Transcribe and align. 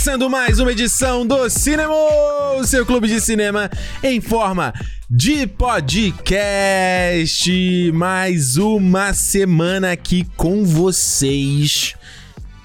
Começando 0.00 0.30
mais 0.30 0.58
uma 0.58 0.72
edição 0.72 1.26
do 1.26 1.50
Cinema, 1.50 1.92
o 2.56 2.64
seu 2.64 2.86
clube 2.86 3.06
de 3.06 3.20
cinema 3.20 3.68
em 4.02 4.18
forma 4.18 4.72
de 5.10 5.46
podcast. 5.46 6.32
Mais 7.92 8.56
uma 8.56 9.12
semana 9.12 9.92
aqui 9.92 10.26
com 10.38 10.64
vocês. 10.64 11.94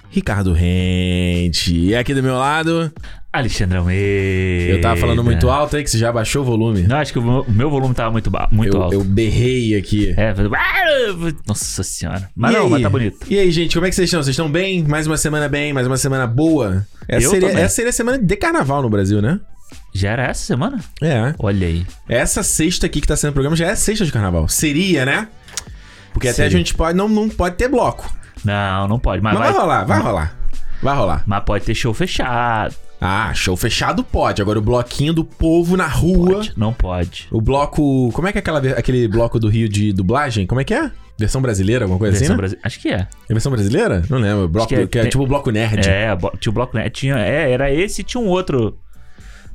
Ricardo 0.10 0.54
Rente. 0.54 1.78
E 1.78 1.94
aqui 1.94 2.14
do 2.14 2.24
meu 2.24 2.38
lado, 2.38 2.90
Alexandre 3.38 3.78
Almeida. 3.78 4.72
eu 4.72 4.82
tava 4.82 4.98
falando 4.98 5.24
muito 5.24 5.50
alto 5.50 5.76
aí 5.76 5.84
que 5.84 5.90
você 5.90 5.98
já 5.98 6.12
baixou 6.12 6.42
o 6.42 6.46
volume. 6.46 6.84
Não, 6.84 6.98
acho 6.98 7.12
que 7.14 7.20
o 7.20 7.46
meu, 7.50 7.70
volume 7.70 7.94
tava 7.94 8.12
muito, 8.12 8.32
muito 8.52 8.76
eu, 8.76 8.82
alto. 8.84 8.94
eu 8.94 9.04
berrei 9.04 9.76
aqui. 9.76 10.14
É, 10.18 10.34
fazendo- 10.34 10.56
Nossa 11.48 11.84
senhora. 11.84 12.30
Mas 12.36 12.52
E 12.52 12.58
não, 12.58 12.66
aí? 12.66 12.70
mas 12.72 12.82
tá 12.82 12.90
bonito. 12.90 13.18
E 13.30 13.38
aí, 13.40 13.52
gente, 13.52 13.74
como 13.76 13.86
é 13.86 13.90
que 13.90 13.96
vocês 13.96 14.08
estão? 14.10 14.22
Vocês 14.24 14.34
estão 14.34 14.50
bem? 14.50 14.84
Mais 14.84 15.08
uma 15.08 15.18
semana 15.18 15.48
bem, 15.50 15.74
mais 15.74 15.88
uma 15.88 15.98
semana 15.98 16.26
boa. 16.28 16.86
Essa 17.08 17.26
Eu 17.26 17.30
seria, 17.32 17.50
essa 17.52 17.76
seria 17.76 17.90
a 17.90 17.94
semana 17.94 18.18
de 18.18 18.36
carnaval 18.36 18.82
no 18.82 18.90
Brasil, 18.90 19.22
né? 19.22 19.40
Já 19.94 20.12
era 20.12 20.24
essa 20.24 20.46
semana? 20.46 20.80
É. 21.02 21.34
Olha 21.40 21.68
aí. 21.68 21.86
Essa 22.08 22.44
sexta 22.44 22.86
aqui 22.86 23.00
que 23.02 23.08
tá 23.08 23.16
sendo 23.16 23.32
o 23.32 23.34
programa 23.34 23.56
já 23.56 23.68
é 23.68 23.76
sexta 23.76 24.06
de 24.06 24.12
carnaval. 24.12 24.48
Seria, 24.48 25.06
né? 25.06 25.28
Porque 26.14 26.28
até 26.28 26.44
a 26.44 26.46
Seria. 26.46 26.58
gente 26.58 26.74
pode. 26.74 26.98
Não, 26.98 27.10
não 27.10 27.28
pode 27.30 27.56
ter 27.56 27.68
bloco. 27.68 28.10
Não, 28.44 28.88
não 28.88 29.00
pode. 29.00 29.22
Mas, 29.22 29.34
Mas 29.34 29.44
vai, 29.44 29.52
vai, 29.54 29.62
rolar, 29.62 29.84
vai 29.86 30.00
rolar. 30.00 30.36
Vai 30.82 30.96
rolar. 30.96 31.24
mas 31.26 31.44
pode 31.44 31.66
ter 31.66 31.74
show 31.74 31.94
fechado. 31.94 32.76
Ah, 33.08 33.34
show 33.34 33.56
fechado 33.56 34.04
pode. 34.04 34.42
Agora 34.42 34.58
o 34.58 34.62
bloquinho 34.62 35.14
do 35.14 35.24
povo 35.24 35.78
na 35.78 35.88
rua. 35.88 36.36
Pode. 36.38 36.54
Não 36.58 36.74
pode. 36.74 37.28
O 37.32 37.40
bloco. 37.40 38.10
Como 38.14 38.28
é 38.28 38.32
que 38.32 38.38
é 38.38 38.42
aquela, 38.42 38.60
aquele 38.60 39.08
bloco 39.08 39.40
do 39.40 39.48
Rio 39.48 39.70
de 39.70 39.94
dublagem? 39.94 40.48
Como 40.48 40.60
é 40.60 40.64
que 40.64 40.74
é? 40.74 40.90
Versão 41.18 41.42
brasileira, 41.42 41.86
alguma 41.86 41.98
coisa 42.00 42.18
Versão 42.18 42.34
assim? 42.34 42.34
Né? 42.34 42.38
brasi- 42.38 42.58
Acho 42.64 42.80
que 42.80 42.90
é. 42.90 43.08
É 43.30 43.34
versão 43.34 43.52
brasileira? 43.52 44.04
Não 44.10 44.18
lembro. 44.18 44.48
Bloco, 44.50 44.68
que 44.68 44.76
é- 44.76 44.88
que 44.88 44.98
é 44.98 45.02
tem- 45.04 45.12
tipo 45.12 45.24
o 45.24 45.28
bloco 45.28 45.50
nerd. 45.52 45.88
É, 45.88 46.08
tinha 46.40 46.52
o 46.52 46.54
bloco, 46.54 46.76
né? 46.76 46.90
Tinha, 46.90 47.16
é, 47.18 47.52
era 47.52 47.72
esse 47.72 48.02
e 48.02 48.04
tinha 48.04 48.20
um 48.22 48.28
outro. 48.28 48.78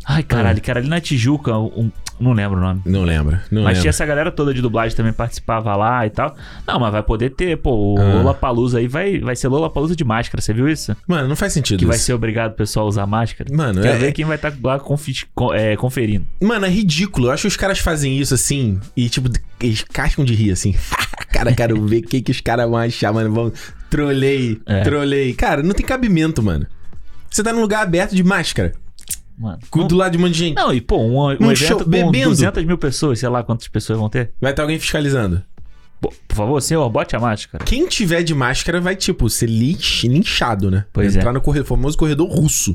Ai, 0.07 0.23
caralho, 0.23 0.61
que 0.61 0.71
era 0.71 0.81
ali 0.81 0.89
na 0.89 1.01
Tijuca. 1.01 1.59
um- 1.59 1.91
não 2.21 2.33
lembro 2.33 2.59
o 2.59 2.61
nome. 2.61 2.83
Não 2.85 3.03
lembro. 3.03 3.39
Não 3.51 3.63
Mas 3.63 3.71
lembro. 3.73 3.81
tinha 3.81 3.89
essa 3.91 4.05
galera 4.07 4.31
toda 4.31 4.53
de 4.55 4.61
dublagem 4.63 4.97
também 4.97 5.13
participava 5.13 5.75
lá 5.77 6.07
e 6.07 6.11
tal. 6.11 6.35
Não, 6.67 6.79
mas 6.79 6.93
vai 6.93 7.03
poder 7.03 7.31
ter, 7.31 7.57
pô, 7.57 7.95
o 7.95 7.99
Ah. 7.99 8.15
Lola 8.23 8.35
Palusa 8.35 8.79
aí 8.79 8.87
vai, 8.89 9.19
vai 9.19 9.35
ser 9.37 9.49
Lola 9.49 9.71
Palusa 9.71 9.97
de 9.97 10.05
máscara, 10.05 10.41
você 10.41 10.53
viu 10.53 10.69
isso? 10.69 10.97
Mano, 11.09 11.29
não 11.29 11.37
faz 11.37 11.53
sentido 11.53 11.79
Que 11.81 11.87
vai 11.87 11.97
isso. 11.97 12.05
ser 12.07 12.13
obrigado 12.15 12.53
o 12.53 12.55
pessoal 12.55 12.87
a 12.87 12.89
usar 12.89 13.07
máscara. 13.07 13.49
Mano, 13.55 13.81
Quero 13.83 13.95
é- 13.95 13.99
ver 13.99 14.13
quem 14.13 14.25
vai 14.25 14.37
estar 14.37 14.53
lá 14.63 14.79
confi- 14.79 15.27
con- 15.35 15.53
é, 15.55 15.77
conferindo. 15.77 16.27
Mano, 16.41 16.67
é 16.67 16.69
ridículo. 16.71 17.29
Eu 17.29 17.33
acho 17.33 17.43
que 17.43 17.49
os 17.49 17.57
caras 17.57 17.79
fazem 17.79 18.19
isso 18.19 18.35
assim 18.35 18.79
e, 18.97 19.09
tipo, 19.09 19.29
eles 19.61 19.83
cascam 19.85 20.25
de 20.25 20.35
rir 20.35 20.53
assim. 20.53 20.75
cara, 21.33 21.53
quero 21.55 21.81
ver 21.87 21.99
o 21.99 22.03
que, 22.03 22.21
que 22.23 22.31
os 22.33 22.41
caras 22.41 22.67
vão 22.69 22.77
achar, 22.77 23.13
mano. 23.13 23.33
Vão. 23.33 23.53
Trolei, 23.89 24.61
É. 24.67 24.83
trolei. 24.83 25.33
Cara, 25.35 25.63
não 25.63 25.73
tem 25.75 25.85
cabimento, 25.85 26.43
mano. 26.43 26.67
Você 27.29 27.43
tá 27.43 27.53
num 27.53 27.61
lugar 27.61 27.83
aberto 27.83 28.15
de 28.15 28.23
máscara, 28.23 28.73
Mano. 29.41 29.59
do 29.89 29.97
lado 29.97 30.13
de 30.13 30.19
um 30.19 30.21
monte 30.21 30.33
de 30.33 30.39
gente. 30.39 30.55
Não, 30.57 30.73
e 30.73 30.81
pô, 30.81 30.99
um, 30.99 31.19
um 31.19 31.27
Um 31.29 31.33
evento 31.51 31.57
show 31.57 31.79
com 31.79 31.89
bebendo. 31.91 32.29
200 32.29 32.65
mil 32.65 32.77
pessoas, 32.77 33.19
sei 33.19 33.29
lá 33.29 33.43
quantas 33.43 33.67
pessoas 33.69 33.99
vão 33.99 34.09
ter. 34.11 34.33
Vai 34.41 34.53
ter 34.53 34.61
alguém 34.61 34.79
fiscalizando. 34.79 35.43
Pô, 36.01 36.13
por 36.29 36.35
favor, 36.35 36.61
senhor, 36.63 36.89
bote 36.89 37.15
a 37.15 37.21
máscara. 37.21 37.63
Quem 37.65 37.87
tiver 37.87 38.23
de 38.23 38.35
máscara 38.35 38.81
vai, 38.81 38.97
tipo, 38.97 39.29
ser 39.29 39.47
linch- 39.47 40.05
linchado, 40.05 40.71
né? 40.71 40.85
Pois 40.93 41.15
Entrar 41.15 41.31
é. 41.31 41.33
no 41.35 41.41
corredor, 41.43 41.67
famoso 41.69 41.97
corredor 41.99 42.27
russo. 42.29 42.75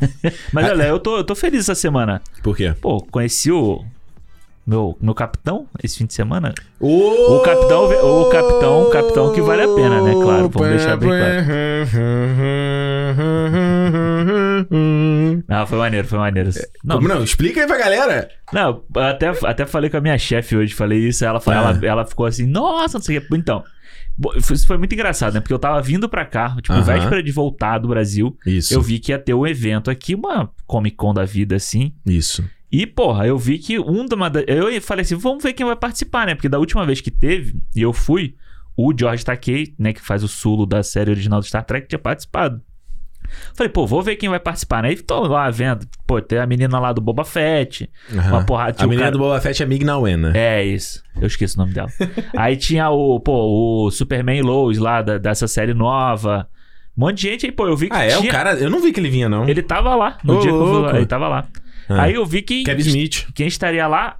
Mas 0.52 0.66
Ah. 0.66 0.70
olha, 0.72 0.82
eu 0.84 0.98
tô, 1.00 1.16
eu 1.18 1.24
tô 1.24 1.34
feliz 1.34 1.60
essa 1.60 1.74
semana. 1.74 2.20
Por 2.42 2.56
quê? 2.56 2.72
Pô, 2.80 3.00
conheci 3.10 3.50
o 3.50 3.84
meu, 4.66 4.96
meu 5.00 5.14
capitão 5.14 5.66
esse 5.82 5.98
fim 5.98 6.06
de 6.06 6.14
semana. 6.14 6.54
O 6.78 7.36
O 7.36 7.42
capitão, 7.42 7.84
o 7.86 8.30
capitão, 8.30 8.82
o 8.82 8.90
capitão 8.90 9.32
que 9.34 9.40
vale 9.40 9.62
a 9.62 9.68
pena, 9.74 10.00
né? 10.02 10.12
Claro, 10.12 10.48
vamos 10.48 10.68
deixar 10.68 10.96
bem 10.96 11.10
Não, 15.48 15.66
foi 15.66 15.78
maneiro, 15.78 16.06
foi 16.06 16.18
maneiro. 16.18 16.50
Não, 16.84 16.96
Como 16.96 17.08
não? 17.08 17.22
Explica 17.22 17.60
aí 17.60 17.66
pra 17.66 17.78
galera. 17.78 18.30
Não, 18.52 18.82
até, 18.96 19.28
até 19.44 19.66
falei 19.66 19.90
com 19.90 19.96
a 19.96 20.00
minha 20.00 20.18
chefe 20.18 20.56
hoje, 20.56 20.74
falei 20.74 20.98
isso, 21.08 21.24
ela, 21.24 21.40
Ah. 21.46 21.52
ela, 21.54 21.86
ela 21.86 22.06
ficou 22.06 22.26
assim, 22.26 22.46
nossa, 22.46 22.98
não 22.98 23.02
sei 23.04 23.18
o 23.18 23.20
que. 23.22 23.36
Então, 23.36 23.64
isso 24.36 24.66
foi 24.66 24.76
muito 24.78 24.92
engraçado, 24.94 25.34
né? 25.34 25.40
Porque 25.40 25.52
eu 25.54 25.58
tava 25.58 25.80
vindo 25.82 26.08
pra 26.08 26.24
cá, 26.24 26.54
tipo, 26.56 26.72
Aham. 26.72 26.82
véspera 26.82 27.22
de 27.22 27.32
voltar 27.32 27.78
do 27.78 27.88
Brasil, 27.88 28.36
Isso. 28.46 28.74
eu 28.74 28.80
vi 28.82 28.98
que 28.98 29.12
ia 29.12 29.18
ter 29.18 29.34
um 29.34 29.46
evento 29.46 29.90
aqui, 29.90 30.14
uma 30.14 30.50
Comic 30.66 30.96
Con 30.96 31.14
da 31.14 31.24
vida, 31.24 31.56
assim. 31.56 31.92
Isso. 32.06 32.44
E, 32.72 32.86
porra, 32.86 33.26
eu 33.26 33.36
vi 33.36 33.58
que 33.58 33.78
um 33.80 34.06
da... 34.06 34.16
Eu 34.46 34.80
falei 34.80 35.02
assim, 35.02 35.16
vamos 35.16 35.42
ver 35.42 35.52
quem 35.52 35.66
vai 35.66 35.74
participar, 35.76 36.26
né? 36.26 36.34
Porque 36.34 36.48
da 36.48 36.58
última 36.58 36.86
vez 36.86 37.00
que 37.00 37.10
teve, 37.10 37.56
e 37.74 37.82
eu 37.82 37.92
fui, 37.92 38.34
o 38.76 38.92
George 38.96 39.24
Takei, 39.24 39.74
né, 39.78 39.92
que 39.92 40.00
faz 40.00 40.22
o 40.22 40.28
Sulo 40.28 40.64
da 40.66 40.82
série 40.82 41.10
original 41.10 41.40
do 41.40 41.46
Star 41.46 41.64
Trek, 41.64 41.88
tinha 41.88 41.98
participado. 41.98 42.60
Falei, 43.54 43.70
pô, 43.70 43.86
vou 43.86 44.02
ver 44.02 44.16
quem 44.16 44.28
vai 44.28 44.40
participar, 44.40 44.82
né? 44.82 44.92
E 44.92 44.96
tô 44.96 45.20
lá 45.26 45.48
vendo, 45.50 45.86
pô, 46.06 46.20
tem 46.20 46.38
a 46.38 46.46
menina 46.46 46.78
lá 46.80 46.92
do 46.92 47.00
Boba 47.00 47.24
Fett, 47.24 47.88
Aham. 48.12 48.28
uma 48.30 48.44
porrada. 48.44 48.76
A 48.82 48.86
menina 48.86 49.02
cara- 49.02 49.12
do 49.12 49.18
Boba 49.18 49.40
Fett 49.40 49.62
é 49.62 49.66
Mig 49.66 49.84
Nawen, 49.84 50.16
né? 50.16 50.32
é 50.34 50.64
isso. 50.64 51.02
Eu 51.20 51.26
esqueço 51.28 51.56
o 51.56 51.60
nome 51.62 51.72
dela. 51.72 51.88
aí 52.36 52.56
tinha 52.56 52.90
o, 52.90 53.20
pô, 53.20 53.86
o 53.86 53.90
Superman 53.90 54.42
Lois 54.42 54.78
lá 54.78 55.00
da- 55.02 55.18
dessa 55.18 55.46
série 55.46 55.74
nova. 55.74 56.48
Um 56.96 57.02
monte 57.02 57.18
de 57.18 57.22
gente 57.28 57.46
aí, 57.46 57.52
pô, 57.52 57.68
eu 57.68 57.76
vi 57.76 57.88
que 57.88 57.94
Ah, 57.96 58.04
é? 58.04 58.08
tinha... 58.16 58.28
O 58.30 58.32
cara... 58.32 58.54
Eu 58.54 58.68
não 58.68 58.80
vi 58.82 58.92
que 58.92 58.98
ele 58.98 59.08
vinha, 59.10 59.28
não. 59.28 59.48
Ele 59.48 59.62
tava 59.62 59.94
lá. 59.94 60.18
No 60.24 60.36
Ô, 60.36 60.40
dia 60.40 60.50
que 60.50 60.56
eu 60.56 60.66
fui 60.66 60.80
lá, 60.82 60.96
ele 60.96 61.06
tava 61.06 61.28
lá. 61.28 61.46
Ah. 61.90 62.02
Aí 62.02 62.14
eu 62.14 62.24
vi 62.24 62.42
que 62.42 62.62
Kevin 62.64 62.82
Smith. 62.82 63.26
quem 63.34 63.46
estaria 63.48 63.86
lá, 63.86 64.16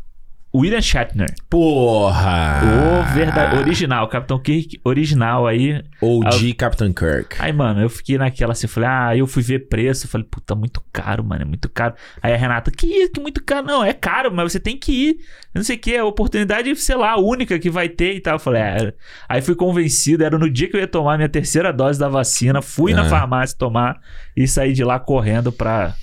William 0.52 0.80
Shatner. 0.80 1.28
Porra! 1.48 2.60
O 2.64 3.14
verdade, 3.14 3.56
original, 3.56 4.08
Capitão 4.08 4.36
Kirk 4.40 4.80
original 4.84 5.46
aí. 5.46 5.80
OG 6.02 6.54
Captain 6.54 6.92
Kirk. 6.92 7.36
Aí, 7.38 7.52
mano, 7.52 7.80
eu 7.80 7.88
fiquei 7.88 8.18
naquela 8.18 8.50
assim, 8.52 8.66
falei, 8.66 8.88
ah, 8.88 9.16
eu 9.16 9.28
fui 9.28 9.44
ver 9.44 9.68
preço, 9.68 10.08
falei, 10.08 10.26
puta, 10.28 10.56
muito 10.56 10.82
caro, 10.92 11.22
mano, 11.22 11.42
é 11.42 11.44
muito 11.44 11.68
caro. 11.68 11.94
Aí 12.20 12.32
a 12.32 12.36
Renata, 12.36 12.70
que 12.72 12.86
isso, 12.86 13.12
que 13.12 13.20
muito 13.20 13.40
caro? 13.44 13.64
Não, 13.64 13.84
é 13.84 13.92
caro, 13.92 14.32
mas 14.34 14.50
você 14.50 14.58
tem 14.58 14.76
que 14.76 14.90
ir. 14.90 15.16
Não 15.54 15.62
sei 15.62 15.76
o 15.76 15.78
que, 15.78 15.94
é 15.94 15.98
a 16.00 16.04
oportunidade, 16.04 16.74
sei 16.76 16.96
lá, 16.96 17.16
única 17.16 17.56
que 17.58 17.70
vai 17.70 17.88
ter 17.88 18.14
e 18.16 18.20
tal. 18.20 18.34
Eu 18.34 18.40
falei, 18.40 18.62
é. 18.62 18.94
Aí 19.28 19.40
fui 19.40 19.54
convencido, 19.54 20.24
era 20.24 20.36
no 20.36 20.50
dia 20.50 20.68
que 20.68 20.74
eu 20.76 20.80
ia 20.80 20.88
tomar 20.88 21.16
minha 21.16 21.28
terceira 21.28 21.72
dose 21.72 22.00
da 22.00 22.08
vacina, 22.08 22.60
fui 22.60 22.92
na 22.92 23.02
Ah. 23.02 23.08
farmácia 23.08 23.56
tomar 23.56 24.00
e 24.36 24.48
saí 24.48 24.72
de 24.72 24.82
lá 24.82 24.98
correndo 24.98 25.52
pra 25.52 25.94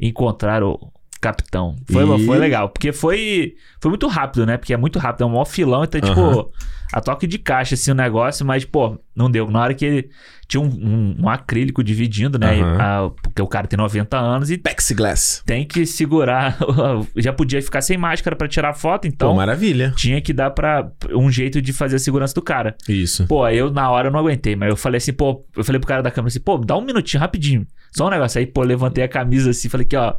encontrar 0.00 0.62
o 0.62 0.92
capitão. 1.20 1.76
Foi, 1.90 2.04
E- 2.04 2.26
foi 2.26 2.38
legal, 2.38 2.68
porque 2.68 2.92
foi, 2.92 3.54
foi 3.80 3.88
muito 3.90 4.06
rápido, 4.06 4.46
né? 4.46 4.56
Porque 4.56 4.72
é 4.72 4.76
muito 4.76 4.98
rápido, 4.98 5.22
é 5.22 5.26
um 5.26 5.30
maior 5.30 5.44
filão, 5.44 5.84
então, 5.84 6.00
Aham. 6.02 6.14
tipo, 6.14 6.52
a 6.92 7.00
toque 7.00 7.26
de 7.26 7.38
caixa, 7.38 7.74
assim, 7.74 7.90
o 7.90 7.94
negócio, 7.94 8.46
mas, 8.46 8.64
pô, 8.64 8.98
não 9.14 9.30
deu. 9.30 9.50
Na 9.50 9.60
hora 9.60 9.74
que 9.74 9.84
ele 9.84 10.10
tinha 10.46 10.60
um, 10.60 10.66
um- 10.66 11.16
um 11.24 11.28
acrílico 11.28 11.84
dividindo, 11.84 12.38
né? 12.38 12.60
Aham. 12.62 12.76
A- 12.80 13.10
porque 13.22 13.42
o 13.42 13.46
cara 13.46 13.66
tem 13.66 13.76
90 13.76 14.16
anos 14.16 14.50
e 14.50 14.56
Plexiglass. 14.56 15.42
tem 15.44 15.66
que 15.66 15.84
segurar. 15.84 16.56
Já 17.16 17.32
podia 17.32 17.60
ficar 17.60 17.82
sem 17.82 17.98
máscara 17.98 18.34
pra 18.34 18.48
tirar 18.48 18.72
foto, 18.72 19.02
Pô, 19.02 19.08
então 19.08 19.34
maravilha. 19.34 19.92
tinha 19.96 20.20
que 20.20 20.32
dar 20.32 20.50
para 20.50 20.90
um 21.14 21.30
jeito 21.30 21.60
de 21.60 21.72
fazer 21.72 21.96
a 21.96 21.98
segurança 21.98 22.34
do 22.34 22.40
cara. 22.42 22.74
Isso. 22.88 23.26
Pô, 23.26 23.44
aí 23.44 23.58
eu 23.58 23.70
na 23.70 23.90
hora 23.90 24.08
eu 24.08 24.12
não 24.12 24.20
aguentei, 24.20 24.56
mas 24.56 24.70
eu 24.70 24.76
falei 24.76 24.96
assim, 24.98 25.12
pô, 25.12 25.44
eu 25.56 25.62
falei 25.64 25.78
pro 25.78 25.88
cara 25.88 26.02
da 26.02 26.10
câmera 26.10 26.28
assim, 26.28 26.40
pô, 26.40 26.56
dá 26.58 26.76
um 26.76 26.80
minutinho, 26.80 27.20
rapidinho. 27.20 27.66
Só 27.92 28.06
um 28.06 28.10
negócio. 28.10 28.38
Aí, 28.38 28.46
pô, 28.46 28.62
levantei 28.62 29.02
a 29.04 29.08
camisa 29.08 29.50
assim, 29.50 29.68
falei 29.68 29.86
que, 29.86 29.96
ó. 29.96 30.14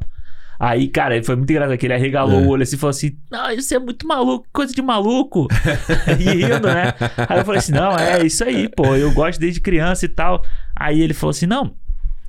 Aí, 0.60 0.90
cara, 0.90 1.16
ele 1.16 1.24
foi 1.24 1.38
muito 1.38 1.50
engraçado 1.50 1.78
que 1.78 1.86
ele 1.86 1.94
arregalou 1.94 2.42
É. 2.42 2.44
o 2.44 2.48
olho 2.50 2.64
assim 2.64 2.76
e 2.76 2.80
falou 2.80 2.92
assim: 2.92 3.18
Não, 3.32 3.50
isso 3.52 3.74
é 3.74 3.80
muito 3.80 4.06
maluco, 4.06 4.46
coisa 4.52 4.74
de 4.74 4.82
maluco. 4.82 5.48
e 6.20 6.24
rindo, 6.24 6.68
né? 6.68 6.94
Aí 7.30 7.40
eu 7.40 7.46
falei 7.46 7.60
assim: 7.60 7.72
Não, 7.72 7.98
é 7.98 8.26
isso 8.26 8.44
aí, 8.44 8.68
pô, 8.68 8.94
eu 8.96 9.10
gosto 9.14 9.40
desde 9.40 9.62
criança 9.62 10.04
e 10.06 10.10
tal. 10.10 10.44
Aí 10.76 11.00
ele 11.00 11.14
falou 11.14 11.32
assim: 11.32 11.46
Não, 11.46 11.74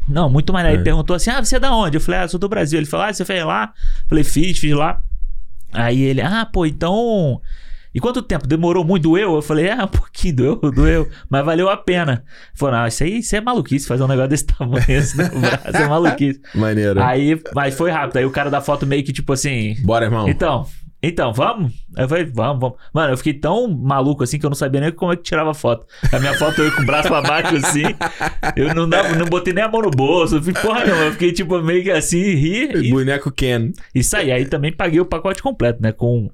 não, 0.08 0.30
muito 0.30 0.52
maneiro. 0.52 0.76
Ele 0.76 0.82
É. 0.82 0.84
perguntou 0.84 1.16
assim: 1.16 1.30
Ah, 1.30 1.44
você 1.44 1.56
é 1.56 1.60
da 1.60 1.74
onde? 1.74 1.96
Eu 1.96 2.00
falei: 2.00 2.20
Ah, 2.20 2.24
eu 2.24 2.28
sou 2.28 2.38
do 2.38 2.48
Brasil. 2.48 2.78
Ele 2.78 2.86
falou: 2.86 3.06
Ah, 3.06 3.12
você 3.12 3.24
fez 3.24 3.44
lá? 3.44 3.72
Eu 4.04 4.08
falei: 4.08 4.22
Fiz, 4.24 4.58
fiz 4.58 4.72
lá. 4.76 5.02
Aí 5.72 6.00
ele: 6.00 6.20
Ah, 6.22 6.46
pô, 6.46 6.64
então. 6.66 7.40
E 7.94 8.00
quanto 8.00 8.22
tempo? 8.22 8.46
Demorou 8.46 8.84
muito? 8.84 9.02
Doeu? 9.04 9.34
Eu 9.34 9.42
falei, 9.42 9.70
ah, 9.70 9.84
um 9.84 9.88
pouquinho, 9.88 10.36
doeu, 10.36 10.56
doeu. 10.70 11.08
Mas 11.28 11.44
valeu 11.44 11.68
a 11.68 11.76
pena. 11.76 12.22
Falou, 12.54 12.76
não, 12.76 12.86
isso 12.86 13.02
aí 13.02 13.18
isso 13.18 13.34
é 13.34 13.40
maluquice, 13.40 13.86
fazer 13.86 14.02
um 14.02 14.08
negócio 14.08 14.30
desse 14.30 14.46
tamanho 14.58 14.98
assim 14.98 15.16
no 15.16 15.40
braço, 15.40 15.76
é 15.76 15.88
maluquice. 15.88 16.40
Maneiro. 16.54 17.02
Aí, 17.02 17.40
mas 17.54 17.74
foi 17.74 17.90
rápido. 17.90 18.18
Aí 18.18 18.24
o 18.24 18.30
cara 18.30 18.50
da 18.50 18.60
foto 18.60 18.86
meio 18.86 19.02
que 19.02 19.12
tipo 19.12 19.32
assim, 19.32 19.74
Bora, 19.82 20.04
irmão. 20.04 20.28
então, 20.28 20.66
então, 21.02 21.32
vamos? 21.32 21.72
Aí 21.96 22.04
eu 22.04 22.08
falei, 22.08 22.24
vamos, 22.26 22.60
vamos. 22.60 22.76
Mano, 22.92 23.14
eu 23.14 23.16
fiquei 23.16 23.32
tão 23.32 23.66
maluco 23.68 24.22
assim 24.22 24.38
que 24.38 24.44
eu 24.44 24.50
não 24.50 24.54
sabia 24.54 24.82
nem 24.82 24.92
como 24.92 25.12
é 25.12 25.16
que 25.16 25.22
tirava 25.22 25.54
foto. 25.54 25.86
A 26.12 26.18
minha 26.18 26.34
foto 26.34 26.60
eu 26.60 26.70
com 26.72 26.82
o 26.82 26.86
braço 26.86 27.08
pra 27.08 27.22
baixo 27.22 27.56
assim. 27.56 27.84
Eu 28.54 28.74
não, 28.74 28.86
dava, 28.88 29.16
não 29.16 29.24
botei 29.26 29.54
nem 29.54 29.64
a 29.64 29.68
mão 29.68 29.80
no 29.80 29.90
bolso. 29.90 30.36
Eu 30.36 30.42
fiquei, 30.42 30.60
porra, 30.62 30.84
não. 30.84 30.96
Eu 31.04 31.12
fiquei 31.12 31.32
tipo 31.32 31.58
meio 31.62 31.82
que 31.82 31.90
assim, 31.90 32.20
ri 32.34 32.86
e, 32.86 32.90
Boneco 32.90 33.32
Ken. 33.32 33.72
e 33.94 34.04
saí. 34.04 34.30
Aí 34.30 34.44
também 34.44 34.72
paguei 34.72 35.00
o 35.00 35.06
pacote 35.06 35.42
completo, 35.42 35.80
né? 35.82 35.90
Com 35.90 36.30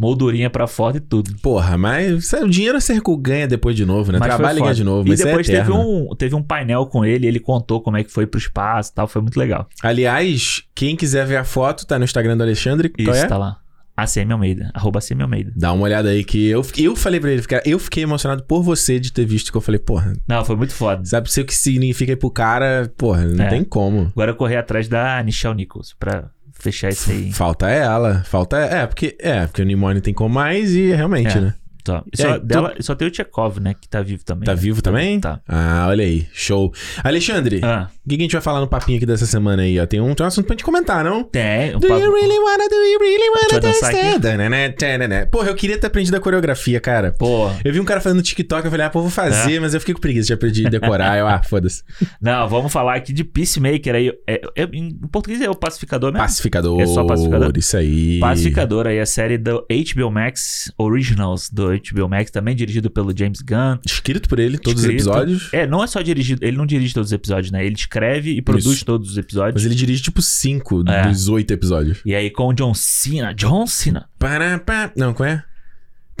moldurinha 0.00 0.48
pra 0.48 0.66
foto 0.66 0.96
e 0.96 1.00
tudo. 1.00 1.30
Porra, 1.42 1.76
mas 1.76 2.32
é- 2.32 2.42
o 2.42 2.48
dinheiro 2.48 2.80
você 2.80 2.98
ganha 3.20 3.46
depois 3.46 3.76
de 3.76 3.84
novo, 3.84 4.10
né? 4.10 4.18
Mas 4.18 4.28
Trabalha 4.28 4.58
e 4.58 4.62
ganha 4.62 4.74
de 4.74 4.82
novo. 4.84 5.06
E 5.06 5.10
Mas 5.10 5.18
depois 5.20 5.46
é 5.48 5.58
teve, 5.58 5.70
um, 5.70 6.08
teve 6.16 6.34
um 6.34 6.42
painel 6.42 6.86
com 6.86 7.04
ele, 7.04 7.26
ele 7.26 7.38
contou 7.38 7.82
como 7.82 7.98
é 7.98 8.02
que 8.04 8.10
foi 8.10 8.26
pro 8.26 8.38
espaço 8.40 8.90
e 8.90 8.94
tal, 8.94 9.06
foi 9.06 9.20
muito 9.20 9.38
legal. 9.38 9.68
Aliás, 9.82 10.62
quem 10.74 10.96
quiser 10.96 11.26
ver 11.26 11.36
a 11.36 11.44
foto, 11.44 11.86
tá 11.86 11.98
no 11.98 12.04
Instagram 12.04 12.36
do 12.36 12.42
Alexandre. 12.42 12.90
Isso, 12.98 13.10
é? 13.10 13.26
tá 13.26 13.36
lá. 13.36 13.58
ACM 13.96 14.32
Almeida. 14.32 14.70
Arroba 14.72 14.98
ACM 14.98 15.20
Almeida. 15.22 15.52
Dá 15.54 15.70
uma 15.74 15.82
olhada 15.84 16.08
aí 16.08 16.24
que 16.24 16.46
eu, 16.48 16.64
eu 16.78 16.96
falei 16.96 17.20
pra 17.20 17.30
ele, 17.30 17.42
cara, 17.42 17.62
eu 17.66 17.78
fiquei 17.78 18.02
emocionado 18.02 18.42
por 18.44 18.62
você 18.62 18.98
de 18.98 19.12
ter 19.12 19.26
visto 19.26 19.52
que 19.52 19.58
eu 19.58 19.60
falei, 19.60 19.78
porra, 19.78 20.14
Não, 20.26 20.42
foi 20.42 20.56
muito 20.56 20.72
foda. 20.72 21.04
sabe 21.04 21.28
o 21.28 21.44
que 21.44 21.54
significa 21.54 22.12
aí 22.12 22.16
pro 22.16 22.30
cara, 22.30 22.90
porra, 22.96 23.26
não 23.26 23.44
É. 23.44 23.48
tem 23.50 23.62
como. 23.62 24.10
Agora 24.12 24.30
eu 24.30 24.36
correr 24.36 24.56
atrás 24.56 24.88
da 24.88 25.22
Nichelle 25.22 25.54
Nichols 25.54 25.94
pra 26.00 26.30
fechar 26.60 26.90
isso 26.90 27.10
aí. 27.10 27.32
Falta 27.32 27.68
ela, 27.68 28.22
falta. 28.24 28.56
É, 28.58 28.86
porque 28.86 29.16
é, 29.18 29.46
porque 29.46 29.62
o 29.62 29.64
Nimone 29.64 30.00
tem 30.00 30.14
como 30.14 30.34
mais 30.34 30.74
e 30.74 30.90
realmente, 30.92 31.36
É. 31.36 31.40
né? 31.40 31.54
E 32.12 32.16
só, 32.20 32.32
aí, 32.34 32.40
tu- 32.40 32.46
dela, 32.46 32.74
só 32.80 32.94
tem 32.94 33.08
o 33.08 33.10
Tchekov, 33.10 33.58
né? 33.60 33.74
Que 33.80 33.88
tá 33.88 34.02
vivo 34.02 34.24
também. 34.24 34.44
Tá 34.46 34.54
vivo 34.54 34.82
também? 34.82 35.20
Tá. 35.20 35.40
Ah, 35.48 35.86
olha 35.88 36.04
aí, 36.04 36.26
show. 36.32 36.72
Alexandre, 37.02 37.60
Ah, 37.62 37.88
o 38.04 38.08
que 38.08 38.16
a 38.16 38.18
gente 38.18 38.32
vai 38.32 38.40
falar 38.40 38.60
no 38.60 38.68
papinho 38.68 38.96
aqui 38.98 39.06
dessa 39.06 39.26
semana 39.26 39.62
aí? 39.62 39.78
Ó? 39.78 39.86
Tem, 39.86 40.00
um, 40.00 40.14
tem 40.14 40.24
um 40.24 40.28
assunto 40.28 40.46
pra 40.46 40.54
gente 40.54 40.64
comentar, 40.64 41.04
não? 41.04 41.22
tem. 41.24 41.74
Um 41.76 41.78
Do 41.80 41.88
papo- 41.88 42.00
you 42.00 42.12
really 42.12 42.38
wanna, 42.38 42.68
do 42.68 42.74
you 42.74 42.98
really 43.00 43.28
wanna 43.30 43.60
dançar. 43.60 45.26
Porra, 45.30 45.48
eu 45.48 45.54
queria 45.54 45.78
ter 45.78 45.86
aprendido 45.86 46.16
a 46.16 46.20
coreografia, 46.20 46.80
cara. 46.80 47.12
Pô, 47.12 47.50
Eu 47.64 47.72
vi 47.72 47.80
um 47.80 47.84
cara 47.84 48.00
fazendo 48.00 48.22
TikTok, 48.22 48.64
eu 48.64 48.70
falei, 48.70 48.86
ah, 48.86 48.90
pô, 48.90 49.00
vou 49.00 49.08
É. 49.08 49.12
fazer, 49.12 49.60
mas 49.60 49.74
eu 49.74 49.80
fiquei 49.80 49.94
com 49.94 50.00
preguiça 50.00 50.26
de 50.28 50.32
aprender 50.32 50.66
a 50.66 50.70
decorar. 50.70 51.18
eu, 51.18 51.26
ah, 51.26 51.42
foda-se. 51.48 51.82
não, 52.20 52.48
vamos 52.48 52.72
falar 52.72 52.94
aqui 52.96 53.12
de 53.12 53.24
Peacemaker 53.24 53.94
aí. 53.94 54.12
É, 54.28 54.40
é- 54.56 54.68
em 54.72 54.90
português 55.10 55.40
é 55.40 55.48
o 55.50 55.54
pacificador 55.54 56.12
mesmo? 56.12 56.24
Pacificador. 56.24 56.80
É 56.80 56.86
só 56.86 57.04
pacificador? 57.04 57.52
Isso 57.56 57.76
aí. 57.76 58.18
Pacificador 58.20 58.86
aí, 58.86 58.98
a 59.00 59.06
série 59.06 59.38
do 59.38 59.64
HBO 59.70 60.10
Max, 60.10 60.72
Originals 60.78 61.50
do 61.50 61.69
HBO 61.72 62.08
Max, 62.08 62.30
também 62.30 62.54
dirigido 62.56 62.90
pelo 62.90 63.16
James 63.16 63.40
Gunn. 63.40 63.78
Escrito 63.84 64.28
por 64.28 64.38
ele, 64.38 64.58
todos 64.58 64.80
Escrito. 64.82 65.00
os 65.00 65.06
episódios. 65.06 65.48
É, 65.52 65.66
não 65.66 65.82
é 65.82 65.86
só 65.86 66.00
dirigido, 66.02 66.44
ele 66.44 66.56
não 66.56 66.66
dirige 66.66 66.94
todos 66.94 67.08
os 67.08 67.12
episódios, 67.12 67.50
né? 67.52 67.64
Ele 67.64 67.74
escreve 67.74 68.30
e 68.32 68.42
produz 68.42 68.76
Isso. 68.76 68.84
todos 68.84 69.10
os 69.10 69.18
episódios. 69.18 69.54
Mas 69.62 69.64
ele 69.64 69.74
dirige, 69.74 70.02
tipo, 70.02 70.20
cinco 70.22 70.82
É. 70.88 71.06
dos 71.08 71.28
oito 71.28 71.52
episódios. 71.52 72.00
E 72.04 72.14
aí 72.14 72.30
com 72.30 72.48
o 72.48 72.52
John 72.52 72.74
Cena. 72.74 73.32
John 73.34 73.66
Cena. 73.66 74.08
Pará, 74.18 74.58
pá. 74.58 74.92
Não, 74.96 75.12
qual 75.14 75.28
é? 75.28 75.44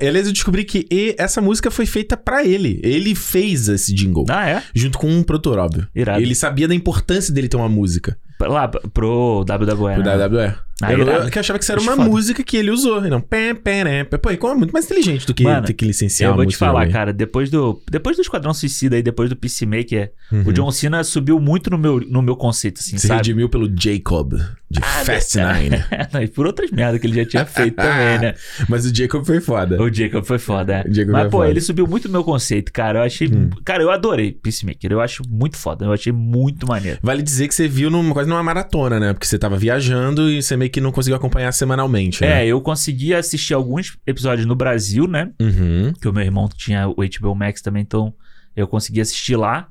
Aliás, 0.00 0.26
eu 0.26 0.32
descobri 0.32 0.64
que 0.64 0.86
essa 1.18 1.40
música 1.40 1.70
foi 1.70 1.84
feita 1.84 2.16
pra 2.16 2.44
ele. 2.44 2.80
Ele 2.82 3.14
fez 3.14 3.68
esse 3.68 3.92
jingle. 3.94 4.24
Ah, 4.30 4.48
é? 4.48 4.62
Junto 4.74 4.96
com 4.98 5.06
um 5.10 5.22
produtor, 5.22 5.58
óbvio. 5.58 5.86
Irado. 5.94 6.22
Ele 6.22 6.34
sabia 6.34 6.66
da 6.66 6.74
importância 6.74 7.32
dele 7.34 7.48
ter 7.48 7.56
uma 7.58 7.68
música 7.68 8.16
Lá, 8.40 8.66
pro 8.68 9.44
WWE. 9.48 9.94
pro 9.94 10.02
né? 10.02 10.16
WWE. 10.26 10.54
Ah, 10.82 10.92
eu, 10.92 11.06
eu 11.06 11.30
que 11.30 11.38
achava 11.38 11.58
que 11.58 11.64
isso 11.64 11.72
era 11.72 11.80
uma 11.80 11.96
foda. 11.96 12.08
música 12.08 12.42
que 12.42 12.56
ele 12.56 12.70
usou. 12.70 13.04
E 13.04 13.10
não, 13.10 13.20
pé, 13.20 13.54
pé, 13.54 13.84
né? 13.84 14.04
Pô, 14.04 14.30
e 14.30 14.36
como 14.36 14.54
é 14.54 14.56
muito 14.56 14.72
mais 14.72 14.84
inteligente 14.84 15.26
do 15.26 15.34
que 15.34 15.44
Mano, 15.44 15.66
ter 15.66 15.72
que 15.74 15.84
licenciar 15.84 16.30
Eu 16.30 16.36
vou 16.36 16.46
te 16.46 16.56
falar, 16.56 16.80
alguém. 16.80 16.92
cara, 16.92 17.12
depois 17.12 17.50
do, 17.50 17.80
depois 17.90 18.16
do 18.16 18.22
Esquadrão 18.22 18.52
Suicida 18.52 18.98
e 18.98 19.02
depois 19.02 19.28
do 19.30 19.36
Peacemaker, 19.36 20.12
Uhum. 20.32 20.44
o 20.46 20.52
John 20.52 20.70
Cena 20.70 21.04
subiu 21.04 21.38
muito 21.38 21.68
no 21.70 21.76
meu, 21.76 22.00
no 22.00 22.22
meu 22.22 22.34
conceito, 22.34 22.80
assim, 22.80 22.96
Se 22.96 23.06
sabe? 23.06 23.18
redimiu 23.18 23.50
pelo 23.50 23.66
Jacob, 23.78 24.32
de 24.70 24.80
Ah, 24.80 25.04
Fast. 25.04 25.36
Nine. 25.38 25.84
Não, 26.12 26.22
e 26.22 26.28
por 26.28 26.46
outras 26.46 26.70
merdas 26.70 26.98
que 27.00 27.06
ele 27.06 27.16
já 27.16 27.26
tinha 27.26 27.44
feito 27.44 27.76
também, 27.76 28.18
né? 28.18 28.34
Mas 28.68 28.86
o 28.86 28.94
Jacob 28.94 29.24
foi 29.26 29.40
foda. 29.40 29.80
O 29.82 29.92
Jacob 29.92 30.24
foi 30.24 30.38
foda, 30.38 30.76
é. 30.76 30.84
Jacob 30.90 31.12
Mas, 31.12 31.24
pô, 31.24 31.38
foda. 31.38 31.50
ele 31.50 31.60
subiu 31.60 31.86
muito 31.86 32.08
no 32.08 32.12
meu 32.12 32.24
conceito, 32.24 32.72
cara. 32.72 33.00
Eu 33.00 33.02
achei. 33.02 33.28
Hum. 33.28 33.50
Cara, 33.64 33.82
eu 33.82 33.90
adorei 33.90 34.32
Peacemaker. 34.32 34.90
Eu 34.90 35.00
acho 35.02 35.22
muito 35.28 35.58
foda. 35.58 35.84
Eu 35.84 35.92
achei 35.92 36.12
muito 36.12 36.66
maneiro. 36.66 36.98
Vale 37.02 37.22
dizer 37.22 37.46
que 37.48 37.54
você 37.54 37.68
viu 37.68 37.90
quase 38.14 38.28
numa 38.28 38.42
maratona, 38.42 38.98
né? 38.98 39.12
Porque 39.12 39.26
você 39.26 39.38
tava 39.38 39.56
viajando 39.58 40.30
e 40.30 40.42
você 40.42 40.56
meio 40.56 40.70
que 40.72 40.80
não 40.80 40.90
conseguiu 40.90 41.16
acompanhar 41.16 41.52
semanalmente, 41.52 42.22
né? 42.22 42.42
É, 42.42 42.46
eu 42.46 42.60
consegui 42.60 43.14
assistir 43.14 43.54
alguns 43.54 43.96
episódios 44.06 44.46
no 44.46 44.54
Brasil, 44.56 45.06
né? 45.06 45.30
Uhum. 45.40 45.92
Que 46.00 46.08
o 46.08 46.12
meu 46.12 46.24
irmão 46.24 46.48
tinha 46.56 46.88
o 46.88 46.94
HBO 46.96 47.34
Max 47.34 47.60
também, 47.62 47.82
então 47.82 48.12
eu 48.56 48.66
consegui 48.66 49.00
assistir 49.00 49.36
lá. 49.36 49.68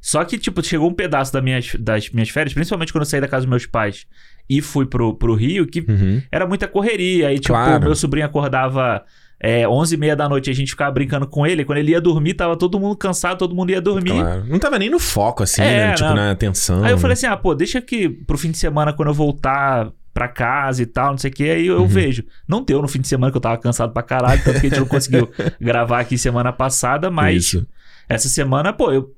Só 0.00 0.24
que, 0.24 0.38
tipo, 0.38 0.62
chegou 0.64 0.88
um 0.88 0.94
pedaço 0.94 1.32
das 1.32 1.42
minhas, 1.42 1.74
das 1.78 2.08
minhas 2.10 2.30
férias, 2.30 2.54
principalmente 2.54 2.92
quando 2.92 3.02
eu 3.02 3.06
saí 3.10 3.20
da 3.20 3.28
casa 3.28 3.42
dos 3.44 3.50
meus 3.50 3.66
pais 3.66 4.06
e 4.48 4.60
fui 4.62 4.86
pro, 4.86 5.14
pro 5.14 5.34
Rio, 5.34 5.66
que 5.66 5.80
Uhum. 5.80 6.22
era 6.32 6.46
muita 6.46 6.66
correria. 6.68 7.28
Aí, 7.28 7.34
tipo, 7.38 7.48
Claro. 7.48 7.84
meu 7.84 7.94
sobrinho 7.96 8.24
acordava 8.24 9.04
é, 9.40 9.64
11h30 9.66 10.14
da 10.16 10.28
noite 10.28 10.46
e 10.48 10.50
a 10.50 10.54
gente 10.54 10.70
ficava 10.70 10.90
brincando 10.92 11.26
com 11.26 11.44
ele. 11.46 11.64
Quando 11.64 11.78
ele 11.78 11.90
ia 11.92 12.00
dormir, 12.00 12.34
tava 12.34 12.56
todo 12.56 12.78
mundo 12.78 12.96
cansado, 12.96 13.38
todo 13.38 13.54
mundo 13.54 13.70
ia 13.70 13.80
dormir. 13.80 14.10
Claro. 14.12 14.44
Não 14.48 14.58
tava 14.60 14.78
nem 14.78 14.88
no 14.88 14.98
foco, 15.00 15.42
assim, 15.42 15.62
É, 15.62 15.88
né? 15.88 15.92
Tipo, 15.94 16.08
não. 16.10 16.16
na 16.16 16.30
atenção. 16.30 16.84
Aí 16.84 16.92
eu 16.92 16.98
falei 16.98 17.14
assim: 17.14 17.26
ah, 17.26 17.36
pô, 17.36 17.54
deixa 17.54 17.80
que 17.80 18.08
pro 18.08 18.38
fim 18.38 18.50
de 18.52 18.58
semana, 18.58 18.92
quando 18.92 19.08
eu 19.08 19.14
voltar 19.14 19.90
pra 20.18 20.28
casa 20.28 20.82
e 20.82 20.86
tal, 20.86 21.12
não 21.12 21.18
sei 21.18 21.30
o 21.30 21.34
que, 21.34 21.48
aí 21.48 21.66
eu 21.68 21.78
Uhum. 21.80 21.86
vejo. 21.86 22.24
Não 22.48 22.62
deu 22.62 22.82
no 22.82 22.88
fim 22.88 23.00
de 23.00 23.06
semana 23.06 23.30
que 23.30 23.36
eu 23.36 23.40
tava 23.40 23.56
cansado 23.58 23.92
pra 23.92 24.02
caralho, 24.02 24.42
tanto 24.42 24.60
que 24.60 24.66
a 24.66 24.70
gente 24.70 24.80
não 24.80 24.86
conseguiu 24.86 25.30
gravar 25.60 26.00
aqui 26.00 26.18
semana 26.18 26.52
passada, 26.52 27.08
mas 27.10 27.44
Isso. 27.44 27.66
essa 28.08 28.28
semana, 28.28 28.72
pô, 28.72 28.90
eu. 28.92 29.14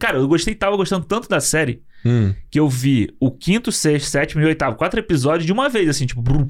Cara, 0.00 0.18
eu 0.18 0.26
gostei, 0.26 0.52
tava 0.54 0.76
gostando 0.76 1.06
tanto 1.06 1.28
da 1.28 1.38
série 1.38 1.80
Hum. 2.04 2.34
que 2.50 2.58
eu 2.58 2.68
vi 2.68 3.14
o 3.20 3.30
quinto, 3.30 3.70
sexto, 3.70 4.06
sétimo 4.08 4.42
e 4.42 4.46
oitavo, 4.46 4.74
quatro 4.74 4.98
episódios 4.98 5.46
de 5.46 5.52
uma 5.52 5.68
vez, 5.68 5.88
assim, 5.88 6.06
tipo, 6.06 6.20
brum, 6.20 6.48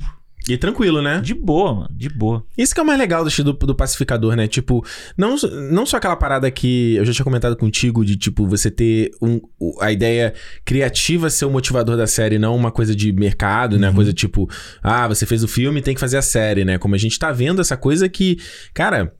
E 0.52 0.58
tranquilo, 0.58 1.00
né? 1.00 1.20
de 1.20 1.34
boa, 1.34 1.74
mano, 1.74 1.90
de 1.92 2.08
boa. 2.08 2.44
Isso 2.58 2.74
que 2.74 2.80
é 2.80 2.82
o 2.82 2.86
mais 2.86 2.98
legal 2.98 3.24
do, 3.24 3.44
do, 3.44 3.52
do 3.52 3.74
pacificador, 3.74 4.34
né? 4.34 4.48
Tipo, 4.48 4.84
não, 5.16 5.36
não 5.70 5.86
só 5.86 5.96
aquela 5.96 6.16
parada 6.16 6.50
que 6.50 6.96
eu 6.96 7.04
já 7.04 7.12
tinha 7.12 7.24
comentado 7.24 7.56
contigo 7.56 8.04
de, 8.04 8.16
tipo, 8.16 8.46
você 8.46 8.70
ter 8.70 9.12
um, 9.22 9.40
a 9.80 9.92
ideia 9.92 10.34
criativa 10.64 11.30
ser 11.30 11.44
o 11.44 11.50
motivador 11.50 11.96
da 11.96 12.06
série, 12.06 12.38
não 12.38 12.56
uma 12.56 12.72
coisa 12.72 12.94
de 12.94 13.12
mercado, 13.12 13.78
né? 13.78 13.88
Uhum. 13.88 13.94
Coisa 13.94 14.12
tipo, 14.12 14.48
ah, 14.82 15.06
você 15.06 15.24
fez 15.24 15.44
o 15.44 15.48
filme, 15.48 15.80
tem 15.80 15.94
que 15.94 16.00
fazer 16.00 16.16
a 16.16 16.22
série, 16.22 16.64
né? 16.64 16.78
Como 16.78 16.94
a 16.94 16.98
gente 16.98 17.18
tá 17.18 17.30
vendo 17.30 17.60
essa 17.60 17.76
coisa 17.76 18.08
que, 18.08 18.38
cara. 18.74 19.14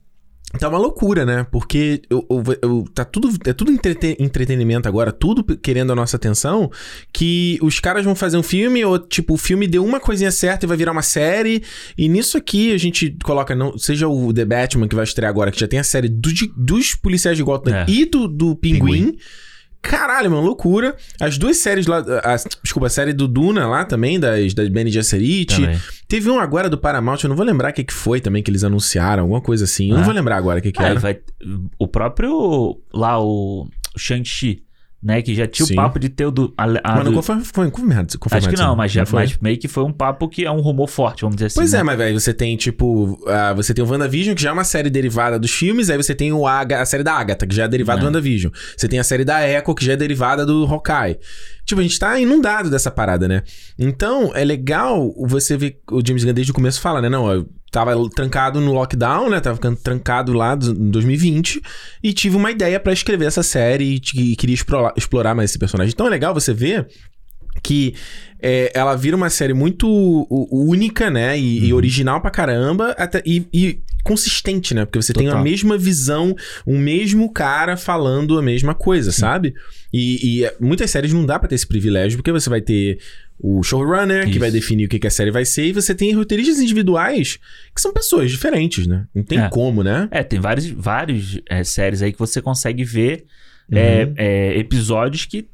Tá 0.59 0.67
uma 0.69 0.77
loucura, 0.77 1.25
né? 1.25 1.45
Porque 1.49 2.01
eu, 2.09 2.25
eu- 2.29 2.57
eu- 2.61 2.85
tá 2.93 3.05
tudo, 3.05 3.29
é 3.45 3.53
tudo 3.53 3.71
entrete- 3.71 4.17
entretenimento 4.19 4.87
agora, 4.87 5.11
tudo 5.11 5.43
querendo 5.57 5.91
a 5.91 5.95
nossa 5.95 6.17
atenção, 6.17 6.69
que 7.13 7.57
os 7.61 7.79
caras 7.79 8.03
vão 8.05 8.13
fazer 8.15 8.37
um 8.37 8.43
filme, 8.43 8.83
ou 8.83 8.99
tipo, 8.99 9.33
o 9.33 9.37
filme 9.37 9.65
deu 9.67 9.83
uma 9.85 9.99
coisinha 9.99 10.31
certa 10.31 10.65
e 10.65 10.67
vai 10.67 10.75
virar 10.77 10.91
uma 10.91 11.01
série, 11.01 11.63
e 11.97 12.07
nisso 12.09 12.37
aqui 12.37 12.73
a 12.73 12.77
gente 12.77 13.15
coloca, 13.23 13.55
não, 13.55 13.77
seja 13.77 14.07
o 14.07 14.33
The 14.33 14.45
Batman 14.45 14.87
que 14.87 14.95
vai 14.95 15.05
estrear 15.05 15.29
agora, 15.29 15.51
que 15.51 15.59
já 15.59 15.67
tem 15.67 15.79
a 15.79 15.83
série 15.83 16.09
do- 16.09 16.31
dos 16.57 16.95
policiais 16.95 17.37
de 17.37 17.43
Gotham 17.43 17.73
É. 17.73 17.85
e 17.87 18.05
do, 18.05 18.27
do 18.27 18.55
Pinguim. 18.55 18.79
Pinguim. 19.05 19.17
Caralho, 19.81 20.29
mano, 20.29 20.43
loucura. 20.45 20.95
As 21.19 21.39
duas 21.39 21.57
séries 21.57 21.87
lá, 21.87 21.97
a- 22.23 22.35
desculpa, 22.61 22.85
a 22.85 22.89
série 22.89 23.13
do 23.13 23.27
Duna 23.27 23.65
lá 23.67 23.83
também, 23.83 24.19
das, 24.19 24.53
das 24.53 24.69
Bene 24.69 24.91
Gesserit. 24.91 25.55
Também. 25.55 25.79
Teve 26.11 26.29
um 26.29 26.39
agora 26.41 26.69
do 26.69 26.77
Paramount, 26.77 27.19
eu 27.23 27.29
não 27.29 27.37
vou 27.37 27.45
lembrar 27.45 27.69
o 27.71 27.73
que, 27.73 27.85
que 27.85 27.93
foi 27.93 28.19
também 28.19 28.43
que 28.43 28.51
eles 28.51 28.65
anunciaram, 28.65 29.23
alguma 29.23 29.39
coisa 29.39 29.63
assim. 29.63 29.87
Eu 29.89 29.95
não 29.95 30.01
Ah. 30.01 30.05
vou 30.05 30.13
lembrar 30.13 30.35
agora 30.35 30.59
o 30.59 30.61
que, 30.61 30.69
que 30.69 30.81
Ah, 30.83 30.87
e 30.87 30.91
era. 30.91 30.99
vai, 30.99 31.17
o 31.79 31.87
próprio. 31.87 32.77
Lá, 32.93 33.17
o 33.23 33.65
Shang-Chi, 33.97 34.63
né? 35.01 35.21
Que 35.21 35.33
já 35.33 35.47
tinha 35.47 35.65
Sim. 35.65 35.71
o 35.73 35.75
papo 35.77 35.97
de 35.99 36.09
ter 36.09 36.25
o 36.25 36.31
do. 36.31 36.53
A, 36.57 36.65
a 36.65 36.67
Mas 36.67 36.95
não 37.05 37.11
do- 37.11 37.13
confirma, 37.13 37.41
foi 37.45 37.71
confirmado, 37.71 38.19
confirmado 38.19 38.47
Acho 38.47 38.55
que 38.57 38.61
não, 38.61 38.75
mas, 38.75 38.91
já, 38.91 39.05
foi? 39.05 39.21
mas 39.21 39.37
meio 39.37 39.57
que 39.57 39.69
foi 39.69 39.83
um 39.85 39.91
papo 39.93 40.27
que 40.27 40.45
é 40.45 40.51
um 40.51 40.59
rumor 40.59 40.87
forte, 40.89 41.21
vamos 41.21 41.37
dizer 41.37 41.45
assim. 41.47 41.55
Pois 41.55 41.71
né? 41.71 41.79
é, 41.79 41.83
mas 41.83 41.97
velho, 41.97 42.19
você 42.19 42.33
tem 42.33 42.57
tipo. 42.57 43.17
ah, 43.27 43.53
você 43.53 43.73
tem 43.73 43.81
o 43.83 43.87
WandaVision, 43.87 44.35
que 44.35 44.41
já 44.41 44.49
é 44.49 44.53
uma 44.53 44.65
série 44.65 44.89
derivada 44.89 45.39
dos 45.39 45.51
filmes, 45.51 45.89
aí 45.89 45.95
você 45.95 46.13
tem 46.13 46.33
o 46.33 46.45
Aga, 46.45 46.81
a 46.81 46.85
série 46.85 47.03
da 47.03 47.13
Agatha, 47.13 47.47
que 47.47 47.55
já 47.55 47.63
é 47.63 47.67
derivada 47.69 47.99
do 48.01 48.03
É. 48.03 48.07
WandaVision. 48.07 48.51
Você 48.75 48.87
tem 48.89 48.99
a 48.99 49.03
série 49.03 49.23
da 49.23 49.47
Echo, 49.47 49.73
que 49.73 49.85
já 49.85 49.93
é 49.93 49.97
derivada 49.97 50.45
do 50.45 50.65
Hawkeye. 50.65 51.17
Tipo, 51.71 51.79
a 51.79 51.83
gente 51.83 51.97
tá 51.97 52.19
inundado 52.19 52.69
dessa 52.69 52.91
parada, 52.91 53.27
né? 53.27 53.43
Então, 53.79 54.35
é 54.35 54.43
legal 54.43 55.13
você 55.17 55.55
ver. 55.55 55.79
O 55.89 56.05
James 56.05 56.23
Gunn 56.23 56.33
desde 56.33 56.51
o 56.51 56.55
começo 56.55 56.81
fala, 56.81 57.01
né? 57.01 57.07
Não, 57.07 57.31
eu 57.31 57.49
tava 57.71 57.93
trancado 58.09 58.59
no 58.59 58.73
lockdown, 58.73 59.29
né? 59.29 59.39
Tava 59.39 59.55
ficando 59.55 59.77
trancado 59.77 60.33
lá 60.33 60.53
em 60.53 60.91
2020 60.91 61.61
e 62.03 62.11
tive 62.11 62.35
uma 62.35 62.51
ideia 62.51 62.77
pra 62.77 62.91
escrever 62.91 63.25
essa 63.25 63.41
série 63.41 63.95
e, 64.13 64.35
queria 64.35 64.57
explorar 64.97 65.33
mais 65.33 65.51
esse 65.51 65.57
personagem. 65.57 65.93
Então 65.93 66.05
é 66.05 66.09
legal 66.09 66.33
você 66.33 66.53
ver 66.53 66.89
que 67.63 67.93
é, 68.41 68.71
ela 68.73 68.95
vira 68.95 69.15
uma 69.15 69.29
série 69.29 69.53
muito 69.53 69.87
única, 70.51 71.09
né? 71.11 71.37
E, 71.39 71.59
Uhum. 71.59 71.65
e 71.65 71.73
original 71.73 72.21
pra 72.21 72.31
caramba, 72.31 72.91
até, 72.97 73.21
e, 73.25 73.45
e 73.53 73.79
consistente, 74.03 74.73
né? 74.73 74.83
Porque 74.83 74.99
você 75.01 75.13
tem 75.13 75.27
a 75.27 75.31
Total. 75.31 75.43
mesma 75.43 75.77
visão, 75.77 76.35
o 76.65 76.75
mesmo 76.77 77.31
cara 77.31 77.77
falando 77.77 78.39
a 78.39 78.41
mesma 78.41 78.73
coisa, 78.73 79.11
sabe? 79.11 79.53
E, 79.93 80.39
e, 80.39 80.45
é, 80.45 80.55
muitas 80.59 80.89
séries 80.89 81.13
não 81.13 81.23
dá 81.25 81.37
pra 81.37 81.47
ter 81.47 81.53
esse 81.55 81.67
privilégio, 81.67 82.17
porque 82.17 82.31
você 82.31 82.49
vai 82.49 82.61
ter 82.61 82.97
o 83.39 83.61
showrunner, 83.61 84.23
que 84.25 84.31
Isso. 84.31 84.39
vai 84.39 84.49
definir 84.51 84.85
o 84.85 84.89
que, 84.89 84.97
que 84.99 85.07
a 85.07 85.11
série 85.11 85.29
vai 85.31 85.45
ser, 85.45 85.65
e 85.67 85.71
você 85.73 85.93
tem 85.93 86.11
roteiristas 86.13 86.59
individuais 86.59 87.37
que 87.75 87.81
são 87.81 87.93
pessoas 87.93 88.31
diferentes, 88.31 88.87
né? 88.87 89.05
Não 89.13 89.23
tem 89.23 89.39
É. 89.39 89.49
como, 89.49 89.83
né? 89.83 90.07
É, 90.11 90.23
tem 90.23 90.39
vários, 90.39 90.65
vários 90.67 91.39
é, 91.47 91.63
séries 91.63 92.01
aí 92.01 92.11
que 92.11 92.19
você 92.19 92.41
consegue 92.41 92.83
ver 92.83 93.25
Uhum. 93.77 94.13
é, 94.17 94.57
episódios 94.57 95.25
que 95.25 95.47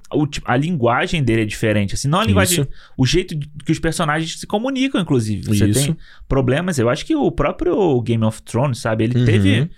a 0.45 0.57
linguagem 0.57 1.21
dele 1.23 1.41
é 1.41 1.45
diferente. 1.45 1.93
Assim, 1.93 2.07
não 2.07 2.19
a 2.19 2.23
linguagem. 2.25 2.61
Isso. 2.61 2.69
O 2.97 3.05
jeito 3.05 3.37
que 3.65 3.71
os 3.71 3.79
personagens 3.79 4.39
se 4.39 4.47
comunicam, 4.47 4.99
inclusive. 5.01 5.43
Você 5.45 5.67
Isso. 5.67 5.85
tem 5.85 5.97
problemas. 6.27 6.79
Eu 6.79 6.89
acho 6.89 7.05
que 7.05 7.15
o 7.15 7.29
próprio 7.31 8.01
Game 8.01 8.23
of 8.23 8.41
Thrones, 8.41 8.79
sabe? 8.79 9.03
Ele 9.03 9.19
Uhum. 9.19 9.25
teve 9.25 9.69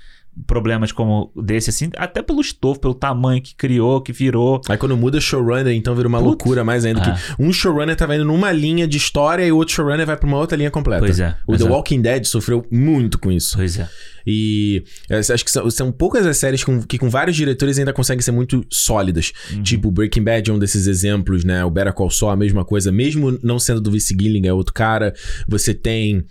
problemas 0.48 0.92
como 0.92 1.32
desse, 1.36 1.70
assim, 1.70 1.90
até 1.98 2.22
pelo 2.22 2.42
estofo, 2.42 2.80
pelo 2.80 2.94
tamanho 2.94 3.42
que 3.42 3.56
criou, 3.56 4.02
que 4.02 4.12
virou. 4.12 4.62
Aí 4.70 4.78
quando 4.78 4.96
muda 4.98 5.20
showrunner, 5.20 5.74
então 5.74 5.96
vira 5.96 6.08
uma 6.08 6.18
Putz. 6.20 6.28
loucura 6.28 6.64
mais 6.64 6.86
ainda. 6.86 7.02
Ah. 7.02 7.12
Que 7.36 7.44
um 7.44 7.52
showrunner 7.54 7.96
tava 7.96 8.16
indo 8.16 8.26
numa 8.26 8.52
linha 8.52 8.88
de 8.88 8.98
história 8.98 9.46
e 9.46 9.52
o 9.52 9.58
outro 9.58 9.74
showrunner 9.76 10.06
vai 10.06 10.18
pra 10.18 10.28
uma 10.28 10.38
outra 10.38 10.58
linha 10.58 10.72
completa. 10.72 11.02
Pois 11.06 11.20
é, 11.20 11.36
O 11.48 11.52
The 11.54 11.64
exato. 11.64 11.72
Walking 11.74 12.02
Dead 12.02 12.26
sofreu 12.26 12.66
muito 12.72 13.18
com 13.20 13.32
isso. 13.32 13.56
Pois 13.58 13.78
é. 13.78 13.88
E 14.26 14.84
acho 15.10 15.44
que 15.44 15.50
são, 15.52 15.70
são 15.72 15.92
poucas 15.92 16.26
as 16.26 16.38
séries 16.38 16.64
com- 16.64 16.82
que 16.84 16.98
com 16.98 17.10
vários 17.10 17.36
diretores 17.36 17.80
ainda 17.80 17.92
conseguem 17.94 18.22
ser 18.22 18.32
muito 18.32 18.64
sólidas. 18.70 19.32
Uhum. 19.52 19.64
Tipo, 19.64 19.90
Breaking 19.92 20.24
Bad 20.24 20.50
é 20.52 20.54
um 20.54 20.60
desses 20.60 20.86
exemplos, 20.88 21.44
né? 21.44 21.64
O 21.66 21.70
Better 21.72 21.94
Call 21.94 22.10
Saul, 22.12 22.32
a 22.32 22.36
mesma 22.36 22.64
coisa. 22.64 22.92
Mesmo 22.92 23.40
não 23.42 23.58
sendo 23.58 23.82
do 23.82 23.90
Vince 23.92 24.16
Gilligan, 24.20 24.50
é 24.50 24.54
outro 24.54 24.74
cara. 24.74 25.14
Você 25.48 25.74
tem... 25.74 26.24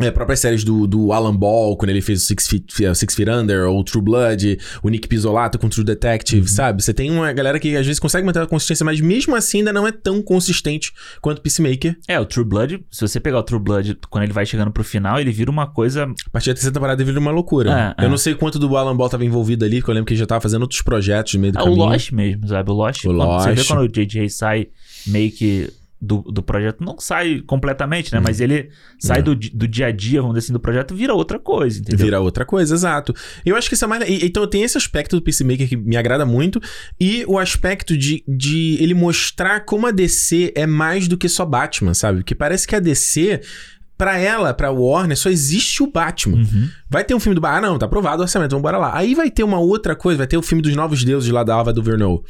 É, 0.00 0.10
próprias 0.10 0.40
séries 0.40 0.64
do, 0.64 0.86
do 0.86 1.12
Alan 1.12 1.34
Ball, 1.36 1.76
quando 1.76 1.90
ele 1.90 2.00
fez 2.00 2.22
o 2.22 2.26
Six 2.26 2.48
Feet, 2.48 2.72
Six 2.94 3.14
Feet 3.14 3.28
Under, 3.28 3.68
ou 3.68 3.84
True 3.84 4.02
Blood, 4.02 4.58
o 4.82 4.88
Nick 4.88 5.06
Pizzolato 5.06 5.58
com 5.58 5.68
True 5.68 5.84
Detective, 5.84 6.40
Uhum. 6.42 6.48
sabe? 6.48 6.82
Você 6.82 6.92
tem 6.92 7.10
uma 7.10 7.32
galera 7.32 7.58
que 7.60 7.76
às 7.76 7.86
vezes 7.86 8.00
consegue 8.00 8.26
manter 8.26 8.42
a 8.42 8.46
consistência, 8.46 8.84
mas 8.84 9.00
mesmo 9.00 9.36
assim 9.36 9.58
ainda 9.58 9.72
não 9.72 9.86
é 9.86 9.92
tão 9.92 10.20
consistente 10.22 10.92
quanto 11.20 11.40
Peacemaker. 11.40 11.96
É, 12.08 12.18
o 12.18 12.24
True 12.26 12.44
Blood, 12.44 12.84
se 12.90 13.00
você 13.00 13.20
pegar 13.20 13.38
o 13.38 13.42
True 13.42 13.60
Blood, 13.60 13.98
quando 14.10 14.24
ele 14.24 14.32
vai 14.32 14.44
chegando 14.44 14.70
pro 14.72 14.82
final, 14.82 15.20
ele 15.20 15.30
vira 15.30 15.50
uma 15.50 15.66
coisa. 15.66 16.04
A 16.04 16.30
partir 16.30 16.50
da 16.50 16.54
terceira 16.54 16.74
temporada 16.74 17.04
vira 17.04 17.18
uma 17.20 17.30
loucura. 17.30 17.94
É, 17.98 18.02
eu 18.02 18.06
é. 18.06 18.10
não 18.10 18.18
sei 18.18 18.34
quanto 18.34 18.58
do 18.58 18.76
Alan 18.76 18.96
Ball 18.96 19.08
tava 19.08 19.24
envolvido 19.24 19.64
ali, 19.64 19.76
porque 19.78 19.90
eu 19.90 19.94
lembro 19.94 20.06
que 20.06 20.12
ele 20.14 20.20
já 20.20 20.26
tava 20.26 20.40
fazendo 20.40 20.62
outros 20.62 20.82
projetos 20.82 21.34
no 21.34 21.40
meio 21.40 21.52
do 21.52 21.60
o 21.60 21.64
caminho. 21.64 21.78
Lost 21.84 22.10
mesmo, 22.12 22.48
sabe? 22.48 22.70
O 22.70 22.74
Lost. 22.74 23.04
O 23.04 23.14
quando- 23.14 23.42
Você 23.42 23.48
vê 23.50 23.54
Lost. 23.56 23.68
quando 23.68 23.80
o 23.82 23.88
JJ 23.88 24.28
sai 24.28 24.66
meio 25.06 25.30
que 25.30 25.70
do, 26.04 26.22
do 26.22 26.42
projeto, 26.42 26.84
não 26.84 26.98
sai 26.98 27.40
completamente, 27.40 28.12
né? 28.12 28.20
Mas 28.20 28.40
ele 28.40 28.68
sai 28.98 29.18
Não. 29.18 29.34
do, 29.34 29.34
do 29.34 29.66
dia 29.66 29.86
a 29.86 29.90
dia, 29.90 30.20
vamos 30.20 30.36
dizer 30.36 30.46
assim, 30.46 30.52
do 30.52 30.60
projeto, 30.60 30.94
vira 30.94 31.14
outra 31.14 31.38
coisa, 31.38 31.80
entendeu? 31.80 32.04
Vira 32.04 32.20
outra 32.20 32.44
coisa, 32.44 32.74
exato. 32.74 33.14
Eu 33.44 33.56
acho 33.56 33.68
que 33.68 33.74
isso 33.74 33.84
é 33.84 33.88
mais. 33.88 34.04
Então 34.22 34.46
tem 34.46 34.62
esse 34.62 34.76
aspecto 34.76 35.16
do 35.16 35.22
Peacemaker 35.22 35.68
que 35.68 35.76
me 35.76 35.96
agrada 35.96 36.26
muito. 36.26 36.60
E 37.00 37.24
o 37.26 37.38
aspecto 37.38 37.96
de, 37.96 38.22
de 38.28 38.76
ele 38.80 38.94
mostrar 38.94 39.64
como 39.64 39.86
a 39.86 39.90
DC 39.90 40.52
é 40.54 40.66
mais 40.66 41.08
do 41.08 41.16
que 41.16 41.28
só 41.28 41.46
Batman, 41.46 41.94
sabe? 41.94 42.18
Porque 42.18 42.34
parece 42.34 42.66
que 42.66 42.76
a 42.76 42.80
DC. 42.80 43.40
Pra 43.96 44.18
ela, 44.18 44.52
pra 44.52 44.72
Warner, 44.72 45.16
só 45.16 45.30
existe 45.30 45.80
o 45.80 45.86
Batman. 45.86 46.38
Uhum. 46.38 46.68
Vai 46.90 47.04
ter 47.04 47.14
um 47.14 47.20
filme 47.20 47.36
do 47.36 47.40
Batman. 47.40 47.58
Ah, 47.58 47.70
não, 47.70 47.78
tá 47.78 47.86
aprovado 47.86 48.18
o 48.18 48.22
orçamento, 48.22 48.50
vambora 48.50 48.76
lá. 48.76 48.90
Aí 48.92 49.14
vai 49.14 49.30
ter 49.30 49.44
uma 49.44 49.60
outra 49.60 49.94
coisa, 49.94 50.18
vai 50.18 50.26
ter 50.26 50.36
o 50.36 50.42
filme 50.42 50.60
dos 50.60 50.74
Novos 50.74 51.04
Deuses 51.04 51.30
lá 51.30 51.44
da 51.44 51.54
Alva 51.54 51.72
do 51.72 51.80
Verneau. 51.80 52.24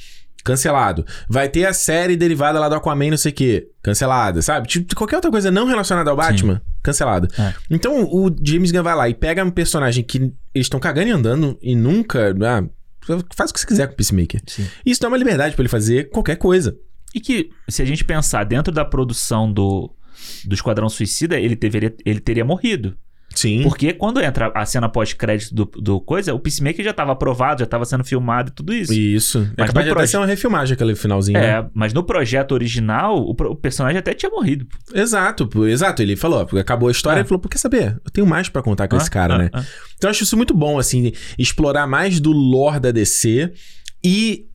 Cancelado. 0.45 1.07
Vai 1.29 1.49
ter 1.49 1.65
a 1.65 1.73
série 1.73 2.17
derivada 2.17 2.61
lá 2.61 2.69
do 2.69 2.75
Aquaman, 2.75 3.11
não 3.11 3.17
sei 3.17 3.33
o 3.33 3.35
quê. 3.35 3.69
Cancelada, 3.83 4.43
sabe? 4.43 4.69
Tipo, 4.69 4.95
qualquer 4.95 5.17
outra 5.17 5.31
coisa 5.31 5.51
não 5.51 5.67
relacionada 5.67 6.11
ao 6.11 6.17
Batman, 6.17 6.61
cancelada. 6.83 7.29
É. 7.39 7.55
Então 7.71 8.05
o 8.05 8.31
James 8.43 8.71
Gunn 8.71 8.83
vai 8.83 8.95
lá 8.95 9.09
e 9.09 9.15
pega 9.15 9.43
um 9.43 9.51
personagem 9.51 10.05
que 10.05 10.19
eles 10.55 10.67
estão 10.67 10.79
cagando 10.79 11.09
e 11.09 11.13
andando 11.13 11.59
e 11.63 11.75
nunca. 11.75 12.35
Ah, 12.43 12.63
faz 13.35 13.51
o 13.51 13.55
que 13.55 13.61
você 13.61 13.67
quiser 13.67 13.87
com 13.87 13.95
o 13.95 13.97
Peacemaker. 13.97 14.43
Sim. 14.47 14.67
Isso 14.85 15.01
dá 15.01 15.09
uma 15.09 15.17
liberdade 15.17 15.55
pra 15.55 15.63
ele 15.63 15.69
fazer 15.71 16.11
qualquer 16.11 16.37
coisa. 16.37 16.77
E 17.15 17.21
que, 17.21 17.51
se 17.69 17.81
a 17.81 17.85
gente 17.85 18.05
pensar 18.05 18.45
dentro 18.45 18.73
da 18.73 18.85
produção 18.85 19.51
do, 19.51 19.91
do 20.45 20.55
Esquadrão 20.55 20.89
Suicida, 20.89 21.39
ele, 21.39 21.55
deveria, 21.55 21.95
ele 22.05 22.21
teria 22.21 22.45
morrido. 22.45 22.97
Sim. 23.35 23.63
Porque 23.63 23.93
quando 23.93 24.21
entra 24.21 24.51
a 24.55 24.65
cena 24.65 24.89
pós-crédito 24.89 25.55
do, 25.55 25.65
do 25.65 26.01
coisa, 26.01 26.33
o 26.35 26.39
Peacemaker 26.39 26.85
já 26.85 26.91
estava 26.93 27.13
aprovado, 27.13 27.61
já 27.61 27.65
estava 27.65 27.85
sendo 27.85 28.05
filmado 28.05 28.51
e 28.51 28.55
tudo 28.55 28.73
isso. 28.73 28.93
Isso. 28.93 29.39
é 29.39 29.63
Mas 29.63 29.67
capaz 29.71 29.85
de 29.87 29.91
até 29.91 29.95
proje- 29.99 30.11
ser 30.11 30.17
uma 30.19 30.27
refilmagem 30.27 30.75
aquele 30.75 30.95
finalzinho. 30.95 31.39
né? 31.39 31.47
É, 31.61 31.67
mas 31.75 31.93
no 31.93 32.03
projeto 32.05 32.53
original, 32.53 33.17
o, 33.19 33.31
o 33.31 33.57
personagem 33.57 33.99
até 33.99 34.15
tinha 34.15 34.31
morrido. 34.31 34.67
Exato, 34.95 35.49
exato. 35.67 36.01
Ele 36.03 36.17
falou, 36.17 36.41
acabou 36.59 36.89
a 36.89 36.93
história, 36.93 37.19
É. 37.19 37.21
ele 37.21 37.29
falou, 37.29 37.41
por 37.41 37.49
quer 37.49 37.59
saber? 37.59 38.01
Eu 38.05 38.11
tenho 38.13 38.27
mais 38.27 38.49
pra 38.49 38.63
contar 38.63 38.89
com 38.89 38.97
Ah, 38.97 38.99
esse 38.99 39.11
cara, 39.11 39.35
ah, 39.35 39.39
né? 39.39 39.51
ah. 39.53 39.65
Então 39.97 40.09
eu 40.09 40.11
acho 40.11 40.23
isso 40.25 40.37
muito 40.37 40.55
bom, 40.55 40.79
assim, 40.79 41.13
explorar 41.39 41.87
mais 41.87 42.21
do 42.21 42.31
lore 42.33 42.79
da 42.81 42.91
DC 42.91 43.53
e 44.05 44.47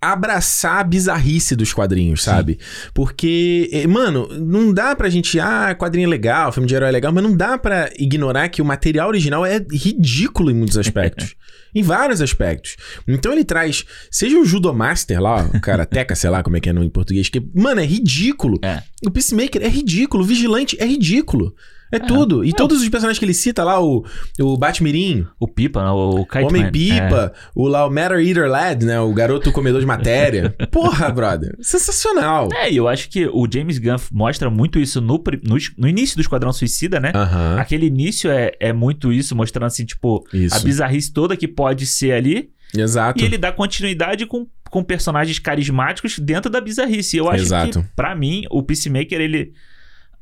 abraçar 0.00 0.80
a 0.80 0.84
bizarrice 0.84 1.56
dos 1.56 1.72
quadrinhos, 1.72 2.22
sabe? 2.22 2.58
Porque, 2.92 3.68
eh, 3.72 3.86
mano, 3.86 4.28
não 4.40 4.72
dá 4.72 4.94
pra 4.94 5.08
gente, 5.08 5.40
ah, 5.40 5.74
quadrinho 5.74 6.06
é 6.06 6.10
legal, 6.10 6.52
filme 6.52 6.68
de 6.68 6.74
herói 6.74 6.88
é 6.88 6.92
legal, 6.92 7.12
mas 7.12 7.24
não 7.24 7.36
dá 7.36 7.58
pra 7.58 7.90
ignorar 7.98 8.48
que 8.48 8.60
o 8.60 8.64
material 8.64 9.08
original 9.08 9.44
é 9.44 9.64
ridículo 9.72 10.50
em 10.50 10.54
muitos 10.54 10.78
aspectos. 10.78 11.34
em 11.74 11.82
vários 11.82 12.22
aspectos. 12.22 12.76
Então 13.06 13.32
ele 13.32 13.44
traz, 13.44 13.84
seja 14.10 14.38
o 14.38 14.44
Judomaster 14.46 15.20
lá, 15.20 15.44
o 15.54 15.60
Karateka, 15.60 16.14
sei 16.16 16.30
lá 16.30 16.42
como 16.42 16.56
é 16.56 16.60
que 16.60 16.70
é 16.70 16.72
no, 16.72 16.82
em 16.82 16.88
português, 16.88 17.28
que, 17.28 17.42
mano, 17.54 17.80
é 17.80 17.84
ridículo. 17.84 18.58
É. 18.62 18.82
O 19.06 19.10
Peacemaker 19.10 19.62
é 19.62 19.68
ridículo, 19.68 20.24
o 20.24 20.26
Vigilante 20.26 20.76
é 20.80 20.86
ridículo. 20.86 21.54
É, 21.92 21.98
tudo. 21.98 22.44
E 22.44 22.48
Não. 22.48 22.56
todos 22.56 22.82
os 22.82 22.88
personagens 22.88 23.18
que 23.18 23.24
ele 23.24 23.34
cita 23.34 23.62
lá, 23.62 23.80
o, 23.80 24.04
o 24.40 24.56
Batmirim, 24.56 25.26
O 25.38 25.46
Pipa, 25.46 25.84
né? 25.84 25.90
o 25.90 26.24
Kite 26.26 26.40
Man. 26.42 26.46
Homem-Pipa, 26.48 27.32
o 27.54 27.68
lá, 27.68 27.86
o 27.86 27.90
Matter 27.90 28.18
Eater 28.18 28.48
Lad, 28.48 28.82
né? 28.84 29.00
O 29.00 29.12
garoto 29.14 29.52
comedor 29.52 29.80
de 29.80 29.86
matéria. 29.86 30.54
Porra, 30.70 31.08
brother. 31.10 31.56
Sensacional. 31.60 32.48
É, 32.52 32.70
e 32.70 32.76
eu 32.76 32.88
acho 32.88 33.08
que 33.08 33.26
o 33.26 33.46
James 33.52 33.78
Gunn 33.78 33.96
mostra 34.12 34.50
muito 34.50 34.78
isso 34.78 35.00
no, 35.00 35.22
no, 35.42 35.56
no 35.78 35.88
início 35.88 36.16
do 36.16 36.20
Esquadrão 36.22 36.52
Suicida, 36.52 36.98
né? 36.98 37.12
Aham. 37.14 37.56
Aquele 37.58 37.86
início 37.86 38.30
é, 38.30 38.52
é 38.58 38.72
muito 38.72 39.12
isso, 39.12 39.36
mostrando 39.36 39.66
assim, 39.66 39.84
tipo, 39.84 40.26
Isso. 40.32 40.56
a 40.56 40.58
bizarrice 40.60 41.12
toda 41.12 41.36
que 41.36 41.46
pode 41.46 41.86
ser 41.86 42.12
ali. 42.12 42.50
Exato. 42.76 43.20
E 43.22 43.24
ele 43.24 43.38
dá 43.38 43.52
continuidade 43.52 44.26
com, 44.26 44.46
com 44.70 44.82
personagens 44.82 45.38
carismáticos 45.38 46.18
dentro 46.18 46.50
da 46.50 46.60
bizarrice. 46.60 47.16
Eu 47.16 47.30
acho 47.30 47.44
Exato. 47.44 47.80
que, 47.82 47.88
pra 47.94 48.14
mim, 48.14 48.42
o 48.50 48.62
Peacemaker, 48.62 49.20
ele. 49.20 49.52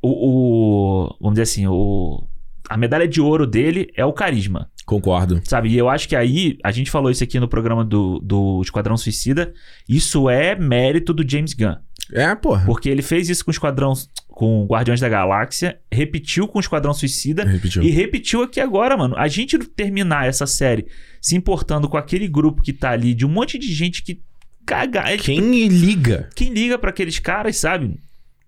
O, 0.07 1.07
o- 1.09 1.15
Vamos 1.19 1.33
dizer 1.35 1.43
assim, 1.43 1.67
o. 1.67 2.27
A 2.69 2.77
medalha 2.77 3.07
de 3.07 3.21
ouro 3.21 3.45
dele 3.45 3.91
é 3.95 4.03
o 4.03 4.11
carisma, 4.11 4.69
Concordo. 4.87 5.39
sabe? 5.43 5.69
E 5.69 5.77
eu 5.77 5.87
acho 5.87 6.09
que 6.09 6.15
aí, 6.15 6.57
a 6.63 6.71
gente 6.71 6.89
falou 6.89 7.11
isso 7.11 7.23
aqui 7.23 7.39
no 7.39 7.47
programa 7.47 7.85
do, 7.85 8.19
do 8.19 8.59
Esquadrão 8.63 8.97
Suicida, 8.97 9.53
isso 9.87 10.27
é 10.29 10.55
mérito 10.55 11.13
do 11.13 11.27
James 11.29 11.53
Gunn. 11.53 11.75
É, 12.11 12.33
porra. 12.33 12.65
Porque 12.65 12.89
ele 12.89 13.03
fez 13.03 13.29
isso 13.29 13.45
com 13.45 13.51
o 13.51 13.53
Esquadrão. 13.53 13.93
com 14.27 14.65
Guardiões 14.65 14.99
da 14.99 15.07
Galáxia, 15.07 15.77
repetiu 15.91 16.47
com 16.47 16.57
o 16.57 16.61
Esquadrão 16.61 16.91
Suicida 16.93 17.43
Repetiu. 17.45 17.83
e 17.83 17.89
repetiu 17.91 18.41
aqui 18.41 18.59
agora, 18.59 18.97
mano. 18.97 19.15
A 19.15 19.27
gente 19.27 19.57
terminar 19.59 20.27
essa 20.27 20.47
série 20.47 20.87
se 21.21 21.35
importando 21.35 21.87
com 21.87 21.97
aquele 21.97 22.27
grupo 22.27 22.61
que 22.63 22.73
tá 22.73 22.89
ali, 22.91 23.13
de 23.13 23.25
um 23.27 23.29
monte 23.29 23.59
de 23.59 23.71
gente 23.71 24.01
que 24.01 24.19
caga. 24.65 25.01
é, 25.01 25.17
tipo, 25.17 25.23
Quem 25.25 25.67
liga? 25.67 26.29
Quem 26.35 26.51
liga 26.51 26.77
pra 26.79 26.89
aqueles 26.89 27.19
caras, 27.19 27.57
sabe? 27.57 27.95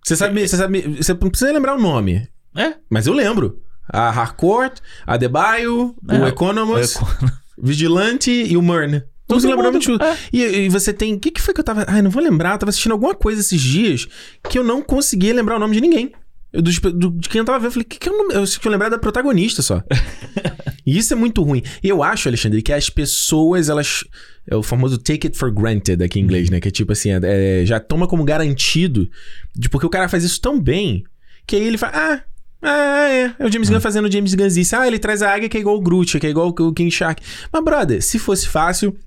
Você 0.07 0.15
sabe, 0.15 0.47
você 0.47 0.57
sabe, 0.57 0.81
você 1.01 1.13
não 1.13 1.29
precisa 1.29 1.51
lembrar 1.51 1.75
o 1.75 1.81
nome, 1.81 2.27
É. 2.55 2.75
mas 2.89 3.07
eu 3.07 3.13
lembro. 3.13 3.61
A 3.91 4.09
Harcourt, 4.09 4.79
a 5.05 5.15
Debaio, 5.17 5.95
o 6.07 6.13
É, 6.25 6.27
Economos, 6.29 6.95
É, 6.95 6.99
Vigilante 7.57 8.31
e 8.31 8.55
o 8.57 8.61
Murn. 8.61 9.01
Todo 9.27 9.41
Você 9.41 9.47
lembra 9.47 9.61
o 9.61 9.71
nome 9.71 9.75
mundo, 9.75 9.81
de 9.81 9.87
tudo. 9.87 10.03
é. 10.03 10.17
E, 10.31 10.41
e 10.65 10.69
você 10.69 10.93
tem. 10.93 11.13
O 11.15 11.19
que, 11.19 11.31
que 11.31 11.41
foi 11.41 11.53
que 11.53 11.59
eu 11.59 11.63
tava. 11.63 11.83
Ai, 11.87 12.01
não 12.01 12.09
vou 12.09 12.23
lembrar. 12.23 12.53
Eu 12.53 12.57
tava 12.59 12.69
assistindo 12.69 12.93
alguma 12.93 13.13
coisa 13.13 13.41
esses 13.41 13.59
dias 13.59 14.07
que 14.49 14.57
eu 14.57 14.63
não 14.63 14.81
conseguia 14.81 15.33
lembrar 15.33 15.57
o 15.57 15.59
nome 15.59 15.75
de 15.75 15.81
ninguém. 15.81 16.13
Eu, 16.53 16.61
dos- 16.61 16.79
do- 16.79 17.11
de 17.11 17.27
quem 17.29 17.39
eu 17.39 17.45
tava 17.45 17.59
vendo, 17.59 17.67
eu 17.67 17.71
falei, 17.71 17.83
que 17.85 17.99
que 17.99 18.07
eu, 18.09 18.13
não, 18.13 18.31
eu 18.31 18.45
tinha 18.47 18.71
lembrado 18.71 18.91
da 18.91 18.97
protagonista 18.97 19.61
só. 19.61 19.83
e 20.85 20.97
isso 20.97 21.13
é 21.13 21.15
muito 21.15 21.43
ruim. 21.43 21.61
Eu 21.83 22.01
acho, 22.01 22.27
Alexandre, 22.29 22.61
que 22.61 22.71
as 22.73 22.89
pessoas, 22.89 23.69
elas. 23.69 24.03
É 24.49 24.55
o 24.55 24.63
famoso 24.63 24.97
take 24.97 25.27
it 25.27 25.37
for 25.37 25.51
granted 25.51 26.01
aqui 26.01 26.19
em 26.19 26.23
inglês, 26.23 26.49
né? 26.49 26.59
Que 26.61 26.69
é 26.69 26.71
tipo 26.71 26.91
assim, 26.93 27.09
é- 27.11 27.61
é, 27.61 27.65
já 27.65 27.79
toma 27.79 28.07
como 28.07 28.23
garantido. 28.23 29.09
De 29.55 29.67
porque 29.69 29.85
o 29.85 29.89
cara 29.89 30.07
faz 30.07 30.23
isso 30.23 30.39
tão 30.39 30.59
bem 30.59 31.03
que 31.45 31.55
aí 31.55 31.63
ele 31.63 31.77
fala, 31.77 31.93
ah. 31.95 32.23
Ah, 32.61 33.07
é. 33.09 33.35
É 33.37 33.45
o 33.45 33.51
James 33.51 33.69
Gunn 33.69 33.79
fazendo 33.79 34.07
o 34.07 34.11
James 34.11 34.33
Gunnice. 34.33 34.75
Ah, 34.75 34.87
ele 34.87 34.97
traz 34.97 35.21
a 35.21 35.31
águia 35.33 35.47
que 35.47 35.57
é 35.57 35.59
igual 35.59 35.75
o 35.75 35.81
Groot, 35.81 36.19
que 36.19 36.25
é 36.25 36.29
igual 36.29 36.47
o 36.59 36.73
King 36.73 36.89
Shark. 36.89 37.21
Mas, 37.53 37.63
brother, 37.63 38.01
se 38.01 38.17
fosse 38.17 38.47
fácil, 38.47 38.97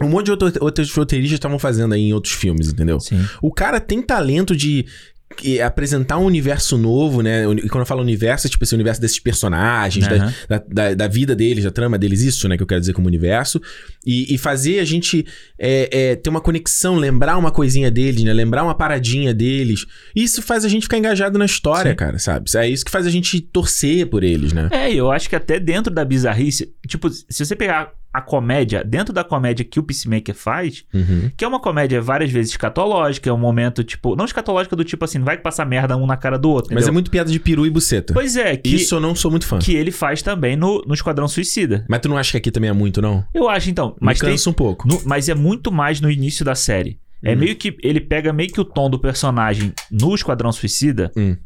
um 0.00 0.08
monte 0.08 0.26
de 0.26 0.30
outro- 0.30 0.52
outros 0.60 0.92
roteiristas 0.94 1.36
estavam 1.36 1.58
fazendo 1.58 1.94
aí 1.94 2.00
em 2.02 2.12
outros 2.12 2.32
filmes, 2.34 2.68
entendeu? 2.68 3.00
Sim. 3.00 3.20
O 3.42 3.52
cara 3.52 3.80
tem 3.80 4.00
talento 4.00 4.54
de 4.54 4.86
apresentar 5.64 6.18
um 6.18 6.24
universo 6.24 6.76
novo, 6.78 7.22
né? 7.22 7.44
E 7.64 7.68
quando 7.68 7.80
eu 7.82 7.86
falo 7.86 8.00
universo, 8.02 8.46
é 8.46 8.50
tipo 8.50 8.64
esse 8.64 8.74
universo 8.74 9.00
desses 9.00 9.18
personagens, 9.18 10.06
da- 10.06 10.16
Aham. 10.16 10.34
da, 10.48 10.62
da, 10.68 10.94
da 10.94 11.08
vida 11.08 11.34
deles, 11.34 11.64
da 11.64 11.70
trama 11.70 11.98
deles, 11.98 12.20
isso, 12.22 12.48
né? 12.48 12.56
Que 12.56 12.62
eu 12.62 12.66
quero 12.66 12.80
dizer 12.80 12.92
como 12.92 13.06
universo. 13.08 13.60
E, 14.06 14.34
e 14.34 14.38
fazer 14.38 14.78
a 14.80 14.84
gente 14.84 15.24
é, 15.58 15.88
é, 16.12 16.16
ter 16.16 16.30
uma 16.30 16.40
conexão, 16.40 16.96
lembrar 16.96 17.36
uma 17.38 17.50
coisinha 17.50 17.90
deles, 17.90 18.22
né? 18.24 18.32
Lembrar 18.32 18.64
uma 18.64 18.74
paradinha 18.74 19.32
deles. 19.34 19.84
Isso 20.14 20.42
faz 20.42 20.64
a 20.64 20.68
gente 20.68 20.82
ficar 20.82 20.98
engajado 20.98 21.38
na 21.38 21.44
história, 21.46 21.90
Sim. 21.92 21.96
cara, 21.96 22.18
sabe? 22.18 22.50
É 22.56 22.68
isso 22.68 22.84
que 22.84 22.90
faz 22.90 23.06
a 23.06 23.10
gente 23.10 23.40
torcer 23.40 24.06
por 24.06 24.24
eles, 24.24 24.52
né? 24.52 24.68
É, 24.70 24.92
e 24.92 24.96
eu 24.98 25.10
acho 25.10 25.28
que 25.28 25.36
até 25.36 25.58
dentro 25.60 25.92
da 25.92 26.04
bizarrice, 26.04 26.72
tipo, 26.86 27.08
se 27.10 27.44
você 27.44 27.54
pegar 27.56 27.92
a 28.12 28.20
comédia, 28.20 28.84
dentro 28.84 29.12
da 29.12 29.24
comédia 29.24 29.64
que 29.64 29.80
o 29.80 29.82
Peacemaker 29.82 30.34
faz, 30.34 30.84
Uhum. 30.92 31.30
que 31.36 31.44
é 31.44 31.48
uma 31.48 31.58
comédia 31.60 32.00
várias 32.00 32.30
vezes 32.30 32.52
escatológica, 32.52 33.30
é 33.30 33.32
um 33.32 33.38
momento, 33.38 33.82
tipo, 33.82 34.14
não 34.16 34.24
escatológica 34.24 34.76
do 34.76 34.84
tipo 34.84 35.04
assim, 35.04 35.18
não 35.18 35.24
vai 35.24 35.38
passar 35.38 35.64
merda 35.64 35.96
um 35.96 36.06
na 36.06 36.16
cara 36.16 36.38
do 36.38 36.50
outro. 36.50 36.74
Mas 36.74 36.86
é 36.86 36.90
muito 36.90 37.10
piada 37.10 37.30
de 37.30 37.40
peru 37.40 37.66
e 37.66 37.70
buceta. 37.70 38.12
Pois 38.12 38.36
é, 38.36 38.56
que, 38.56 38.74
Isso 38.74 38.94
eu 38.96 39.00
não 39.00 39.14
sou 39.14 39.30
muito 39.30 39.46
fã. 39.46 39.58
que 39.58 39.74
ele 39.74 39.90
faz 39.90 40.20
também 40.22 40.56
no, 40.56 40.82
no 40.86 40.94
Esquadrão 40.94 41.26
Suicida. 41.28 41.84
Mas 41.88 42.00
tu 42.00 42.08
não 42.08 42.16
acha 42.18 42.32
que 42.32 42.36
aqui 42.38 42.50
também 42.50 42.70
é 42.70 42.72
muito, 42.72 43.00
não? 43.00 43.24
Eu 43.32 43.48
acho, 43.48 43.70
então. 43.70 43.96
Mas 44.00 44.18
tem, 44.18 44.30
cansa 44.30 44.50
um 44.50 44.52
pouco. 44.52 44.86
no- 44.86 45.00
mas 45.04 45.28
é 45.28 45.34
muito 45.34 45.70
mais 45.72 46.00
no 46.00 46.10
início 46.10 46.44
da 46.44 46.54
série. 46.54 46.98
É 47.24 47.34
Hum. 47.34 47.38
meio 47.38 47.54
que. 47.56 47.76
Ele 47.82 48.00
pega 48.00 48.32
meio 48.32 48.50
que 48.52 48.60
o 48.60 48.64
tom 48.64 48.90
do 48.90 48.98
personagem 48.98 49.72
no 49.90 50.14
Esquadrão 50.14 50.50
Suicida. 50.52 51.10
Hum. 51.16 51.36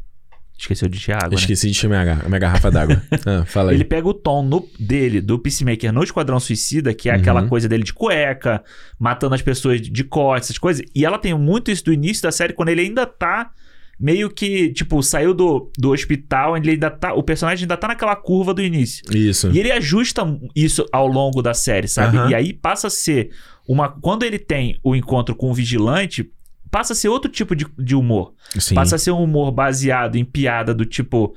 Esqueceu 0.57 0.89
de 0.89 0.97
encher 0.97 1.15
água, 1.15 1.29
né? 1.29 1.35
Esqueci 1.35 1.67
de 1.67 1.71
encher 1.71 1.87
minha, 1.87 2.03
gar- 2.03 2.27
minha 2.27 2.39
garrafa 2.39 2.71
d'água. 2.71 3.01
ah, 3.25 3.45
fala 3.45 3.71
aí. 3.71 3.77
Ele 3.77 3.83
pega 3.83 4.07
o 4.07 4.13
tom 4.13 4.41
no- 4.43 4.67
dele, 4.79 5.21
do 5.21 5.37
Peacemaker 5.37 5.93
no 5.93 6.03
Esquadrão 6.03 6.39
Suicida, 6.39 6.93
que 6.93 7.09
é 7.09 7.13
aquela 7.13 7.43
Uhum. 7.43 7.47
coisa 7.47 7.69
dele 7.69 7.83
de 7.83 7.93
cueca, 7.93 8.63
matando 8.99 9.35
as 9.35 9.41
pessoas 9.41 9.79
de 9.81 10.03
corte, 10.03 10.45
essas 10.45 10.57
coisas. 10.57 10.83
E 10.95 11.05
ela 11.05 11.19
tem 11.19 11.33
muito 11.35 11.69
isso 11.69 11.85
do 11.85 11.93
início 11.93 12.23
da 12.23 12.31
série, 12.31 12.53
quando 12.53 12.69
ele 12.69 12.81
ainda 12.81 13.05
tá 13.05 13.51
meio 13.99 14.29
que, 14.29 14.71
tipo, 14.73 15.01
saiu 15.01 15.33
do, 15.33 15.71
do 15.77 15.91
hospital, 15.91 16.55
ele 16.57 16.71
ainda 16.71 16.89
tá. 16.89 17.13
O 17.13 17.21
personagem 17.23 17.63
ainda 17.63 17.77
tá 17.77 17.87
naquela 17.87 18.15
curva 18.15 18.53
do 18.53 18.61
início. 18.61 19.03
Isso. 19.15 19.49
E 19.51 19.59
ele 19.59 19.71
ajusta 19.71 20.21
isso 20.55 20.85
ao 20.91 21.07
longo 21.07 21.41
da 21.41 21.53
série, 21.53 21.87
sabe? 21.87 22.17
Aham. 22.17 22.29
E 22.31 22.35
aí 22.35 22.53
passa 22.53 22.87
a 22.87 22.89
ser 22.91 23.29
uma. 23.67 23.89
Quando 23.89 24.23
ele 24.23 24.37
tem 24.39 24.79
o 24.83 24.95
encontro 24.95 25.35
com 25.35 25.49
o 25.49 25.53
vigilante, 25.53 26.29
passa 26.71 26.93
a 26.93 26.95
ser 26.95 27.09
outro 27.09 27.29
tipo 27.31 27.55
de, 27.55 27.65
de 27.77 27.95
humor. 27.95 28.33
Sim. 28.59 28.75
Passa 28.75 28.95
a 28.95 28.99
ser 28.99 29.11
um 29.11 29.23
humor 29.23 29.51
baseado 29.51 30.15
em 30.15 30.25
piada 30.25 30.73
do 30.73 30.85
tipo. 30.85 31.33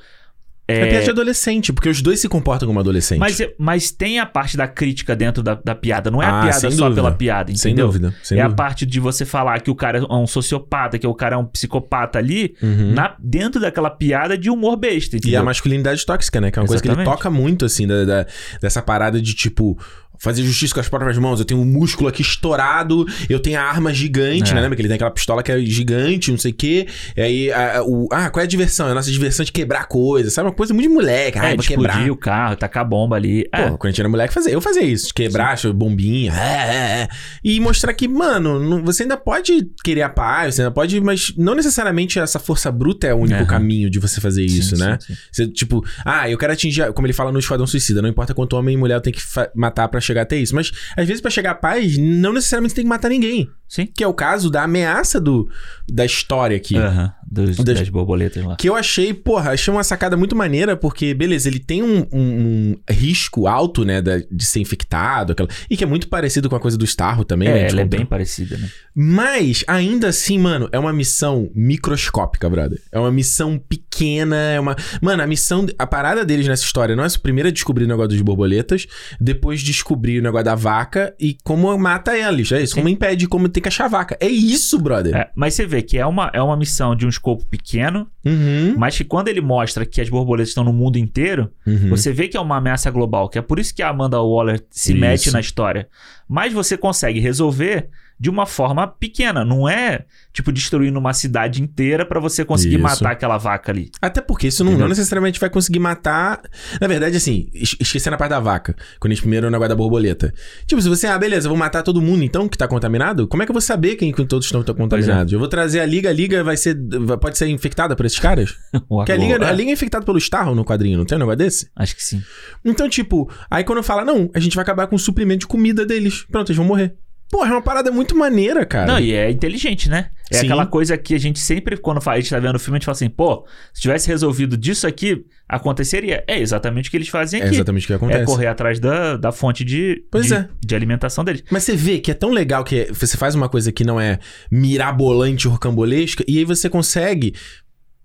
É 0.68 0.86
piada 0.86 1.02
de 1.04 1.10
adolescente, 1.10 1.72
porque 1.72 1.88
os 1.88 2.00
dois 2.00 2.20
se 2.20 2.28
comportam 2.28 2.68
como 2.68 2.78
adolescente. 2.78 3.18
Mas, 3.18 3.40
é- 3.40 3.52
mas 3.58 3.90
tem 3.90 4.20
a 4.20 4.24
parte 4.26 4.56
da 4.56 4.68
crítica 4.68 5.16
dentro 5.16 5.42
da, 5.42 5.54
da 5.56 5.74
piada. 5.74 6.12
Não 6.12 6.22
é 6.22 6.26
a 6.26 6.38
Ah, 6.38 6.42
piada 6.42 6.60
sem 6.60 6.70
só 6.70 6.84
dúvida. 6.84 7.02
pela 7.02 7.12
piada, 7.16 7.52
Sem 7.56 7.72
entendeu? 7.72 7.86
dúvida. 7.88 8.14
Sem 8.22 8.38
é 8.38 8.42
a 8.42 8.44
dúvida. 8.44 8.56
parte 8.62 8.86
de 8.86 9.00
você 9.00 9.24
falar 9.24 9.60
que 9.62 9.70
o 9.70 9.74
cara 9.74 9.98
é 9.98 10.14
um 10.14 10.28
sociopata, 10.28 10.96
que 10.96 11.04
o 11.08 11.14
cara 11.14 11.34
é 11.34 11.38
um 11.38 11.44
psicopata 11.44 12.20
ali, 12.20 12.54
Uhum. 12.62 12.92
na- 12.92 13.16
dentro 13.18 13.60
daquela 13.60 13.90
piada 13.90 14.38
de 14.38 14.48
humor 14.48 14.76
besta, 14.76 15.16
E 15.16 15.18
entendeu? 15.18 15.40
a 15.40 15.44
masculinidade 15.44 16.06
tóxica, 16.06 16.40
né? 16.40 16.52
Que 16.52 16.60
é 16.60 16.62
uma 16.62 16.68
coisa 16.68 16.80
que 16.80 16.86
ele 16.88 16.92
Exatamente. 16.94 17.16
toca 17.16 17.30
muito, 17.30 17.64
assim, 17.64 17.88
da, 17.88 18.04
da- 18.04 18.26
dessa 18.62 18.80
parada 18.80 19.20
de 19.20 19.34
tipo. 19.34 19.76
Fazer 20.20 20.42
justiça 20.42 20.74
com 20.74 20.80
as 20.80 20.88
próprias 20.88 21.16
mãos. 21.18 21.38
Eu 21.40 21.44
tenho 21.46 21.60
um 21.60 21.64
músculo 21.64 22.08
aqui 22.08 22.22
estourado, 22.22 23.06
eu 23.28 23.40
tenho 23.40 23.58
a 23.58 23.62
arma 23.62 23.92
gigante, 23.92 24.50
É. 24.52 24.54
né? 24.54 24.60
Lembra 24.60 24.76
que 24.76 24.82
ele 24.82 24.88
tem 24.88 24.96
aquela 24.96 25.10
pistola 25.10 25.42
que 25.42 25.50
é 25.50 25.58
gigante, 25.60 26.30
não 26.30 26.38
sei 26.38 26.50
o 26.52 26.54
quê. 26.54 26.86
E 27.16 27.20
aí, 27.20 27.52
a- 27.52 27.82
o, 27.84 28.06
ah, 28.12 28.28
qual 28.30 28.40
é 28.42 28.44
a 28.44 28.48
diversão? 28.48 28.86
É 28.88 28.92
a 28.92 28.94
nossa 28.94 29.10
diversão 29.10 29.44
de 29.44 29.50
quebrar 29.52 29.86
coisa, 29.86 30.30
sabe? 30.30 30.48
Uma 30.48 30.54
coisa 30.54 30.74
muito 30.74 30.88
de 30.88 30.94
moleque. 30.94 31.38
Ah, 31.38 31.50
É, 31.52 31.56
de 31.56 31.66
quebrar. 31.66 31.90
explodir 31.94 32.12
o 32.12 32.16
carro, 32.16 32.56
tacar 32.56 32.82
a 32.82 32.84
bomba 32.84 33.16
ali. 33.16 33.44
Pô, 33.50 33.58
É, 33.58 33.64
quando 33.70 33.86
a 33.86 33.90
gente 33.90 34.00
era 34.00 34.08
moleque, 34.08 34.34
fazia. 34.34 34.52
Eu 34.52 34.60
fazia 34.60 34.82
isso, 34.82 35.06
de 35.08 35.14
quebrar 35.14 35.54
essa 35.54 35.72
bombinha. 35.72 36.32
É, 36.32 36.74
é, 36.74 37.02
é. 37.02 37.08
E 37.42 37.58
mostrar 37.60 37.92
que, 37.94 38.06
mano, 38.06 38.58
não- 38.60 38.84
você 38.84 39.04
ainda 39.04 39.16
pode 39.16 39.68
querer 39.82 40.02
a 40.02 40.08
paz, 40.10 40.54
você 40.56 40.62
ainda 40.62 40.70
pode, 40.72 41.00
mas 41.00 41.32
não 41.36 41.54
necessariamente 41.54 42.18
essa 42.18 42.38
força 42.38 42.70
bruta 42.70 43.06
é 43.06 43.14
o 43.14 43.18
único 43.18 43.36
Aham. 43.38 43.46
caminho 43.46 43.88
de 43.88 43.98
você 43.98 44.20
fazer 44.20 44.44
isso, 44.44 44.76
sim, 44.76 44.82
né? 44.82 44.98
sim, 45.00 45.14
sim. 45.14 45.20
Você, 45.32 45.46
tipo, 45.48 45.82
ah, 46.04 46.28
eu 46.28 46.36
quero 46.36 46.52
atingir, 46.52 46.92
como 46.92 47.06
ele 47.06 47.14
fala 47.14 47.32
no 47.32 47.38
Esquadrão 47.38 47.66
Suicida, 47.66 48.02
não 48.02 48.08
importa 48.08 48.34
quanto 48.34 48.54
homem 48.56 48.74
e 48.74 48.78
mulher 48.78 48.96
eu 48.96 49.00
tenho 49.00 49.16
que 49.16 49.22
matar 49.54 49.88
pra 49.88 50.00
chegar 50.10 50.22
até 50.22 50.36
isso. 50.36 50.54
Mas, 50.54 50.70
às 50.96 51.06
vezes, 51.06 51.20
pra 51.20 51.30
chegar 51.30 51.52
à 51.52 51.54
paz, 51.54 51.96
não 51.96 52.32
necessariamente 52.32 52.74
tem 52.74 52.84
que 52.84 52.88
matar 52.88 53.08
ninguém. 53.08 53.48
Sim. 53.70 53.86
Que 53.86 54.02
é 54.04 54.06
o 54.06 54.12
caso 54.12 54.50
da 54.50 54.64
ameaça 54.64 55.20
do, 55.20 55.48
da 55.88 56.04
história 56.04 56.56
aqui. 56.56 56.76
Aham, 56.76 57.12
dos- 57.30 57.56
Das- 57.56 57.78
das 57.78 57.88
borboletas 57.88 58.44
lá. 58.44 58.56
Que 58.56 58.68
eu 58.68 58.74
achei, 58.74 59.14
porra, 59.14 59.52
achei 59.52 59.72
uma 59.72 59.84
sacada 59.84 60.16
muito 60.16 60.34
maneira, 60.34 60.76
porque, 60.76 61.14
beleza, 61.14 61.48
ele 61.48 61.60
tem 61.60 61.80
um, 61.82 62.00
um- 62.12 62.20
um 62.20 62.76
risco 62.90 63.46
alto, 63.46 63.84
né, 63.84 64.02
da- 64.02 64.18
de 64.18 64.44
ser 64.44 64.58
infectado, 64.60 65.30
aquela, 65.32 65.48
e 65.70 65.76
que 65.76 65.84
é 65.84 65.86
muito 65.86 66.08
parecido 66.08 66.50
com 66.50 66.56
a 66.56 66.60
coisa 66.60 66.76
do 66.76 66.84
Starro 66.84 67.24
também, 67.24 67.48
né? 67.48 67.60
É, 67.62 67.66
de 67.66 67.72
ela 67.72 67.82
é 67.82 67.84
bem 67.84 68.04
parecida, 68.04 68.58
né? 68.58 68.68
Mas, 68.92 69.64
ainda 69.68 70.08
assim, 70.08 70.36
mano, 70.36 70.68
é 70.72 70.78
uma 70.78 70.92
missão 70.92 71.48
microscópica, 71.54 72.50
brother. 72.50 72.80
É 72.90 72.98
uma 72.98 73.12
missão 73.12 73.56
pequena, 73.56 74.36
é 74.36 74.58
uma... 74.58 74.74
Mano, 75.00 75.22
a 75.22 75.26
missão... 75.28 75.64
A 75.78 75.86
parada 75.86 76.24
deles 76.24 76.48
nessa 76.48 76.64
história 76.64 76.96
não 76.96 77.04
é 77.04 77.08
primeiro 77.22 77.52
descobrir 77.52 77.84
o 77.84 77.88
negócio 77.88 78.08
dos 78.10 78.22
borboletas, 78.22 78.86
depois 79.20 79.60
descobrir 79.62 80.18
o 80.18 80.22
negócio 80.22 80.44
da 80.44 80.54
vaca 80.56 81.14
e 81.20 81.36
como 81.44 81.76
mata 81.78 82.16
eles, 82.16 82.50
é 82.52 82.60
isso. 82.62 82.74
Sim. 82.74 82.80
Como 82.80 82.88
impede, 82.88 83.26
como 83.28 83.48
tem 83.48 83.59
que 83.60 83.68
achar 83.68 83.84
a 83.84 83.88
vaca. 83.88 84.16
É 84.20 84.28
isso, 84.28 84.78
brother. 84.78 85.14
É, 85.14 85.30
mas 85.34 85.54
você 85.54 85.66
vê 85.66 85.82
que 85.82 85.98
é 85.98 86.06
uma, 86.06 86.30
é 86.32 86.40
uma 86.42 86.56
missão 86.56 86.94
de 86.94 87.06
um 87.06 87.08
escopo 87.08 87.44
pequeno, 87.46 88.08
Uhum, 88.22 88.74
mas 88.76 88.96
que 88.98 89.04
quando 89.04 89.28
ele 89.28 89.40
mostra 89.40 89.86
que 89.86 90.00
as 90.00 90.10
borboletas 90.10 90.50
estão 90.50 90.62
no 90.62 90.72
mundo 90.72 90.98
inteiro, 90.98 91.50
uhum. 91.66 91.88
você 91.88 92.12
vê 92.12 92.28
que 92.28 92.36
é 92.36 92.40
uma 92.40 92.58
ameaça 92.58 92.90
global, 92.90 93.28
que 93.30 93.38
é 93.38 93.42
por 93.42 93.58
isso 93.58 93.74
que 93.74 93.82
a 93.82 93.88
Amanda 93.88 94.20
Waller 94.20 94.62
se 94.70 94.92
Isso. 94.92 95.00
mete 95.00 95.30
na 95.30 95.40
história. 95.40 95.88
Mas 96.28 96.52
você 96.52 96.76
consegue 96.76 97.18
resolver 97.18 97.88
de 98.20 98.28
uma 98.28 98.44
forma 98.44 98.86
pequena, 98.86 99.46
não 99.46 99.66
é 99.66 100.04
tipo 100.30 100.52
destruindo 100.52 100.98
uma 100.98 101.14
cidade 101.14 101.62
inteira 101.62 102.04
pra 102.04 102.20
você 102.20 102.44
conseguir 102.44 102.74
Isso. 102.74 102.82
matar 102.82 103.12
aquela 103.12 103.38
vaca 103.38 103.72
ali. 103.72 103.90
Até 104.00 104.20
porque 104.20 104.48
isso 104.48 104.62
não, 104.62 104.76
não 104.76 104.88
necessariamente 104.88 105.40
vai 105.40 105.48
conseguir 105.48 105.78
matar. 105.78 106.42
Na 106.78 106.86
verdade, 106.86 107.16
assim, 107.16 107.48
es- 107.54 107.76
esquecendo 107.80 108.16
a 108.16 108.18
parte 108.18 108.30
da 108.32 108.38
vaca, 108.38 108.76
quando 109.00 109.12
a 109.12 109.14
gente 109.14 109.22
primeiro 109.22 109.46
o 109.46 109.50
negócio 109.50 109.70
da 109.70 109.74
borboleta. 109.74 110.34
Tipo, 110.66 110.82
se 110.82 110.88
você, 110.90 111.06
ah, 111.06 111.18
beleza, 111.18 111.46
eu 111.46 111.50
vou 111.50 111.58
matar 111.58 111.82
todo 111.82 112.02
mundo 112.02 112.22
então 112.22 112.46
que 112.46 112.58
tá 112.58 112.68
contaminado, 112.68 113.26
como 113.26 113.42
é 113.42 113.46
que 113.46 113.50
eu 113.50 113.54
vou 113.54 113.62
saber 113.62 113.96
quem 113.96 114.12
que 114.12 114.24
todos 114.26 114.44
estão, 114.44 114.60
é. 114.60 114.64
contaminados? 114.64 115.32
Eu 115.32 115.38
vou 115.38 115.48
trazer 115.48 115.80
a 115.80 115.86
liga, 115.86 116.10
a 116.10 116.12
liga 116.12 116.44
vai 116.44 116.58
ser. 116.58 116.76
pode 117.18 117.38
ser 117.38 117.48
infectada 117.48 117.96
por 117.96 118.04
esses 118.04 118.18
caras? 118.18 118.54
Porque 118.86 119.12
a 119.12 119.16
liga, 119.16 119.36
É, 119.42 119.48
a 119.48 119.52
liga 119.52 119.70
é 119.70 119.72
infectada 119.72 120.04
pelo 120.04 120.18
Starro 120.18 120.54
no 120.54 120.62
quadrinho, 120.64 120.98
não 120.98 121.06
tem 121.06 121.16
um 121.16 121.20
negócio 121.20 121.38
desse? 121.38 121.70
Acho 121.74 121.96
que 121.96 122.04
sim. 122.04 122.22
Então, 122.62 122.86
tipo, 122.86 123.32
aí 123.50 123.64
quando 123.64 123.82
fala, 123.82 124.04
não, 124.04 124.30
a 124.34 124.38
gente 124.40 124.54
vai 124.54 124.62
acabar 124.62 124.86
com 124.88 124.96
o 124.96 124.98
suprimento 124.98 125.40
de 125.40 125.46
comida 125.46 125.86
deles. 125.86 126.26
Pronto, 126.30 126.50
eles 126.50 126.58
vão 126.58 126.66
morrer. 126.66 126.94
Porra, 127.30 127.50
é 127.50 127.52
uma 127.52 127.62
parada 127.62 127.92
muito 127.92 128.16
maneira, 128.16 128.66
cara. 128.66 128.86
Não, 128.86 128.98
e 128.98 129.12
é 129.12 129.30
inteligente, 129.30 129.88
né? 129.88 130.10
É 130.32 130.38
Sim. 130.38 130.46
aquela 130.46 130.66
coisa 130.66 130.98
que 130.98 131.14
a 131.14 131.18
gente 131.18 131.38
sempre, 131.38 131.76
quando 131.76 132.00
a 132.04 132.16
gente 132.16 132.28
tá 132.28 132.40
vendo 132.40 132.56
o 132.56 132.58
filme, 132.58 132.76
a 132.76 132.78
gente 132.78 132.86
fala 132.86 132.94
assim, 132.96 133.08
pô, 133.08 133.46
se 133.72 133.80
tivesse 133.82 134.08
resolvido 134.08 134.56
disso 134.56 134.84
aqui, 134.86 135.24
aconteceria. 135.48 136.24
É 136.26 136.40
exatamente 136.40 136.88
o 136.88 136.90
que 136.90 136.96
eles 136.96 137.08
fazem 137.08 137.40
é 137.40 137.44
aqui. 137.44 137.54
exatamente 137.54 137.84
o 137.84 137.86
que 137.86 137.92
acontece. 137.94 138.22
É 138.22 138.24
correr 138.26 138.46
atrás 138.48 138.80
da, 138.80 139.16
da 139.16 139.30
fonte 139.30 139.64
de, 139.64 140.04
Pois 140.10 140.26
de, 140.26 140.34
é. 140.34 140.48
de 140.60 140.74
alimentação 140.74 141.22
deles. 141.24 141.44
Mas 141.50 141.62
você 141.62 141.76
vê 141.76 142.00
que 142.00 142.10
é 142.10 142.14
tão 142.14 142.30
legal 142.30 142.64
que 142.64 142.88
você 142.92 143.16
faz 143.16 143.36
uma 143.36 143.48
coisa 143.48 143.70
que 143.70 143.84
não 143.84 144.00
é 144.00 144.18
mirabolante, 144.50 145.46
rocambolesca, 145.46 146.24
e 146.26 146.38
aí 146.38 146.44
você 146.44 146.68
consegue 146.68 147.34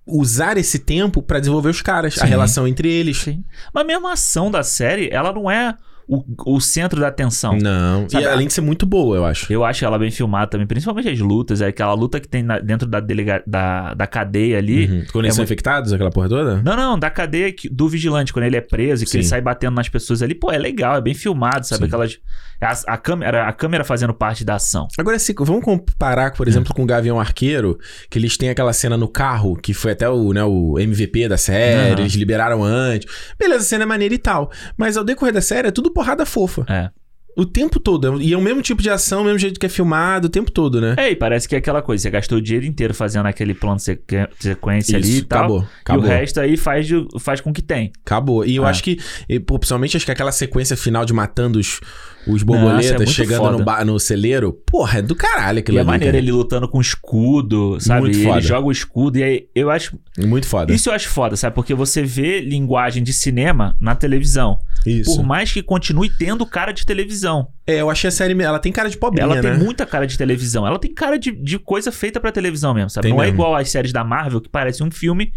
usar 0.05 0.55
esse 0.57 0.77
tempo 0.79 1.21
pra 1.21 1.39
desenvolver 1.39 1.69
os 1.69 1.81
caras, 1.81 2.15
a 2.19 2.21
Sim. 2.21 2.27
relação 2.27 2.67
entre 2.67 2.91
eles. 2.91 3.17
Sim. 3.17 3.43
Mas 3.73 3.87
mesmo 3.87 4.07
a 4.07 4.13
ação 4.13 4.51
da 4.51 4.61
série, 4.61 5.09
ela 5.11 5.33
não 5.33 5.49
é 5.49 5.75
o, 6.07 6.55
o 6.55 6.59
centro 6.61 6.99
da 6.99 7.07
atenção. 7.07 7.57
Não, 7.57 8.07
Sabe, 8.09 8.23
e 8.23 8.27
além 8.27 8.47
de 8.47 8.53
ser 8.53 8.61
muito 8.61 8.85
boa, 8.85 9.15
eu 9.17 9.25
acho. 9.25 9.51
Eu 9.51 9.63
acho 9.65 9.83
ela 9.85 9.97
bem 9.97 10.11
filmada 10.11 10.47
também, 10.47 10.67
principalmente 10.67 11.09
as 11.09 11.19
lutas. 11.19 11.61
É 11.61 11.67
aquela 11.67 11.93
luta 11.93 12.19
que 12.19 12.27
tem 12.27 12.43
na- 12.43 12.59
dentro 12.59 12.87
da, 12.87 12.99
delega, 12.99 13.43
da, 13.47 13.93
da 13.93 14.07
cadeia 14.07 14.57
ali. 14.57 14.85
Uhum. 14.85 15.05
Quando 15.11 15.25
eles 15.25 15.33
É 15.33 15.35
são 15.35 15.41
muito- 15.41 15.47
infectados, 15.51 15.93
aquela 15.93 16.09
porra 16.11 16.29
toda? 16.29 16.61
Não, 16.63 16.75
não, 16.75 16.99
da 16.99 17.09
cadeia 17.09 17.51
que- 17.51 17.69
do 17.69 17.87
vigilante, 17.89 18.31
quando 18.33 18.45
ele 18.45 18.57
é 18.57 18.61
preso 18.61 19.03
e 19.03 19.05
que 19.05 19.11
Sim. 19.11 19.17
ele 19.19 19.27
sai 19.27 19.41
batendo 19.41 19.75
nas 19.75 19.89
pessoas 19.89 20.21
ali. 20.21 20.35
Pô, 20.35 20.51
é 20.51 20.57
legal, 20.57 20.95
é 20.97 21.01
bem 21.01 21.13
filmado, 21.13 21.65
sabe? 21.65 21.81
Sim. 21.81 21.87
Aquelas. 21.87 22.17
A, 22.61 22.93
a 22.93 22.97
câmera, 22.97 23.47
a 23.49 23.51
câmera 23.53 23.83
fazendo 23.83 24.13
parte 24.13 24.45
da 24.45 24.55
ação. 24.55 24.87
Agora, 24.97 25.19
se, 25.19 25.33
vamos 25.37 25.61
comparar, 25.63 26.31
por 26.31 26.47
exemplo, 26.47 26.73
com 26.73 26.83
o 26.83 26.85
Gavião 26.85 27.19
Arqueiro, 27.19 27.77
que 28.09 28.17
eles 28.17 28.37
têm 28.37 28.49
aquela 28.49 28.71
cena 28.71 28.95
no 28.95 29.09
carro, 29.09 29.57
que 29.57 29.73
foi 29.73 29.91
até 29.91 30.07
o, 30.09 30.31
né, 30.31 30.41
o 30.45 30.79
MVP 30.79 31.27
da 31.27 31.37
série, 31.37 31.91
Aham. 31.91 31.99
eles 31.99 32.13
liberaram 32.13 32.63
antes. 32.63 33.11
Beleza, 33.37 33.59
a 33.61 33.67
cena 33.67 33.83
é 33.83 33.85
maneira 33.85 34.13
e 34.15 34.17
tal. 34.17 34.49
Mas 34.77 34.95
ao 34.95 35.03
decorrer 35.03 35.33
da 35.33 35.41
série 35.41 35.67
é 35.67 35.71
tudo 35.71 35.91
porrada 35.95 36.25
fofa. 36.25 36.63
É. 36.69 36.89
O 37.37 37.45
tempo 37.45 37.81
todo. 37.81 38.21
E 38.21 38.31
é 38.31 38.37
o 38.37 38.41
mesmo 38.41 38.61
tipo 38.61 38.81
de 38.81 38.89
ação, 38.89 39.21
o 39.21 39.25
mesmo 39.25 39.37
jeito 39.39 39.59
que 39.59 39.65
é 39.65 39.69
filmado, 39.69 40.27
o 40.27 40.29
tempo 40.29 40.49
todo, 40.49 40.79
né? 40.79 40.95
É, 40.97 41.09
e 41.11 41.15
parece 41.17 41.49
que 41.49 41.53
é 41.55 41.57
aquela 41.57 41.81
coisa, 41.81 42.01
você 42.03 42.09
gastou 42.09 42.37
o 42.37 42.41
dinheiro 42.41 42.65
inteiro 42.65 42.93
fazendo 42.93 43.25
aquele 43.25 43.53
plano 43.53 43.75
de 43.75 43.83
sequ- 43.83 44.29
sequência 44.39 44.97
ali 44.97 45.17
e 45.17 45.21
tal. 45.21 45.43
acabou. 45.43 45.67
E 45.89 45.97
o 45.97 45.99
resto 46.09 46.39
aí 46.39 46.55
faz, 46.55 46.87
faz 47.19 47.41
com 47.41 47.51
que 47.51 47.61
tem. 47.61 47.91
Acabou. 48.05 48.45
E 48.45 48.55
eu 48.55 48.65
Ah. 48.65 48.69
acho 48.69 48.81
que, 48.81 48.99
principalmente, 49.45 49.97
acho 49.97 50.05
que 50.05 50.11
aquela 50.13 50.31
sequência 50.31 50.77
final 50.77 51.03
de 51.03 51.11
matando 51.11 51.59
os, 51.59 51.81
os 52.27 52.41
é 52.41 52.45
borboletas, 52.45 52.95
muito 52.97 53.11
chegando 53.11 53.51
no, 53.57 53.63
ba- 53.63 53.83
no 53.85 53.99
celeiro, 53.99 54.53
porra, 54.65 54.99
é 54.99 55.01
do 55.01 55.15
caralho 55.15 55.59
aquilo 55.59 55.77
e 55.77 55.79
é 55.79 55.81
ali, 55.81 55.87
maneiro 55.87 56.13
cara. 56.13 56.23
ele 56.23 56.31
lutando 56.31 56.67
com 56.67 56.81
escudo, 56.81 57.77
sabe? 57.79 58.01
Muito 58.01 58.21
foda. 58.21 58.37
ele 58.39 58.47
joga 58.47 58.67
o 58.67 58.71
escudo 58.71 59.17
e 59.17 59.23
aí 59.23 59.47
eu 59.53 59.69
acho. 59.69 59.97
Muito 60.17 60.47
foda. 60.47 60.73
Isso 60.73 60.89
eu 60.89 60.93
acho 60.93 61.09
foda, 61.09 61.35
sabe? 61.35 61.55
Porque 61.55 61.73
você 61.73 62.03
vê 62.03 62.39
linguagem 62.41 63.03
de 63.03 63.13
cinema 63.13 63.75
na 63.79 63.95
televisão. 63.95 64.59
Isso. 64.85 65.15
Por 65.15 65.25
mais 65.25 65.51
que 65.51 65.61
continue 65.61 66.09
tendo 66.09 66.45
cara 66.45 66.71
de 66.71 66.85
televisão. 66.85 67.47
É, 67.67 67.81
eu 67.81 67.89
achei 67.89 68.07
a 68.07 68.11
série, 68.11 68.39
ela 68.41 68.59
tem 68.59 68.71
cara 68.71 68.89
de 68.89 68.97
pobrinha, 68.97 69.23
ela 69.23 69.41
tem 69.41 69.51
né? 69.51 69.57
muita 69.57 69.85
cara 69.85 70.05
de 70.05 70.17
televisão. 70.17 70.67
Ela 70.67 70.77
tem 70.77 70.93
cara 70.93 71.17
de, 71.17 71.31
de 71.31 71.57
coisa 71.57 71.91
feita 71.91 72.19
pra 72.19 72.31
televisão 72.31 72.73
mesmo, 72.73 72.89
sabe? 72.91 73.07
Tem 73.07 73.13
Não 73.13 73.21
é 73.21 73.25
mesmo. 73.25 73.37
igual 73.37 73.55
às 73.55 73.69
séries 73.69 73.91
da 73.91 74.03
Marvel, 74.03 74.39
que 74.39 74.49
parece 74.49 74.83
um 74.83 74.91
filme, 74.91 75.31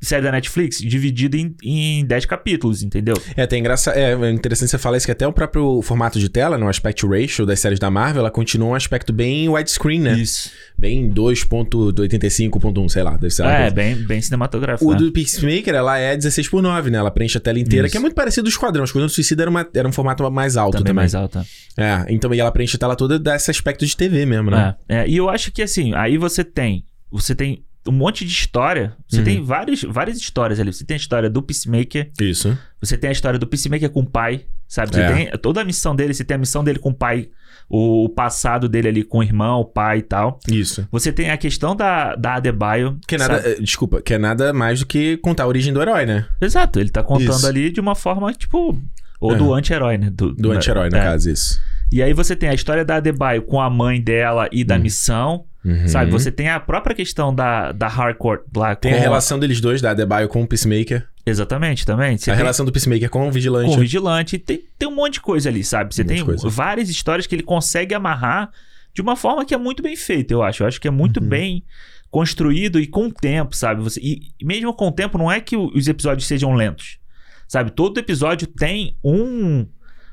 série 0.00 0.22
da 0.22 0.32
Netflix, 0.32 0.78
dividido 0.78 1.36
em, 1.36 1.54
em 1.62 2.04
10 2.04 2.24
capítulos, 2.26 2.82
entendeu? 2.82 3.14
É, 3.36 3.46
tem 3.46 3.62
graça. 3.62 3.90
É, 3.92 4.12
é 4.12 4.30
interessante 4.30 4.70
você 4.70 4.78
falar 4.78 4.96
isso 4.96 5.06
que 5.06 5.12
até 5.12 5.26
o 5.26 5.32
próprio 5.32 5.82
formato 5.82 6.18
de 6.18 6.28
tela, 6.28 6.56
no 6.56 6.68
aspect 6.68 7.06
ratio 7.06 7.44
das 7.44 7.60
séries 7.60 7.78
da 7.78 7.90
Marvel, 7.90 8.20
ela 8.20 8.30
continua 8.30 8.70
um 8.70 8.74
aspecto 8.74 9.12
bem 9.12 9.48
widescreen, 9.48 10.00
né? 10.00 10.18
Isso. 10.18 10.50
Bem 10.78 11.10
2.85.1, 11.10 12.88
sei 12.88 13.02
lá, 13.02 13.16
deve 13.16 13.30
ser. 13.30 13.44
É, 13.44 13.70
bem, 13.70 13.94
bem 13.96 14.20
cinematográfico. 14.22 14.88
O 14.88 14.92
né? 14.92 14.98
do 14.98 15.12
Peacemaker, 15.12 15.74
ela 15.74 15.98
é 15.98 16.16
16 16.16 16.48
por 16.48 16.62
9, 16.62 16.90
né? 16.90 16.98
Ela 16.98 17.10
preenche 17.10 17.36
a 17.36 17.40
tela 17.40 17.58
inteira, 17.58 17.86
Isso. 17.86 17.92
que 17.92 17.98
é 17.98 18.00
muito 18.00 18.14
parecido 18.14 18.44
do 18.44 18.48
Esquadrão. 18.48 18.82
O 18.82 18.84
Esquadrão 18.84 19.06
do 19.06 19.12
Suicida 19.12 19.42
era, 19.42 19.50
uma, 19.50 19.68
era 19.74 19.88
um 19.88 19.92
formato 19.92 20.28
mais 20.30 20.56
alto 20.56 20.72
Também, 20.72 20.86
também. 20.86 20.94
mais 20.94 21.14
alta. 21.14 21.44
É, 21.76 22.06
então 22.08 22.32
e 22.32 22.40
ela 22.40 22.50
preenche 22.50 22.76
a 22.76 22.78
tela 22.78 22.96
toda 22.96 23.18
desse 23.18 23.50
aspecto 23.50 23.84
de 23.84 23.96
TV 23.96 24.24
mesmo, 24.24 24.50
né? 24.50 24.76
É, 24.88 24.96
é, 24.98 25.08
e 25.08 25.16
eu 25.16 25.28
acho 25.28 25.52
que 25.52 25.62
assim, 25.62 25.94
aí 25.94 26.16
você 26.16 26.42
tem. 26.42 26.84
Você 27.10 27.34
tem 27.34 27.64
um 27.88 27.92
monte 27.92 28.24
de 28.24 28.30
história. 28.30 28.94
Você 29.08 29.18
Uhum. 29.18 29.24
tem 29.24 29.42
vários, 29.42 29.82
várias 29.82 30.16
histórias 30.18 30.60
ali. 30.60 30.72
Você 30.72 30.84
tem 30.84 30.94
a 30.94 30.98
história 30.98 31.28
do 31.30 31.42
Peacemaker, 31.42 32.10
Isso. 32.20 32.56
você 32.80 32.96
tem 32.96 33.08
a 33.08 33.12
história 33.12 33.38
do 33.38 33.46
Peacemaker 33.46 33.90
com 33.90 34.00
o 34.00 34.06
pai, 34.06 34.44
sabe? 34.68 34.92
Você 34.94 35.00
É. 35.00 35.12
tem 35.14 35.30
toda 35.40 35.60
a 35.60 35.64
missão 35.64 35.96
dele, 35.96 36.12
você 36.14 36.24
tem 36.24 36.34
a 36.34 36.38
missão 36.38 36.62
dele 36.62 36.78
com 36.78 36.90
o 36.90 36.94
pai, 36.94 37.28
o, 37.68 38.04
o 38.04 38.08
passado 38.08 38.68
dele 38.68 38.88
ali 38.88 39.02
com 39.04 39.18
o 39.18 39.22
irmão, 39.22 39.60
o 39.60 39.64
pai 39.64 39.98
e 39.98 40.02
tal. 40.02 40.38
Isso. 40.50 40.86
Você 40.90 41.12
tem 41.12 41.30
a 41.30 41.36
questão 41.36 41.74
da, 41.76 42.14
da 42.14 42.34
Adebayo. 42.36 42.98
Que 43.06 43.14
é 43.16 43.18
nada, 43.18 43.36
sabe? 43.42 43.48
eh, 43.54 43.60
desculpa, 43.60 44.00
que 44.02 44.14
é 44.14 44.18
nada 44.18 44.52
mais 44.52 44.80
do 44.80 44.86
que 44.86 45.16
contar 45.18 45.44
a 45.44 45.46
origem 45.46 45.72
do 45.72 45.80
herói, 45.82 46.06
né? 46.06 46.26
Exato, 46.40 46.78
ele 46.80 46.90
tá 46.90 47.02
contando 47.02 47.30
Isso. 47.36 47.46
ali 47.46 47.70
de 47.70 47.80
uma 47.80 47.94
forma, 47.94 48.32
tipo. 48.32 48.80
Ou 49.20 49.32
É. 49.32 49.36
do 49.36 49.52
anti-herói, 49.52 49.98
né? 49.98 50.10
Do 50.10 50.52
anti-herói, 50.52 50.90
no 50.90 50.96
é. 50.96 51.02
caso, 51.02 51.28
isso. 51.28 51.60
E 51.90 52.00
aí 52.02 52.12
você 52.12 52.36
tem 52.36 52.48
a 52.50 52.54
história 52.54 52.84
da 52.84 52.96
Adebayo 52.96 53.42
com 53.42 53.60
a 53.60 53.68
mãe 53.68 54.00
dela 54.00 54.48
e 54.52 54.62
da 54.62 54.76
Hum. 54.76 54.80
missão, 54.80 55.44
Uhum. 55.64 55.88
sabe? 55.88 56.10
Você 56.10 56.30
tem 56.30 56.48
a 56.48 56.60
própria 56.60 56.94
questão 56.94 57.34
da, 57.34 57.72
da 57.72 57.88
Hardcore 57.88 58.40
lá 58.56 58.74
Tem 58.76 58.92
com 58.92 58.98
a 58.98 59.00
relação 59.00 59.38
deles 59.38 59.60
dois, 59.60 59.80
da 59.82 59.90
Adebayo 59.90 60.28
com 60.28 60.42
o 60.42 60.46
Peacemaker. 60.46 61.06
Exatamente, 61.26 61.84
também. 61.84 62.16
Você 62.16 62.30
a 62.30 62.34
tem 62.34 62.38
relação 62.38 62.64
do 62.64 62.72
Peacemaker 62.72 63.10
com 63.10 63.28
o 63.28 63.32
Vigilante. 63.32 63.70
com 63.70 63.76
o 63.76 63.80
Vigilante. 63.80 64.38
Tem, 64.38 64.62
tem 64.78 64.88
um 64.88 64.94
monte 64.94 65.14
de 65.14 65.20
coisa 65.20 65.48
ali, 65.48 65.62
sabe? 65.64 65.94
Você 65.94 66.02
Um 66.02 66.06
tem 66.06 66.24
várias 66.44 66.88
histórias 66.88 67.26
que 67.26 67.34
ele 67.34 67.42
consegue 67.42 67.94
amarrar 67.94 68.50
de 68.94 69.02
uma 69.02 69.14
forma 69.16 69.44
que 69.44 69.52
é 69.52 69.58
muito 69.58 69.82
bem 69.82 69.94
feita, 69.96 70.32
eu 70.32 70.42
acho. 70.42 70.62
Eu 70.62 70.66
acho 70.68 70.80
que 70.80 70.88
é 70.88 70.90
muito 70.90 71.20
Uhum. 71.20 71.28
bem 71.28 71.62
construído 72.10 72.80
e 72.80 72.86
com 72.86 73.06
o 73.08 73.12
tempo, 73.12 73.54
sabe? 73.54 73.82
Você, 73.82 74.00
e 74.00 74.32
mesmo 74.42 74.72
com 74.72 74.88
o 74.88 74.92
tempo, 74.92 75.18
não 75.18 75.30
é 75.30 75.40
que 75.40 75.56
os 75.56 75.86
episódios 75.88 76.26
sejam 76.26 76.54
lentos. 76.54 76.98
Sabe? 77.46 77.70
Todo 77.70 77.98
episódio 77.98 78.46
tem 78.46 78.96
um 79.02 79.66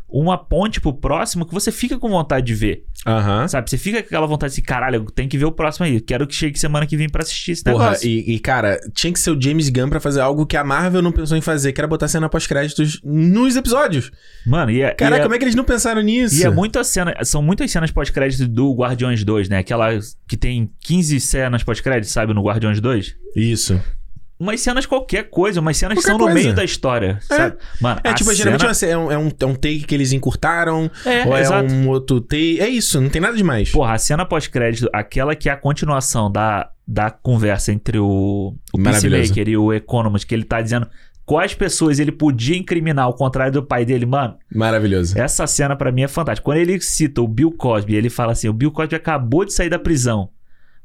uma 0.07 0.37
ponte 0.37 0.79
pro 0.79 0.93
próximo 0.93 1.45
que 1.45 1.53
você 1.53 1.71
fica 1.71 1.97
com 1.97 2.07
vontade 2.09 2.45
de 2.45 2.53
ver. 2.53 2.85
Aham. 3.05 3.47
Sabe? 3.47 3.69
Você 3.69 3.77
fica 3.77 4.01
com 4.01 4.07
aquela 4.07 4.25
vontade 4.25 4.51
de 4.53 4.59
assim, 4.59 4.65
caralho, 4.65 5.05
tenho 5.11 5.29
que 5.29 5.37
ver 5.37 5.45
o 5.45 5.51
próximo 5.51 5.85
aí. 5.85 6.01
Quero 6.01 6.25
que 6.25 6.33
chegue 6.33 6.57
semana 6.57 6.87
que 6.87 6.97
vem 6.97 7.07
pra 7.07 7.21
assistir 7.21 7.51
esse 7.51 7.63
Porra, 7.63 7.85
negócio. 7.85 8.09
e, 8.09 8.33
e, 8.35 8.39
cara, 8.39 8.79
tinha 8.93 9.13
que 9.13 9.19
ser 9.19 9.31
o 9.31 9.39
James 9.39 9.69
Gunn 9.69 9.89
pra 9.89 9.99
fazer 9.99 10.21
algo 10.21 10.45
que 10.45 10.57
a 10.57 10.63
Marvel 10.63 11.01
não 11.01 11.11
pensou 11.11 11.37
em 11.37 11.41
fazer, 11.41 11.71
que 11.71 11.79
era 11.79 11.87
botar 11.87 12.07
cena 12.07 12.27
pós-créditos 12.27 12.99
nos 13.03 13.55
episódios. 13.55 14.11
Mano, 14.45 14.71
e 14.71 14.81
é, 14.81 14.91
Caraca, 14.91 15.17
e 15.17 15.19
é, 15.19 15.23
como 15.23 15.35
é 15.35 15.37
que 15.37 15.43
eles 15.43 15.55
não 15.55 15.63
pensaram 15.63 16.01
nisso? 16.01 16.35
e 16.35 16.43
é 16.43 16.49
muita 16.49 16.83
cena, 16.83 17.13
são 17.23 17.41
muitas 17.41 17.69
cenas 17.69 17.91
pós-crédito 17.91 18.47
do 18.47 18.73
Guardiões 18.73 19.23
2, 19.23 19.49
né? 19.49 19.59
Aquela 19.59 19.89
que 20.27 20.35
tem 20.35 20.71
15 20.81 21.19
cenas 21.19 21.63
pós-crédito, 21.63 22.09
sabe, 22.09 22.33
no 22.33 22.43
Guardiões 22.43 22.81
2. 22.81 23.15
Isso. 23.35 23.79
Umas 24.37 24.59
cenas 24.59 24.85
qualquer 24.85 25.29
coisa, 25.29 25.61
umas 25.61 25.77
cenas 25.77 25.97
que 25.97 26.03
Qualquer 26.03 26.11
são 26.11 26.17
no 26.17 26.25
coisa. 26.25 26.39
meio 26.47 26.53
da 26.55 26.63
história, 26.65 27.17
sabe? 27.21 27.55
Mano, 27.79 28.01
É, 28.03 28.09
a 28.09 28.13
tipo, 28.13 28.31
cena... 28.33 28.57
geralmente 28.57 28.75
ce- 28.77 28.85
é, 28.89 28.97
um, 28.97 29.09
é, 29.11 29.17
um, 29.17 29.31
é 29.39 29.45
um 29.45 29.55
take 29.55 29.85
que 29.85 29.95
eles 29.95 30.11
encurtaram, 30.11 30.91
É, 31.05 31.25
ou 31.25 31.37
é 31.37 31.41
exato. 31.41 31.73
um 31.73 31.87
outro 31.87 32.19
take. 32.19 32.59
É 32.59 32.67
isso, 32.67 32.99
não 32.99 33.07
tem 33.09 33.21
nada 33.21 33.37
demais. 33.37 33.71
Porra, 33.71 33.93
a 33.93 33.97
cena 33.97 34.25
pós-crédito, 34.25 34.89
aquela 34.91 35.35
que 35.35 35.47
é 35.47 35.53
a 35.53 35.55
continuação 35.57 36.29
da, 36.29 36.69
da 36.85 37.09
conversa 37.09 37.71
entre 37.71 37.97
o, 37.97 38.53
o. 38.73 38.77
Peacemaker 38.83 39.47
e 39.47 39.55
o 39.55 39.71
Economist, 39.73 40.27
que 40.27 40.35
ele 40.35 40.43
tá 40.43 40.61
dizendo 40.61 40.85
quais 41.25 41.53
pessoas 41.53 41.97
ele 41.97 42.11
podia 42.11 42.57
incriminar, 42.57 43.05
ao 43.05 43.15
contrário 43.15 43.53
do 43.53 43.63
pai 43.63 43.85
dele. 43.85 44.05
Mano, 44.05 44.35
Maravilhoso. 44.53 45.17
essa 45.17 45.47
cena 45.47 45.77
pra 45.77 45.93
mim 45.93 46.01
é 46.03 46.07
fantástica. 46.09 46.43
Quando 46.43 46.57
ele 46.57 46.79
cita 46.81 47.21
o 47.21 47.27
Bill 47.27 47.51
Cosby, 47.53 47.95
ele 47.95 48.09
fala 48.09 48.33
assim: 48.33 48.49
o 48.49 48.53
Bill 48.53 48.71
Cosby 48.71 48.95
acabou 48.95 49.45
de 49.45 49.53
sair 49.53 49.69
da 49.69 49.79
prisão. 49.79 50.29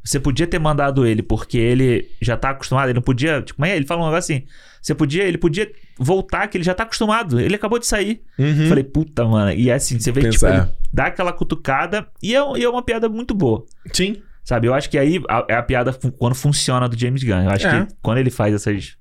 Você 0.03 0.19
podia 0.19 0.47
ter 0.47 0.59
mandado 0.59 1.07
ele, 1.07 1.23
porque 1.23 1.59
ele 1.59 2.11
já 2.23 2.37
tá 2.37 2.51
acostumado, 2.51 2.87
ele 2.89 2.95
não 2.95 3.03
podia. 3.03 3.43
Tipo, 3.43 3.61
mas 3.61 3.73
ele 3.73 3.87
fala 3.87 4.03
um 4.03 4.07
negócio 4.07 4.35
assim. 4.35 4.47
Você 4.81 4.95
podia, 4.95 5.25
ele 5.25 5.37
podia 5.37 5.71
voltar, 5.99 6.49
que 6.49 6.57
ele 6.57 6.65
já 6.65 6.73
tá 6.73 6.85
acostumado. 6.85 7.39
Ele 7.39 7.55
acabou 7.55 7.79
de 7.79 7.87
sair. 7.87 8.23
Uhum. 8.39 8.69
Falei, 8.69 8.83
puta, 8.85 9.25
mano. 9.27 9.53
E 9.53 9.69
é 9.69 9.75
assim, 9.75 9.99
você 10.01 10.11
vê 10.11 10.23
que 10.23 10.31
tipo, 10.31 10.47
Pensar. 10.47 10.63
ele 10.65 10.73
dá 10.91 11.07
aquela 11.07 11.33
cutucada 11.35 12.07
e 12.23 12.35
é, 12.35 12.39
e 12.59 12.65
é 12.65 12.69
uma 12.69 12.83
piada 12.83 13.09
muito 13.11 13.35
boa. 13.35 13.65
Sim. 13.93 14.23
Sabe? 14.43 14.67
Eu 14.69 14.73
acho 14.75 14.89
que 14.89 14.97
aí 14.99 15.21
a- 15.29 15.45
é 15.51 15.55
a 15.55 15.63
piada 15.63 15.93
fu- 15.93 16.11
quando 16.13 16.35
funciona 16.35 16.89
do 16.89 16.99
James 16.99 17.23
Gunn. 17.23 17.45
Eu 17.45 17.51
acho 17.51 17.67
É. 17.67 17.85
que 17.87 17.93
quando 18.03 18.19
ele 18.19 18.31
faz 18.31 18.55
essas. 18.55 18.97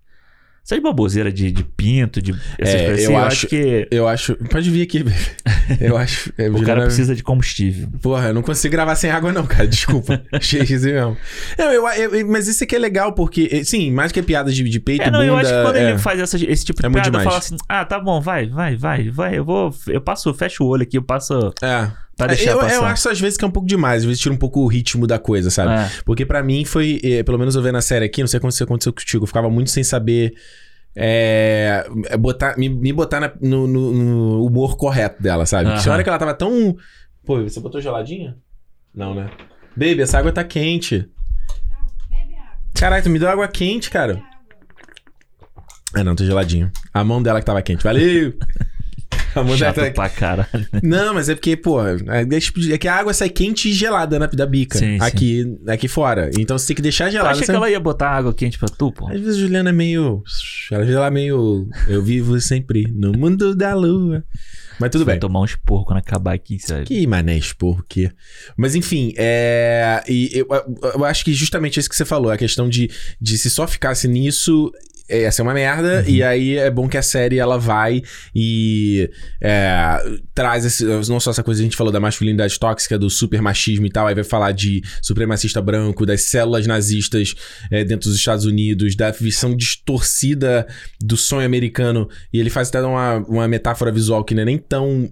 Essas 0.65 0.79
baboseiras 0.83 1.33
de, 1.33 1.49
de 1.49 1.63
pinto, 1.63 2.21
de. 2.21 2.33
Essas 2.59 2.75
É, 2.81 2.85
coisas 2.87 3.03
eu 3.05 3.05
assim, 3.05 3.13
eu 3.13 3.17
acho- 3.19 3.27
acho 3.27 3.47
que 3.47 3.87
Eu 3.89 4.07
acho. 4.07 4.35
Pode 4.51 4.69
vir 4.69 4.81
aqui. 4.83 5.03
Eu 5.79 5.97
acho. 5.97 6.31
é, 6.37 6.49
o 6.49 6.61
cara 6.63 6.83
precisa 6.83 7.15
de 7.15 7.23
combustível. 7.23 7.89
Porra, 8.01 8.27
eu 8.29 8.33
não 8.33 8.41
consigo 8.41 8.71
gravar 8.71 8.95
sem 8.95 9.09
água, 9.11 9.31
não, 9.31 9.45
cara. 9.45 9.67
Desculpa. 9.67 10.21
Achei 10.33 10.61
mesmo. 10.61 11.17
Não, 11.57 11.71
eu, 11.71 11.87
eu- 11.87 12.27
mas 12.27 12.47
isso 12.47 12.63
aqui 12.63 12.75
é 12.75 12.79
legal, 12.79 13.13
porque, 13.13 13.47
eh, 13.51 13.63
sim, 13.63 13.91
mais 13.91 14.11
que 14.11 14.21
piada 14.21 14.51
de, 14.51 14.63
de 14.63 14.79
peito, 14.79 15.03
É, 15.03 15.11
não, 15.11 15.19
bunda. 15.19 15.31
eu 15.31 15.37
acho 15.37 15.49
que 15.53 15.61
quando 15.63 15.75
é. 15.75 15.89
ele 15.91 15.97
faz 15.97 16.19
essa- 16.19 16.37
esse 16.37 16.65
tipo 16.65 16.81
de 16.81 16.87
É 16.87 16.89
piada, 16.89 17.09
demais. 17.09 17.23
fala 17.25 17.37
assim: 17.37 17.55
ah, 17.67 17.85
tá 17.85 17.99
bom, 17.99 18.19
vai, 18.21 18.47
vai, 18.47 18.75
vai, 18.75 19.09
vai. 19.09 19.37
Eu 19.37 19.45
vou. 19.45 19.73
Eu 19.87 20.01
passo, 20.01 20.33
fecho 20.33 20.63
o 20.63 20.67
olho 20.67 20.83
aqui, 20.83 20.97
eu 20.97 21.03
passo. 21.03 21.53
É. 21.61 21.89
Pra 22.17 22.27
deixar 22.27 22.51
eu, 22.51 22.59
passar. 22.59 22.75
eu 22.75 22.83
acho 22.83 23.07
às 23.09 23.19
vezes 23.19 23.37
que 23.37 23.45
é 23.45 23.47
um 23.47 23.51
pouco 23.51 23.65
demais, 23.67 24.01
às 24.01 24.05
vezes 24.05 24.19
tira 24.21 24.33
um 24.33 24.37
pouco 24.37 24.59
o 24.59 24.67
ritmo 24.67 25.07
da 25.07 25.17
coisa, 25.17 25.49
sabe? 25.49 25.71
É. 25.71 25.89
Porque 26.03 26.25
pra 26.25 26.43
mim 26.43 26.65
foi, 26.65 26.99
eh, 27.01 27.23
pelo 27.23 27.37
menos 27.39 27.55
eu 27.55 27.61
vendo 27.61 27.77
a 27.77 27.81
série 27.81 28.03
aqui, 28.03 28.19
não 28.19 28.27
sei 28.27 28.41
como 28.41 28.49
isso 28.49 28.61
aconteceu 28.61 28.91
contigo, 28.91 29.23
eu 29.23 29.27
ficava 29.27 29.49
muito 29.49 29.69
sem 29.69 29.85
saber 29.85 30.33
é, 30.95 31.85
é, 32.07 32.17
botar, 32.17 32.57
me, 32.57 32.67
me 32.69 32.91
botar 32.93 33.19
na- 33.19 33.31
no, 33.41 33.67
no- 33.67 33.91
no 33.93 34.45
humor 34.45 34.75
correto 34.77 35.21
dela, 35.21 35.45
sabe? 35.45 35.69
Aham. 35.69 35.77
Tinha 35.81 35.93
hora 35.93 36.03
que 36.03 36.09
ela 36.09 36.19
tava 36.19 36.33
tão. 36.33 36.75
Pô, 37.25 37.41
você 37.41 37.59
botou 37.59 37.79
geladinha? 37.81 38.37
Não, 38.93 39.13
né? 39.13 39.29
Baby, 39.75 40.01
essa 40.01 40.17
água 40.17 40.31
tá 40.31 40.43
quente. 40.43 41.09
Caralho, 42.73 43.03
tu 43.03 43.09
me 43.09 43.19
deu 43.19 43.29
água 43.29 43.47
quente, 43.47 43.89
cara. 43.89 44.21
Ah, 45.95 46.03
não, 46.03 46.15
tá 46.15 46.23
geladinho. 46.23 46.71
A 46.93 47.03
mão 47.03 47.21
dela 47.21 47.39
que 47.39 47.45
tava 47.45 47.61
quente. 47.61 47.83
Valeu! 47.83 48.33
A 49.35 49.43
dela 49.43 49.57
Chato 49.57 49.75
tá 49.75 49.91
pra 49.91 50.09
caralho. 50.09 50.67
não, 50.83 51.13
mas 51.13 51.29
é 51.29 51.35
porque, 51.35 51.55
pô, 51.55 51.85
é, 51.85 51.97
é 52.31 52.39
tipo 52.39 52.59
é 52.71 52.77
que 52.77 52.87
a 52.87 52.95
água 52.95 53.13
sai 53.13 53.29
quente 53.29 53.69
e 53.69 53.73
gelada 53.73 54.17
na, 54.19 54.25
da 54.27 54.45
bica. 54.45 54.77
Sim, 54.79 54.97
sim. 54.99 55.05
aqui, 55.05 55.57
aqui 55.67 55.87
fora. 55.87 56.29
Então 56.37 56.57
você 56.57 56.67
tem 56.67 56.75
que 56.75 56.81
deixar 56.81 57.09
gelada. 57.09 57.31
acha 57.31 57.39
que 57.41 57.45
senão- 57.45 57.59
ela 57.59 57.69
ia 57.69 57.79
botar 57.79 58.09
água 58.09 58.33
quente 58.33 58.57
pra 58.57 58.67
tu, 58.69 58.91
pô? 58.91 59.07
Às 59.07 59.19
vezes 59.19 59.35
a 59.37 59.39
Juliana 59.39 59.69
é 59.69 59.73
meio. 59.73 60.23
Ela 60.71 61.07
é 61.07 61.11
meio. 61.11 61.67
Eu 61.87 62.01
vivo 62.03 62.39
sempre 62.41 62.83
no 62.93 63.11
mundo 63.11 63.55
da 63.55 63.73
lua. 63.73 64.23
Mas 64.79 64.91
tudo 64.91 65.03
Vai 65.03 65.15
bem. 65.15 65.19
tomar 65.19 65.41
um 65.41 65.45
esporro 65.45 65.83
quando 65.83 65.97
acabar 65.99 66.33
aqui, 66.33 66.57
sabe? 66.57 66.85
Que 66.85 67.05
mané 67.05 67.37
esporro 67.37 67.83
que. 67.87 68.09
Mas 68.55 68.75
enfim, 68.75 69.13
é. 69.17 70.01
E 70.07 70.29
eu, 70.33 70.47
eu 70.95 71.03
acho 71.03 71.25
que 71.25 71.33
justamente 71.33 71.77
isso 71.77 71.89
que 71.89 71.95
você 71.97 72.05
falou, 72.05 72.31
a 72.31 72.37
questão 72.37 72.69
de, 72.69 72.89
de 73.19 73.37
se 73.37 73.49
só 73.49 73.67
ficasse 73.67 74.07
nisso. 74.07 74.71
É, 75.09 75.21
Ia 75.21 75.31
ser 75.31 75.41
uma 75.41 75.53
merda, 75.53 76.03
Uhum. 76.05 76.09
e 76.13 76.23
aí 76.23 76.57
é 76.57 76.69
bom 76.69 76.87
que 76.87 76.97
a 76.97 77.01
série 77.01 77.39
ela 77.39 77.57
vai 77.57 78.01
e 78.33 79.09
é, 79.41 79.97
traz 80.33 80.65
esse, 80.65 80.83
não 80.85 81.19
só 81.19 81.31
essa 81.31 81.43
coisa 81.43 81.59
que 81.59 81.63
a 81.63 81.67
gente 81.69 81.77
falou 81.77 81.91
da 81.91 81.99
masculinidade 81.99 82.57
tóxica, 82.59 82.97
do 82.97 83.09
super 83.09 83.41
machismo 83.41 83.85
e 83.85 83.89
tal, 83.89 84.07
aí 84.07 84.15
vai 84.15 84.23
falar 84.23 84.51
de 84.51 84.81
supremacista 85.01 85.61
branco, 85.61 86.05
das 86.05 86.21
células 86.21 86.65
nazistas 86.67 87.35
é, 87.71 87.83
dentro 87.83 88.09
dos 88.09 88.17
Estados 88.17 88.45
Unidos, 88.45 88.95
da 88.95 89.11
visão 89.11 89.55
distorcida 89.55 90.67
do 91.01 91.17
sonho 91.17 91.45
americano, 91.45 92.09
e 92.31 92.39
ele 92.39 92.49
faz 92.49 92.69
até 92.69 92.81
uma, 92.81 93.17
uma 93.27 93.47
metáfora 93.47 93.91
visual 93.91 94.23
que 94.23 94.33
não 94.35 94.43
é 94.43 94.45
nem 94.45 94.57
tão 94.57 95.11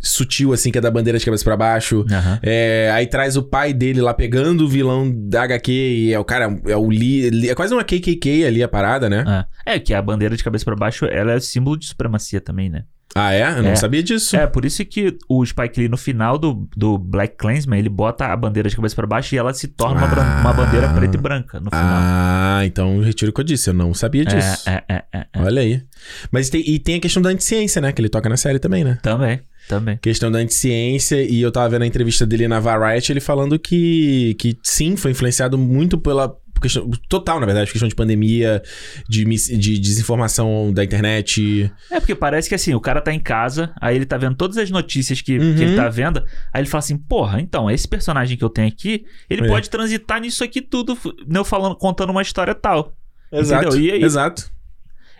sutil 0.00 0.52
assim, 0.52 0.70
que 0.70 0.78
é 0.78 0.80
da 0.80 0.90
bandeira 0.90 1.18
de 1.18 1.24
cabeça 1.24 1.44
pra 1.44 1.56
baixo. 1.56 2.04
Aham. 2.10 2.38
É, 2.42 2.90
aí 2.94 3.06
traz 3.06 3.36
o 3.36 3.42
pai 3.42 3.72
dele 3.72 4.00
lá 4.00 4.14
pegando 4.14 4.64
o 4.64 4.68
vilão 4.68 5.10
da 5.28 5.42
HQ 5.42 5.72
e 5.72 6.12
é 6.12 6.18
o 6.18 6.24
cara, 6.24 6.58
é 6.66 6.76
o 6.76 6.90
li- 6.90 7.48
é 7.48 7.54
quase 7.54 7.74
uma 7.74 7.84
KKK 7.84 8.44
ali 8.46 8.62
a 8.62 8.68
parada, 8.68 9.08
né? 9.08 9.46
É. 9.66 9.74
é 9.74 9.78
que 9.78 9.92
a 9.94 10.00
bandeira 10.02 10.36
de 10.36 10.44
cabeça 10.44 10.64
pra 10.64 10.76
baixo, 10.76 11.04
ela 11.06 11.32
é 11.32 11.40
símbolo 11.40 11.76
de 11.76 11.86
supremacia 11.86 12.40
também, 12.40 12.68
né? 12.70 12.84
Ah, 13.14 13.32
é? 13.32 13.42
Eu 13.58 13.62
não 13.62 13.70
É. 13.70 13.74
sabia 13.74 14.02
disso. 14.02 14.36
É, 14.36 14.46
por 14.46 14.64
isso 14.66 14.84
que 14.84 15.16
o 15.28 15.44
Spike 15.44 15.80
Lee, 15.80 15.88
no 15.88 15.96
final 15.96 16.36
do, 16.38 16.68
do 16.76 16.98
Black 16.98 17.36
Clansman, 17.38 17.78
ele 17.78 17.88
bota 17.88 18.26
a 18.26 18.36
bandeira 18.36 18.68
de 18.68 18.76
cabeça 18.76 18.94
pra 18.94 19.06
baixo 19.06 19.34
e 19.34 19.38
ela 19.38 19.52
se 19.54 19.66
torna 19.66 19.96
uma, 19.96 20.06
bran- 20.06 20.40
uma 20.42 20.52
bandeira 20.52 20.88
preta 20.90 21.16
e 21.16 21.20
branca 21.20 21.58
no 21.58 21.70
final. 21.70 21.82
Ah, 21.82 22.60
então 22.64 23.00
retiro 23.00 23.30
o 23.30 23.34
que 23.34 23.40
eu 23.40 23.44
disse, 23.44 23.70
eu 23.70 23.74
não 23.74 23.94
sabia 23.94 24.24
disso. 24.26 24.68
É, 24.68 24.84
é, 24.88 24.94
é, 24.96 25.04
é, 25.12 25.26
é. 25.32 25.42
Olha 25.42 25.62
aí. 25.62 25.82
Mas 26.30 26.50
tem, 26.50 26.62
e 26.68 26.78
tem 26.78 26.96
a 26.96 27.00
questão 27.00 27.22
da 27.22 27.30
anticiência, 27.30 27.80
né? 27.80 27.90
Que 27.92 28.00
ele 28.00 28.10
toca 28.10 28.28
na 28.28 28.36
série 28.36 28.58
também, 28.58 28.84
né? 28.84 28.98
Também, 29.02 29.40
também. 29.68 29.98
Questão 30.02 30.30
da 30.30 30.38
anticiência, 30.38 31.22
e 31.22 31.40
eu 31.40 31.52
tava 31.52 31.68
vendo 31.68 31.82
a 31.82 31.86
entrevista 31.86 32.24
dele 32.26 32.48
na 32.48 32.58
Variety, 32.58 33.12
ele 33.12 33.20
falando 33.20 33.58
que, 33.58 34.34
que 34.38 34.56
sim, 34.62 34.96
foi 34.96 35.10
influenciado 35.12 35.56
muito 35.58 35.98
pela 35.98 36.34
questão, 36.60 36.90
total, 37.08 37.38
na 37.38 37.46
verdade, 37.46 37.70
questão 37.70 37.88
de 37.88 37.94
pandemia, 37.94 38.60
de, 39.08 39.24
de 39.24 39.78
desinformação 39.78 40.72
da 40.72 40.82
internet. 40.82 41.72
É 41.88 42.00
porque 42.00 42.16
parece 42.16 42.48
que 42.48 42.54
assim, 42.56 42.74
o 42.74 42.80
cara 42.80 43.00
tá 43.00 43.12
em 43.12 43.20
casa, 43.20 43.72
aí 43.80 43.94
ele 43.94 44.04
tá 44.04 44.16
vendo 44.16 44.34
todas 44.34 44.56
as 44.56 44.68
notícias 44.68 45.20
que, 45.20 45.38
Uhum. 45.38 45.54
que 45.54 45.62
ele 45.62 45.76
tá 45.76 45.88
vendo, 45.88 46.18
aí 46.52 46.60
ele 46.62 46.68
fala 46.68 46.80
assim, 46.80 46.96
porra, 46.98 47.40
então, 47.40 47.70
esse 47.70 47.86
personagem 47.86 48.36
que 48.36 48.42
eu 48.42 48.50
tenho 48.50 48.66
aqui, 48.66 49.04
ele 49.30 49.44
É. 49.44 49.46
pode 49.46 49.70
transitar 49.70 50.20
nisso 50.20 50.42
aqui 50.42 50.60
tudo, 50.60 50.94
f- 50.96 51.12
eu 51.32 51.44
falando, 51.44 51.76
contando 51.76 52.10
uma 52.10 52.22
história 52.22 52.54
tal. 52.54 52.92
Exato. 53.30 53.66
Entendeu? 53.68 53.80
E 53.84 53.92
aí- 53.92 54.02
Exato. 54.02 54.50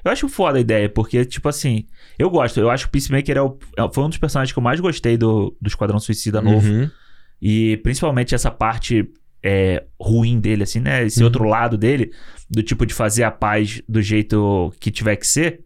Eu 0.05 0.11
acho 0.11 0.29
foda 0.29 0.59
a 0.59 0.61
ideia, 0.61 0.89
porque, 0.89 1.25
tipo 1.25 1.49
assim, 1.49 1.85
eu 2.19 2.31
gosto, 2.31 2.59
eu 2.61 2.71
acho 2.71 2.85
que 2.85 2.89
o 2.89 2.93
Peacemaker 2.93 3.37
é 3.37 3.43
o, 3.43 3.59
é- 3.77 3.89
foi 3.93 4.05
um 4.05 4.09
dos 4.09 4.19
personagens 4.19 4.53
que 4.53 4.59
eu 4.59 4.63
mais 4.63 4.79
gostei 4.81 5.17
do, 5.17 5.57
do 5.61 5.69
Esquadrão 5.69 5.99
Suicida 5.99 6.41
novo. 6.41 6.69
Uhum. 6.71 6.91
E 7.41 7.77
principalmente 7.79 8.35
essa 8.35 8.51
parte 8.51 9.09
é, 9.43 9.85
ruim 10.01 10.41
dele, 10.41 10.65
assim, 10.65 10.81
né? 10.81 11.05
Esse 11.07 11.21
Uhum. 11.21 11.27
outro 11.27 11.45
lado 11.45 11.77
dele, 11.79 12.11
do 12.51 12.63
tipo 12.63 12.85
de 12.85 12.93
fazer 12.95 13.23
a 13.25 13.31
paz 13.31 13.81
do 13.89 14.03
jeito 14.03 14.73
que 14.81 14.91
tiver 14.91 15.17
que 15.17 15.27
ser. 15.27 15.61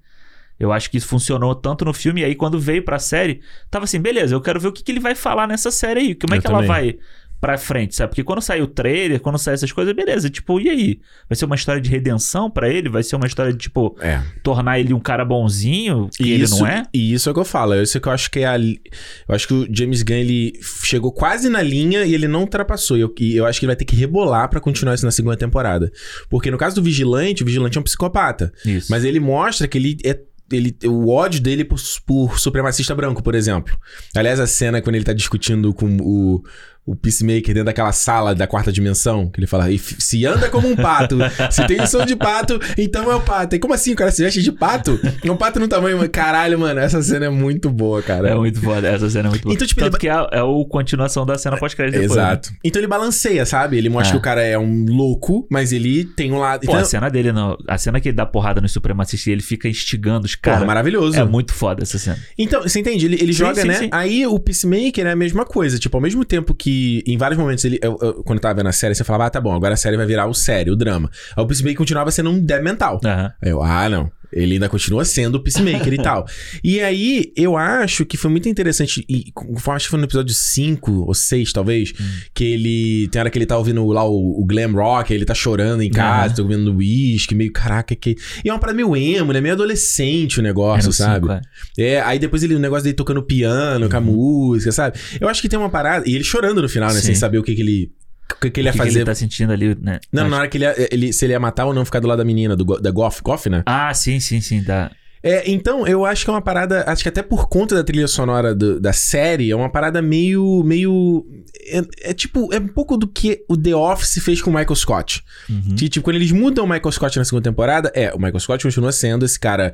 Eu 0.60 0.70
acho 0.70 0.90
que 0.90 0.96
isso 0.98 1.08
funcionou 1.08 1.54
tanto 1.54 1.84
no 1.84 1.92
filme. 1.92 2.20
E 2.20 2.24
aí, 2.24 2.34
quando 2.36 2.60
veio 2.60 2.84
pra 2.84 2.98
série, 2.98 3.40
tava 3.70 3.84
assim, 3.84 3.98
beleza, 4.00 4.34
eu 4.34 4.40
quero 4.40 4.60
ver 4.60 4.68
o 4.68 4.72
que, 4.72 4.82
que 4.82 4.92
ele 4.92 5.00
vai 5.00 5.14
falar 5.14 5.48
nessa 5.48 5.70
série 5.72 6.00
aí. 6.00 6.14
Como 6.14 6.34
é 6.34 6.36
Eu 6.36 6.40
que 6.42 6.46
ela 6.46 6.56
também. 6.62 6.68
vai 6.68 6.98
pra 7.42 7.58
frente, 7.58 7.96
sabe? 7.96 8.10
Porque 8.10 8.22
quando 8.22 8.40
sai 8.40 8.62
o 8.62 8.68
trailer, 8.68 9.18
quando 9.20 9.36
sai 9.36 9.54
essas 9.54 9.72
coisas, 9.72 9.92
beleza. 9.92 10.30
Tipo, 10.30 10.60
e 10.60 10.70
aí? 10.70 11.00
Vai 11.28 11.34
ser 11.34 11.44
uma 11.44 11.56
história 11.56 11.82
de 11.82 11.90
redenção 11.90 12.48
pra 12.48 12.68
ele? 12.70 12.88
Vai 12.88 13.02
ser 13.02 13.16
uma 13.16 13.26
história 13.26 13.52
de, 13.52 13.58
tipo, 13.58 13.96
É. 14.00 14.22
tornar 14.44 14.78
ele 14.78 14.94
um 14.94 15.00
cara 15.00 15.24
bonzinho? 15.24 16.08
Que 16.16 16.30
ele 16.30 16.46
não 16.48 16.64
é? 16.64 16.84
E 16.94 17.12
isso 17.12 17.28
é 17.28 17.32
o 17.32 17.34
que 17.34 17.40
eu 17.40 17.44
falo. 17.44 17.74
Isso 17.74 17.98
é 17.98 18.00
que 18.00 18.06
eu 18.06 18.12
acho 18.12 18.30
que 18.30 18.38
é 18.38 18.46
a. 18.46 18.56
Eu 18.56 19.34
acho 19.34 19.48
que 19.48 19.54
o 19.54 19.66
James 19.74 20.02
Gunn 20.04 20.14
ele 20.18 20.52
chegou 20.84 21.10
quase 21.10 21.48
na 21.48 21.60
linha 21.60 22.04
e 22.04 22.14
ele 22.14 22.28
não 22.28 22.42
ultrapassou. 22.42 22.96
E 22.96 23.00
eu, 23.00 23.12
e 23.18 23.36
eu 23.36 23.44
acho 23.44 23.58
que 23.58 23.66
ele 23.66 23.70
vai 23.70 23.76
ter 23.76 23.86
que 23.86 23.96
rebolar 23.96 24.48
pra 24.48 24.60
continuar 24.60 24.94
isso 24.94 25.04
na 25.04 25.10
segunda 25.10 25.36
temporada. 25.36 25.90
Porque 26.30 26.48
no 26.48 26.56
caso 26.56 26.76
do 26.76 26.82
Vigilante, 26.84 27.42
o 27.42 27.46
Vigilante 27.46 27.76
é 27.76 27.80
um 27.80 27.84
psicopata. 27.84 28.52
Isso. 28.64 28.86
Mas 28.88 29.04
ele 29.04 29.18
mostra 29.18 29.66
que 29.66 29.76
ele 29.76 29.96
é. 30.04 30.16
Ele, 30.50 30.76
o 30.84 31.08
ódio 31.08 31.40
dele 31.40 31.64
por, 31.64 31.80
por 32.04 32.38
supremacista 32.38 32.94
branco, 32.94 33.22
por 33.22 33.34
exemplo. 33.34 33.74
Aliás, 34.14 34.38
a 34.38 34.46
cena 34.46 34.82
quando 34.82 34.96
ele 34.96 35.04
tá 35.04 35.14
discutindo 35.14 35.72
com 35.72 35.96
o, 35.98 36.42
o 36.84 36.96
Peacemaker 36.96 37.54
dentro 37.54 37.64
daquela 37.64 37.92
sala 37.92 38.34
da 38.34 38.46
quarta 38.46 38.72
dimensão, 38.72 39.28
que 39.30 39.38
ele 39.38 39.46
fala, 39.46 39.70
"E 39.70 39.76
f- 39.78 39.94
se 40.00 40.26
anda 40.26 40.48
como 40.50 40.66
um 40.68 40.74
pato, 40.74 41.16
se 41.50 41.64
tem 41.66 41.86
som 41.86 42.04
de 42.04 42.16
pato, 42.16 42.58
então 42.76 43.10
é 43.10 43.14
o 43.14 43.20
pato. 43.20 43.54
E 43.54 43.58
como 43.60 43.72
assim 43.72 43.92
o 43.92 43.96
cara 43.96 44.10
se 44.10 44.22
veste 44.22 44.42
de 44.42 44.50
pato? 44.50 44.98
É 45.24 45.30
um 45.30 45.36
pato 45.36 45.60
no 45.60 45.68
tamanho. 45.68 45.96
mano. 45.96 46.08
Caralho, 46.10 46.58
mano, 46.58 46.80
essa 46.80 47.00
cena 47.02 47.26
é 47.26 47.30
muito 47.30 47.70
boa, 47.70 48.02
cara. 48.02 48.30
É 48.30 48.34
muito 48.34 48.60
foda, 48.60 48.88
essa 48.88 49.08
cena 49.08 49.28
é 49.28 49.30
muito 49.30 49.42
boa. 49.44 49.54
Então, 49.54 49.66
tipo, 49.66 49.80
Tanto 49.80 49.94
ele- 49.94 50.00
que 50.00 50.08
é, 50.08 50.26
é 50.32 50.42
o 50.42 50.64
continuação 50.64 51.24
da 51.24 51.38
cena 51.38 51.56
pós-crédito 51.56 51.98
né? 51.98 52.04
Exato. 52.04 52.50
Então 52.64 52.80
ele 52.80 52.88
balanceia, 52.88 53.46
sabe? 53.46 53.76
Ele 53.78 53.88
mostra 53.88 54.10
É. 54.10 54.12
que 54.12 54.18
o 54.18 54.20
cara 54.22 54.42
é 54.42 54.58
um 54.58 54.84
louco, 54.88 55.46
mas 55.50 55.70
ele 55.72 56.04
tem 56.04 56.32
um 56.32 56.38
lado. 56.38 56.60
Pô, 56.66 56.72
Então, 56.72 56.80
a 56.80 56.84
cena 56.84 57.08
dele, 57.08 57.30
não, 57.30 57.56
a 57.68 57.78
cena 57.78 58.00
que 58.00 58.08
ele 58.08 58.16
dá 58.16 58.26
porrada 58.26 58.60
no 58.60 58.68
supremacista 58.68 59.30
e 59.30 59.32
ele 59.32 59.42
fica 59.42 59.68
instigando 59.68 60.26
os 60.26 60.34
caras. 60.34 60.66
maravilhoso. 60.66 61.16
É 61.18 61.24
muito 61.24 61.52
foda 61.52 61.82
essa 61.82 61.98
cena. 61.98 62.18
Então, 62.36 62.62
você 62.62 62.80
entende? 62.80 63.06
Ele, 63.06 63.16
ele 63.20 63.32
Sim, 63.32 63.38
joga, 63.38 63.62
sim, 63.62 63.68
né? 63.68 63.74
sim. 63.74 63.88
Aí 63.92 64.26
o 64.26 64.38
Peacemaker 64.38 65.06
é 65.06 65.12
a 65.12 65.16
mesma 65.16 65.44
coisa. 65.44 65.78
Tipo, 65.78 65.96
ao 65.96 66.00
mesmo 66.00 66.24
tempo 66.24 66.54
que 66.54 66.71
em 67.06 67.16
vários 67.16 67.38
momentos 67.38 67.64
ele. 67.64 67.78
eu- 67.82 67.98
eu- 68.00 68.22
quando 68.24 68.38
eu 68.38 68.42
tava 68.42 68.54
vendo 68.54 68.68
a 68.68 68.72
série, 68.72 68.94
você 68.94 69.04
falava, 69.04 69.26
ah, 69.26 69.30
tá 69.30 69.40
bom, 69.40 69.54
agora 69.54 69.74
a 69.74 69.76
série 69.76 69.96
vai 69.96 70.06
virar 70.06 70.26
o 70.26 70.34
sério, 70.34 70.72
o 70.72 70.76
drama. 70.76 71.10
Aí 71.36 71.42
o 71.42 71.46
Peacemaker 71.46 71.76
continuava 71.78 72.10
sendo 72.10 72.30
um 72.30 72.40
débil 72.40 72.64
mental. 72.64 73.00
Aham. 73.04 73.32
Aí 73.42 73.50
eu, 73.50 73.62
ah, 73.62 73.88
não. 73.88 74.10
Ele 74.32 74.54
ainda 74.54 74.68
continua 74.68 75.04
sendo 75.04 75.36
o 75.36 75.40
Peacemaker 75.42 75.92
e 75.92 75.98
tal. 76.02 76.24
E 76.62 76.80
aí, 76.80 77.32
eu 77.36 77.56
acho 77.56 78.04
que 78.06 78.16
foi 78.16 78.30
muito 78.30 78.48
interessante. 78.48 79.04
E 79.08 79.26
acho 79.68 79.84
que 79.86 79.90
foi 79.90 79.98
no 79.98 80.06
episódio 80.06 80.34
5 80.34 80.90
ou 81.06 81.14
6, 81.14 81.52
talvez. 81.52 81.92
Hum. 82.00 82.04
Que 82.34 82.44
ele. 82.44 83.08
Tem 83.08 83.20
hora 83.20 83.30
que 83.30 83.38
ele 83.38 83.46
tá 83.46 83.56
ouvindo 83.58 83.84
lá 83.88 84.04
o, 84.04 84.40
o 84.40 84.44
glam 84.44 84.72
rock, 84.72 85.12
ele 85.12 85.24
tá 85.24 85.34
chorando 85.34 85.82
em 85.82 85.90
casa, 85.90 86.26
Aham. 86.26 86.34
tá 86.36 86.42
ouvindo 86.42 86.74
whisky, 86.76 87.34
meio 87.34 87.52
caraca, 87.52 87.94
que. 87.94 88.16
E 88.44 88.48
é 88.48 88.52
uma 88.52 88.58
parada 88.58 88.76
meio 88.76 88.96
emo, 88.96 89.32
né? 89.32 89.40
Meio 89.40 89.54
adolescente 89.54 90.40
o 90.40 90.42
negócio, 90.42 90.90
É 90.90 90.92
sabe? 90.92 91.26
cinco, 91.26 91.32
é. 91.32 91.40
É, 91.78 92.00
aí 92.00 92.18
depois 92.18 92.42
ele, 92.42 92.54
o 92.54 92.58
negócio 92.58 92.84
dele 92.84 92.94
tocando 92.94 93.22
piano, 93.22 93.88
com 93.88 93.96
a 93.96 94.00
música, 94.00 94.72
sabe? 94.72 94.98
Eu 95.20 95.28
acho 95.28 95.40
que 95.42 95.48
tem 95.48 95.58
uma 95.58 95.70
parada. 95.70 96.08
E 96.08 96.14
ele 96.14 96.24
chorando 96.24 96.62
no 96.62 96.68
final, 96.68 96.88
né? 96.92 97.00
Sim. 97.00 97.06
Sem 97.06 97.14
saber 97.14 97.38
o 97.38 97.42
que, 97.42 97.54
que 97.54 97.60
ele. 97.60 97.90
O 98.34 98.40
que, 98.40 98.50
que 98.50 98.60
ele 98.60 98.68
ia 98.68 98.72
que 98.72 98.78
que 98.78 98.84
fazer. 98.84 98.98
ele 99.00 99.04
tá 99.06 99.14
sentindo 99.14 99.52
ali, 99.52 99.76
né? 99.80 100.00
Não, 100.12 100.28
na 100.28 100.38
hora 100.38 100.48
que 100.48 100.56
ele, 100.58 100.64
ia- 100.64 100.88
ele. 100.90 101.12
Se 101.12 101.24
ele 101.24 101.32
ia 101.32 101.40
matar 101.40 101.66
ou 101.66 101.74
não 101.74 101.84
ficar 101.84 102.00
do 102.00 102.08
lado 102.08 102.18
da 102.18 102.24
menina, 102.24 102.56
do, 102.56 102.64
da 102.64 102.90
Goff, 102.90 103.22
Goff, 103.22 103.48
né? 103.48 103.62
Ah, 103.66 103.92
sim, 103.94 104.18
sim, 104.20 104.40
sim. 104.40 104.62
Da... 104.62 104.90
É, 105.24 105.48
então, 105.48 105.86
eu 105.86 106.04
acho 106.04 106.24
que 106.24 106.30
é 106.30 106.34
uma 106.34 106.42
parada. 106.42 106.82
Acho 106.88 107.02
que 107.04 107.08
até 107.08 107.22
por 107.22 107.48
conta 107.48 107.76
da 107.76 107.84
trilha 107.84 108.08
sonora 108.08 108.54
do- 108.54 108.80
da 108.80 108.92
série, 108.92 109.50
é 109.50 109.56
uma 109.56 109.70
parada 109.70 110.02
meio. 110.02 110.62
meio. 110.64 111.24
É, 111.66 112.10
é 112.10 112.12
tipo, 112.12 112.52
é 112.52 112.58
um 112.58 112.66
pouco 112.66 112.96
do 112.96 113.06
que 113.06 113.44
o 113.48 113.56
The 113.56 113.74
Office 113.74 114.18
fez 114.22 114.42
com 114.42 114.50
o 114.50 114.52
Michael 114.54 114.74
Scott. 114.74 115.22
Uhum. 115.48 115.76
Que, 115.76 115.88
tipo, 115.88 116.02
quando 116.04 116.16
eles 116.16 116.32
mudam 116.32 116.64
o 116.64 116.68
Michael 116.68 116.90
Scott 116.92 117.16
na 117.18 117.24
segunda 117.24 117.48
temporada, 117.48 117.92
é, 117.94 118.12
o 118.12 118.16
Michael 118.18 118.40
Scott 118.40 118.64
continua 118.64 118.90
sendo 118.90 119.24
esse 119.24 119.38
cara 119.38 119.72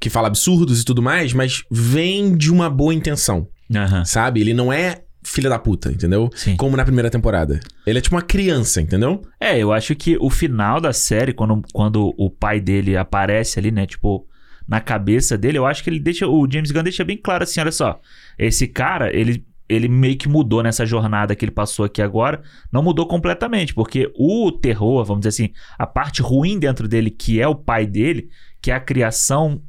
que 0.00 0.08
fala 0.10 0.28
absurdos 0.28 0.80
e 0.80 0.84
tudo 0.84 1.02
mais, 1.02 1.32
mas 1.32 1.62
vem 1.70 2.36
de 2.36 2.50
uma 2.50 2.68
boa 2.70 2.92
intenção, 2.94 3.48
Aham. 3.74 4.04
sabe? 4.04 4.40
Ele 4.40 4.52
não 4.54 4.70
é 4.72 5.02
filha 5.26 5.50
da 5.50 5.58
puta, 5.58 5.90
entendeu? 5.90 6.30
Sim. 6.34 6.56
Como 6.56 6.76
na 6.76 6.84
primeira 6.84 7.10
temporada. 7.10 7.60
Ele 7.86 7.98
é 7.98 8.00
tipo 8.00 8.14
uma 8.14 8.22
criança, 8.22 8.80
entendeu? 8.80 9.22
É, 9.40 9.58
eu 9.58 9.72
acho 9.72 9.94
que 9.94 10.16
o 10.20 10.30
final 10.30 10.80
da 10.80 10.92
série, 10.92 11.32
quando, 11.32 11.62
quando 11.72 12.14
o 12.16 12.30
pai 12.30 12.60
dele 12.60 12.96
aparece 12.96 13.58
ali, 13.58 13.70
né? 13.70 13.86
Tipo, 13.86 14.26
na 14.68 14.80
cabeça 14.80 15.36
dele, 15.36 15.58
eu 15.58 15.66
acho 15.66 15.82
que 15.82 15.90
ele 15.90 15.98
deixa. 15.98 16.26
O 16.26 16.48
James 16.50 16.70
Gunn 16.70 16.84
deixa 16.84 17.04
bem 17.04 17.16
claro 17.16 17.42
assim: 17.42 17.60
olha 17.60 17.72
só, 17.72 18.00
esse 18.38 18.66
cara, 18.66 19.14
ele. 19.14 19.44
Ele 19.68 19.88
meio 19.88 20.16
que 20.16 20.28
mudou 20.28 20.62
nessa 20.62 20.86
jornada 20.86 21.34
que 21.34 21.44
ele 21.44 21.50
passou 21.50 21.84
aqui 21.84 22.00
agora. 22.00 22.40
Não 22.70 22.84
mudou 22.84 23.04
completamente, 23.04 23.74
porque 23.74 24.08
o 24.14 24.52
terror, 24.52 25.04
vamos 25.04 25.22
dizer 25.22 25.30
assim, 25.30 25.52
a 25.76 25.84
parte 25.84 26.22
ruim 26.22 26.56
dentro 26.56 26.86
dele, 26.86 27.10
que 27.10 27.40
é 27.40 27.48
o 27.48 27.54
pai 27.56 27.84
dele, 27.84 28.28
que 28.62 28.70
é 28.70 28.74
a 28.74 28.78
criação 28.78 29.60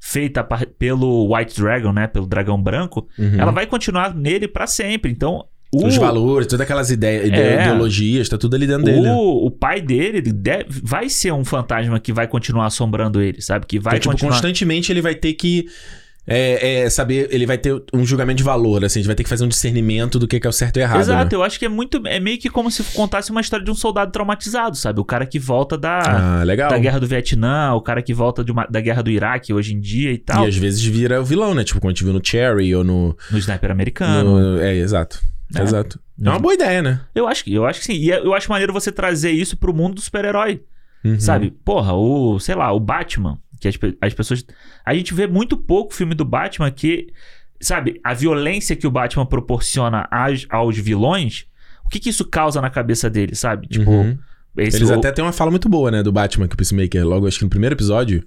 feita 0.00 0.42
pelo 0.78 1.34
White 1.34 1.60
Dragon, 1.60 1.92
né? 1.92 2.06
Pelo 2.06 2.26
dragão 2.26 2.60
branco, 2.60 3.06
Uhum. 3.18 3.38
ela 3.38 3.52
vai 3.52 3.66
continuar 3.66 4.14
nele 4.14 4.48
pra 4.48 4.66
sempre. 4.66 5.10
Então, 5.10 5.44
o, 5.72 5.86
Os 5.86 5.96
valores, 5.96 6.48
todas 6.48 6.62
aquelas 6.62 6.90
ideias, 6.90 7.28
ide- 7.28 7.36
É. 7.40 7.60
ideologias, 7.60 8.28
tá 8.28 8.36
tudo 8.36 8.56
ali 8.56 8.66
dentro 8.66 8.82
dele. 8.86 9.06
O, 9.10 9.46
o 9.46 9.50
pai 9.52 9.80
dele 9.80 10.20
deve- 10.20 10.80
vai 10.82 11.08
ser 11.08 11.32
um 11.32 11.44
fantasma 11.44 12.00
que 12.00 12.12
vai 12.12 12.26
continuar 12.26 12.66
assombrando 12.66 13.20
ele, 13.22 13.40
sabe? 13.40 13.66
Que 13.66 13.78
vai 13.78 13.92
então, 13.92 14.00
tipo, 14.00 14.10
continuar. 14.12 14.32
constantemente 14.32 14.90
ele 14.90 15.00
vai 15.00 15.14
ter 15.14 15.34
que 15.34 15.66
é, 16.26 16.82
é, 16.82 16.90
saber, 16.90 17.28
ele 17.30 17.46
vai 17.46 17.58
ter 17.58 17.74
um 17.92 18.04
julgamento 18.04 18.36
de 18.38 18.44
valor, 18.44 18.84
assim, 18.84 18.98
a 18.98 19.02
gente 19.02 19.06
vai 19.08 19.16
ter 19.16 19.22
que 19.24 19.28
fazer 19.28 19.44
um 19.44 19.48
discernimento 19.48 20.18
do 20.18 20.28
que 20.28 20.40
é 20.44 20.48
o 20.48 20.52
certo 20.52 20.76
e 20.76 20.80
errado. 20.80 21.00
Exato, 21.00 21.34
né? 21.34 21.40
eu 21.40 21.42
acho 21.42 21.58
que 21.58 21.64
é 21.64 21.68
muito. 21.68 22.00
É 22.06 22.20
meio 22.20 22.38
que 22.38 22.48
como 22.50 22.70
se 22.70 22.82
contasse 22.94 23.30
uma 23.30 23.40
história 23.40 23.64
de 23.64 23.70
um 23.70 23.74
soldado 23.74 24.12
traumatizado, 24.12 24.76
sabe? 24.76 25.00
O 25.00 25.04
cara 25.04 25.26
que 25.26 25.38
volta 25.38 25.76
da, 25.76 26.40
Ah, 26.42 26.44
da 26.44 26.78
guerra 26.78 26.98
do 27.00 27.06
Vietnã, 27.06 27.72
o 27.74 27.80
cara 27.80 28.02
que 28.02 28.14
volta 28.14 28.44
uma- 28.50 28.66
da 28.66 28.80
guerra 28.80 29.02
do 29.02 29.10
Iraque 29.10 29.52
hoje 29.52 29.74
em 29.74 29.80
dia 29.80 30.12
e 30.12 30.18
tal. 30.18 30.44
E 30.44 30.48
às 30.48 30.56
vezes 30.56 30.82
vira 30.84 31.20
o 31.20 31.24
vilão, 31.24 31.54
né? 31.54 31.64
Tipo, 31.64 31.80
como 31.80 31.90
a 31.90 31.92
gente 31.94 32.04
viu 32.04 32.12
no 32.12 32.20
Cherry 32.24 32.74
ou 32.74 32.84
no. 32.84 33.16
No 33.30 33.38
sniper 33.38 33.70
americano. 33.70 34.38
no- 34.56 34.60
é, 34.60 34.76
exato. 34.76 35.20
É. 35.56 35.62
Exato. 35.62 35.98
É 36.22 36.28
uma 36.28 36.38
boa 36.38 36.54
ideia, 36.54 36.80
né? 36.82 37.00
Eu 37.14 37.26
acho 37.26 37.42
que 37.42 37.52
eu 37.52 37.64
acho 37.66 37.80
que 37.80 37.86
sim. 37.86 37.94
E 37.94 38.12
é- 38.12 38.18
eu 38.20 38.34
acho 38.34 38.48
maneiro 38.50 38.72
você 38.72 38.92
trazer 38.92 39.30
isso 39.30 39.56
pro 39.56 39.74
mundo 39.74 39.94
do 39.94 40.00
super-herói. 40.00 40.62
Uhum. 41.04 41.18
Sabe? 41.18 41.50
Porra, 41.64 41.94
o, 41.94 42.38
sei 42.38 42.54
lá, 42.54 42.70
o 42.72 42.78
Batman, 42.78 43.38
que 43.60 43.68
as, 43.68 43.78
as 44.00 44.14
pessoas. 44.14 44.44
A 44.84 44.94
gente 44.94 45.14
vê 45.14 45.26
muito 45.28 45.56
pouco 45.56 45.94
filme 45.94 46.14
do 46.14 46.24
Batman 46.24 46.70
que. 46.70 47.12
Sabe, 47.62 48.00
a 48.02 48.14
violência 48.14 48.74
que 48.74 48.86
o 48.86 48.90
Batman 48.90 49.26
proporciona 49.26 50.08
às- 50.10 50.46
aos 50.48 50.78
vilões, 50.78 51.44
o 51.84 51.90
que, 51.90 52.00
que 52.00 52.08
isso 52.08 52.24
causa 52.24 52.58
na 52.58 52.70
cabeça 52.70 53.10
dele, 53.10 53.34
sabe? 53.34 53.66
Tipo, 53.68 53.90
Uhum. 53.90 54.18
Eles 54.56 54.80
o- 54.80 54.94
até 54.94 55.12
têm 55.12 55.22
uma 55.22 55.30
fala 55.32 55.50
muito 55.50 55.68
boa, 55.68 55.90
né? 55.90 56.02
Do 56.02 56.10
Batman, 56.10 56.48
que 56.48 56.54
o 56.54 56.56
Peacemaker, 56.56 57.06
logo 57.06 57.26
acho 57.28 57.36
que 57.38 57.44
no 57.44 57.50
primeiro 57.50 57.74
episódio. 57.74 58.24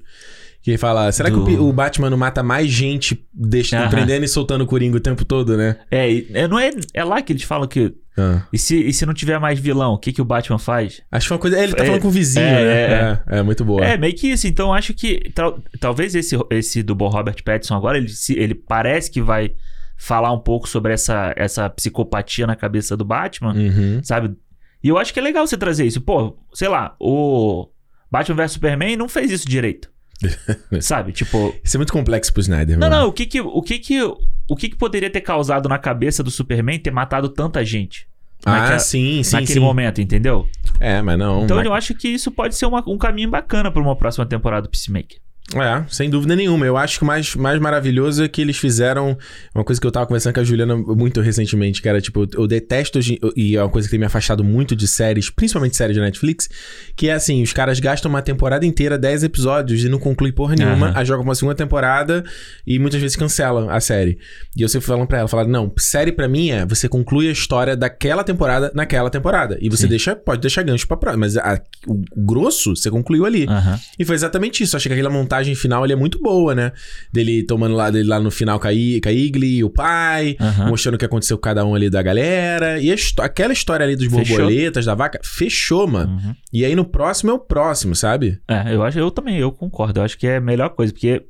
Que 0.63 0.77
fala: 0.77 1.11
será 1.11 1.29
Do- 1.29 1.43
que 1.45 1.51
o, 1.51 1.67
o 1.67 1.73
Batman 1.73 2.09
não 2.09 2.17
mata 2.17 2.41
mais 2.41 2.69
gente 2.71 3.27
deixa, 3.33 3.77
Aham. 3.79 3.89
prendendo 3.89 4.23
e 4.23 4.27
soltando 4.29 4.61
o 4.63 4.65
Coringa 4.65 4.95
o 4.97 4.99
tempo 5.01 5.25
todo, 5.25 5.57
né? 5.57 5.75
É, 5.91 6.23
é, 6.33 6.47
não 6.47 6.57
é, 6.57 6.71
é 6.93 7.03
lá 7.03 7.21
que 7.21 7.33
eles 7.33 7.43
falam 7.43 7.67
que. 7.67 7.93
Ah. 8.17 8.43
E 8.53 8.57
se, 8.57 8.79
e 8.79 8.93
se 8.93 9.05
não 9.05 9.13
tiver 9.13 9.39
mais 9.39 9.59
vilão, 9.59 9.93
o 9.93 9.97
que, 9.97 10.13
que 10.13 10.21
o 10.21 10.25
Batman 10.25 10.57
faz? 10.59 11.01
Acho 11.11 11.25
que 11.25 11.27
foi 11.27 11.35
uma 11.35 11.41
coisa. 11.41 11.57
é, 11.59 11.63
Ele 11.63 11.73
tá 11.73 11.83
É, 11.83 11.85
falando 11.87 12.01
com 12.01 12.07
o 12.07 12.11
vizinho, 12.11 12.45
é, 12.45 12.63
né? 12.63 12.73
é, 12.73 13.19
É, 13.35 13.39
é 13.39 13.43
muito 13.43 13.65
boa. 13.65 13.83
É, 13.83 13.97
meio 13.97 14.15
que 14.15 14.27
isso. 14.27 14.47
Então 14.47 14.73
acho 14.73 14.93
que 14.93 15.31
tal- 15.35 15.59
talvez 15.79 16.15
esse, 16.15 16.37
esse 16.51 16.81
do 16.81 16.95
Bo- 16.95 17.09
Robert 17.09 17.43
Pattinson 17.43 17.75
agora, 17.75 17.97
ele, 17.97 18.07
se- 18.09 18.37
ele 18.39 18.55
parece 18.55 19.11
que 19.11 19.21
vai 19.21 19.51
falar 19.97 20.31
um 20.31 20.39
pouco 20.39 20.69
sobre 20.69 20.93
essa, 20.93 21.33
essa 21.35 21.69
psicopatia 21.69 22.45
na 22.47 22.55
cabeça 22.55 22.95
do 22.95 23.03
Batman, 23.03 23.53
Uhum. 23.53 23.99
sabe? 24.03 24.35
E 24.83 24.87
eu 24.89 24.97
acho 24.97 25.11
que 25.13 25.19
é 25.19 25.23
legal 25.23 25.45
você 25.47 25.57
trazer 25.57 25.85
isso. 25.85 25.99
Pô, 25.99 26.37
sei 26.53 26.67
lá, 26.67 26.95
o 26.99 27.67
Batman 28.11 28.35
vs 28.45 28.51
Superman 28.53 28.95
não 28.95 29.09
fez 29.09 29.31
isso 29.31 29.49
direito. 29.49 29.89
sabe? 30.81 31.11
Tipo, 31.11 31.53
Isso 31.63 31.75
é 31.75 31.79
muito 31.79 31.93
complexo 31.93 32.31
pro 32.33 32.41
Snyder, 32.41 32.77
não, 32.77 32.89
mano. 32.89 33.01
não, 33.03 33.09
o 33.09 33.13
que 33.13 33.25
que, 33.25 33.41
o 33.41 33.61
que 33.61 33.79
que, 33.79 34.01
o 34.03 34.55
que 34.55 34.69
que 34.69 34.75
poderia 34.75 35.09
ter 35.09 35.21
causado 35.21 35.67
na 35.69 35.77
cabeça 35.77 36.21
do 36.23 36.31
Superman 36.31 36.79
ter 36.79 36.91
matado 36.91 37.29
tanta 37.29 37.63
gente? 37.63 38.07
Ah, 38.45 38.59
naquela- 38.59 38.79
sim, 38.79 39.23
sim, 39.23 39.31
naquele 39.33 39.53
sim. 39.53 39.59
momento, 39.59 40.01
entendeu? 40.01 40.47
É, 40.79 41.01
mas 41.01 41.17
não. 41.17 41.45
Então 41.45 41.57
mas- 41.57 41.65
eu 41.65 41.73
acho 41.73 41.93
que 41.95 42.07
isso 42.09 42.29
pode 42.29 42.55
ser 42.55 42.65
uma- 42.65 42.83
um 42.87 42.97
caminho 42.97 43.29
bacana 43.29 43.71
pra 43.71 43.81
uma 43.81 43.95
próxima 43.95 44.25
temporada 44.25 44.63
do 44.63 44.69
Peacemaker. 44.69 45.17
É, 45.55 45.83
sem 45.89 46.09
dúvida 46.09 46.35
nenhuma. 46.35 46.65
Eu 46.65 46.77
acho 46.77 46.97
que 46.97 47.03
o 47.03 47.07
mais, 47.07 47.35
mais 47.35 47.59
maravilhoso 47.59 48.23
é 48.23 48.27
que 48.29 48.41
eles 48.41 48.57
fizeram 48.57 49.15
uma 49.53 49.63
coisa 49.63 49.79
que 49.79 49.85
eu 49.85 49.91
tava 49.91 50.07
conversando 50.07 50.33
com 50.33 50.39
a 50.39 50.43
Juliana 50.43 50.75
muito 50.75 51.19
recentemente, 51.21 51.81
que 51.81 51.87
era 51.89 51.99
tipo, 52.01 52.23
eu, 52.23 52.27
eu 52.43 52.47
detesto, 52.47 52.97
e 53.35 53.55
é 53.57 53.61
uma 53.61 53.69
coisa 53.69 53.87
que 53.87 53.91
tem 53.91 53.99
me 53.99 54.05
afastado 54.05 54.43
muito 54.43 54.75
de 54.75 54.87
séries, 54.87 55.29
principalmente 55.29 55.75
séries 55.75 55.95
de 55.95 56.01
Netflix, 56.01 56.49
que 56.95 57.09
é 57.09 57.13
assim, 57.13 57.43
os 57.43 57.51
caras 57.51 57.79
gastam 57.79 58.09
uma 58.09 58.21
temporada 58.21 58.65
inteira, 58.65 58.97
10 58.97 59.23
episódios, 59.25 59.83
e 59.83 59.89
não 59.89 59.99
conclui 59.99 60.31
porra 60.31 60.55
nenhuma, 60.55 60.87
Aham. 60.87 60.97
aí 60.99 61.05
jogam 61.05 61.23
uma 61.25 61.35
segunda 61.35 61.55
temporada 61.55 62.23
e 62.65 62.79
muitas 62.79 63.01
vezes 63.01 63.15
cancelam 63.17 63.69
a 63.69 63.79
série. 63.81 64.17
E 64.57 64.61
eu 64.61 64.69
sempre 64.69 64.87
falando 64.87 65.07
pra 65.07 65.19
ela, 65.19 65.27
falar, 65.27 65.45
não, 65.45 65.71
série 65.77 66.13
pra 66.13 66.27
mim 66.27 66.51
é, 66.51 66.65
você 66.65 66.87
conclui 66.87 67.27
a 67.27 67.31
história 67.31 67.75
daquela 67.75 68.23
temporada 68.23 68.71
naquela 68.73 69.09
temporada. 69.09 69.57
E 69.61 69.69
você 69.69 69.83
Sim. 69.83 69.89
deixa, 69.89 70.15
pode 70.15 70.41
deixar 70.41 70.63
gancho 70.63 70.87
pra 70.87 70.95
próxima, 70.97 71.19
mas 71.25 71.37
a- 71.37 71.61
o, 71.85 72.01
grosso 72.15 72.75
você 72.75 72.89
concluiu 72.89 73.25
ali. 73.25 73.45
Aham. 73.47 73.77
E 73.99 74.05
foi 74.05 74.15
exatamente 74.15 74.63
isso. 74.63 74.75
Achei 74.77 74.89
que 74.89 74.93
aquela 74.93 75.09
montagem 75.09 75.32
final 75.55 75.83
ali 75.83 75.93
é 75.93 75.95
muito 75.95 76.19
boa, 76.19 76.53
né? 76.53 76.71
Dele 77.11 77.43
tomando 77.43 77.75
lá, 77.75 77.89
dele 77.89 78.07
lá 78.07 78.19
no 78.19 78.29
final 78.31 78.59
com 78.59 78.67
a, 78.67 78.73
I, 78.73 78.99
com 79.01 79.09
a 79.09 79.11
Igli, 79.11 79.63
o 79.63 79.69
pai, 79.69 80.35
Aham. 80.39 80.69
mostrando 80.69 80.95
o 80.95 80.97
que 80.97 81.05
aconteceu 81.05 81.37
com 81.37 81.41
cada 81.41 81.65
um 81.65 81.73
ali 81.75 81.89
da 81.89 82.01
galera. 82.01 82.79
E 82.81 82.93
aquela 83.19 83.53
história 83.53 83.85
ali 83.85 83.95
dos 83.95 84.05
Fechou. 84.07 84.37
borboletas, 84.37 84.85
da 84.85 84.95
vaca, 84.95 85.19
fechou, 85.23 85.87
mano. 85.87 86.13
Uhum. 86.13 86.35
E 86.51 86.63
aí 86.65 86.75
no 86.75 86.85
próximo 86.85 87.31
é 87.31 87.33
o 87.33 87.39
próximo, 87.39 87.95
sabe? 87.95 88.39
É, 88.47 88.73
eu 88.75 88.83
acho, 88.83 88.99
eu 88.99 89.09
também, 89.09 89.37
eu 89.37 89.51
concordo. 89.51 89.99
Eu 89.99 90.03
acho 90.03 90.17
que 90.17 90.27
é 90.27 90.37
a 90.37 90.41
melhor 90.41 90.69
coisa, 90.69 90.91
porque 90.93 91.23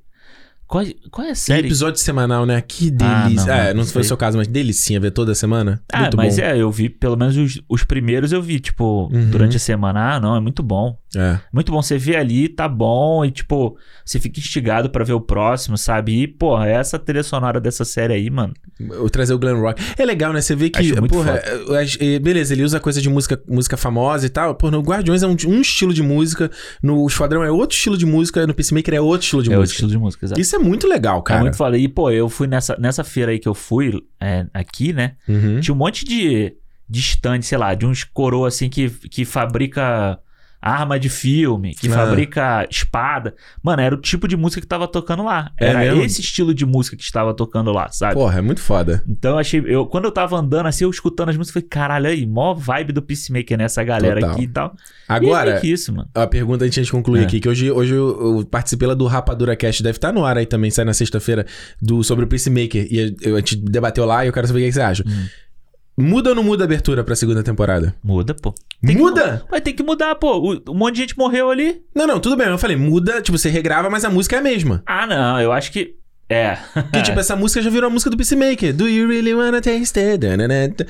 Qual, 0.65 0.83
qual 1.11 1.27
é 1.27 1.29
a 1.29 1.33
E 1.33 1.35
série? 1.35 1.67
episódio 1.67 1.99
semanal, 1.99 2.45
né? 2.47 2.59
Que 2.61 2.91
Ah, 2.99 3.25
delícia. 3.25 3.45
não, 3.45 3.53
é, 3.61 3.73
não 3.75 3.85
foi 3.85 4.01
o 4.01 4.05
seu 4.05 4.17
caso, 4.17 4.37
mas 4.37 4.47
delicinha 4.47 4.99
ver 4.99 5.11
toda 5.11 5.35
semana. 5.35 5.83
Ah, 5.91 6.01
Muito 6.01 6.17
mas 6.17 6.37
bom. 6.37 6.41
é, 6.43 6.57
eu 6.59 6.71
vi, 6.71 6.89
pelo 6.89 7.15
menos 7.15 7.37
os, 7.37 7.61
os 7.69 7.83
primeiros 7.83 8.31
eu 8.31 8.41
vi, 8.41 8.59
tipo, 8.59 9.07
Uhum. 9.13 9.29
durante 9.29 9.55
a 9.57 9.59
semana. 9.59 10.15
Ah, 10.15 10.19
não, 10.19 10.35
é 10.35 10.39
muito 10.39 10.63
bom. 10.63 10.97
É. 11.15 11.39
Muito 11.51 11.71
bom 11.71 11.81
você 11.81 11.97
vê 11.97 12.15
ali, 12.15 12.49
tá 12.49 12.67
bom, 12.67 13.23
e 13.23 13.31
tipo, 13.31 13.77
você 14.03 14.19
fica 14.19 14.39
instigado 14.39 14.89
pra 14.89 15.03
ver 15.03 15.13
o 15.13 15.21
próximo, 15.21 15.77
sabe? 15.77 16.23
E, 16.23 16.27
porra, 16.27 16.67
essa 16.67 16.97
trilha 16.97 17.23
sonora 17.23 17.59
dessa 17.59 17.85
série 17.85 18.13
aí, 18.13 18.29
mano. 18.29 18.53
Eu 18.79 19.09
trazer 19.09 19.33
o 19.33 19.39
glam 19.39 19.59
rock. 19.59 19.81
É 19.97 20.05
legal, 20.05 20.33
né? 20.33 20.41
Você 20.41 20.55
vê 20.55 20.69
que, 20.69 21.01
porra, 21.07 21.41
é, 21.43 22.15
é, 22.15 22.19
beleza, 22.19 22.53
ele 22.53 22.63
usa 22.63 22.79
coisa 22.79 23.01
de 23.01 23.09
música, 23.09 23.41
música 23.47 23.77
famosa 23.77 24.25
e 24.25 24.29
tal. 24.29 24.55
Pô, 24.55 24.71
no 24.71 24.81
Guardiões 24.81 25.23
é 25.23 25.27
um, 25.27 25.35
um 25.47 25.61
estilo 25.61 25.93
de 25.93 26.01
música, 26.01 26.49
no 26.81 27.05
Esquadrão 27.07 27.43
é 27.43 27.51
outro 27.51 27.75
estilo 27.75 27.97
de 27.97 28.05
música, 28.05 28.45
no 28.47 28.53
Peacemaker 28.53 28.95
é 28.95 29.01
outro 29.01 29.23
estilo 29.23 29.43
de 29.43 29.49
é 29.49 29.51
outro 29.51 29.61
música. 29.61 29.75
estilo 29.75 29.91
de 29.91 29.97
música, 29.97 30.25
exato. 30.25 30.41
Isso 30.41 30.55
é 30.55 30.59
muito 30.59 30.87
legal, 30.87 31.21
cara. 31.21 31.39
É 31.39 31.43
muito 31.43 31.57
foda. 31.57 31.77
E, 31.77 31.87
pô, 31.87 32.09
eu 32.09 32.27
fui 32.27 32.47
nessa, 32.47 32.75
nessa 32.79 33.03
feira 33.03 33.31
aí 33.31 33.39
que 33.39 33.47
eu 33.47 33.53
fui, 33.53 34.01
é, 34.19 34.45
aqui, 34.53 34.93
né? 34.93 35.13
Uhum. 35.27 35.59
Tinha 35.59 35.73
um 35.73 35.77
monte 35.77 36.05
de, 36.05 36.53
de 36.89 36.99
stand, 36.99 37.41
sei 37.41 37.57
lá, 37.57 37.73
de 37.73 37.85
uns 37.85 38.03
coroa 38.03 38.47
assim 38.47 38.69
que, 38.69 38.89
que 38.89 39.25
fabrica 39.25 40.19
arma 40.63 40.99
de 40.99 41.09
filme, 41.09 41.75
que 41.75 41.87
Ah. 41.89 41.91
fabrica 41.91 42.65
espada. 42.69 43.35
Mano, 43.61 43.81
era 43.81 43.93
o 43.93 43.97
tipo 43.99 44.27
de 44.27 44.37
música 44.37 44.61
que 44.61 44.67
tava 44.67 44.87
tocando 44.87 45.23
lá. 45.23 45.51
É 45.59 45.67
Era 45.67 45.79
mesmo? 45.79 46.01
esse 46.03 46.21
estilo 46.21 46.53
de 46.53 46.65
música 46.65 46.95
que 46.95 47.03
estava 47.03 47.33
tocando 47.33 47.71
lá, 47.71 47.89
sabe? 47.91 48.13
Porra, 48.13 48.39
é 48.39 48.41
muito 48.41 48.61
foda. 48.61 49.03
Então 49.07 49.31
eu 49.31 49.37
achei. 49.39 49.61
Eu, 49.65 49.85
quando 49.85 50.05
eu 50.05 50.11
tava 50.11 50.37
andando 50.37 50.67
assim, 50.67 50.83
eu 50.85 50.89
escutando 50.89 51.29
as 51.29 51.37
músicas, 51.37 51.55
eu 51.61 51.61
falei, 51.61 51.69
caralho, 51.69 52.07
aí, 52.07 52.25
mó 52.25 52.53
vibe 52.53 52.93
do 52.93 53.01
Peacemaker 53.01 53.57
nessa 53.57 53.83
galera 53.83 54.19
Total. 54.21 54.35
aqui 54.35 54.43
e 54.43 54.47
tal. 54.47 54.73
e 54.75 55.11
é 55.11 55.15
Agora, 55.15 55.49
meio 55.51 55.61
que 55.61 55.71
isso, 55.71 55.93
mano. 55.93 56.07
a 56.15 56.25
pergunta 56.27 56.63
antes 56.65 56.85
de 56.85 56.91
concluir 56.91 57.21
É. 57.21 57.23
aqui, 57.25 57.39
que 57.39 57.49
hoje, 57.49 57.69
hoje 57.69 57.93
eu, 57.93 58.37
eu 58.39 58.45
participei 58.45 58.87
lá 58.87 58.93
do 58.93 59.05
Rapadura 59.05 59.55
Cast, 59.55 59.83
deve 59.83 59.97
estar 59.97 60.11
no 60.13 60.23
ar 60.25 60.37
aí 60.37 60.45
também, 60.45 60.71
sai 60.71 60.85
na 60.85 60.93
sexta-feira, 60.93 61.45
do 61.81 62.03
sobre 62.03 62.23
o 62.25 62.27
Peacemaker. 62.27 62.87
E 62.89 62.99
a, 62.99 63.27
eu- 63.29 63.35
a 63.35 63.39
gente 63.39 63.57
debateu 63.57 64.05
lá 64.05 64.23
e 64.23 64.27
eu 64.29 64.33
quero 64.33 64.47
saber 64.47 64.59
o 64.59 64.61
que 64.63 64.67
que 64.69 64.73
você 64.73 64.81
acha. 64.81 65.03
Hum. 65.05 65.25
Muda 65.97 66.31
ou 66.31 66.35
não 66.35 66.43
muda 66.43 66.63
a 66.63 66.65
abertura 66.65 67.03
pra 67.03 67.15
segunda 67.15 67.43
temporada? 67.43 67.95
Muda, 68.03 68.33
pô. 68.33 68.53
Tem 68.85 68.95
que 68.95 69.01
muda? 69.01 69.45
Vai 69.49 69.61
ter 69.61 69.73
que 69.73 69.83
mudar, 69.83 70.15
pô. 70.15 70.59
Um 70.69 70.73
monte 70.73 70.95
de 70.95 71.01
gente 71.01 71.17
morreu 71.17 71.49
ali. 71.51 71.81
Não, 71.95 72.07
não, 72.07 72.19
tudo 72.19 72.35
bem. 72.35 72.47
Eu 72.47 72.57
falei, 72.57 72.75
muda, 72.75 73.21
tipo, 73.21 73.37
você 73.37 73.49
regrava, 73.49 73.89
mas 73.89 74.03
a 74.03 74.09
música 74.09 74.35
é 74.35 74.39
a 74.39 74.41
mesma. 74.41 74.81
Ah, 74.85 75.05
não, 75.05 75.39
eu 75.39 75.51
acho 75.51 75.71
que. 75.71 75.95
É. 76.29 76.57
Que, 76.91 77.03
tipo, 77.03 77.19
essa 77.19 77.35
música 77.35 77.61
já 77.61 77.69
virou 77.69 77.87
a 77.87 77.89
música 77.91 78.09
do 78.09 78.17
Peacemaker. 78.17 78.73
Do 78.73 78.87
you 78.89 79.07
really 79.07 79.35
wanna 79.35 79.61
taste 79.61 79.99
it? 79.99 80.25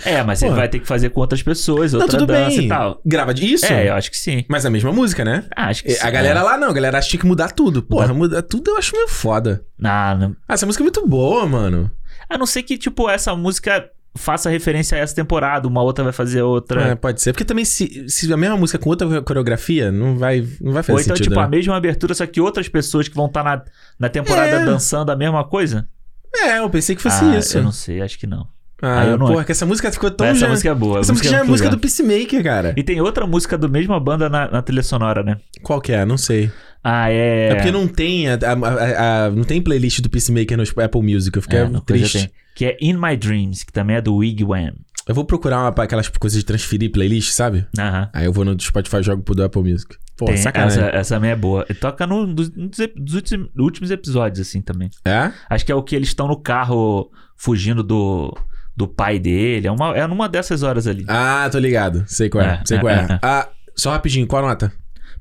É, 0.05 0.23
mas 0.23 0.39
Pô. 0.39 0.45
ele 0.45 0.55
vai 0.55 0.69
ter 0.69 0.79
que 0.79 0.87
fazer 0.87 1.09
com 1.09 1.19
outras 1.19 1.43
pessoas, 1.43 1.91
Não, 1.91 1.99
outra 2.01 2.17
tudo 2.19 2.31
dança 2.31 2.55
bem. 2.55 2.65
e 2.65 2.69
tal. 2.69 3.01
Grava 3.05 3.33
de 3.33 3.51
isso? 3.53 3.65
É, 3.65 3.89
eu 3.89 3.93
acho 3.95 4.09
que 4.09 4.17
sim. 4.17 4.45
Mas 4.47 4.65
a 4.65 4.69
mesma 4.69 4.93
música, 4.93 5.25
né? 5.25 5.43
Ah, 5.53 5.67
acho 5.67 5.83
que 5.83 5.91
E 5.91 5.95
sim. 5.95 6.07
A 6.07 6.09
galera 6.11 6.41
lá 6.43 6.57
não, 6.57 6.69
a 6.69 6.73
galera 6.73 6.97
acha 6.97 7.07
que 7.07 7.11
tinha 7.11 7.21
que 7.21 7.27
mudar 7.27 7.51
tudo. 7.51 7.83
Porra, 7.83 8.13
mudar 8.13 8.41
tudo 8.43 8.71
eu 8.71 8.77
acho 8.77 8.95
meio 8.95 9.07
foda. 9.09 9.65
Ah, 9.83 10.15
não. 10.17 10.33
Ah, 10.47 10.53
essa 10.53 10.65
música 10.65 10.81
é 10.81 10.85
muito 10.85 11.05
boa, 11.05 11.45
mano. 11.45 11.91
A 12.29 12.37
não 12.37 12.45
ser 12.45 12.63
que, 12.63 12.77
tipo, 12.77 13.09
essa 13.09 13.35
música 13.35 13.89
faça 14.15 14.49
referência 14.49 14.97
a 14.97 15.01
essa 15.01 15.15
temporada, 15.15 15.67
uma 15.67 15.81
outra 15.81 16.03
vai 16.03 16.13
fazer 16.13 16.41
outra. 16.41 16.81
É, 16.89 16.95
pode 16.95 17.21
ser. 17.21 17.33
Porque 17.33 17.45
também 17.45 17.65
se, 17.65 18.05
se 18.07 18.31
a 18.31 18.37
mesma 18.37 18.57
música 18.57 18.77
com 18.77 18.89
outra 18.89 19.21
coreografia, 19.21 19.91
não 19.91 20.17
vai, 20.17 20.47
não 20.61 20.71
vai 20.71 20.83
fazer 20.83 20.93
Ou 20.97 21.01
então, 21.01 21.15
sentido, 21.15 21.29
tipo, 21.31 21.39
né? 21.39 21.45
a 21.45 21.49
mesma 21.49 21.75
abertura, 21.75 22.13
só 22.13 22.25
que 22.25 22.39
outras 22.39 22.67
pessoas 22.67 23.07
que 23.07 23.15
vão 23.15 23.25
estar 23.25 23.43
na, 23.43 23.63
na 23.99 24.09
temporada 24.09 24.47
É. 24.57 24.65
dançando 24.65 25.11
a 25.11 25.15
mesma 25.15 25.43
coisa? 25.43 25.87
É, 26.35 26.59
eu 26.59 26.69
pensei 26.69 26.95
que 26.95 27.01
fosse 27.01 27.23
ah, 27.23 27.37
isso. 27.37 27.57
Eu 27.57 27.63
não 27.63 27.71
sei, 27.71 28.01
acho 28.01 28.17
que 28.17 28.25
não. 28.27 28.47
Ah, 28.81 29.01
Aí 29.01 29.09
eu 29.11 29.17
não- 29.17 29.27
porra, 29.27 29.45
que 29.45 29.51
essa 29.51 29.65
música 29.65 29.89
ficou 29.91 30.11
tão 30.11 30.27
Mas 30.27 30.37
essa 30.37 30.45
já... 30.45 30.51
música 30.51 30.69
é 30.69 30.75
boa. 30.75 30.99
Essa 30.99 31.13
música 31.13 31.29
já 31.29 31.39
é 31.39 31.43
música 31.43 31.69
do. 31.69 31.77
Peacemaker, 31.79 32.43
cara. 32.43 32.73
E 32.75 32.83
tem 32.83 32.99
outra 32.99 33.25
música 33.25 33.57
da 33.57 33.67
mesma 33.67 33.97
banda 33.99 34.29
na, 34.29 34.49
na 34.51 34.61
trilha 34.61 34.83
sonora, 34.83 35.23
né? 35.23 35.37
Qual 35.61 35.79
que 35.79 35.93
é? 35.93 36.05
Não 36.05 36.17
sei. 36.17 36.51
Ah, 36.83 37.09
é. 37.09 37.49
É, 37.49 37.55
porque 37.55 37.71
não 37.71 37.87
tem 37.87 38.27
a, 38.27 38.33
a- 38.35 39.25
a- 39.27 39.31
não 39.31 39.43
tem 39.43 39.61
playlist 39.61 40.01
do 40.01 40.09
Peacemaker 40.09 40.57
no 40.57 40.63
Apple 40.83 41.01
Music. 41.01 41.35
Eu 41.37 41.41
fiquei 41.41 41.59
É, 41.59 41.67
no 41.67 41.79
triste. 41.81 42.31
Que 42.55 42.65
é 42.65 42.77
In 42.81 42.93
My 42.97 43.15
Dreams, 43.17 43.63
que 43.65 43.71
também 43.71 43.95
é 43.95 44.01
do 44.01 44.15
Wig 44.17 44.43
Wham. 44.43 44.73
Eu 45.07 45.15
vou 45.15 45.25
procurar 45.25 45.59
uma, 45.61 45.69
aquelas 45.83 46.07
coisas 46.07 46.39
de 46.39 46.45
transferir 46.45 46.91
playlist, 46.91 47.31
sabe? 47.31 47.65
Aham. 47.77 48.09
Aí 48.13 48.25
eu 48.25 48.31
vou 48.33 48.45
no 48.45 48.59
Spotify 48.61 48.97
e 48.97 49.03
jogo 49.03 49.21
pro 49.23 49.33
do 49.35 49.43
Apple 49.43 49.61
Music. 49.63 49.95
Pô, 50.15 50.25
Tem, 50.25 50.37
sacanagem. 50.37 50.81
essa, 50.83 50.95
essa 50.95 51.15
também 51.15 51.31
é 51.31 51.35
boa. 51.35 51.65
E 51.69 51.73
toca 51.73 52.05
dos 52.07 52.79
ep- 52.79 52.93
dos 52.99 53.15
últimos, 53.15 53.49
últimos 53.57 53.91
episódios, 53.91 54.47
assim, 54.47 54.61
também. 54.61 54.89
É? 55.03 55.31
Acho 55.49 55.65
que 55.65 55.71
é 55.71 55.75
o 55.75 55.81
que 55.83 55.95
eles 55.95 56.09
estão 56.09 56.27
no 56.27 56.39
carro 56.39 57.09
fugindo 57.35 57.81
do, 57.83 58.33
do 58.77 58.87
pai 58.87 59.17
dele. 59.19 59.67
É, 59.67 59.71
uma, 59.71 59.97
é 59.97 60.05
numa 60.07 60.29
dessas 60.29 60.61
horas 60.63 60.85
ali. 60.87 61.03
Ah, 61.07 61.49
tô 61.51 61.57
ligado. 61.59 62.03
Sei 62.07 62.29
qual 62.29 62.43
é. 62.45 62.47
É, 62.47 62.61
sei 62.65 62.77
é, 62.77 62.79
qual 62.79 62.93
é. 62.93 63.07
é, 63.09 63.13
é. 63.13 63.19
Ah, 63.21 63.49
só 63.75 63.91
rapidinho, 63.91 64.27
qual 64.27 64.45
a 64.45 64.49
nota? 64.49 64.71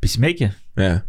Peacemaker? 0.01 0.55
É. 0.77 1.01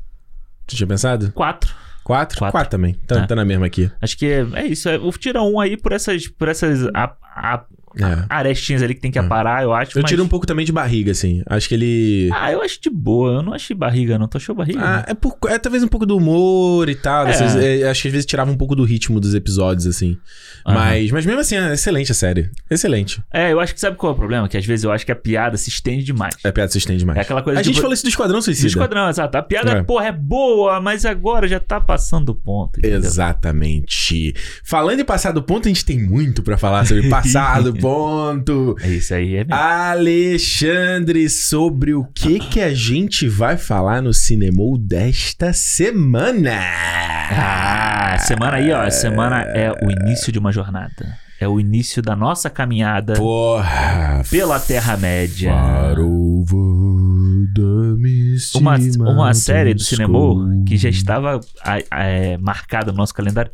Tu 0.73 0.77
tinha 0.77 0.87
pensado? 0.87 1.31
Quatro. 1.33 1.73
Quatro? 2.03 2.37
Quatro. 2.37 2.51
Quatro 2.51 2.69
também. 2.69 2.93
Tá, 3.07 3.21
É. 3.21 3.25
tá 3.25 3.35
na 3.35 3.45
mesma 3.45 3.65
aqui. 3.65 3.89
Acho 4.01 4.17
que 4.17 4.25
é, 4.25 4.45
é 4.55 4.65
isso. 4.67 4.89
É, 4.89 4.95
eu 4.97 5.11
tiro 5.13 5.41
um 5.43 5.59
aí 5.59 5.77
por 5.77 5.91
essas, 5.93 6.27
por 6.27 6.49
essas 6.49 6.85
a- 6.93 7.15
a- 7.35 7.63
É. 7.99 8.25
arestinhas 8.29 8.81
ali 8.81 8.93
que 8.95 9.01
tem 9.01 9.11
que 9.11 9.19
aparar, 9.19 9.63
eu 9.63 9.73
acho. 9.73 9.97
Eu 9.97 10.01
mas- 10.01 10.09
tiro 10.09 10.23
um 10.23 10.27
pouco 10.27 10.45
também 10.45 10.65
de 10.65 10.71
barriga, 10.71 11.11
assim. 11.11 11.41
Acho 11.47 11.67
que 11.69 11.75
ele. 11.75 12.29
Ah, 12.33 12.51
eu 12.51 12.61
acho 12.61 12.81
de 12.81 12.89
boa. 12.89 13.33
Eu 13.35 13.41
não 13.43 13.53
achei 13.53 13.75
barriga, 13.75 14.17
não. 14.17 14.27
Tu 14.27 14.37
achou 14.37 14.55
barriga? 14.55 14.79
Ah, 14.81 14.97
né? 14.97 15.03
é, 15.09 15.13
por- 15.13 15.37
é 15.47 15.59
talvez 15.59 15.83
um 15.83 15.87
pouco 15.87 16.05
do 16.05 16.17
humor 16.17 16.89
e 16.89 16.95
tal. 16.95 17.27
É. 17.27 17.81
é, 17.81 17.89
acho 17.89 18.01
que 18.01 18.07
às 18.07 18.11
vezes 18.11 18.25
tirava 18.25 18.49
um 18.51 18.57
pouco 18.57 18.75
do 18.75 18.83
ritmo 18.83 19.19
dos 19.19 19.33
episódios, 19.35 19.85
assim. 19.85 20.17
Aham. 20.65 20.75
Mas, 20.75 21.11
mas 21.11 21.25
mesmo 21.25 21.41
assim, 21.41 21.55
é 21.55 21.73
excelente 21.73 22.11
a 22.11 22.15
série. 22.15 22.49
Excelente. 22.69 23.21
É, 23.31 23.51
eu 23.51 23.59
acho 23.59 23.73
que 23.73 23.79
sabe 23.79 23.97
qual 23.97 24.11
é 24.11 24.15
o 24.15 24.17
problema? 24.17 24.47
Que 24.47 24.57
às 24.57 24.65
vezes 24.65 24.83
eu 24.83 24.91
acho 24.91 25.05
que 25.05 25.11
a 25.11 25.15
piada 25.15 25.57
se 25.57 25.69
estende 25.69 26.03
demais. 26.03 26.35
É 26.43 26.51
piada 26.51 26.71
se 26.71 26.77
estende 26.77 26.99
demais. 26.99 27.17
É 27.17 27.21
aquela 27.21 27.41
coisa 27.43 27.59
a 27.59 27.61
de 27.61 27.67
gente 27.69 27.79
falou 27.81 27.93
isso 27.93 28.03
do 28.03 28.09
Esquadrão 28.09 28.39
Do 28.39 28.43
Suicida. 28.45 28.67
esquadrão, 28.67 29.09
exato. 29.09 29.37
A 29.37 29.43
piada, 29.43 29.71
É. 29.71 29.83
porra, 29.83 30.07
é 30.07 30.11
boa, 30.11 30.79
mas 30.81 31.05
agora 31.05 31.47
já 31.47 31.59
tá 31.59 31.79
passando 31.81 32.29
o 32.29 32.35
ponto. 32.35 32.79
entendeu? 32.79 32.97
Exatamente. 32.99 34.33
Falando 34.63 34.99
em 34.99 35.05
passar 35.05 35.31
do 35.31 35.43
ponto, 35.43 35.67
a 35.67 35.69
gente 35.69 35.85
tem 35.85 36.01
muito 36.01 36.41
pra 36.41 36.57
falar 36.57 36.85
sobre 36.85 37.07
passar 37.09 37.61
do 37.61 37.73
ponto. 37.83 38.77
É 38.81 38.87
isso 38.87 39.13
aí, 39.13 39.35
é 39.35 39.43
mesmo. 39.43 39.53
Alexandre, 39.53 41.29
sobre 41.29 41.93
o 41.93 42.05
que 42.05 42.39
que 42.39 42.61
a 42.61 42.73
gente 42.73 43.27
vai 43.27 43.57
falar 43.57 44.01
no 44.01 44.13
Cinemou 44.13 44.77
desta 44.77 45.51
semana? 45.51 46.61
Ah, 47.29 48.17
semana 48.19 48.57
aí, 48.57 48.71
ó. 48.71 48.89
Semana 48.89 49.41
é 49.41 49.69
o 49.69 49.91
início 49.91 50.31
de 50.31 50.39
uma 50.39 50.51
jornada. 50.51 51.17
É 51.39 51.47
o 51.47 51.59
início 51.59 52.01
da 52.01 52.15
nossa 52.15 52.49
caminhada 52.49 53.15
Porra! 53.15 54.21
pela 54.29 54.57
Terra-média. 54.61 55.51
Uma, 58.55 58.77
uma 59.11 59.33
série 59.33 59.73
do 59.73 59.81
cinema 59.81 60.17
que 60.65 60.77
já 60.77 60.87
estava 60.87 61.41
é, 61.91 62.37
marcada 62.37 62.93
no 62.93 62.97
nosso 62.97 63.13
calendário 63.13 63.51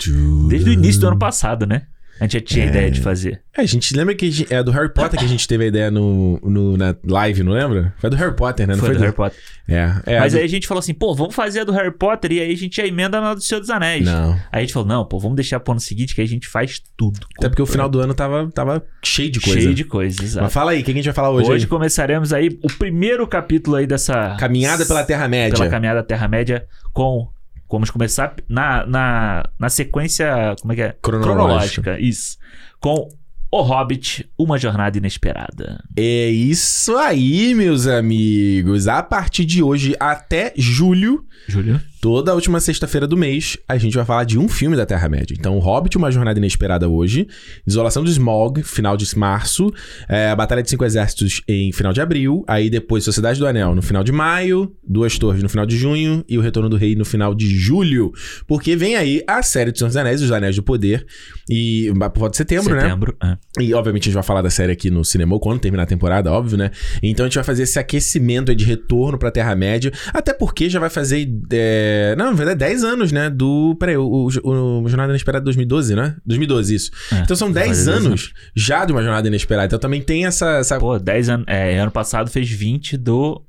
desde 0.48 0.70
o 0.70 0.74
início 0.74 1.02
do 1.02 1.08
ano 1.08 1.18
passado, 1.18 1.65
né? 1.65 1.84
A 2.19 2.23
gente 2.23 2.34
já 2.34 2.41
tinha 2.41 2.65
ideia 2.65 2.91
de 2.91 2.99
fazer. 2.99 3.41
É, 3.58 3.62
a 3.62 3.65
gente 3.65 3.95
lembra 3.95 4.13
que 4.13 4.25
a 4.27 4.32
gente- 4.32 4.53
é 4.53 4.62
do 4.62 4.71
Harry 4.71 4.89
Potter 4.93 5.17
que 5.17 5.25
a 5.25 5.27
gente 5.27 5.47
teve 5.47 5.63
a 5.63 5.67
ideia 5.67 5.89
no, 5.89 6.39
no- 6.43 6.75
na 6.77 6.93
live, 7.03 7.43
não 7.43 7.53
lembra? 7.53 7.93
Foi 7.97 8.10
do 8.10 8.15
Harry 8.17 8.36
Potter, 8.36 8.67
né? 8.67 8.73
Não 8.73 8.79
Foi 8.79 8.89
foi, 8.89 8.97
do 8.97 9.01
Harry 9.01 9.15
Potter. 9.15 9.39
É, 9.67 9.93
é. 10.05 10.19
Mas 10.19 10.34
do- 10.34 10.39
aí 10.39 10.43
a 10.45 10.47
gente 10.47 10.67
falou 10.67 10.79
assim, 10.79 10.93
pô, 10.93 11.15
vamos 11.15 11.34
fazer 11.34 11.62
a 11.62 11.63
do 11.63 11.71
Harry 11.71 11.91
Potter 11.91 12.32
e 12.34 12.39
aí 12.41 12.51
a 12.51 12.58
gente 12.58 12.75
já 12.77 12.86
emenda 12.86 13.21
na 13.21 13.34
do 13.34 13.41
Senhor 13.41 13.62
dos 13.62 13.69
Anéis. 13.69 14.05
Não. 14.05 14.34
Aí 14.34 14.39
a 14.51 14.60
gente 14.62 14.73
falou, 14.73 14.88
não, 14.88 15.05
pô, 15.05 15.17
vamos 15.19 15.36
deixar 15.36 15.60
pro 15.60 15.71
ano 15.71 15.79
seguinte 15.79 16.13
que 16.13 16.21
aí 16.21 16.25
a 16.25 16.29
gente 16.29 16.47
faz 16.47 16.82
tudo. 16.97 17.19
Até 17.38 17.47
porque 17.49 17.62
o 17.62 17.65
final 17.65 17.88
do 17.88 17.99
ano 18.01 18.13
tava, 18.13 18.49
tava 18.51 18.84
cheio 19.03 19.32
de 19.32 19.39
coisa. 19.39 19.62
Cheio 19.62 19.73
de 19.73 19.84
coisas, 19.86 20.19
exato. 20.19 20.43
Mas 20.43 20.53
fala 20.53 20.71
aí, 20.71 20.82
o 20.82 20.84
que 20.84 20.91
a 20.91 20.93
gente 20.93 21.05
vai 21.05 21.13
falar 21.13 21.29
hoje? 21.29 21.49
Hoje, 21.51 21.63
aí? 21.65 21.69
começaremos 21.69 22.34
aí 22.34 22.60
o 22.63 22.67
primeiro 22.77 23.25
capítulo 23.27 23.77
aí 23.77 23.88
dessa... 23.88 24.36
Caminhada 24.39 24.86
pela 24.86 25.03
Terra-média. 25.03 25.58
Pela 25.58 25.69
caminhada 25.69 26.03
Terra-média 26.03 26.65
com... 26.93 27.27
Vamos 27.71 27.89
começar 27.91 28.36
na, 28.47 28.86
na, 28.86 29.49
na 29.60 29.69
sequência, 29.69 30.55
como 30.62 30.73
é 30.73 30.75
que 30.75 30.82
é? 30.82 30.95
Cronológica. 31.01 31.99
Isso. 31.99 32.38
Com 32.79 33.10
O 33.51 33.62
Hobbit, 33.62 34.29
Uma 34.38 34.58
Jornada 34.58 34.97
Inesperada. 34.97 35.84
É 35.95 36.29
isso 36.29 36.95
aí, 36.97 37.53
meus 37.55 37.88
amigos. 37.88 38.88
A 38.88 39.01
partir 39.03 39.45
de 39.45 39.62
hoje 39.63 39.95
até 39.99 40.53
julho, 40.55 41.25
Júlio? 41.47 41.79
Toda 42.02 42.32
a 42.32 42.36
última 42.36 42.60
sexta-feira 42.60 43.06
do 43.06 43.18
mês, 43.18 43.58
a 43.68 43.78
gente 43.78 43.96
vai 43.96 44.06
falar 44.06 44.24
de 44.24 44.40
um 44.40 44.48
filme 44.48 44.76
da 44.76 44.86
Terra-média. 44.86 45.36
Então, 45.38 45.58
O 45.58 45.60
Hobbit, 45.60 45.98
Uma 45.98 46.12
Jornada 46.12 46.40
Inesperada 46.40 46.88
hoje, 46.88 47.28
Desolação 47.66 48.04
do 48.04 48.10
Smog, 48.10 48.64
final 48.64 48.96
de 48.96 49.18
março, 49.18 49.72
é, 50.08 50.30
a 50.30 50.36
Batalha 50.36 50.64
de 50.64 50.70
Cinco 50.70 50.86
Exércitos 50.86 51.42
em 51.48 51.72
final 51.72 51.92
de 51.92 52.00
abril, 52.00 52.44
aí 52.48 52.70
depois 52.70 53.04
Sociedade 53.04 53.40
do 53.40 53.48
Anel 53.48 53.76
no 53.76 53.82
final 53.82 54.04
de 54.04 54.12
maio, 54.12 54.74
Duas 54.88 55.18
Torres 55.18 55.44
no 55.44 55.50
final 55.50 55.66
de 55.66 55.78
junho 55.78 56.24
e 56.28 56.38
O 56.38 56.42
Retorno 56.42 56.70
do 56.70 56.78
Rei 56.78 56.96
no 56.96 57.06
final 57.06 57.34
de 57.36 57.48
julho. 57.58 58.12
Porque 58.48 58.76
vem 58.76 58.96
aí 58.96 59.24
a 59.28 59.42
série 59.42 59.72
dos 59.72 59.80
Senhor 59.80 59.90
dos 59.90 59.98
Anéis, 59.98 60.22
Os 60.22 60.32
Anéis 60.32 60.56
do 60.56 60.64
Poder, 60.64 61.06
e 61.50 61.92
por 62.14 62.20
volta 62.20 62.32
de 62.32 62.38
setembro, 62.38 62.76
né? 62.76 62.82
Setembro. 62.82 63.18
é. 63.24 63.38
E, 63.60 63.74
obviamente, 63.74 64.04
a 64.04 64.06
gente 64.06 64.14
vai 64.14 64.24
falar 64.24 64.42
da 64.42 64.50
série 64.50 64.72
aqui 64.72 64.90
no 64.90 65.04
cinema 65.04 65.38
quando 65.40 65.60
terminar 65.60 65.84
a 65.84 65.88
temporada, 65.88 66.32
óbvio, 66.32 66.58
né? 66.58 66.72
Então, 67.04 67.26
a 67.26 67.30
gente 67.30 67.36
vai 67.36 67.44
fazer 67.44 67.64
esse 67.64 67.78
aquecimento 67.78 68.52
aí 68.52 68.56
de 68.56 68.64
retorno 68.64 69.18
pra 69.18 69.32
Terra-média. 69.32 69.92
Até 70.14 70.34
porque 70.34 70.70
já 70.70 70.80
vai 70.80 70.90
fazer. 70.90 71.28
é, 71.52 71.88
Não, 72.17 72.25
na 72.25 72.34
verdade, 72.34 72.60
10 72.60 72.84
anos, 72.84 73.12
né? 73.12 73.30
Do. 73.30 73.75
Peraí, 73.80 73.97
o, 73.97 74.04
o, 74.04 74.82
o 74.84 74.88
Jornada 74.88 75.12
Inesperada 75.12 75.41
de 75.41 75.45
2012, 75.45 75.95
né? 75.95 76.15
2012, 76.25 76.75
isso. 76.75 76.91
É, 77.12 77.19
então, 77.19 77.36
são 77.36 77.52
vai 77.52 77.65
10 77.65 77.78
fazer 77.78 77.91
10 77.91 78.06
anos 78.06 78.34
já 78.56 78.86
de 78.86 78.91
uma 78.91 79.02
Jornada 79.02 79.28
Inesperada. 79.28 79.67
Então, 79.67 79.80
também 79.80 80.02
tem 80.02 80.25
essa. 80.25 80.58
essa... 80.58 80.80
Pô, 80.80 80.97
10 80.97 81.30
anos. 81.30 81.45
É, 81.47 81.80
ano 81.80 81.91
passado 81.91 82.30
fez 82.30 82.49
20 82.49 82.97
do 82.97 83.43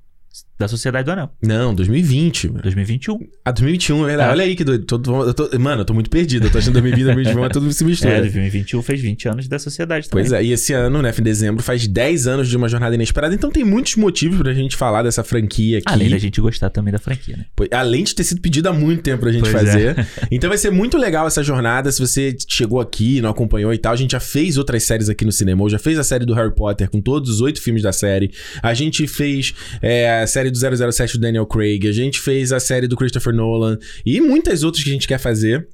da 0.60 0.68
Sociedade 0.68 1.04
do 1.06 1.10
Anel. 1.12 1.30
Não, 1.42 1.74
2020. 1.74 2.48
mano. 2.48 2.62
2021. 2.62 3.18
Ah, 3.44 3.50
2021, 3.50 4.04
é 4.04 4.06
verdade. 4.06 4.28
É. 4.28 4.32
Olha 4.32 4.44
aí 4.44 4.54
que 4.54 4.62
doido. 4.62 4.84
Tô- 4.84 5.24
eu 5.26 5.34
tô- 5.34 5.58
mano, 5.58 5.80
eu 5.80 5.84
tô 5.84 5.94
muito 5.94 6.10
perdido. 6.10 6.46
Eu 6.46 6.50
tô 6.52 6.58
achando 6.58 6.74
2020, 6.74 7.04
2021, 7.06 7.40
mas 7.40 7.52
tudo 7.52 7.72
se 7.72 7.84
mistura. 7.84 8.12
É, 8.14 8.20
2021 8.20 8.82
fez 8.82 9.00
20 9.00 9.28
anos 9.28 9.48
da 9.48 9.58
Sociedade 9.58 10.08
também. 10.08 10.24
Pois 10.24 10.32
é, 10.32 10.44
e 10.44 10.52
esse 10.52 10.72
ano, 10.72 11.00
né, 11.02 11.12
fim 11.12 11.22
de 11.22 11.30
dezembro, 11.30 11.62
faz 11.62 11.86
10 11.88 12.26
anos 12.26 12.48
de 12.48 12.56
uma 12.56 12.68
jornada 12.68 12.94
inesperada, 12.94 13.34
então 13.34 13.50
tem 13.50 13.64
muitos 13.64 13.96
motivos 13.96 14.38
pra 14.38 14.52
gente 14.52 14.76
falar 14.76 15.02
dessa 15.02 15.24
franquia 15.24 15.78
aqui. 15.78 15.84
Além 15.86 16.10
da 16.10 16.18
gente 16.18 16.40
gostar 16.40 16.68
também 16.70 16.92
da 16.92 16.98
franquia, 16.98 17.36
né? 17.36 17.46
Pois- 17.56 17.70
Além 17.72 18.04
de 18.04 18.14
ter 18.14 18.24
sido 18.24 18.40
pedido 18.40 18.68
há 18.68 18.72
muito 18.72 19.02
tempo 19.02 19.20
pra 19.22 19.32
gente 19.32 19.40
Pois 19.42 19.52
fazer. 19.52 19.98
é. 19.98 20.06
Então 20.30 20.48
vai 20.48 20.58
ser 20.58 20.70
muito 20.70 20.96
legal 20.98 21.26
essa 21.26 21.42
jornada. 21.42 21.90
Se 21.90 21.98
você 22.00 22.36
chegou 22.48 22.80
aqui, 22.80 23.20
não 23.20 23.30
acompanhou 23.30 23.72
e 23.72 23.78
tal, 23.78 23.92
a 23.92 23.96
gente 23.96 24.12
já 24.12 24.20
fez 24.20 24.58
outras 24.58 24.82
séries 24.84 25.08
aqui 25.08 25.24
no 25.24 25.32
cinema. 25.32 25.68
Já 25.70 25.78
fez 25.78 25.98
a 25.98 26.04
série 26.04 26.24
do 26.26 26.34
Harry 26.34 26.54
Potter 26.54 26.88
com 26.90 27.00
todos 27.00 27.30
os 27.30 27.40
oito 27.40 27.60
filmes 27.62 27.82
da 27.82 27.92
série. 27.92 28.30
A 28.62 28.74
gente 28.74 29.06
fez 29.06 29.54
é, 29.80 30.20
a 30.22 30.26
série 30.26 30.49
do 30.50 30.58
007 30.92 31.14
do 31.14 31.20
Daniel 31.20 31.46
Craig. 31.46 31.86
A 31.86 31.92
gente 31.92 32.20
fez 32.20 32.52
a 32.52 32.60
série 32.60 32.86
do 32.86 32.96
Christopher 32.96 33.34
Nolan. 33.34 33.78
E 34.04 34.20
muitas 34.20 34.62
outras 34.62 34.82
que 34.82 34.90
a 34.90 34.92
gente 34.92 35.08
quer 35.08 35.18
fazer. 35.18 35.68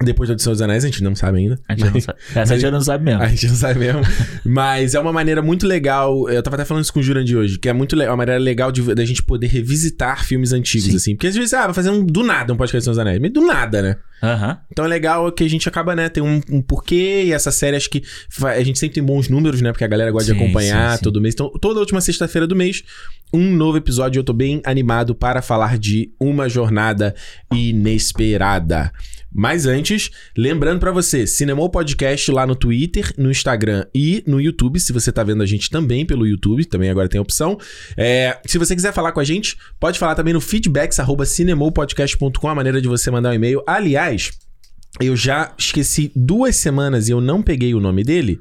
Depois 0.00 0.28
da 0.28 0.32
Edição 0.32 0.52
dos 0.52 0.62
Anéis, 0.62 0.84
a 0.84 0.88
gente 0.88 1.02
não 1.04 1.14
sabe 1.14 1.38
ainda. 1.38 1.60
A 1.68 1.76
gente 1.76 1.90
não 1.92 2.00
sabe. 2.00 2.18
Essa 2.34 2.54
a 2.54 2.58
gente 2.58 2.70
não 2.72 2.80
sabe 2.80 3.04
mesmo. 3.04 3.22
A 3.22 3.28
gente 3.28 3.46
não 3.46 3.54
sabe 3.54 3.78
mesmo. 3.78 4.00
Mas 4.44 4.94
é 4.94 4.98
uma 5.00 5.12
maneira 5.12 5.42
muito 5.42 5.66
legal. 5.66 6.28
Eu 6.28 6.42
tava 6.42 6.56
até 6.56 6.64
falando 6.64 6.82
isso 6.82 6.92
com 6.92 6.98
o 6.98 7.02
Jurandir 7.02 7.36
hoje, 7.36 7.58
que 7.58 7.68
é 7.68 7.72
muito 7.72 7.94
le- 7.94 8.06
uma 8.06 8.16
maneira 8.16 8.40
legal 8.40 8.72
de 8.72 8.82
da 8.94 9.04
gente 9.04 9.22
poder 9.22 9.46
revisitar 9.48 10.24
filmes 10.24 10.52
antigos, 10.52 10.88
Sim. 10.90 10.96
assim. 10.96 11.14
Porque 11.14 11.26
às 11.28 11.36
vezes, 11.36 11.52
ah, 11.52 11.66
vai 11.66 11.74
fazer 11.74 11.90
um 11.90 12.04
do 12.04 12.24
nada 12.24 12.52
um 12.52 12.56
podcast 12.56 12.88
dos 12.88 12.98
Anéis. 12.98 13.20
Mas 13.20 13.32
do 13.32 13.42
nada, 13.46 13.82
né? 13.82 13.96
Aham. 14.22 14.58
Então 14.72 14.84
é 14.84 14.88
legal 14.88 15.30
que 15.30 15.44
a 15.44 15.48
gente 15.48 15.68
acaba, 15.68 15.94
né? 15.94 16.08
Tem 16.08 16.22
um, 16.22 16.40
um 16.50 16.62
porquê 16.62 17.24
e 17.26 17.32
essa 17.32 17.50
série 17.52 17.76
acho 17.76 17.90
que 17.90 18.02
a 18.44 18.62
gente 18.62 18.78
sempre 18.78 18.94
tem 18.94 19.04
bons 19.04 19.28
números, 19.28 19.60
né? 19.60 19.72
Porque 19.72 19.84
a 19.84 19.88
galera 19.88 20.10
gosta 20.10 20.32
de 20.32 20.38
Sim, 20.38 20.44
acompanhar 20.44 20.92
sim, 20.92 20.96
sim. 20.98 21.04
todo 21.04 21.20
mês. 21.20 21.34
Então, 21.34 21.50
toda 21.60 21.78
última 21.80 22.00
sexta-feira 22.00 22.46
do 22.46 22.56
mês, 22.56 22.82
um 23.32 23.52
novo 23.54 23.76
episódio. 23.78 24.18
Eu 24.20 24.24
tô 24.24 24.32
bem 24.32 24.60
animado 24.64 25.14
para 25.14 25.42
falar 25.42 25.78
de 25.78 26.10
uma 26.18 26.48
jornada 26.48 27.14
inesperada. 27.52 28.90
Mas 29.34 29.66
antes, 29.66 30.10
lembrando 30.36 30.78
pra 30.80 30.90
você, 30.92 31.26
Cinemou 31.26 31.70
Podcast 31.70 32.30
lá 32.30 32.46
no 32.46 32.54
Twitter, 32.54 33.12
no 33.16 33.30
Instagram 33.30 33.84
e 33.94 34.22
no 34.26 34.40
YouTube, 34.40 34.78
se 34.78 34.92
você 34.92 35.10
tá 35.10 35.22
vendo 35.24 35.42
a 35.42 35.46
gente 35.46 35.70
também 35.70 36.04
pelo 36.04 36.26
YouTube, 36.26 36.64
também 36.64 36.90
agora 36.90 37.08
tem 37.08 37.18
a 37.18 37.22
opção. 37.22 37.58
É, 37.96 38.38
se 38.46 38.58
você 38.58 38.74
quiser 38.74 38.92
falar 38.92 39.12
com 39.12 39.20
a 39.20 39.24
gente, 39.24 39.56
pode 39.80 39.98
falar 39.98 40.14
também 40.14 40.34
no 40.34 40.40
feedbacks, 40.40 41.00
arroba 41.00 41.24
cinemopodcast.com, 41.24 42.48
a 42.48 42.54
maneira 42.54 42.80
de 42.80 42.88
você 42.88 43.10
mandar 43.10 43.30
um 43.30 43.34
e-mail. 43.34 43.62
Aliás, 43.66 44.30
eu 45.00 45.16
já 45.16 45.54
esqueci 45.58 46.12
duas 46.14 46.56
semanas 46.56 47.08
e 47.08 47.12
eu 47.12 47.20
não 47.20 47.40
peguei 47.42 47.74
o 47.74 47.80
nome 47.80 48.04
dele, 48.04 48.38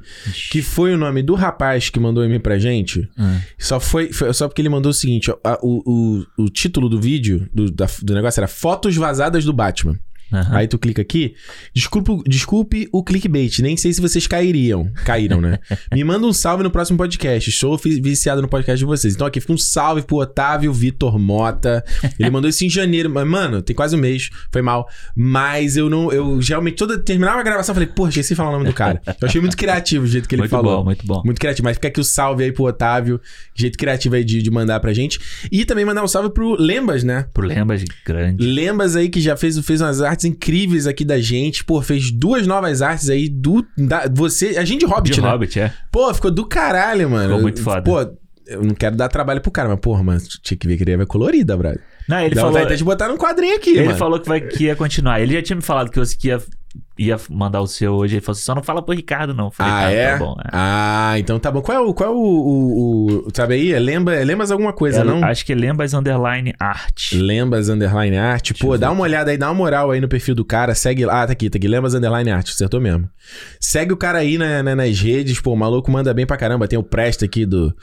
que 0.51 0.61
foi 0.61 0.93
o 0.93 0.97
nome 0.97 1.23
do 1.23 1.33
rapaz 1.33 1.89
que 1.89 1.97
mandou 1.99 2.23
e-mail 2.25 2.41
pra 2.41 2.59
gente. 2.59 3.07
Hum. 3.17 3.39
Só 3.57 3.79
foi, 3.79 4.11
foi- 4.11 4.33
só 4.33 4.47
porque 4.49 4.61
ele 4.61 4.67
mandou 4.67 4.89
o 4.89 4.93
seguinte: 4.93 5.31
a- 5.31 5.59
o, 5.63 6.25
o, 6.37 6.43
o 6.43 6.49
título 6.49 6.89
do 6.89 6.99
vídeo, 6.99 7.47
do, 7.53 7.71
da- 7.71 7.87
do 8.01 8.13
negócio 8.13 8.39
era 8.41 8.47
Fotos 8.49 8.95
Vazadas 8.97 9.45
do 9.45 9.53
Batman. 9.53 9.97
Aham. 10.31 10.55
Aí 10.57 10.67
tu 10.67 10.77
clica 10.77 11.01
aqui. 11.01 11.35
Desculpe, 11.73 12.23
desculpe 12.27 12.87
o 12.91 13.03
clickbait, 13.03 13.59
nem 13.59 13.75
sei 13.75 13.93
se 13.93 14.01
vocês 14.01 14.27
cairiam. 14.27 14.91
Caíram, 15.05 15.41
né? 15.41 15.59
Me 15.93 16.03
manda 16.03 16.25
um 16.25 16.33
salve 16.33 16.63
no 16.63 16.71
próximo 16.71 16.97
podcast. 16.97 17.49
Estou 17.49 17.77
viciado 17.77 18.41
no 18.41 18.47
podcast 18.47 18.79
de 18.79 18.85
vocês. 18.85 19.13
Então 19.13 19.27
aqui 19.27 19.39
fica 19.39 19.53
um 19.53 19.57
salve 19.57 20.01
pro 20.03 20.17
Otávio 20.17 20.71
Vitor 20.73 21.19
Mota. 21.19 21.83
Ele 22.19 22.29
mandou 22.29 22.49
isso 22.49 22.63
em 22.63 22.69
janeiro. 22.69 23.09
Mas, 23.09 23.27
mano, 23.27 23.61
tem 23.61 23.75
quase 23.75 23.95
um 23.95 23.99
mês. 23.99 24.29
Foi 24.51 24.61
mal. 24.61 24.87
Mas 25.15 25.75
eu 25.77 25.89
não. 25.89 26.11
Eu 26.11 26.41
geralmente, 26.41 26.75
toda 26.75 26.97
terminava 26.97 27.39
a 27.39 27.43
gravação, 27.43 27.73
eu 27.73 27.75
falei, 27.75 27.89
pô, 27.89 28.07
esqueci 28.07 28.29
de 28.29 28.35
falar 28.35 28.49
o 28.49 28.53
nome 28.53 28.65
do 28.65 28.73
cara. 28.73 29.01
Eu 29.05 29.27
achei 29.27 29.41
muito 29.41 29.57
criativo 29.57 30.05
o 30.05 30.07
jeito 30.07 30.27
que 30.27 30.35
ele 30.35 30.43
muito 30.43 30.51
falou. 30.51 30.77
bom, 30.77 30.83
muito 30.85 31.05
bom. 31.05 31.21
Muito 31.25 31.39
criativo. 31.39 31.65
Mas 31.65 31.75
fica 31.75 31.87
aqui 31.87 31.99
o 31.99 32.03
salve 32.03 32.43
aí 32.43 32.51
pro 32.51 32.63
Otávio. 32.63 33.19
Jeito 33.53 33.77
criativo 33.77 34.15
aí 34.15 34.23
de, 34.23 34.41
de 34.41 34.51
mandar 34.51 34.79
pra 34.79 34.93
gente. 34.93 35.19
E 35.51 35.65
também 35.65 35.85
mandar 35.85 36.03
um 36.03 36.07
salve 36.07 36.29
pro 36.29 36.55
Lembas, 36.59 37.03
né? 37.03 37.25
Pro 37.33 37.45
Lembas, 37.45 37.83
grande. 38.05 38.45
Lembas 38.45 38.95
aí 38.95 39.09
que 39.09 39.19
já 39.19 39.35
fez, 39.35 39.57
fez 39.59 39.81
umas 39.81 40.01
artes 40.01 40.20
incríveis 40.25 40.87
aqui 40.87 41.03
da 41.05 41.19
gente. 41.19 41.63
Pô, 41.63 41.81
fez 41.81 42.11
duas 42.11 42.45
novas 42.47 42.81
artes 42.81 43.09
aí 43.09 43.27
do. 43.29 43.65
Da, 43.77 44.07
você. 44.11 44.57
A 44.57 44.65
gente 44.65 44.81
de 44.81 44.85
Hobbit, 44.85 45.15
De 45.15 45.21
né? 45.21 45.29
Hobbit, 45.29 45.59
é. 45.59 45.73
Pô, 45.91 46.13
ficou 46.13 46.31
do 46.31 46.45
caralho, 46.45 47.09
mano. 47.09 47.27
Ficou 47.29 47.41
muito 47.41 47.61
foda. 47.61 47.81
Pô, 47.81 47.99
eu 48.47 48.63
não 48.63 48.73
quero 48.75 48.95
dar 48.95 49.07
trabalho 49.07 49.39
pro 49.41 49.51
cara, 49.51 49.69
mas, 49.69 49.79
porra, 49.79 50.03
mano, 50.03 50.19
tinha 50.43 50.57
que 50.57 50.67
ver 50.67 50.77
que 50.77 50.83
ele 50.83 50.91
ia 50.91 50.97
ver 50.97 51.05
colorida, 51.07 51.55
brother. 51.55 51.79
Não, 52.07 52.19
ele 52.19 52.35
Dá 52.35 52.41
falou. 52.41 52.51
vontade 52.53 52.65
até 52.67 52.75
de 52.75 52.83
botar 52.83 53.07
num 53.07 53.17
quadrinho 53.17 53.55
aqui, 53.55 53.69
Ele 53.71 53.85
mano. 53.85 53.97
falou 53.97 54.19
que, 54.19 54.27
vai, 54.27 54.41
que 54.41 54.65
ia 54.65 54.75
continuar. 54.75 55.21
Ele 55.21 55.33
já 55.35 55.41
tinha 55.41 55.55
me 55.55 55.61
falado 55.61 55.89
que 55.89 55.97
você 55.99 56.15
que 56.17 56.27
ia, 56.27 56.41
ia 57.07 57.17
mandar 57.29 57.61
o 57.61 57.67
seu 57.67 57.93
hoje. 57.93 58.15
Ele 58.15 58.21
falou 58.21 58.33
assim: 58.33 58.43
só 58.43 58.55
não 58.55 58.63
fala 58.63 58.81
pro 58.81 58.95
Ricardo, 58.95 59.33
não. 59.33 59.49
Falei, 59.51 59.71
Ah, 59.73 59.81
tá, 59.81 59.91
é? 59.91 60.11
Tá 60.13 60.17
bom. 60.17 60.35
é. 60.43 60.49
Ah, 60.51 61.13
então 61.17 61.39
tá 61.39 61.51
bom. 61.51 61.61
Qual 61.61 61.77
é 61.77 61.81
o. 61.81 61.93
Qual 61.93 62.09
é 62.09 62.13
o, 62.13 62.17
o, 62.17 63.27
Sabe 63.33 63.55
aí? 63.55 63.73
É 63.73 63.79
Lembra, 63.79 64.15
é 64.15 64.23
Lembas 64.23 64.51
alguma 64.51 64.73
coisa, 64.73 65.01
É, 65.01 65.03
não? 65.03 65.23
Acho 65.23 65.45
que 65.45 65.53
é 65.53 65.55
Lembas 65.55 65.93
Underline 65.93 66.53
Art. 66.59 67.13
Lembas 67.13 67.69
Underline 67.69 68.17
Art. 68.17 68.51
Pô, 68.59 68.77
dá 68.77 68.91
uma 68.91 69.01
olhada 69.03 69.31
aí, 69.31 69.37
dá 69.37 69.47
uma 69.47 69.53
moral 69.55 69.91
aí 69.91 69.99
no 70.01 70.07
perfil 70.07 70.35
do 70.35 70.45
cara. 70.45 70.73
Segue 70.75 71.05
lá. 71.05 71.23
Ah, 71.23 71.27
tá 71.27 71.33
aqui, 71.33 71.49
tá 71.49 71.57
aqui. 71.57 71.67
Lembas 71.67 71.93
Underline 71.93 72.29
Art. 72.31 72.49
Acertou 72.49 72.79
mesmo. 72.81 73.09
Segue 73.59 73.93
o 73.93 73.97
cara 73.97 74.19
aí 74.19 74.37
na- 74.37 74.61
na- 74.63 74.75
nas 74.75 74.99
redes. 74.99 75.39
Pô, 75.39 75.53
o 75.53 75.57
maluco 75.57 75.91
manda 75.91 76.13
bem 76.13 76.25
pra 76.25 76.37
caramba. 76.37 76.67
Tem 76.67 76.77
o 76.79 76.83
Presta 76.83 77.25
aqui 77.25 77.45
do 77.45 77.73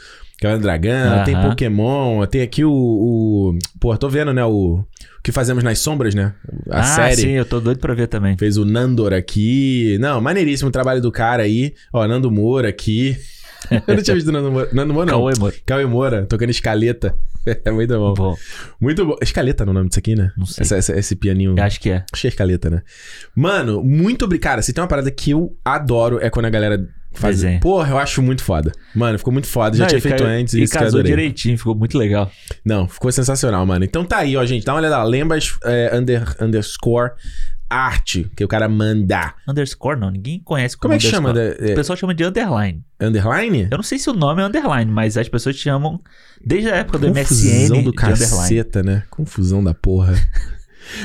Cavaleiro 0.40 0.60
do 0.60 0.62
Dragão. 0.62 1.14
Aham. 1.14 1.24
Tem 1.24 1.40
Pokémon. 1.40 2.26
Tem 2.26 2.42
aqui 2.42 2.64
o, 2.64 2.70
o. 2.72 3.58
Pô, 3.80 3.96
tô 3.96 4.08
vendo, 4.08 4.32
né? 4.32 4.44
O, 4.44 4.76
o 4.78 5.22
que 5.22 5.32
fazemos 5.32 5.64
nas 5.64 5.80
sombras, 5.80 6.14
né? 6.14 6.32
A 6.70 6.80
ah, 6.80 6.84
série. 6.84 7.16
sim, 7.16 7.30
eu 7.30 7.44
tô 7.44 7.60
doido 7.60 7.78
pra 7.78 7.92
ver 7.92 8.06
também. 8.06 8.36
Fez 8.38 8.56
o 8.56 8.64
Nandor 8.64 9.12
aqui. 9.12 9.98
Não, 10.00 10.20
maneiríssimo 10.20 10.68
o 10.68 10.72
trabalho 10.72 11.02
do 11.02 11.10
cara 11.10 11.42
aí. 11.42 11.74
Ó, 11.92 12.06
Nando 12.06 12.30
Moura 12.30 12.68
aqui. 12.68 13.16
Eu 13.88 13.96
não 13.96 14.02
tinha 14.02 14.14
visto 14.14 14.28
o 14.28 14.32
Nando 14.32 14.52
Moura. 14.52 14.68
Nando 14.72 14.94
Moura, 14.94 15.10
não. 15.10 15.18
Cauê, 15.18 15.34
amor. 15.36 15.54
Cauê 15.66 15.86
Moura, 15.86 16.26
tocando 16.26 16.50
escaleta. 16.50 17.14
É 17.64 17.70
muito 17.70 17.94
bom. 17.96 18.12
Bom, 18.12 18.36
Muito 18.78 19.06
bom. 19.06 19.16
Escaleta 19.22 19.64
no 19.64 19.72
nome 19.72 19.88
disso 19.88 19.98
aqui, 19.98 20.14
né? 20.14 20.30
Não 20.36 20.44
sei. 20.44 20.62
Essa- 20.64 20.76
essa- 20.76 20.98
esse 20.98 21.16
pianinho. 21.16 21.54
eu 21.56 21.64
acho 21.64 21.80
que 21.80 21.88
é. 21.88 22.04
Acho 22.12 22.20
que 22.20 22.26
é 22.26 22.30
escaleta, 22.30 22.68
né? 22.68 22.82
Mano, 23.34 23.82
muito 23.82 24.26
obrigado. 24.26 24.48
Cara, 24.48 24.62
se 24.62 24.70
tem 24.70 24.82
uma 24.82 24.88
parada 24.88 25.10
que 25.10 25.30
eu 25.30 25.56
adoro 25.64 26.18
é 26.20 26.28
quando 26.28 26.44
a 26.44 26.50
galera 26.50 26.86
faz. 27.18 27.36
Desenho. 27.36 27.60
Porra, 27.60 27.90
eu 27.90 27.98
acho 27.98 28.22
muito 28.22 28.42
foda. 28.42 28.72
Mano, 28.94 29.18
ficou 29.18 29.32
muito 29.32 29.46
foda. 29.48 29.76
Já 29.76 29.84
Não, 29.84 29.88
tinha 29.88 30.00
feito 30.00 30.22
ca- 30.22 30.28
antes 30.28 30.54
e 30.54 30.62
isso 30.62 30.72
casou 30.74 31.02
direitinho, 31.02 31.56
ficou 31.58 31.74
muito 31.74 31.96
legal. 31.98 32.30
Não, 32.64 32.88
ficou 32.88 33.10
sensacional, 33.12 33.64
mano. 33.66 33.84
Então 33.84 34.04
tá 34.04 34.18
aí, 34.18 34.36
ó, 34.36 34.44
gente. 34.44 34.64
Dá 34.64 34.72
uma 34.72 34.80
olhada 34.80 34.98
lá. 34.98 35.04
Lembas 35.04 35.56
é, 35.64 35.90
under, 35.96 36.34
underscore 36.40 37.12
arte, 37.70 38.30
que 38.34 38.42
o 38.42 38.48
cara 38.48 38.66
manda. 38.68 39.34
Underscore 39.46 40.00
não, 40.00 40.10
ninguém 40.10 40.40
conhece 40.40 40.74
Como 40.76 40.94
é 40.94 40.98
que 40.98 41.06
chama? 41.06 41.34
Da, 41.34 41.50
O 41.50 41.74
pessoal 41.74 41.96
chama 41.98 42.14
de 42.14 42.24
underline. 42.24 42.82
é, 42.98 43.06
underline? 43.06 43.68
Eu 43.70 43.76
não 43.76 43.82
sei 43.82 43.98
se 43.98 44.08
o 44.08 44.14
nome 44.14 44.40
é 44.40 44.44
underline, 44.46 44.90
mas 44.90 45.18
as 45.18 45.28
pessoas 45.28 45.54
chamam 45.56 46.00
desde 46.42 46.70
a 46.70 46.76
época 46.76 46.98
do 46.98 47.08
Confusão 47.08 47.50
MSN 47.50 47.68
do 47.68 47.74
de 47.74 47.88
underline. 47.88 47.94
caceta, 47.94 48.82
né? 48.82 49.02
Confusão 49.10 49.62
da 49.62 49.74
porra. 49.74 50.14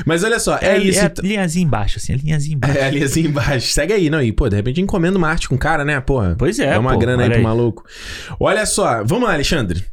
Mas 0.04 0.24
olha 0.24 0.38
só, 0.38 0.58
é, 0.60 0.78
isso. 0.78 1.00
É 1.00 1.04
então- 1.06 1.24
a 1.24 1.28
linhazinha 1.28 1.64
embaixo, 1.64 1.98
assim, 1.98 2.14
a 2.14 2.16
linhazinha 2.16 2.56
embaixo. 2.56 2.78
É 2.78 3.02
assim 3.04 3.20
embaixo. 3.26 3.72
Segue 3.72 3.92
aí, 3.92 4.10
não. 4.10 4.22
E, 4.22 4.32
pô, 4.32 4.48
de 4.48 4.56
repente 4.56 4.80
encomenda 4.80 5.16
uma 5.18 5.28
arte 5.28 5.48
com 5.48 5.54
o 5.54 5.58
cara, 5.58 5.84
né? 5.84 6.00
Porra. 6.00 6.34
Pois 6.38 6.58
é, 6.58 6.70
Dá 6.70 6.80
uma 6.80 6.92
pô, 6.92 6.98
grana 6.98 7.22
aí 7.24 7.30
pro 7.30 7.42
maluco. 7.42 7.84
Olha 8.38 8.64
só, 8.66 9.02
vamos 9.04 9.24
lá, 9.28 9.34
Alexandre. 9.34 9.84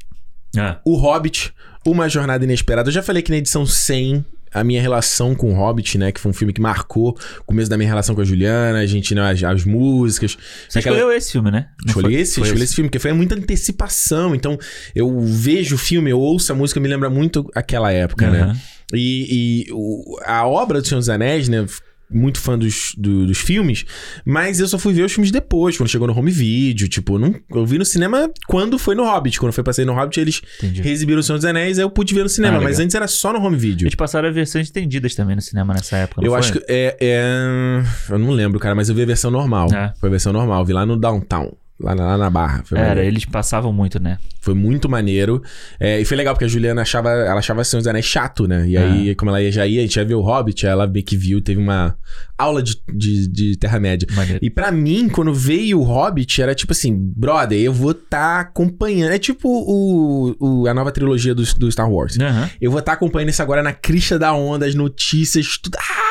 Ah, 0.57 0.79
O 0.85 0.95
Hobbit, 0.97 1.53
Uma 1.85 2.07
Jornada 2.09 2.43
Inesperada. 2.43 2.89
Eu 2.89 2.93
já 2.93 3.01
falei 3.03 3.21
que 3.21 3.31
na 3.31 3.37
edição 3.37 3.65
100, 3.65 4.25
a 4.53 4.63
minha 4.63 4.81
relação 4.81 5.33
com 5.35 5.51
o 5.51 5.53
Hobbit, 5.55 5.97
né? 5.97 6.11
Que 6.11 6.19
foi 6.19 6.31
um 6.31 6.33
filme 6.33 6.51
que 6.53 6.61
marcou 6.61 7.17
o 7.39 7.43
começo 7.43 7.69
da 7.69 7.77
minha 7.77 7.87
relação 7.89 8.13
com 8.15 8.21
a 8.21 8.23
Juliana, 8.25 8.79
a 8.79 8.85
gente, 8.85 9.13
né? 9.15 9.31
As, 9.31 9.43
as 9.43 9.63
músicas. 9.65 10.37
Você 10.67 10.79
Aquela- 10.79 10.97
escolheu 10.97 11.15
esse 11.17 11.31
filme, 11.31 11.51
né? 11.51 11.67
Não 11.83 11.87
Escolhi 11.87 12.05
foi? 12.13 12.21
esse, 12.21 12.35
Foi 12.35 12.43
escolhi 12.47 12.63
esse 12.63 12.75
filme, 12.75 12.89
porque 12.89 12.99
foi 12.99 13.13
muita 13.13 13.35
antecipação. 13.35 14.35
Então, 14.35 14.57
eu 14.95 15.19
vejo 15.21 15.75
o 15.75 15.77
filme, 15.77 16.09
eu 16.11 16.19
ouço 16.19 16.51
a 16.51 16.55
música, 16.55 16.79
me 16.79 16.87
lembra 16.87 17.09
muito 17.09 17.49
aquela 17.55 17.91
época, 17.91 18.29
né? 18.29 18.41
Aham. 18.41 18.57
E, 18.93 19.65
e 19.69 19.71
o- 19.71 20.17
a 20.25 20.45
obra 20.45 20.81
do 20.81 20.87
Senhor 20.87 20.99
dos 20.99 21.07
Anéis, 21.09 21.47
né? 21.47 21.65
Muito 22.11 22.39
fã 22.39 22.57
dos, 22.57 22.93
do- 22.97 23.25
dos 23.25 23.37
filmes, 23.37 23.85
mas 24.25 24.59
eu 24.59 24.67
só 24.67 24.77
fui 24.77 24.93
ver 24.93 25.03
os 25.03 25.11
filmes 25.13 25.31
depois, 25.31 25.77
quando 25.77 25.89
chegou 25.89 26.07
no 26.07 26.17
home 26.17 26.29
video. 26.31 26.87
Tipo, 26.89 27.15
eu 27.15 27.19
não, 27.19 27.35
eu 27.51 27.65
vi 27.65 27.77
no 27.77 27.85
cinema 27.85 28.29
quando 28.47 28.77
foi 28.77 28.95
no 28.95 29.03
Hobbit. 29.05 29.39
Quando 29.39 29.53
foi 29.53 29.63
passei 29.63 29.85
no 29.85 29.93
Hobbit, 29.93 30.19
eles 30.19 30.41
Entendi. 30.57 30.81
reexibiram 30.81 31.19
o 31.19 31.23
Senhor 31.23 31.37
dos 31.37 31.45
Anéis, 31.45 31.77
aí 31.79 31.83
eu 31.85 31.89
pude 31.89 32.13
ver 32.13 32.23
no 32.23 32.29
cinema. 32.29 32.57
Ah, 32.57 32.61
mas 32.61 32.79
antes 32.79 32.93
era 32.95 33.07
só 33.07 33.31
no 33.31 33.39
home 33.39 33.55
video. 33.57 33.85
Eles 33.85 33.95
passaram 33.95 34.27
as 34.29 34.35
versões 34.35 34.67
estendidas 34.67 35.15
também 35.15 35.35
no 35.35 35.41
cinema 35.41 35.73
nessa 35.73 35.95
época, 35.97 36.21
Eu 36.25 36.31
foi? 36.31 36.39
acho 36.39 36.53
que 36.53 36.65
é, 36.67 36.97
é- 36.99 37.83
Eu 38.09 38.19
não 38.19 38.31
lembro, 38.31 38.59
cara, 38.59 38.75
mas 38.75 38.89
eu 38.89 38.95
vi 38.95 39.03
a 39.03 39.05
versão 39.05 39.31
normal. 39.31 39.67
É. 39.73 39.93
Foi 39.99 40.07
a 40.07 40.11
versão 40.11 40.33
normal, 40.33 40.65
vi 40.65 40.73
lá 40.73 40.85
no 40.85 40.97
Downtown. 40.97 41.53
Lá, 41.81 41.95
na- 41.95 42.05
lá 42.05 42.17
na 42.17 42.29
Barra. 42.29 42.63
Era, 42.71 42.87
maneiro. 42.89 43.07
eles 43.09 43.25
passavam 43.25 43.73
muito, 43.73 44.01
né? 44.01 44.17
Foi 44.39 44.53
muito 44.53 44.89
maneiro. 44.89 45.41
É, 45.79 45.99
e 45.99 46.05
foi 46.05 46.17
legal, 46.17 46.33
porque 46.33 46.45
a 46.45 46.47
Juliana 46.47 46.81
achava, 46.81 47.09
ela 47.09 47.39
achava 47.39 47.63
Senhor 47.63 47.79
dos 47.81 47.87
Anéis 47.87 48.05
chato, 48.05 48.47
né? 48.47 48.67
E 48.67 48.77
Ah. 48.77 48.83
aí, 48.91 49.15
como 49.15 49.29
ela 49.29 49.51
já 49.51 49.65
ia, 49.67 49.79
a 49.79 49.83
gente 49.83 49.95
ia 49.95 50.05
ver 50.05 50.15
o 50.15 50.21
Hobbit, 50.21 50.65
ela 50.65 50.87
meio 50.87 51.05
que 51.05 51.15
viu, 51.17 51.41
teve 51.41 51.59
uma 51.61 51.95
aula 52.37 52.61
de, 52.63 52.75
de, 52.93 53.27
de 53.27 53.55
Terra-média. 53.57 54.07
E 54.41 54.49
pra 54.49 54.71
mim, 54.71 55.09
quando 55.09 55.33
veio 55.33 55.79
o 55.79 55.83
Hobbit, 55.83 56.41
era 56.41 56.55
tipo 56.55 56.71
assim, 56.71 56.95
brother, 56.95 57.59
eu 57.59 57.71
vou 57.73 57.91
estar 57.91 58.39
acompanhando. 58.41 59.11
É 59.11 59.19
tipo 59.19 59.47
o, 59.47 60.35
o- 60.39 60.67
a 60.67 60.73
nova 60.73 60.91
trilogia 60.91 61.35
do, 61.35 61.43
do 61.55 61.71
Star 61.71 61.89
Wars. 61.91 62.17
Aham. 62.19 62.49
Eu 62.59 62.71
vou 62.71 62.79
estar 62.79 62.93
acompanhando 62.93 63.29
isso 63.29 63.41
agora 63.43 63.61
na 63.61 63.73
crista 63.73 64.17
da 64.17 64.33
onda, 64.33 64.65
as 64.65 64.73
notícias, 64.75 65.57
tudo. 65.61 65.77
Ah! 65.79 66.10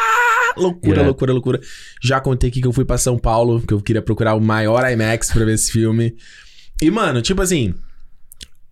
Loucura, 0.56 0.92
Irado. 0.92 1.06
loucura, 1.06 1.32
loucura. 1.32 1.60
Já 2.02 2.20
contei 2.20 2.50
aqui 2.50 2.60
que 2.60 2.66
eu 2.66 2.72
fui 2.72 2.84
pra 2.84 2.98
São 2.98 3.18
Paulo, 3.18 3.60
que 3.60 3.72
eu 3.74 3.80
queria 3.80 4.02
procurar 4.02 4.34
o 4.34 4.40
maior 4.40 4.88
IMAX 4.90 5.30
pra 5.32 5.44
ver 5.44 5.54
esse 5.54 5.70
filme. 5.72 6.14
E, 6.82 6.90
mano, 6.90 7.20
tipo 7.22 7.40
assim. 7.42 7.74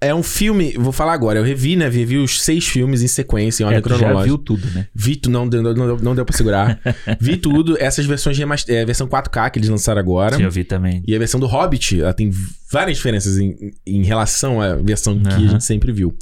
é 0.00 0.14
um 0.14 0.22
filme, 0.22 0.74
vou 0.78 0.92
falar 0.92 1.12
agora, 1.12 1.40
eu 1.40 1.42
revi, 1.44 1.74
né? 1.74 1.88
Revi 1.88 2.18
os 2.18 2.40
seis 2.42 2.64
filmes 2.66 3.02
em 3.02 3.08
sequência, 3.08 3.62
em 3.62 3.66
ordem 3.66 3.78
É, 3.78 3.82
tu 3.82 3.88
já 3.90 3.96
cronológica. 3.96 4.26
viu 4.28 4.38
tudo, 4.38 4.64
né? 4.70 4.86
Vi 4.94 5.16
tu 5.16 5.28
não, 5.28 5.48
deu- 5.48 5.60
não, 5.62 5.74
não, 5.74 5.96
não 5.96 6.14
deu 6.14 6.24
pra 6.24 6.36
segurar. 6.36 6.80
Vi 7.20 7.36
tudo. 7.36 7.76
Essas 7.80 8.06
versões 8.06 8.38
remaster, 8.38 8.76
é, 8.76 8.82
a 8.82 8.86
versão 8.86 9.08
4K 9.08 9.50
que 9.50 9.58
eles 9.58 9.68
lançaram 9.68 9.98
agora. 10.00 10.36
Sim, 10.36 10.44
eu 10.44 10.50
vi 10.50 10.62
também. 10.64 11.02
E 11.06 11.14
a 11.16 11.18
versão 11.18 11.40
do 11.40 11.46
Hobbit, 11.46 12.00
ela 12.00 12.14
tem 12.14 12.30
várias 12.70 12.96
diferenças 12.96 13.38
em, 13.38 13.56
em 13.86 14.04
relação 14.04 14.60
à 14.60 14.76
versão 14.76 15.18
que 15.20 15.28
a 15.28 15.38
gente 15.48 15.64
sempre 15.64 15.90
viu. 15.92 16.14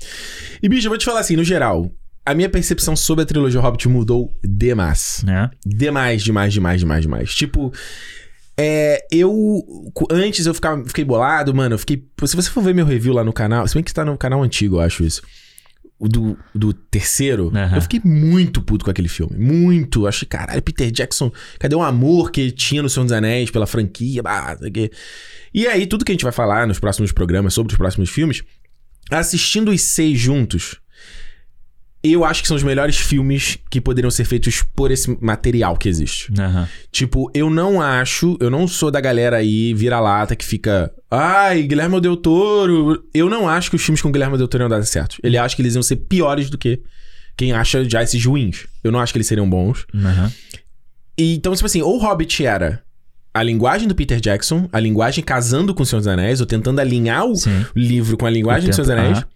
E, 0.62 0.68
bicho, 0.70 0.86
eu 0.86 0.90
vou 0.90 0.98
te 0.98 1.04
falar 1.04 1.20
assim, 1.20 1.36
no 1.36 1.44
geral, 1.44 1.90
a 2.26 2.34
minha 2.34 2.48
percepção 2.48 2.96
sobre 2.96 3.22
a 3.22 3.26
trilogia 3.26 3.60
Hobbit 3.60 3.88
mudou 3.88 4.36
demais. 4.42 5.22
Né? 5.24 5.48
Demais, 5.64 6.24
demais, 6.24 6.52
demais, 6.52 6.80
demais, 6.80 7.02
demais. 7.02 7.34
Tipo, 7.34 7.72
é, 8.58 9.06
eu. 9.12 9.64
Antes 10.10 10.44
eu 10.44 10.52
ficava, 10.52 10.84
fiquei 10.84 11.04
bolado, 11.04 11.54
mano. 11.54 11.76
Eu 11.76 11.78
fiquei. 11.78 12.04
Se 12.24 12.34
você 12.34 12.50
for 12.50 12.62
ver 12.64 12.74
meu 12.74 12.84
review 12.84 13.14
lá 13.14 13.22
no 13.22 13.32
canal, 13.32 13.66
se 13.68 13.74
bem 13.74 13.84
que 13.84 13.94
tá 13.94 14.04
no 14.04 14.18
canal 14.18 14.42
antigo, 14.42 14.76
eu 14.76 14.80
acho 14.80 15.04
isso. 15.04 15.22
O 15.98 16.08
do, 16.08 16.36
do 16.54 16.74
terceiro, 16.74 17.50
Aham. 17.54 17.76
eu 17.76 17.80
fiquei 17.80 18.00
muito 18.04 18.60
puto 18.60 18.84
com 18.84 18.90
aquele 18.90 19.08
filme. 19.08 19.38
Muito. 19.38 20.02
Eu 20.02 20.06
Achei, 20.08 20.26
caralho, 20.26 20.60
Peter 20.60 20.90
Jackson, 20.90 21.30
cadê 21.60 21.76
o 21.76 21.82
amor 21.82 22.32
que 22.32 22.40
ele 22.40 22.50
tinha 22.50 22.82
no 22.82 22.90
Senhor 22.90 23.04
dos 23.04 23.12
Anéis 23.12 23.50
pela 23.50 23.66
franquia? 23.66 24.22
Bah. 24.22 24.58
E 25.54 25.66
aí, 25.66 25.86
tudo 25.86 26.04
que 26.04 26.10
a 26.10 26.14
gente 26.14 26.24
vai 26.24 26.32
falar 26.32 26.66
nos 26.66 26.80
próximos 26.80 27.12
programas 27.12 27.54
sobre 27.54 27.72
os 27.72 27.78
próximos 27.78 28.10
filmes, 28.10 28.42
assistindo 29.10 29.70
os 29.70 29.80
seis 29.80 30.18
juntos, 30.18 30.76
eu 32.02 32.24
acho 32.24 32.42
que 32.42 32.48
são 32.48 32.56
os 32.56 32.62
melhores 32.62 32.96
filmes 32.96 33.58
que 33.70 33.80
poderiam 33.80 34.10
ser 34.10 34.24
feitos 34.24 34.62
por 34.74 34.90
esse 34.90 35.16
material 35.20 35.76
que 35.76 35.88
existe. 35.88 36.32
Aham. 36.38 36.68
Tipo, 36.92 37.30
eu 37.34 37.50
não 37.50 37.80
acho, 37.80 38.36
eu 38.40 38.48
não 38.50 38.68
sou 38.68 38.90
da 38.90 39.00
galera 39.00 39.38
aí 39.38 39.74
vira-lata 39.74 40.36
que 40.36 40.44
fica, 40.44 40.92
ai, 41.10 41.62
Guilherme 41.62 42.00
Del 42.00 42.16
Toro. 42.16 43.02
Eu 43.12 43.28
não 43.28 43.48
acho 43.48 43.70
que 43.70 43.76
os 43.76 43.82
filmes 43.82 44.00
com 44.00 44.12
Guilherme 44.12 44.38
Del 44.38 44.46
Toro 44.48 44.64
iam 44.64 44.68
dar 44.68 44.82
certo. 44.84 45.16
Ele 45.22 45.36
acha 45.36 45.56
que 45.56 45.62
eles 45.62 45.74
iam 45.74 45.82
ser 45.82 45.96
piores 45.96 46.48
do 46.48 46.56
que 46.56 46.80
quem 47.36 47.52
acha 47.52 47.84
já 47.88 48.02
esses 48.02 48.24
ruins. 48.24 48.66
Eu 48.84 48.92
não 48.92 49.00
acho 49.00 49.12
que 49.12 49.18
eles 49.18 49.26
seriam 49.26 49.48
bons. 49.48 49.84
Aham. 49.94 50.32
E, 51.18 51.34
então, 51.34 51.54
tipo 51.54 51.66
assim, 51.66 51.82
ou 51.82 51.98
Hobbit 51.98 52.44
era 52.44 52.82
a 53.34 53.42
linguagem 53.42 53.86
do 53.88 53.94
Peter 53.94 54.20
Jackson, 54.20 54.68
a 54.72 54.78
linguagem 54.80 55.22
casando 55.24 55.74
com 55.74 55.82
o 55.82 55.86
Senhor 55.86 56.00
dos 56.00 56.08
Anéis, 56.08 56.40
ou 56.40 56.46
tentando 56.46 56.78
alinhar 56.80 57.26
o 57.26 57.34
Sim. 57.36 57.66
livro 57.74 58.16
com 58.16 58.26
a 58.26 58.30
linguagem 58.30 58.70
do 58.70 58.74
Senhor 58.74 58.86
dos 58.86 58.90
Anéis. 58.96 59.18
aham. 59.18 59.28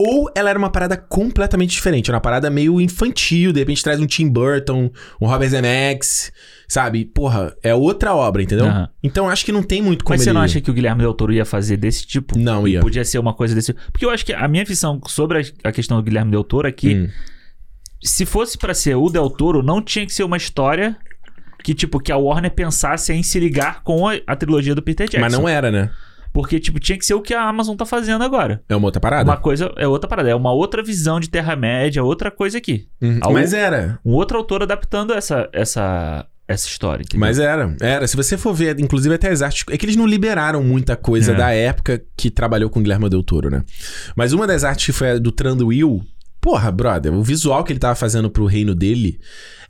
Ou 0.00 0.30
ela 0.34 0.48
era 0.50 0.58
uma 0.58 0.70
parada 0.70 0.96
completamente 0.96 1.70
diferente. 1.70 2.08
Era 2.08 2.16
uma 2.16 2.20
parada 2.20 2.48
meio 2.48 2.80
infantil. 2.80 3.52
De 3.52 3.58
repente 3.58 3.82
traz 3.82 3.98
um 3.98 4.06
Tim 4.06 4.28
Burton, 4.28 4.90
um 5.20 5.26
Robert 5.26 5.48
Zemeckis, 5.50 6.30
sabe? 6.68 7.04
Porra, 7.04 7.52
é 7.64 7.74
outra 7.74 8.14
obra, 8.14 8.40
entendeu? 8.42 8.66
Aham. 8.66 8.88
Então 9.02 9.28
acho 9.28 9.44
que 9.44 9.50
não 9.50 9.62
tem 9.62 9.82
muito 9.82 10.04
como 10.04 10.14
Mas 10.14 10.22
você 10.22 10.32
não 10.32 10.40
acha 10.40 10.60
que 10.60 10.70
o 10.70 10.74
Guilherme 10.74 11.00
Del 11.02 11.14
Toro 11.14 11.32
ia 11.32 11.44
fazer 11.44 11.76
desse 11.76 12.06
tipo? 12.06 12.38
Não 12.38 12.66
ia. 12.68 12.78
Podia 12.80 13.04
ser 13.04 13.18
uma 13.18 13.34
coisa 13.34 13.56
desse. 13.56 13.72
Porque 13.90 14.04
eu 14.04 14.10
acho 14.10 14.24
que 14.24 14.32
a 14.32 14.46
minha 14.46 14.64
visão 14.64 15.00
sobre 15.08 15.52
a- 15.64 15.72
questão 15.72 15.96
do 15.96 16.02
Guilherme 16.04 16.30
Del 16.30 16.44
Toro 16.44 16.68
é 16.68 16.72
que 16.72 16.94
Hum. 16.94 17.08
se 18.00 18.24
fosse 18.24 18.56
pra 18.56 18.74
ser 18.74 18.94
o 18.94 19.10
Del 19.10 19.28
Toro, 19.30 19.64
não 19.64 19.82
tinha 19.82 20.06
que 20.06 20.12
ser 20.12 20.22
uma 20.22 20.36
história 20.36 20.96
que, 21.64 21.74
tipo, 21.74 21.98
que 21.98 22.12
a 22.12 22.16
Warner 22.16 22.52
pensasse 22.52 23.12
em 23.12 23.22
se 23.24 23.40
ligar 23.40 23.82
com 23.82 24.06
a, 24.06 24.12
a 24.28 24.36
trilogia 24.36 24.76
do 24.76 24.82
Peter 24.82 25.06
Jackson. 25.08 25.20
Mas 25.20 25.32
não 25.32 25.48
era, 25.48 25.72
né? 25.72 25.90
Porque, 26.38 26.60
tipo, 26.60 26.78
tinha 26.78 26.96
que 26.96 27.04
ser 27.04 27.14
o 27.14 27.20
que 27.20 27.34
a 27.34 27.42
Amazon 27.42 27.74
tá 27.74 27.84
fazendo 27.84 28.22
agora. 28.22 28.62
É 28.68 28.76
uma 28.76 28.86
outra 28.86 29.00
parada? 29.00 29.28
Uma 29.28 29.36
coisa 29.36 29.72
é 29.76 29.88
outra 29.88 30.08
parada, 30.08 30.30
é 30.30 30.34
uma 30.36 30.52
outra 30.52 30.84
visão 30.84 31.18
de 31.18 31.28
Terra-média, 31.28 32.04
outra 32.04 32.30
coisa 32.30 32.58
aqui. 32.58 32.86
Uhum. 33.02 33.18
a 33.24 33.30
Mas 33.32 33.52
era. 33.52 33.98
Um 34.04 34.12
outro 34.12 34.38
autor 34.38 34.62
adaptando 34.62 35.12
essa, 35.12 35.48
essa, 35.52 36.24
essa 36.46 36.68
história, 36.68 37.02
entendeu? 37.02 37.18
Mas 37.18 37.40
era. 37.40 37.76
Era. 37.80 38.06
Se 38.06 38.16
você 38.16 38.38
for 38.38 38.54
ver, 38.54 38.78
inclusive 38.78 39.12
até 39.16 39.30
as 39.30 39.42
artes... 39.42 39.64
É 39.68 39.76
que 39.76 39.84
eles 39.84 39.96
não 39.96 40.06
liberaram 40.06 40.62
muita 40.62 40.94
coisa 40.94 41.32
É. 41.32 41.34
da 41.34 41.50
época 41.50 42.00
que 42.16 42.30
trabalhou 42.30 42.70
com 42.70 42.80
Guilherme 42.80 43.08
Del 43.10 43.24
Toro, 43.24 43.50
né? 43.50 43.64
Mas 44.14 44.32
uma 44.32 44.46
das 44.46 44.62
artes 44.62 44.86
que 44.86 44.92
foi 44.92 45.10
a 45.10 45.18
do 45.18 45.32
Tranduil... 45.32 46.00
Porra, 46.40 46.70
brother, 46.70 47.12
o 47.12 47.20
visual 47.20 47.64
que 47.64 47.72
ele 47.72 47.80
tava 47.80 47.96
fazendo 47.96 48.30
pro 48.30 48.46
reino 48.46 48.72
dele 48.72 49.18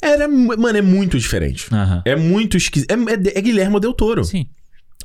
era... 0.03 0.29
Mano, 0.29 0.77
é 0.77 0.83
muito 0.83 1.19
diferente. 1.19 1.67
Aham. 1.73 2.03
É 2.05 2.15
muito 2.15 2.59
esquisito. 2.59 2.91
É, 2.91 2.95
é, 2.95 3.39
é 3.39 3.41
Guilherme 3.41 3.81
Del 3.81 3.95
Toro, 3.95 4.23
Sim, 4.23 4.47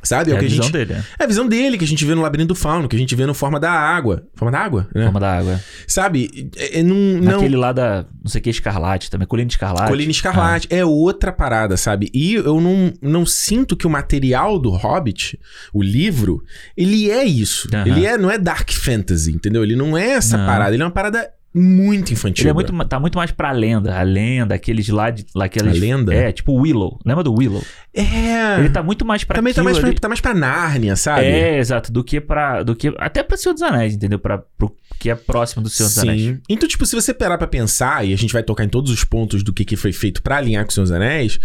sabe? 0.04 0.32
é, 0.32 0.34
É, 0.34 0.36
o 0.36 0.38
a 0.38 0.40
que 0.40 0.46
a 0.46 0.50
visão 0.50 0.64
gente... 0.64 0.74
dele, 0.74 0.94
é. 0.94 1.04
É 1.20 1.24
a 1.24 1.28
visão 1.28 1.48
dele, 1.48 1.78
que 1.78 1.84
a 1.84 1.88
gente 1.88 2.06
vê 2.06 2.14
no 2.14 2.22
Labirinto 2.22 2.50
do 2.50 2.56
Fauno, 2.56 2.88
que 2.88 2.96
a 2.96 3.00
gente 3.00 3.16
vê 3.16 3.26
no 3.26 3.34
Forma 3.34 3.60
da 3.60 3.72
Água. 3.72 4.24
Forma 4.36 4.52
da 4.52 4.60
Água, 4.60 4.88
né? 4.94 5.06
Forma 5.06 5.20
da 5.20 5.38
água. 5.38 5.60
Sabe? 5.88 6.52
É, 6.56 6.80
é, 6.80 6.84
não, 6.84 6.96
não... 6.96 7.32
Naquele 7.34 7.56
lá 7.56 7.72
da, 7.72 8.06
não 8.24 8.30
sei 8.30 8.40
o 8.40 8.44
que, 8.44 8.50
Escarlate 8.50 9.10
também, 9.10 9.28
Colina 9.28 9.50
Escarlate. 9.50 9.90
Colina 9.90 10.12
Escarlate. 10.12 10.68
É 10.70 10.86
outra 10.86 11.32
parada, 11.32 11.78
sabe? 11.78 12.10
E 12.14 12.36
eu 12.36 12.60
não, 12.62 12.94
não 13.02 13.26
sinto 13.26 13.76
que 13.76 13.88
o 13.88 13.90
material 13.90 14.60
do 14.60 14.70
Hobbit, 14.70 15.40
o 15.74 15.82
livro, 15.82 16.44
ele 16.76 17.10
é 17.10 17.24
isso. 17.24 17.68
Ele 17.86 18.06
é, 18.06 18.18
não 18.18 18.30
é 18.30 18.38
dark 18.38 18.70
fantasy, 18.72 19.32
entendeu? 19.32 19.64
Ele 19.64 19.76
não 19.76 19.98
é 19.98 20.12
essa 20.12 20.38
Não. 20.38 20.46
parada. 20.46 20.74
Ele 20.74 20.84
é 20.84 20.86
uma 20.86 20.92
parada 20.92 21.30
muito 21.54 22.12
infantil. 22.14 22.44
Ele 22.44 22.50
é 22.50 22.54
muito, 22.54 22.86
tá 22.88 23.00
muito 23.00 23.18
mais 23.18 23.32
pra 23.32 23.52
lenda. 23.52 23.98
A 23.98 24.02
lenda, 24.04 24.56
aqueles 24.56 24.88
lá 24.90 25.10
de. 25.10 25.26
Lá, 25.36 25.46
aqueles, 25.46 25.76
A 25.78 25.80
lenda? 25.80 26.14
É, 26.14 26.32
tipo 26.32 26.52
o 26.52 26.62
Willow. 26.62 27.00
Lembra 27.06 27.24
do 27.24 27.34
Willow? 27.34 27.62
É. 27.94 28.60
Ele 28.60 28.70
tá 28.70 28.82
muito 28.82 29.06
mais 29.06 29.24
pra 29.24 29.36
Também 29.36 29.54
tá 29.54 29.62
mais, 29.64 29.78
pra, 29.78 29.94
tá 29.94 30.08
mais 30.08 30.20
pra 30.20 30.34
Nárnia, 30.34 30.96
sabe? 30.96 31.26
É, 31.26 31.60
exato. 31.60 31.92
Do 31.92 32.04
que 32.04 32.20
pra. 32.20 32.64
Do 32.64 32.76
que, 32.76 32.94
até 32.98 33.22
pra 33.22 33.38
Senhor 33.38 33.54
dos 33.54 33.62
Anéis, 33.62 33.94
entendeu? 33.94 34.18
Pra, 34.18 34.40
pro, 34.58 34.76
que 35.00 35.10
é 35.10 35.16
próximo 35.16 35.62
do 35.62 35.70
Senhor 35.70 35.90
dos 35.90 35.98
Anéis. 36.00 36.22
Sim. 36.22 36.40
Então, 36.50 36.68
tipo, 36.68 36.86
se 36.86 36.96
você 36.96 37.14
parar 37.14 37.38
pra 37.38 37.48
pensar, 37.48 38.06
e 38.08 38.14
a 38.14 38.18
gente 38.18 38.34
vai 38.34 38.42
tocar 38.44 38.64
em 38.64 38.70
todos 38.70 38.92
os 38.92 39.04
pontos 39.04 39.44
do 39.44 39.54
que, 39.54 39.64
que 39.64 39.76
foi 39.76 39.94
feito 39.94 40.24
pra 40.24 40.38
alinhar 40.38 40.64
com 40.64 40.70
os 40.70 40.76
Seus 40.76 40.92
Anéis, 40.92 41.38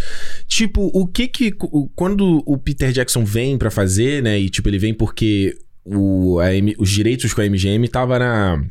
tipo, 0.46 0.90
o 0.94 1.06
que 1.06 1.28
que. 1.28 1.54
o- 1.60 1.88
Quando 1.94 2.42
o 2.46 2.56
Peter 2.56 2.90
Jackson 2.92 3.24
vem 3.24 3.58
pra 3.58 3.70
fazer, 3.70 4.22
né? 4.22 4.38
E, 4.38 4.48
tipo, 4.48 4.68
ele 4.68 4.78
vem 4.78 4.94
porque 4.94 5.54
o, 5.84 6.38
a 6.40 6.46
os 6.78 6.88
direitos 6.90 7.32
com 7.34 7.40
a 7.40 7.44
MGM 7.48 7.86
tava 7.88 8.18
na. 8.18 8.62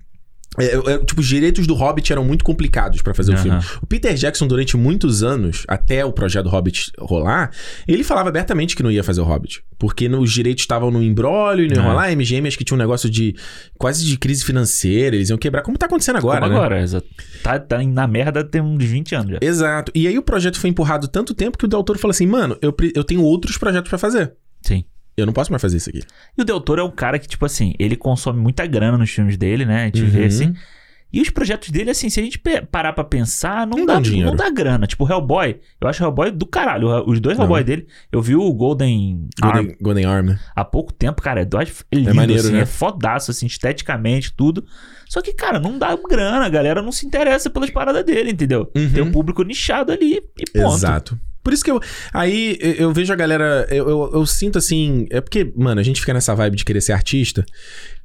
É, 0.59 0.65
é, 0.93 0.97
tipo, 0.99 1.21
os 1.21 1.27
direitos 1.27 1.67
do 1.67 1.73
Hobbit 1.73 2.11
eram 2.11 2.23
muito 2.25 2.43
complicados 2.43 3.01
pra 3.01 3.13
fazer 3.13 3.31
o 3.31 3.35
Aham. 3.35 3.43
filme. 3.61 3.79
O 3.81 3.85
Peter 3.85 4.13
Jackson, 4.15 4.47
durante 4.47 4.75
muitos 4.75 5.23
anos, 5.23 5.63
até 5.67 6.03
o 6.03 6.11
projeto 6.11 6.47
Hobbit 6.49 6.91
rolar, 6.99 7.51
ele 7.87 8.03
falava 8.03 8.29
abertamente 8.29 8.75
que 8.75 8.81
não 8.83 8.89
ia 8.91 9.03
fazer 9.03 9.21
o 9.21 9.23
Hobbit. 9.23 9.63
Porque 9.79 10.09
no- 10.09 10.19
os 10.19 10.31
direitos 10.33 10.63
estavam 10.63 10.89
no 10.89 11.01
embrólio 11.03 11.65
e 11.65 11.67
não 11.69 11.75
ia 11.75 11.81
É. 11.81 11.87
rolar. 11.87 12.03
A 12.05 12.11
MGM 12.11 12.47
acho 12.47 12.57
que 12.57 12.63
tinha 12.63 12.75
um 12.75 12.79
negócio 12.79 13.09
de 13.09 13.35
quase 13.77 14.03
de 14.05 14.17
crise 14.17 14.43
financeira, 14.43 15.15
eles 15.15 15.29
iam 15.29 15.37
quebrar, 15.37 15.61
como 15.61 15.77
tá 15.77 15.85
acontecendo 15.85 16.17
agora, 16.17 16.41
Como 16.41 16.51
né? 16.53 16.57
agora, 16.57 16.81
exato. 16.81 17.07
Tá, 17.43 17.59
tá 17.59 17.83
na 17.83 18.07
merda 18.07 18.43
tem 18.43 18.61
uns 18.61 18.83
20 18.83 19.13
anos 19.15 19.31
já. 19.33 19.37
Exato. 19.41 19.91
E 19.93 20.07
aí 20.07 20.17
o 20.17 20.23
projeto 20.23 20.59
foi 20.59 20.69
empurrado 20.69 21.07
tanto 21.07 21.33
tempo 21.33 21.57
que 21.57 21.65
o 21.65 21.67
Del 21.67 21.83
Toro 21.83 21.99
falou 21.99 22.11
assim: 22.11 22.25
mano, 22.25 22.57
eu, 22.61 22.75
eu 22.95 23.03
tenho 23.03 23.21
outros 23.21 23.57
projetos 23.57 23.89
pra 23.89 23.97
fazer. 23.99 24.33
Sim. 24.61 24.83
Eu 25.17 25.25
não 25.25 25.33
posso 25.33 25.51
mais 25.51 25.61
fazer 25.61 25.77
isso 25.77 25.89
aqui. 25.89 26.01
E 26.37 26.41
o 26.41 26.45
Del 26.45 26.61
Toro 26.61 26.79
é 26.81 26.83
um 26.83 26.91
cara 26.91 27.17
que, 27.17 27.27
tipo 27.27 27.43
assim, 27.45 27.73
ele 27.79 27.95
consome 27.95 28.39
muita 28.39 28.65
grana 28.67 28.97
nos 28.97 29.09
filmes 29.09 29.35
dele, 29.35 29.65
né? 29.65 29.83
A 29.83 29.85
gente 29.85 30.01
Uhum. 30.03 30.09
vê 30.09 30.25
assim. 30.25 30.53
E 31.11 31.21
os 31.21 31.29
projetos 31.29 31.69
dele, 31.69 31.89
assim, 31.89 32.09
se 32.09 32.19
a 32.19 32.23
gente 32.23 32.37
parar 32.69 32.91
pra 32.91 33.03
pensar, 33.03 33.65
não, 33.65 33.79
Não 33.79 33.85
dá, 33.85 33.99
dinheiro. 33.99 34.27
não 34.29 34.35
dá 34.35 34.49
grana. 34.51 34.85
Tipo, 34.85 35.05
o 35.05 35.09
Hellboy, 35.09 35.57
eu 35.79 35.87
acho 35.87 36.03
o 36.03 36.05
Hellboy 36.05 36.29
do 36.31 36.45
caralho. 36.45 36.89
Os 37.07 37.19
dois 37.21 37.37
Não. 37.37 37.45
Hellboy 37.45 37.63
dele, 37.63 37.87
eu 38.11 38.21
vi 38.21 38.35
o 38.35 38.53
Golden, 38.53 39.27
Arm 39.41 39.69
Golden, 39.81 40.05
Arm. 40.05 40.25
né? 40.27 40.39
há 40.53 40.65
pouco 40.65 40.91
tempo, 40.93 41.21
cara. 41.21 41.41
É, 41.41 41.45
dois- 41.45 41.83
é 41.91 41.95
lindo, 41.95 42.13
maneiro, 42.13 42.41
assim, 42.43 42.51
né? 42.51 42.59
é 42.59 42.65
fodaço, 42.65 43.31
assim, 43.31 43.45
esteticamente, 43.47 44.33
tudo. 44.35 44.65
Só 45.07 45.21
que, 45.21 45.31
cara, 45.33 45.59
não 45.59 45.79
dá 45.79 45.97
grana, 46.09 46.45
a 46.45 46.49
galera 46.49 46.81
não 46.81 46.91
se 46.91 47.05
interessa 47.07 47.49
pelas 47.49 47.69
paradas 47.71 48.03
dele, 48.05 48.31
entendeu? 48.31 48.69
Uhum. 48.75 48.91
Tem 48.91 49.01
um 49.01 49.11
público 49.11 49.41
nichado 49.43 49.93
ali 49.93 50.21
e 50.37 50.51
ponto. 50.51 50.75
Exato. 50.75 51.17
Por 51.47 51.53
isso 51.53 51.63
que 51.63 51.71
eu. 51.71 51.79
Aí 52.13 52.57
eu- 52.77 52.91
vejo 52.91 53.13
a 53.13 53.15
galera. 53.15 53.65
Eu, 53.71 53.87
eu, 53.89 54.11
eu 54.15 54.25
sinto 54.25 54.57
assim. 54.57 55.07
É 55.09 55.21
porque, 55.21 55.49
mano, 55.55 55.79
a 55.79 55.83
gente 55.83 56.01
fica 56.01 56.13
nessa 56.13 56.35
vibe 56.35 56.57
de 56.57 56.65
querer 56.65 56.81
ser 56.81 56.91
artista. 56.91 57.45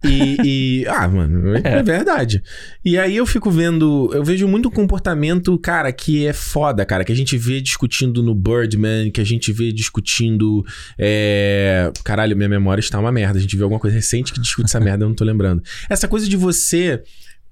E. 0.05 0.37
e- 0.83 0.87
ah, 0.87 1.09
mano, 1.09 1.57
é, 1.57 1.61
É. 1.65 1.83
verdade. 1.83 2.41
E 2.85 2.97
aí 2.97 3.17
eu 3.17 3.27
fico 3.27 3.51
vendo. 3.51 4.09
Eu 4.15 4.23
vejo 4.23 4.47
muito 4.47 4.71
comportamento, 4.71 5.59
cara, 5.59 5.91
que 5.93 6.25
é 6.25 6.33
foda, 6.33 6.85
cara. 6.87 7.05
Que 7.05 7.11
a 7.11 7.17
gente 7.17 7.37
vê 7.37 7.61
discutindo 7.61 8.23
no 8.23 8.33
Birdman, 8.33 9.11
que 9.11 9.21
a 9.21 9.25
gente 9.25 9.51
vê 9.53 9.73
discutindo. 9.73 10.65
É... 10.97 11.91
Caralho, 12.05 12.37
minha 12.37 12.49
memória 12.49 12.81
está 12.81 12.97
uma 13.01 13.11
merda. 13.11 13.39
A 13.41 13.43
gente 13.43 13.57
vê 13.57 13.65
alguma 13.65 13.81
coisa 13.81 13.97
recente 13.97 14.33
que 14.33 14.41
discute 14.41 14.67
essa 14.67 14.79
merda, 14.81 15.03
eu 15.05 15.09
não 15.09 15.17
tô 15.17 15.25
lembrando. 15.25 15.61
Essa 15.91 16.07
coisa 16.07 16.29
de 16.29 16.37
você. 16.37 17.03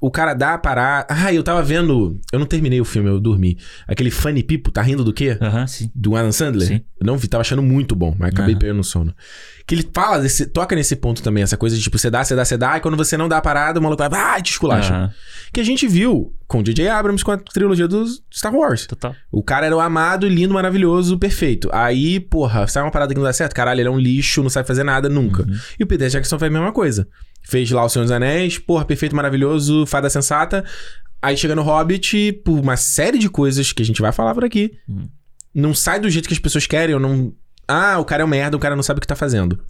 O 0.01 0.11
cara 0.11 0.33
dá 0.33 0.55
a 0.55 0.59
parar. 0.59 1.07
Ah, 1.11 1.33
eu 1.33 1.43
tava 1.43 1.63
vendo. 1.63 2.19
Eu 2.33 2.39
não 2.39 2.47
terminei 2.47 2.81
o 2.81 2.85
filme, 2.85 3.11
eu 3.11 3.21
dormi. 3.21 3.59
Aquele 3.87 4.11
Funny 4.11 4.43
People, 4.43 4.73
tá 4.73 4.81
rindo 4.81 5.05
do 5.05 5.13
quê? 5.13 5.37
Aham, 5.41 5.67
sim. 5.67 5.91
Do 5.95 6.17
Adam 6.17 6.33
Sandler? 6.33 6.69
Sim. 6.69 6.81
Eu 6.99 7.07
não 7.07 7.19
vi, 7.19 7.29
tava 7.29 7.43
achando 7.43 7.63
muito 7.63 7.95
bom, 7.95 8.17
mas 8.19 8.31
acabei 8.31 8.53
Aham. 8.55 8.59
perdendo 8.59 8.77
no 8.79 8.85
sono. 8.85 9.15
Que 9.67 9.75
ele 9.75 9.89
fala 9.93 10.19
desse, 10.21 10.47
toca 10.47 10.75
nesse 10.75 10.97
ponto 10.97 11.23
também, 11.23 11.43
essa 11.43 11.57
coisa 11.57 11.77
de 11.77 11.83
tipo, 11.83 11.99
você 11.99 12.11
dá, 12.11 12.25
você 12.25 12.35
dá, 12.35 12.45
você 12.45 12.57
dá, 12.57 12.77
e 12.77 12.81
quando 12.81 12.97
você 12.97 13.17
não 13.17 13.29
dá 13.29 13.37
a 13.37 13.41
parada, 13.43 13.79
o 13.79 13.83
maluco 13.83 14.03
vai, 14.09 14.37
ah, 14.39 14.41
te 14.41 14.51
esculacha. 14.51 15.15
Que 15.53 15.61
a 15.61 15.65
gente 15.65 15.87
viu 15.87 16.35
com 16.49 16.61
o 16.61 16.63
J.J. 16.63 16.89
Abrams 16.89 17.23
com 17.25 17.33
a 17.33 17.37
trilogia 17.37 17.87
dos 17.87 18.23
Star 18.33 18.55
Wars. 18.55 18.87
total. 18.87 19.15
O 19.31 19.43
cara 19.43 19.67
era 19.67 19.77
o 19.77 19.81
amado, 19.81 20.27
lindo, 20.27 20.55
maravilhoso, 20.55 21.19
perfeito. 21.19 21.69
Aí, 21.73 22.19
porra, 22.21 22.67
sai 22.67 22.83
uma 22.83 22.91
parada 22.91 23.13
que 23.13 23.19
não 23.21 23.27
dá 23.27 23.33
certo, 23.33 23.55
caralho, 23.55 23.81
ele 23.81 23.89
é 23.89 23.93
um 23.93 23.99
lixo, 23.99 24.43
não 24.43 24.51
sabe 24.51 24.67
fazer 24.67 24.83
nada 24.83 25.09
nunca. 25.09 25.43
Uhum. 25.43 25.59
E 25.79 25.85
o 25.85 25.87
Peter 25.87 26.09
Jackson 26.09 26.39
fez 26.39 26.51
a 26.51 26.53
mesma 26.53 26.73
coisa. 26.73 27.07
Fez 27.51 27.71
lá 27.71 27.85
o 27.85 27.89
Senhor 27.89 28.05
dos 28.05 28.13
Anéis, 28.13 28.59
porra, 28.59 28.85
perfeito, 28.85 29.15
maravilhoso, 29.17 29.85
fada 29.87 30.09
sensata. 30.09 30.65
Aí 31.21 31.37
chega 31.37 31.55
no 31.55 31.63
Hobbit, 31.63 32.33
por 32.45 32.59
uma 32.59 32.77
série 32.77 33.19
de 33.19 33.29
coisas 33.29 33.73
que 33.73 33.83
a 33.83 33.85
gente 33.85 34.01
vai 34.01 34.13
falar 34.13 34.35
por 34.35 34.45
aqui. 34.45 34.73
Uhum. 34.89 35.09
Não 35.55 35.75
sai 35.75 35.99
do 35.99 36.09
jeito 36.09 36.29
que 36.29 36.33
as 36.35 36.39
pessoas 36.39 36.67
querem, 36.67 36.95
ou 36.95 37.01
não. 37.01 37.33
Ah, 37.67 37.99
o 37.99 38.05
cara 38.05 38.23
é 38.23 38.25
um 38.25 38.29
merda, 38.29 38.57
o 38.57 38.61
cara 38.61 38.77
não 38.77 38.83
sabe 38.83 38.99
o 38.99 39.01
que 39.01 39.07
tá 39.07 39.17
fazendo. 39.17 39.61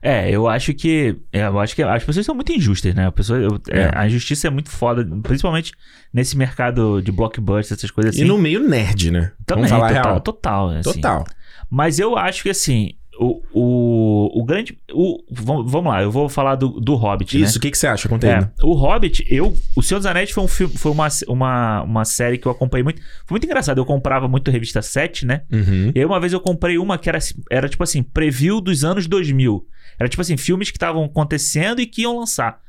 É, 0.00 0.30
eu 0.30 0.48
acho 0.48 0.72
que. 0.74 1.16
é, 1.32 1.42
eu 1.42 1.58
acho 1.58 1.74
que 1.74 1.82
as 1.82 2.04
pessoas 2.04 2.24
são 2.24 2.34
muito 2.34 2.52
injustas, 2.52 2.94
né? 2.94 3.06
A, 3.06 3.12
pessoa, 3.12 3.38
eu- 3.38 3.60
é, 3.68 3.80
É. 3.80 3.90
a 3.94 4.06
injustiça 4.06 4.46
é 4.46 4.50
muito 4.50 4.70
foda, 4.70 5.04
principalmente 5.22 5.72
nesse 6.14 6.36
mercado 6.36 7.02
de 7.02 7.10
blockbuster, 7.12 7.76
essas 7.76 7.90
coisas 7.90 8.14
assim. 8.14 8.24
E 8.24 8.28
no 8.28 8.38
meio 8.38 8.60
nerd, 8.66 9.10
né? 9.10 9.32
Também, 9.44 9.64
Vamos 9.66 9.70
falar 9.70 9.88
total, 9.88 10.04
real. 10.04 10.20
total. 10.20 10.68
assim. 10.70 10.82
Total. 10.92 11.24
Mas 11.70 11.98
eu 11.98 12.16
acho 12.16 12.42
que 12.44 12.48
assim, 12.50 12.92
o, 13.18 13.42
o, 13.52 14.40
o 14.40 14.44
grande. 14.44 14.78
O, 14.92 15.22
vamos, 15.30 15.84
lá, 15.92 16.02
eu 16.02 16.10
vou 16.10 16.28
falar 16.28 16.54
do, 16.54 16.80
do 16.80 16.94
Hobbit. 16.94 17.36
né? 17.36 17.44
Isso, 17.44 17.58
o 17.58 17.60
que, 17.60 17.70
que 17.70 17.76
você 17.76 17.86
acha? 17.88 18.08
Conta 18.08 18.26
aí. 18.26 18.32
É, 18.44 18.50
o 18.62 18.72
Hobbit, 18.74 19.26
eu. 19.28 19.52
O 19.74 19.82
Senhor 19.82 19.98
dos 19.98 20.06
Anéis 20.06 20.30
foi 20.30 20.44
um 20.44 20.48
filme, 20.48 20.76
foi 20.76 20.92
uma, 20.92 21.08
uma, 21.26 21.82
uma 21.82 22.04
série 22.04 22.38
que 22.38 22.46
eu 22.46 22.52
acompanhei 22.52 22.84
muito. 22.84 23.02
Foi 23.26 23.34
muito 23.34 23.44
engraçado. 23.44 23.78
Eu 23.78 23.84
comprava 23.84 24.28
muito 24.28 24.50
revista 24.50 24.80
7, 24.80 25.26
né? 25.26 25.42
Uhum. 25.52 25.92
E 25.94 25.98
aí 25.98 26.04
uma 26.04 26.20
vez 26.20 26.32
eu 26.32 26.40
comprei 26.40 26.78
uma 26.78 26.96
que 26.96 27.08
era, 27.08 27.18
era 27.50 27.68
tipo 27.68 27.82
assim, 27.82 28.02
preview 28.02 28.60
dos 28.60 28.84
anos 28.84 29.06
2000. 29.06 29.66
Era 29.98 30.08
tipo 30.08 30.20
assim, 30.20 30.36
filmes 30.36 30.70
que 30.70 30.76
estavam 30.76 31.04
acontecendo 31.04 31.80
e 31.80 31.86
que 31.86 32.02
iam 32.02 32.16
lançar. 32.18 32.60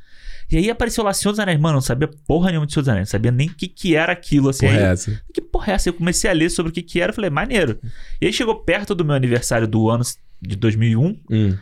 E 0.52 0.58
aí 0.58 0.68
apareceu 0.72 1.04
lá 1.04 1.14
Senhor 1.14 1.32
dos 1.32 1.40
Anéis. 1.40 1.60
Mano, 1.60 1.76
não 1.76 1.82
sabia 1.82 2.10
porra 2.26 2.50
nenhuma 2.50 2.66
de 2.66 2.74
Senhor 2.74 2.82
dos 2.82 2.90
Anéis. 2.90 3.08
Não 3.08 3.12
sabia 3.12 3.32
nem 3.32 3.50
o 3.50 3.54
que, 3.54 3.68
que 3.68 3.96
era 3.96 4.12
aquilo, 4.12 4.50
assim. 4.50 4.66
Porra, 4.66 4.78
Aí- 4.80 4.84
é 4.84 4.92
essa. 4.94 5.22
que 5.32 5.42
porra 5.42 5.72
é 5.72 5.76
essa? 5.76 5.90
Eu 5.90 5.94
comecei 5.94 6.28
a 6.28 6.34
ler 6.34 6.50
sobre 6.50 6.72
o 6.72 6.74
que, 6.74 6.82
que 6.82 7.00
era. 7.00 7.14
Falei, 7.14 7.30
maneiro. 7.30 7.78
E 8.20 8.26
aí 8.26 8.34
chegou 8.34 8.56
perto 8.56 8.96
do 8.96 9.06
meu 9.06 9.14
aniversário 9.14 9.68
do 9.68 9.88
ano 9.90 10.04
de 10.42 10.56
2001. 10.56 11.18
Hum. 11.30 11.58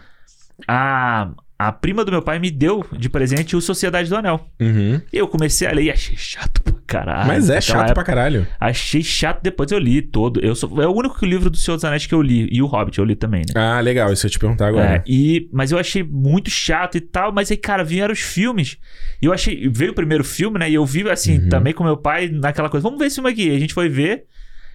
A, 0.67 1.31
a 1.57 1.71
prima 1.71 2.03
do 2.03 2.11
meu 2.11 2.21
pai 2.21 2.39
me 2.39 2.49
deu 2.51 2.85
de 2.97 3.09
presente 3.09 3.55
o 3.55 3.61
Sociedade 3.61 4.09
do 4.09 4.15
Anel. 4.15 4.47
Uhum. 4.59 4.99
E 5.11 5.17
eu 5.17 5.27
comecei 5.27 5.67
a 5.67 5.71
ler 5.71 5.83
e 5.83 5.91
achei 5.91 6.15
chato 6.17 6.61
pra 6.63 6.73
caralho. 6.85 7.27
Mas 7.27 7.49
é 7.49 7.61
chato 7.61 7.77
época, 7.81 7.93
pra 7.95 8.03
caralho. 8.03 8.47
Achei 8.59 9.03
chato, 9.03 9.41
depois 9.43 9.71
eu 9.71 9.77
li 9.77 10.01
todo. 10.01 10.39
Eu 10.43 10.55
sou, 10.55 10.81
é 10.81 10.87
o 10.87 10.91
único 10.95 11.23
livro 11.25 11.49
do 11.49 11.57
Senhor 11.57 11.75
dos 11.77 11.85
Anéis 11.85 12.05
que 12.05 12.13
eu 12.15 12.21
li. 12.21 12.47
E 12.51 12.61
o 12.61 12.65
Hobbit 12.65 12.97
eu 12.97 13.05
li 13.05 13.15
também, 13.15 13.41
né? 13.41 13.53
Ah, 13.55 13.79
legal. 13.79 14.11
Isso 14.11 14.25
eu 14.25 14.31
te 14.31 14.39
perguntar 14.39 14.65
É, 14.65 14.69
agora. 14.69 15.03
e, 15.07 15.47
mas 15.53 15.71
eu 15.71 15.77
achei 15.77 16.01
muito 16.03 16.49
chato 16.49 16.97
e 16.97 17.01
tal. 17.01 17.31
Mas 17.31 17.51
aí, 17.51 17.57
cara, 17.57 17.83
vieram 17.83 18.13
os 18.13 18.19
filmes. 18.19 18.77
E 19.21 19.25
eu 19.25 19.33
achei. 19.33 19.67
Veio 19.69 19.91
o 19.91 19.95
primeiro 19.95 20.23
filme, 20.23 20.57
né? 20.59 20.69
E 20.69 20.73
eu 20.73 20.85
vi 20.85 21.07
assim, 21.09 21.39
Uhum. 21.39 21.49
também 21.49 21.73
com 21.73 21.83
meu 21.83 21.97
pai, 21.97 22.29
naquela 22.29 22.69
coisa. 22.69 22.83
Vamos 22.83 22.97
ver 22.99 23.05
esse 23.07 23.15
filme 23.15 23.29
aqui. 23.29 23.55
A 23.55 23.59
gente 23.59 23.73
foi 23.73 23.89
ver. 23.89 24.23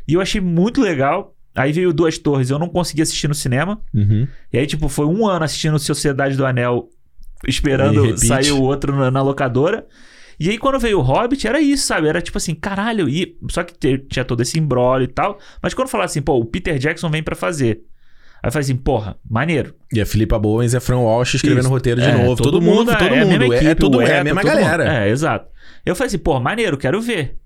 E 0.07 0.15
eu 0.15 0.21
achei 0.21 0.41
muito 0.41 0.81
legal. 0.81 1.35
Aí 1.55 1.73
veio 1.73 1.93
Duas 1.93 2.17
Torres, 2.19 2.51
eu 2.51 2.59
não 2.59 2.69
consegui 2.69 3.03
assistir 3.03 3.29
no 3.29 3.35
cinema. 3.35 3.81
Uhum. 3.95 4.27
E 4.53 4.59
aí, 4.59 4.67
tipo, 4.67 4.89
foi 4.89 5.07
um 5.07 5.27
ano 5.27 5.45
assistindo 5.45 5.79
Sociedade 5.79 6.37
do 6.37 6.47
Anel, 6.47 6.89
esperando 7.47 8.17
sair 8.19 8.53
o 8.53 8.63
outro 8.63 8.95
na, 8.97 9.11
na 9.11 9.23
locadora. 9.23 9.87
E 10.41 10.49
aí, 10.49 10.59
quando 10.59 10.79
veio 10.79 10.99
o 10.99 11.03
Hobbit, 11.03 11.47
era 11.47 11.61
isso, 11.61 11.87
sabe? 11.87 12.09
Era 12.09 12.21
tipo 12.23 12.39
assim, 12.39 12.55
caralho. 12.55 13.09
E, 13.09 13.37
só 13.51 13.63
que 13.63 13.75
tinha 14.09 14.25
todo 14.25 14.41
esse 14.41 14.59
embrólio 14.59 15.05
e 15.05 15.09
tal. 15.09 15.39
Mas 15.63 15.75
quando 15.75 15.89
falava 15.89 16.07
assim, 16.07 16.23
pô, 16.23 16.39
o 16.39 16.45
Peter 16.45 16.79
Jackson 16.79 17.11
vem 17.11 17.23
pra 17.23 17.37
fazer. 17.37 17.83
Aí 18.43 18.51
falei 18.51 18.65
assim, 18.65 18.75
porra, 18.75 19.17
maneiro. 19.29 19.75
E 19.93 20.01
a 20.01 20.07
Filipa 20.07 20.37
Bowens 20.39 20.73
e 20.73 20.77
a 20.77 20.81
Fran 20.81 20.97
Walsh 20.99 21.35
escrevendo 21.35 21.61
Isso. 21.61 21.69
roteiro 21.71 22.01
de 22.01 22.09
É, 22.09 22.25
novo. 22.27 22.43
Todo, 22.43 22.61
mundo, 22.61 22.87
todo 22.97 23.15
é 23.15 23.21
a 23.21 23.25
mundo. 23.25 23.39
mesma 23.39 23.55
É, 23.55 23.59
equipe, 23.59 23.75
todo 23.77 23.95
o 23.95 23.99
mundo. 24.01 24.11
É 24.11 24.19
a 24.19 24.25
mesma 24.25 24.41
todo 24.41 24.51
mundo. 24.51 24.61
galera. 24.63 25.05
É, 25.05 25.09
exato. 25.11 25.49
Eu 25.87 25.95
falei 25.95 26.09
assim, 26.09 26.19
pô, 26.19 26.41
maneiro, 26.41 26.77
quero 26.77 27.01
ver. 27.01 27.37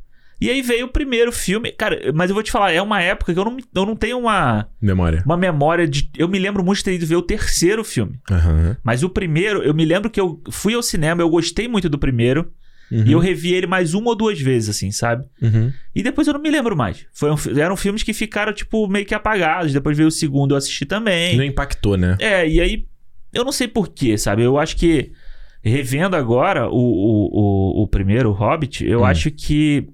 E 0.41 0.51
aí 0.51 0.61
veio 0.61 0.87
o 0.87 0.91
primeiro 0.91 1.33
filme. 1.33 1.73
Cara, 1.73 2.13
mas 2.15 2.29
eu 2.31 2.35
vou 2.35 2.43
te 2.43 2.53
falar, 2.53 2.71
é 2.73 2.83
uma 2.83 3.01
época 3.01 3.33
que 3.33 3.39
eu 3.41 3.45
não, 3.45 3.57
eu 3.75 3.87
não 3.87 3.97
tenho 3.97 4.19
uma, 4.19 4.69
Memória. 4.81 5.23
uma 5.25 5.37
memória 5.37 5.87
de. 5.89 6.11
Eu 6.17 6.29
me 6.29 6.39
lembro 6.39 6.63
muito 6.63 6.79
de 6.79 6.85
ter 6.85 6.95
ido 6.95 7.07
ver 7.07 7.17
o 7.17 7.23
terceiro 7.23 7.83
filme. 7.83 8.19
Aham. 8.31 8.77
Mas 8.85 9.03
o 9.03 9.09
primeiro, 9.09 9.63
eu 9.63 9.73
me 9.73 9.85
lembro 9.85 10.11
que 10.11 10.21
eu 10.21 10.41
fui 10.51 10.75
ao 10.75 10.83
cinema, 10.83 11.23
eu 11.23 11.31
gostei 11.31 11.67
muito 11.69 11.89
do 11.89 11.99
primeiro. 11.99 12.53
Uhum. 12.93 13.03
E 13.05 13.13
eu 13.13 13.19
revi 13.19 13.53
ele 13.53 13.67
mais 13.67 13.95
uma 13.95 14.11
ou 14.11 14.15
duas 14.15 14.41
vezes, 14.41 14.69
assim, 14.69 14.93
sabe? 14.93 15.25
Uhum. 15.43 15.73
E 15.93 16.03
depois 16.05 16.29
eu 16.29 16.35
não 16.35 16.41
me 16.41 16.51
lembro 16.51 16.77
mais. 16.77 17.05
Foi 17.13 17.31
um 17.33 17.37
eram 17.59 17.77
filmes 17.77 18.05
que 18.05 18.13
ficaram, 18.13 18.53
tipo, 18.53 18.87
meio 18.87 19.05
que 19.05 19.15
apagados. 19.15 19.73
Depois 19.73 19.97
veio 19.97 20.09
o 20.09 20.13
segundo, 20.13 20.53
eu 20.53 20.57
assisti 20.59 20.85
também. 20.87 21.37
Não 21.37 21.43
impactou, 21.43 21.97
né? 21.97 22.17
É, 22.21 22.49
e 22.49 22.61
aí, 22.61 22.87
eu 23.35 23.43
não 23.45 23.51
sei 23.51 23.67
porquê, 23.67 24.17
sabe? 24.17 24.43
Eu 24.45 24.57
acho 24.57 24.77
que, 24.77 25.11
revendo 25.65 26.15
agora 26.15 26.69
o, 26.69 26.77
o, 26.77 27.31
o, 27.81 27.83
o 27.83 27.89
primeiro, 27.89 28.29
o 28.31 28.33
Hobbit, 28.33 28.85
eu 28.87 29.01
Hum. 29.01 29.05
acho 29.05 29.33
que 29.33 29.89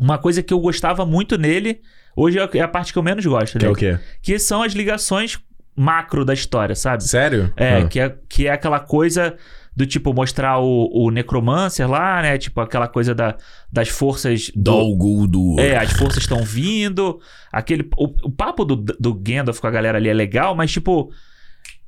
uma 0.00 0.18
coisa 0.18 0.42
que 0.42 0.52
eu 0.52 0.60
gostava 0.60 1.04
muito 1.04 1.36
nele, 1.38 1.80
hoje 2.16 2.38
é 2.38 2.60
a 2.60 2.68
parte 2.68 2.92
que 2.92 2.98
eu 2.98 3.02
menos 3.02 3.24
gosto 3.24 3.58
Que 3.58 3.66
é 3.66 3.70
o 3.70 3.74
quê? 3.74 3.98
Que 4.22 4.38
são 4.38 4.62
as 4.62 4.72
ligações 4.72 5.38
macro 5.76 6.24
da 6.24 6.34
história, 6.34 6.74
sabe? 6.74 7.04
Sério? 7.04 7.52
É, 7.56 7.78
Ah. 7.78 7.86
que 7.88 8.00
é, 8.00 8.16
que 8.28 8.46
é 8.46 8.50
aquela 8.50 8.80
coisa 8.80 9.36
do 9.76 9.86
tipo 9.86 10.12
mostrar 10.12 10.58
o, 10.58 10.90
o 10.92 11.08
Necromancer 11.12 11.88
lá, 11.88 12.20
né? 12.20 12.36
Tipo 12.36 12.60
aquela 12.60 12.88
coisa 12.88 13.14
da, 13.14 13.36
das 13.72 13.88
forças 13.88 14.50
do, 14.52 14.60
Dol 14.72 14.96
Guldur. 14.96 15.60
é, 15.60 15.76
as 15.76 15.92
forças 15.92 16.24
estão 16.24 16.42
vindo. 16.42 17.20
Aquele, 17.52 17.88
o, 17.96 18.06
o 18.24 18.30
papo 18.30 18.64
do, 18.64 18.74
do 18.74 19.14
Gandalf 19.14 19.60
com 19.60 19.68
a 19.68 19.70
galera 19.70 19.96
ali 19.98 20.08
é 20.08 20.14
legal, 20.14 20.54
mas 20.56 20.72
tipo. 20.72 21.12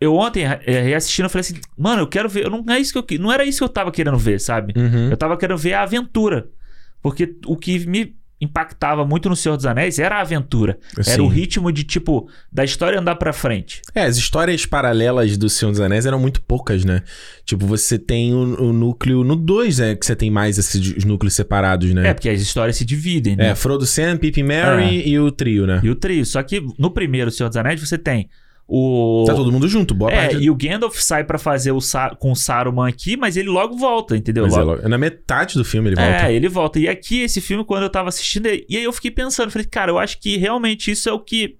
Eu 0.00 0.14
ontem, 0.14 0.44
é, 0.46 0.80
reassistindo, 0.80 1.26
eu 1.26 1.30
falei 1.30 1.40
assim, 1.40 1.61
mano, 1.76 2.02
eu 2.02 2.06
quero 2.06 2.28
ver. 2.28 2.44
Eu 2.44 2.50
não, 2.50 2.64
é 2.72 2.78
isso 2.78 3.02
que 3.04 3.14
eu, 3.14 3.18
não 3.18 3.30
era 3.30 3.44
isso 3.44 3.58
que 3.58 3.64
eu 3.64 3.68
tava 3.68 3.90
querendo 3.90 4.16
ver, 4.16 4.40
sabe? 4.40 4.72
Uhum. 4.74 5.11
Eu 5.11 5.16
tava 5.16 5.36
querendo 5.36 5.58
ver 5.58 5.74
a 5.74 5.82
aventura. 5.82 6.48
Porque 7.03 7.36
o 7.46 7.57
que 7.57 7.86
me 7.86 8.14
impactava 8.40 9.05
muito 9.05 9.28
no 9.28 9.36
Senhor 9.36 9.57
dos 9.57 9.66
Anéis 9.66 9.98
era 9.98 10.16
a 10.16 10.20
aventura. 10.22 10.78
Era 10.94 11.05
Sim. 11.05 11.20
o 11.20 11.28
ritmo 11.28 11.70
de, 11.70 11.84
tipo, 11.84 12.28
da 12.51 12.64
história 12.64 12.98
andar 12.98 13.16
pra 13.16 13.32
frente. 13.32 13.82
É, 13.94 14.05
as 14.05 14.16
histórias 14.16 14.64
paralelas 14.64 15.36
do 15.36 15.48
Senhor 15.48 15.70
dos 15.70 15.80
Anéis 15.80 16.07
eram 16.07 16.18
muito 16.18 16.40
poucas, 16.40 16.84
né? 16.84 17.03
Tipo, 17.44 17.66
você 17.66 17.98
tem 17.98 18.32
o, 18.32 18.68
o 18.68 18.72
núcleo. 18.72 19.22
No 19.22 19.36
2, 19.36 19.78
né? 19.78 19.94
Que 19.94 20.07
você 20.07 20.16
tem 20.16 20.30
mais 20.30 20.57
esses 20.57 20.96
os 20.96 21.05
núcleos 21.05 21.34
separados, 21.34 21.92
né? 21.92 22.09
É, 22.09 22.14
porque 22.14 22.30
as 22.30 22.40
histórias 22.40 22.76
se 22.76 22.84
dividem, 22.84 23.36
né? 23.36 23.48
É, 23.48 23.55
Frodo 23.55 23.86
Sam, 23.86 24.16
Pippin 24.16 24.42
Merry 24.42 25.07
e 25.07 25.18
o 25.18 25.30
trio, 25.30 25.66
né? 25.66 25.80
E 25.82 25.90
o 25.90 25.94
trio. 25.94 26.24
Só 26.24 26.42
que 26.42 26.64
no 26.78 26.90
primeiro 26.90 27.30
Senhor 27.30 27.48
dos 27.48 27.59
Anéis 27.59 27.80
você 27.80 27.98
tem 27.98 28.30
o. 28.70 29.24
Tá 29.26 29.34
todo 29.34 29.50
mundo 29.50 29.66
junto, 29.66 29.92
boa 29.94 30.12
É, 30.12 30.28
parte. 30.28 30.36
e 30.44 30.48
o 30.48 30.54
Gandalf 30.54 30.96
sai 31.00 31.24
pra 31.24 31.38
fazer 31.38 31.72
o 31.72 31.80
Sa- 31.80 32.14
com 32.14 32.30
o 32.30 32.36
Saruman 32.36 32.88
aqui, 32.88 33.16
mas 33.16 33.36
ele 33.36 33.48
logo 33.48 33.76
volta, 33.76 34.16
entendeu? 34.16 34.44
Mas 34.44 34.54
é, 34.54 34.58
Logo- 34.60 34.70
logo- 34.76 34.88
na 34.88 34.96
metade 34.96 35.54
do 35.58 35.64
filme 35.64 35.88
ele 35.88 35.96
volta. 35.96 36.26
É, 36.28 36.32
ele 36.32 36.48
volta. 36.48 36.78
E 36.78 36.88
aqui, 36.88 37.20
esse 37.22 37.40
filme, 37.40 37.64
quando 37.64 37.82
eu 37.82 37.90
tava 37.90 38.08
assistindo, 38.08 38.46
e 38.46 38.76
aí 38.76 38.84
eu 38.84 38.92
fiquei 38.92 39.10
pensando, 39.10 39.50
falei, 39.50 39.66
cara, 39.66 39.90
eu 39.90 39.98
acho 39.98 40.20
que 40.20 40.36
realmente 40.36 40.90
isso 40.90 41.08
é 41.08 41.12
o 41.12 41.18
que 41.18 41.56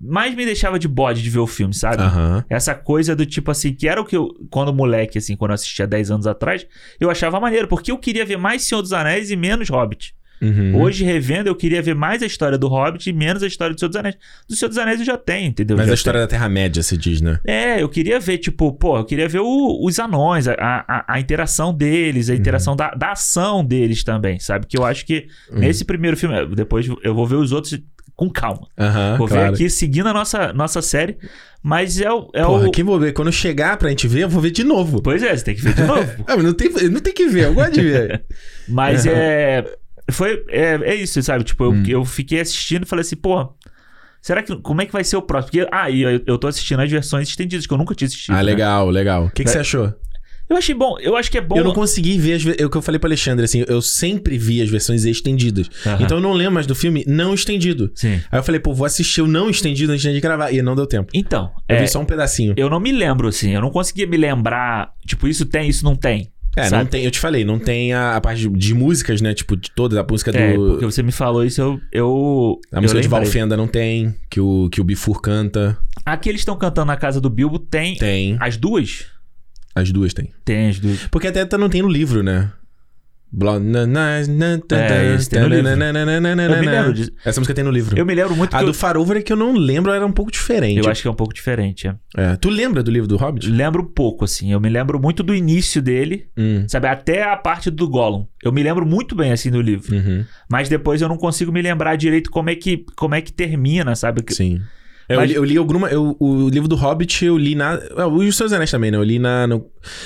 mais 0.00 0.34
me 0.34 0.44
deixava 0.44 0.78
de 0.78 0.88
bode 0.88 1.22
de 1.22 1.30
ver 1.30 1.38
o 1.38 1.46
filme, 1.46 1.72
sabe? 1.72 2.02
Aham. 2.02 2.44
Essa 2.50 2.74
coisa 2.74 3.14
do 3.14 3.24
tipo 3.24 3.50
assim, 3.50 3.72
que 3.72 3.88
era 3.88 4.00
o 4.00 4.04
que 4.04 4.16
eu, 4.16 4.28
quando 4.50 4.74
moleque, 4.74 5.16
assim, 5.18 5.36
quando 5.36 5.52
eu 5.52 5.54
assistia 5.54 5.86
10 5.86 6.10
anos 6.10 6.26
atrás, 6.26 6.66
eu 7.00 7.08
achava 7.10 7.38
maneiro, 7.40 7.68
porque 7.68 7.90
eu 7.92 7.96
queria 7.96 8.24
ver 8.26 8.36
mais 8.36 8.64
Senhor 8.64 8.82
dos 8.82 8.92
Anéis 8.92 9.30
e 9.30 9.36
menos 9.36 9.68
Hobbit. 9.70 10.14
Uhum. 10.44 10.80
Hoje, 10.82 11.04
revendo, 11.04 11.48
eu 11.48 11.54
queria 11.54 11.80
ver 11.80 11.94
mais 11.94 12.22
a 12.22 12.26
história 12.26 12.58
do 12.58 12.68
Hobbit 12.68 13.08
e 13.08 13.12
menos 13.12 13.42
a 13.42 13.46
história 13.46 13.74
do 13.74 13.78
Senhor 13.78 13.88
dos 13.88 13.96
Anéis. 13.96 14.16
Do 14.48 14.54
Senhor 14.56 14.68
dos 14.68 14.78
Anéis 14.78 15.00
eu 15.00 15.06
já 15.06 15.16
tenho, 15.16 15.48
entendeu? 15.48 15.76
Mas 15.76 15.86
Já 15.86 15.92
a 15.92 15.94
história 15.94 16.20
da 16.20 16.26
Terra-média, 16.26 16.82
se 16.82 16.96
diz, 16.96 17.20
né? 17.20 17.38
é, 17.46 17.82
eu 17.82 17.88
queria 17.88 18.20
ver, 18.20 18.38
tipo, 18.38 18.72
pô, 18.72 18.98
eu 18.98 19.04
queria 19.04 19.28
ver 19.28 19.40
o- 19.40 19.84
os 19.84 19.98
anões, 19.98 20.46
a, 20.48 20.54
a, 20.58 21.04
a 21.14 21.20
interação 21.20 21.72
deles, 21.72 22.28
Uhum. 22.28 22.34
a 22.34 22.36
interação 22.36 22.76
da, 22.76 22.90
da 22.90 23.12
ação 23.12 23.64
deles 23.64 24.04
também, 24.04 24.38
sabe? 24.38 24.66
Que 24.66 24.76
eu 24.78 24.84
acho 24.84 25.06
que 25.06 25.26
Uhum. 25.50 25.58
nesse 25.60 25.84
primeiro 25.84 26.16
filme, 26.16 26.34
depois 26.54 26.86
eu 27.02 27.14
vou 27.14 27.26
ver 27.26 27.36
os 27.36 27.50
outros 27.52 27.80
com 28.16 28.30
calma. 28.30 28.68
Aham, 28.78 29.16
vou 29.18 29.26
ver 29.26 29.34
claro. 29.34 29.54
aqui 29.54 29.68
seguindo 29.68 30.08
a 30.08 30.12
nossa, 30.12 30.52
nossa 30.52 30.80
série, 30.80 31.16
mas 31.60 32.00
é 32.00 32.08
o. 32.12 32.30
É 32.32 32.44
Porra, 32.44 32.68
o... 32.68 32.70
quem 32.70 32.84
vou 32.84 32.96
ver? 33.00 33.12
Quando 33.12 33.32
chegar 33.32 33.76
pra 33.76 33.88
gente 33.88 34.06
ver, 34.06 34.20
eu 34.22 34.28
vou 34.28 34.40
ver 34.40 34.52
de 34.52 34.62
novo. 34.62 35.02
Pois 35.02 35.20
é, 35.20 35.36
você 35.36 35.44
tem 35.44 35.54
que 35.56 35.62
ver 35.62 35.74
de 35.74 35.82
novo. 35.88 36.24
Ah, 36.28 36.36
não 36.36 36.52
tem, 36.52 36.70
não 36.90 37.00
tem 37.00 37.12
que 37.12 37.26
ver, 37.26 37.46
eu 37.46 37.54
gosto 37.54 37.72
de 37.72 37.80
ver. 37.80 38.24
mas 38.68 39.04
Uhum. 39.04 39.12
é. 39.14 39.64
Foi. 40.10 40.44
É, 40.48 40.74
é 40.82 40.94
isso, 40.94 41.20
sabe? 41.22 41.44
Tipo, 41.44 41.64
eu, 41.64 41.70
Hum. 41.72 41.82
eu 41.86 42.04
fiquei 42.04 42.40
assistindo 42.40 42.82
e 42.84 42.86
falei 42.86 43.02
assim, 43.02 43.16
pô. 43.16 43.52
Será 44.20 44.42
que. 44.42 44.56
Como 44.56 44.80
é 44.80 44.86
que 44.86 44.92
vai 44.92 45.04
ser 45.04 45.16
o 45.16 45.22
próximo? 45.22 45.50
Porque, 45.52 45.68
ah, 45.70 45.90
e 45.90 46.02
eu, 46.02 46.20
eu 46.26 46.38
tô 46.38 46.46
assistindo 46.46 46.80
as 46.80 46.90
versões 46.90 47.28
estendidas, 47.28 47.66
que 47.66 47.72
eu 47.72 47.78
nunca 47.78 47.94
tinha 47.94 48.06
assistido. 48.06 48.32
ah, 48.34 48.36
né? 48.38 48.42
legal, 48.42 48.88
legal. 48.90 49.26
O 49.26 49.30
que, 49.30 49.42
que 49.44 49.50
É. 49.50 49.52
você 49.52 49.58
achou? 49.58 49.92
Eu 50.48 50.58
achei 50.58 50.74
bom. 50.74 50.98
Eu 51.00 51.16
acho 51.16 51.30
que 51.30 51.38
é 51.38 51.40
bom. 51.40 51.56
Eu 51.56 51.64
não 51.64 51.72
consegui 51.72 52.18
ver 52.18 52.34
as 52.34 52.46
é 52.58 52.66
o 52.66 52.70
que 52.70 52.76
eu 52.76 52.82
falei 52.82 52.98
pro 52.98 53.08
Alexandre, 53.08 53.46
assim, 53.46 53.64
eu 53.66 53.80
sempre 53.80 54.36
vi 54.36 54.60
as 54.60 54.68
versões 54.68 55.02
estendidas. 55.06 55.70
Aham. 55.86 55.98
Então 56.02 56.18
eu 56.18 56.22
não 56.22 56.34
lembro 56.34 56.52
mais 56.54 56.66
do 56.66 56.74
filme 56.74 57.02
não 57.06 57.32
estendido. 57.32 57.90
Sim. 57.94 58.20
Aí 58.30 58.38
eu 58.38 58.42
falei, 58.42 58.60
pô, 58.60 58.74
vou 58.74 58.84
assistir 58.84 59.22
o 59.22 59.26
não 59.26 59.48
estendido 59.48 59.90
antes 59.92 60.02
de 60.12 60.20
gravar. 60.20 60.52
E 60.52 60.60
não 60.60 60.76
deu 60.76 60.86
tempo. 60.86 61.10
Então, 61.14 61.50
Eu 61.66 61.76
é, 61.76 61.80
vi 61.80 61.88
só 61.88 61.98
um 61.98 62.04
pedacinho. 62.04 62.52
eu 62.58 62.68
não 62.68 62.78
me 62.78 62.92
lembro, 62.92 63.28
assim. 63.28 63.52
Eu 63.54 63.62
não 63.62 63.70
conseguia 63.70 64.06
me 64.06 64.18
lembrar. 64.18 64.92
Tipo, 65.06 65.26
isso 65.28 65.46
tem, 65.46 65.66
isso 65.66 65.82
não 65.82 65.96
tem. 65.96 66.30
É, 66.56 66.64
sabe? 66.64 66.84
não 66.84 66.90
tem, 66.90 67.04
eu 67.04 67.10
te 67.10 67.18
falei, 67.18 67.44
não 67.44 67.58
tem 67.58 67.92
a, 67.92 68.16
a 68.16 68.20
parte 68.20 68.42
de, 68.42 68.48
de 68.48 68.74
músicas, 68.74 69.20
né? 69.20 69.34
Tipo, 69.34 69.56
de 69.56 69.70
toda 69.72 70.00
a 70.00 70.04
música 70.08 70.30
É, 70.36 70.54
do. 70.54 70.70
porque 70.70 70.84
você 70.84 71.02
me 71.02 71.10
falou 71.12 71.44
isso, 71.44 71.60
eu. 71.60 71.80
eu 71.92 72.60
A 72.72 72.80
música 72.80 73.00
de. 73.00 73.08
Valfenda 73.08 73.56
não 73.56 73.66
tem, 73.66 74.14
que 74.30 74.40
o, 74.40 74.68
que 74.70 74.80
o 74.80 74.84
Bifur 74.84 75.20
canta. 75.20 75.76
Aqui 76.04 76.28
eles 76.28 76.42
estão 76.42 76.56
cantando 76.56 76.86
na 76.86 76.96
casa 76.96 77.20
do 77.20 77.28
Bilbo, 77.30 77.58
tem. 77.58 77.96
Tem. 77.96 78.36
As 78.40 78.56
duas? 78.56 79.06
As 79.74 79.90
duas 79.90 80.14
tem. 80.14 80.32
Tem 80.44 80.68
as 80.68 80.78
duas. 80.78 81.06
Porque 81.10 81.26
até 81.26 81.44
tá- 81.44 81.58
não 81.58 81.68
tem 81.68 81.82
no 81.82 81.88
livro, 81.88 82.22
né? 82.22 82.52
É, 84.76 84.88
ta- 84.88 85.04
esse 85.14 85.28
tem 85.30 85.40
no 85.40 85.48
livro. 85.48 85.70
Eu 85.72 86.60
me 86.60 86.66
lembro 86.66 86.92
disso. 86.94 87.10
Essa 87.24 87.40
música 87.40 87.54
tem 87.54 87.64
no 87.64 87.70
livro. 87.70 87.98
Eu 87.98 88.06
me 88.06 88.14
lembro 88.14 88.36
muito 88.36 88.54
A 88.54 88.58
que 88.58 88.64
do 88.64 88.70
eu, 88.70 88.74
Farover 88.74 89.16
é 89.18 89.22
que 89.22 89.32
eu 89.32 89.36
não 89.36 89.52
lembro, 89.56 89.90
era 89.92 90.06
um 90.06 90.12
pouco 90.12 90.30
diferente. 90.30 90.78
eu 90.78 90.88
acho 90.90 91.02
que 91.02 91.08
é 91.08 91.10
um 91.10 91.14
pouco 91.14 91.34
diferente. 91.34 91.88
é. 91.88 91.94
É. 92.16 92.36
Tu 92.36 92.48
lembra 92.48 92.82
do 92.82 92.90
livro 92.90 93.08
do 93.08 93.16
Hobbit? 93.16 93.48
Lembro 93.50 93.82
um 93.82 93.86
pouco, 93.86 94.24
assim. 94.24 94.52
Eu 94.52 94.60
me 94.60 94.68
lembro 94.68 95.00
muito 95.00 95.22
do 95.22 95.34
início 95.34 95.82
dele, 95.82 96.26
Hum. 96.38 96.64
sabe? 96.68 96.86
Até 96.86 97.22
a 97.22 97.36
parte 97.36 97.70
do 97.70 97.88
Gollum. 97.88 98.26
Eu 98.42 98.52
me 98.52 98.62
lembro 98.62 98.86
muito 98.86 99.14
bem, 99.16 99.32
assim, 99.32 99.50
do 99.50 99.60
livro. 99.60 99.94
Uhum. 99.94 100.24
Mas 100.50 100.68
depois 100.68 101.02
eu 101.02 101.08
não 101.08 101.16
consigo 101.16 101.50
me 101.50 101.60
lembrar 101.62 101.96
direito 101.96 102.30
como 102.30 102.50
é 102.50 102.54
que, 102.54 102.84
como 102.96 103.14
é 103.14 103.20
que 103.20 103.32
termina, 103.32 103.96
sabe? 103.96 104.22
Sim. 104.30 104.60
É, 105.08 105.14
eu, 105.14 105.20
Mas- 105.20 105.30
li, 105.30 105.36
eu 105.36 105.44
li 105.44 105.56
alguma. 105.56 105.88
Eu, 105.88 106.16
o 106.18 106.48
livro 106.48 106.66
do 106.68 106.76
Hobbit 106.76 107.24
eu 107.24 107.36
li 107.36 107.54
na. 107.54 107.74
é, 107.96 108.04
O 108.04 108.18
Senhor 108.32 108.46
dos 108.46 108.52
Anéis 108.52 108.70
também, 108.70 108.90
né? 108.90 108.96
Eu 108.96 109.02
li 109.02 109.18
na. 109.18 109.46
no- 109.46 109.58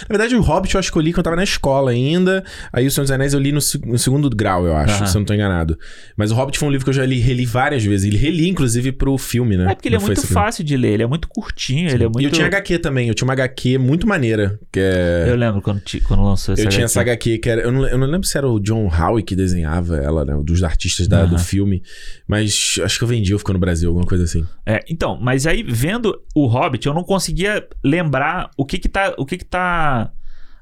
na 0.02 0.08
verdade, 0.08 0.34
o 0.34 0.40
Hobbit 0.40 0.74
eu 0.74 0.78
acho 0.80 0.90
que 0.90 0.98
eu 0.98 1.02
li 1.02 1.12
quando 1.12 1.18
eu 1.18 1.22
tava 1.24 1.36
na 1.36 1.44
escola 1.44 1.92
ainda. 1.92 2.42
Aí 2.72 2.84
o 2.86 2.90
Senhor 2.90 3.04
dos 3.04 3.12
Anéis 3.12 3.32
eu 3.32 3.38
li 3.38 3.52
no, 3.52 3.60
no 3.86 3.98
segundo 3.98 4.28
grau, 4.30 4.66
eu 4.66 4.74
acho, 4.76 4.94
Aham. 4.96 5.06
se 5.06 5.16
eu 5.16 5.20
não 5.20 5.26
tô 5.26 5.34
enganado. 5.34 5.78
Mas 6.16 6.32
o 6.32 6.34
Hobbit 6.34 6.58
foi 6.58 6.66
um 6.68 6.70
livro 6.72 6.84
que 6.84 6.90
eu 6.90 6.94
já 6.94 7.06
li, 7.06 7.20
reli 7.20 7.46
várias 7.46 7.84
vezes. 7.84 8.12
E 8.12 8.16
reli, 8.16 8.48
inclusive, 8.48 8.90
pro 8.90 9.16
filme, 9.16 9.56
né? 9.56 9.70
É 9.70 9.74
porque 9.74 9.88
ele 9.88 9.94
é 9.94 9.98
Não 9.98 10.00
foi 10.00 10.08
muito 10.10 10.18
esse 10.18 10.26
filme. 10.26 10.42
fácil 10.42 10.64
de 10.64 10.76
ler, 10.76 10.94
ele 10.94 11.02
é 11.04 11.06
muito 11.06 11.28
curtinho, 11.28 11.88
ele 11.90 12.02
é 12.04 12.06
muito. 12.08 12.20
E 12.20 12.24
eu 12.24 12.30
tinha 12.30 12.46
HQ 12.48 12.78
também. 12.80 13.06
Eu 13.08 13.14
tinha 13.14 13.26
uma 13.26 13.34
HQ 13.34 13.78
muito 13.78 14.06
maneira. 14.06 14.58
Que 14.72 14.80
é. 14.80 15.26
Eu 15.28 15.36
lembro 15.36 15.62
quando, 15.62 15.80
ti- 15.80 16.00
quando 16.00 16.24
lançou 16.24 16.54
essa 16.54 16.62
Eu 16.62 16.68
tinha 16.68 16.84
essa 16.86 17.00
HQ. 17.00 17.30
HQ 17.34 17.38
que 17.38 17.48
era. 17.48 17.60
Eu 17.62 17.70
não, 17.70 17.86
eu 17.86 17.98
não 17.98 18.06
lembro 18.08 18.26
se 18.26 18.36
era 18.36 18.48
o 18.48 18.58
John 18.58 18.88
Howe 18.88 19.22
que 19.22 19.36
desenhava 19.36 19.96
ela, 19.98 20.24
né? 20.24 20.36
Dos 20.42 20.64
artistas 20.64 21.06
da- 21.06 21.24
do 21.24 21.36
Aham. 21.36 21.44
filme. 21.44 21.82
Mas 22.26 22.80
acho 22.84 22.98
que 22.98 23.04
eu 23.04 23.08
vendi 23.08 23.32
ou 23.32 23.38
ficou 23.38 23.52
no 23.52 23.60
Brasil, 23.60 23.88
alguma 23.88 24.06
coisa 24.06 24.24
assim. 24.24 24.44
É, 24.66 24.80
então, 24.88 25.18
mas 25.20 25.46
aí 25.46 25.62
vendo 25.62 26.20
o 26.34 26.46
Hobbit, 26.46 26.86
eu 26.86 26.94
não 26.94 27.04
conseguia 27.04 27.66
lembrar 27.84 28.50
o 28.56 28.64
que 28.64 28.78
que 28.78 28.88
tá, 28.88 29.14
o 29.18 29.26
que 29.26 29.36
que 29.38 29.44
tá 29.44 30.10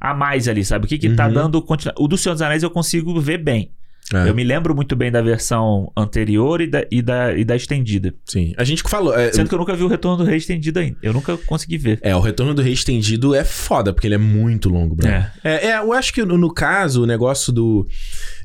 a 0.00 0.14
mais 0.14 0.48
ali, 0.48 0.64
sabe? 0.64 0.84
O 0.86 0.88
que 0.88 0.98
que 0.98 1.10
tá 1.14 1.26
Uhum. 1.26 1.32
dando 1.32 1.62
continu... 1.62 1.92
O 1.98 2.06
do 2.08 2.16
Senhor 2.18 2.34
dos 2.34 2.42
Anéis 2.42 2.62
eu 2.62 2.70
consigo 2.70 3.18
ver 3.20 3.38
bem. 3.38 3.72
É, 4.14 4.28
Eu 4.28 4.34
me 4.34 4.44
lembro 4.44 4.74
muito 4.74 4.94
bem 4.94 5.10
da 5.10 5.20
versão 5.20 5.90
anterior 5.96 6.60
e 6.60 6.66
da, 6.68 6.84
e 6.90 7.02
da, 7.02 7.36
e 7.36 7.44
da 7.44 7.56
estendida. 7.56 8.14
Sim. 8.24 8.54
A 8.56 8.62
gente 8.64 8.84
que 8.84 8.88
falou. 8.90 9.12
é, 9.18 9.32
Sendo 9.32 9.48
que 9.48 9.54
eu 9.54 9.58
nunca 9.58 9.74
vi 9.74 9.82
o 9.82 9.88
Retorno 9.88 10.22
do 10.22 10.28
Rei 10.28 10.36
estendido 10.38 10.78
ainda. 10.78 10.96
Eu 11.02 11.12
nunca 11.12 11.36
consegui 11.38 11.76
ver. 11.76 11.98
É, 12.02 12.14
o 12.14 12.20
Retorno 12.20 12.54
do 12.54 12.62
Rei 12.62 12.72
Estendido 12.72 13.34
é 13.34 13.44
foda, 13.44 13.92
porque 13.92 14.06
ele 14.06 14.14
é 14.14 14.18
muito 14.18 14.68
longo, 14.68 14.94
bro. 14.94 15.08
É. 15.08 15.32
É, 15.42 15.66
é, 15.70 15.78
eu 15.78 15.92
acho 15.92 16.12
que 16.12 16.24
no, 16.24 16.38
no 16.38 16.52
caso, 16.52 17.02
o 17.02 17.06
negócio 17.06 17.52
do, 17.52 17.86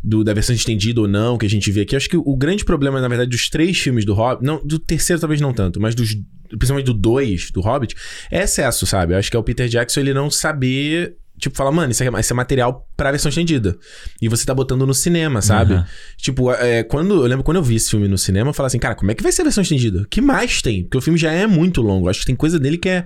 do- 0.03 0.23
da 0.23 0.33
versão 0.33 0.55
estendida 0.55 0.99
ou 1.01 1.07
não, 1.07 1.37
que 1.37 1.45
a 1.45 1.49
gente 1.49 1.71
vê 1.71 1.81
aqui, 1.81 1.95
acho 1.95 2.09
que 2.09 2.17
o 2.17 2.35
grande 2.35 2.65
problema, 2.65 2.99
na 2.99 3.07
verdade, 3.07 3.29
dos 3.29 3.49
três 3.49 3.77
filmes 3.77 4.03
do 4.05 4.13
Hobbit, 4.13 4.43
não, 4.45 4.59
do 4.65 4.79
terceiro 4.79 5.19
talvez 5.19 5.39
não 5.41 5.53
tanto, 5.53 5.79
mas 5.79 5.93
dos, 5.93 6.15
principalmente 6.49 6.85
do 6.87 6.93
dois, 6.93 7.51
do 7.51 7.61
Hobbit, 7.61 7.95
é 8.31 8.41
excesso, 8.43 8.85
sabe? 8.87 9.13
Eu 9.13 9.17
acho 9.19 9.29
que 9.29 9.37
é 9.37 9.39
o 9.39 9.43
Peter 9.43 9.67
Jackson 9.67 9.99
ele 9.99 10.13
não 10.13 10.29
saber. 10.29 11.15
Tipo, 11.41 11.57
falar, 11.57 11.71
mano, 11.71 11.91
isso, 11.91 12.03
é, 12.03 12.19
isso 12.19 12.31
é 12.31 12.35
material 12.35 12.87
pra 12.95 13.09
versão 13.11 13.27
estendida. 13.27 13.75
E 14.21 14.29
você 14.29 14.45
tá 14.45 14.53
botando 14.53 14.85
no 14.85 14.93
cinema, 14.93 15.41
sabe? 15.41 15.73
Aham. 15.73 15.85
Tipo, 16.15 16.51
é, 16.53 16.83
quando, 16.83 17.15
eu 17.15 17.27
lembro 17.27 17.43
quando 17.43 17.57
eu 17.57 17.63
vi 17.63 17.75
esse 17.75 17.89
filme 17.89 18.07
no 18.07 18.17
cinema, 18.17 18.51
eu 18.51 18.53
falava 18.53 18.67
assim, 18.67 18.77
cara, 18.79 18.93
como 18.95 19.09
é 19.11 19.15
que 19.15 19.23
vai 19.23 19.31
ser 19.31 19.41
a 19.41 19.45
versão 19.45 19.63
estendida? 19.63 20.03
O 20.03 20.07
que 20.07 20.21
mais 20.21 20.61
tem? 20.61 20.83
Porque 20.83 20.97
o 20.97 21.01
filme 21.01 21.17
já 21.17 21.31
é 21.31 21.47
muito 21.47 21.81
longo. 21.81 22.07
Acho 22.07 22.19
que 22.21 22.27
tem 22.27 22.35
coisa 22.35 22.59
dele 22.59 22.77
que 22.77 22.87
é 22.87 23.05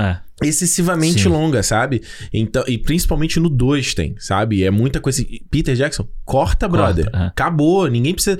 É. 0.00 0.16
excessivamente 0.42 1.24
Sim. 1.24 1.28
longa, 1.28 1.62
sabe? 1.62 2.02
Então, 2.32 2.64
e 2.66 2.78
principalmente 2.78 3.38
no 3.38 3.50
2 3.50 3.92
tem, 3.92 4.14
sabe? 4.18 4.64
É 4.64 4.70
muita 4.70 4.98
coisa. 4.98 5.22
Peter 5.50 5.76
Jackson, 5.76 6.08
corta, 6.24 6.66
brother. 6.66 7.10
é. 7.12 7.26
Acabou. 7.26 7.86
Ninguém 7.88 8.14
precisa. 8.14 8.38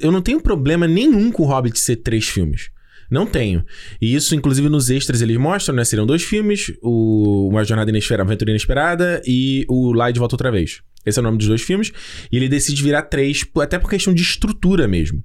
eu 0.00 0.10
não 0.10 0.22
tenho 0.22 0.40
problema 0.40 0.88
nenhum 0.88 1.30
com 1.30 1.42
o 1.42 1.46
Hobbit 1.46 1.78
ser 1.78 1.96
três 1.96 2.26
filmes. 2.26 2.70
Não 3.14 3.26
tenho. 3.26 3.64
E 4.02 4.12
isso, 4.12 4.34
inclusive, 4.34 4.68
nos 4.68 4.90
extras 4.90 5.22
eles 5.22 5.36
mostram, 5.36 5.76
né? 5.76 5.84
Seriam 5.84 6.04
dois 6.04 6.24
filmes: 6.24 6.72
o 6.82 7.48
Uma 7.48 7.62
Jornada 7.62 7.88
Inesperada, 7.88 8.28
Aventura 8.28 8.50
Inesperada 8.50 9.22
e 9.24 9.64
o 9.68 9.92
Lá 9.92 10.10
e 10.10 10.12
de 10.12 10.18
Volta 10.18 10.34
Outra 10.34 10.50
Vez. 10.50 10.80
Esse 11.06 11.20
é 11.20 11.20
o 11.20 11.22
nome 11.22 11.38
dos 11.38 11.46
dois 11.46 11.62
filmes. 11.62 11.92
E 12.32 12.36
ele 12.36 12.48
decide 12.48 12.82
virar 12.82 13.02
três, 13.02 13.44
até 13.60 13.78
por 13.78 13.88
questão 13.88 14.12
de 14.12 14.20
estrutura 14.20 14.88
mesmo. 14.88 15.22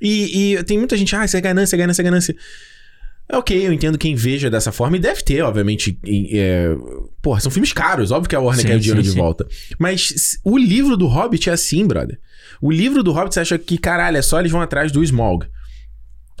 E, 0.00 0.54
e 0.54 0.62
tem 0.62 0.78
muita 0.78 0.96
gente, 0.96 1.16
ah, 1.16 1.24
isso 1.24 1.36
é 1.36 1.40
ganância, 1.40 1.74
é 1.74 1.78
ganância, 1.78 2.02
é 2.02 2.04
ganância. 2.04 2.36
É 3.28 3.36
ok, 3.36 3.66
eu 3.66 3.72
entendo 3.72 3.98
quem 3.98 4.14
veja 4.14 4.48
dessa 4.48 4.70
forma. 4.70 4.96
E 4.96 5.00
deve 5.00 5.22
ter, 5.22 5.42
obviamente. 5.42 5.98
É... 6.30 6.68
Porra, 7.20 7.40
são 7.40 7.50
filmes 7.50 7.72
caros. 7.72 8.12
Óbvio 8.12 8.28
que 8.28 8.36
a 8.36 8.40
Warner 8.40 8.62
Sim, 8.62 8.68
quer 8.68 8.76
o 8.76 8.80
dinheiro 8.80 9.02
sim, 9.02 9.08
de 9.08 9.14
sim. 9.14 9.18
volta. 9.18 9.44
Mas 9.76 10.38
o 10.44 10.56
livro 10.56 10.96
do 10.96 11.08
Hobbit 11.08 11.50
é 11.50 11.52
assim, 11.54 11.84
brother. 11.84 12.16
O 12.62 12.70
livro 12.70 13.02
do 13.02 13.10
Hobbit, 13.10 13.34
você 13.34 13.40
acha 13.40 13.58
que, 13.58 13.76
caralho, 13.76 14.18
é 14.18 14.22
só 14.22 14.38
eles 14.38 14.52
vão 14.52 14.60
atrás 14.60 14.92
do 14.92 15.02
Smaug. 15.02 15.46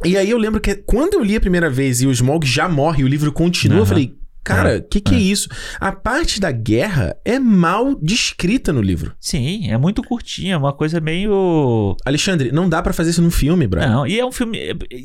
E 0.04 0.16
aí 0.16 0.30
eu 0.30 0.38
lembro 0.38 0.60
que 0.60 0.74
quando 0.74 1.14
eu 1.14 1.22
li 1.22 1.36
a 1.36 1.40
primeira 1.40 1.68
vez 1.70 2.02
e 2.02 2.06
o 2.06 2.10
Smaug 2.12 2.44
já 2.46 2.68
morre 2.68 3.02
e 3.02 3.04
o 3.04 3.08
livro 3.08 3.30
continua, 3.32 3.76
eu 3.78 3.82
Aham. 3.82 3.88
falei, 3.88 4.14
cara, 4.42 4.74
É, 4.74 4.78
o 4.78 4.82
que 4.82 5.00
que 5.00 5.14
é. 5.14 5.18
isso? 5.18 5.48
A 5.80 5.92
parte 5.92 6.38
da 6.40 6.50
guerra 6.50 7.16
é 7.24 7.38
mal 7.38 7.94
descrita 8.02 8.72
no 8.72 8.82
livro. 8.82 9.14
Sim, 9.20 9.70
é 9.70 9.78
muito 9.78 10.02
curtinho, 10.02 10.52
é 10.52 10.56
uma 10.56 10.72
coisa 10.72 11.00
meio. 11.00 11.96
Alexandre, 12.04 12.50
não 12.52 12.68
dá 12.68 12.82
pra 12.82 12.92
fazer 12.92 13.10
isso 13.10 13.22
num 13.22 13.30
filme, 13.30 13.66
brother. 13.66 13.88
Não, 13.88 14.06
e 14.06 14.18
é 14.18 14.26
um 14.26 14.32
filme. 14.32 14.58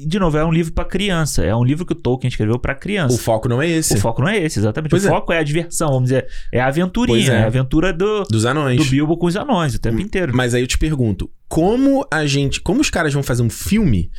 De 0.08 0.20
novo, 0.20 0.38
é 0.38 0.44
um 0.44 0.52
livro 0.52 0.74
pra 0.74 0.84
criança. 0.84 1.44
É 1.46 1.56
um 1.56 1.64
livro 1.64 1.86
que 1.86 1.94
o 1.94 1.96
Tolkien 1.96 2.28
escreveu 2.28 2.58
pra 2.60 2.74
criança. 2.76 3.16
O 3.16 3.18
foco 3.20 3.48
não 3.48 3.62
é 3.62 3.70
esse. 3.70 3.94
O 3.94 3.98
foco 4.00 4.22
não 4.22 4.28
é 4.30 4.38
esse, 4.40 4.60
exatamente. 4.60 4.90
Pois 4.90 5.06
o 5.06 5.08
é. 5.08 5.10
foco 5.12 5.32
é 5.32 5.38
a 5.38 5.44
diversão, 5.44 5.88
vamos 5.90 6.10
dizer. 6.10 6.28
É 6.52 6.60
a 6.60 6.68
aventurinha, 6.68 7.32
é. 7.32 7.36
é 7.36 7.44
a 7.44 7.48
aventura 7.48 7.94
do, 7.94 8.24
Dos 8.24 8.44
anões. 8.46 8.78
do 8.78 8.86
Bilbo 8.90 9.16
com 9.18 9.28
os 9.28 9.36
anões 9.38 9.76
o 9.76 9.80
tempo 9.80 10.02
inteiro. 10.02 10.36
Mas 10.36 10.54
aí 10.56 10.62
eu 10.64 10.68
te 10.68 10.78
pergunto, 10.80 11.30
como 11.48 12.06
a 12.12 12.26
gente, 12.26 12.60
como 12.60 12.82
os 12.82 12.90
caras 12.90 13.14
vão 13.14 13.22
fazer 13.24 13.44
um 13.44 13.50
filme? 13.50 14.10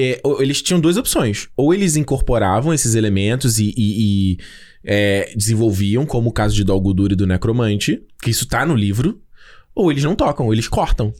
É, 0.00 0.20
eles 0.40 0.62
tinham 0.62 0.80
duas 0.80 0.96
opções. 0.96 1.48
Ou 1.56 1.72
eles 1.74 1.96
incorporavam 1.96 2.72
esses 2.74 2.94
elementos 2.94 3.58
e, 3.58 3.72
e- 3.76 4.32
e, 4.32 4.38
é, 4.84 5.32
desenvolviam, 5.36 6.04
como 6.06 6.30
o 6.30 6.32
caso 6.32 6.54
de 6.54 6.64
Dol 6.64 6.80
Guldur 6.80 7.12
e 7.12 7.16
do 7.16 7.26
Necromante, 7.26 8.00
que 8.22 8.30
isso 8.30 8.46
tá 8.46 8.64
no 8.64 8.74
livro. 8.74 9.20
Ou 9.74 9.90
eles 9.90 10.04
não 10.04 10.14
tocam, 10.14 10.52
eles 10.52 10.68
cortam. 10.68 11.12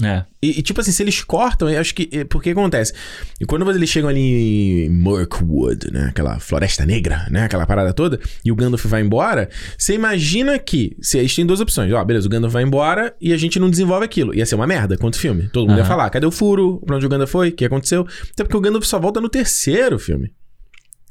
É. 0.00 0.24
E, 0.40 0.60
e, 0.60 0.62
tipo 0.62 0.80
assim, 0.80 0.92
se 0.92 1.02
eles 1.02 1.22
cortam, 1.22 1.68
eu 1.68 1.80
acho 1.80 1.92
que. 1.92 2.08
é, 2.12 2.22
Porque 2.24 2.50
acontece? 2.50 2.92
E 3.40 3.44
quando 3.44 3.68
eles 3.68 3.88
chegam 3.90 4.08
ali 4.08 4.84
em 4.86 4.88
Mirkwood, 4.88 5.90
né? 5.90 6.06
Aquela 6.10 6.38
floresta 6.38 6.86
negra, 6.86 7.26
né? 7.30 7.42
Aquela 7.42 7.66
parada 7.66 7.92
toda, 7.92 8.20
e 8.44 8.52
o 8.52 8.54
Gandalf 8.54 8.84
vai 8.86 9.02
embora, 9.02 9.48
você 9.76 9.94
imagina 9.94 10.56
que. 10.58 10.96
Se, 11.00 11.18
eles 11.18 11.34
têm 11.34 11.44
duas 11.44 11.58
opções. 11.60 11.92
Ó, 11.92 12.04
beleza, 12.04 12.28
o 12.28 12.30
Gandalf 12.30 12.52
vai 12.52 12.62
embora 12.62 13.12
e 13.20 13.32
a 13.32 13.36
gente 13.36 13.58
não 13.58 13.68
desenvolve 13.68 14.04
aquilo. 14.04 14.32
Ia 14.32 14.46
ser 14.46 14.54
uma 14.54 14.66
merda 14.68 14.96
quanto 14.96 15.18
filme. 15.18 15.48
Todo 15.48 15.66
mundo 15.66 15.78
ia 15.78 15.82
Aham. 15.82 15.88
falar: 15.90 16.10
cadê 16.10 16.26
o 16.26 16.30
furo? 16.30 16.80
Pra 16.86 16.94
onde 16.96 17.06
o 17.06 17.08
Gandalf 17.08 17.30
foi? 17.32 17.48
O 17.48 17.52
que 17.52 17.64
aconteceu? 17.64 18.06
Até 18.32 18.44
porque 18.44 18.56
o 18.56 18.60
Gandalf 18.60 18.84
só 18.84 19.00
volta 19.00 19.20
no 19.20 19.28
terceiro 19.28 19.98
filme. 19.98 20.30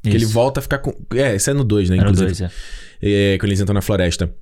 Que 0.01 0.09
ele 0.09 0.23
Isso. 0.23 0.31
volta 0.33 0.61
a 0.61 0.63
ficar 0.63 0.77
com. 0.77 0.93
É, 1.13 1.35
esse 1.35 1.49
é 1.49 1.53
no 1.53 1.65
2, 1.65 1.89
né? 1.89 1.97
O 1.97 1.99
Inclusive. 1.99 2.25
dois, 2.27 2.41
é. 2.41 2.49
É, 3.01 3.38
quando 3.38 3.49
eles 3.49 3.59
entram 3.59 3.73
na 3.73 3.81
floresta. 3.81 4.33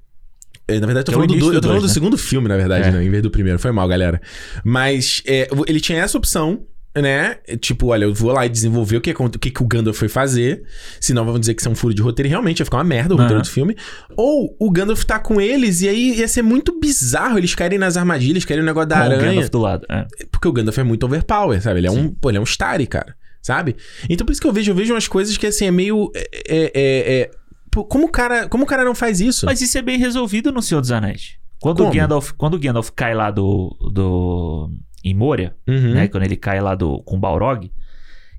É, 0.68 0.80
na 0.80 0.88
verdade, 0.88 1.00
eu 1.02 1.04
tô 1.06 1.12
é 1.12 1.14
falando, 1.16 1.28
do, 1.30 1.34
início 1.36 1.50
eu 1.50 1.54
tô 1.56 1.60
do 1.60 1.68
falando 1.68 1.78
do 1.78 1.82
dois, 1.82 1.92
né? 1.92 1.94
segundo 1.94 2.18
filme, 2.18 2.48
na 2.48 2.58
verdade, 2.58 2.88
É. 2.88 2.92
né? 2.92 3.04
Em 3.04 3.10
vez 3.10 3.22
do 3.22 3.30
primeiro. 3.30 3.60
Foi 3.60 3.72
mal, 3.72 3.88
galera. 3.88 4.20
Mas 4.64 5.22
é, 5.28 5.48
ele 5.68 5.80
tinha 5.80 6.00
essa 6.00 6.18
opção, 6.18 6.66
né? 6.98 7.36
Tipo, 7.60 7.88
olha, 7.88 8.06
eu 8.06 8.14
vou 8.14 8.32
lá 8.32 8.46
e 8.46 8.50
desenvolver 8.50 8.98
o 8.98 9.02
que, 9.02 9.12
o 9.12 9.30
que, 9.30 9.52
que 9.52 9.62
o 9.62 9.68
Gandalf 9.68 9.98
foi 9.98 10.08
fazer. 10.08 10.64
Senão 11.00 11.24
vamos 11.26 11.42
dizer 11.42 11.54
que 11.54 11.62
isso 11.62 11.68
é 11.70 11.72
um 11.72 11.76
furo 11.76 11.94
de 11.94 12.02
roteiro. 12.02 12.28
E 12.28 12.32
realmente 12.32 12.60
ia 12.60 12.66
ficar 12.66 12.78
uma 12.78 12.84
merda 12.84 13.14
o 13.14 13.18
roteiro 13.18 13.36
Aham. 13.36 13.42
do 13.44 13.50
filme. 13.50 13.76
Ou 14.18 14.56
o 14.60 14.72
Gandalf 14.72 15.04
tá 15.04 15.20
com 15.20 15.40
eles 15.40 15.82
e 15.82 15.90
aí 15.90 16.18
ia 16.20 16.28
ser 16.28 16.42
muito 16.42 16.80
bizarro 16.80 17.38
eles 17.38 17.54
caírem 17.54 17.78
nas 17.78 17.96
armadilhas, 17.98 18.44
caírem 18.46 18.64
no 18.64 18.68
negócio 18.68 18.90
da 18.90 18.96
Com 18.96 19.02
o 19.02 19.06
aranha. 19.14 19.30
Gandalf 19.34 19.50
do 19.50 19.60
lado. 19.60 19.86
É. 19.90 20.06
Porque 20.32 20.48
o 20.48 20.52
Gandalf 20.54 20.78
é 20.80 20.84
muito 20.84 21.06
overpower, 21.06 21.62
sabe? 21.62 21.80
Ele 21.82 21.88
é 21.88 21.92
um, 21.92 22.10
pô, 22.10 22.30
ele 22.32 22.38
é 22.38 22.42
um 22.42 22.46
Starry, 22.46 22.88
cara. 22.88 23.14
Sabe? 23.42 23.76
Então 24.10 24.26
por 24.26 24.32
isso 24.32 24.42
que 24.42 24.48
eu 24.48 24.52
vejo, 24.54 24.72
eu 24.72 24.76
vejo 24.76 24.92
umas 24.94 25.08
coisas 25.08 25.38
que 25.38 25.46
assim 25.46 25.66
é 25.68 25.72
meio. 25.72 26.10
É, 26.16 26.28
é, 26.48 26.72
é- 26.74 27.22
é- 27.22 27.32
como, 27.84 28.06
o 28.06 28.10
cara, 28.12 28.48
como 28.48 28.64
o 28.64 28.68
cara 28.68 28.86
não 28.86 28.96
faz 28.96 29.20
isso? 29.20 29.46
Mas 29.46 29.60
isso 29.62 29.78
é 29.78 29.82
bem 29.82 29.98
resolvido 29.98 30.52
no 30.52 30.62
Senhor 30.62 30.80
dos 30.82 30.92
Anéis. 30.92 31.38
Quando 31.60 31.78
Como? 31.78 31.90
o 31.90 31.94
Gandalf, 31.94 32.32
quando 32.38 32.54
o 32.54 32.60
Gandalf 32.60 32.90
cai 32.96 33.14
lá 33.16 33.32
do 33.32 33.76
do 33.92 34.70
em 35.04 35.14
Moria, 35.14 35.56
Uhum. 35.68 35.94
né, 35.94 36.08
quando 36.08 36.24
ele 36.24 36.36
cai 36.36 36.60
lá 36.62 36.76
do 36.76 37.02
com 37.04 37.20
Balrog, 37.20 37.72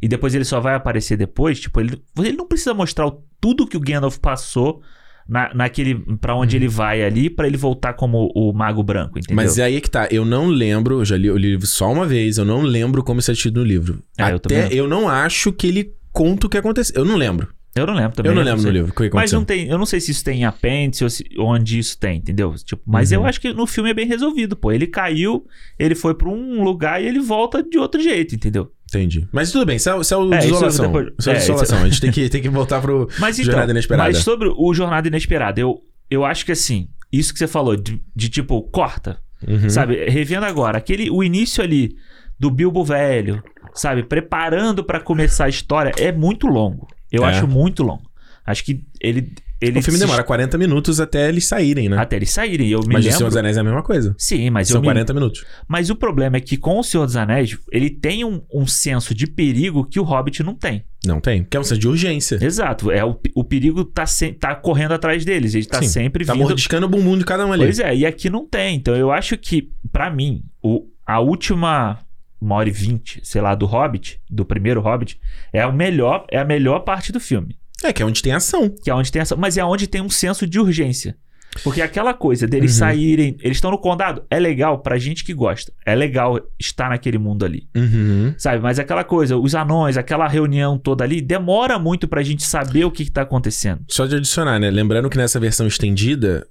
e 0.01 0.07
depois 0.09 0.35
ele 0.35 0.45
só 0.45 0.61
vai 0.61 0.75
aparecer 0.75 1.17
depois, 1.17 1.59
tipo, 1.61 1.81
ele, 1.81 2.01
ele 2.19 2.37
não 2.37 2.47
precisa 2.47 2.73
mostrar 2.75 3.07
o- 3.07 3.23
tudo 3.41 3.67
que 3.67 3.77
o 3.77 3.81
Gandalf 3.81 4.19
passou 4.19 4.81
na, 5.29 5.53
naquele 5.55 5.95
para 6.21 6.37
onde 6.37 6.55
ele 6.57 6.69
vai 6.69 7.03
ali 7.03 7.29
pra 7.31 7.47
ele 7.49 7.57
voltar 7.57 7.95
como 7.95 8.31
o 8.35 8.53
mago 8.53 8.83
branco, 8.83 9.19
entendeu? 9.19 9.35
Mas 9.37 9.59
é 9.59 9.65
aí 9.65 9.81
que 9.81 9.91
tá. 9.91 10.07
Eu 10.11 10.25
não 10.25 10.47
lembro, 10.47 11.01
eu 11.01 11.05
já 11.05 11.17
li 11.17 11.31
o 11.31 11.37
livro 11.37 11.67
só 11.67 11.91
uma 11.91 12.07
vez, 12.07 12.39
eu 12.39 12.45
não 12.45 12.61
lembro 12.63 13.03
como 13.03 13.19
isso 13.19 13.31
é 13.31 13.35
tido 13.35 13.59
no 13.61 13.67
livro. 13.67 14.03
É, 14.19 14.31
eu 14.31 14.37
Até 14.37 14.63
não. 14.65 14.71
eu 14.71 14.87
não 14.89 15.09
acho 15.09 15.53
que 15.53 15.67
ele 15.67 15.93
conta 16.13 16.47
o 16.47 16.51
que 16.51 16.57
aconteceu. 16.59 16.95
Eu 16.97 17.05
não 17.05 17.17
lembro. 17.17 17.49
Eu 17.77 17.87
não 17.87 17.95
lembro 17.95 18.17
também. 18.17 18.31
eu 18.33 18.37
não 18.37 18.43
lembro 18.43 18.63
no 18.63 18.71
livro 18.71 18.93
que 18.95 19.11
Mas 19.15 19.31
não 19.33 19.45
tem, 19.45 19.69
eu 19.69 19.77
não 19.79 19.87
sei 19.87 20.01
se 20.01 20.11
isso 20.11 20.25
tem 20.25 20.41
em 20.41 20.45
apêndice 20.45 21.05
ou 21.05 21.11
se- 21.11 21.25
onde 21.39 21.79
isso 21.79 21.99
tem, 21.99 22.19
entendeu? 22.19 22.55
Tipo, 22.65 22.83
mas 22.87 23.11
Uhum. 23.13 23.19
eu 23.19 23.25
acho 23.27 23.41
que 23.41 23.53
no 23.53 23.67
filme 23.67 23.91
é 23.91 23.95
bem 23.95 24.07
resolvido, 24.07 24.57
pô. 24.57 24.73
Ele 24.73 24.87
caiu, 24.87 25.47
ele 25.79 25.95
foi 25.95 26.15
pra 26.15 26.29
um 26.29 26.63
lugar 26.65 27.03
e 27.03 27.07
ele 27.07 27.21
volta 27.21 27.63
de 27.63 27.79
outro 27.79 28.01
jeito, 28.01 28.35
entendeu? 28.35 28.73
Entendi. 28.89 29.29
Mas 29.33 29.51
tudo 29.53 29.67
bem, 29.67 29.77
isso 29.77 29.91
é, 29.91 29.99
isso 30.01 30.15
é 30.15 30.17
o 30.17 30.33
É, 30.33 30.39
isso 30.39 30.47
desolação. 30.49 30.87
depois- 30.87 31.09
Isso 31.19 31.31
é, 31.31 31.33
é, 31.35 31.37
isso- 31.39 31.47
desolação. 31.53 31.79
A 31.83 31.89
gente 31.89 32.01
tem 32.01 32.11
que, 32.11 32.29
tem 32.29 32.41
que 32.43 32.49
voltar 32.49 32.81
pro 32.81 33.09
Mas 33.21 33.39
então, 33.39 33.53
Jornada 33.53 33.73
Inesperada. 33.73 34.09
mas 34.11 34.19
sobre 34.19 34.49
o 34.57 34.73
Jornada 34.75 35.07
Inesperada, 35.09 35.61
eu, 35.61 35.81
eu 36.11 36.25
acho 36.25 36.47
que 36.47 36.53
assim, 36.53 36.89
isso 37.13 37.33
que 37.33 37.39
você 37.39 37.47
falou, 37.47 37.77
de, 37.77 38.01
de 38.15 38.29
tipo, 38.29 38.63
corta, 38.63 39.19
Uhum. 39.47 39.69
sabe? 39.69 40.05
Revendo 40.09 40.47
agora, 40.47 40.79
aquele, 40.79 41.11
o 41.11 41.23
início 41.23 41.63
ali 41.63 41.95
do 42.39 42.51
Bilbo 42.51 42.85
velho, 42.85 43.43
sabe? 43.75 44.03
Preparando 44.03 44.85
pra 44.85 45.01
começar 45.01 45.47
a 45.47 45.49
história, 45.49 45.93
é 45.99 46.13
muito 46.13 46.47
longo. 46.47 46.87
Eu 47.17 47.25
É. 47.25 47.31
acho 47.31 47.47
muito 47.47 47.83
longo. 47.83 48.03
Acho 48.45 48.63
que 48.65 48.85
ele... 49.01 49.33
ele 49.61 49.81
O 49.81 49.83
filme 49.83 49.99
se- 49.99 50.05
demora 50.05 50.23
40 50.23 50.57
minutos 50.57 51.01
até 51.01 51.29
eles 51.29 51.45
saírem, 51.47 51.89
né? 51.89 51.99
Até 51.99 52.15
eles 52.15 52.31
saírem. 52.31 52.69
Eu 52.69 52.79
me 52.83 52.93
Mas 52.93 53.05
o 53.05 53.09
lembro... 53.09 53.19
Senhor 53.19 53.29
dos 53.29 53.37
Anéis 53.37 53.57
é 53.57 53.61
a 53.61 53.65
mesma 53.65 53.83
coisa. 53.83 54.15
Sim, 54.17 54.51
mas 54.51 54.69
São 54.69 54.77
eu 54.77 54.81
me... 54.83 54.87
40 54.87 55.13
minutos. 55.13 55.45
Mas 55.67 55.91
o 55.91 55.97
problema 55.97 56.37
é 56.37 56.41
que 56.41 56.57
com 56.57 56.79
o 56.79 56.83
Senhor 56.85 57.05
dos 57.07 57.17
Anéis, 57.17 57.59
ele 57.73 57.91
tem 57.91 58.25
um, 58.25 58.41
um 58.55 58.65
senso 58.65 59.13
de 59.17 59.27
perigo 59.27 59.85
que 59.85 59.99
o 59.99 60.05
Hobbit 60.05 60.45
não 60.45 60.55
tem. 60.55 60.85
Não 61.05 61.21
tem. 61.21 61.43
Que 61.43 61.57
é 61.57 61.61
um 61.61 61.65
senso 61.65 61.81
de 61.81 61.89
urgência. 61.89 62.39
Exato. 62.41 62.93
É, 62.93 63.05
o, 63.05 63.19
o 63.35 63.43
perigo 63.43 63.85
tá, 63.85 64.07
se, 64.07 64.33
tá 64.33 64.55
correndo 64.55 64.93
atrás 64.93 65.25
deles. 65.25 65.53
Ele 65.57 65.65
tá 65.65 65.83
Sim, 65.83 65.89
sempre 65.89 66.25
Tá 66.25 66.33
vindo. 66.35 66.43
mordiscando 66.43 66.87
o 66.87 66.89
bumbum 66.89 67.19
de 67.19 67.25
cada 67.25 67.45
um 67.45 67.53
ali. 67.53 67.65
Pois 67.65 67.81
é, 67.81 67.97
e 67.97 68.07
aqui 68.07 68.31
não 68.31 68.47
tem. 68.47 68.77
Então 68.77 68.95
eu 68.95 69.11
acho 69.11 69.37
que, 69.37 69.73
pra 69.91 70.09
mim, 70.09 70.45
o, 70.63 70.85
a 71.05 71.19
última 71.19 71.99
uma 72.41 72.55
hora 72.57 72.69
e 72.69 72.73
vinte, 72.73 73.21
sei 73.25 73.41
lá, 73.41 73.55
do 73.55 73.67
Hobbit, 73.67 74.21
do 74.31 74.45
primeiro 74.45 74.81
Hobbit, 74.81 75.19
é 75.53 75.65
o 75.67 75.73
melhor, 75.73 76.27
é 76.31 76.39
a 76.39 76.45
melhor 76.45 76.81
parte 76.81 77.13
do 77.13 77.21
filme. 77.21 77.57
É, 77.85 77.93
que 77.93 78.03
é 78.03 78.07
onde 78.07 78.23
tem 78.23 78.33
ação. 78.33 78.69
Que 78.71 78.91
é 78.91 78.95
onde 78.95 79.13
tem 79.13 79.21
essa. 79.23 79.37
Mas 79.37 79.57
é 79.59 79.65
onde 79.65 79.87
tem 79.87 80.01
um 80.01 80.09
senso 80.09 80.47
de 80.47 80.59
urgência. 80.59 81.17
Porque 81.63 81.81
aquela 81.81 82.13
coisa 82.13 82.47
deles 82.47 82.73
Uhum. 82.73 82.79
saírem. 82.81 83.37
Eles 83.41 83.57
estão 83.59 83.71
no 83.71 83.79
condado. 83.79 84.25
É 84.31 84.39
legal 84.39 84.79
pra 84.81 84.99
gente 84.99 85.25
que 85.25 85.33
gosta. 85.33 85.73
É 85.87 85.95
legal 85.95 86.39
estar 86.61 86.91
naquele 86.91 87.17
mundo 87.19 87.45
ali. 87.47 87.67
Uhum. 87.75 88.35
Sabe? 88.37 88.63
Mas 88.63 88.79
aquela 88.79 89.05
coisa, 89.05 89.37
os 89.39 89.55
anões, 89.55 89.97
aquela 89.97 90.29
reunião 90.29 90.79
toda 90.79 91.03
ali, 91.05 91.21
demora 91.23 91.79
muito 91.79 92.07
pra 92.09 92.23
gente 92.23 92.43
saber 92.43 92.85
o 92.85 92.91
que, 92.91 93.05
que 93.07 93.11
tá 93.11 93.23
acontecendo. 93.23 93.81
Só 93.89 94.05
de 94.07 94.17
adicionar, 94.17 94.59
né? 94.59 94.71
Lembrando 94.71 95.09
que 95.09 95.17
nessa 95.17 95.41
versão 95.41 95.67
estendida, 95.67 96.47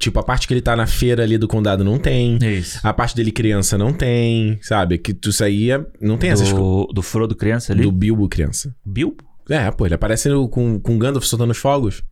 tipo, 0.00 0.18
a 0.18 0.22
parte 0.24 0.48
que 0.48 0.54
ele 0.54 0.60
tá 0.60 0.74
na 0.74 0.86
feira 0.88 1.22
ali 1.22 1.38
do 1.38 1.46
condado 1.46 1.84
não 1.84 1.96
tem. 1.98 2.36
Isso. 2.42 2.80
A 2.82 2.92
parte 2.92 3.14
dele 3.14 3.30
criança 3.30 3.78
não 3.78 3.92
tem, 3.92 4.58
sabe? 4.62 4.98
Que 4.98 5.14
tu 5.14 5.32
saía. 5.32 5.86
Não 6.00 6.18
tem 6.18 6.30
essas 6.30 6.50
coisas. 6.50 6.66
Do, 6.86 6.92
do 6.92 7.02
Frodo 7.02 7.36
criança 7.36 7.72
ali. 7.72 7.82
Do 7.82 7.92
Bilbo 7.92 8.28
criança. 8.28 8.74
Bilbo? 8.84 9.22
É, 9.48 9.70
pô, 9.70 9.84
ele 9.86 9.94
aparece 9.94 10.28
no- 10.28 10.48
com, 10.48 10.80
com 10.80 10.98
Gandalf 10.98 11.24
soltando 11.24 11.50
os 11.50 11.58
fogos. 11.58 12.02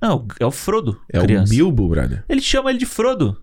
Não, 0.00 0.26
é 0.38 0.46
o 0.46 0.50
Frodo 0.50 0.98
É 1.12 1.18
criança. 1.20 1.52
o 1.52 1.56
Bilbo, 1.56 1.88
brother. 1.88 2.24
Ele 2.28 2.40
chama 2.40 2.70
ele 2.70 2.78
de 2.78 2.86
Frodo. 2.86 3.36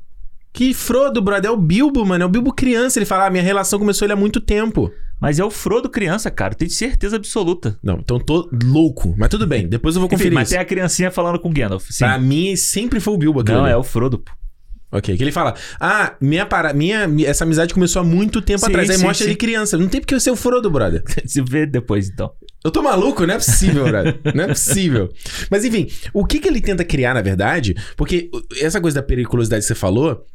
Que 0.53 0.73
Frodo, 0.73 1.21
brother, 1.21 1.49
é 1.51 1.53
o 1.53 1.57
Bilbo, 1.57 2.03
mano. 2.05 2.23
É 2.23 2.25
o 2.25 2.29
Bilbo 2.29 2.51
criança. 2.51 2.97
Ele 2.97 3.05
fala, 3.05 3.27
ah, 3.27 3.29
minha 3.29 3.43
relação 3.43 3.77
começou 3.77 4.05
ele 4.05 4.13
há 4.13 4.15
muito 4.15 4.41
tempo. 4.41 4.91
Mas 5.19 5.39
é 5.39 5.43
o 5.43 5.49
Frodo 5.49 5.89
criança, 5.89 6.29
cara. 6.29 6.53
Tenho 6.53 6.69
certeza 6.69 7.15
absoluta. 7.15 7.77
Não, 7.81 7.95
então 7.95 8.19
tô 8.19 8.49
louco. 8.63 9.15
Mas 9.17 9.29
tudo 9.29 9.47
bem, 9.47 9.67
depois 9.67 9.95
eu 9.95 10.01
vou 10.01 10.07
Enfim, 10.07 10.15
conferir 10.15 10.33
mas 10.33 10.47
isso. 10.47 10.55
tem 10.55 10.61
a 10.61 10.65
criancinha 10.65 11.11
falando 11.11 11.39
com 11.39 11.51
Gandalf. 11.51 11.87
Sim. 11.89 12.05
Pra 12.05 12.17
mim, 12.19 12.55
sempre 12.55 12.99
foi 12.99 13.13
o 13.13 13.17
Bilbo 13.17 13.39
aquilo. 13.39 13.57
Não, 13.57 13.65
ali. 13.65 13.73
é 13.73 13.77
o 13.77 13.83
Frodo, 13.83 14.19
pô. 14.19 14.31
Ok, 14.89 15.17
que 15.17 15.21
ele 15.21 15.33
fala, 15.33 15.53
ah, 15.81 16.15
minha, 16.21 16.45
para... 16.45 16.73
minha 16.73 17.09
essa 17.25 17.43
amizade 17.43 17.73
começou 17.73 18.01
há 18.01 18.05
muito 18.05 18.41
tempo 18.41 18.59
Sim, 18.59 18.67
atrás. 18.67 18.89
Aí 18.89 18.97
sim, 18.97 19.03
mostra 19.03 19.25
sim. 19.25 19.31
ele 19.31 19.37
criança. 19.37 19.77
Não 19.77 19.89
tem 19.89 19.99
porque 19.99 20.15
eu 20.15 20.19
ser 20.19 20.31
o 20.31 20.35
Frodo, 20.35 20.71
brother. 20.71 21.03
Se 21.25 21.41
vê 21.41 21.65
depois, 21.65 22.09
então. 22.09 22.31
Eu 22.63 22.71
tô 22.71 22.81
maluco? 22.81 23.25
Não 23.25 23.33
é 23.33 23.37
possível, 23.37 23.83
brother. 23.83 24.19
Não 24.33 24.45
é 24.45 24.47
possível. 24.47 25.09
Mas 25.51 25.65
enfim, 25.65 25.87
o 26.13 26.25
que 26.25 26.39
que 26.39 26.47
ele 26.47 26.61
tenta 26.61 26.85
criar, 26.85 27.13
na 27.13 27.21
verdade, 27.21 27.75
porque 27.97 28.29
essa 28.61 28.79
coisa 28.79 28.95
da 28.95 29.03
periculosidade 29.03 29.61
que 29.61 29.67
você 29.67 29.75
falou 29.75 30.25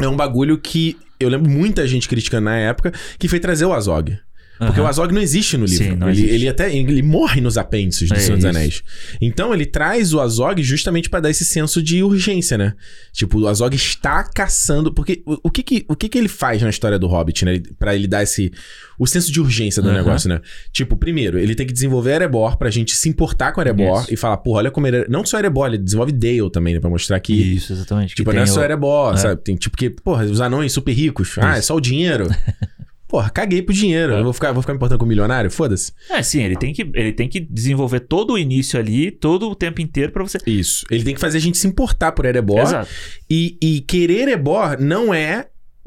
é 0.00 0.06
um 0.06 0.16
bagulho 0.16 0.58
que 0.58 0.98
eu 1.24 1.30
lembro 1.30 1.50
muita 1.50 1.86
gente 1.86 2.08
criticando 2.08 2.44
na 2.44 2.56
época, 2.56 2.92
que 3.18 3.28
foi 3.28 3.40
trazer 3.40 3.64
o 3.64 3.72
Azog. 3.72 4.18
Porque 4.58 4.78
Aham. 4.78 4.82
o 4.82 4.86
Azog 4.86 5.12
não 5.12 5.20
existe 5.20 5.56
no 5.56 5.64
livro. 5.64 5.84
Sim, 5.84 5.98
ele, 6.00 6.10
existe. 6.10 6.30
ele 6.34 6.48
até 6.48 6.74
ele 6.74 7.02
morre 7.02 7.40
nos 7.40 7.58
apêndices 7.58 8.08
do 8.08 8.14
É 8.14 8.18
Senhor 8.20 8.36
dos. 8.36 8.44
Anéis. 8.44 8.82
Então 9.20 9.52
ele 9.52 9.66
traz 9.66 10.14
o 10.14 10.20
Azog 10.20 10.62
justamente 10.62 11.10
pra 11.10 11.18
dar 11.20 11.30
esse 11.30 11.44
senso 11.44 11.82
de 11.82 12.02
urgência, 12.04 12.56
né? 12.56 12.72
Tipo, 13.12 13.40
o 13.40 13.48
Azog 13.48 13.74
está 13.74 14.22
caçando, 14.22 14.92
porque 14.92 15.22
o, 15.26 15.38
o 15.44 15.50
que 15.50 15.62
que 15.62 15.84
o 15.88 15.96
que 15.96 16.08
que 16.08 16.16
ele 16.16 16.28
faz 16.28 16.62
na 16.62 16.70
história 16.70 16.98
do 16.98 17.06
Hobbit, 17.08 17.44
né? 17.44 17.60
Pra 17.78 17.94
ele 17.96 18.06
dar 18.06 18.22
esse 18.22 18.52
o 18.96 19.06
senso 19.08 19.32
de 19.32 19.40
urgência 19.40 19.82
do 19.82 19.88
Aham. 19.88 19.96
negócio, 19.98 20.28
né? 20.28 20.40
Tipo, 20.72 20.96
primeiro, 20.96 21.36
ele 21.38 21.54
tem 21.56 21.66
que 21.66 21.72
desenvolver 21.72 22.12
Erebor 22.12 22.56
pra 22.56 22.70
gente 22.70 22.94
se 22.94 23.08
importar 23.08 23.50
com 23.52 23.60
Erebor 23.60 24.02
Isso. 24.02 24.14
e 24.14 24.16
falar, 24.16 24.36
porra, 24.36 24.58
olha 24.58 24.70
como 24.70 24.86
ele 24.86 24.98
é... 24.98 25.06
não 25.08 25.24
só 25.26 25.36
Erebor, 25.38 25.66
ele 25.66 25.78
desenvolve 25.78 26.12
Dale 26.12 26.48
também, 26.52 26.74
né, 26.74 26.80
Pra 26.80 26.88
mostrar 26.88 27.18
que 27.18 27.32
Isso, 27.34 27.72
exatamente. 27.72 28.14
Tipo, 28.14 28.32
não 28.32 28.42
é 28.42 28.46
só 28.46 28.60
o- 28.60 28.64
Erebor, 28.64 29.14
é. 29.14 29.16
sabe? 29.16 29.42
Tem 29.42 29.56
tipo 29.56 29.76
que, 29.76 29.90
porra, 29.90 30.24
os 30.24 30.40
anões 30.40 30.72
super 30.72 30.92
ricos. 30.92 31.34
Ah, 31.38 31.56
é 31.56 31.58
Isso. 31.58 31.68
só 31.68 31.76
o 31.76 31.80
dinheiro. 31.80 32.28
Porra, 33.14 33.30
caguei 33.30 33.62
pro 33.62 33.72
dinheiro. 33.72 34.12
É. 34.12 34.18
Eu 34.18 34.24
vou 34.24 34.32
ficar, 34.32 34.50
vou 34.50 34.60
ficar 34.60 34.72
me 34.72 34.76
importando 34.76 34.98
com 34.98 35.04
o 35.04 35.08
milionário? 35.08 35.48
Foda-se. 35.48 35.92
É, 36.10 36.20
sim, 36.20 36.42
ele 36.42 36.56
tem, 36.56 36.72
que, 36.72 36.82
ele 36.94 37.12
tem 37.12 37.28
que 37.28 37.38
desenvolver 37.38 38.00
todo 38.00 38.32
o 38.32 38.38
início 38.38 38.76
ali, 38.76 39.12
todo 39.12 39.48
o 39.48 39.54
tempo 39.54 39.80
inteiro 39.80 40.10
pra 40.10 40.24
você. 40.24 40.36
Isso. 40.44 40.84
Ele 40.90 41.04
tem 41.04 41.14
que 41.14 41.20
fazer 41.20 41.38
a 41.38 41.40
gente 41.40 41.56
se 41.56 41.64
importar 41.64 42.10
por 42.10 42.24
Erebor. 42.24 42.58
Exato. 42.58 42.90
E, 43.30 43.56
e 43.62 43.82
querer 43.82 44.22
Erebor 44.22 44.80
não 44.80 45.14
é 45.14 45.46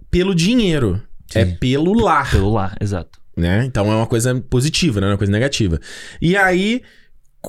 pelo 0.09 0.33
dinheiro. 0.33 1.03
É 1.35 1.45
Sim. 1.45 1.55
pelo 1.55 2.01
lar, 2.01 2.31
Pelo 2.31 2.49
lá, 2.49 2.73
exato. 2.79 3.19
né? 3.35 3.65
Então 3.65 3.91
é 3.91 3.95
uma 3.97 4.07
coisa 4.07 4.33
positiva, 4.49 5.01
não 5.01 5.09
é 5.09 5.11
uma 5.11 5.17
coisa 5.17 5.33
negativa. 5.33 5.81
E 6.21 6.37
aí, 6.37 6.81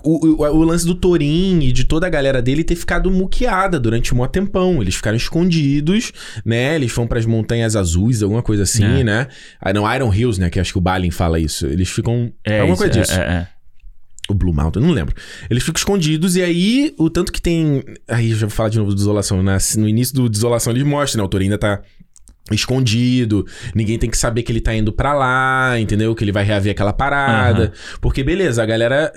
o, 0.04 0.42
o, 0.42 0.42
o 0.42 0.62
lance 0.62 0.86
do 0.86 0.94
Thorin 0.94 1.60
e 1.62 1.72
de 1.72 1.84
toda 1.84 2.06
a 2.06 2.10
galera 2.10 2.40
dele 2.42 2.64
ter 2.64 2.76
ficado 2.76 3.10
muqueada 3.10 3.78
durante 3.80 4.14
um 4.14 4.26
tempão. 4.26 4.80
Eles 4.82 4.94
ficaram 4.94 5.16
escondidos, 5.16 6.12
né? 6.44 6.74
Eles 6.76 6.92
foram 6.92 7.08
pras 7.08 7.24
Montanhas 7.26 7.76
Azuis, 7.76 8.22
alguma 8.22 8.42
coisa 8.42 8.62
assim, 8.64 9.00
É. 9.00 9.04
né? 9.04 9.28
Ah, 9.60 9.72
não, 9.72 9.92
Iron 9.94 10.12
Hills, 10.12 10.40
né? 10.40 10.50
Que 10.50 10.60
acho 10.60 10.72
que 10.72 10.78
o 10.78 10.82
Balin 10.82 11.10
fala 11.10 11.38
isso. 11.38 11.66
Eles 11.66 11.88
ficam... 11.88 12.32
É 12.44 12.60
alguma 12.60 12.74
isso, 12.74 12.82
coisa 12.84 12.98
é- 12.98 13.02
disso. 13.02 13.20
É, 13.20 13.24
é. 13.24 13.48
O 14.30 14.34
Blue 14.34 14.52
Mountain, 14.52 14.82
não 14.82 14.90
lembro. 14.92 15.14
Eles 15.48 15.62
ficam 15.62 15.78
escondidos 15.78 16.36
e 16.36 16.42
aí, 16.42 16.94
o 16.98 17.08
tanto 17.08 17.32
que 17.32 17.40
tem. 17.40 17.82
Aí 18.06 18.28
já 18.34 18.40
vou 18.46 18.50
falar 18.50 18.68
de 18.68 18.76
novo 18.76 18.90
do 18.90 18.94
Desolação. 18.96 19.42
né? 19.42 19.56
No 19.78 19.88
início 19.88 20.14
do 20.14 20.28
Desolação 20.28 20.70
eles 20.70 20.82
mostram, 20.82 21.22
né? 21.22 21.26
O 21.26 21.28
Thorin 21.30 21.44
ainda 21.46 21.56
tá 21.56 21.80
escondido, 22.50 23.46
ninguém 23.74 23.98
tem 23.98 24.08
que 24.10 24.16
saber 24.18 24.42
que 24.42 24.52
ele 24.52 24.60
tá 24.60 24.74
indo 24.74 24.92
pra 24.92 25.12
lá, 25.14 25.78
entendeu? 25.80 26.14
Que 26.14 26.24
ele 26.24 26.32
vai 26.32 26.44
reaver 26.44 26.72
aquela 26.72 26.92
parada. 26.92 27.72
Porque, 28.00 28.22
beleza, 28.22 28.62
a 28.62 28.66
galera. 28.66 29.12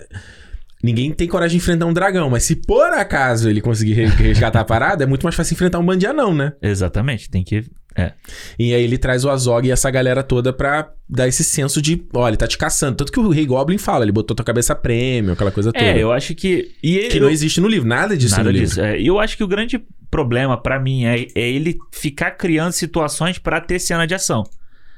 Ninguém 0.83 1.11
tem 1.11 1.27
coragem 1.27 1.57
de 1.57 1.63
enfrentar 1.63 1.85
um 1.85 1.93
dragão, 1.93 2.29
mas 2.29 2.43
se 2.43 2.55
por 2.55 2.91
acaso 2.93 3.49
ele 3.49 3.61
conseguir 3.61 3.93
re- 3.93 4.05
resgatar 4.07 4.61
a 4.61 4.65
parada, 4.65 5.03
é 5.03 5.07
muito 5.07 5.23
mais 5.23 5.35
fácil 5.35 5.53
enfrentar 5.53 5.79
um 5.79 5.85
bando 5.85 5.99
de 5.99 6.07
anão, 6.07 6.33
né? 6.33 6.53
Exatamente, 6.61 7.29
tem 7.29 7.43
que. 7.43 7.63
É. 7.93 8.13
E 8.57 8.73
aí 8.73 8.81
ele 8.83 8.97
traz 8.97 9.25
o 9.25 9.29
Azog 9.29 9.67
e 9.67 9.71
essa 9.71 9.91
galera 9.91 10.23
toda 10.23 10.53
pra 10.53 10.89
dar 11.09 11.27
esse 11.27 11.43
senso 11.43 11.81
de, 11.81 12.01
ó, 12.13 12.25
ele 12.27 12.37
tá 12.37 12.47
te 12.47 12.57
caçando. 12.57 12.95
Tanto 12.95 13.11
que 13.11 13.19
o 13.19 13.27
Rei 13.29 13.45
Goblin 13.45 13.77
fala, 13.77 14.05
ele 14.05 14.13
botou 14.13 14.33
tua 14.33 14.45
cabeça 14.45 14.73
prêmio, 14.73 15.33
aquela 15.33 15.51
coisa 15.51 15.73
toda. 15.73 15.83
É, 15.85 16.01
eu 16.01 16.09
acho 16.11 16.33
que. 16.33 16.71
E 16.81 16.97
ele, 16.97 17.09
Que 17.09 17.19
não 17.19 17.29
existe 17.29 17.59
no 17.59 17.67
livro, 17.67 17.87
nada 17.87 18.15
disso 18.15 18.37
Nada 18.37 18.45
no 18.45 18.51
livro. 18.51 18.67
disso. 18.67 18.79
É, 18.81 18.97
E 18.99 19.05
eu 19.07 19.19
acho 19.19 19.35
que 19.35 19.43
o 19.43 19.47
grande 19.47 19.83
problema 20.09 20.55
pra 20.61 20.79
mim 20.79 21.03
é, 21.05 21.27
é 21.35 21.49
ele 21.51 21.77
ficar 21.91 22.31
criando 22.31 22.71
situações 22.71 23.37
pra 23.37 23.59
ter 23.59 23.77
cena 23.77 24.07
de 24.07 24.15
ação. 24.15 24.43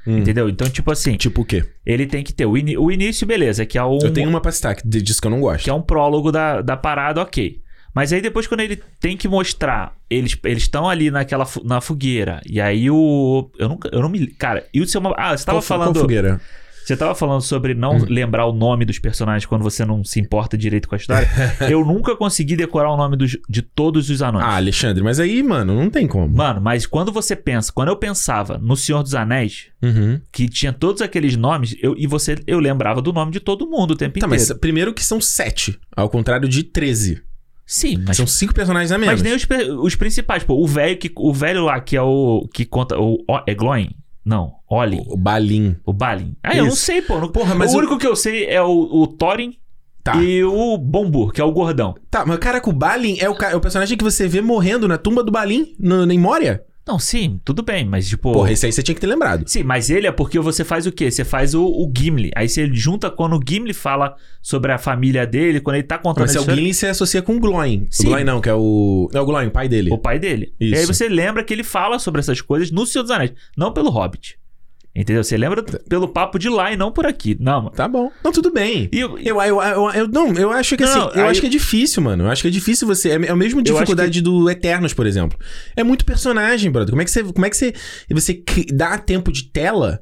Hum. 0.06 0.18
Entendeu? 0.18 0.48
Então, 0.48 0.68
tipo 0.68 0.90
assim, 0.92 1.16
Tipo 1.16 1.42
o 1.42 1.44
quê? 1.44 1.64
ele 1.84 2.06
tem 2.06 2.22
que 2.22 2.32
ter 2.32 2.44
o, 2.46 2.56
ini- 2.56 2.76
o 2.76 2.90
início, 2.90 3.26
beleza, 3.26 3.64
que 3.64 3.78
é 3.78 3.84
um, 3.84 3.98
Eu 4.02 4.12
tenho 4.12 4.28
uma 4.28 4.40
pra 4.40 4.52
citar, 4.52 4.74
que 4.76 4.86
disso 4.86 5.20
que 5.20 5.26
eu 5.26 5.30
não 5.30 5.40
gosto. 5.40 5.64
que 5.64 5.70
é 5.70 5.74
um 5.74 5.80
prólogo 5.82 6.30
da, 6.30 6.60
da 6.60 6.76
parada, 6.76 7.22
ok. 7.22 7.62
Mas 7.94 8.12
aí 8.12 8.20
depois, 8.20 8.46
quando 8.48 8.60
ele 8.60 8.76
tem 9.00 9.16
que 9.16 9.28
mostrar, 9.28 9.94
eles 10.10 10.36
estão 10.56 10.88
ali 10.88 11.12
naquela 11.12 11.46
na 11.64 11.80
fogueira. 11.80 12.40
E 12.44 12.60
aí 12.60 12.90
o. 12.90 13.48
Eu, 13.56 13.68
nunca, 13.68 13.88
eu 13.92 14.02
não 14.02 14.08
me. 14.08 14.26
Cara, 14.26 14.64
e 14.74 14.80
o 14.80 14.86
seu. 14.88 15.00
Ah, 15.16 15.36
você 15.36 15.44
tava 15.46 15.58
Qual 15.58 15.62
falando. 15.62 15.92
Qual 15.94 16.02
fogueira? 16.02 16.40
Você 16.84 16.96
tava 16.96 17.14
falando 17.14 17.40
sobre 17.40 17.72
não 17.74 17.96
Hum. 17.96 18.04
lembrar 18.08 18.44
o 18.46 18.52
nome 18.52 18.84
dos 18.84 18.98
personagens 18.98 19.46
quando 19.46 19.62
você 19.62 19.84
não 19.84 20.04
se 20.04 20.20
importa 20.20 20.56
direito 20.58 20.88
com 20.88 20.94
a 20.94 20.98
história. 20.98 21.28
eu 21.70 21.84
nunca 21.84 22.14
consegui 22.14 22.56
decorar 22.56 22.90
o 22.90 22.96
nome 22.96 23.16
dos, 23.16 23.36
de 23.48 23.62
todos 23.62 24.10
os 24.10 24.20
anões. 24.20 24.44
Ah, 24.44 24.56
Alexandre, 24.56 25.02
mas 25.02 25.18
aí, 25.18 25.42
mano, 25.42 25.74
não 25.74 25.88
tem 25.88 26.06
como. 26.06 26.28
Mano, 26.36 26.60
mas 26.60 26.86
quando 26.86 27.10
você 27.12 27.34
pensa, 27.34 27.72
quando 27.72 27.88
eu 27.88 27.96
pensava 27.96 28.58
no 28.58 28.76
Senhor 28.76 29.02
dos 29.02 29.14
Anéis, 29.14 29.66
Uhum. 29.82 30.18
que 30.32 30.48
tinha 30.48 30.72
todos 30.72 31.02
aqueles 31.02 31.36
nomes, 31.36 31.76
eu, 31.82 31.94
e 31.98 32.06
você, 32.06 32.36
eu 32.46 32.58
lembrava 32.58 33.02
do 33.02 33.12
nome 33.12 33.30
de 33.32 33.40
todo 33.40 33.66
mundo 33.66 33.90
o 33.92 33.96
tempo 33.96 34.18
Tá, 34.18 34.26
inteiro. 34.26 34.44
mas 34.50 34.58
primeiro 34.58 34.94
que 34.94 35.04
são 35.04 35.20
sete, 35.20 35.78
ao 35.94 36.08
contrário 36.08 36.48
de 36.48 36.62
13. 36.62 37.22
Sim, 37.66 38.02
mas, 38.06 38.18
São 38.18 38.26
cinco 38.26 38.52
personagens 38.54 38.92
a 38.92 38.98
menos. 38.98 39.14
mas 39.14 39.22
nem 39.22 39.34
os, 39.34 39.46
os 39.82 39.94
principais, 39.96 40.44
pô. 40.44 40.54
O 40.62 40.66
velho 40.66 40.98
que 40.98 41.10
o 41.16 41.32
velho 41.32 41.64
lá 41.64 41.80
que 41.80 41.96
é 41.96 42.02
o 42.02 42.46
que 42.52 42.64
conta 42.66 42.98
o, 42.98 43.24
o 43.26 43.40
é 43.46 43.54
Gloin? 43.54 43.88
Não, 44.24 44.54
Olin. 44.68 45.04
O 45.08 45.16
Balin. 45.16 45.76
O 45.84 45.92
Balin. 45.92 46.34
Ah, 46.42 46.56
eu 46.56 46.62
não 46.64 46.68
Isso. 46.72 46.78
sei, 46.84 47.02
pô. 47.02 47.28
Porra, 47.28 47.54
mas 47.54 47.72
o 47.72 47.76
o- 47.76 47.78
único 47.80 47.98
que 47.98 48.06
eu 48.06 48.16
sei 48.16 48.46
é 48.46 48.62
o, 48.62 48.70
o 48.70 49.06
Thorin 49.06 49.54
Tá. 50.02 50.16
e 50.22 50.42
o 50.44 50.76
Bombur, 50.78 51.32
que 51.32 51.40
é 51.40 51.44
o 51.44 51.52
gordão. 51.52 51.94
Tá, 52.10 52.24
mas 52.26 52.38
caraca, 52.38 52.68
o 52.68 52.72
Balin 52.72 53.16
é 53.20 53.28
o, 53.28 53.34
é 53.34 53.54
o 53.56 53.60
personagem 53.60 53.96
que 53.96 54.04
você 54.04 54.26
vê 54.28 54.40
morrendo 54.40 54.86
na 54.88 54.96
tumba 54.98 55.22
do 55.22 55.32
Balin, 55.32 55.74
no, 55.78 56.10
em 56.10 56.18
Moria? 56.18 56.62
Não, 56.86 56.98
sim, 56.98 57.40
tudo 57.42 57.62
bem, 57.62 57.84
mas 57.84 58.06
tipo. 58.06 58.30
Porra, 58.32 58.52
esse 58.52 58.66
aí 58.66 58.72
você 58.72 58.82
tinha 58.82 58.94
que 58.94 59.00
ter 59.00 59.06
lembrado. 59.06 59.44
Sim, 59.46 59.62
mas 59.62 59.88
ele 59.88 60.06
é 60.06 60.12
porque 60.12 60.38
você 60.38 60.64
faz 60.64 60.86
o 60.86 60.92
quê? 60.92 61.10
Você 61.10 61.24
faz 61.24 61.54
o, 61.54 61.64
o 61.64 61.90
Gimli. 61.96 62.30
Aí 62.36 62.46
você 62.46 62.70
junta 62.72 63.10
quando 63.10 63.36
o 63.36 63.40
Gimli 63.46 63.72
fala 63.72 64.16
sobre 64.42 64.70
a 64.70 64.76
família 64.76 65.26
dele, 65.26 65.60
quando 65.60 65.76
ele 65.76 65.84
tá 65.84 65.96
contando 65.96 66.26
Mas 66.26 66.36
é 66.36 66.40
o 66.40 66.44
Gimli, 66.44 66.74
você 66.74 66.88
associa 66.88 67.22
com 67.22 67.36
o 67.36 67.40
Gloin. 67.40 67.86
Sim. 67.90 68.08
O 68.08 68.10
Gloin 68.10 68.24
não, 68.24 68.40
que 68.40 68.50
é 68.50 68.54
o... 68.54 69.08
É 69.14 69.20
o 69.20 69.24
Gloin, 69.24 69.46
o 69.46 69.50
pai 69.50 69.66
dele. 69.66 69.90
o 69.90 69.98
pai 69.98 70.18
dele. 70.18 70.52
E 70.60 70.74
aí 70.74 70.82
Isso. 70.82 70.92
você 70.92 71.08
lembra 71.08 71.42
que 71.42 71.54
ele 71.54 71.64
fala 71.64 71.98
sobre 71.98 72.20
essas 72.20 72.42
coisas 72.42 72.70
no 72.70 72.84
Senhor 72.86 73.02
dos 73.02 73.10
Anéis, 73.10 73.32
não 73.56 73.72
pelo 73.72 73.88
Hobbit. 73.88 74.38
Entendeu? 74.96 75.24
Você 75.24 75.36
lembra 75.36 75.60
pelo 75.62 76.06
papo 76.06 76.38
de 76.38 76.48
lá 76.48 76.72
e 76.72 76.76
não 76.76 76.92
por 76.92 77.04
aqui. 77.04 77.36
Não, 77.40 77.62
mano. 77.62 77.70
Tá 77.74 77.88
bom. 77.88 78.12
Não, 78.22 78.30
tudo 78.30 78.52
bem. 78.52 78.88
Eu- 78.92 79.18
Eu, 79.18 79.42
eu, 79.42 79.60
eu, 79.60 79.90
eu- 79.90 80.08
não, 80.08 80.32
eu 80.34 80.52
acho 80.52 80.76
que 80.76 80.84
assim, 80.84 80.98
Não, 80.98 81.10
eu 81.10 81.24
aí- 81.24 81.30
acho 81.30 81.40
que 81.40 81.46
é 81.48 81.50
difícil, 81.50 82.00
mano. 82.00 82.24
Eu 82.24 82.30
acho 82.30 82.42
que 82.42 82.48
é 82.48 82.50
difícil 82.50 82.86
você. 82.86 83.10
É, 83.10 83.14
é 83.26 83.30
a 83.30 83.36
mesma 83.36 83.60
dificuldade 83.60 84.20
do 84.20 84.48
Eternos, 84.48 84.94
por 84.94 85.04
exemplo. 85.06 85.36
É 85.74 85.82
muito 85.82 86.04
personagem, 86.04 86.70
brother. 86.70 86.90
Como 86.90 87.02
é 87.02 87.04
que 87.04 87.10
você. 87.10 87.24
Como 87.24 87.44
é 87.44 87.50
que 87.50 87.56
você. 87.56 87.74
Você 88.10 88.44
dá 88.72 88.96
tempo 88.96 89.32
de 89.32 89.44
tela 89.50 90.00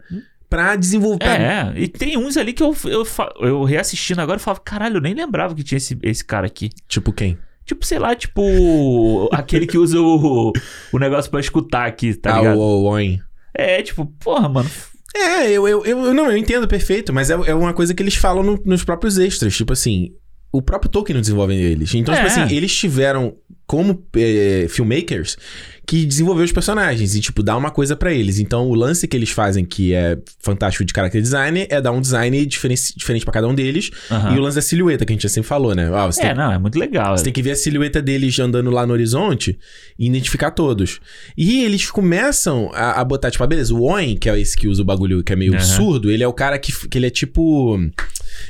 pra 0.51 0.77
desenvolver. 0.77 1.25
É, 1.25 1.73
e 1.75 1.89
tem 1.89 2.19
uns 2.19 2.37
ali 2.37 2.53
que 2.53 2.63
eu, 2.63 2.77
eu, 2.85 3.07
eu 3.41 3.65
reassistindo 3.65 4.21
agora 4.21 4.39
e 4.39 4.43
falava, 4.43 4.61
caralho, 4.61 4.99
eu 4.99 5.01
nem 5.01 5.15
lembrava 5.15 5.55
que 5.55 5.63
tinha 5.63 5.79
esse, 5.79 5.97
esse 6.03 6.23
cara 6.23 6.47
aqui. 6.47 6.69
Tipo 6.87 7.11
quem? 7.11 7.39
Tipo, 7.65 7.87
sei 7.87 7.99
lá, 7.99 8.15
tipo, 8.15 9.27
aquele 9.33 9.67
que 9.67 9.79
usa 9.79 9.99
o, 9.99 10.53
o 10.93 10.99
negócio 10.99 11.31
pra 11.31 11.41
escutar 11.41 11.87
aqui, 11.87 12.13
tá 12.13 12.35
ah, 12.35 12.39
ligado? 12.41 12.59
o 12.59 12.83
Oin. 12.85 13.19
É, 13.55 13.83
tipo, 13.83 14.07
porra, 14.21 14.49
mano. 14.49 14.71
É, 15.15 15.51
eu, 15.51 15.69
eu, 15.69 15.85
eu, 15.85 16.15
não, 16.15 16.31
eu 16.31 16.37
entendo 16.37 16.67
perfeito, 16.67 17.13
mas 17.13 17.29
é, 17.31 17.35
é 17.35 17.55
uma 17.55 17.75
coisa 17.75 17.93
que 17.95 18.03
eles 18.03 18.15
falam 18.15 18.43
no- 18.43 18.63
nos 18.65 18.83
próprios 18.83 19.19
extras. 19.19 19.55
Tipo 19.55 19.73
assim, 19.75 20.11
o 20.51 20.63
próprio 20.63 20.91
Tolkien 20.91 21.15
não 21.15 21.21
desenvolve 21.21 21.55
eles. 21.55 21.95
Então, 21.95 22.15
tipo 22.15 22.27
É. 22.27 22.31
assim, 22.31 22.55
eles 22.55 22.75
tiveram 22.75 23.35
como 23.73 24.05
é, 24.17 24.67
filmmakers 24.69 25.39
que 25.87 26.05
desenvolveu 26.07 26.45
os 26.45 26.53
personagens 26.53 27.15
e, 27.17 27.21
tipo, 27.21 27.43
dá 27.43 27.57
uma 27.57 27.71
coisa 27.71 27.97
pra 27.97 28.13
eles. 28.15 28.39
Então, 28.39 28.69
o 28.69 28.75
lance 28.75 29.09
que 29.09 29.17
eles 29.17 29.31
fazem, 29.31 29.65
que 29.65 29.93
é 29.93 30.17
fantástico 30.41 30.85
de 30.85 30.93
character 30.95 31.21
design, 31.21 31.67
é 31.69 31.81
dar 31.81 31.91
um 31.91 32.01
design 32.01 32.47
diferente, 32.47 32.95
diferente 32.97 33.25
para 33.25 33.35
cada 33.35 33.49
um 33.49 33.55
deles. 33.55 33.91
Aham. 34.11 34.35
E 34.35 34.39
o 34.39 34.41
lance 34.43 34.55
da 34.57 34.63
silhueta, 34.63 35.05
que 35.05 35.13
a 35.13 35.15
gente 35.15 35.23
já 35.25 35.29
sempre 35.29 35.49
falou, 35.49 35.75
né? 35.75 35.91
Ah, 35.93 36.09
É, 36.19 36.23
tem, 36.29 36.35
não, 36.37 36.53
é 36.53 36.59
muito 36.59 36.79
legal. 36.79 37.17
você 37.17 37.25
tem 37.25 37.33
que 37.33 37.43
ver 37.43 37.51
a 37.53 37.57
silhueta 37.57 38.01
deles 38.01 38.39
andando 38.39 38.71
lá 38.71 38.87
no 38.87 38.93
horizonte 38.93 39.59
e 39.99 40.07
identificar 40.07 40.53
todos. 40.53 41.01
E 41.37 41.65
eles 41.65 41.91
começam 41.91 42.71
a, 42.75 43.01
a 43.01 43.05
botar, 43.05 43.31
tipo, 43.33 43.43
ah, 43.43 43.47
beleza, 43.49 43.75
o 43.75 43.83
Owen, 43.83 44.17
que 44.17 44.31
é 44.31 44.39
esse 44.41 44.57
que 44.57 44.69
usa 44.69 44.83
o 44.83 44.85
bagulho 44.85 45.23
que 45.25 45.33
é 45.33 45.37
meio 45.37 45.55
Aham. 45.55 45.61
surdo, 45.63 46.11
ele 46.13 46.23
é 46.23 46.29
o 46.29 46.33
cara 46.33 46.59
que, 46.61 46.73
que 46.89 46.97
ele 46.97 47.07
é 47.07 47.11
tipo. 47.11 47.77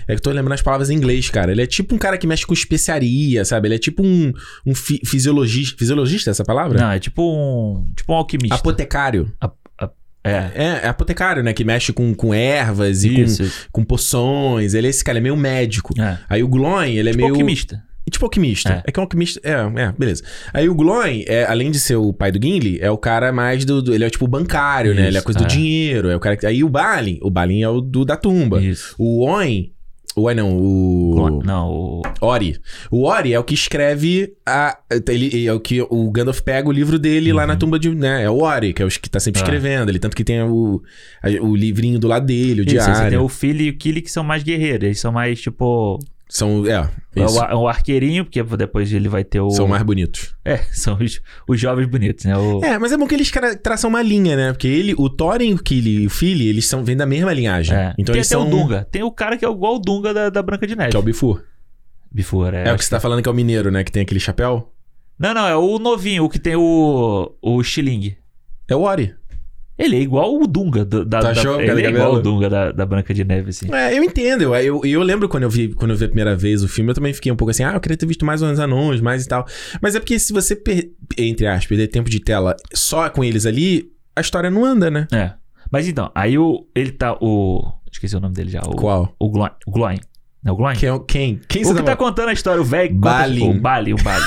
É 0.07 0.13
que 0.15 0.19
eu 0.19 0.21
tô 0.21 0.31
lembrando 0.31 0.53
as 0.55 0.63
palavras 0.63 0.91
em 0.91 0.95
inglês, 0.95 1.29
cara. 1.31 1.51
Ele 1.51 1.63
é 1.63 1.67
tipo 1.67 1.95
um 1.95 1.99
cara 1.99 2.17
que 2.19 2.27
mexe 2.27 2.47
com 2.47 2.53
especiaria, 2.55 3.45
sabe? 3.45 3.69
Ele 3.69 3.75
é 3.75 3.79
tipo 3.79 4.03
um, 4.03 4.33
um 4.67 4.75
fi- 4.75 5.01
fisiologista. 5.13 5.77
Fisiologista 5.79 6.31
é 6.31 6.33
essa 6.33 6.45
palavra? 6.45 6.81
Não, 6.81 6.91
é 6.91 6.99
tipo 6.99 7.23
um. 7.23 7.87
Tipo 7.95 8.13
um 8.13 8.17
alquimista. 8.17 8.57
Apotecário. 8.57 9.33
É. 10.25 10.31
É, 10.55 10.81
é 10.85 10.89
apotecário, 10.89 11.43
né? 11.43 11.53
Que 11.53 11.65
mexe 11.65 11.93
com, 11.93 12.15
com 12.15 12.33
ervas 12.33 13.03
e 13.05 13.11
com, 13.15 13.21
Isso. 13.23 13.43
isso. 13.43 13.69
com 13.73 13.85
poções. 13.85 14.73
Ele 14.73 14.87
é 14.87 14.91
esse 14.91 15.03
cara, 15.03 15.19
é 15.19 15.21
meio 15.21 15.37
médico. 15.37 15.93
É. 16.01 16.19
Aí 16.29 16.43
o 16.45 16.49
Gloin, 16.49 16.95
ele 16.95 17.09
é 17.09 17.13
Tipo 17.13 17.23
meio. 17.25 17.35
alquimista. 17.35 17.83
Tipo 18.11 18.27
alquimista. 18.27 18.73
É. 18.73 18.83
É, 18.89 18.93
que 18.93 18.99
é 18.99 19.01
um 19.01 19.05
alquimista. 19.05 19.41
É, 19.43 19.83
é, 19.83 19.93
beleza. 19.93 20.23
Aí 20.53 20.69
o 20.69 20.75
Gloin, 20.75 21.25
é, 21.27 21.45
além 21.45 21.71
de 21.73 21.81
ser 21.81 21.97
o 21.97 22.13
pai 22.13 22.31
do 22.31 22.41
Gimli, 22.45 22.79
é 22.81 22.91
o 22.91 22.97
cara 22.99 23.33
mais 23.33 23.65
do. 23.65 23.81
do- 23.83 23.93
ele 23.95 24.05
é 24.05 24.11
tipo 24.11 24.27
bancário, 24.29 24.95
né? 24.95 25.03
Isso, 25.03 25.09
Ele 25.11 25.17
é 25.17 25.21
a 25.21 25.23
coisa 25.25 25.39
do 25.41 25.45
é. 25.45 25.49
dinheiro. 25.49 26.09
É 26.09 26.15
o 26.17 26.21
cara 26.21 26.37
que, 26.37 26.47
Aí 26.47 26.63
o 26.63 26.69
Balin, 26.69 27.19
o 27.23 27.31
Balin 27.31 27.63
é 27.63 27.69
o 27.69 27.81
do 27.81 28.05
da 28.05 28.17
tumba. 28.17 28.63
Isso. 28.63 28.95
O 28.99 29.25
Oin. 29.29 29.73
O 30.15 30.31
não, 30.35 30.55
o. 30.59 31.43
Não, 31.43 31.71
o. 31.71 32.03
Ori. 32.21 32.59
O 32.91 33.05
Ori 33.05 33.33
é 33.33 33.39
o 33.39 33.45
que 33.45 33.55
escreve 33.55 34.35
a. 34.45 34.77
Ele, 35.09 35.47
é 35.47 35.53
o 35.55 35.59
que 35.59 35.81
o 35.81 36.11
Gandalf 36.11 36.41
pega 36.43 36.69
o 36.69 36.73
livro 36.73 36.99
dele 36.99 37.33
lá 37.33 37.47
na 37.47 37.57
tumba 37.57 37.79
de. 37.79 37.89
Né? 37.95 38.25
É 38.25 38.29
o 38.31 38.43
Ori, 38.43 38.75
que 38.75 38.83
é 38.83 38.85
o 38.85 38.89
que 38.89 39.09
tá 39.09 39.19
sempre 39.19 39.41
Uhum. 39.41 39.45
Ah. 39.47 39.49
escrevendo. 39.49 39.89
Ele 39.89 39.99
tanto 39.99 40.15
que 40.15 40.23
tem 40.23 40.43
o, 40.43 40.83
o 41.41 41.57
livrinho 41.57 41.99
do 41.99 42.09
lado 42.09 42.27
dele, 42.27 42.61
o 42.61 42.65
Isso, 42.65 42.77
aí 42.79 42.83
você 42.83 43.01
tem 43.01 43.09
diário. 43.11 43.23
o 43.23 43.29
Philly 43.29 43.65
e 43.65 43.71
o 43.71 43.77
Killy 43.79 44.03
que 44.03 44.11
são 44.11 44.23
mais 44.23 44.43
guerreiros. 44.43 44.85
Eles 44.85 45.01
são 45.01 45.11
mais, 45.13 45.41
tipo. 45.41 45.99
São. 46.33 46.67
É, 46.67 46.89
É 47.15 47.25
isso. 47.27 47.37
o, 47.37 47.43
ar- 47.43 47.55
o 47.55 47.69
arqueirinho, 47.69 48.25
porque 48.25 48.43
depois 48.43 48.91
ele 48.91 49.07
vai 49.07 49.23
ter 49.23 49.39
o. 49.39 49.51
São 49.51 49.69
mais 49.69 49.83
bonitos. 49.83 50.35
É, 50.43 50.57
são 50.73 50.97
os, 50.99 51.21
os 51.47 51.61
jovens 51.61 51.87
bonitos, 51.87 52.25
né? 52.25 52.35
O... 52.39 52.65
É, 52.65 52.79
mas 52.79 52.91
é 52.91 52.97
bom 52.97 53.07
que 53.07 53.15
eles 53.15 53.31
traçam 53.63 53.91
uma 53.91 54.01
linha, 54.01 54.35
né? 54.35 54.51
Porque 54.51 54.67
ele, 54.67 54.95
o 54.97 55.11
Thorin, 55.11 55.53
o 55.53 55.59
Killy 55.63 56.05
e 56.05 56.07
o 56.07 56.11
Philly, 56.11 56.49
eles 56.49 56.65
são, 56.67 56.83
vêm 56.83 56.97
da 56.97 57.05
mesma 57.05 57.35
linhagem. 57.35 57.77
É. 57.77 57.93
Então 57.99 58.15
tem 58.15 58.21
eles 58.21 58.33
até 58.33 58.41
são. 58.43 58.47
o 58.49 58.51
Dunga. 58.51 58.89
Tem 58.91 59.03
o 59.03 59.11
cara 59.13 59.37
que 59.37 59.45
é 59.45 59.51
igual 59.51 59.75
o 59.75 59.79
Dunga 59.79 60.15
da, 60.15 60.31
da 60.31 60.43
Branca 60.43 60.67
de 60.67 60.75
Neve. 60.75 60.91
Que 60.91 60.97
é 60.97 61.01
o 61.01 61.03
Bifur. 61.03 61.43
Bifur, 62.11 62.55
é. 62.55 62.69
É, 62.69 62.73
o 62.73 62.79
que 62.79 62.85
você 62.85 62.91
tá 62.91 62.99
falando 62.99 63.23
que 63.23 63.29
é 63.29 63.33
o 63.33 63.35
mineiro, 63.35 63.71
né? 63.71 63.85
Que 63.85 63.93
tem 63.93 64.03
aquele 64.03 64.19
chapéu. 64.21 64.73
Não, 65.19 65.35
não, 65.35 65.47
é 65.47 65.55
o 65.55 65.79
novinho, 65.79 66.25
o 66.25 66.31
que 66.31 66.39
tem 66.39 66.57
o. 66.57 67.31
O 67.43 67.63
Xiling. 67.63 68.17
É 68.67 68.75
o 68.75 68.81
Ori. 68.81 69.15
Ele 69.79 69.97
é 69.97 70.01
igual 70.01 70.35
o 70.41 70.47
Dunga 70.47 70.85
da. 70.85 71.03
da, 71.03 71.19
Tá 71.21 71.21
da- 71.21 71.31
achou, 71.41 71.61
ele 71.61 71.85
é 71.85 71.89
igual 71.89 72.15
o 72.15 72.21
Dunga 72.21 72.49
da, 72.51 72.73
da 72.73 72.85
Branca 72.87 73.13
de 73.15 73.25
Neve, 73.25 73.51
assim. 73.51 73.73
É, 73.75 73.97
eu 73.97 74.05
entendo. 74.05 74.43
Eu, 74.43 74.55
eu, 74.55 74.81
eu 74.85 75.03
lembro 75.03 75.29
quando 75.29 75.45
eu, 75.45 75.51
vi, 75.51 75.69
quando 75.75 75.93
eu 75.93 75.97
vi 75.97 76.05
a 76.05 76.09
primeira 76.09 76.37
vez 76.37 76.63
o 76.63 76.69
filme, 76.69 76.91
eu 76.91 76.95
também 76.95 77.13
fiquei 77.15 77.33
um 77.33 77.37
pouco 77.37 77.51
assim, 77.51 77.65
ah, 77.65 77.73
eu 77.73 77.81
queria 77.81 77.97
ter 77.97 78.07
visto 78.07 78.25
mais 78.25 78.43
uns 78.43 78.59
anões, 78.59 79.01
mais 79.01 79.25
e 79.25 79.29
tal. 79.29 79.47
Mas 79.81 79.95
é 79.95 79.99
porque 80.01 80.19
se 80.19 80.33
você, 80.33 80.55
per- 80.55 80.91
entre 81.19 81.47
aspas, 81.47 81.67
perder 81.67 81.89
tempo 81.89 82.11
de 82.11 82.21
tela 82.21 82.55
só 82.75 83.09
com 83.09 83.25
eles 83.25 83.47
ali, 83.47 83.91
a 84.15 84.21
história 84.21 84.51
não 84.51 84.65
anda, 84.65 84.91
né? 84.91 85.09
É. 85.13 85.33
Mas 85.71 85.89
então, 85.89 86.11
aí 86.15 86.37
o. 86.39 86.67
Ele 86.75 86.91
tá. 86.93 87.17
O. 87.21 87.63
Esqueci 87.91 88.15
o 88.17 88.21
nome 88.21 88.35
dele 88.35 88.51
já. 88.51 88.61
O, 88.61 88.77
Qual? 88.77 89.15
O 89.19 89.31
Gloin. 89.31 89.51
O 89.67 89.71
Gloin. 89.71 89.97
Não, 90.45 90.53
o 90.55 90.57
Gloin? 90.57 90.77
Quem? 90.77 90.89
é 90.89 90.99
Quem, 91.07 91.41
quem 91.49 91.67
O 91.67 91.75
que 91.75 91.83
tá 91.83 91.97
contando 91.97 92.29
a 92.29 92.33
história, 92.33 92.61
o 92.61 92.65
velho. 92.65 92.95
Balin. 92.95 93.51
O 93.51 93.61
Balin, 93.61 93.93
o 93.95 93.97
Balin. 94.03 94.25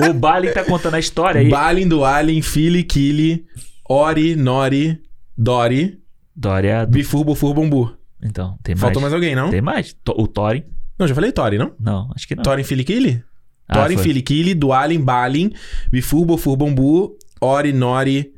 o 0.10 0.12
Balin 0.12 0.50
tá 0.52 0.62
contando 0.64 0.94
a 0.94 0.98
história 0.98 1.40
aí. 1.40 1.48
Balin 1.48 1.88
do 1.88 2.04
Alien, 2.04 2.42
Philly, 2.42 2.82
Killy, 2.84 3.44
Ori, 3.88 4.34
Nori, 4.36 5.00
Dori, 5.36 6.00
Dória. 6.34 6.84
Bifur, 6.86 7.24
Bufur, 7.24 7.54
Bombu. 7.54 7.96
Então, 8.22 8.58
tem 8.62 8.74
mais. 8.74 8.80
Faltou 8.80 9.00
mais 9.02 9.14
alguém, 9.14 9.34
não? 9.34 9.50
Tem 9.50 9.60
mais. 9.62 9.92
To- 10.04 10.14
O 10.20 10.26
Thorin. 10.26 10.64
Não, 10.98 11.06
já 11.06 11.14
falei 11.14 11.30
Tori, 11.32 11.58
não? 11.58 11.72
Não, 11.78 12.10
acho 12.14 12.26
que 12.26 12.34
não. 12.34 12.42
Thorin, 12.42 12.62
Killy? 12.64 13.22
Ah, 13.68 13.74
Thorin, 13.82 13.96
foi. 13.96 14.22
Killy, 14.22 14.54
Dualin, 14.54 15.00
Balin, 15.00 15.52
Bifur, 15.90 16.24
Bufur, 16.24 16.56
Bombu, 16.56 17.16
Ori, 17.40 17.72
Nori, 17.72 18.32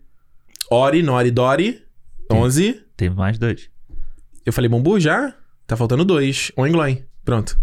Ori, 0.71 1.03
Nori, 1.03 1.31
Dori, 1.31 1.83
11. 2.31 2.83
Tem 2.97 3.11
mais 3.11 3.39
dois. 3.39 3.71
Eu 4.45 4.53
falei 4.53 4.69
Bombu 4.69 4.99
já? 4.99 5.35
Tá 5.67 5.77
faltando 5.77 6.05
dois. 6.05 6.51
Oingloin. 6.57 7.03
Pronto. 7.25 7.59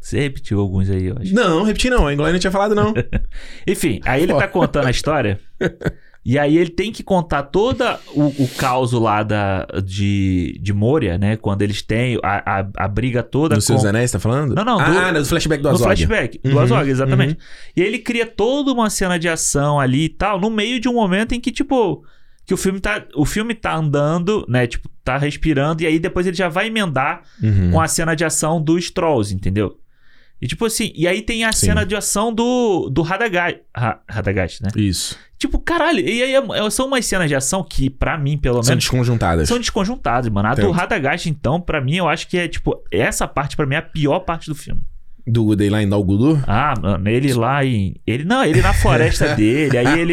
Você 0.00 0.20
repetiu 0.20 0.60
alguns 0.60 0.90
aí, 0.90 1.06
eu 1.06 1.16
acho. 1.18 1.34
Não, 1.34 1.62
repeti 1.62 1.88
não. 1.88 2.04
Oingloin 2.04 2.32
não 2.32 2.38
tinha 2.38 2.50
falado, 2.50 2.74
não. 2.74 2.92
Enfim, 3.66 4.00
aí 4.04 4.22
ele 4.22 4.34
tá 4.34 4.48
contando 4.48 4.86
a 4.86 4.90
história. 4.90 5.40
E 6.24 6.38
aí 6.38 6.56
ele 6.56 6.70
tem 6.70 6.90
que 6.90 7.02
contar 7.02 7.42
toda 7.42 8.00
o, 8.14 8.22
o 8.42 8.48
caos 8.56 8.92
lá 8.92 9.22
da, 9.22 9.66
de, 9.84 10.58
de 10.62 10.72
Moria, 10.72 11.18
né? 11.18 11.36
Quando 11.36 11.60
eles 11.60 11.82
têm 11.82 12.18
a, 12.22 12.60
a, 12.60 12.66
a 12.78 12.88
briga 12.88 13.22
toda 13.22 13.56
Dos 13.56 13.66
com... 13.66 13.74
seus 13.74 13.84
anéis, 13.84 14.10
tá 14.10 14.18
falando? 14.18 14.54
Não, 14.54 14.64
não, 14.64 14.80
Ah, 14.80 15.12
do- 15.12 15.18
do 15.20 15.26
flashback 15.26 15.62
do 15.62 15.68
Azog. 15.68 15.84
flashback 15.84 16.38
do 16.42 16.50
Uhum, 16.50 16.58
Azog, 16.60 16.88
exatamente. 16.88 17.32
uhum. 17.34 17.38
E 17.76 17.82
ele 17.82 17.98
cria 17.98 18.24
toda 18.24 18.72
uma 18.72 18.88
cena 18.88 19.18
de 19.18 19.28
ação 19.28 19.78
ali 19.78 20.04
e 20.04 20.08
tal, 20.08 20.40
no 20.40 20.48
meio 20.48 20.80
de 20.80 20.88
um 20.88 20.94
momento 20.94 21.34
em 21.34 21.40
que, 21.40 21.52
tipo, 21.52 22.02
que 22.46 22.54
o 22.54 22.56
filme 22.56 22.80
tá, 22.80 23.04
o 23.14 23.26
filme 23.26 23.54
tá 23.54 23.76
andando, 23.76 24.46
né? 24.48 24.66
Tipo, 24.66 24.88
tá 25.04 25.18
respirando, 25.18 25.82
e 25.82 25.86
aí 25.86 25.98
depois 25.98 26.26
ele 26.26 26.36
já 26.36 26.48
vai 26.48 26.68
emendar 26.68 27.20
Uhum. 27.42 27.72
com 27.72 27.80
a 27.82 27.86
cena 27.86 28.14
de 28.16 28.24
ação 28.24 28.62
dos 28.62 28.90
Trolls, 28.90 29.34
entendeu? 29.34 29.78
E 30.40 30.46
tipo 30.46 30.64
assim, 30.64 30.90
e 30.94 31.06
aí 31.06 31.20
tem 31.22 31.44
a 31.44 31.52
Sim. 31.52 31.66
cena 31.66 31.84
de 31.86 31.94
ação 31.94 32.32
do, 32.32 32.88
do 32.90 33.02
Radagast, 33.02 33.60
Ra- 33.74 34.00
Radagast, 34.08 34.62
né? 34.62 34.68
Isso. 34.76 35.18
Tipo, 35.44 35.58
caralho, 35.58 36.00
e 36.00 36.22
aí 36.22 36.34
é- 36.34 36.70
são 36.70 36.86
umas 36.86 37.04
cenas 37.04 37.28
de 37.28 37.34
ação 37.34 37.62
que, 37.62 37.90
pra 37.90 38.16
mim, 38.16 38.38
pelo 38.38 38.62
São 38.62 38.70
menos, 38.72 38.84
desconjuntadas. 38.84 39.46
são 39.46 39.58
desconjuntadas, 39.58 40.30
mano. 40.32 40.48
A 40.48 40.54
do 40.54 40.62
Entendo. 40.62 40.72
Radagast, 40.72 41.28
então, 41.28 41.60
pra 41.60 41.82
mim, 41.82 41.96
eu 41.96 42.08
acho 42.08 42.26
que 42.28 42.38
é, 42.38 42.48
tipo, 42.48 42.82
essa 42.90 43.28
parte, 43.28 43.56
pra 43.56 43.66
mim, 43.66 43.74
é 43.74 43.78
a 43.78 43.82
pior 43.82 44.20
parte 44.20 44.48
do 44.48 44.54
filme. 44.54 44.80
Do 45.26 45.54
Dayline 45.56 45.90
Dal 45.90 46.02
Guldur? 46.04 46.38
Ah, 46.46 46.74
mano, 46.80 47.08
ele 47.08 47.32
lá 47.32 47.64
em. 47.64 47.94
Ele 48.06 48.24
não, 48.24 48.44
ele 48.44 48.60
na 48.60 48.74
floresta 48.74 49.28
dele, 49.36 49.76
aí 49.78 49.98
ele 50.00 50.12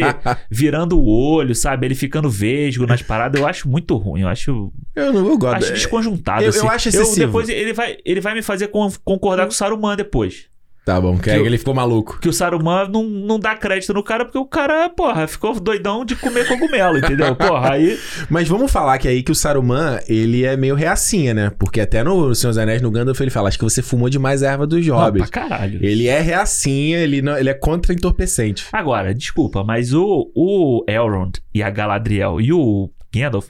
virando 0.50 0.98
o 0.98 1.06
olho, 1.06 1.54
sabe? 1.54 1.86
Ele 1.86 1.94
ficando 1.94 2.30
vesgo 2.30 2.86
nas 2.86 3.02
paradas, 3.02 3.40
eu 3.40 3.46
acho 3.46 3.68
muito 3.68 3.94
ruim. 3.96 4.22
Eu 4.22 4.28
acho. 4.28 4.72
Eu 4.94 5.12
não 5.12 5.26
eu 5.28 5.36
gosto. 5.38 5.64
Acho 5.64 5.72
desconjuntado. 5.74 6.42
eu- 6.42 6.48
assim. 6.50 6.58
eu 6.60 6.68
acho 6.70 6.88
excessivo. 6.88 7.26
depois 7.26 7.48
ele 7.48 7.72
vai, 7.74 7.96
ele 8.04 8.20
vai 8.22 8.34
me 8.34 8.40
fazer 8.42 8.68
con- 8.68 8.90
concordar 9.04 9.44
com 9.44 9.50
o 9.52 9.54
Saruman 9.54 9.96
depois. 9.96 10.46
Tá 10.84 11.00
bom, 11.00 11.16
que, 11.16 11.30
Que 11.30 11.30
ele 11.30 11.58
ficou 11.58 11.72
maluco. 11.72 12.18
Que 12.20 12.28
o 12.28 12.32
Saruman 12.32 12.88
não, 12.88 13.04
não 13.04 13.38
dá 13.38 13.54
crédito 13.54 13.94
no 13.94 14.02
cara 14.02 14.24
porque 14.24 14.38
o 14.38 14.44
cara, 14.44 14.88
porra, 14.88 15.28
ficou 15.28 15.58
doidão 15.60 16.04
de 16.04 16.16
comer 16.16 16.48
cogumelo, 16.48 16.98
entendeu? 16.98 17.36
Porra, 17.36 17.74
aí. 17.74 17.96
Mas 18.28 18.48
vamos 18.48 18.70
falar 18.70 18.98
que 18.98 19.06
aí 19.06 19.22
que 19.22 19.30
o 19.30 19.34
Saruman, 19.34 20.00
ele 20.08 20.44
é 20.44 20.56
meio 20.56 20.74
reacinha, 20.74 21.32
né? 21.32 21.52
Porque 21.56 21.80
até 21.80 22.02
no 22.02 22.34
Senhor 22.34 22.50
dos 22.50 22.58
Anéis, 22.58 22.82
no 22.82 22.90
Gandalf, 22.90 23.20
ele 23.20 23.30
fala, 23.30 23.48
acho 23.48 23.58
que 23.58 23.64
você 23.64 23.80
fumou 23.80 24.08
demais 24.08 24.42
a 24.42 24.50
erva 24.50 24.66
dos 24.66 24.86
hobbits. 24.88 25.30
caralho. 25.30 25.78
Ele 25.80 26.08
é 26.08 26.20
reacinha, 26.20 26.98
ele, 26.98 27.22
não, 27.22 27.38
ele 27.38 27.48
é 27.48 27.54
contra 27.54 27.92
entorpecente. 27.92 28.66
Agora, 28.72 29.14
desculpa, 29.14 29.62
mas 29.62 29.94
o, 29.94 30.32
o 30.34 30.84
Elrond 30.88 31.38
e 31.54 31.62
a 31.62 31.70
Galadriel 31.70 32.40
e 32.40 32.52
o 32.52 32.90
Gandalf. 33.14 33.46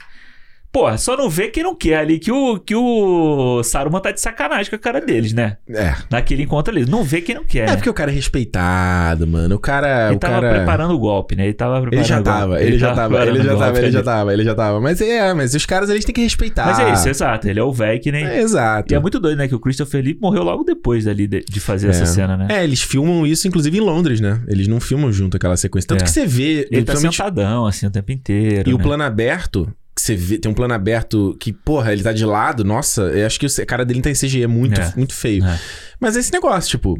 Porra, 0.73 0.97
só 0.97 1.15
não 1.15 1.29
vê 1.29 1.49
quem 1.49 1.61
não 1.61 1.75
quer 1.75 1.97
ali 1.97 2.17
que 2.17 2.31
o, 2.31 2.57
que 2.57 2.75
o 2.75 3.61
Saruman 3.61 3.99
tá 4.01 4.11
de 4.11 4.19
sacanagem 4.19 4.71
com 4.71 4.75
a 4.75 4.79
cara 4.79 4.99
deles, 4.99 5.31
né? 5.31 5.57
É. 5.69 5.93
Naquele 6.09 6.41
encontro 6.41 6.73
ali. 6.73 6.83
Não 6.89 7.03
vê 7.03 7.21
quem 7.21 7.35
não 7.35 7.43
quer. 7.43 7.65
É 7.67 7.67
né? 7.67 7.75
porque 7.75 7.91
o 7.91 7.93
cara 7.93 8.09
é 8.09 8.15
respeitado, 8.15 9.27
mano. 9.27 9.53
O 9.53 9.59
cara. 9.59 10.07
Ele 10.07 10.15
o 10.15 10.19
tava 10.19 10.41
cara... 10.41 10.55
preparando 10.55 10.95
o 10.95 10.97
golpe, 10.97 11.35
né? 11.35 11.43
Ele 11.43 11.53
tava 11.53 11.79
preparando 11.79 11.99
Ele 12.01 12.07
já 12.09 12.19
o 12.19 12.23
golpe. 12.23 12.39
tava, 12.39 12.63
ele 12.63 12.79
já 12.79 12.95
tava, 12.95 13.23
ele 13.23 13.43
já 13.43 13.53
o 13.53 13.59
tava, 13.59 13.77
ele 13.77 13.91
já 13.91 14.03
tava, 14.03 14.33
ele 14.33 14.43
já 14.43 14.55
tava. 14.55 14.81
Mas 14.81 14.99
é, 14.99 15.33
mas 15.35 15.53
os 15.53 15.65
caras 15.67 15.91
eles 15.91 16.03
têm 16.05 16.15
que 16.15 16.21
respeitar. 16.21 16.65
Mas 16.65 16.79
é 16.79 16.91
isso, 16.93 17.07
exato. 17.07 17.47
Ele 17.47 17.59
é 17.59 17.63
o 17.63 17.71
velho 17.71 18.01
que 18.01 18.11
nem. 18.11 18.25
É, 18.25 18.41
exato. 18.41 18.91
E 18.91 18.95
é 18.95 18.99
muito 18.99 19.19
doido, 19.19 19.37
né? 19.37 19.47
Que 19.47 19.53
o 19.53 19.59
Christopher 19.59 20.03
Lee 20.03 20.17
morreu 20.19 20.41
logo 20.41 20.63
depois 20.63 21.05
ali 21.05 21.27
de, 21.27 21.41
de 21.47 21.59
fazer 21.59 21.85
É. 21.87 21.89
essa 21.91 22.07
cena, 22.07 22.35
né? 22.35 22.47
É, 22.49 22.63
eles 22.63 22.81
filmam 22.81 23.27
isso, 23.27 23.47
inclusive, 23.47 23.77
em 23.77 23.81
Londres, 23.81 24.19
né? 24.19 24.41
Eles 24.47 24.67
não 24.67 24.79
filmam 24.79 25.11
junto 25.11 25.37
aquela 25.37 25.55
sequência. 25.55 25.87
Tanto 25.87 26.01
É. 26.01 26.05
que 26.05 26.09
você 26.09 26.25
vê. 26.25 26.67
Ele 26.71 26.83
tá 26.83 26.95
sentadão, 26.95 27.67
assim, 27.67 27.85
o 27.85 27.91
tempo 27.91 28.11
inteiro. 28.11 28.67
E 28.67 28.73
o 28.73 28.77
né? 28.79 28.83
plano 28.83 29.03
aberto, 29.03 29.71
que 29.95 30.01
você 30.01 30.15
vê, 30.15 30.37
tem 30.37 30.51
um 30.51 30.55
plano 30.55 30.73
aberto 30.73 31.35
que, 31.39 31.53
porra, 31.53 31.93
ele 31.93 32.01
tá 32.03 32.11
de 32.11 32.25
lado, 32.25 32.63
nossa, 32.63 33.03
eu 33.03 33.25
acho 33.25 33.39
que 33.39 33.45
o- 33.45 33.61
a 33.61 33.65
cara 33.65 33.85
dele 33.85 34.01
tá 34.01 34.09
em 34.09 34.15
CGI, 34.15 34.43
é 34.43 34.47
muito, 34.47 34.79
É. 34.81 34.93
muito 34.95 35.13
feio. 35.13 35.45
É. 35.45 35.59
Mas 35.99 36.15
esse 36.15 36.31
negócio, 36.31 36.69
tipo. 36.71 36.97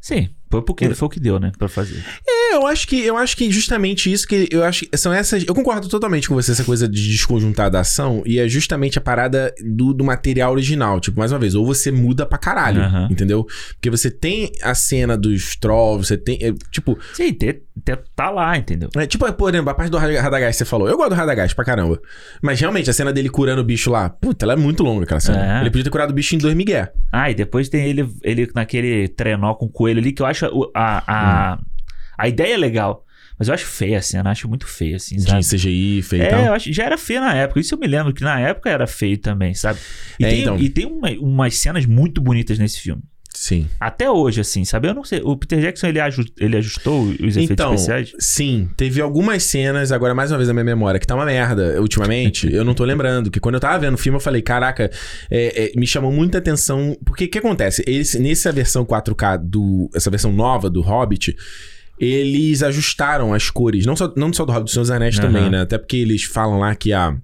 Sim, 0.00 0.28
foi 0.50 0.62
porque 0.62 0.94
foi 0.94 1.06
o 1.06 1.10
que 1.10 1.20
deu, 1.20 1.38
né? 1.40 1.52
Pra 1.58 1.68
fazer. 1.68 2.02
É, 2.26 2.54
eu 2.54 2.66
acho 2.66 2.86
que 2.86 3.00
eu 3.04 3.16
acho 3.16 3.36
que 3.36 3.50
justamente 3.50 4.10
isso 4.12 4.26
que 4.26 4.48
eu 4.50 4.64
acho 4.64 4.86
que 4.86 4.96
são 4.96 5.12
essas. 5.12 5.44
Eu 5.46 5.54
concordo 5.54 5.88
totalmente 5.88 6.28
com 6.28 6.34
você, 6.34 6.52
essa 6.52 6.64
coisa 6.64 6.88
de 6.88 7.08
desconjuntar 7.10 7.70
da 7.70 7.80
ação, 7.80 8.22
e 8.24 8.38
é 8.38 8.48
justamente 8.48 8.98
a 8.98 9.00
parada 9.00 9.52
do, 9.64 9.92
do 9.92 10.04
material 10.04 10.52
original. 10.52 11.00
Tipo, 11.00 11.18
mais 11.18 11.32
uma 11.32 11.38
vez, 11.38 11.54
ou 11.54 11.66
você 11.66 11.90
muda 11.90 12.24
pra 12.24 12.38
caralho, 12.38 12.80
entendeu? 13.10 13.44
Porque 13.74 13.90
você 13.90 14.10
tem 14.10 14.50
a 14.62 14.74
cena 14.74 15.16
dos 15.16 15.56
trolls, 15.56 16.06
você 16.06 16.16
tem. 16.16 16.38
é, 16.42 16.52
tipo, 16.70 16.98
Sim, 17.14 17.32
te- 17.32 17.62
te- 17.84 17.98
tá 18.14 18.30
lá, 18.30 18.56
entendeu? 18.56 18.88
É, 18.96 19.06
tipo, 19.06 19.30
por 19.32 19.52
exemplo, 19.52 19.70
a 19.70 19.74
parte 19.74 19.90
do 19.90 19.98
Rad- 19.98 20.14
Radagast 20.16 20.58
você 20.58 20.64
falou. 20.64 20.88
Eu 20.88 20.96
gosto 20.96 21.10
do 21.10 21.14
Radagast 21.16 21.54
pra 21.54 21.64
caramba. 21.64 22.00
Mas 22.42 22.60
realmente, 22.60 22.88
a 22.88 22.92
cena 22.92 23.12
dele 23.12 23.28
curando 23.28 23.60
o 23.60 23.64
bicho 23.64 23.90
lá, 23.90 24.08
puta, 24.08 24.44
ela 24.44 24.52
é 24.52 24.56
muito 24.56 24.82
longa 24.82 25.04
aquela 25.04 25.20
cena. 25.20 25.58
É. 25.58 25.60
Ele 25.60 25.70
podia 25.70 25.84
ter 25.84 25.90
curado 25.90 26.10
o 26.10 26.14
bicho 26.14 26.34
em 26.34 26.38
dois 26.38 26.54
migué. 26.54 26.92
Ah, 27.12 27.30
e 27.30 27.34
depois 27.34 27.68
tem 27.68 27.86
ele, 27.88 28.08
ele 28.22 28.48
naquele 28.54 29.08
trenó 29.08 29.54
com 29.54 29.66
o 29.66 29.68
coelho 29.68 29.98
ali, 30.00 30.12
que 30.12 30.22
eu 30.22 30.26
acho 30.26 30.35
o- 30.42 30.70
a, 30.74 31.52
a, 31.54 31.58
A 32.18 32.28
ideia 32.28 32.54
é 32.54 32.56
legal. 32.56 33.04
Mas 33.38 33.48
eu 33.48 33.54
acho 33.54 33.66
feia 33.66 33.98
a 33.98 34.02
cena, 34.02 34.30
acho 34.30 34.48
muito 34.48 34.66
feia, 34.66 34.96
assim, 34.96 35.18
sabe? 35.18 35.40
De 35.40 35.46
CGI, 35.46 36.00
feio 36.02 36.22
e 36.22 36.26
É, 36.26 36.30
tal. 36.30 36.44
eu 36.46 36.52
acho, 36.54 36.72
já 36.72 36.84
era 36.84 36.96
feio 36.96 37.20
na 37.20 37.34
época. 37.34 37.60
Isso 37.60 37.74
eu 37.74 37.78
me 37.78 37.86
lembro 37.86 38.14
que 38.14 38.22
na 38.22 38.40
época 38.40 38.70
era 38.70 38.86
feio 38.86 39.18
também, 39.18 39.52
sabe? 39.52 39.78
E 40.18 40.24
É, 40.24 40.28
tem, 40.30 40.40
então. 40.40 40.56
e 40.58 40.70
tem 40.70 40.86
uma- 40.86 41.10
umas 41.20 41.54
cenas 41.58 41.84
muito 41.84 42.18
bonitas 42.22 42.58
nesse 42.58 42.80
filme. 42.80 43.02
Sim. 43.38 43.68
Até 43.78 44.10
hoje, 44.10 44.40
assim, 44.40 44.64
sabe? 44.64 44.88
Eu 44.88 44.94
não 44.94 45.04
sei. 45.04 45.20
O 45.22 45.36
Peter 45.36 45.60
Jackson, 45.60 45.88
ele, 45.88 46.00
aju- 46.00 46.24
ele 46.38 46.56
ajustou 46.56 47.02
os 47.02 47.12
efeitos 47.36 47.50
Então, 47.50 47.74
especiais? 47.74 48.12
sim, 48.18 48.68
teve 48.78 49.00
algumas 49.02 49.42
cenas, 49.42 49.92
agora 49.92 50.14
mais 50.14 50.30
uma 50.32 50.38
vez 50.38 50.48
na 50.48 50.54
minha 50.54 50.64
memória, 50.64 50.98
que 50.98 51.06
tá 51.06 51.14
uma 51.14 51.26
merda 51.26 51.80
ultimamente. 51.80 52.48
eu 52.52 52.64
não 52.64 52.72
tô 52.72 52.82
lembrando, 52.84 53.30
que 53.30 53.38
quando 53.38 53.56
eu 53.56 53.60
tava 53.60 53.78
vendo 53.78 53.94
o 53.94 53.98
filme 53.98 54.16
eu 54.16 54.20
falei, 54.20 54.40
caraca, 54.40 54.90
é, 55.30 55.66
é, 55.66 55.78
me 55.78 55.86
chamou 55.86 56.10
muita 56.10 56.38
atenção. 56.38 56.96
Porque 57.04 57.24
o 57.26 57.28
que 57.28 57.38
acontece? 57.38 57.84
Esse, 57.86 58.18
nessa 58.18 58.50
versão 58.50 58.84
4K 58.86 59.38
do. 59.44 59.90
Essa 59.94 60.08
versão 60.10 60.32
nova 60.32 60.70
do 60.70 60.80
Hobbit. 60.80 61.36
Eles 61.98 62.62
ajustaram 62.62 63.32
as 63.32 63.48
cores, 63.48 63.86
não 63.86 63.96
só, 63.96 64.12
não 64.16 64.32
só 64.32 64.44
do 64.44 64.52
Hobbit, 64.52 64.74
dos 64.74 64.90
Anéis 64.90 65.18
Aham. 65.18 65.26
também, 65.26 65.50
né? 65.50 65.62
Até 65.62 65.78
porque 65.78 65.96
eles 65.96 66.24
falam 66.24 66.58
lá 66.58 66.74
que 66.74 66.92
a. 66.92 67.16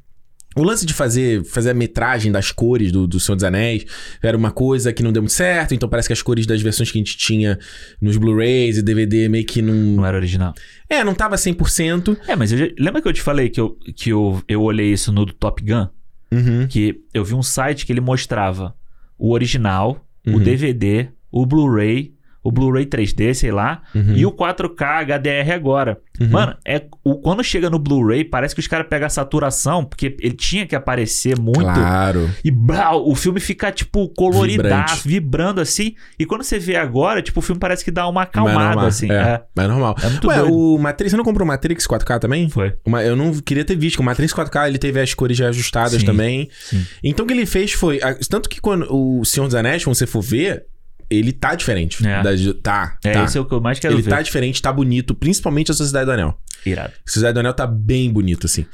O 0.57 0.62
lance 0.62 0.84
de 0.84 0.92
fazer, 0.92 1.44
fazer 1.44 1.70
a 1.70 1.74
metragem 1.74 2.30
das 2.30 2.50
cores 2.50 2.92
do, 2.92 3.07
do 3.07 3.18
Senhor 3.18 3.36
dos 3.36 3.44
Anéis 3.44 3.84
era 4.22 4.36
uma 4.36 4.50
coisa 4.50 4.92
que 4.92 5.03
não 5.03 5.12
deu 5.12 5.22
muito 5.22 5.32
certo, 5.32 5.74
então 5.74 5.88
parece 5.88 6.09
que 6.09 6.12
as 6.12 6.20
cores 6.22 6.46
das 6.46 6.61
versões 6.61 6.90
que 6.90 6.98
a 6.98 7.00
gente 7.00 7.16
tinha 7.16 7.59
nos 8.00 8.16
Blu-rays 8.16 8.76
e 8.78 8.82
DVD 8.82 9.28
meio 9.28 9.44
que 9.46 9.62
não. 9.62 9.74
Não 9.74 10.07
era 10.07 10.16
original. 10.16 10.53
É, 10.88 11.03
não 11.03 11.14
tava 11.14 11.36
100%. 11.36 12.16
É, 12.28 12.36
mas 12.36 12.50
já- 12.50 12.68
lembra 12.78 13.00
que 13.00 13.09
eu 13.09 13.12
te 13.12 13.22
falei 13.22 13.48
que, 13.48 13.61
eu, 13.61 13.76
que 13.96 14.11
eu, 14.11 14.42
eu 14.46 14.62
olhei 14.62 14.92
isso 14.92 15.11
no 15.12 15.24
do 15.24 15.32
Top 15.32 15.62
Gun? 15.64 15.86
Uhum. 16.30 16.66
Que 16.68 17.00
eu 17.12 17.24
vi 17.24 17.34
um 17.34 17.42
site 17.42 17.84
que 17.86 17.92
ele 17.92 18.00
mostrava 18.00 18.74
o 19.18 19.32
original, 19.32 20.07
o 20.26 20.32
Uhum. 20.32 20.38
DVD, 20.38 21.09
o 21.30 21.44
Blu-ray, 21.46 22.12
o 22.43 22.51
Blu-ray 22.51 22.86
3D, 22.86 23.34
sei 23.34 23.53
lá, 23.53 23.82
Uhum. 23.95 24.14
e 24.16 24.26
o 24.26 24.32
4K 24.32 25.01
HDR 25.05 25.53
agora. 25.55 25.99
Uhum. 26.20 26.28
Mano, 26.28 26.57
é, 26.66 26.82
o, 27.05 27.16
quando 27.16 27.43
chega 27.43 27.70
no 27.70 27.78
Blu-ray, 27.78 28.24
parece 28.24 28.55
que 28.55 28.61
os 28.61 28.66
caras 28.66 28.86
pegam 28.88 29.07
a 29.07 29.11
saturação, 29.11 29.84
porque 29.84 30.16
ele 30.20 30.34
tinha 30.34 30.66
que 30.66 30.74
aparecer 30.76 31.38
muito. 31.38 31.61
Claro. 31.62 32.28
E 32.45 32.53
o 33.05 33.14
filme 33.14 33.40
fica, 33.40 33.70
tipo, 33.72 34.09
coloridaço, 34.11 35.07
vibrando 35.09 35.61
assim. 35.61 35.95
E 36.18 36.26
quando 36.26 36.43
você 36.43 36.59
vê 36.59 36.76
agora, 36.76 37.22
tipo, 37.22 37.38
o 37.38 37.43
filme 37.43 37.59
parece 37.61 37.84
que 37.84 37.90
dá 37.90 38.07
uma 38.09 38.22
acalmada, 38.22 38.59
normal, 38.66 38.86
assim. 38.86 39.11
É, 39.11 39.14
É. 39.14 39.43
mas 39.55 39.68
normal. 39.68 39.97
É 40.03 40.26
Ué, 40.26 40.38
doido. 40.38 40.53
o 40.55 40.78
Matrix, 40.78 41.11
você 41.12 41.16
não 41.16 41.24
comprou 41.24 41.45
o 41.45 41.49
Matrix 41.49 41.86
4K 41.86 42.18
também? 42.18 42.49
Foi. 42.49 42.74
Uma- 42.84 43.03
eu 43.03 43.16
não 43.16 43.32
queria 43.34 43.64
ter 43.64 43.76
visto, 43.76 43.99
o 44.01 44.03
Matrix 44.03 44.32
4K 44.32 44.68
ele 44.68 44.78
teve 44.78 45.01
as 45.01 45.14
cores 45.14 45.36
já 45.36 45.49
ajustadas 45.49 46.01
Sim, 46.01 46.07
também. 46.07 46.49
sim. 46.53 46.84
Então 47.03 47.24
o 47.24 47.26
que 47.28 47.32
ele 47.34 47.47
fez 47.47 47.72
foi. 47.72 48.01
Tanto 48.28 48.49
que 48.49 48.61
quando 48.61 48.86
o 48.90 49.24
Senhor 49.24 49.47
dos 49.47 49.55
Anéis, 49.55 49.84
quando 49.84 49.95
você 49.97 50.07
for 50.07 50.22
ver, 50.22 50.64
ele 51.15 51.33
tá 51.33 51.55
diferente. 51.55 52.07
É. 52.07 52.23
Das- 52.23 52.41
tá, 52.63 52.97
É, 53.05 53.13
tá. 53.13 53.25
esse 53.25 53.37
é 53.39 53.41
o 53.41 53.45
que 53.45 53.53
eu 53.55 53.61
mais 53.61 53.79
quero 53.79 53.95
ele 53.95 54.03
ver. 54.03 54.11
tá 54.11 54.23
diferente, 54.23 54.61
tá 54.63 54.73
bonito, 54.73 55.15
principalmente 55.15 55.71
a 55.71 55.75
Sociedade 55.75 56.07
do 56.07 56.13
Anel. 56.13 56.39
Irado. 56.65 56.93
A 56.95 57.11
Sociedade 57.11 57.35
do 57.35 57.41
Anel 57.41 57.55
tá 57.55 57.67
bem 57.67 58.11
bonito, 58.13 58.47
assim. 58.47 58.65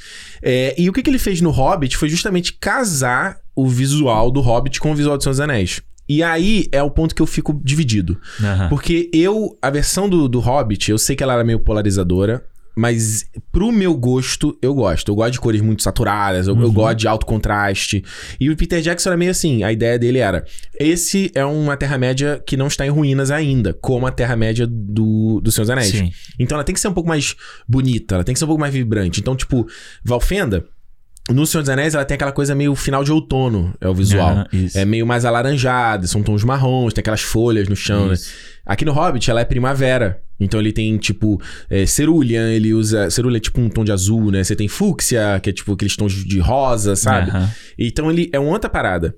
É, 0.43 0.75
e 0.79 0.89
o 0.89 0.93
que, 0.93 1.03
que 1.03 1.11
ele 1.11 1.19
fez 1.19 1.41
no 1.41 1.51
Hobbit 1.51 1.97
foi 1.97 2.09
justamente 2.09 2.53
casar 2.53 3.39
o 3.57 3.67
visual 3.69 4.31
do 4.31 4.41
Hobbit 4.41 4.79
com 4.81 4.93
o 4.93 4.95
visual 4.95 5.17
do 5.17 5.23
Senhor 5.23 5.33
dos 5.33 5.41
Anéis. 5.41 5.81
E 6.09 6.23
aí 6.23 6.67
é 6.73 6.83
o 6.83 6.91
ponto 6.91 7.15
que 7.15 7.21
eu 7.21 7.27
fico 7.27 7.61
dividido. 7.63 8.19
Aham. 8.43 8.69
Porque 8.71 9.11
eu, 9.13 9.59
a 9.61 9.69
versão 9.69 10.09
do, 10.09 10.27
do 10.29 10.41
Hobbit, 10.41 10.91
eu 10.91 10.97
sei 10.99 11.15
que 11.15 11.23
ela 11.23 11.35
era 11.35 11.45
meio 11.45 11.59
polarizadora, 11.61 12.43
mas 12.79 13.25
pro 13.51 13.73
meu 13.73 13.93
gosto, 13.97 14.57
eu 14.63 14.73
gosto. 14.73 15.09
Eu 15.11 15.17
gosto 15.17 15.33
de 15.33 15.41
cores 15.41 15.61
muito 15.61 15.83
saturadas, 15.83 16.47
eu, 16.47 16.55
eu 16.55 16.67
Uhum. 16.69 16.73
gosto 16.73 16.97
de 16.99 17.09
alto 17.09 17.27
contraste. 17.27 18.05
E 18.39 18.49
o 18.49 18.57
Peter 18.57 18.81
Jackson 18.81 19.09
era 19.09 19.17
meio 19.17 19.33
assim, 19.33 19.65
a 19.65 19.73
ideia 19.73 19.99
dele 19.99 20.19
era, 20.19 20.45
esse 20.79 21.29
é 21.35 21.45
uma 21.45 21.77
Terra-média 21.77 22.41
que 22.47 22.57
não 22.57 22.69
está 22.69 22.87
em 22.87 22.91
ruínas 22.91 23.33
ainda, 23.33 23.73
como 23.75 24.07
a 24.07 24.13
Terra-média 24.13 24.65
do, 24.65 25.41
do 25.41 25.51
Senhor 25.51 25.65
dos 25.65 25.71
Anéis. 25.71 25.91
Sim. 25.91 26.13
Então 26.39 26.55
ela 26.57 26.63
tem 26.63 26.73
que 26.73 26.81
ser 26.81 26.87
um 26.87 26.93
pouco 26.95 27.09
mais 27.09 27.35
bonita, 27.69 28.15
ela 28.15 28.23
tem 28.23 28.33
que 28.33 28.39
ser 28.39 28.45
um 28.45 28.49
pouco 28.49 28.61
mais 28.61 28.73
vibrante. 28.73 29.21
Então, 29.21 29.35
tipo, 29.35 29.67
Valfenda, 30.05 30.65
no 31.29 31.47
Senhor 31.47 31.63
dos 31.63 31.71
Anéis, 31.71 31.95
ela 31.95 32.05
tem 32.05 32.15
aquela 32.15 32.33
coisa 32.33 32.55
meio 32.55 32.75
final 32.75 33.05
de 33.05 33.13
outono, 33.13 33.75
é 33.81 33.89
o 33.89 33.95
visual. 33.95 34.47
Isso. 34.53 34.79
É 34.79 34.85
meio 34.85 35.07
mais 35.07 35.25
alaranjado, 35.25 36.09
são 36.09 36.23
tons 36.23 36.43
marrons, 36.45 36.93
tem 36.93 37.01
aquelas 37.01 37.23
folhas 37.23 37.69
no 37.69 37.77
chão, 37.77 38.09
né? 38.09 38.15
Isso. 38.15 38.31
Aqui 38.65 38.85
no 38.85 38.93
Hobbit, 38.93 39.31
ela 39.31 39.41
é 39.41 39.45
primavera. 39.45 40.21
Então 40.41 40.61
ele 40.61 40.73
tem, 40.73 40.97
tipo, 40.99 41.41
é, 41.69 41.85
cerulha, 41.85 42.41
ele 42.53 42.73
usa. 42.73 43.11
Cerulha 43.11 43.39
é 43.39 43.41
tipo 43.41 43.61
um 43.61 43.69
tom 43.69 43.85
de 43.85 43.91
azul, 43.91 44.31
né? 44.31 44.45
Você 44.45 44.55
tem 44.55 44.69
fúcsia, 44.69 45.41
que 45.43 45.51
é 45.51 45.53
tipo 45.53 45.73
aqueles 45.73 45.97
tons 45.97 46.13
de 46.13 46.39
rosa, 46.39 46.95
sabe? 46.95 47.31
Aham. 47.31 47.51
Então 47.79 48.11
ele 48.11 48.31
é 48.33 48.39
uma 48.39 48.51
outra 48.51 48.71
parada. 48.71 49.17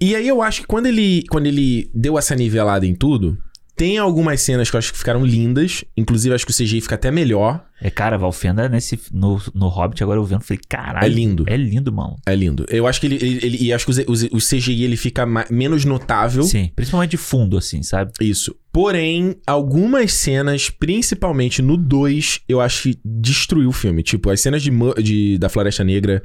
E 0.00 0.14
aí 0.16 0.26
eu 0.26 0.42
acho 0.42 0.62
que 0.62 0.66
quando 0.66 0.86
ele, 0.86 1.24
quando 1.28 1.46
ele 1.46 1.90
deu 1.94 2.18
essa 2.18 2.34
nivelada 2.34 2.86
em 2.86 2.94
tudo, 2.94 3.38
tem 3.76 3.98
algumas 3.98 4.40
cenas 4.40 4.70
que 4.70 4.76
eu 4.76 4.78
acho 4.78 4.92
que 4.92 4.98
ficaram 4.98 5.24
lindas. 5.24 5.84
Inclusive, 5.96 6.34
acho 6.34 6.46
que 6.46 6.52
o 6.52 6.54
CGI 6.54 6.80
fica 6.80 6.94
até 6.94 7.10
melhor. 7.10 7.64
É, 7.82 7.90
cara, 7.90 8.16
Valfenda 8.16 8.68
nesse, 8.68 8.98
no, 9.12 9.40
no 9.52 9.68
Hobbit, 9.68 10.02
agora 10.02 10.18
eu 10.18 10.24
vendo, 10.24 10.42
falei, 10.42 10.60
caralho. 10.68 11.04
É 11.04 11.08
lindo. 11.08 11.44
É 11.48 11.56
lindo, 11.56 11.92
mano. 11.92 12.16
É 12.24 12.34
lindo. 12.34 12.64
Eu 12.68 12.86
acho 12.86 13.00
que 13.00 13.06
ele. 13.06 13.16
ele, 13.16 13.40
ele- 13.44 13.58
e 13.60 13.72
acho 13.72 13.84
que 13.86 13.90
o, 14.02 14.36
o 14.36 14.38
CGI 14.38 14.84
ele 14.84 14.96
fica 14.96 15.26
ma- 15.26 15.44
menos 15.50 15.84
notável. 15.84 16.44
Sim, 16.44 16.70
principalmente 16.74 17.10
de 17.10 17.16
fundo, 17.16 17.58
assim, 17.58 17.82
sabe? 17.82 18.12
Isso. 18.20 18.54
Porém, 18.72 19.36
algumas 19.46 20.12
cenas, 20.14 20.70
principalmente 20.70 21.60
no 21.60 21.76
2, 21.76 22.40
eu 22.48 22.60
acho 22.60 22.82
que 22.84 22.98
destruiu 23.04 23.68
o 23.68 23.72
filme. 23.72 24.02
Tipo, 24.02 24.30
as 24.30 24.40
cenas 24.40 24.62
de, 24.62 24.70
de- 25.02 25.36
da 25.38 25.48
Floresta 25.48 25.82
Negra. 25.84 26.22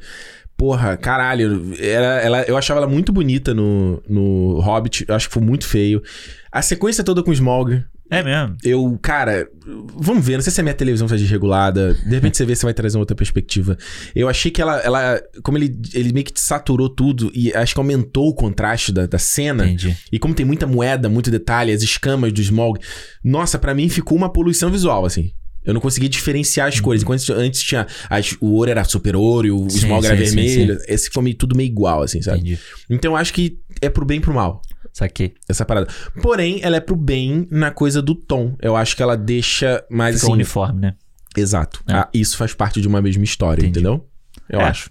Porra, 0.55 0.97
caralho. 0.97 1.73
Era, 1.79 2.19
ela, 2.21 2.41
eu 2.43 2.57
achava 2.57 2.81
ela 2.81 2.87
muito 2.87 3.13
bonita 3.13 3.53
no, 3.53 4.03
no 4.09 4.59
Hobbit. 4.59 5.05
Eu 5.07 5.15
acho 5.15 5.27
que 5.29 5.33
foi 5.33 5.41
muito 5.41 5.65
feio. 5.65 6.03
A 6.51 6.61
sequência 6.61 7.03
toda 7.03 7.21
com 7.23 7.29
o 7.29 7.33
Smog. 7.33 7.83
É 8.11 8.23
mesmo. 8.23 8.57
Eu, 8.63 8.97
cara, 9.03 9.47
vamos 9.95 10.25
ver. 10.25 10.33
Não 10.33 10.41
sei 10.41 10.51
se 10.51 10.59
a 10.59 10.63
minha 10.63 10.73
televisão 10.73 11.07
tá 11.07 11.15
desregulada. 11.15 11.93
De 11.93 12.09
repente 12.09 12.37
você 12.37 12.43
vê 12.45 12.55
se 12.55 12.63
vai 12.63 12.73
trazer 12.73 12.97
uma 12.97 13.03
outra 13.03 13.15
perspectiva. 13.15 13.77
Eu 14.15 14.27
achei 14.27 14.49
que 14.49 14.59
ela, 14.59 14.79
ela 14.79 15.21
como 15.43 15.59
ele, 15.59 15.79
ele 15.93 16.11
meio 16.11 16.25
que 16.25 16.31
saturou 16.41 16.89
tudo 16.89 17.31
e 17.35 17.53
acho 17.53 17.75
que 17.75 17.79
aumentou 17.79 18.27
o 18.29 18.33
contraste 18.33 18.91
da, 18.91 19.05
da 19.05 19.19
cena. 19.19 19.63
Entendi. 19.65 19.95
E 20.11 20.17
como 20.17 20.33
tem 20.33 20.43
muita 20.43 20.65
moeda, 20.65 21.07
muito 21.07 21.29
detalhe, 21.29 21.71
as 21.71 21.83
escamas 21.83 22.33
do 22.33 22.41
Smog. 22.41 22.79
Nossa, 23.23 23.59
pra 23.59 23.75
mim 23.75 23.87
ficou 23.89 24.17
uma 24.17 24.31
poluição 24.33 24.71
visual, 24.71 25.05
assim. 25.05 25.31
Eu 25.63 25.73
não 25.75 25.81
conseguia 25.81 26.09
diferenciar 26.09 26.67
as 26.67 26.79
cores. 26.79 27.03
Enquanto 27.03 27.31
antes- 27.33 27.61
tinha. 27.61 27.85
as- 28.09 28.35
o 28.41 28.53
ouro 28.55 28.71
era 28.71 28.83
super 28.85 29.15
ouro 29.15 29.45
e 29.45 29.51
o 29.51 29.69
Sim, 29.69 29.77
Smog 29.77 30.03
era 30.07 30.17
sim, 30.17 30.25
sim, 30.25 30.35
vermelho. 30.35 30.79
Esse 30.87 31.05
ficou 31.09 31.21
meio, 31.21 31.35
tudo 31.35 31.55
meio 31.55 31.67
igual, 31.67 32.01
assim, 32.01 32.23
sabe? 32.23 32.39
Entendi. 32.39 32.59
Então 32.89 33.11
eu 33.11 33.17
acho 33.17 33.31
que 33.33 33.59
é 33.81 33.87
pro 33.89 34.03
bem 34.03 34.17
e 34.17 34.21
pro 34.21 34.33
mal. 34.33 34.63
Saquei. 34.99 35.33
Essa 35.47 35.63
parada. 35.63 35.87
Porém, 36.21 36.59
ela 36.61 36.75
é 36.75 36.79
pro 36.81 36.95
bem 36.95 37.47
na 37.49 37.71
coisa 37.71 38.01
do 38.01 38.13
tom. 38.13 38.55
Eu 38.61 38.75
acho 38.75 38.95
que 38.97 39.01
ela 39.01 39.15
deixa 39.15 39.81
mais 39.89 40.15
Fica 40.15 40.25
assim. 40.27 40.33
uniforme, 40.33 40.81
né? 40.81 40.95
Exato. 41.37 41.81
É. 41.87 41.93
Ah, 41.93 42.09
isso 42.13 42.35
faz 42.37 42.53
parte 42.53 42.81
de 42.81 42.87
uma 42.87 43.01
mesma 43.01 43.23
história, 43.23 43.61
Entendi. 43.61 43.79
entendeu? 43.79 44.05
Eu 44.49 44.59
É. 44.59 44.63
acho. 44.65 44.89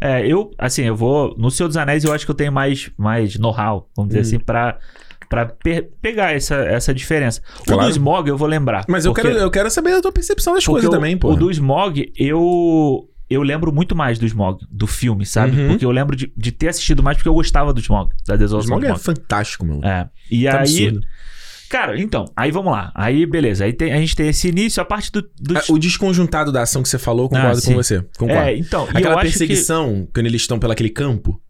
É, 0.00 0.26
eu, 0.26 0.50
assim, 0.58 0.82
eu 0.84 0.96
vou. 0.96 1.34
No 1.36 1.50
Senhor 1.50 1.68
dos 1.68 1.76
Anéis, 1.76 2.02
eu 2.02 2.12
acho 2.14 2.24
que 2.24 2.30
eu 2.30 2.34
tenho 2.34 2.50
mais, 2.50 2.90
mais 2.96 3.38
know-how, 3.38 3.88
vamos 3.94 4.08
dizer 4.14 4.20
Hum. 4.20 4.22
assim, 4.22 4.38
pra, 4.38 4.78
pra 5.28 5.46
pe- 5.46 5.82
pegar 6.00 6.34
essa, 6.34 6.54
essa 6.56 6.94
diferença. 6.94 7.40
O 7.60 7.64
Claro. 7.64 7.82
do 7.82 7.90
Smog 7.90 8.28
eu 8.28 8.36
vou 8.38 8.48
lembrar. 8.48 8.84
Mas 8.88 9.04
eu 9.04 9.12
porque- 9.12 9.28
quero, 9.28 9.38
eu 9.40 9.50
quero 9.50 9.70
saber 9.70 9.92
a 9.92 10.00
tua 10.00 10.10
percepção 10.12 10.54
das 10.54 10.64
porque 10.64 10.72
coisas 10.80 10.88
o, 10.88 10.92
também, 10.92 11.16
pô. 11.16 11.30
O 11.32 11.36
do 11.36 11.50
Smog, 11.50 12.10
eu. 12.16 13.06
Eu 13.32 13.42
lembro 13.42 13.72
muito 13.72 13.94
mais 13.96 14.18
do 14.18 14.26
Smog, 14.26 14.60
do 14.70 14.86
filme, 14.86 15.24
sabe? 15.26 15.58
Uhum. 15.60 15.68
Porque 15.70 15.84
eu 15.84 15.90
lembro 15.90 16.14
de, 16.16 16.32
de 16.36 16.52
ter 16.52 16.68
assistido 16.68 17.02
mais 17.02 17.16
porque 17.16 17.28
eu 17.28 17.34
gostava 17.34 17.72
do 17.72 17.80
Smog, 17.80 18.10
da 18.26 18.34
O 18.34 18.38
desolação 18.38 18.66
Smog 18.76 18.80
do 18.80 18.86
é 18.86 18.96
Smog. 18.96 19.04
fantástico, 19.04 19.64
meu. 19.64 19.80
É. 19.84 20.08
E 20.30 20.44
Tá 20.44 20.50
aí. 20.52 20.56
absurdo. 20.58 21.00
Cara, 21.70 21.98
então, 21.98 22.26
aí 22.36 22.50
vamos 22.50 22.70
lá. 22.70 22.92
Aí, 22.94 23.24
beleza. 23.24 23.64
Aí 23.64 23.72
tem- 23.72 23.94
a 23.94 23.96
gente 23.96 24.14
tem 24.14 24.28
esse 24.28 24.46
início, 24.48 24.82
a 24.82 24.84
parte 24.84 25.10
do. 25.10 25.22
do 25.40 25.56
Ah, 25.56 25.62
o 25.70 25.78
desconjuntado 25.78 26.52
da 26.52 26.60
ação 26.62 26.82
que 26.82 26.88
você 26.88 26.98
falou, 26.98 27.30
concordo 27.30 27.58
Ah, 27.58 27.62
com 27.64 27.74
você. 27.74 28.02
Concordo. 28.18 28.42
é, 28.42 28.56
então. 28.58 28.86
Aquela 28.92 29.18
perseguição, 29.22 30.06
quando 30.12 30.26
eles 30.26 30.42
estão 30.42 30.58
pelaquele 30.58 30.90
campo, 30.90 31.40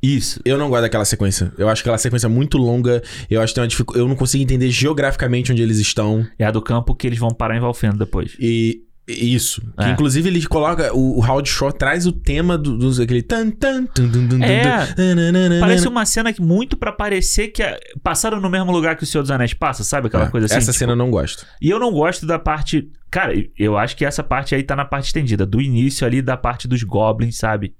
Que... 0.00 0.14
Isso. 0.16 0.40
eu 0.44 0.56
não 0.56 0.68
gosto 0.68 0.82
daquela 0.82 1.04
sequência. 1.04 1.52
Eu 1.58 1.68
acho 1.68 1.80
aquela 1.82 1.98
sequência 1.98 2.28
muito 2.28 2.56
longa. 2.56 3.02
Eu 3.28 3.40
acho 3.40 3.52
que 3.52 3.54
tem 3.56 3.62
uma 3.62 3.68
dificu... 3.68 3.98
Eu 3.98 4.06
não 4.06 4.14
consigo 4.14 4.44
entender 4.44 4.70
geograficamente 4.70 5.50
onde 5.50 5.60
eles 5.62 5.78
estão. 5.78 6.24
É 6.38 6.44
a 6.44 6.52
do 6.52 6.62
campo 6.62 6.94
que 6.94 7.06
eles 7.08 7.18
vão 7.18 7.30
parar 7.30 7.56
em 7.56 7.60
Valfenda 7.60 7.96
depois. 7.96 8.36
E. 8.38 8.82
Isso. 9.06 9.60
Que, 9.78 9.84
É. 9.84 9.90
inclusive 9.90 10.28
ele 10.28 10.46
coloca. 10.46 10.94
O, 10.94 11.18
o 11.18 11.24
Howard 11.24 11.48
Shore 11.48 11.76
traz 11.76 12.06
o 12.06 12.12
tema 12.12 12.56
do, 12.56 12.78
dos 12.78 12.98
aquele. 12.98 13.22
Tan, 13.22 13.50
tan, 13.50 13.84
tum, 13.86 14.08
dum, 14.08 14.26
dum, 14.26 14.42
É. 14.42 14.86
Parece 15.60 15.86
uma 15.86 16.06
cena 16.06 16.32
que 16.32 16.40
muito 16.40 16.76
pra 16.76 16.90
parecer 16.90 17.48
que 17.48 17.62
a- 17.62 17.78
passaram 18.02 18.40
no 18.40 18.48
mesmo 18.48 18.72
lugar 18.72 18.96
que 18.96 19.02
o 19.04 19.06
Senhor 19.06 19.22
dos 19.22 19.30
Anéis 19.30 19.52
passa, 19.52 19.84
sabe? 19.84 20.06
Aquela 20.06 20.24
É, 20.24 20.28
coisa 20.30 20.46
assim. 20.46 20.56
Essa 20.56 20.72
tipo- 20.72 20.78
cena 20.78 20.92
eu 20.92 20.96
não 20.96 21.10
gosto. 21.10 21.46
E 21.60 21.68
eu 21.68 21.78
não 21.78 21.92
gosto 21.92 22.24
da 22.26 22.38
parte. 22.38 22.88
Cara, 23.10 23.32
eu 23.58 23.76
acho 23.76 23.96
que 23.96 24.04
essa 24.04 24.22
parte 24.22 24.54
aí 24.54 24.62
tá 24.62 24.74
na 24.74 24.84
parte 24.84 25.06
estendida. 25.06 25.44
Do 25.46 25.60
início 25.60 26.06
ali 26.06 26.22
da 26.22 26.36
parte 26.36 26.66
dos 26.66 26.82
goblins, 26.82 27.36
sabe? 27.36 27.74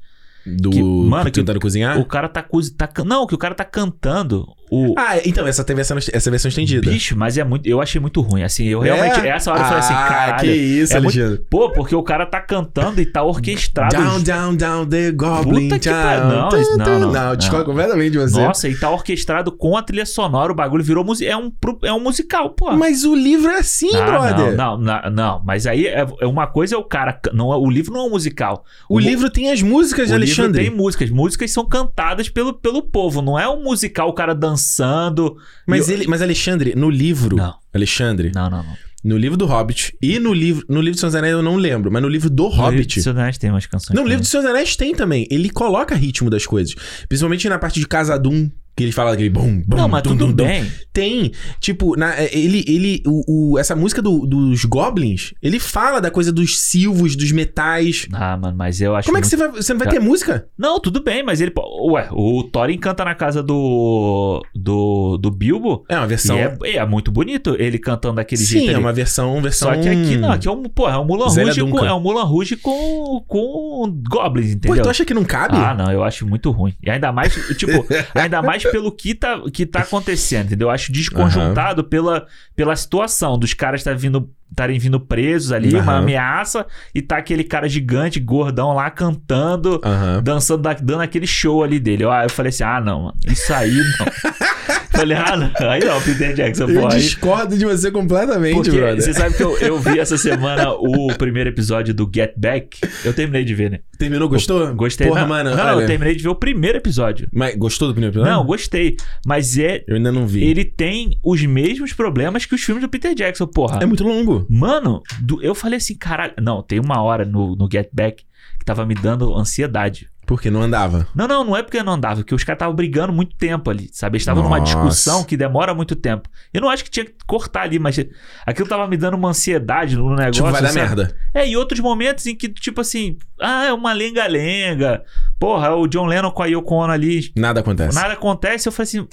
Do 0.46 0.70
Que- 0.70 0.82
mano, 0.82 1.24
que- 1.26 1.30
tentando 1.32 1.58
cozinhar? 1.60 1.98
O 1.98 2.04
cara 2.04 2.28
tá, 2.28 2.42
cozi- 2.42 2.72
tá 2.74 2.88
Não, 3.04 3.26
que 3.26 3.34
o 3.34 3.38
cara 3.38 3.54
tá 3.54 3.64
cantando 3.64 4.46
o. 4.70 4.94
Ah, 4.98 5.16
então, 5.24 5.46
essa 5.46 5.64
teve 5.64 5.80
essa, 5.80 5.94
essa 6.12 6.30
versão 6.30 6.48
estendida. 6.48 6.90
Bicho, 6.90 7.16
mas 7.16 7.38
é 7.38 7.44
muito. 7.44 7.66
Eu 7.66 7.80
achei 7.80 8.00
muito 8.00 8.20
ruim. 8.20 8.42
Assim, 8.42 8.66
eu 8.66 8.80
realmente. 8.80 9.20
É? 9.20 9.28
Essa 9.28 9.50
hora 9.52 9.60
eu 9.60 9.64
falei 9.64 9.78
assim, 9.80 9.94
Ah, 9.94 10.06
caralho. 10.08 10.40
que 10.40 10.46
isso, 10.52 10.92
é 10.96 11.00
muito- 11.00 11.18
Alexandre. 11.18 11.44
Pô, 11.48 11.70
porque 11.70 11.94
o 11.94 12.02
cara 12.02 12.26
tá 12.26 12.40
cantando 12.40 13.00
e 13.00 13.06
tá 13.06 13.22
orquestrado. 13.22 13.94
Down, 13.96 14.22
down, 14.22 14.54
down, 14.56 14.86
the 14.86 15.12
goblin 15.12 15.68
Puta 15.68 15.78
que 15.78 15.88
pariu. 15.88 16.24
Não, 16.24 16.48
não, 16.50 16.98
não, 17.00 17.12
Não, 17.12 17.30
eu 17.30 17.36
discordo 17.36 17.66
não. 17.66 17.72
completamente 17.74 18.12
de 18.12 18.18
você. 18.18 18.40
Nossa, 18.40 18.68
e 18.68 18.74
tá 18.76 18.90
orquestrado 18.90 19.50
com 19.52 19.76
a 19.76 19.82
trilha 19.82 20.04
sonora, 20.06 20.52
o 20.52 20.54
bagulho 20.54 20.84
virou 20.84 21.04
música. 21.04 21.30
É 21.30 21.36
um, 21.36 21.50
é 21.82 21.92
um 21.92 22.00
musical, 22.00 22.50
pô. 22.50 22.70
Mas 22.72 23.04
o 23.04 23.14
livro 23.14 23.50
é 23.50 23.58
assim, 23.60 23.94
Ah, 23.96 24.04
brother. 24.04 24.56
Não, 24.56 24.76
não, 24.76 25.00
não, 25.02 25.10
não. 25.10 25.42
Mas 25.44 25.66
aí 25.66 25.86
é, 25.86 26.04
é 26.20 26.26
uma 26.26 26.46
coisa 26.46 26.74
é 26.74 26.78
o 26.78 26.84
cara. 26.84 27.18
Não, 27.32 27.52
é- 27.52 27.56
o 27.56 27.70
livro 27.70 27.92
não 27.94 28.00
é 28.00 28.04
um 28.04 28.10
musical. 28.10 28.64
O, 28.90 28.98
livro 28.98 29.30
tem 29.30 29.50
as 29.50 29.62
músicas 29.62 30.08
de 30.08 30.14
o 30.42 30.46
livro 30.46 30.58
Alexandre. 30.58 30.68
tem 30.70 30.76
músicas. 30.76 31.10
Músicas 31.10 31.50
são 31.52 31.66
cantadas 31.68 32.28
pelo, 32.28 32.52
pelo 32.54 32.82
povo. 32.82 33.22
Não 33.22 33.38
é 33.38 33.48
um 33.48 33.62
musical, 33.62 34.08
o 34.08 34.12
cara 34.12 34.34
dançando. 34.34 35.36
Mas, 35.66 35.88
E- 35.88 35.92
ele, 35.92 36.06
mas 36.06 36.22
Alexandre, 36.22 36.74
no 36.76 36.90
livro. 36.90 37.36
Não. 37.36 37.54
Alexandre, 37.72 38.30
Não, 38.34 38.48
não, 38.50 38.62
não. 38.62 38.76
no 39.02 39.16
livro 39.18 39.36
do 39.36 39.46
Hobbit 39.46 39.96
e 40.00 40.18
no 40.18 40.32
livro. 40.32 40.64
No 40.68 40.80
livro 40.80 40.96
do 40.96 41.00
Senhor 41.00 41.08
dos 41.10 41.16
Anéis 41.16 41.32
eu 41.32 41.42
não 41.42 41.56
lembro, 41.56 41.90
mas 41.90 42.00
no 42.02 42.08
livro 42.08 42.30
do 42.30 42.46
Hobbit. 42.48 42.98
O 42.98 43.02
Senhor 43.02 43.14
dos 43.14 43.20
Anéis 43.20 43.38
tem 43.38 43.50
umas 43.50 43.66
canções. 43.66 43.94
Não, 43.96 44.04
o 44.04 44.06
livro 44.08 44.22
do 44.22 44.26
Senhor 44.26 44.42
dos 44.42 44.50
Anéis 44.50 44.76
tem 44.76 44.94
também. 44.94 45.26
Ele 45.30 45.50
coloca 45.50 45.94
ritmo 45.94 46.30
das 46.30 46.46
coisas. 46.46 46.74
Principalmente 47.08 47.48
na 47.48 47.58
parte 47.58 47.80
de 47.80 47.86
Casadum, 47.86 48.48
que 48.76 48.82
ele 48.82 48.92
fala 48.92 49.12
aquele 49.12 49.30
bum, 49.30 49.62
bum, 49.66 49.76
Não, 49.76 49.88
mas 49.88 50.02
dum, 50.02 50.10
tudo 50.10 50.26
dum, 50.26 50.32
dum. 50.32 50.44
bem. 50.46 50.70
Tem, 50.92 51.32
tipo, 51.60 51.96
na, 51.96 52.14
ele, 52.32 52.64
ele, 52.66 53.02
o, 53.06 53.52
o- 53.52 53.58
essa 53.58 53.74
música 53.76 54.00
do- 54.02 54.26
dos 54.26 54.64
Goblins, 54.64 55.32
ele 55.42 55.58
fala 55.60 56.00
da 56.00 56.10
coisa 56.10 56.32
dos 56.32 56.60
silvos, 56.60 57.14
dos 57.16 57.30
metais. 57.32 58.06
Ah, 58.12 58.36
mano, 58.36 58.56
mas 58.56 58.80
eu 58.80 58.94
acho. 58.96 59.06
Como 59.06 59.18
é 59.18 59.20
que 59.20 59.26
você 59.26 59.36
vai, 59.36 59.48
você 59.50 59.72
não 59.72 59.78
vai 59.78 59.86
Tá. 59.88 59.94
ter 59.94 60.00
música? 60.00 60.46
Não, 60.58 60.80
tudo 60.80 61.02
bem, 61.02 61.22
mas 61.22 61.40
ele. 61.40 61.52
Ué, 61.90 62.08
o 62.12 62.42
Thorin 62.44 62.78
canta 62.78 63.04
na 63.04 63.14
casa 63.14 63.42
do. 63.42 64.42
do, 64.54 65.18
do 65.18 65.30
Bilbo. 65.30 65.84
É 65.88 65.96
uma 65.96 66.06
versão. 66.06 66.36
é, 66.36 66.56
é 66.64 66.86
muito 66.86 67.10
bonito 67.10 67.54
ele 67.58 67.78
cantando 67.78 68.16
daquele 68.16 68.40
Sim, 68.42 68.46
jeito. 68.58 68.70
é 68.70 68.74
ali. 68.74 68.80
uma 68.80 68.92
versão, 68.92 69.40
versão. 69.40 69.72
Só 69.74 69.80
que 69.80 69.88
aqui 69.88 70.16
não, 70.16 70.32
aqui 70.32 70.48
é 70.48 70.50
um, 70.50 70.62
pô, 70.64 70.88
é 70.88 70.98
um 70.98 71.04
Mulan 71.04 71.26
Rouge 71.28 71.60
com, 71.60 71.84
é 71.84 71.92
um 71.94 72.00
Mulan 72.00 72.24
Rouge 72.24 72.56
com, 72.56 73.24
com 73.26 74.02
Goblins, 74.08 74.50
Pô, 74.54 74.68
entendeu? 74.68 74.82
tu 74.82 74.90
acha 74.90 75.04
que 75.04 75.14
não 75.14 75.24
cabe? 75.24 75.56
Ah, 75.56 75.74
não, 75.74 75.90
eu 75.92 76.02
acho 76.02 76.26
muito 76.26 76.50
ruim. 76.50 76.74
E 76.82 76.90
ainda 76.90 77.12
mais, 77.12 77.34
tipo, 77.56 77.84
ainda 78.14 78.42
mais 78.42 78.63
pelo 78.70 78.90
que 78.92 79.14
tá, 79.14 79.40
que 79.52 79.64
tá 79.66 79.80
acontecendo, 79.80 80.46
entendeu? 80.46 80.68
Eu 80.68 80.72
acho 80.72 80.90
desconjuntado 80.92 81.84
pela, 81.84 82.26
pela 82.56 82.74
situação 82.76 83.38
dos 83.38 83.54
caras 83.54 83.82
tá 83.82 83.92
vindo 83.92 84.30
estarem 84.50 84.78
vindo 84.78 85.00
presos 85.00 85.50
ali, 85.50 85.74
uma 85.74 85.94
Aham. 85.94 85.98
ameaça, 86.02 86.64
e 86.94 87.02
tá 87.02 87.16
aquele 87.16 87.42
cara 87.42 87.68
gigante, 87.68 88.20
gordão 88.20 88.72
lá, 88.72 88.88
cantando, 88.88 89.80
Aham. 89.84 90.22
dançando, 90.22 90.62
da- 90.62 90.74
dando 90.74 91.00
aquele 91.00 91.26
show 91.26 91.64
ali 91.64 91.80
dele. 91.80 92.04
Ó, 92.04 92.22
eu 92.22 92.30
falei 92.30 92.50
assim, 92.50 92.62
ah, 92.62 92.80
não, 92.80 93.02
mano, 93.04 93.16
isso 93.26 93.52
aí 93.52 93.74
não. 93.74 94.06
falei, 94.94 95.16
ah, 95.16 95.36
não, 95.36 95.68
aí 95.70 95.84
não, 95.84 96.00
Peter 96.00 96.34
Jackson, 96.34 96.68
Eu 96.68 96.88
aí... 96.88 96.98
discordo 96.98 97.56
de 97.56 97.64
você 97.64 97.90
completamente, 97.90 98.54
Porque 98.54 98.70
brother. 98.70 99.02
você 99.02 99.12
sabe 99.12 99.36
que 99.36 99.42
eu, 99.42 99.56
eu 99.58 99.78
vi 99.78 99.98
essa 99.98 100.16
semana 100.16 100.70
o 100.72 101.08
primeiro 101.16 101.50
episódio 101.50 101.92
do 101.94 102.10
Get 102.12 102.32
Back. 102.36 102.78
Eu 103.04 103.12
terminei 103.12 103.44
de 103.44 103.54
ver, 103.54 103.70
né? 103.70 103.80
Terminou, 103.98 104.28
gostou? 104.28 104.74
Gostei. 104.74 105.06
Porra, 105.06 105.20
não, 105.22 105.28
mano. 105.28 105.54
não, 105.54 105.64
olha, 105.66 105.82
eu 105.82 105.86
terminei 105.86 106.14
de 106.14 106.22
ver 106.22 106.28
o 106.28 106.34
primeiro 106.34 106.78
episódio. 106.78 107.28
Mas 107.32 107.54
gostou 107.56 107.88
do 107.88 107.94
primeiro 107.94 108.12
episódio? 108.14 108.32
Não, 108.32 108.44
gostei. 108.44 108.96
Mas 109.26 109.56
é. 109.58 109.84
Eu 109.86 109.96
ainda 109.96 110.10
não 110.12 110.26
vi. 110.26 110.44
Ele 110.44 110.64
tem 110.64 111.18
os 111.22 111.42
mesmos 111.44 111.92
problemas 111.92 112.44
que 112.44 112.54
os 112.54 112.62
filmes 112.62 112.82
do 112.82 112.88
Peter 112.88 113.14
Jackson, 113.14 113.46
porra. 113.46 113.78
É 113.82 113.86
muito 113.86 114.04
longo. 114.04 114.46
Mano, 114.48 115.02
do- 115.20 115.42
eu 115.42 115.54
falei 115.54 115.76
assim, 115.78 115.96
caralho. 115.96 116.32
Não, 116.40 116.62
tem 116.62 116.80
uma 116.80 117.00
hora 117.02 117.24
no, 117.24 117.54
no 117.56 117.68
Get 117.70 117.88
Back 117.92 118.24
que 118.58 118.64
tava 118.64 118.84
me 118.86 118.94
dando 118.94 119.34
ansiedade. 119.34 120.08
Porque 120.26 120.50
não 120.50 120.62
andava. 120.62 121.06
Não, 121.14 121.26
não, 121.28 121.44
não 121.44 121.56
é 121.56 121.62
porque 121.62 121.82
não 121.82 121.92
andava, 121.94 122.16
porque 122.16 122.34
os 122.34 122.42
caras 122.44 122.56
estavam 122.56 122.74
brigando 122.74 123.12
muito 123.12 123.36
tempo 123.36 123.70
ali, 123.70 123.88
sabe? 123.92 124.16
Eles 124.16 124.22
estavam 124.22 124.42
numa 124.42 124.60
discussão 124.60 125.22
que 125.24 125.36
demora 125.36 125.74
muito 125.74 125.94
tempo. 125.94 126.28
Eu 126.52 126.60
não 126.60 126.68
acho 126.70 126.82
que 126.84 126.90
tinha 126.90 127.04
que 127.04 127.14
cortar 127.26 127.62
ali, 127.62 127.78
mas 127.78 127.98
aquilo 128.46 128.68
tava 128.68 128.86
me 128.88 128.96
dando 128.96 129.14
uma 129.14 129.28
ansiedade 129.30 129.96
no 129.96 130.10
negócio. 130.10 130.32
Tipo, 130.32 130.50
vai 130.50 130.62
dar 130.62 130.68
sabe? 130.68 130.80
merda. 130.80 131.16
É, 131.34 131.48
e 131.48 131.56
outros 131.56 131.80
momentos 131.80 132.26
em 132.26 132.34
que, 132.34 132.48
tipo 132.48 132.80
assim, 132.80 133.18
ah, 133.40 133.64
é 133.66 133.72
uma 133.72 133.92
lenga-lenga. 133.92 135.02
Porra, 135.38 135.74
o 135.74 135.86
John 135.86 136.06
Lennon 136.06 136.30
com 136.30 136.42
a 136.42 136.46
Yoko 136.46 136.74
Ono 136.74 136.92
ali, 136.92 137.32
Nada 137.36 137.60
acontece. 137.60 137.94
nada 137.94 138.14
acontece. 138.14 138.68
Eu 138.68 138.72
falei 138.72 138.88
assim, 138.88 139.06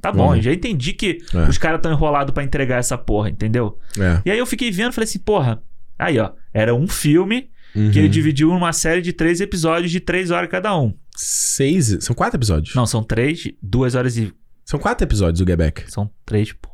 tá 0.00 0.10
bom, 0.12 0.34
Uhum. 0.34 0.42
já 0.42 0.52
entendi 0.52 0.92
que 0.92 1.18
É. 1.34 1.48
os 1.48 1.58
caras 1.58 1.78
estão 1.78 1.92
enrolados 1.92 2.32
pra 2.32 2.42
entregar 2.42 2.76
essa 2.78 2.96
porra, 2.96 3.28
entendeu? 3.30 3.78
É. 3.98 4.20
E 4.24 4.30
aí 4.30 4.38
eu 4.38 4.46
fiquei 4.46 4.70
vendo, 4.70 4.92
falei 4.92 5.04
assim, 5.08 5.18
porra, 5.18 5.62
aí 5.98 6.18
ó, 6.18 6.30
era 6.52 6.74
um 6.74 6.86
filme 6.88 7.50
Uhum. 7.74 7.90
que 7.90 7.98
ele 7.98 8.08
dividiu 8.08 8.48
numa 8.48 8.72
série 8.72 9.00
de 9.00 9.12
três 9.12 9.40
episódios 9.40 9.90
de 9.90 10.00
três 10.00 10.30
horas 10.30 10.50
cada 10.50 10.76
um. 10.76 10.94
Seis. 11.16 11.96
São 12.00 12.14
quatro 12.14 12.38
episódios. 12.38 12.74
Não, 12.74 12.86
são 12.86 13.02
três, 13.02 13.48
duas 13.62 13.94
horas 13.94 14.16
e. 14.16 14.32
São 14.64 14.78
quatro 14.78 15.04
episódios 15.04 15.40
o 15.40 15.44
Get 15.46 15.56
Back. 15.56 15.90
São 15.90 16.10
três, 16.24 16.52
pô. 16.52 16.68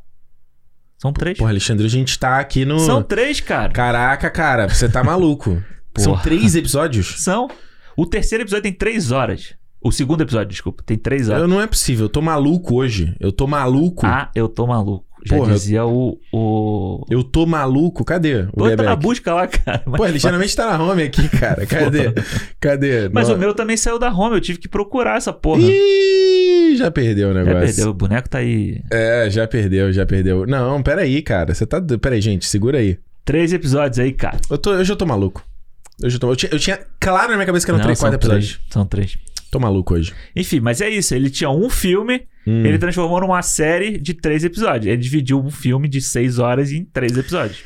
São 0.99 1.13
três. 1.13 1.37
Porra, 1.37 1.51
Alexandre, 1.51 1.85
a 1.85 1.91
gente 1.91 2.19
tá 2.19 2.39
aqui 2.39 2.65
no. 2.65 2.79
São 2.81 3.03
três, 3.03 3.41
cara. 3.41 3.73
Caraca, 3.73 4.31
cara, 4.31 4.69
você 4.69 4.89
tá 4.89 5.05
maluco. 5.05 5.63
São 5.99 6.19
três 6.21 6.55
episódios? 6.55 7.23
São. 7.23 7.49
O 7.97 8.05
terceiro 8.05 8.45
episódio 8.45 8.65
tem 8.65 8.73
três 8.73 9.11
horas. 9.11 9.55
O 9.81 9.93
segundo 9.93 10.23
episódio, 10.23 10.49
desculpa, 10.49 10.83
tem 10.85 10.99
três 10.99 11.29
horas. 11.29 11.43
Eu, 11.43 11.49
não 11.49 11.61
é 11.61 11.67
possível, 11.67 12.07
eu 12.07 12.09
tô 12.09 12.21
maluco 12.21 12.75
hoje. 12.75 13.15
Eu 13.21 13.31
tô 13.31 13.47
maluco. 13.47 14.05
Ah, 14.05 14.31
eu 14.35 14.49
tô 14.49 14.67
maluco. 14.67 15.06
Já 15.27 15.37
Porra, 15.37 15.51
eu- 15.51 15.55
dizia 15.55 15.85
o. 15.85 16.19
o... 16.33 17.05
Eu 17.11 17.25
tô 17.25 17.45
maluco. 17.47 18.05
Cadê 18.05 18.47
o 18.57 18.67
Get 18.69 18.77
tá 18.77 18.83
na 18.85 18.97
busca 18.97 19.35
lá, 19.35 19.47
cara. 19.47 19.83
Mas, 19.85 19.97
Pô, 19.97 20.07
ele 20.07 20.19
geralmente 20.19 20.55
tá 20.55 20.67
na 20.77 20.83
home 20.83 21.03
aqui, 21.03 21.29
cara. 21.29 21.65
Cadê? 21.67 22.13
Cadê? 22.61 23.09
mas 23.13 23.29
Não- 23.29 23.35
o 23.35 23.39
meu 23.39 23.53
também 23.55 23.77
saiu 23.77 23.99
da 23.99 24.13
home, 24.13 24.37
eu 24.37 24.41
tive 24.41 24.59
que 24.59 24.69
procurar 24.69 25.17
essa 25.17 25.33
porra. 25.33 25.61
Ih, 25.63 26.77
já 26.77 26.91
perdeu 26.91 27.31
o 27.31 27.35
Já 27.35 27.39
negócio. 27.45 27.61
perdeu, 27.67 27.91
o 27.91 27.95
boneco 27.95 28.29
tá 28.29 28.39
aí. 28.39 28.81
É, 28.91 29.29
já 29.31 29.47
perdeu, 29.47 29.93
já 29.93 30.07
perdeu. 30.07 30.47
Não, 30.47 30.83
peraí, 30.83 31.21
cara. 31.23 31.55
Você 31.55 31.67
tá. 31.67 31.83
Peraí, 32.01 32.21
gente, 32.21 32.47
segura 32.47 32.79
aí. 32.79 32.99
Três 33.25 33.53
episódios 33.53 33.99
aí, 33.99 34.13
cara. 34.13 34.39
Eu, 34.51 34.59
tô, 34.59 34.73
eu 34.75 34.85
já 34.85 34.95
tô 34.95 35.05
maluco. 35.05 35.43
Eu, 36.03 36.11
já 36.11 36.19
tô, 36.19 36.31
eu, 36.31 36.37
tinha, 36.37 36.51
eu 36.53 36.59
tinha 36.59 36.79
claro 37.01 37.31
na 37.31 37.35
minha 37.37 37.47
cabeça 37.47 37.65
que 37.67 37.71
eram 37.71 37.79
Não, 37.79 37.85
três, 37.85 37.99
quatro 37.99 38.17
episódios. 38.17 38.53
três. 38.53 38.67
São 38.71 38.87
três. 38.87 39.19
Tô 39.57 39.61
maluco 39.61 39.95
hoje. 39.95 40.13
Enfim, 40.35 40.61
mas 40.61 40.81
é 40.81 40.91
isso. 40.91 41.15
Ele 41.15 41.31
tinha 41.31 41.49
um 41.51 41.71
filme, 41.71 42.23
Hum. 42.47 42.65
ele 42.65 42.79
transformou 42.79 43.21
numa 43.21 43.41
série 43.43 43.99
de 43.99 44.13
três 44.13 44.45
episódios. 44.45 44.87
Ele 44.87 44.97
dividiu 45.01 45.41
um 45.41 45.51
filme 45.51 45.89
de 45.89 46.01
seis 46.01 46.39
horas 46.39 46.71
em 46.73 46.85
três 46.85 47.17
episódios. 47.17 47.59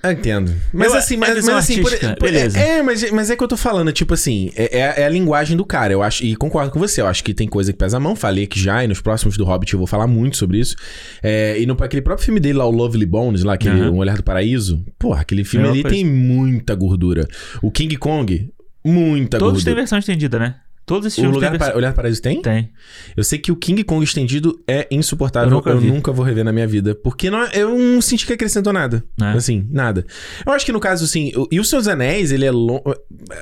Eu 0.00 0.12
entendo. 0.12 0.54
Mas 0.72 0.92
Eu- 0.92 0.98
assim, 0.98 1.14
é 1.14 1.18
mas, 1.18 1.34
mas 1.44 1.48
assim, 1.48 1.82
por- 1.82 1.90
por- 1.98 2.20
beleza. 2.20 2.56
É, 2.56 2.80
mas, 2.84 3.10
mas 3.10 3.30
é 3.30 3.36
que 3.36 3.42
eu 3.42 3.48
tô 3.48 3.56
falando, 3.56 3.92
tipo 3.92 4.14
assim, 4.14 4.50
é, 4.54 4.78
é- 4.78 5.02
é 5.02 5.04
a 5.06 5.08
linguagem 5.08 5.56
do 5.56 5.64
cara, 5.64 5.92
eu 5.92 6.02
acho, 6.04 6.24
e 6.24 6.36
concordo 6.36 6.70
com 6.70 6.78
você, 6.78 7.00
eu 7.00 7.06
acho 7.08 7.22
que 7.24 7.34
tem 7.34 7.48
coisa 7.48 7.72
que 7.72 7.78
pesa 7.78 7.96
a 7.96 8.00
mão, 8.00 8.14
falei 8.14 8.44
aqui 8.44 8.60
já, 8.60 8.84
e 8.84 8.86
nos 8.86 9.00
próximos 9.00 9.36
do 9.36 9.44
Hobbit 9.44 9.72
eu 9.74 9.78
vou 9.78 9.88
falar 9.88 10.06
muito 10.06 10.36
sobre 10.36 10.60
isso. 10.60 10.76
É, 11.20 11.60
e 11.60 11.66
no 11.66 11.76
aquele 11.82 12.00
próprio 12.00 12.24
filme 12.24 12.38
dele 12.38 12.58
lá, 12.58 12.64
o 12.64 12.70
Lovely 12.70 13.06
Bones, 13.06 13.42
lá, 13.42 13.54
aquele 13.54 13.80
Aham. 13.80 13.90
Um 13.90 13.96
Olhar 13.96 14.16
do 14.16 14.22
Paraíso, 14.22 14.84
porra, 15.00 15.22
aquele 15.22 15.42
filme 15.44 15.66
Eu 15.66 15.72
ali 15.72 15.82
tem 15.82 16.04
muita 16.04 16.76
gordura. 16.76 17.26
O 17.60 17.68
King 17.68 17.96
Kong, 17.96 18.52
muita 18.86 19.36
Todos 19.36 19.64
têm 19.64 19.72
gordura. 19.72 19.74
versão 19.82 19.98
estendida, 19.98 20.38
né? 20.38 20.54
Todos 20.88 21.06
esses 21.06 21.22
O 21.22 21.26
lugar 21.30 21.50
têm 21.50 21.58
do 21.58 21.58
versão... 21.58 21.72
Pa- 21.72 21.78
Olhar 21.78 21.92
Paraíso 21.94 22.20
tem? 22.20 22.42
Tem. 22.42 22.70
Eu 23.16 23.22
sei 23.22 23.38
que 23.38 23.52
o 23.52 23.56
King 23.56 23.84
Kong 23.84 24.02
estendido 24.04 24.58
é 24.66 24.88
insuportável. 24.90 25.48
Eu 25.50 25.54
nunca 25.56 25.70
eu 25.70 25.80
nunca 25.80 26.10
vou 26.12 26.24
rever 26.24 26.44
na 26.44 26.52
minha 26.52 26.66
vida. 26.66 26.94
Porque 26.94 27.30
não, 27.30 27.44
eu 27.52 27.78
não 27.78 28.00
senti 28.00 28.26
que 28.26 28.32
acrescentou 28.32 28.72
nada. 28.72 29.04
É. 29.20 29.24
Assim, 29.32 29.66
nada. 29.70 30.04
Eu 30.44 30.52
acho 30.52 30.66
que 30.66 30.72
no 30.72 30.80
caso, 30.80 31.04
assim. 31.04 31.30
o- 31.36 31.46
E 31.52 31.60
o 31.60 31.64
Senhor 31.64 31.80
dos 31.80 31.88
Anéis, 31.88 32.32
ele 32.32 32.44
é 32.44 32.50
longo. 32.50 32.82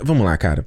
Vamos 0.02 0.24
lá, 0.26 0.36
cara. 0.36 0.66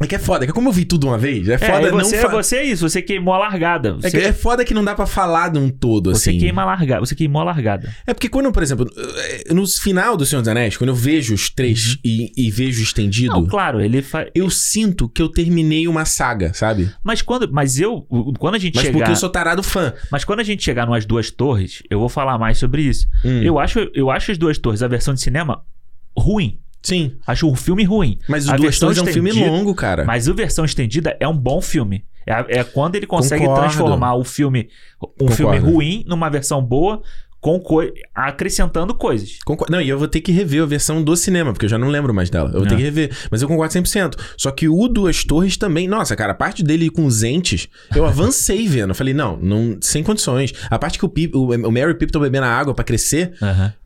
É 0.00 0.06
que 0.06 0.14
é 0.14 0.18
foda. 0.18 0.44
É 0.44 0.46
que 0.46 0.52
como 0.52 0.68
eu 0.68 0.72
vi 0.72 0.84
tudo 0.84 1.08
uma 1.08 1.18
vez, 1.18 1.48
é 1.48 1.54
É, 1.54 1.58
foda 1.58 1.88
e 1.88 1.90
você, 1.90 2.16
não. 2.22 2.30
Fa... 2.30 2.36
você 2.36 2.56
é 2.58 2.64
isso, 2.64 2.88
você 2.88 3.02
queimou 3.02 3.34
a 3.34 3.38
largada. 3.38 3.88
É, 3.88 3.92
Você, 4.08 4.10
que 4.10 4.16
é 4.18 4.32
foda 4.32 4.64
que 4.64 4.72
não 4.72 4.84
dá 4.84 4.94
pra 4.94 5.06
falar 5.06 5.48
de 5.48 5.58
um 5.58 5.68
todo, 5.70 6.10
você 6.14 6.30
assim. 6.30 6.38
queima 6.38 6.62
a 6.62 6.66
largada. 6.66 7.00
Você 7.04 7.16
queimou 7.16 7.42
a 7.42 7.46
largada. 7.46 7.92
É 8.06 8.14
porque 8.14 8.28
quando, 8.28 8.52
por 8.52 8.62
exemplo, 8.62 8.88
eh, 8.96 9.52
no 9.52 9.66
final 9.66 10.16
do 10.16 10.24
Senhor 10.24 10.40
dos 10.40 10.48
Anéis, 10.48 10.76
quando 10.76 10.90
eu 10.90 10.94
vejo 10.94 11.34
os 11.34 11.50
três 11.50 11.98
e, 12.04 12.32
e 12.36 12.50
vejo 12.50 12.80
estendido, 12.82 13.34
Uhum. 13.34 13.40
Não, 13.42 13.48
claro, 13.48 13.80
ele 13.80 14.00
faz. 14.00 14.28
eu 14.34 14.48
sinto 14.48 15.08
que 15.08 15.20
eu 15.20 15.28
terminei 15.28 15.88
uma 15.88 16.04
saga, 16.04 16.54
sabe? 16.54 16.88
Mas 17.02 17.20
quando. 17.20 17.50
Mas 17.52 17.80
eu. 17.80 18.02
Quando 18.38 18.54
a 18.54 18.58
gente 18.58 18.76
Mas 18.76 18.84
chegar. 18.86 18.98
porque 18.98 19.10
eu 19.10 19.16
sou 19.16 19.28
tarado 19.28 19.62
fã. 19.62 19.92
Mas 20.12 20.24
quando 20.24 20.38
a 20.40 20.44
gente 20.44 20.62
chegar 20.62 20.86
nas 20.86 21.04
duas 21.04 21.30
torres, 21.32 21.82
eu 21.90 21.98
vou 21.98 22.08
falar 22.08 22.38
mais 22.38 22.56
sobre 22.58 22.82
isso. 22.82 23.08
Hum, 23.24 23.42
Eu, 23.42 23.58
acho, 23.58 23.90
eu 23.94 24.10
acho 24.10 24.30
as 24.30 24.38
duas 24.38 24.58
torres, 24.58 24.80
a 24.82 24.86
versão 24.88 25.12
de 25.12 25.20
cinema, 25.20 25.62
ruim. 26.16 26.58
Sim. 26.82 27.16
Acho 27.26 27.48
o 27.50 27.54
filme 27.56 27.84
ruim. 27.84 28.18
Mas 28.28 28.44
os 28.44 28.50
A 28.50 28.56
Duas 28.56 28.62
versão 28.70 28.88
Torres 28.88 28.98
é 28.98 29.02
um 29.02 29.12
filme 29.12 29.30
estendida- 29.30 29.52
longo, 29.56 29.74
cara. 29.74 30.04
Mas 30.04 30.28
a 30.28 30.32
versão 30.32 30.64
estendida 30.64 31.16
é 31.20 31.26
um 31.28 31.36
bom 31.36 31.60
filme. 31.60 32.04
É, 32.26 32.60
é 32.60 32.64
quando 32.64 32.94
ele 32.96 33.06
consegue 33.06 33.44
Concordo. 33.46 33.62
transformar 33.68 34.14
o 34.14 34.22
filme, 34.24 34.68
um 35.02 35.06
Concordo. 35.06 35.34
filme 35.34 35.58
ruim 35.58 36.04
numa 36.06 36.28
versão 36.28 36.62
boa, 36.62 37.02
com 37.40 37.58
coi- 37.60 37.92
acrescentando 38.14 38.94
coisas. 38.94 39.38
Concordo. 39.44 39.72
Não, 39.72 39.80
e 39.80 39.88
eu 39.88 39.98
vou 39.98 40.08
ter 40.08 40.20
que 40.20 40.32
rever 40.32 40.62
a 40.62 40.66
versão 40.66 41.02
do 41.02 41.16
cinema, 41.16 41.52
porque 41.52 41.66
eu 41.66 41.70
já 41.70 41.78
não 41.78 41.88
lembro 41.88 42.12
mais 42.12 42.28
dela. 42.30 42.48
Eu 42.50 42.58
vou 42.60 42.66
ter 42.66 42.74
É. 42.74 42.76
que 42.76 42.82
rever. 42.82 43.16
Mas 43.30 43.40
eu 43.42 43.48
concordo 43.48 43.72
100%. 43.72 44.16
Só 44.36 44.50
que 44.50 44.68
o 44.68 44.88
Duas 44.88 45.22
Torres 45.24 45.56
também. 45.56 45.86
Nossa, 45.86 46.16
cara, 46.16 46.32
a 46.32 46.34
parte 46.34 46.62
dele 46.62 46.90
com 46.90 47.04
os 47.06 47.22
entes, 47.22 47.68
eu 47.94 48.04
avancei 48.04 48.66
vendo. 48.68 48.90
Eu 48.90 48.94
falei, 48.94 49.14
não, 49.14 49.36
não 49.36 49.78
sem 49.80 50.02
condições. 50.02 50.52
A 50.68 50.78
parte 50.78 50.98
que 50.98 51.04
o, 51.04 51.08
Pip, 51.08 51.36
o, 51.36 51.44
o 51.44 51.72
Mary 51.72 51.90
e 51.90 51.92
o 51.92 51.94
Pip 51.94 52.06
estão 52.10 52.20
bebendo 52.20 52.46
água 52.46 52.74
pra 52.74 52.84
crescer. 52.84 53.32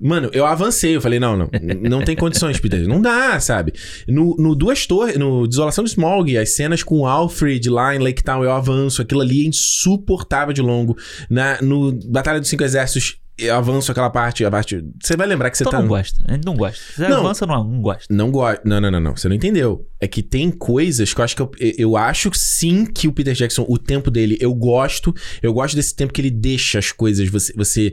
Mano, 0.00 0.30
eu 0.32 0.46
avancei. 0.46 0.96
Eu 0.96 1.00
falei, 1.00 1.20
não, 1.20 1.36
não. 1.36 1.50
Não 1.82 2.02
tem 2.04 2.16
condições, 2.16 2.58
Peter. 2.58 2.86
Não 2.88 3.00
dá, 3.02 3.38
sabe? 3.38 3.72
No, 4.08 4.34
no 4.38 4.54
Duas 4.54 4.86
Torres, 4.86 5.16
no 5.18 5.46
Desolação 5.46 5.84
do 5.84 5.88
Smog, 5.88 6.36
as 6.38 6.54
cenas 6.54 6.82
com 6.82 7.00
o 7.00 7.06
Alfred 7.06 7.68
lá 7.68 7.94
em 7.94 7.98
Lake 7.98 8.22
Town, 8.24 8.42
eu 8.42 8.50
avanço. 8.52 9.02
Aquilo 9.02 9.20
ali 9.20 9.44
é 9.44 9.48
insuportável 9.48 10.52
de 10.54 10.62
longo. 10.62 10.96
Na, 11.28 11.60
no 11.60 11.92
Batalha 12.10 12.40
dos 12.40 12.48
Cinco 12.48 12.64
Exércitos, 12.64 13.16
eu 13.44 13.54
avanço 13.56 13.90
aquela 13.92 14.10
parte. 14.10 14.44
A 14.44 14.50
parte 14.50 14.84
você 15.02 15.16
vai 15.16 15.26
lembrar 15.26 15.50
que 15.50 15.56
você 15.58 15.64
Então 15.64 15.72
tá. 15.72 15.80
não 15.80 15.88
gosta. 15.88 16.22
A 16.28 16.32
gente 16.34 16.44
não 16.44 16.54
gosta. 16.56 16.80
Você 16.94 17.08
Não. 17.08 17.18
avança, 17.20 17.46
não, 17.46 17.64
não 17.64 17.80
gosta. 17.82 18.14
Não 18.14 18.30
gosto. 18.30 18.60
Não, 18.64 18.80
não, 18.80 18.90
não, 18.90 19.00
não. 19.00 19.16
Você 19.16 19.28
não 19.28 19.36
entendeu. 19.36 19.86
É 20.00 20.06
que 20.08 20.22
tem 20.22 20.50
coisas 20.50 21.12
que 21.14 21.20
eu 21.20 21.24
acho 21.24 21.36
que 21.36 21.42
eu, 21.42 21.50
eu 21.78 21.96
acho 21.96 22.30
sim 22.34 22.84
que 22.86 23.06
o 23.08 23.12
Peter 23.12 23.34
Jackson, 23.34 23.64
o 23.68 23.78
tempo 23.78 24.10
dele, 24.10 24.36
eu 24.40 24.54
gosto. 24.54 25.14
Eu 25.42 25.52
gosto 25.52 25.74
desse 25.76 25.94
tempo 25.94 26.12
que 26.12 26.20
ele 26.20 26.30
deixa 26.30 26.78
as 26.78 26.92
coisas 26.92 27.28
você, 27.28 27.52
você 27.54 27.92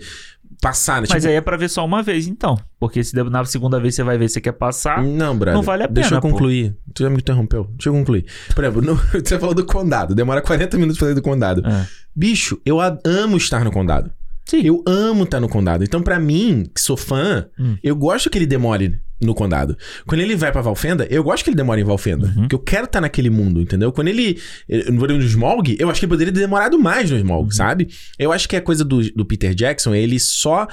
passar, 0.62 0.96
né? 1.02 1.08
Mas 1.10 1.22
Tipo, 1.22 1.30
aí 1.32 1.36
é 1.38 1.42
pra 1.42 1.56
ver 1.56 1.70
só 1.70 1.86
uma 1.86 2.04
vez, 2.04 2.28
então. 2.28 2.58
Porque 2.80 3.02
se 3.04 3.16
na 3.16 3.46
segunda 3.46 3.80
vez 3.80 3.96
você 3.96 4.04
vai 4.04 4.18
ver 4.18 4.28
se 4.28 4.34
você 4.36 4.42
quer 4.42 4.52
passar. 4.54 5.02
Não, 5.04 5.38
brother. 5.38 5.54
Não 5.54 5.62
vale 5.62 5.84
a 5.84 5.88
Deixa 5.88 6.10
pena, 6.10 6.18
eu 6.18 6.22
pô. 6.22 6.30
concluir. 6.30 6.76
Tu 6.94 7.04
já 7.04 7.10
me 7.10 7.18
interrompeu. 7.18 7.66
Deixa 7.72 7.90
eu 7.90 7.94
concluir. 7.94 8.26
Por 8.54 8.64
exemplo, 8.64 8.82
no- 8.82 8.96
você 9.24 9.40
falou 9.40 9.56
do 9.56 9.66
condado. 9.66 10.14
Demora 10.16 10.42
40 10.42 10.78
minutos 10.78 10.98
pra 10.98 11.08
sair 11.08 11.16
do 11.16 11.22
condado. 11.22 11.66
É. 11.66 11.88
Bicho, 12.16 12.60
eu 12.66 12.80
amo 12.82 13.38
estar 13.38 13.64
no 13.64 13.72
condado. 13.72 14.12
Sim. 14.50 14.62
Eu 14.66 14.84
amo 14.88 15.24
estar 15.24 15.40
no 15.40 15.48
condado. 15.50 15.84
Então, 15.84 16.02
pra 16.02 16.20
mim, 16.20 16.66
que 16.74 16.82
sou 16.82 16.98
fã, 16.98 17.48
Hum. 17.60 17.78
eu 17.84 17.96
gosto 17.96 18.30
que 18.30 18.38
ele 18.38 18.46
demore 18.48 19.00
no 19.22 19.36
condado. 19.36 19.78
Quando 20.08 20.22
ele 20.22 20.36
vai 20.36 20.50
pra 20.52 20.62
Valfenda, 20.62 21.06
eu 21.10 21.22
gosto 21.24 21.44
que 21.44 21.50
ele 21.50 21.58
demore 21.58 21.82
em 21.82 21.84
Valfenda. 21.84 22.28
Uhum. 22.28 22.42
Porque 22.44 22.56
eu 22.56 22.60
quero 22.60 22.86
estar 22.86 23.02
naquele 23.02 23.30
mundo, 23.30 23.62
entendeu? 23.62 23.92
Quando 23.92 24.08
ele. 24.08 24.40
eh, 24.70 24.90
No 24.90 25.06
no 25.06 25.22
Smog, 25.22 25.76
eu 25.78 25.90
acho 25.90 26.00
que 26.00 26.06
ele 26.06 26.12
poderia 26.12 26.34
ter 26.34 26.40
demorado 26.40 26.80
mais 26.80 27.12
no 27.12 27.18
Smog, 27.18 27.44
Uhum. 27.44 27.52
sabe? 27.52 27.90
Eu 28.18 28.32
acho 28.32 28.48
que 28.48 28.56
a 28.56 28.62
coisa 28.62 28.84
do, 28.86 29.02
do 29.14 29.26
Peter 29.26 29.54
Jackson 29.54 29.94
é 29.94 30.00
ele 30.02 30.18
só 30.20 30.68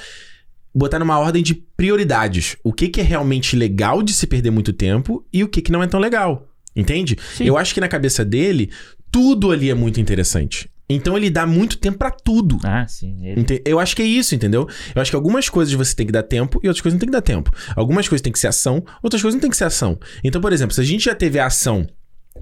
botar 0.75 0.99
numa 0.99 1.19
ordem 1.19 1.43
de 1.43 1.55
prioridades. 1.55 2.57
O 2.63 2.73
que, 2.73 2.89
que 2.89 3.01
é 3.01 3.05
realmente 3.05 3.57
legal 3.57 4.03
de 4.03 4.13
se 4.13 4.27
perder 4.27 4.51
muito 4.51 4.73
tempo 4.73 5.25
e 5.33 5.43
o 5.43 5.49
que, 5.49 5.61
que 5.63 5.73
não 5.73 5.83
é 5.83 5.87
tão 5.87 5.99
legal. 6.01 6.49
Entende? 6.75 7.17
Sim. 7.35 7.45
Eu 7.45 7.57
acho 7.57 7.73
que 7.75 7.81
na 7.81 7.89
cabeça 7.89 8.25
dele, 8.25 8.71
tudo 9.11 9.51
ali 9.51 9.71
é 9.71 9.75
muito 9.75 9.99
interessante. 10.01 10.69
Então 10.89 11.17
ele 11.17 11.29
dá 11.29 11.47
muito 11.47 11.79
tempo 11.79 11.99
pra 11.99 12.11
tudo. 12.11 12.59
Ah, 12.63 12.87
sim. 12.87 13.19
Ele... 13.27 13.45
Eu 13.65 13.81
acho 13.81 13.97
que 13.97 14.03
é 14.03 14.07
isso, 14.07 14.35
entendeu? 14.35 14.69
Eu 14.95 15.03
acho 15.03 15.11
que 15.11 15.17
algumas 15.17 15.49
coisas 15.49 15.75
você 15.75 15.95
tem 15.95 16.07
que 16.07 16.13
dar 16.13 16.23
tempo 16.23 16.61
e 16.63 16.69
outras 16.69 16.81
coisas 16.81 16.95
não 16.95 17.01
tem 17.01 17.09
que 17.09 17.13
dar 17.13 17.23
tempo. 17.23 17.51
Algumas 17.75 18.09
coisas 18.09 18.23
tem 18.23 18.33
que 18.33 18.39
ser 18.39 18.47
ação, 18.49 18.85
outras 19.03 19.21
coisas 19.21 19.35
não 19.35 19.41
tem 19.41 19.51
que 19.51 19.57
ser 19.57 19.65
ação. 19.65 19.99
Então, 20.23 20.41
por 20.41 20.53
exemplo, 20.53 20.75
se 20.75 20.81
a 20.81 20.85
gente 20.85 21.05
já 21.05 21.15
teve 21.15 21.39
a 21.41 21.47
ação 21.47 21.87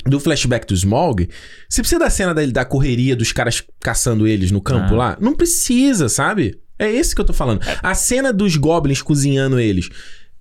do 0.05 0.21
flashback 0.21 0.67
do 0.67 0.75
Smog, 0.75 1.29
você 1.69 1.81
precisa 1.81 1.99
da 2.01 2.11
cena 2.11 2.35
da, 2.35 2.45
da 2.45 2.65
correria 2.65 3.17
dos 3.17 3.33
caras 3.33 3.63
caçando 3.81 4.27
eles 4.27 4.51
no 4.51 4.61
campo 4.61 4.93
Ah. 4.95 4.97
lá? 4.97 5.19
Não 5.21 5.35
precisa, 5.35 6.09
sabe? 6.09 6.59
É 6.79 6.91
esse 6.91 7.15
que 7.15 7.21
eu 7.21 7.25
tô 7.25 7.33
falando. 7.33 7.61
A 7.83 7.95
cena 7.95 8.33
dos 8.33 8.57
goblins 8.57 9.01
cozinhando 9.01 9.59
eles, 9.61 9.89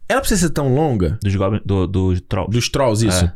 ela 0.09 0.19
precisa 0.19 0.47
ser 0.47 0.53
tão 0.53 0.73
longa? 0.73 1.17
Dos 1.23 1.35
goblin... 1.35 1.61
do, 1.63 1.87
do 1.87 2.21
troll. 2.21 2.49
Dos 2.49 2.67
trolls, 2.67 3.07
isso. 3.07 3.25
É. 3.25 3.33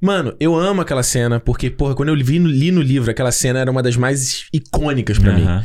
Mano, 0.00 0.34
eu 0.38 0.54
amo 0.54 0.80
aquela 0.80 1.02
cena, 1.02 1.40
porque, 1.40 1.68
porra, 1.70 1.94
quando 1.94 2.10
eu 2.10 2.24
vi 2.24 2.38
no- 2.38 2.48
li 2.48 2.70
no 2.70 2.80
livro, 2.80 3.10
aquela 3.10 3.32
cena 3.32 3.58
era 3.58 3.70
uma 3.70 3.82
das 3.82 3.96
mais 3.96 4.46
icônicas 4.52 5.18
pra 5.18 5.32
mim. 5.32 5.42
Aham. 5.42 5.64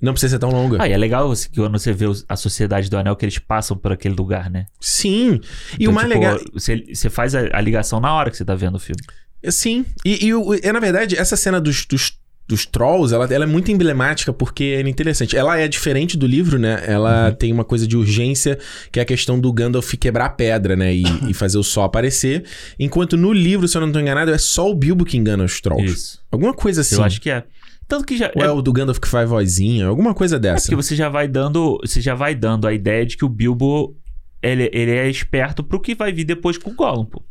Não 0.00 0.12
precisa 0.12 0.34
ser 0.36 0.38
tão 0.38 0.50
longa. 0.50 0.78
Ah, 0.80 0.88
e 0.88 0.92
é 0.92 0.96
legal 0.96 1.26
você- 1.28 1.48
que 1.48 1.56
quando 1.56 1.76
você 1.76 1.92
vê 1.92 2.04
a 2.28 2.36
sociedade 2.36 2.88
do 2.88 2.96
anel 2.96 3.16
que 3.16 3.24
eles 3.24 3.38
passam 3.38 3.76
por 3.76 3.92
aquele 3.92 4.14
lugar, 4.14 4.48
né? 4.48 4.66
Sim. 4.80 5.40
E 5.72 5.82
Então, 5.82 5.90
o 5.90 5.94
mais 5.94 6.06
tipo, 6.08 6.20
legal. 6.20 6.38
Você, 6.52 6.84
você 6.94 7.10
faz 7.10 7.34
a, 7.34 7.40
a 7.52 7.60
ligação 7.60 7.98
na 7.98 8.14
hora 8.14 8.30
que 8.30 8.36
você 8.36 8.44
tá 8.44 8.54
vendo 8.54 8.76
o 8.76 8.78
filme. 8.78 9.02
Sim. 9.50 9.84
E, 10.04 10.28
e 10.28 10.30
é, 10.62 10.72
na 10.72 10.80
verdade, 10.80 11.16
essa 11.16 11.36
cena 11.36 11.60
dos, 11.60 11.84
dos, 11.84 12.17
dos 12.48 12.64
trolls, 12.64 13.14
ela, 13.14 13.26
ela 13.32 13.44
é 13.44 13.46
muito 13.46 13.70
emblemática 13.70 14.32
porque 14.32 14.64
é 14.82 14.88
interessante. 14.88 15.36
Ela 15.36 15.58
é 15.60 15.68
diferente 15.68 16.16
do 16.16 16.26
livro, 16.26 16.58
né? 16.58 16.82
Ela 16.86 17.30
tem 17.30 17.52
uma 17.52 17.62
coisa 17.64 17.86
de 17.86 17.94
urgência, 17.94 18.58
que 18.90 18.98
é 18.98 19.02
a 19.02 19.04
questão 19.04 19.38
do 19.38 19.52
Gandalf 19.52 19.92
quebrar 20.00 20.24
a 20.24 20.30
pedra, 20.30 20.74
né? 20.74 20.94
E, 20.94 21.02
e 21.28 21.34
fazer 21.34 21.58
o 21.58 21.62
sol 21.62 21.84
aparecer. 21.84 22.44
Enquanto 22.78 23.18
no 23.18 23.32
livro, 23.34 23.68
se 23.68 23.76
eu 23.76 23.82
não 23.82 23.92
tô 23.92 24.00
enganado, 24.00 24.30
é 24.32 24.38
só 24.38 24.70
o 24.70 24.74
Bilbo 24.74 25.04
que 25.04 25.18
engana 25.18 25.44
os 25.44 25.60
trolls. 25.60 25.92
Isso. 25.92 26.20
Alguma 26.32 26.54
coisa 26.54 26.80
assim. 26.80 26.94
Eu 26.96 27.04
acho 27.04 27.20
que 27.20 27.28
é. 27.28 27.44
Tanto 27.86 28.06
que 28.06 28.16
já. 28.16 28.30
Ou 28.34 28.42
é 28.42 28.50
o 28.50 28.62
do 28.62 28.72
Gandalf 28.72 28.98
que 28.98 29.08
faz 29.08 29.28
vozinha, 29.28 29.86
alguma 29.86 30.14
coisa 30.14 30.36
É 30.36 30.38
dessa. 30.38 30.66
porque 30.66 30.76
você 30.76 30.96
já 30.96 31.10
vai 31.10 31.28
dando. 31.28 31.78
Você 31.84 32.00
já 32.00 32.14
vai 32.14 32.34
dando 32.34 32.66
a 32.66 32.72
ideia 32.72 33.04
de 33.04 33.16
que 33.16 33.24
o 33.24 33.28
Bilbo. 33.28 33.94
Ele, 34.42 34.70
ele 34.72 34.92
é 34.92 35.08
esperto 35.10 35.62
pro 35.64 35.80
que 35.80 35.94
vai 35.94 36.12
vir 36.12 36.24
depois 36.24 36.56
com 36.56 36.70
o 36.70 36.74
Gollum, 36.74 37.04
pô. 37.04 37.22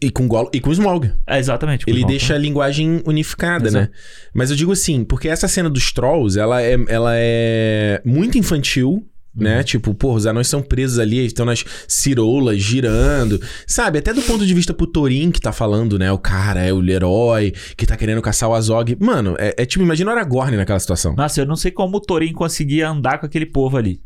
E 0.00 0.10
com, 0.10 0.28
Golo, 0.28 0.50
e 0.52 0.60
com 0.60 0.70
o 0.70 0.72
Smog. 0.72 1.12
É, 1.26 1.38
exatamente. 1.38 1.84
Ele 1.86 2.04
deixa 2.04 2.34
a 2.34 2.38
linguagem 2.38 3.02
unificada, 3.06 3.68
Exato. 3.68 3.86
né? 3.86 3.90
Mas 4.34 4.50
eu 4.50 4.56
digo 4.56 4.72
assim, 4.72 5.04
porque 5.04 5.28
essa 5.28 5.48
cena 5.48 5.68
dos 5.68 5.92
trolls, 5.92 6.38
ela 6.38 6.62
é, 6.62 6.76
ela 6.88 7.12
é 7.14 8.00
muito 8.04 8.38
infantil, 8.38 9.06
né? 9.34 9.62
Tipo, 9.62 9.94
porra, 9.94 10.18
os 10.18 10.26
anões 10.26 10.46
são 10.46 10.60
presos 10.60 10.98
ali, 10.98 11.24
estão 11.24 11.46
nas 11.46 11.64
ciroulas 11.88 12.60
girando. 12.60 13.40
Sabe? 13.66 13.98
Até 13.98 14.12
do 14.12 14.22
ponto 14.22 14.46
de 14.46 14.52
vista 14.52 14.74
pro 14.74 14.86
Thorin 14.86 15.30
que 15.30 15.40
tá 15.40 15.52
falando, 15.52 15.98
né? 15.98 16.12
O 16.12 16.18
cara 16.18 16.60
é 16.60 16.72
o 16.72 16.84
herói 16.84 17.52
que 17.76 17.86
tá 17.86 17.96
querendo 17.96 18.20
caçar 18.20 18.48
o 18.50 18.54
Azog. 18.54 18.96
Mano, 19.00 19.34
é, 19.38 19.54
é 19.56 19.64
tipo, 19.64 19.82
imagina 19.82 20.10
o 20.10 20.14
Aragorn 20.14 20.56
naquela 20.56 20.78
situação. 20.78 21.14
Nossa, 21.16 21.40
eu 21.40 21.46
não 21.46 21.56
sei 21.56 21.70
como 21.70 21.96
o 21.96 22.00
Thorin 22.00 22.32
conseguia 22.32 22.90
andar 22.90 23.18
com 23.18 23.26
aquele 23.26 23.46
povo 23.46 23.76
ali. 23.76 24.00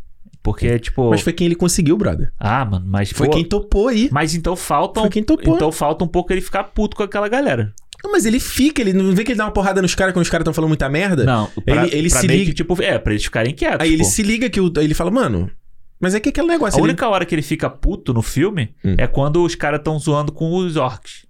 Porque, 0.47 0.79
tipo. 0.79 1.11
Mas 1.11 1.23
foi 1.23 1.33
quem 1.33 1.45
ele 1.47 1.57
conseguiu, 1.57 1.97
brother. 1.99 2.31
Ah, 2.39 2.65
mano, 2.65 2.87
mas. 2.89 3.11
Foi 3.11 3.27
pô, 3.27 3.33
quem 3.35 3.45
topou 3.45 3.89
aí. 3.89 4.09
Mas 4.13 4.33
então 4.33 4.55
falta. 4.55 5.01
Foi 5.01 5.11
quem 5.11 5.25
topou. 5.25 5.57
Então 5.57 5.73
falta 5.73 6.05
um 6.05 6.09
pouco 6.09 6.33
ele 6.33 6.41
ficar 6.41 6.63
puto 6.63 6.97
com 6.97 7.03
aquela 7.03 7.27
galera. 7.29 7.75
Não, 8.05 8.13
mas 8.13 8.25
ele 8.27 8.39
fica, 8.39 8.81
ele 8.81 8.93
não 8.93 9.13
vê 9.13 9.25
que 9.25 9.33
ele 9.33 9.39
dá 9.39 9.45
uma 9.47 9.51
porrada 9.51 9.83
nos 9.83 9.93
caras 9.97 10.13
quando 10.15 10.23
os 10.23 10.31
caras 10.31 10.43
estão 10.45 10.55
falando 10.55 10.69
muita 10.69 10.89
merda? 10.89 11.25
Não, 11.25 11.51
pra, 11.65 11.87
Ele- 11.87 11.97
ele 11.97 12.11
pra 12.11 12.21
se 12.21 12.27
liga- 12.29 12.45
que, 12.45 12.55
tipo, 12.55 12.81
é, 12.81 12.97
pra 12.97 13.13
eles 13.13 13.25
ficarem 13.25 13.53
quietos. 13.53 13.81
Aí 13.81 13.93
ele 13.93 14.05
pô. 14.05 14.09
se 14.09 14.23
liga 14.23 14.49
que 14.49 14.61
o. 14.61 14.73
Aí 14.77 14.85
ele 14.85 14.95
fala, 14.95 15.11
mano. 15.11 15.51
Mas 15.99 16.15
é 16.15 16.21
que 16.21 16.29
aquele 16.29 16.47
negócio. 16.47 16.77
A 16.79 16.81
ele- 16.81 16.91
única 16.91 17.09
hora 17.09 17.25
que 17.27 17.35
ele 17.35 17.43
fica 17.43 17.69
puto 17.69 18.15
no 18.15 18.23
filme 18.23 18.73
Hum. 18.85 18.95
é 18.99 19.09
quando 19.09 19.43
os 19.43 19.57
caras 19.57 19.81
estão 19.81 19.99
zoando 19.99 20.31
com 20.31 20.55
os 20.55 20.77
orcs. 20.77 21.26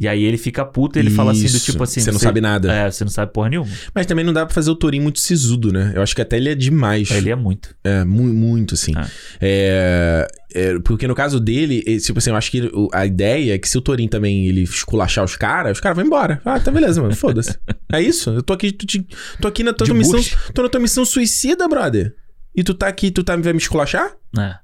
E 0.00 0.08
aí 0.08 0.24
ele 0.24 0.38
fica 0.38 0.64
puto 0.64 0.98
e 0.98 1.00
ele 1.02 1.10
fala 1.10 1.32
assim 1.32 1.42
do 1.42 1.46
Isso, 1.46 1.60
tipo 1.66 1.82
assim... 1.84 2.00
Você 2.00 2.10
não 2.10 2.18
sabe 2.18 2.40
nada. 2.40 2.72
É, 2.72 2.90
você 2.90 3.04
não 3.04 3.10
sabe 3.10 3.32
porra 3.32 3.50
nenhuma. 3.50 3.68
Mas 3.94 4.06
também 4.06 4.24
não 4.24 4.32
dá 4.32 4.46
pra 4.46 4.54
fazer 4.54 4.70
o 4.70 4.74
Torin 4.74 4.98
muito 5.00 5.20
sisudo, 5.20 5.70
né? 5.70 5.92
Eu 5.94 6.00
acho 6.02 6.14
que 6.16 6.22
até 6.22 6.38
ele 6.38 6.48
é 6.48 6.54
demais. 6.54 7.10
Ele 7.10 7.28
é 7.28 7.36
muito. 7.36 7.74
É, 7.84 8.02
mu- 8.02 8.22
muito, 8.32 8.74
assim. 8.74 8.94
Ah. 8.96 9.06
É, 9.40 10.26
é, 10.54 10.78
porque 10.80 11.06
no 11.06 11.14
caso 11.14 11.38
dele, 11.38 11.82
tipo 12.00 12.18
assim, 12.18 12.30
eu 12.30 12.36
acho 12.36 12.50
que 12.50 12.70
a 12.92 13.04
ideia 13.04 13.54
é 13.54 13.58
que 13.58 13.68
se 13.68 13.76
o 13.76 13.80
Torin 13.80 14.08
também 14.08 14.46
ele 14.46 14.62
esculachar 14.62 15.24
os 15.24 15.36
caras, 15.36 15.72
os 15.72 15.80
caras 15.80 15.96
vão 15.96 16.06
embora. 16.06 16.40
Ah, 16.44 16.58
tá 16.58 16.70
beleza, 16.70 17.02
mano. 17.02 17.14
Foda-se. 17.14 17.56
é 17.92 18.00
isso. 18.00 18.30
Eu 18.30 18.42
tô 18.42 18.52
aqui, 18.54 18.72
tô, 18.72 18.86
te- 18.86 19.06
tô 19.40 19.48
aqui 19.48 19.62
na 19.62 19.72
tua 19.74 19.86
missão. 19.94 20.20
Tô 20.54 20.62
na 20.62 20.68
tua 20.68 20.80
missão 20.80 21.04
suicida, 21.04 21.68
brother. 21.68 22.14
E 22.56 22.64
tu 22.64 22.72
tá 22.74 22.88
aqui, 22.88 23.10
tu 23.10 23.22
tá, 23.22 23.36
vai 23.36 23.52
me 23.52 23.58
esculachar? 23.58 24.12
É. 24.38 24.54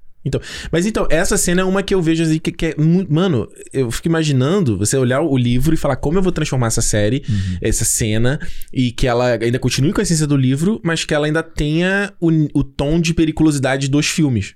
Mas 0.73 0.87
então, 0.87 1.07
essa 1.11 1.37
cena 1.37 1.61
é 1.63 1.65
uma 1.65 1.83
que 1.83 1.95
eu 1.95 2.03
vejo 2.03 2.23
assim 2.23 2.39
que, 2.39 2.51
que 2.53 2.67
é 2.67 2.75
muito. 2.77 3.13
Mano, 3.13 3.49
eu 3.73 3.91
fico 3.91 4.09
imaginando 4.09 4.77
você 4.79 4.97
olhar 4.97 5.21
o 5.21 5.37
livro 5.37 5.75
e 5.75 5.77
falar 5.77 5.97
como 5.97 6.19
eu 6.19 6.23
vou 6.23 6.33
transformar 6.33 6.67
essa 6.69 6.83
série, 6.83 7.23
Uhum. 7.29 7.59
essa 7.61 7.85
cena, 7.85 8.39
e 8.73 8.91
que 8.93 9.07
ela 9.07 9.33
ainda 9.41 9.59
continue 9.59 9.93
com 9.93 10.01
a 10.01 10.03
essência 10.03 10.27
do 10.27 10.37
livro, 10.37 10.81
mas 10.85 11.05
que 11.05 11.15
ela 11.15 11.27
ainda 11.27 11.43
tenha 11.43 12.13
o, 12.21 12.31
o 12.59 12.65
tom 12.65 13.01
de 13.01 13.13
periculosidade 13.15 13.89
dos 13.89 14.07
filmes. 14.07 14.55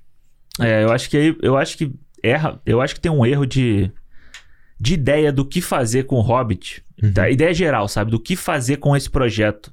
É, 0.61 0.83
eu 0.85 0.91
acho 0.93 1.09
que 1.09 1.37
eu 1.43 1.57
acho 1.57 1.77
que 1.79 1.91
erra, 2.23 2.61
eu 2.67 2.81
acho 2.81 2.95
que 2.95 3.01
tem 3.01 3.11
um 3.11 3.25
erro 3.25 3.47
de 3.47 3.91
de 4.83 4.95
ideia 4.95 5.31
do 5.31 5.45
que 5.45 5.61
fazer 5.61 6.05
com 6.05 6.17
o 6.17 6.21
Hobbit. 6.23 6.83
Uhum. 7.03 7.13
Da 7.13 7.29
ideia 7.31 7.53
geral, 7.53 7.87
sabe, 7.87 8.11
do 8.11 8.19
que 8.19 8.35
fazer 8.35 8.77
com 8.79 8.97
esse 8.97 9.11
projeto. 9.11 9.73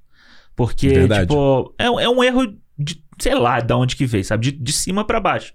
Porque 0.55 0.89
Verdade. 0.89 1.21
tipo, 1.21 1.73
é, 1.77 1.89
um- 1.89 1.99
é 1.99 2.09
um 2.09 2.23
erro 2.23 2.53
de, 2.77 3.01
sei 3.19 3.33
lá, 3.35 3.59
de 3.61 3.73
onde 3.73 3.95
que 3.95 4.05
veio, 4.05 4.25
sabe, 4.25 4.51
de, 4.51 4.57
de 4.59 4.73
cima 4.73 5.05
pra 5.05 5.19
baixo. 5.19 5.53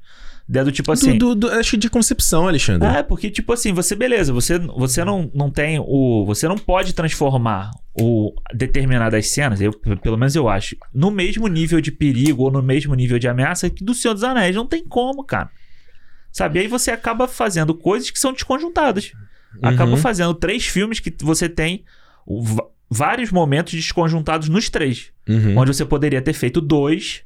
Ideia 0.52 0.64
do 0.66 0.70
tipo 0.72 0.92
assim, 0.92 1.16
do, 1.16 1.34
do- 1.34 1.48
do- 1.48 1.50
acho 1.52 1.70
que 1.70 1.76
de 1.78 1.88
concepção, 1.88 2.46
Alexandre. 2.46 2.86
É, 2.86 3.02
porque, 3.02 3.30
tipo 3.30 3.50
assim, 3.54 3.72
você, 3.72 3.96
beleza, 3.96 4.34
você, 4.34 4.58
você 4.58 5.02
não, 5.02 5.30
não 5.34 5.50
tem 5.50 5.78
o. 5.80 6.26
Você 6.26 6.46
não 6.46 6.58
pode 6.58 6.92
transformar 6.92 7.70
o 7.98 8.34
determinadas 8.54 9.28
cenas, 9.28 9.62
eu, 9.62 9.72
pelo 9.72 10.18
menos 10.18 10.36
eu 10.36 10.50
acho, 10.50 10.76
no 10.92 11.10
mesmo 11.10 11.48
nível 11.48 11.80
de 11.80 11.90
perigo 11.90 12.42
ou 12.42 12.50
no 12.50 12.62
mesmo 12.62 12.94
nível 12.94 13.18
de 13.18 13.26
ameaça 13.28 13.70
que 13.70 13.82
do 13.82 13.94
Senhor 13.94 14.12
dos 14.12 14.22
Anéis. 14.24 14.54
Não 14.54 14.66
tem 14.66 14.84
como, 14.86 15.24
cara. 15.24 15.48
Sabe? 16.30 16.58
E 16.58 16.62
aí 16.62 16.68
você 16.68 16.90
acaba 16.90 17.26
fazendo 17.26 17.74
coisas 17.74 18.10
que 18.10 18.18
são 18.18 18.30
desconjuntadas. 18.34 19.10
Acaba 19.62 19.92
Uhum. 19.92 19.96
fazendo 19.96 20.34
três 20.34 20.66
filmes 20.66 21.00
que 21.00 21.14
você 21.22 21.48
tem 21.48 21.82
vários 22.90 23.30
momentos 23.30 23.72
desconjuntados 23.72 24.48
nos 24.50 24.68
três. 24.68 25.12
Uhum. 25.26 25.56
Onde 25.56 25.74
você 25.74 25.84
poderia 25.84 26.20
ter 26.20 26.32
feito 26.34 26.60
dois, 26.60 27.22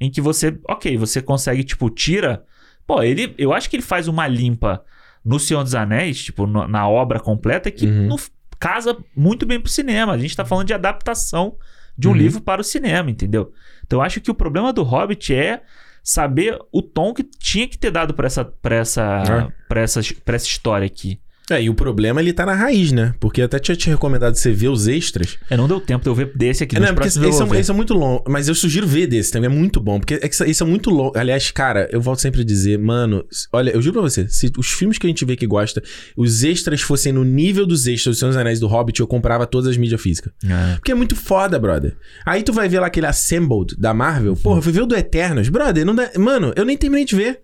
em 0.00 0.10
que 0.10 0.20
você, 0.20 0.58
ok, 0.68 0.96
você 0.96 1.22
consegue, 1.22 1.62
tipo, 1.62 1.88
tira. 1.88 2.42
Pô, 2.86 3.02
ele, 3.02 3.34
eu 3.38 3.52
acho 3.52 3.68
que 3.70 3.76
ele 3.76 3.82
faz 3.82 4.08
uma 4.08 4.26
limpa 4.26 4.84
no 5.24 5.38
Senhor 5.40 5.62
dos 5.62 5.74
Anéis, 5.74 6.22
tipo, 6.22 6.46
no- 6.46 6.68
na 6.68 6.86
obra 6.88 7.18
completa, 7.18 7.70
que 7.70 7.86
Uhum. 7.86 8.08
não 8.08 8.16
casa 8.58 8.96
muito 9.16 9.46
bem 9.46 9.58
pro 9.60 9.70
cinema. 9.70 10.12
A 10.12 10.18
gente 10.18 10.36
tá 10.36 10.44
falando 10.44 10.66
de 10.66 10.74
adaptação 10.74 11.56
de 11.96 12.08
um 12.08 12.10
Uhum. 12.12 12.16
livro 12.16 12.40
para 12.40 12.60
o 12.60 12.64
cinema, 12.64 13.10
entendeu? 13.10 13.52
Então 13.86 13.98
eu 14.00 14.02
acho 14.02 14.20
que 14.20 14.30
o 14.30 14.34
problema 14.34 14.72
do 14.72 14.82
Hobbit 14.82 15.34
é 15.34 15.62
saber 16.02 16.58
o 16.70 16.82
tom 16.82 17.14
que 17.14 17.22
tinha 17.24 17.66
que 17.66 17.78
ter 17.78 17.90
dado 17.90 18.12
pra 18.12 18.26
essa, 18.26 18.44
pra 18.44 18.76
essa, 18.76 19.22
É. 19.48 19.52
pra 19.68 19.80
essa, 19.80 20.00
pra 20.24 20.36
essa 20.36 20.46
história 20.46 20.86
aqui. 20.86 21.18
É, 21.50 21.62
e 21.62 21.68
o 21.68 21.74
problema 21.74 22.20
ele 22.20 22.32
tá 22.32 22.46
na 22.46 22.54
raiz, 22.54 22.90
né? 22.90 23.14
Porque 23.20 23.42
até 23.42 23.58
tinha 23.58 23.76
te 23.76 23.90
recomendado 23.90 24.34
você 24.34 24.50
ver 24.50 24.68
os 24.68 24.88
extras. 24.88 25.36
É, 25.50 25.56
não 25.56 25.68
deu 25.68 25.78
tempo 25.78 26.02
de 26.02 26.08
eu 26.08 26.14
ver 26.14 26.32
desse 26.34 26.64
aqui 26.64 26.76
É, 26.76 26.80
não, 26.80 26.88
porque 26.88 27.02
eles 27.04 27.16
vou 27.16 27.32
são, 27.32 27.46
ver. 27.46 27.56
eles 27.56 27.66
são 27.66 27.76
muito 27.76 27.92
longos. 27.92 28.22
Mas 28.28 28.48
eu 28.48 28.54
sugiro 28.54 28.86
ver 28.86 29.06
desse 29.06 29.30
também, 29.30 29.50
é 29.50 29.52
muito 29.52 29.78
bom. 29.78 30.00
Porque 30.00 30.14
é 30.14 30.28
que 30.28 30.42
eles 30.42 30.56
são 30.56 30.66
muito 30.66 30.88
longos. 30.88 31.20
Aliás, 31.20 31.50
cara, 31.50 31.86
eu 31.92 32.00
volto 32.00 32.20
sempre 32.20 32.40
a 32.40 32.44
dizer, 32.44 32.78
mano, 32.78 33.24
olha, 33.52 33.70
eu 33.70 33.82
juro 33.82 34.00
pra 34.00 34.02
você, 34.02 34.26
se 34.28 34.50
os 34.56 34.70
filmes 34.70 34.96
que 34.96 35.06
a 35.06 35.08
gente 35.08 35.24
vê 35.24 35.36
que 35.36 35.46
gosta, 35.46 35.82
os 36.16 36.42
extras 36.44 36.80
fossem 36.80 37.12
no 37.12 37.24
nível 37.24 37.66
dos 37.66 37.86
extras 37.86 38.16
do 38.16 38.18
Senhor 38.18 38.30
dos 38.30 38.38
Anéis 38.38 38.58
do 38.58 38.66
Hobbit, 38.66 39.00
eu 39.00 39.06
comprava 39.06 39.46
todas 39.46 39.68
as 39.68 39.76
mídias 39.76 40.00
físicas. 40.00 40.32
É. 40.44 40.76
Porque 40.76 40.92
é 40.92 40.94
muito 40.94 41.14
foda, 41.14 41.58
brother. 41.58 41.94
Aí 42.24 42.42
tu 42.42 42.52
vai 42.54 42.68
ver 42.70 42.80
lá 42.80 42.86
aquele 42.86 43.06
Assembled 43.06 43.76
da 43.78 43.92
Marvel. 43.92 44.34
Porra, 44.36 44.58
eu 44.58 44.62
fui 44.62 44.72
ver 44.72 44.82
o 44.82 44.86
do 44.86 44.96
Eternos. 44.96 45.50
Brother, 45.50 45.84
não 45.84 45.94
dá... 45.94 46.10
Mano, 46.18 46.54
eu 46.56 46.64
nem 46.64 46.76
terminei 46.76 47.04
de 47.04 47.14
ver. 47.14 47.40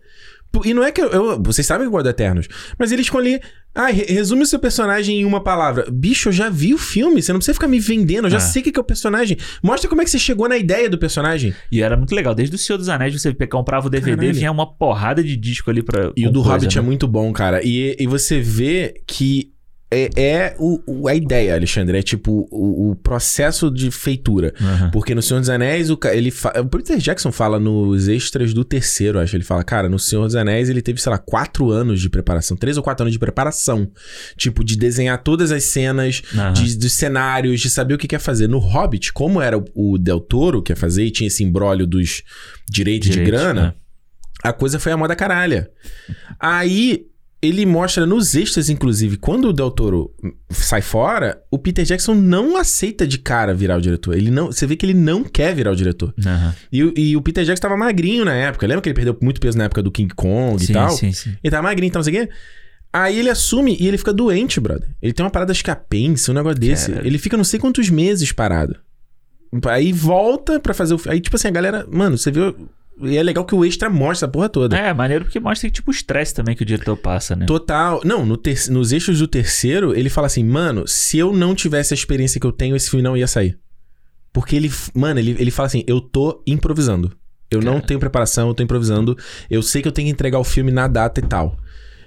E 0.65 0.75
não 0.75 0.83
é 0.83 0.91
que 0.91 1.01
eu, 1.01 1.09
eu- 1.11 1.43
Vocês 1.43 1.67
sabem 1.67 1.85
que 1.85 1.89
eu 1.89 1.93
gosto 1.93 2.09
Eternos. 2.09 2.49
Mas 2.79 2.91
ele 2.93 3.03
escolhe. 3.03 3.41
Ah, 3.73 3.87
re- 3.87 4.05
resume 4.09 4.43
o 4.43 4.47
seu 4.47 4.59
personagem 4.59 5.21
em 5.21 5.25
uma 5.25 5.41
palavra. 5.41 5.87
Bicho, 5.93 6.29
eu 6.31 6.33
já 6.33 6.49
vi 6.51 6.75
o 6.75 6.79
filme. 6.79 7.23
Você 7.23 7.33
não 7.33 7.39
precisa 7.39 7.55
ficar 7.55 7.69
me 7.69 7.79
vendendo. 7.79 8.27
Eu 8.27 8.31
já 8.31 8.39
Ah. 8.39 8.41
sei 8.41 8.61
o 8.61 8.65
que 8.65 8.73
que 8.73 8.79
é 8.79 8.83
o 8.83 8.85
personagem. 8.85 9.37
Mostra 9.63 9.89
como 9.89 10.03
é 10.03 10.05
que 10.05 10.11
você 10.11 10.19
chegou 10.19 10.49
na 10.49 10.57
ideia 10.57 10.91
do 10.91 10.99
personagem. 10.99 11.55
E 11.71 11.81
era 11.81 11.97
muito 11.97 12.13
legal. 12.15 12.35
Desde 12.35 12.57
o 12.57 12.59
Senhor 12.59 12.79
dos 12.79 12.89
Anéis, 12.89 13.15
você 13.15 13.33
comprava 13.47 13.87
o 13.87 13.91
DVD, 13.91 14.17
Caralho. 14.17 14.35
vinha 14.35 14.51
uma 14.51 14.67
porrada 14.67 15.23
de 15.23 15.37
disco 15.37 15.71
ali 15.71 15.83
pra. 15.85 16.11
E 16.17 16.27
o 16.27 16.33
do 16.33 16.41
coisa, 16.41 16.55
Hobbit 16.57 16.77
né? 16.77 16.83
é 16.83 16.85
muito 16.85 17.07
bom, 17.07 17.33
cara. 17.33 17.61
E, 17.65 17.97
e 17.99 18.07
você 18.09 18.41
vê 18.41 18.95
que 19.07 19.53
é, 19.91 20.09
é 20.17 20.57
o, 20.59 20.81
o- 20.87 21.09
a 21.09 21.15
ideia, 21.15 21.55
Alexandre. 21.55 21.99
É 21.99 22.03
tipo 22.03 22.47
o, 22.51 22.91
o 22.91 22.97
processo 22.97 23.71
de 23.71 23.91
feitura. 23.91 24.55
Aham. 24.61 24.91
Porque 24.93 25.15
no 25.15 25.21
Senhor 25.23 25.41
dos 25.41 25.49
Anéis, 25.51 25.91
o, 25.91 25.99
ele 26.13 26.31
fa... 26.31 26.53
o 26.61 26.67
Peter 26.67 26.97
Jackson 26.99 27.33
fala 27.33 27.59
nos 27.59 28.07
extras 28.07 28.55
do 28.55 28.65
terceiro, 28.65 29.19
acho. 29.19 29.35
Ele 29.37 29.43
fala, 29.45 29.65
cara, 29.65 29.89
no 29.89 29.99
Senhor 29.99 30.27
dos 30.27 30.37
Anéis 30.37 30.69
ele 30.69 30.81
teve, 30.81 31.01
sei 31.01 31.11
lá, 31.11 31.19
quatro 31.19 31.71
anos 31.71 32.01
de 32.01 32.09
preparação. 32.09 32.57
Três 32.57 32.77
ou 32.77 32.83
quatro 32.83 33.03
anos 33.03 33.13
de 33.13 33.19
preparação. 33.19 33.91
Tipo, 34.37 34.63
de 34.65 34.77
desenhar 34.77 35.23
todas 35.23 35.51
as 35.51 35.65
cenas, 35.65 36.23
Aham. 36.35 36.53
de, 36.53 36.77
dos 36.79 36.93
cenários, 36.93 37.61
de 37.61 37.69
saber 37.71 37.95
o 37.95 37.99
que 37.99 38.07
quer 38.09 38.21
fazer. 38.21 38.49
No 38.49 38.59
Hobbit, 38.59 39.13
como 39.13 39.41
era 39.43 39.59
o, 39.75 39.99
Del 39.99 40.21
Toro 40.21 40.63
que 40.63 40.73
ia 40.73 40.77
fazer 40.77 41.05
e 41.05 41.11
tinha 41.11 41.27
esse 41.27 41.43
imbróglio 41.43 41.87
dos 41.87 42.23
direitos 42.71 43.09
de 43.09 43.17
Direitos, 43.17 43.41
grana, 43.43 43.63
né? 43.63 43.75
a 44.43 44.53
coisa 44.53 44.79
foi 44.79 44.93
a 44.93 44.97
moda 44.97 45.17
caralha. 45.17 45.69
Aí 46.39 47.07
ele 47.43 47.65
mostra 47.65 48.05
nos 48.05 48.35
extras, 48.35 48.69
inclusive, 48.69 49.17
quando 49.17 49.47
o 49.49 49.53
Del 49.53 49.71
Toro 49.71 50.15
sai 50.51 50.83
fora, 50.83 51.43
o 51.51 51.59
Peter 51.59 51.85
Jackson 51.85 52.15
não 52.15 52.57
aceita 52.59 53.07
de 53.07 53.17
cara 53.19 53.55
virar 53.55 53.79
o 53.79 53.81
diretor. 53.81 54.15
Ele 54.15 54.31
não, 54.31 54.47
você 54.47 54.67
vê 54.67 54.77
que 54.77 54.85
ele 54.85 54.93
não 54.95 55.25
quer 55.25 55.55
virar 55.55 55.73
o 55.73 55.77
diretor. 55.77 56.13
Aham. 56.25 56.55
E, 56.71 56.85
o- 56.85 56.93
e 56.97 57.17
o 57.17 57.23
Peter 57.23 57.45
Jackson 57.45 57.63
tava 57.63 57.77
magrinho 57.77 58.25
na 58.25 58.35
época. 58.35 58.67
Lembra 58.67 58.83
que 58.83 58.89
ele 58.91 58.95
perdeu 58.97 59.17
muito 59.23 59.41
peso 59.41 59.57
na 59.57 59.65
época 59.65 59.83
do 59.83 59.91
King 59.91 60.15
Kong 60.15 60.59
Sim, 60.65 60.73
e 60.73 60.75
tal? 60.75 60.91
sim, 60.91 61.13
sim. 61.13 61.35
Ele 61.43 61.51
tava 61.51 61.63
magrinho 61.63 61.89
e 61.89 61.93
tal, 61.93 62.01
não 62.01 62.05
sei 62.05 62.23
o 62.23 62.27
quê. 62.27 62.33
Aí 62.93 63.19
ele 63.19 63.31
assume 63.31 63.77
e 63.81 63.87
ele 63.87 63.97
fica 63.97 64.13
doente, 64.13 64.59
brother. 64.61 64.89
Ele 65.01 65.13
tem 65.13 65.25
uma 65.25 65.31
parada 65.31 65.53
escapense, 65.53 66.31
um 66.31 66.35
negócio 66.35 66.59
desse. 66.59 66.89
Caralho. 66.91 67.07
Ele 67.07 67.19
fica 67.19 67.37
não 67.37 67.45
sei 67.45 67.59
quantos 67.61 67.89
meses 67.89 68.33
parado. 68.33 68.77
Aí 69.69 69.93
volta 69.93 70.61
pra 70.61 70.75
fazer 70.75 70.95
o. 70.95 71.01
Aí, 71.07 71.21
tipo 71.21 71.37
assim, 71.37 71.49
a 71.49 71.53
galera. 71.53 71.87
Mano, 71.91 72.19
você 72.19 72.31
viu. 72.31 72.69
E 73.03 73.17
é 73.17 73.23
legal 73.23 73.45
que 73.45 73.55
o 73.55 73.65
extra 73.65 73.89
mostra 73.89 74.29
a 74.29 74.31
porra 74.31 74.49
toda. 74.49 74.77
É, 74.77 74.93
maneiro 74.93 75.25
porque 75.25 75.41
mostra 75.41 75.69
que, 75.69 75.75
tipo, 75.75 75.91
o 75.91 75.95
estresse 75.95 76.35
também 76.35 76.55
que 76.55 76.63
o 76.63 76.67
diretor 76.67 76.97
passa, 76.97 77.35
né? 77.35 77.47
Total. 77.47 78.01
Não, 78.05 78.25
no 78.27 78.37
ter- 78.37 78.69
nos 78.71 78.93
eixos 78.93 79.19
do 79.19 79.27
terceiro, 79.27 79.95
ele 79.97 80.11
fala 80.11 80.27
assim, 80.27 80.45
mano, 80.45 80.87
se 80.87 81.19
eu 81.19 81.33
não 81.33 81.55
tivesse 81.55 81.95
a 81.95 81.97
experiência 81.97 82.41
que 82.41 82.47
eu 82.47 82.53
tenho, 82.53 82.77
esse 82.77 82.91
filme 82.91 83.03
não 83.03 83.17
ia 83.17 83.27
sair. 83.27 83.59
Porque 84.33 84.55
ele, 84.55 84.71
mano, 84.95 85.19
ele, 85.19 85.37
ele 85.39 85.51
fala 85.51 85.67
assim, 85.67 85.83
eu 85.87 86.01
tô 86.01 86.43
improvisando. 86.47 87.13
Eu 87.51 87.61
não 87.61 87.75
Cara. 87.75 87.87
tenho 87.87 88.01
preparação, 88.01 88.49
eu 88.49 88.55
tô 88.55 88.63
improvisando. 88.63 89.17
Eu 89.51 89.61
sei 89.63 89.83
que 89.83 89.89
eu 89.89 89.93
tenho 89.93 90.07
que 90.07 90.13
entregar 90.13 90.39
o 90.39 90.45
filme 90.45 90.71
na 90.71 90.87
data 90.87 91.19
e 91.21 91.23
tal. 91.25 91.57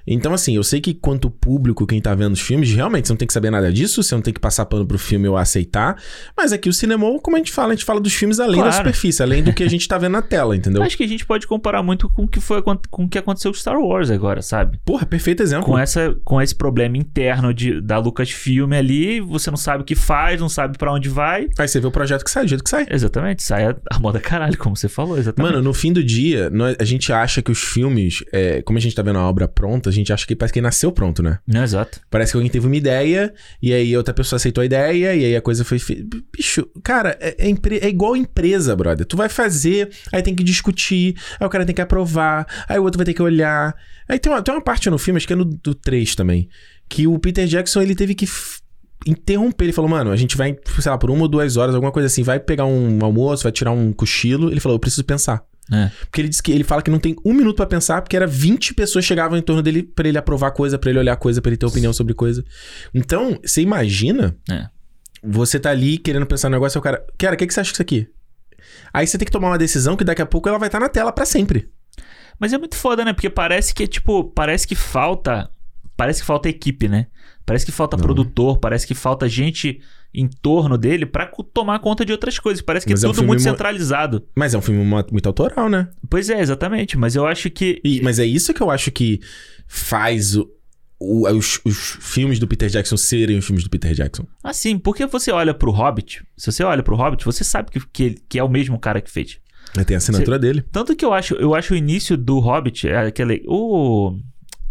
Então, 0.05 0.33
assim, 0.33 0.55
eu 0.55 0.63
sei 0.63 0.81
que 0.81 0.93
quanto 0.93 1.29
público, 1.29 1.85
quem 1.87 2.01
tá 2.01 2.13
vendo 2.13 2.33
os 2.33 2.41
filmes, 2.41 2.71
realmente 2.73 3.07
você 3.07 3.13
não 3.13 3.17
tem 3.17 3.27
que 3.27 3.33
saber 3.33 3.49
nada 3.49 3.71
disso, 3.71 4.03
você 4.03 4.13
não 4.15 4.21
tem 4.21 4.33
que 4.33 4.39
passar 4.39 4.65
pano 4.65 4.85
pro 4.85 4.97
filme 4.97 5.27
ou 5.27 5.37
aceitar. 5.37 5.95
Mas 6.35 6.51
aqui 6.51 6.67
o 6.69 6.73
cinema, 6.73 7.05
como 7.21 7.37
a 7.37 7.39
gente 7.39 7.51
fala, 7.51 7.69
a 7.73 7.75
gente 7.75 7.85
fala 7.85 7.99
dos 8.01 8.13
filmes 8.13 8.39
além 8.39 8.57
da 8.57 8.63
Claro. 8.63 8.77
superfície, 8.77 9.21
além 9.23 9.41
do 9.43 9.53
que 9.53 9.63
a 9.63 9.69
gente 9.69 9.87
tá 9.87 9.97
vendo 9.97 10.11
na 10.13 10.21
tela, 10.21 10.55
entendeu? 10.55 10.83
Acho 10.83 10.97
que 10.97 11.03
a 11.03 11.07
gente 11.07 11.25
pode 11.25 11.47
comparar 11.47 11.81
muito 11.83 12.09
com 12.09 12.23
o 12.23 12.27
que 12.27 12.39
foi 12.41 12.61
com 12.61 13.03
o 13.03 13.09
que 13.09 13.17
aconteceu 13.17 13.51
com 13.51 13.57
Star 13.57 13.79
Wars 13.79 14.09
agora, 14.09 14.41
sabe? 14.41 14.79
Porra, 14.85 15.05
perfeito 15.05 15.41
exemplo. 15.41 15.65
Com, 15.65 15.77
essa, 15.79 16.15
com 16.23 16.41
esse 16.41 16.55
problema 16.55 16.97
interno 16.97 17.53
de, 17.53 17.79
da 17.81 17.97
Lucasfilm 17.97 18.73
ali, 18.73 19.21
você 19.21 19.49
não 19.49 19.57
sabe 19.57 19.83
o 19.83 19.85
que 19.85 19.95
faz, 19.95 20.39
não 20.41 20.49
sabe 20.49 20.77
pra 20.77 20.91
onde 20.93 21.09
vai. 21.09 21.47
Aí 21.57 21.67
você 21.67 21.79
vê 21.79 21.87
o 21.87 21.91
projeto 21.91 22.23
que 22.23 22.31
sai, 22.31 22.43
do 22.43 22.49
jeito 22.49 22.63
que 22.63 22.69
sai. 22.69 22.85
Exatamente, 22.89 23.41
sai 23.43 23.65
a, 23.67 23.75
a 23.91 23.99
moda 23.99 24.19
caralho, 24.19 24.57
como 24.57 24.75
você 24.75 24.89
falou, 24.89 25.17
exatamente. 25.17 25.51
Mano, 25.51 25.63
no 25.63 25.73
fim 25.73 25.93
do 25.93 26.03
dia, 26.03 26.49
nós- 26.49 26.75
a 26.79 26.83
gente 26.83 27.11
acha 27.13 27.41
que 27.41 27.51
os 27.51 27.59
filmes, 27.63 28.23
é, 28.33 28.61
como 28.63 28.77
a 28.77 28.81
gente 28.81 28.95
tá 28.95 29.01
vendo 29.01 29.19
a 29.19 29.27
obra 29.27 29.47
pronta, 29.47 29.89
gente 29.93 30.11
acha 30.13 30.25
que 30.27 30.35
parece 30.35 30.53
que 30.53 30.61
nasceu 30.61 30.91
pronto, 30.91 31.21
né? 31.23 31.39
Não, 31.47 31.63
exato. 31.63 31.99
Parece 32.09 32.31
que 32.31 32.37
alguém 32.37 32.51
teve 32.51 32.65
uma 32.67 32.75
ideia, 32.75 33.33
e 33.61 33.73
aí 33.73 33.95
outra 33.95 34.13
pessoa 34.13 34.37
aceitou 34.37 34.61
a 34.61 34.65
ideia, 34.65 35.15
e 35.15 35.25
aí 35.25 35.35
a 35.35 35.41
coisa 35.41 35.63
foi. 35.63 35.79
Bicho, 36.35 36.67
cara, 36.83 37.17
é, 37.19 37.45
é 37.45 37.49
empre- 37.49 37.79
é 37.81 37.87
igual 37.89 38.15
empresa, 38.15 38.75
brother. 38.75 39.05
Tu 39.05 39.15
vai 39.17 39.29
fazer, 39.29 39.89
aí 40.11 40.21
tem 40.21 40.35
que 40.35 40.43
discutir, 40.43 41.15
aí 41.39 41.45
o 41.47 41.49
cara 41.49 41.65
tem 41.65 41.75
que 41.75 41.81
aprovar, 41.81 42.45
aí 42.67 42.77
o 42.79 42.83
outro 42.83 42.97
vai 42.97 43.05
ter 43.05 43.13
que 43.13 43.21
olhar. 43.21 43.75
Aí 44.09 44.19
tem 44.19 44.31
uma, 44.31 44.41
tem 44.41 44.53
uma 44.53 44.61
parte 44.61 44.89
no 44.89 44.97
filme, 44.97 45.17
acho 45.17 45.27
que 45.27 45.33
é 45.33 45.35
no 45.35 45.45
do 45.45 45.73
3 45.73 46.15
também, 46.15 46.49
que 46.89 47.07
o 47.07 47.17
Peter 47.19 47.45
Jackson 47.47 47.81
ele 47.81 47.95
teve 47.95 48.13
que. 48.15 48.27
Interromper, 49.05 49.65
ele 49.65 49.73
falou, 49.73 49.91
mano, 49.91 50.11
a 50.11 50.15
gente 50.15 50.37
vai, 50.37 50.55
sei 50.79 50.89
lá, 50.89 50.97
por 50.97 51.11
uma 51.11 51.23
ou 51.23 51.27
duas 51.27 51.57
horas, 51.57 51.75
alguma 51.75 51.91
coisa 51.91 52.07
assim, 52.07 52.23
vai 52.23 52.39
pegar 52.39 52.65
um 52.65 53.03
almoço, 53.03 53.43
vai 53.43 53.51
tirar 53.51 53.71
um 53.71 53.91
cochilo. 53.91 54.49
Ele 54.49 54.61
falou, 54.61 54.75
eu 54.77 54.79
preciso 54.79 55.03
pensar. 55.03 55.43
É. 55.71 55.89
Porque 56.01 56.21
ele 56.21 56.29
disse 56.29 56.43
que 56.43 56.51
ele 56.51 56.63
fala 56.63 56.81
que 56.81 56.91
não 56.91 56.99
tem 56.99 57.15
um 57.25 57.33
minuto 57.33 57.55
pra 57.55 57.65
pensar, 57.65 58.01
porque 58.01 58.15
era 58.15 58.27
20 58.27 58.73
pessoas 58.73 59.05
chegavam 59.05 59.37
em 59.37 59.41
torno 59.41 59.61
dele 59.61 59.83
pra 59.83 60.07
ele 60.07 60.17
aprovar 60.17 60.51
coisa, 60.51 60.77
pra 60.77 60.89
ele 60.89 60.99
olhar 60.99 61.15
coisa, 61.15 61.41
pra 61.41 61.49
ele 61.49 61.57
ter 61.57 61.65
opinião 61.65 61.93
sobre 61.93 62.13
coisa. 62.13 62.43
Então, 62.93 63.39
você 63.43 63.61
imagina, 63.61 64.35
É. 64.49 64.67
você 65.23 65.59
tá 65.59 65.69
ali 65.71 65.97
querendo 65.97 66.25
pensar 66.25 66.49
no 66.49 66.55
negócio, 66.55 66.77
e 66.77 66.79
o 66.79 66.81
cara, 66.81 67.05
cara, 67.17 67.35
o 67.35 67.37
que, 67.37 67.47
que 67.47 67.53
você 67.53 67.61
acha 67.61 67.71
disso 67.71 67.81
aqui? 67.81 68.07
Aí 68.93 69.07
você 69.07 69.17
tem 69.17 69.25
que 69.25 69.31
tomar 69.31 69.49
uma 69.49 69.57
decisão 69.57 69.95
que 69.95 70.03
daqui 70.03 70.21
a 70.21 70.25
pouco 70.25 70.49
ela 70.49 70.59
vai 70.59 70.67
estar 70.67 70.79
na 70.79 70.89
tela 70.89 71.11
pra 71.11 71.25
sempre. 71.25 71.69
Mas 72.39 72.51
é 72.51 72.57
muito 72.57 72.75
foda, 72.75 73.05
né? 73.05 73.13
Porque 73.13 73.29
parece 73.29 73.73
que, 73.73 73.87
tipo, 73.87 74.23
parece 74.25 74.67
que 74.67 74.75
falta. 74.75 75.49
Parece 75.95 76.21
que 76.21 76.25
falta 76.25 76.49
equipe, 76.49 76.87
né? 76.87 77.07
Parece 77.45 77.65
que 77.65 77.71
falta 77.71 77.95
Não. 77.97 78.03
produtor, 78.03 78.57
parece 78.57 78.87
que 78.87 78.93
falta 78.93 79.27
gente 79.29 79.79
em 80.13 80.27
torno 80.27 80.77
dele 80.77 81.05
pra 81.05 81.25
co- 81.27 81.43
tomar 81.43 81.79
conta 81.79 82.05
de 82.05 82.11
outras 82.11 82.37
coisas. 82.39 82.61
Parece 82.61 82.85
que 82.85 82.93
Mas 82.93 83.03
é 83.03 83.07
é 83.07 83.09
um 83.09 83.13
tudo 83.13 83.25
muito 83.27 83.39
mo- 83.39 83.49
centralizado. 83.49 84.25
Mas 84.35 84.53
é 84.53 84.57
um 84.57 84.61
filme 84.61 84.83
muito 85.11 85.27
autoral, 85.27 85.67
né? 85.69 85.89
Pois 86.09 86.29
é, 86.29 86.39
exatamente. 86.39 86.97
Mas 86.97 87.15
eu 87.15 87.25
acho 87.25 87.49
que. 87.49 87.81
E- 87.83 88.01
mas 88.01 88.19
é 88.19 88.25
isso 88.25 88.53
que 88.53 88.61
eu 88.61 88.69
acho 88.71 88.91
que 88.91 89.19
faz 89.67 90.35
o- 90.37 90.49
o- 90.99 91.27
os, 91.29 91.59
os 91.65 91.97
filmes 91.99 92.39
do 92.39 92.47
Peter 92.47 92.69
Jackson 92.69 92.95
serem 92.97 93.37
os 93.37 93.45
filmes 93.45 93.63
do 93.63 93.69
Peter 93.69 93.93
Jackson. 93.93 94.25
Assim, 94.43 94.77
porque 94.77 95.05
você 95.05 95.31
olha 95.31 95.53
pro 95.53 95.71
Hobbit, 95.71 96.23
se 96.37 96.51
você 96.51 96.63
olha 96.63 96.81
pro 96.83 96.95
Hobbit, 96.95 97.25
você 97.25 97.43
sabe 97.43 97.71
que, 97.71 97.79
que, 97.91 98.15
que 98.29 98.39
é 98.39 98.43
o 98.43 98.49
mesmo 98.49 98.79
cara 98.79 99.01
que 99.01 99.11
fez. 99.11 99.39
Tem 99.87 99.95
a 99.95 99.97
assinatura 99.97 100.37
dele. 100.37 100.63
Tanto 100.71 100.95
que 100.95 101.03
eu 101.03 101.11
acho, 101.13 101.33
eu 101.35 101.55
acho 101.55 101.73
o 101.73 101.77
início 101.77 102.15
do 102.15 102.39
Hobbit, 102.39 102.87
é 102.87 103.07
aquele. 103.07 103.43
O. 103.47 104.17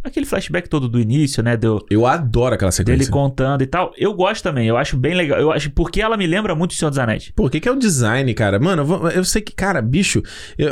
Aquele 0.05 0.27
flashback 0.27 0.69
todo 0.69 0.89
do 0.89 0.99
início, 0.99 1.43
né? 1.45 1.57
Do, 1.57 1.87
Eu 1.89 2.07
adoro 2.07 2.57
aquela 2.57 2.70
dele 2.73 2.85
sequência. 3.05 3.12
contando 3.12 3.62
e 3.62 3.66
tal. 3.66 3.93
Eu 3.97 4.12
gosto 4.12 4.43
também, 4.43 4.66
eu 4.66 4.77
acho 4.77 4.97
bem 4.97 5.15
legal. 5.15 5.39
Eu 5.39 5.53
acho 5.53 5.70
porque 5.70 6.01
ela 6.03 6.16
me 6.16 6.27
lembra 6.27 6.57
muito 6.57 6.73
o 6.73 6.74
Senhor 6.74 6.91
dos 6.91 6.99
Anéis. 6.99 7.31
Pô, 7.37 7.47
o 7.47 7.51
que, 7.51 7.61
que 7.61 7.69
é 7.69 7.73
o 7.73 7.77
design, 7.77 8.35
cara? 8.35 8.59
Mano, 8.59 8.83
eu, 8.83 8.87
vou- 8.87 9.09
eu 9.11 9.24
sei 9.24 9.41
que, 9.41 9.53
cara, 9.55 9.81
bicho, 9.81 10.20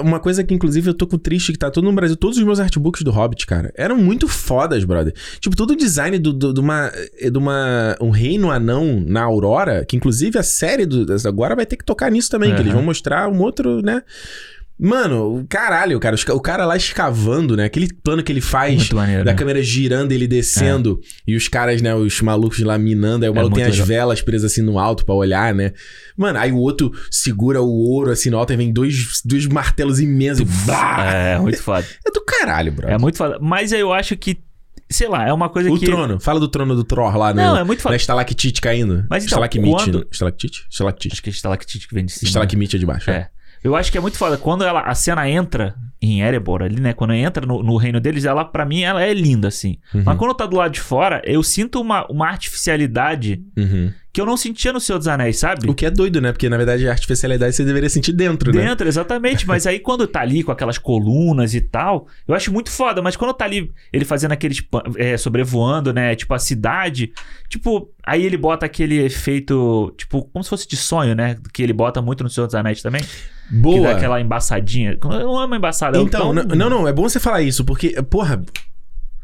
uma 0.03 0.19
coisa 0.19 0.43
que, 0.43 0.53
inclusive, 0.53 0.91
eu 0.91 0.95
tô 0.95 1.07
com 1.07 1.17
triste 1.17 1.53
que 1.53 1.59
tá 1.59 1.71
todo 1.71 1.85
no 1.85 1.93
Brasil. 1.93 2.17
Todos 2.17 2.39
os 2.39 2.43
meus 2.45 2.59
artbooks 2.59 3.03
do 3.03 3.13
Hobbit, 3.13 3.47
cara, 3.47 3.73
eram 3.77 3.97
muito 3.97 4.27
fodas, 4.27 4.83
brother. 4.85 5.15
Tipo, 5.39 5.55
todo 5.55 5.71
o 5.73 5.77
design 5.77 6.19
do, 6.19 6.33
do, 6.33 6.53
de 6.53 6.59
uma. 6.61 6.91
De 7.31 7.39
uma 7.39 7.97
um 8.01 8.11
reino 8.11 8.51
anão 8.51 9.01
na 9.07 9.23
Aurora, 9.23 9.85
que 9.85 9.97
inclusive 9.97 10.39
a 10.39 10.43
série 10.43 10.85
do, 10.87 11.07
agora 11.29 11.55
vai 11.55 11.65
ter 11.67 11.77
que 11.77 11.85
tocar 11.85 12.11
nisso 12.11 12.29
também, 12.31 12.49
que 12.51 12.55
Aham. 12.57 12.63
eles 12.63 12.73
vão 12.73 12.83
mostrar 12.83 13.29
um 13.29 13.41
outro, 13.41 13.81
né? 13.81 14.03
Mano, 14.83 15.45
caralho, 15.47 16.01
cara, 16.01 16.17
o 16.33 16.41
cara 16.41 16.65
lá 16.65 16.75
escavando, 16.77 17.55
né? 17.55 17.65
Aquele 17.65 17.93
plano 17.93 18.23
que 18.23 18.33
ele 18.33 18.41
faz 18.41 18.89
maneiro. 18.91 19.25
da 19.25 19.33
né? 19.33 19.37
câmera 19.37 19.63
girando, 19.63 20.13
ele 20.13 20.27
descendo, 20.27 20.99
e 21.27 21.37
os 21.37 21.49
caras, 21.49 21.83
né, 21.83 21.95
os 21.95 22.21
malucos 22.23 22.59
lá 22.61 22.79
minando, 22.79 23.25
aí 23.27 23.31
o 23.31 23.33
É 23.33 23.35
maluco 23.35 23.55
tem 23.57 23.65
muito 23.65 23.73
as 23.75 23.79
legal. 23.79 23.87
velas 23.87 24.23
presas 24.23 24.51
assim 24.53 24.63
no 24.63 24.79
alto 24.79 25.05
pra 25.05 25.15
olhar, 25.15 25.55
né? 25.55 25.73
Mano, 26.17 26.39
aí 26.39 26.51
o 26.51 26.57
outro 26.57 26.91
segura 27.11 27.61
o 27.61 27.69
ouro 27.69 28.11
assim 28.11 28.31
no 28.31 28.39
alto 28.39 28.53
e 28.55 28.57
vem 28.57 28.73
dois, 28.73 29.21
dois 29.25 29.47
martelos 29.47 30.01
imensos 30.01 30.41
e 30.41 30.65
blá! 30.67 31.13
É, 31.13 31.39
muito 31.39 31.63
foda. 31.63 31.87
É 32.07 32.11
do 32.11 32.25
caralho, 32.25 32.73
bro. 32.73 32.89
É 32.89 32.97
muito 32.97 33.19
foda. 33.19 33.39
Mas 33.41 33.73
eu 33.73 33.93
acho 33.93 34.17
que, 34.17 34.39
sei 34.89 35.09
lá, 35.09 35.29
é 35.29 35.33
uma 35.33 35.51
coisa 35.51 35.71
o 35.71 35.79
que. 35.79 35.85
trono, 35.85 36.19
fala 36.19 36.41
do 36.41 36.49
trono 36.49 36.75
do 36.75 36.85
Thor 36.85 37.15
lá, 37.19 37.35
né? 37.35 37.45
Não, 37.45 37.57
é 37.59 37.65
muito 37.65 37.83
foda. 37.83 37.93
Na 37.93 37.97
estalactite 37.97 38.61
caindo. 38.63 39.05
Mas 39.11 39.25
então, 39.25 39.37
estalacmite. 39.37 39.75
quando- 39.77 39.99
né? 39.99 40.05
Estalactite? 40.11 40.67
Estalactite. 40.71 41.13
Acho 41.13 41.23
que 41.23 41.29
é 41.29 41.33
estalactite 41.33 41.87
que 41.89 41.95
vem 41.95 42.05
de 42.07 42.13
cima. 42.13 42.29
Estalacmite 42.29 42.77
é 42.77 42.79
de 42.79 42.87
baixo. 42.87 43.11
É. 43.11 43.29
Eu 43.63 43.77
acho 43.77 43.93
que 43.93 43.99
é 43.99 44.01
muito 44.01 44.17
foda. 44.17 44.39
Quando 44.39 44.65
ela, 44.65 44.81
a 44.81 44.95
cena 44.95 45.29
entra 45.29 45.75
em 46.01 46.23
Erebor 46.23 46.63
ali, 46.63 46.81
né? 46.81 46.93
Quando 46.95 47.13
entra 47.13 47.47
no, 47.47 47.63
no 47.63 47.77
reino 47.77 48.01
deles, 48.01 48.25
ela, 48.25 48.45
pra 48.45 48.65
mim, 48.65 48.83
ela 48.83 49.03
é 49.03 49.13
linda, 49.13 49.49
assim. 49.49 49.79
Uhum. 49.95 50.03
Mas 50.05 50.17
quando 50.19 50.35
tá 50.35 50.47
do 50.47 50.57
lado 50.57 50.73
de 50.73 50.81
fora, 50.81 51.21
eu 51.25 51.43
sinto 51.43 51.81
uma, 51.81 52.07
uma 52.11 52.27
artificialidade 52.27 53.43
Uhum. 53.57 53.93
Que 54.13 54.21
eu 54.21 54.27
não 54.27 54.37
sentia 54.37 54.73
no 54.73 54.81
Senhor 54.81 54.99
dos 54.99 55.07
Anéis, 55.07 55.39
sabe? 55.39 55.71
O 55.71 55.75
que 55.75 55.87
é 55.87 55.91
doido, 55.91 56.21
né? 56.21 56.33
Porque 56.33 56.49
na 56.49 56.57
verdade 56.57 56.89
a 56.89 56.91
artificialidade 56.91 57.55
você 57.55 57.65
deveria 57.65 57.89
sentir 57.89 58.13
dentro, 58.13 58.53
né? 58.53 58.63
Dentro, 58.67 58.89
exatamente. 58.89 59.47
Mas 59.47 59.67
aí 59.69 59.79
quando 59.79 60.07
tá 60.07 60.21
ali 60.21 60.43
com 60.43 60.51
aquelas 60.51 60.79
colunas 60.79 61.55
e 61.55 61.61
tal, 61.61 62.09
eu 62.27 62.35
acho 62.35 62.53
muito 62.53 62.71
foda. 62.71 63.01
Mas 63.01 63.15
quando 63.17 63.33
tá 63.33 63.45
ali, 63.45 63.71
ele 63.93 64.05
fazendo 64.05 64.33
aqueles. 64.33 64.61
É, 64.97 65.17
sobrevoando, 65.17 65.93
né? 65.93 66.17
Tipo, 66.17 66.35
a 66.35 66.39
cidade. 66.41 67.13
Tipo, 67.49 67.89
aí 68.05 68.25
ele 68.27 68.37
bota 68.37 68.67
aquele 68.67 68.99
efeito. 69.05 69.95
Tipo, 69.97 70.23
como 70.33 70.43
se 70.43 70.51
fosse 70.51 70.67
de 70.67 70.77
sonho, 70.77 71.15
né? 71.15 71.37
Que 71.53 71.63
ele 71.63 71.73
bota 71.73 72.03
muito 72.03 72.25
no 72.25 72.31
Senhor 72.31 72.47
dos 72.47 72.55
Anéis 72.57 72.83
também. 72.83 73.03
Que 73.03 73.57
dá 73.57 73.61
Boa. 73.61 73.91
aquela 73.93 74.21
embaçadinha. 74.21 74.99
Não 75.03 75.41
é 75.41 75.45
uma 75.45 75.57
embaçada. 75.57 75.99
é 75.99 76.01
Então, 76.03 76.35
tão- 76.35 76.45
não, 76.57 76.69
não, 76.71 76.89
é 76.89 76.93
bom 76.93 77.03
você 77.09 77.21
falar 77.21 77.43
isso, 77.43 77.65
porque, 77.65 77.91
porra, 78.03 78.43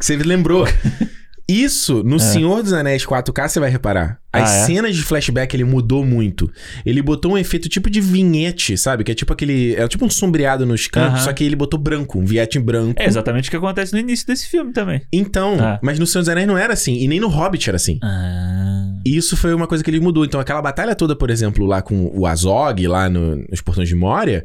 você 0.00 0.16
lembrou. 0.16 0.64
Isso, 1.48 2.02
no 2.02 2.18
Senhor 2.18 2.60
dos 2.62 2.72
Anéis 2.72 3.04
4K, 3.06 3.48
você 3.48 3.60
vai 3.60 3.70
reparar. 3.70 4.18
As 4.32 4.50
É. 4.50 4.52
Ah, 4.52 4.62
é? 4.62 4.66
cenas 4.66 4.96
de 4.96 5.02
flashback, 5.02 5.54
ele 5.54 5.62
mudou 5.62 6.04
muito. 6.04 6.50
Ele 6.84 7.00
botou 7.00 7.32
um 7.34 7.38
efeito 7.38 7.68
tipo 7.68 7.88
de 7.88 8.00
vinhete, 8.00 8.76
sabe? 8.76 9.04
Que 9.04 9.12
é 9.12 9.14
tipo 9.14 9.32
aquele. 9.32 9.74
É 9.76 9.86
tipo 9.86 10.04
um 10.04 10.10
sombreado 10.10 10.66
nos 10.66 10.88
cantos, 10.88 11.20
Aham. 11.20 11.24
só 11.24 11.32
que 11.32 11.44
ele 11.44 11.54
botou 11.54 11.78
branco, 11.78 12.18
um 12.18 12.24
vinhete 12.24 12.58
em 12.58 12.60
branco. 12.60 13.00
É 13.00 13.06
exatamente 13.06 13.48
o 13.48 13.50
que 13.50 13.56
acontece 13.56 13.92
no 13.92 13.98
início 14.00 14.26
desse 14.26 14.48
filme 14.48 14.72
também. 14.72 15.00
Então, 15.12 15.56
Ah. 15.60 15.78
mas 15.80 15.98
no 16.00 16.06
Senhor 16.06 16.22
dos 16.22 16.28
Anéis 16.28 16.48
não 16.48 16.58
era 16.58 16.72
assim, 16.72 16.96
e 16.98 17.06
nem 17.06 17.20
no 17.20 17.28
Hobbit 17.28 17.68
era 17.70 17.76
assim. 17.76 18.00
Ah. 18.02 18.92
E 19.06 19.16
isso 19.16 19.36
foi 19.36 19.54
uma 19.54 19.68
coisa 19.68 19.84
que 19.84 19.90
ele 19.90 20.00
mudou. 20.00 20.24
Então, 20.24 20.40
aquela 20.40 20.60
batalha 20.60 20.96
toda, 20.96 21.14
por 21.14 21.30
exemplo, 21.30 21.64
lá 21.64 21.80
com 21.80 22.10
o 22.12 22.26
Azog, 22.26 22.84
lá 22.88 23.08
no- 23.08 23.36
nos 23.48 23.60
Portões 23.60 23.88
de 23.88 23.94
Moria. 23.94 24.44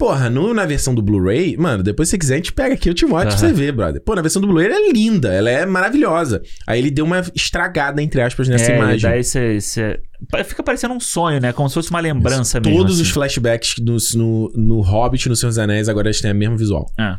Porra, 0.00 0.30
no- 0.30 0.52
na 0.54 0.64
versão 0.64 0.94
do 0.94 1.02
Blu-ray, 1.02 1.56
mano, 1.58 1.82
depois 1.82 2.08
se 2.08 2.12
você 2.12 2.18
quiser, 2.18 2.34
a 2.34 2.36
gente 2.38 2.52
pega 2.54 2.74
aqui, 2.74 2.88
eu 2.88 2.94
te 2.94 3.04
mostro 3.04 3.28
pra 3.28 3.36
Aham. 3.38 3.48
você 3.48 3.52
ver, 3.52 3.70
brother. 3.72 4.02
Pô, 4.02 4.14
na 4.14 4.22
versão 4.22 4.40
do 4.40 4.48
Blu-ray 4.48 4.66
ela 4.66 4.76
é 4.88 4.90
linda, 4.92 5.28
ela 5.32 5.50
é 5.50 5.66
maravilhosa. 5.66 6.40
Aí 6.66 6.78
ele 6.80 6.90
deu 6.90 7.04
uma 7.04 7.20
estragada, 7.34 8.02
entre 8.02 8.20
aspas, 8.22 8.48
nessa 8.48 8.72
é, 8.72 8.76
imagem. 8.76 9.10
daí 9.10 9.22
você, 9.22 9.60
você- 9.60 10.00
Fica 10.46 10.62
parecendo 10.62 10.94
um 10.94 11.00
sonho, 11.00 11.40
né? 11.40 11.52
Como 11.52 11.68
se 11.68 11.74
fosse 11.74 11.90
uma 11.90 12.00
lembrança 12.00 12.58
mesmo. 12.60 12.76
Todos 12.78 12.94
assim. 12.94 13.02
os 13.02 13.10
flashbacks 13.10 13.74
no, 13.78 13.96
no, 14.16 14.52
no 14.56 14.80
Hobbit 14.80 15.26
e 15.26 15.28
no 15.28 15.36
Senhor 15.36 15.50
dos 15.50 15.58
Anéis, 15.58 15.88
agora 15.88 16.08
eles 16.08 16.20
têm 16.20 16.32
o 16.32 16.34
mesmo 16.34 16.56
visual. 16.56 16.86
É, 16.98 17.14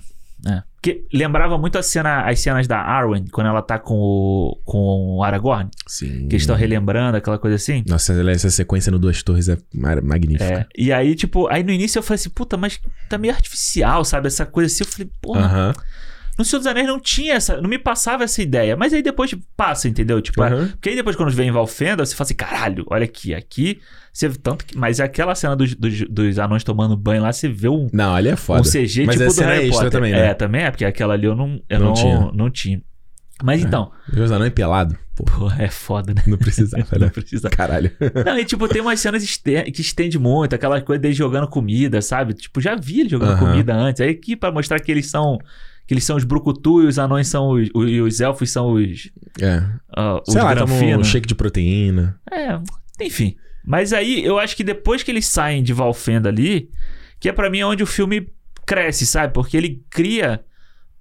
é. 0.48 0.64
Porque 0.82 1.06
lembrava 1.14 1.60
muito 1.60 1.78
a 1.78 1.84
cena, 1.84 2.24
as 2.28 2.40
cenas 2.40 2.68
da 2.68 2.80
Arwen, 2.80 3.26
quando 3.32 3.46
ela 3.48 3.62
tá 3.62 3.78
com 3.78 3.94
o, 3.94 4.60
com 4.66 5.18
o 5.18 5.24
Aragorn. 5.24 5.70
Sim. 5.86 6.28
Que 6.28 6.34
eles 6.36 6.42
estão 6.42 6.56
relembrando, 6.56 7.18
aquela 7.18 7.38
coisa 7.38 7.56
assim. 7.56 7.84
Nossa, 7.88 8.14
essa 8.32 8.50
sequência 8.50 8.92
no 8.92 8.98
Duas 8.98 9.22
Torres 9.22 9.48
é 9.48 9.58
magnífica. 10.04 10.44
É. 10.44 10.66
E 10.76 10.92
aí, 10.92 11.14
tipo, 11.14 11.48
aí 11.50 11.62
no 11.62 11.72
início 11.72 12.00
eu 12.00 12.04
falei 12.04 12.16
assim, 12.16 12.32
puta, 12.32 12.58
mas 12.58 12.80
tá 13.08 13.20
meio 13.20 13.32
artificial, 13.32 14.04
sabe? 14.04 14.26
Essa 14.26 14.44
coisa 14.44 14.74
assim. 14.74 14.84
Eu 14.84 14.88
falei, 14.88 15.12
porra, 15.22 15.42
Aham. 15.42 15.74
No 16.42 16.46
Senhor 16.46 16.60
dos 16.60 16.68
Anéis 16.68 16.88
não 16.88 17.00
tinha 17.00 17.34
essa. 17.36 17.62
Não 17.62 17.70
me 17.70 17.78
passava 17.78 18.24
essa 18.24 18.42
ideia. 18.42 18.76
Mas 18.76 18.94
aí 18.94 19.02
depois 19.02 19.30
tipo, 19.30 19.44
passa, 19.56 19.88
entendeu? 19.88 20.22
Tipo, 20.22 20.42
Aham. 20.44 20.68
porque 20.70 20.90
aí 20.90 20.96
depois 20.96 21.16
quando 21.16 21.32
vem 21.32 21.50
em 21.50 21.52
Valfenda, 21.52 22.06
você 22.06 22.16
fala 22.16 22.26
assim, 22.26 22.36
caralho, 22.36 22.86
olha 22.90 23.06
aqui, 23.06 23.34
aqui. 23.34 23.80
Você, 24.14 24.28
tanto 24.30 24.66
que, 24.66 24.78
mas 24.78 25.00
aquela 25.00 25.34
cena 25.36 25.56
dos, 25.56 25.74
dos, 25.74 26.02
dos 26.10 26.38
anões 26.40 26.64
tomando 26.64 26.98
banho 26.98 27.22
lá, 27.22 27.32
você 27.32 27.48
vê 27.48 27.70
um, 27.70 27.88
Não, 27.94 28.14
ali 28.14 28.28
é 28.30 28.36
foda. 28.36 28.60
um 28.62 28.64
CG 28.64 29.06
Mas 29.06 29.16
tipo 29.16 29.24
é 29.24 29.26
do 29.28 29.32
cena 29.32 29.54
Harry 29.54 29.70
Potter. 29.70 29.90
também, 29.90 30.12
né? 30.12 30.26
É, 30.28 30.34
também 30.34 30.62
é, 30.64 30.72
porque 30.72 30.84
aquela 30.84 31.14
ali 31.14 31.26
eu 31.26 31.36
não, 31.36 31.62
eu 31.70 31.80
Não 31.80 31.86
não, 31.88 31.94
tinha. 31.94 32.32
não 32.34 32.50
tinha. 32.50 32.82
Mas 33.44 33.64
então, 33.64 33.92
Os 34.16 34.32
anões 34.32 34.52
pelado. 34.54 34.96
Pô, 35.16 35.24
pô, 35.24 35.52
é 35.58 35.68
foda, 35.68 36.14
né? 36.14 36.22
não 36.28 36.38
precisava, 36.38 36.86
Não 36.94 37.00
né? 37.08 37.10
precisa. 37.10 37.50
Caralho. 37.50 37.92
Não, 38.24 38.38
e 38.38 38.46
tipo, 38.46 38.68
tem 38.68 38.82
umas 38.82 39.00
cenas 39.00 39.24
este- 39.24 39.64
que 39.72 39.82
estende 39.82 40.20
muito, 40.20 40.54
aquela 40.54 40.80
coisa 40.82 41.02
deles 41.02 41.18
jogando 41.18 41.48
comida, 41.48 42.02
sabe? 42.04 42.34
Tipo, 42.36 42.62
já 42.62 42.76
vi 42.76 43.00
eles 43.00 43.12
jogando 43.12 43.32
Aham. 43.32 43.40
comida 43.50 43.74
antes. 43.74 44.00
Aí 44.02 44.10
aqui 44.12 44.36
pra 44.36 44.52
mostrar 44.52 44.80
que 44.80 44.92
eles 44.92 45.10
são. 45.10 45.40
Que 45.92 45.96
eles 45.96 46.06
são 46.06 46.16
os 46.16 46.24
brucutu 46.24 46.82
e 46.84 46.86
os 46.86 46.98
anões 46.98 47.28
são 47.28 47.50
os. 47.50 47.68
E 47.68 48.00
os 48.00 48.22
elfos 48.22 48.50
são 48.50 48.72
os. 48.72 49.12
É. 49.42 49.62
ah, 49.94 50.22
os 50.26 50.32
Sei 50.32 50.42
lá, 50.42 50.54
um 50.98 51.04
shake 51.04 51.28
de 51.28 51.36
proteína. 51.36 52.18
É, 52.32 52.58
enfim. 53.02 53.36
Mas 53.66 53.92
aí 53.92 54.24
eu 54.24 54.40
acho 54.40 54.56
que 54.56 54.64
depois 54.64 55.04
que 55.04 55.12
eles 55.12 55.26
saem 55.26 55.62
de 55.62 55.74
Valfenda 55.74 56.30
ali, 56.30 56.70
que 57.20 57.28
é 57.28 57.34
pra 57.34 57.50
mim 57.50 57.62
onde 57.64 57.84
o 57.84 57.86
filme 57.86 58.30
cresce, 58.66 59.06
sabe? 59.06 59.34
Porque 59.34 59.58
ele 59.58 59.84
cria 59.90 60.46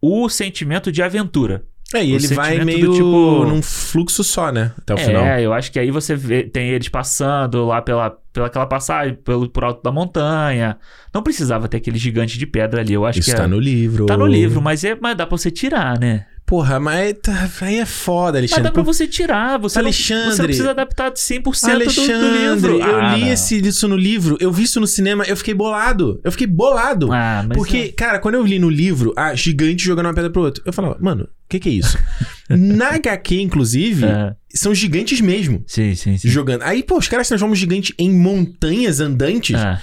o 0.03 0.29
sentimento 0.29 0.91
de 0.91 1.05
aventura. 1.05 1.65
É, 1.95 2.05
e 2.05 2.13
ele 2.13 2.27
vai 2.35 2.59
meio 2.65 2.93
tipo- 2.93 3.45
num 3.47 3.63
fluxo 3.63 4.25
só, 4.25 4.51
né? 4.51 4.73
Até 4.77 4.95
o 4.95 4.99
é, 4.99 5.05
final. 5.05 5.25
eu 5.39 5.53
acho 5.53 5.71
que 5.71 5.79
aí 5.79 5.93
você 5.93 6.17
vê, 6.17 6.43
tem 6.43 6.71
eles 6.71 6.89
passando 6.89 7.65
lá 7.65 7.81
pela, 7.81 8.19
pela 8.33 8.47
aquela 8.47 8.67
passagem, 8.67 9.15
pelo, 9.15 9.49
por 9.49 9.65
alto 9.65 9.83
da 9.83 9.91
montanha. 9.93 10.79
Não 11.13 11.23
precisava 11.23 11.69
ter 11.69 11.79
aquele 11.79 11.99
gigante 11.99 12.39
de 12.39 12.47
pedra 12.47 12.81
ali. 12.81 12.93
Eu 12.95 13.05
acho 13.05 13.19
Isso 13.21 13.31
que 13.31 13.37
tá 13.37 13.45
é- 13.45 13.47
no 13.47 13.59
livro. 13.59 14.07
tá 14.07 14.17
no 14.17 14.27
livro, 14.27 14.61
mas, 14.63 14.85
é, 14.85 14.97
mas 15.01 15.17
dá 15.17 15.27
pra 15.27 15.37
você 15.37 15.51
tirar, 15.51 15.99
né? 15.99 16.27
Porra, 16.51 16.81
mas 16.81 17.15
tá- 17.23 17.49
aí 17.61 17.79
é 17.79 17.87
foda, 17.87 18.33
Mas 18.33 18.51
Alexandre. 18.51 18.63
dá 18.65 18.71
pra 18.73 18.83
você 18.83 19.07
tirar. 19.07 19.57
Você, 19.61 19.81
não, 19.81 19.93
você 19.93 20.13
Alexandre. 20.15 20.37
não 20.39 20.45
precisa 20.47 20.71
adaptar 20.71 21.13
100% 21.13 21.61
do, 21.61 21.67
do 21.69 21.71
Alexandre, 21.71 22.39
livro. 22.39 22.79
eu 22.81 23.01
Ah, 23.01 23.15
li 23.15 23.21
não. 23.21 23.29
esse, 23.33 23.65
isso 23.65 23.87
no 23.87 23.97
livro, 23.97 24.37
eu 24.41 24.51
vi 24.53 24.65
isso 24.65 24.81
no 24.81 24.87
cinema, 24.89 25.23
eu 25.29 25.37
fiquei 25.37 25.55
bolado. 25.55 26.21
Eu 26.25 26.33
fiquei 26.33 26.49
bolado. 26.49 27.13
Ah, 27.13 27.45
mas 27.47 27.57
Porque, 27.57 27.93
cara, 27.93 28.19
quando 28.19 28.35
eu 28.35 28.45
li 28.45 28.59
no 28.59 28.69
livro, 28.69 29.13
ah, 29.17 29.33
gigante 29.33 29.85
jogando 29.85 30.07
uma 30.07 30.15
pedra 30.15 30.29
pro 30.29 30.43
outro, 30.43 30.61
eu 30.67 30.73
falava, 30.73 30.97
mano, 31.01 31.23
o 31.23 31.29
que 31.49 31.61
que 31.61 31.69
é 31.69 31.73
isso? 31.73 31.97
Na 32.51 32.95
HQ, 32.97 33.41
inclusive, 33.41 34.05
É. 34.07 34.35
são 34.53 34.75
gigantes 34.75 35.21
mesmo. 35.21 35.63
Sim, 35.69 35.95
sim, 35.95 36.19
sim. 36.19 36.29
Jogando. 36.29 36.63
Aí, 36.63 36.83
pô, 36.83 36.99
os 36.99 37.07
caras 37.07 37.29
transformam 37.29 37.53
o 37.53 37.57
gigante 37.57 37.95
em 37.97 38.11
montanhas 38.11 38.99
andantes. 38.99 39.55
Ah. 39.55 39.81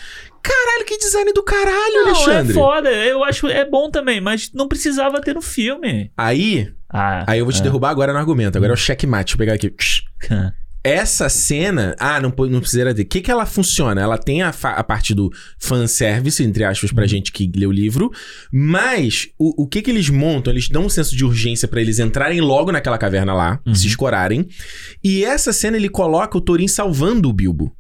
Caralho, 0.47 0.85
que 0.85 0.97
design 0.97 1.33
do 1.33 1.43
caralho, 1.43 1.93
Não, 2.05 2.15
Alexandre. 2.15 2.51
é 2.51 2.55
foda. 2.55 2.89
Eu 2.89 3.23
acho 3.23 3.47
é 3.47 3.65
bom 3.69 3.89
também, 3.91 4.21
mas 4.21 4.49
não 4.53 4.67
precisava 4.67 5.19
ter 5.21 5.35
no 5.35 5.41
filme. 5.41 6.11
Aí, 6.15 6.71
Ah, 6.89 7.25
aí 7.27 7.39
eu 7.39 7.45
vou 7.45 7.53
te 7.53 7.59
ah. 7.59 7.63
derrubar 7.63 7.89
agora 7.89 8.13
no 8.13 8.19
argumento. 8.19 8.57
Agora 8.57 8.71
é 8.71 8.75
o 8.75 8.77
checkmate. 8.77 9.35
Deixa 9.35 9.35
eu 9.35 9.37
pegar 9.37 9.53
aqui. 9.53 9.73
Essa 10.83 11.27
cena, 11.27 11.95
ah, 11.99 12.21
não, 12.21 12.33
não 12.49 12.61
precisa 12.61 12.93
ter. 12.95 13.01
O 13.01 13.05
que 13.05 13.19
que 13.19 13.29
ela 13.29 13.45
funciona? 13.45 13.99
Ela 13.99 14.17
tem 14.17 14.41
a, 14.41 14.53
a 14.63 14.83
parte 14.85 15.13
do 15.13 15.29
fanservice, 15.59 16.41
entre 16.41 16.63
aspas, 16.63 16.91
Uhum. 16.91 16.95
pra 16.95 17.05
gente 17.05 17.29
que 17.33 17.51
lê 17.53 17.65
o 17.65 17.71
livro, 17.73 18.09
mas 18.53 19.27
o, 19.37 19.63
o 19.63 19.67
que 19.67 19.81
que 19.81 19.91
eles 19.91 20.09
montam? 20.09 20.53
Eles 20.53 20.69
dão 20.69 20.85
um 20.85 20.89
senso 20.89 21.13
de 21.13 21.25
urgência 21.25 21.67
pra 21.67 21.81
eles 21.81 21.99
entrarem 21.99 22.39
logo 22.39 22.71
naquela 22.71 22.97
caverna 22.97 23.33
lá, 23.33 23.59
Uhum. 23.65 23.75
se 23.75 23.85
escorarem. 23.87 24.47
E 25.03 25.25
essa 25.25 25.51
cena 25.51 25.75
ele 25.75 25.89
coloca 25.89 26.37
o 26.37 26.41
Thorin 26.41 26.69
salvando 26.69 27.27
o 27.27 27.33
Bilbo. 27.33 27.75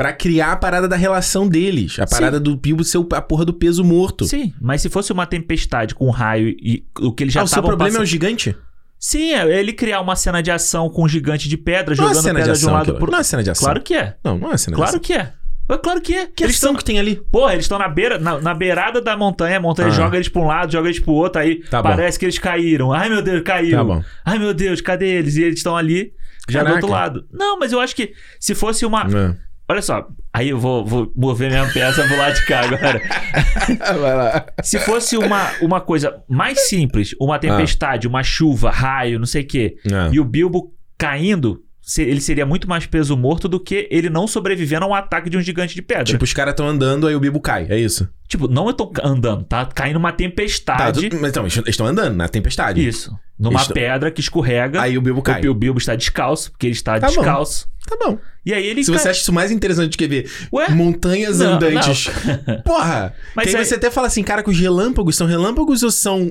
Pra 0.00 0.12
criar 0.12 0.52
a 0.52 0.56
parada 0.56 0.88
da 0.88 0.96
relação 0.96 1.46
deles. 1.48 1.98
A 1.98 2.06
Sim. 2.06 2.14
parada 2.14 2.40
do 2.40 2.56
Bilbo 2.56 2.82
ser 2.82 2.98
a 3.12 3.20
porra 3.20 3.44
do 3.44 3.52
peso 3.52 3.84
morto. 3.84 4.24
Sim, 4.24 4.52
mas 4.60 4.80
se 4.80 4.88
fosse 4.88 5.12
uma 5.12 5.26
tempestade 5.26 5.94
com 5.94 6.08
raio 6.10 6.48
e 6.48 6.84
o 7.00 7.12
que 7.12 7.24
ele 7.24 7.30
já 7.30 7.40
ah, 7.40 7.44
o 7.44 7.46
seu 7.48 7.62
problema 7.62 7.88
é 7.88 7.92
passando... 7.92 8.02
o 8.02 8.06
gigante? 8.06 8.56
Sim, 8.98 9.32
é 9.32 9.58
ele 9.58 9.72
criar 9.72 10.00
uma 10.00 10.14
cena 10.16 10.42
de 10.42 10.50
ação 10.50 10.88
com 10.90 11.04
um 11.04 11.08
gigante 11.08 11.48
de 11.48 11.56
pedra 11.56 11.94
Não 11.94 12.04
é 12.04 12.08
jogando 12.08 12.22
cena 12.22 12.38
de 12.40 12.44
pedra 12.46 12.58
de 12.58 12.64
um 12.64 12.68
ação. 12.68 12.72
lado 12.78 12.94
pro 12.96 13.10
Não 13.10 13.18
é 13.18 13.22
cena 13.22 13.42
de 13.42 13.50
ação. 13.50 13.64
Claro 13.64 13.80
que 13.82 13.94
é. 13.94 14.16
Não, 14.24 14.38
não 14.38 14.52
é 14.52 14.56
cena 14.58 14.74
de 14.74 14.76
Claro 14.80 14.88
ação. 14.90 15.00
que 15.00 15.12
é. 15.12 15.32
É 15.70 15.76
Claro 15.78 16.00
que 16.00 16.14
é. 16.14 16.26
Que 16.26 16.44
eles 16.44 16.56
ação 16.56 16.70
estão 16.70 16.78
que 16.78 16.84
tem 16.84 16.98
ali? 16.98 17.16
Porra, 17.30 17.52
eles 17.52 17.64
estão 17.64 17.78
na 17.78 17.88
beira, 17.88 18.18
na, 18.18 18.40
na 18.40 18.54
beirada 18.54 19.00
da 19.00 19.16
montanha, 19.16 19.58
a 19.58 19.60
montanha 19.60 19.88
Ah. 19.88 19.92
joga 19.92 20.16
eles 20.16 20.28
pra 20.28 20.42
um 20.42 20.46
lado, 20.46 20.72
joga 20.72 20.88
eles 20.88 20.98
pro 21.00 21.12
outro, 21.12 21.40
aí 21.40 21.62
Tá 21.64 21.80
bom. 21.82 21.88
parece 21.90 22.18
que 22.18 22.24
eles 22.24 22.38
caíram. 22.38 22.92
Ai 22.92 23.08
meu 23.08 23.22
Deus, 23.22 23.42
caiu. 23.42 23.76
Tá 23.76 23.84
bom. 23.84 24.02
Ai 24.24 24.38
meu 24.38 24.52
Deus, 24.52 24.80
cadê 24.80 25.06
eles? 25.08 25.36
E 25.36 25.42
eles 25.42 25.58
estão 25.58 25.76
ali, 25.76 26.12
já 26.48 26.60
do 26.60 26.64
Caraca. 26.66 26.74
outro 26.86 26.90
lado. 26.90 27.24
Não, 27.32 27.58
mas 27.58 27.70
eu 27.72 27.80
acho 27.80 27.94
que 27.94 28.12
se 28.38 28.54
fosse 28.54 28.84
uma. 28.84 29.02
É. 29.02 29.49
Olha 29.70 29.82
só, 29.82 30.04
aí 30.34 30.48
eu 30.48 30.58
vou, 30.58 30.84
vou 30.84 31.12
mover 31.14 31.48
minha 31.48 31.64
peça 31.72 32.02
pro 32.04 32.16
lado 32.16 32.34
de 32.34 32.44
cá 32.44 32.62
agora. 32.64 33.00
Vai 34.00 34.16
lá. 34.16 34.46
Se 34.64 34.80
fosse 34.80 35.16
uma, 35.16 35.48
uma 35.62 35.80
coisa 35.80 36.24
mais 36.28 36.68
simples, 36.68 37.14
uma 37.20 37.38
tempestade, 37.38 38.08
uma 38.08 38.24
chuva, 38.24 38.68
raio, 38.68 39.16
não 39.20 39.26
sei 39.26 39.42
o 39.42 39.46
quê, 39.46 39.76
É. 39.86 40.12
e 40.12 40.18
o 40.18 40.24
Bilbo 40.24 40.74
caindo, 40.98 41.62
ele 41.98 42.20
seria 42.20 42.46
muito 42.46 42.68
mais 42.68 42.86
peso 42.86 43.16
morto 43.16 43.48
do 43.48 43.58
que 43.58 43.88
ele 43.90 44.08
não 44.10 44.26
sobrevivendo 44.26 44.84
a 44.84 44.88
um 44.88 44.94
ataque 44.94 45.28
de 45.30 45.36
um 45.36 45.40
gigante 45.40 45.74
de 45.74 45.82
pedra. 45.82 46.04
Tipo, 46.04 46.24
os 46.24 46.32
caras 46.32 46.52
estão 46.52 46.68
andando, 46.68 47.06
aí 47.06 47.14
o 47.14 47.20
Bilbo 47.20 47.40
cai. 47.40 47.66
É 47.68 47.78
isso. 47.78 48.08
Tipo, 48.28 48.46
não 48.46 48.66
eu 48.68 48.72
tô 48.74 48.92
andando, 49.02 49.44
tá 49.44 49.64
caindo 49.66 49.96
uma 49.96 50.12
Tá, 50.12 50.18
tempestade. 50.18 51.08
tu- 51.08 51.18
mas 51.20 51.30
então, 51.30 51.42
eles 51.44 51.60
estão 51.66 51.86
andando 51.86 52.14
na 52.14 52.28
tempestade. 52.28 52.86
Isso. 52.86 53.12
Numa 53.38 53.60
Isto- 53.60 53.72
pedra 53.74 54.10
que 54.10 54.20
escorrega. 54.20 54.80
Aí 54.82 54.96
o 54.98 55.00
Bilbo 55.02 55.22
cai. 55.22 55.44
O, 55.46 55.50
o 55.50 55.54
Bilbo 55.54 55.78
está 55.78 55.96
descalço, 55.96 56.50
porque 56.52 56.66
ele 56.66 56.74
está 56.74 57.00
Tá 57.00 57.08
bom. 57.08 57.14
descalço. 57.14 57.68
Tá 57.88 57.96
bom. 57.98 58.18
E 58.46 58.52
aí 58.54 58.64
ele 58.66 58.84
Se 58.84 58.90
você 58.90 59.04
cai- 59.04 59.10
acha 59.12 59.20
isso 59.22 59.32
mais 59.32 59.50
interessante 59.50 59.90
do 59.92 59.98
que 59.98 60.06
ver 60.06 60.30
Ué? 60.52 60.68
montanhas 60.68 61.38
Não, 61.40 61.54
andantes. 61.54 62.08
Porra! 62.64 63.14
Mas 63.34 63.48
aí 63.48 63.56
aí- 63.56 63.64
você 63.64 63.74
até 63.74 63.90
fala 63.90 64.06
assim, 64.06 64.22
cara, 64.22 64.42
que 64.42 64.50
os 64.50 64.58
relâmpagos 64.60 65.16
são 65.16 65.26
relâmpagos 65.26 65.82
ou 65.82 65.90
são 65.90 66.30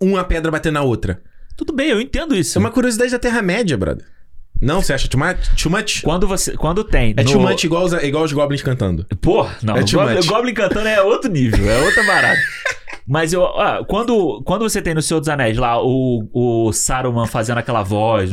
uma 0.00 0.22
pedra 0.22 0.50
batendo 0.50 0.74
na 0.74 0.82
outra? 0.82 1.20
Tudo 1.56 1.72
bem, 1.72 1.88
eu 1.90 2.00
entendo 2.00 2.34
isso. 2.36 2.56
É 2.56 2.60
uma 2.60 2.70
curiosidade 2.70 3.10
da 3.10 3.18
Terra-média, 3.18 3.76
brother. 3.76 4.04
Não, 4.62 4.80
você 4.80 4.92
acha 4.92 5.08
too 5.08 5.18
much? 5.18 5.60
Too 5.60 5.70
much? 5.70 6.02
Quando 6.02 6.26
você. 6.28 6.56
Quando 6.56 6.84
tem. 6.84 7.12
É 7.16 7.24
no... 7.24 7.32
too 7.32 7.40
much 7.40 7.64
igual 7.64 7.84
os, 7.84 7.92
igual 7.94 8.22
os 8.24 8.32
goblins 8.32 8.62
cantando. 8.62 9.04
Porra, 9.20 9.56
não. 9.62 9.76
É 9.76 9.80
Goblin, 9.82 10.26
Goblin 10.26 10.54
cantando 10.54 10.86
é 10.88 11.02
outro 11.02 11.28
nível, 11.30 11.68
é 11.68 11.78
outra 11.82 12.02
barata. 12.04 12.40
Mas 13.04 13.32
eu, 13.32 13.44
ah, 13.60 13.84
quando, 13.88 14.40
quando 14.44 14.62
você 14.62 14.80
tem 14.80 14.94
no 14.94 15.02
Senhor 15.02 15.18
dos 15.18 15.28
Anéis 15.28 15.58
lá 15.58 15.82
o, 15.82 16.28
o 16.32 16.72
Saruman 16.72 17.26
fazendo 17.26 17.58
aquela 17.58 17.82
voz. 17.82 18.30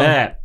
É, 0.00 0.36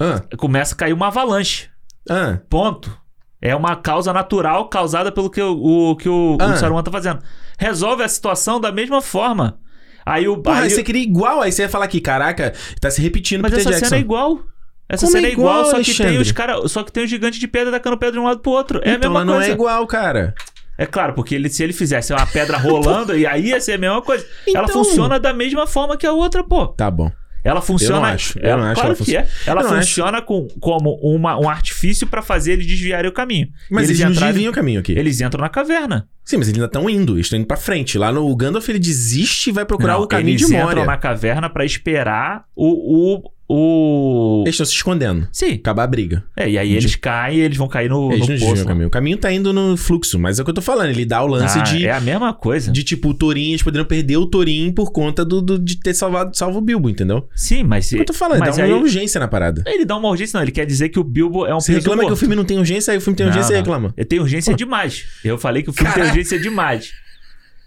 Ah, 0.00 0.20
começa 0.36 0.74
a 0.74 0.76
cair 0.78 0.92
uma 0.92 1.06
avalanche. 1.06 1.68
ah. 2.10 2.38
Ponto. 2.50 3.00
É 3.40 3.54
uma 3.56 3.74
causa 3.74 4.12
natural 4.12 4.68
causada 4.68 5.10
pelo 5.10 5.28
que 5.28 5.42
o, 5.42 5.90
o- 5.90 5.96
que 5.96 6.08
o, 6.08 6.36
Ah. 6.40 6.46
o 6.54 6.56
Saruman 6.56 6.82
tá 6.82 6.90
fazendo. 6.90 7.20
Resolve 7.58 8.02
a 8.02 8.08
situação 8.08 8.60
da 8.60 8.70
mesma 8.72 9.00
forma. 9.00 9.58
Aí 10.04 10.26
o. 10.28 10.36
Porra, 10.38 10.62
aí, 10.62 10.70
você 10.70 10.82
queria 10.82 11.02
igual, 11.02 11.40
aí 11.42 11.52
você 11.52 11.62
ia 11.62 11.68
falar 11.68 11.84
aqui, 11.86 12.00
caraca, 12.00 12.52
tá 12.80 12.90
se 12.90 13.00
repetindo 13.00 13.42
mas 13.42 13.50
Peter 13.50 13.60
essa 13.62 13.70
Jackson. 13.70 13.86
cena 13.88 13.96
é 13.98 14.00
igual. 14.00 14.40
Essa 14.88 15.06
Como 15.06 15.16
é 15.16 15.20
cena 15.20 15.28
é 15.28 15.32
igual, 15.32 15.58
igual, 15.60 15.64
só 15.70 15.78
que 15.82 15.84
tem 15.94 16.06
Alexandre? 16.06 16.22
os 16.22 16.32
cara, 16.32 16.68
só 16.68 16.82
que 16.82 16.92
tem 16.92 17.04
os 17.04 17.10
gigantes 17.10 17.38
de 17.40 17.48
pedra 17.48 17.70
tacando 17.72 17.96
pedra 17.96 18.12
de 18.12 18.18
um 18.18 18.24
lado 18.24 18.40
pro 18.40 18.50
outro. 18.52 18.78
É 18.84 18.90
então 18.94 18.94
a 18.94 18.98
mesma 18.98 19.16
ela 19.20 19.24
não 19.24 19.34
coisa. 19.34 19.48
é 19.48 19.52
igual, 19.52 19.86
cara. 19.86 20.34
É 20.76 20.84
claro, 20.86 21.12
porque 21.14 21.34
ele, 21.34 21.48
se 21.48 21.62
ele 21.62 21.72
fizesse 21.72 22.12
uma 22.12 22.26
pedra 22.26 22.56
rolando, 22.58 23.14
e 23.16 23.26
aí 23.26 23.46
ia 23.48 23.60
ser 23.60 23.72
a 23.74 23.78
mesma 23.78 24.02
coisa. 24.02 24.26
Ela 24.48 24.64
Então- 24.68 24.84
funciona 24.84 25.18
da 25.20 25.32
mesma 25.32 25.66
forma 25.66 25.96
que 25.96 26.06
a 26.06 26.12
outra, 26.12 26.42
pô. 26.44 26.66
Tá 26.68 26.90
bom. 26.90 27.10
Ela 27.44 27.60
funciona. 27.60 27.96
Eu 27.96 28.00
não 28.00 28.08
acho, 28.08 28.38
eu 28.38 28.48
ela- 28.50 28.62
não 28.62 28.68
acho 28.70 28.80
claro 28.80 28.96
ela 28.96 29.04
que 29.04 29.16
é. 29.16 29.26
Ela 29.46 29.62
não 29.64 29.70
funciona 29.70 30.22
com, 30.22 30.46
como 30.60 30.94
uma, 31.02 31.36
um 31.40 31.48
artifício 31.48 32.06
pra 32.06 32.22
fazer 32.22 32.52
eles 32.52 32.66
desviarem 32.66 33.10
o 33.10 33.12
caminho. 33.12 33.48
Mas 33.70 33.88
E 33.88 33.92
eles, 33.92 34.00
não 34.00 34.12
desviam 34.12 34.52
o 34.52 34.54
caminho 34.54 34.78
aqui. 34.80 34.92
Eles 34.92 35.20
entram 35.20 35.40
na 35.42 35.48
caverna. 35.48 36.06
Sim, 36.24 36.36
mas 36.38 36.48
eles 36.48 36.58
ainda 36.58 36.66
estão 36.66 36.88
indo. 36.88 37.14
Eles 37.14 37.26
estão 37.26 37.38
indo 37.38 37.46
pra 37.46 37.56
frente. 37.56 37.98
Lá 37.98 38.12
no 38.12 38.34
Gandalf, 38.36 38.68
ele 38.68 38.78
desiste 38.78 39.50
e 39.50 39.52
vai 39.52 39.64
procurar 39.64 39.94
Não, 39.94 40.02
o 40.02 40.06
caminho 40.06 40.30
eles 40.36 40.46
de 40.46 40.54
entram 40.54 40.66
Moria. 40.68 40.84
na 40.84 40.96
caverna 40.96 41.50
pra 41.50 41.64
esperar 41.64 42.44
o. 42.54 43.18
o, 43.18 43.32
o... 43.54 44.42
Eles 44.44 44.54
estão 44.54 44.64
se 44.66 44.72
escondendo. 44.72 45.28
Sim. 45.32 45.52
Acabar 45.54 45.84
a 45.84 45.86
briga. 45.86 46.24
É, 46.36 46.48
e 46.48 46.56
aí 46.56 46.72
eles 46.74 46.96
caem 46.96 47.38
e 47.38 47.40
eles 47.42 47.56
vão 47.58 47.68
cair 47.68 47.90
no, 47.90 48.10
Eles 48.12 48.26
no 48.26 48.34
não 48.34 48.40
poço. 48.48 48.62
o 48.62 48.66
caminho. 48.66 48.86
O 48.88 48.90
caminho 48.90 49.16
tá 49.18 49.32
indo 49.32 49.52
no 49.52 49.76
fluxo, 49.76 50.18
mas 50.18 50.38
é 50.38 50.42
o 50.42 50.44
que 50.44 50.50
eu 50.50 50.54
tô 50.54 50.62
falando. 50.62 50.88
Ele 50.90 51.04
dá 51.04 51.22
o 51.22 51.26
lance 51.26 51.58
Ah, 51.58 51.62
de, 51.62 51.86
É 51.86 51.92
a 51.92 52.00
mesma 52.00 52.32
coisa. 52.32 52.72
de, 52.72 52.82
tipo, 52.82 53.10
o 53.10 53.14
Torin, 53.14 53.50
eles 53.50 53.62
poderiam 53.62 53.86
perder 53.86 54.16
o 54.16 54.26
Torin 54.26 54.72
por 54.72 54.90
conta 54.90 55.24
do, 55.24 55.42
do- 55.42 55.58
de 55.58 55.76
ter 55.80 55.92
salvado, 55.92 56.34
salvo 56.36 56.58
o 56.58 56.62
Bilbo, 56.62 56.88
entendeu? 56.88 57.28
Sim, 57.34 57.62
mas. 57.62 57.92
É 57.92 57.96
o 57.96 57.98
que 57.98 58.02
eu 58.02 58.06
tô 58.06 58.12
falando, 58.14 58.40
mas 58.40 58.56
dá 58.56 58.64
uma 58.64 58.74
aí, 58.76 58.80
urgência 58.80 59.18
na 59.20 59.28
parada. 59.28 59.62
ele 59.66 59.84
dá 59.84 59.96
uma 59.96 60.08
urgência, 60.08 60.38
não. 60.38 60.42
Ele 60.44 60.52
quer 60.52 60.64
dizer 60.64 60.88
que 60.88 60.98
o 60.98 61.04
Bilbo 61.04 61.44
é 61.44 61.54
um 61.54 61.60
Você 61.60 61.74
reclama 61.74 61.98
que 62.02 62.06
o 62.06 62.08
morto. 62.10 62.18
filme 62.20 62.34
não 62.34 62.44
tem 62.44 62.58
urgência, 62.58 62.92
aí 62.92 62.98
o 62.98 63.00
filme 63.00 63.16
tem 63.16 63.26
Não, 63.26 63.32
urgência 63.34 63.52
e 63.52 63.56
reclama. 63.56 63.92
Ele 63.96 64.06
tem 64.06 64.18
urgência 64.20 64.54
demais. 64.54 65.04
Eu 65.24 65.36
falei 65.36 65.62
que 65.62 65.68
o 65.70 65.72
filme 65.72 65.90
Caraca. 65.92 66.10
tem 66.11 66.11
urgência 66.12 66.38
demais. 66.38 66.92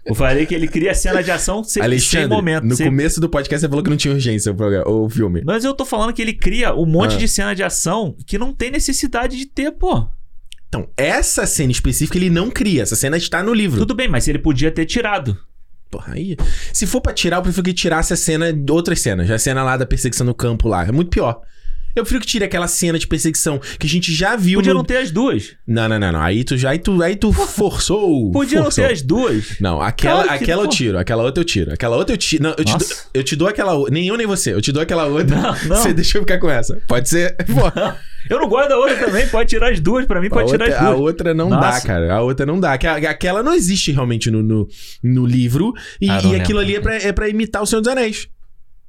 Eu 0.04 0.14
falei 0.14 0.46
que 0.46 0.54
ele 0.54 0.68
cria 0.68 0.94
cena 0.94 1.20
de 1.22 1.32
ação 1.32 1.64
sem, 1.64 1.72
sem 1.74 1.82
Alexandre, 1.82 2.28
momento. 2.28 2.64
no 2.64 2.76
sem- 2.76 2.86
começo 2.86 3.20
do 3.20 3.28
podcast 3.28 3.60
você 3.64 3.68
falou 3.68 3.82
que 3.82 3.90
não 3.90 3.96
tinha 3.96 4.14
urgência 4.14 4.52
o, 4.52 4.54
programa, 4.54 4.88
o 4.88 5.08
filme. 5.10 5.42
Mas 5.44 5.64
eu 5.64 5.74
tô 5.74 5.84
falando 5.84 6.12
que 6.12 6.22
ele 6.22 6.32
cria 6.32 6.72
um 6.74 6.86
monte 6.86 7.16
Ah. 7.16 7.18
de 7.18 7.26
cena 7.26 7.54
de 7.54 7.64
ação 7.64 8.16
que 8.24 8.38
não 8.38 8.52
tem 8.54 8.70
necessidade 8.70 9.36
de 9.36 9.46
ter, 9.46 9.72
pô. 9.72 10.06
Então, 10.68 10.88
essa 10.96 11.44
cena 11.46 11.72
específica 11.72 12.16
ele 12.18 12.30
não 12.30 12.50
cria. 12.50 12.82
Essa 12.82 12.94
cena 12.94 13.16
está 13.16 13.42
no 13.42 13.52
livro. 13.52 13.78
Tudo 13.80 13.94
bem, 13.96 14.08
mas 14.08 14.28
ele 14.28 14.38
podia 14.38 14.70
ter 14.70 14.84
tirado. 14.86 15.36
Porra, 15.90 16.14
aí. 16.14 16.36
Se 16.72 16.86
for 16.86 17.00
pra 17.00 17.12
tirar, 17.12 17.38
eu 17.38 17.42
prefiro 17.42 17.64
que 17.64 17.72
tirasse 17.72 18.12
a 18.12 18.16
cena 18.16 18.52
de 18.52 18.72
outras 18.72 19.00
cenas. 19.00 19.28
A 19.30 19.38
cena 19.38 19.62
lá 19.64 19.76
da 19.76 19.86
perseguição 19.86 20.24
no 20.26 20.34
campo 20.34 20.68
lá. 20.68 20.84
É 20.86 20.92
muito 20.92 21.10
pior. 21.10 21.40
Eu 21.96 22.02
prefiro 22.04 22.20
que 22.20 22.26
tire 22.26 22.44
aquela 22.44 22.68
cena 22.68 22.98
de 22.98 23.06
perseguição 23.06 23.58
que 23.78 23.86
a 23.86 23.90
gente 23.90 24.12
já 24.12 24.36
viu 24.36 24.58
Podia 24.58 24.72
no... 24.74 24.80
não 24.80 24.84
ter 24.84 24.98
as 24.98 25.10
duas. 25.10 25.56
Não, 25.66 25.88
não, 25.88 25.98
não, 25.98 26.12
não. 26.12 26.20
Aí 26.20 26.44
tu 26.44 26.56
já 26.56 26.70
aí 26.70 26.78
tu, 26.78 27.02
aí 27.02 27.16
tu 27.16 27.32
forçou. 27.32 28.30
Podia 28.30 28.62
forçou. 28.62 28.82
não 28.82 28.88
ter 28.88 28.94
as 28.94 29.02
duas. 29.02 29.58
Não, 29.60 29.80
aquela, 29.80 30.22
Claro 30.24 30.38
que 30.38 30.44
aquela 30.44 30.60
eu 30.62 30.64
não. 30.66 30.70
tiro, 30.70 30.98
aquela 30.98 31.22
outra 31.22 31.40
eu 31.40 31.44
tiro. 31.46 31.72
Aquela 31.72 31.96
outra 31.96 32.12
eu 32.14 32.18
tiro. 32.18 32.42
Não, 32.42 32.50
eu 32.50 32.64
te, 32.64 32.76
dou, 32.76 32.88
eu 33.14 33.24
te 33.24 33.34
dou 33.36 33.48
aquela 33.48 33.72
outra. 33.72 33.94
Nem 33.94 34.06
eu 34.06 34.16
nem 34.16 34.26
você. 34.26 34.52
Eu 34.52 34.60
te 34.60 34.70
dou 34.72 34.82
aquela 34.82 35.06
outra. 35.06 35.34
Não, 35.34 35.52
não. 35.68 35.76
Você 35.76 35.92
deixa 35.94 36.18
eu 36.18 36.22
ficar 36.22 36.38
com 36.38 36.50
essa. 36.50 36.80
Pode 36.86 37.08
ser. 37.08 37.34
Eu 38.28 38.40
não 38.40 38.48
gosto 38.48 38.68
da 38.70 38.76
outra 38.76 38.96
também. 38.96 39.24
Pode 39.28 39.48
tirar 39.48 39.70
as 39.70 39.78
duas. 39.78 40.04
Pra 40.04 40.20
mim, 40.20 40.26
a, 40.26 40.30
pode 40.30 40.50
tirar 40.50 40.64
outra, 40.64 40.76
as 40.80 40.82
a 40.82 40.88
duas. 40.90 41.00
outra 41.00 41.32
não 41.32 41.48
dá, 41.48 41.60
Nossa. 41.60 41.86
cara. 41.86 42.12
A 42.12 42.20
outra 42.22 42.44
não 42.44 42.58
dá. 42.58 42.72
Aquela, 42.72 43.40
não 43.40 43.54
existe 43.54 43.92
realmente 43.92 44.32
no, 44.32 44.42
no, 44.42 44.66
no 45.00 45.24
livro. 45.24 45.72
E, 46.00 46.10
Ah, 46.10 46.20
e 46.24 46.34
aquilo 46.34 46.58
ali 46.58 46.74
é 46.74 46.80
pra, 46.80 46.96
é 46.96 47.12
pra 47.12 47.28
imitar 47.28 47.62
o 47.62 47.66
Senhor 47.66 47.80
dos 47.80 47.88
Anéis. 47.92 48.26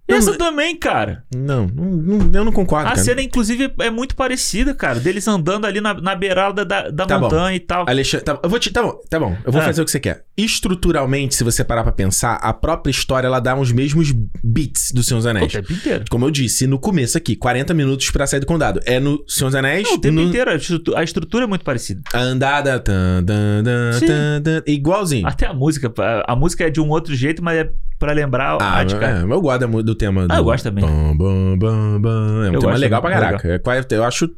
Essa 0.08 0.32
Não, 0.32 0.38
também, 0.38 0.76
cara. 0.76 1.24
Não, 1.36 1.68
não, 1.68 1.86
não- 2.18 2.32
eu 2.40 2.46
não 2.46 2.52
concordo, 2.54 2.88
A 2.88 2.92
cara. 2.92 3.04
cena, 3.04 3.22
inclusive, 3.22 3.74
é 3.80 3.90
muito 3.90 4.16
parecida, 4.16 4.74
cara. 4.74 5.00
Deles 5.00 5.28
andando 5.28 5.66
ali 5.66 5.82
na, 5.82 5.94
na 5.94 6.16
beirada 6.16 6.64
da, 6.64 6.90
da 6.90 7.06
Tá 7.06 7.16
bom. 7.18 7.26
montanha 7.26 7.56
e 7.56 7.60
tal. 7.60 7.86
Alexandre, 7.90 8.24
tá, 8.26 8.40
eu 8.42 8.50
vou 8.50 8.58
te, 8.60 8.72
tá 8.72 8.82
bom, 8.82 8.94
tá 9.10 9.20
bom. 9.20 9.36
Eu 9.46 9.52
vou 9.52 9.62
Ah. 9.62 9.66
fazer 9.66 9.82
o 9.82 9.86
que 9.86 9.92
você 9.92 10.00
quer. 10.00 10.24
Estruturalmente, 10.38 11.34
se 11.34 11.44
você 11.44 11.64
parar 11.64 11.82
pra 11.84 11.92
pensar, 11.92 12.36
a 12.36 12.54
própria 12.54 12.92
história 12.92 13.26
ela 13.26 13.40
dá 13.40 13.58
os 13.60 13.72
mesmos 13.72 14.12
beats 14.44 14.92
do 14.92 15.02
Senhor 15.02 15.18
dos 15.18 15.26
O 15.26 15.30
Anéis. 15.30 15.52
tempo 15.52 15.74
inteiro. 15.74 16.06
Como 16.12 16.26
eu 16.26 16.30
disse, 16.32 16.68
no 16.68 16.78
começo 16.78 17.18
aqui, 17.18 17.36
40 17.36 17.74
minutos 17.74 18.12
pra 18.12 18.28
sair 18.28 18.40
do 18.40 18.46
condado. 18.46 18.80
É 18.86 19.00
no 19.00 19.24
Senhor 19.28 19.48
dos 19.50 19.56
Anéis, 19.56 19.88
Não, 19.88 19.96
o 19.96 20.00
tempo 20.00 20.14
no, 20.16 20.22
inteiro. 20.22 20.52
A 20.52 20.56
estrutu- 20.56 20.96
a 20.96 21.04
estrutura 21.04 21.46
é 21.46 21.48
muito 21.48 21.66
parecida. 21.66 22.02
a 22.14 22.20
andada, 22.20 22.80
tan, 22.80 23.24
tan, 23.26 23.64
tan, 23.64 24.42
tan, 24.44 24.64
igualzinho. 24.68 25.28
Até 25.28 25.48
a 25.48 25.54
música. 25.54 25.92
A, 26.28 26.36
música 26.36 26.66
é 26.66 26.70
de 26.70 26.80
um 26.80 26.90
outro 26.90 27.16
jeito, 27.16 27.44
mas 27.44 27.58
é 27.58 27.72
pra 27.98 28.14
lembrar 28.14 28.58
Ah, 28.62 28.78
a 28.80 28.84
de 28.84 28.96
cá. 28.96 29.10
é, 29.10 29.24
eu 29.24 29.42
gosto 29.42 29.84
do 29.84 29.96
tema. 29.96 30.28
Do... 30.28 30.32
Ah, 30.34 30.38
eu 30.38 30.44
gosto 30.44 30.64
também. 30.66 30.84
É 30.86 30.88
um 30.88 32.54
Eu 32.54 32.60
tema 32.60 32.78
legal 32.78 33.02
pra 33.02 33.10
caraca. 33.12 33.48
É, 33.54 33.58
qual 33.58 33.76
é- 33.76 33.84
eu 33.90 34.04
acho. 34.04 34.30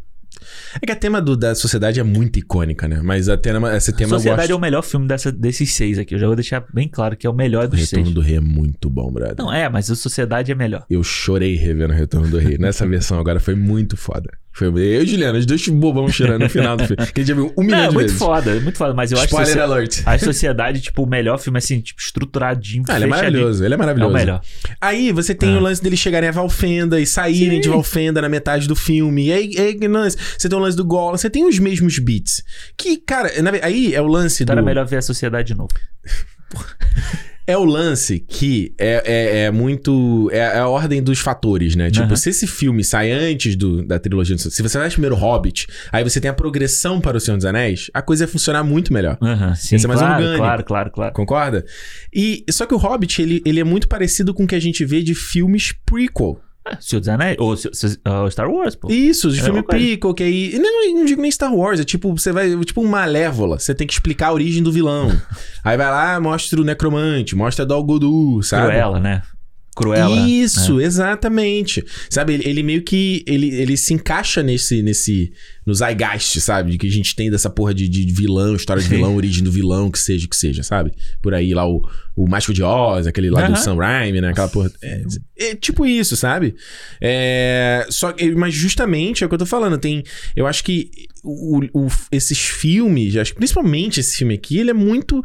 É 0.81 0.85
que 0.85 0.91
a 0.91 0.95
tema 0.95 1.21
do- 1.21 1.35
da 1.37 1.53
sociedade 1.55 1.99
é 1.99 2.03
muito 2.03 2.39
icônica, 2.39 2.87
né? 2.87 3.01
Mas 3.03 3.27
a 3.29 3.37
tema, 3.37 3.75
esse 3.75 3.91
tema 3.93 4.13
eu 4.13 4.17
Sociedade 4.19 4.51
é 4.51 4.55
o 4.55 4.59
melhor 4.59 4.81
filme 4.81 5.07
dessa, 5.07 5.31
desses 5.31 5.73
seis 5.73 5.97
aqui. 5.97 6.15
Eu 6.15 6.19
já 6.19 6.27
vou 6.27 6.35
deixar 6.35 6.65
bem 6.73 6.87
claro 6.87 7.15
que 7.17 7.25
é 7.25 7.29
o 7.29 7.33
melhor 7.33 7.65
O 7.65 7.69
dos 7.69 7.79
Retorno 7.79 8.05
seis. 8.05 8.15
do 8.15 8.21
Rei 8.21 8.37
é 8.37 8.41
muito 8.41 8.89
bom, 8.89 9.11
brother. 9.11 9.35
Não, 9.37 9.51
é, 9.53 9.67
mas 9.69 9.89
a 9.91 9.95
Sociedade 9.95 10.51
é 10.51 10.55
melhor. 10.55 10.85
Eu 10.89 11.03
chorei 11.03 11.55
revendo 11.55 11.93
o 11.93 11.95
Retorno 11.97 12.27
do 12.29 12.37
Rei. 12.37 12.57
Nessa 12.57 12.87
versão 12.87 13.19
agora 13.19 13.39
foi 13.39 13.55
muito 13.55 13.95
foda. 13.97 14.29
Foi 14.59 14.67
eu 14.67 15.03
e 15.03 15.07
Juliana, 15.07 15.39
os 15.39 15.45
dois 15.45 15.65
bobão 15.69 16.09
chorando 16.09 16.41
no 16.41 16.49
final 16.49 16.75
do 16.75 16.85
filme. 16.85 16.97
Que 17.13 17.21
a 17.21 17.23
gente 17.23 17.27
já 17.29 17.33
viu 17.33 17.53
um 17.57 17.63
milhão 17.63 17.77
Não, 17.79 17.85
é 17.85 17.87
de 17.87 17.93
muito 17.93 18.05
vezes. 18.07 18.19
foda, 18.19 18.51
é 18.51 18.59
muito 18.59 18.77
foda. 18.77 18.93
Mas 18.93 19.09
eu 19.13 19.17
acho 19.17 19.27
Spoiler 19.27 19.53
que 19.53 19.59
alert. 19.61 20.01
a 20.05 20.19
Sociedade, 20.19 20.81
tipo, 20.81 21.01
o 21.03 21.07
melhor 21.07 21.39
filme, 21.39 21.57
assim, 21.59 21.79
tipo, 21.79 22.01
estruturadinho, 22.01 22.83
Ah, 22.89 22.95
ele 22.97 23.05
é 23.05 23.07
maravilhoso, 23.07 23.63
ele 23.63 23.73
é 23.73 23.75
É 23.75 23.77
maravilhoso. 23.77 24.11
o 24.13 24.17
melhor. 24.17 24.41
Aí 24.81 25.13
você 25.13 25.33
tem 25.33 25.55
Ah. 25.55 25.59
o 25.59 25.61
lance 25.61 25.81
deles 25.81 25.97
chegarem 25.97 26.27
a 26.27 26.31
Valfenda 26.33 26.99
e 26.99 27.05
saírem 27.05 27.55
Sim. 27.55 27.61
de 27.61 27.69
Valfenda 27.69 28.21
na 28.21 28.27
metade 28.27 28.67
do 28.67 28.75
filme. 28.75 29.27
E 29.27 29.31
aí, 29.31 29.51
aí 29.57 29.87
lance, 29.87 30.17
você 30.37 30.49
tem 30.49 30.57
o 30.59 30.61
lance 30.61 30.75
do 30.75 30.83
Gollum, 30.83 31.17
você 31.17 31.29
tem 31.29 31.47
os 31.47 31.57
mesmos 31.57 31.97
beats. 31.97 32.43
Que, 32.77 32.97
cara, 32.97 33.31
na 33.41 33.51
aí 33.63 33.95
é 33.95 34.01
o 34.01 34.07
lance 34.07 34.43
Então 34.43 34.53
do... 34.55 34.59
era 34.59 34.65
melhor 34.65 34.85
ver 34.85 34.97
a 34.97 35.01
Sociedade 35.01 35.47
de 35.53 35.55
novo. 35.55 35.69
É 37.49 37.57
o 37.57 37.65
lance 37.65 38.19
que 38.19 38.75
é, 38.77 39.01
é, 39.03 39.39
é 39.45 39.51
muito. 39.51 40.29
É, 40.31 40.37
é 40.37 40.59
a 40.59 40.67
ordem 40.67 41.01
dos 41.01 41.17
fatores, 41.17 41.75
né? 41.75 41.89
Tipo, 41.89 42.05
Aham. 42.05 42.15
se 42.15 42.29
esse 42.29 42.45
filme 42.45 42.83
sai 42.83 43.11
antes 43.11 43.55
do, 43.55 43.83
da 43.83 43.97
trilogia 43.97 44.35
do 44.35 44.39
Se 44.39 44.61
você 44.61 44.77
vai 44.77 44.87
primeiro 44.91 45.15
Hobbit, 45.15 45.65
aí 45.91 46.03
você 46.03 46.21
tem 46.21 46.29
a 46.29 46.33
progressão 46.33 47.01
para 47.01 47.17
o 47.17 47.19
Senhor 47.19 47.37
dos 47.37 47.45
Anéis, 47.45 47.89
a 47.91 48.03
coisa 48.03 48.25
ia 48.25 48.27
funcionar 48.27 48.63
muito 48.63 48.93
melhor. 48.93 49.17
Aham, 49.19 49.55
sim, 49.55 49.75
Esse 49.75 49.85
é 49.85 49.87
mais 49.87 49.99
claro, 49.99 50.13
orgânico. 50.13 50.43
claro, 50.43 50.63
claro, 50.63 50.91
claro. 50.91 51.13
Concorda? 51.13 51.65
E 52.13 52.45
só 52.51 52.67
que 52.67 52.75
o 52.75 52.77
Hobbit, 52.77 53.19
ele, 53.19 53.41
ele 53.43 53.59
é 53.59 53.63
muito 53.63 53.87
parecido 53.87 54.31
com 54.31 54.43
o 54.43 54.47
que 54.47 54.53
a 54.53 54.61
gente 54.61 54.85
vê 54.85 55.01
de 55.01 55.15
filmes 55.15 55.73
prequel. 55.83 56.39
Senhor 56.79 56.99
dos 56.99 57.09
Anéis, 57.09 57.37
ou 57.39 57.55
ah, 58.05 58.29
Star 58.29 58.49
Wars, 58.49 58.75
pô. 58.75 58.89
Isso, 58.91 59.31
de 59.31 59.39
É 59.39 59.43
filme 59.43 59.63
prequel, 59.63 60.13
que 60.13 60.23
aí. 60.23 60.59
Não, 60.59 60.93
não 60.93 61.05
digo 61.05 61.21
nem 61.21 61.31
Star 61.31 61.53
Wars, 61.53 61.79
é 61.79 61.83
tipo, 61.83 62.11
você 62.11 62.31
vai. 62.31 62.55
Tipo 62.63 62.81
um 62.81 62.87
Malévola. 62.87 63.57
Você 63.57 63.73
tem 63.73 63.87
que 63.87 63.93
explicar 63.93 64.27
a 64.27 64.33
origem 64.33 64.61
do 64.61 64.71
vilão. 64.71 65.09
aí 65.63 65.77
vai 65.77 65.89
lá, 65.89 66.19
mostra 66.19 66.61
o 66.61 66.63
Necromante, 66.63 67.35
mostra 67.35 67.65
Dol 67.65 67.83
Guldur, 67.83 68.43
sabe? 68.43 68.67
Cruella, 68.67 68.99
né? 68.99 69.21
Cruella. 69.79 70.27
Isso, 70.27 70.79
exatamente. 70.81 71.83
Sabe, 72.09 72.33
ele, 72.33 72.47
ele 72.47 72.63
meio 72.63 72.81
que. 72.81 73.23
Ele, 73.27 73.47
ele 73.55 73.77
se 73.77 73.93
encaixa 73.93 74.43
nesse. 74.43 74.81
nesse 74.81 75.31
no 75.65 75.73
zeitgeist, 75.75 76.39
sabe? 76.41 76.77
Que 76.79 76.87
a 76.87 76.91
gente 76.91 77.15
tem 77.15 77.29
dessa 77.29 77.47
porra 77.49 77.75
de, 77.75 77.87
de 77.87 78.11
vilão, 78.11 78.55
história 78.55 78.81
de 78.81 78.89
vilão, 78.89 79.13
origem 79.17 79.43
do 79.43 79.51
vilão, 79.51 79.91
que 79.91 79.99
seja, 79.99 80.27
que 80.27 80.35
seja, 80.35 80.63
sabe? 80.63 80.91
Por 81.21 81.33
aí 81.35 81.53
lá 81.53 81.67
o, 81.69 81.87
o 82.15 82.27
Mágico 82.27 82.53
de 82.53 82.63
Oz, 82.63 83.05
aquele 83.05 83.29
lá 83.29 83.41
do. 83.47 83.55
Sam 83.57 83.75
Raimi, 83.75 84.19
né? 84.19 84.29
Aquela 84.29 84.47
porra. 84.47 84.71
É, 84.81 85.03
é 85.37 85.55
tipo 85.55 85.85
isso, 85.85 86.15
sabe? 86.17 86.55
É, 86.99 87.85
só 87.89 88.13
mas 88.35 88.53
justamente 88.53 89.23
é 89.23 89.27
o 89.27 89.29
que 89.29 89.35
eu 89.35 89.39
tô 89.39 89.45
falando. 89.45 89.77
Tem. 89.77 90.03
Eu 90.35 90.47
acho 90.47 90.63
que 90.63 90.89
o, 91.23 91.59
o- 91.73 91.87
esses 92.11 92.39
filmes, 92.39 93.13
principalmente 93.35 93.99
esse 93.99 94.17
filme 94.17 94.33
aqui, 94.33 94.57
ele 94.57 94.71
é 94.71 94.73
muito. 94.73 95.21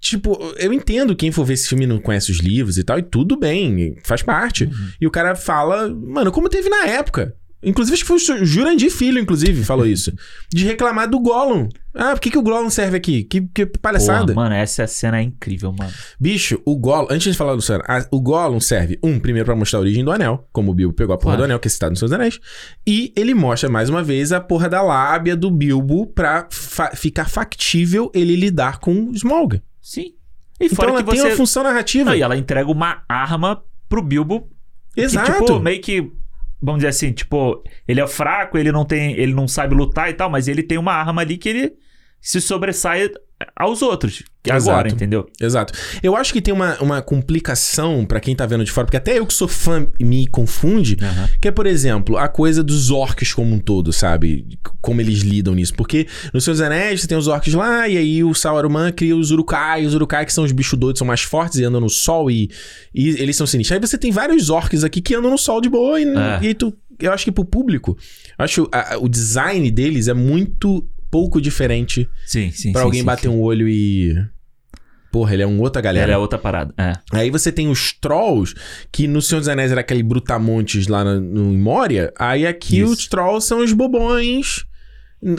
Tipo, 0.00 0.38
eu 0.58 0.72
entendo 0.72 1.16
quem 1.16 1.32
for 1.32 1.44
ver 1.44 1.54
esse 1.54 1.68
filme 1.68 1.86
não 1.86 1.98
conhece 1.98 2.30
os 2.30 2.38
livros 2.38 2.78
e 2.78 2.84
tal, 2.84 2.98
e 2.98 3.02
tudo 3.02 3.36
bem, 3.38 3.96
faz 4.04 4.22
parte. 4.22 4.64
Uhum. 4.64 4.88
E 5.00 5.06
o 5.06 5.10
cara 5.10 5.34
fala, 5.34 5.88
mano, 5.88 6.30
como 6.30 6.48
teve 6.48 6.68
na 6.68 6.86
época. 6.86 7.34
Inclusive, 7.62 7.94
acho 7.94 8.04
que 8.04 8.08
foi 8.24 8.36
o 8.42 8.44
Jurandir 8.44 8.90
Filho, 8.92 9.18
inclusive, 9.18 9.64
falou 9.64 9.86
isso. 9.86 10.12
De 10.52 10.64
reclamar 10.64 11.08
do 11.08 11.18
Gollum. 11.18 11.68
Ah, 11.92 12.12
por 12.12 12.20
que, 12.20 12.30
que 12.30 12.38
o 12.38 12.42
Gollum 12.42 12.70
serve 12.70 12.96
aqui? 12.98 13.24
Que, 13.24 13.40
que 13.40 13.66
palhaçada. 13.66 14.32
Porra, 14.32 14.44
mano, 14.50 14.54
essa 14.54 14.86
cena 14.86 15.18
é 15.18 15.22
incrível, 15.22 15.72
mano. 15.72 15.90
Bicho, 16.20 16.60
o 16.64 16.76
Gollum, 16.76 17.08
antes 17.10 17.32
de 17.32 17.36
falar 17.36 17.52
do 17.52 17.56
Luciano, 17.56 17.82
a- 17.88 18.06
o 18.12 18.20
Gollum 18.20 18.60
serve, 18.60 18.98
um, 19.02 19.18
primeiro 19.18 19.46
pra 19.46 19.56
mostrar 19.56 19.78
a 19.78 19.82
origem 19.82 20.04
do 20.04 20.12
anel, 20.12 20.46
como 20.52 20.70
o 20.70 20.74
Bilbo 20.74 20.94
pegou 20.94 21.14
a 21.14 21.18
porra 21.18 21.30
Claro. 21.34 21.40
do 21.42 21.44
anel, 21.46 21.58
que 21.58 21.66
é 21.66 21.70
citado 21.70 21.90
nos 21.90 21.98
seus 21.98 22.12
anéis, 22.12 22.38
e 22.86 23.12
ele 23.16 23.34
mostra 23.34 23.68
mais 23.68 23.88
uma 23.88 24.02
vez 24.04 24.30
a 24.30 24.40
porra 24.40 24.68
da 24.68 24.82
lábia 24.82 25.34
do 25.34 25.50
Bilbo 25.50 26.06
pra 26.06 26.46
fa- 26.50 26.92
ficar 26.94 27.28
factível 27.28 28.12
ele 28.14 28.36
lidar 28.36 28.78
com 28.78 29.06
o 29.06 29.12
Smaug. 29.12 29.60
Sim. 29.86 30.14
E 30.60 30.66
Então 30.66 30.88
ela 30.88 31.00
tem 31.00 31.16
você. 31.16 31.28
uma 31.28 31.36
função 31.36 31.62
narrativa. 31.62 32.10
Não, 32.10 32.16
e 32.16 32.20
ela 32.20 32.36
entrega 32.36 32.68
uma 32.68 33.04
arma 33.08 33.62
pro 33.88 34.02
Bilbo. 34.02 34.50
Exato. 34.96 35.30
Que, 35.30 35.38
tipo, 35.38 35.60
meio 35.60 35.80
que. 35.80 36.12
Vamos 36.60 36.80
dizer 36.80 36.88
assim, 36.88 37.12
tipo, 37.12 37.62
ele 37.86 38.00
é 38.00 38.06
fraco, 38.08 38.58
ele 38.58 38.72
não 38.72 38.84
tem. 38.84 39.12
Ele 39.12 39.32
não 39.32 39.46
sabe 39.46 39.76
lutar 39.76 40.10
e 40.10 40.14
tal, 40.14 40.28
mas 40.28 40.48
ele 40.48 40.64
tem 40.64 40.76
uma 40.76 40.92
arma 40.92 41.22
ali 41.22 41.38
que 41.38 41.48
ele 41.48 41.72
se 42.20 42.40
sobressai 42.40 43.08
aos 43.54 43.82
outros. 43.82 44.22
Que 44.42 44.50
agora, 44.52 44.86
Exato. 44.86 44.94
entendeu? 44.94 45.28
Exato. 45.40 45.72
Eu 46.02 46.14
acho 46.16 46.32
que 46.32 46.40
tem 46.40 46.54
uma, 46.54 46.80
uma 46.80 47.02
complicação 47.02 48.04
pra 48.06 48.20
quem 48.20 48.34
tá 48.34 48.46
vendo 48.46 48.64
de 48.64 48.70
fora, 48.70 48.86
porque 48.86 48.96
até 48.96 49.18
eu 49.18 49.26
que 49.26 49.34
sou 49.34 49.48
fã 49.48 49.86
me 50.00 50.26
confunde, 50.28 50.96
que 51.40 51.48
é, 51.48 51.50
por 51.50 51.66
exemplo, 51.66 52.16
a 52.16 52.28
coisa 52.28 52.62
dos 52.62 52.90
orcs 52.90 53.32
como 53.34 53.54
um 53.54 53.58
todo, 53.58 53.92
sabe? 53.92 54.58
Como 54.80 55.00
eles 55.00 55.20
lidam 55.20 55.54
nisso. 55.54 55.74
Porque 55.74 56.06
nos 56.32 56.44
seus 56.44 56.60
anéis 56.60 57.00
você 57.00 57.08
tem 57.08 57.18
os 57.18 57.26
orcs 57.26 57.52
lá, 57.54 57.88
e 57.88 57.98
aí 57.98 58.22
o 58.24 58.32
Sauron 58.34 58.70
cria 58.94 59.16
os 59.16 59.30
urukai, 59.32 59.84
os 59.84 59.94
urukai 59.94 60.24
que 60.24 60.32
são 60.32 60.44
os 60.44 60.52
bichos 60.52 60.78
doidos, 60.78 60.98
são 60.98 61.06
mais 61.06 61.22
fortes 61.22 61.58
e 61.58 61.64
andam 61.64 61.80
no 61.80 61.90
sol 61.90 62.30
e, 62.30 62.48
e 62.94 63.08
eles 63.20 63.36
são 63.36 63.46
sinistros. 63.46 63.74
Aí 63.76 63.80
você 63.86 63.98
tem 63.98 64.12
vários 64.12 64.48
orcs 64.48 64.84
aqui 64.84 65.00
que 65.00 65.14
andam 65.14 65.30
no 65.30 65.38
sol 65.38 65.60
de 65.60 65.68
boa 65.68 66.00
e, 66.00 66.04
É. 66.04 66.38
e 66.42 66.46
aí 66.48 66.54
tu. 66.54 66.72
eu 67.00 67.12
acho 67.12 67.24
que 67.24 67.32
pro 67.32 67.44
público, 67.44 67.96
eu 68.38 68.44
acho 68.44 68.68
a- 68.72 68.96
o 69.00 69.08
design 69.08 69.68
deles 69.70 70.06
é 70.08 70.14
muito 70.14 70.86
pouco 71.10 71.40
diferente 71.40 72.08
Sim, 72.26 72.50
sim. 72.50 72.72
pra 72.72 72.82
sim, 72.82 72.84
alguém 72.84 73.00
sim, 73.00 73.06
bater 73.06 73.28
sim. 73.30 73.34
um 73.34 73.40
olho 73.40 73.68
e. 73.68 74.14
Porra, 75.12 75.32
ele 75.32 75.42
é 75.42 75.46
um 75.46 75.60
outra 75.60 75.80
galera. 75.80 76.04
Ela 76.04 76.14
é 76.14 76.18
outra 76.18 76.38
parada. 76.38 76.74
É. 76.76 76.92
Aí 77.12 77.30
você 77.30 77.50
tem 77.50 77.68
os 77.68 77.92
Trolls, 77.92 78.54
que 78.92 79.06
no 79.08 79.22
Senhor 79.22 79.40
dos 79.40 79.48
Anéis 79.48 79.72
era 79.72 79.80
aquele 79.80 80.02
Brutamontes 80.02 80.88
lá 80.88 81.02
no, 81.04 81.20
no 81.20 81.44
Moria. 81.56 82.12
Aí 82.18 82.46
aqui 82.46 82.80
Isso. 82.80 82.92
os 82.92 83.06
Trolls 83.06 83.46
são 83.46 83.60
os 83.64 83.72
bobões 83.72 84.66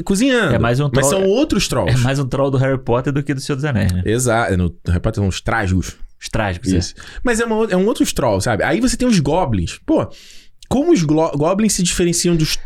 cozinhando. 0.04 0.56
É 0.56 0.60
mais 0.60 0.80
um 0.80 0.90
Mas 0.94 1.08
troll- 1.08 1.22
são 1.22 1.30
outros 1.30 1.68
Trolls. 1.68 1.94
É 1.96 2.04
mais 2.04 2.18
um 2.18 2.28
troll 2.28 2.50
do 2.50 2.58
Harry 2.58 2.80
Potter 2.80 3.14
do 3.14 3.22
que 3.22 3.34
do 3.34 3.40
Senhor 3.42 3.56
dos 3.56 3.66
Anéis, 3.66 3.92
né? 3.92 4.02
Exato. 4.06 4.58
No 4.58 4.76
Harry 4.88 5.00
Potter 5.00 5.22
são 5.22 5.28
os 5.28 5.42
trágicos. 5.42 5.96
Os 6.20 6.30
trágicos, 6.30 6.74
é. 6.74 6.78
Isso. 6.78 6.96
Mas 7.24 7.40
é, 7.40 7.46
uma, 7.46 7.66
é 7.70 7.78
um 7.78 7.86
outro 7.86 8.04
Troll, 8.14 8.42
sabe? 8.42 8.64
Aí 8.64 8.82
você 8.82 8.98
tem 8.98 9.08
os 9.08 9.20
Goblins. 9.20 9.80
Pô, 9.86 10.10
como 10.68 10.92
os 10.92 11.04
Goblins 11.04 11.74
se 11.74 11.84
diferenciam 11.84 12.36
dos 12.36 12.58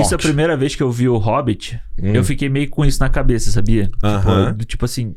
Isso 0.00 0.14
é 0.14 0.16
a 0.16 0.18
primeira 0.18 0.56
vez 0.56 0.74
que 0.74 0.82
eu 0.82 0.90
vi 0.90 1.08
o 1.08 1.16
Hobbit, 1.16 1.80
Hum. 2.00 2.12
eu 2.14 2.24
fiquei 2.24 2.48
meio 2.48 2.68
com 2.70 2.84
isso 2.84 2.98
na 3.00 3.08
cabeça, 3.08 3.50
sabia? 3.50 3.90
Aham. 4.02 4.46
Tipo, 4.46 4.58
do 4.58 4.64
tipo 4.64 4.84
assim. 4.84 5.14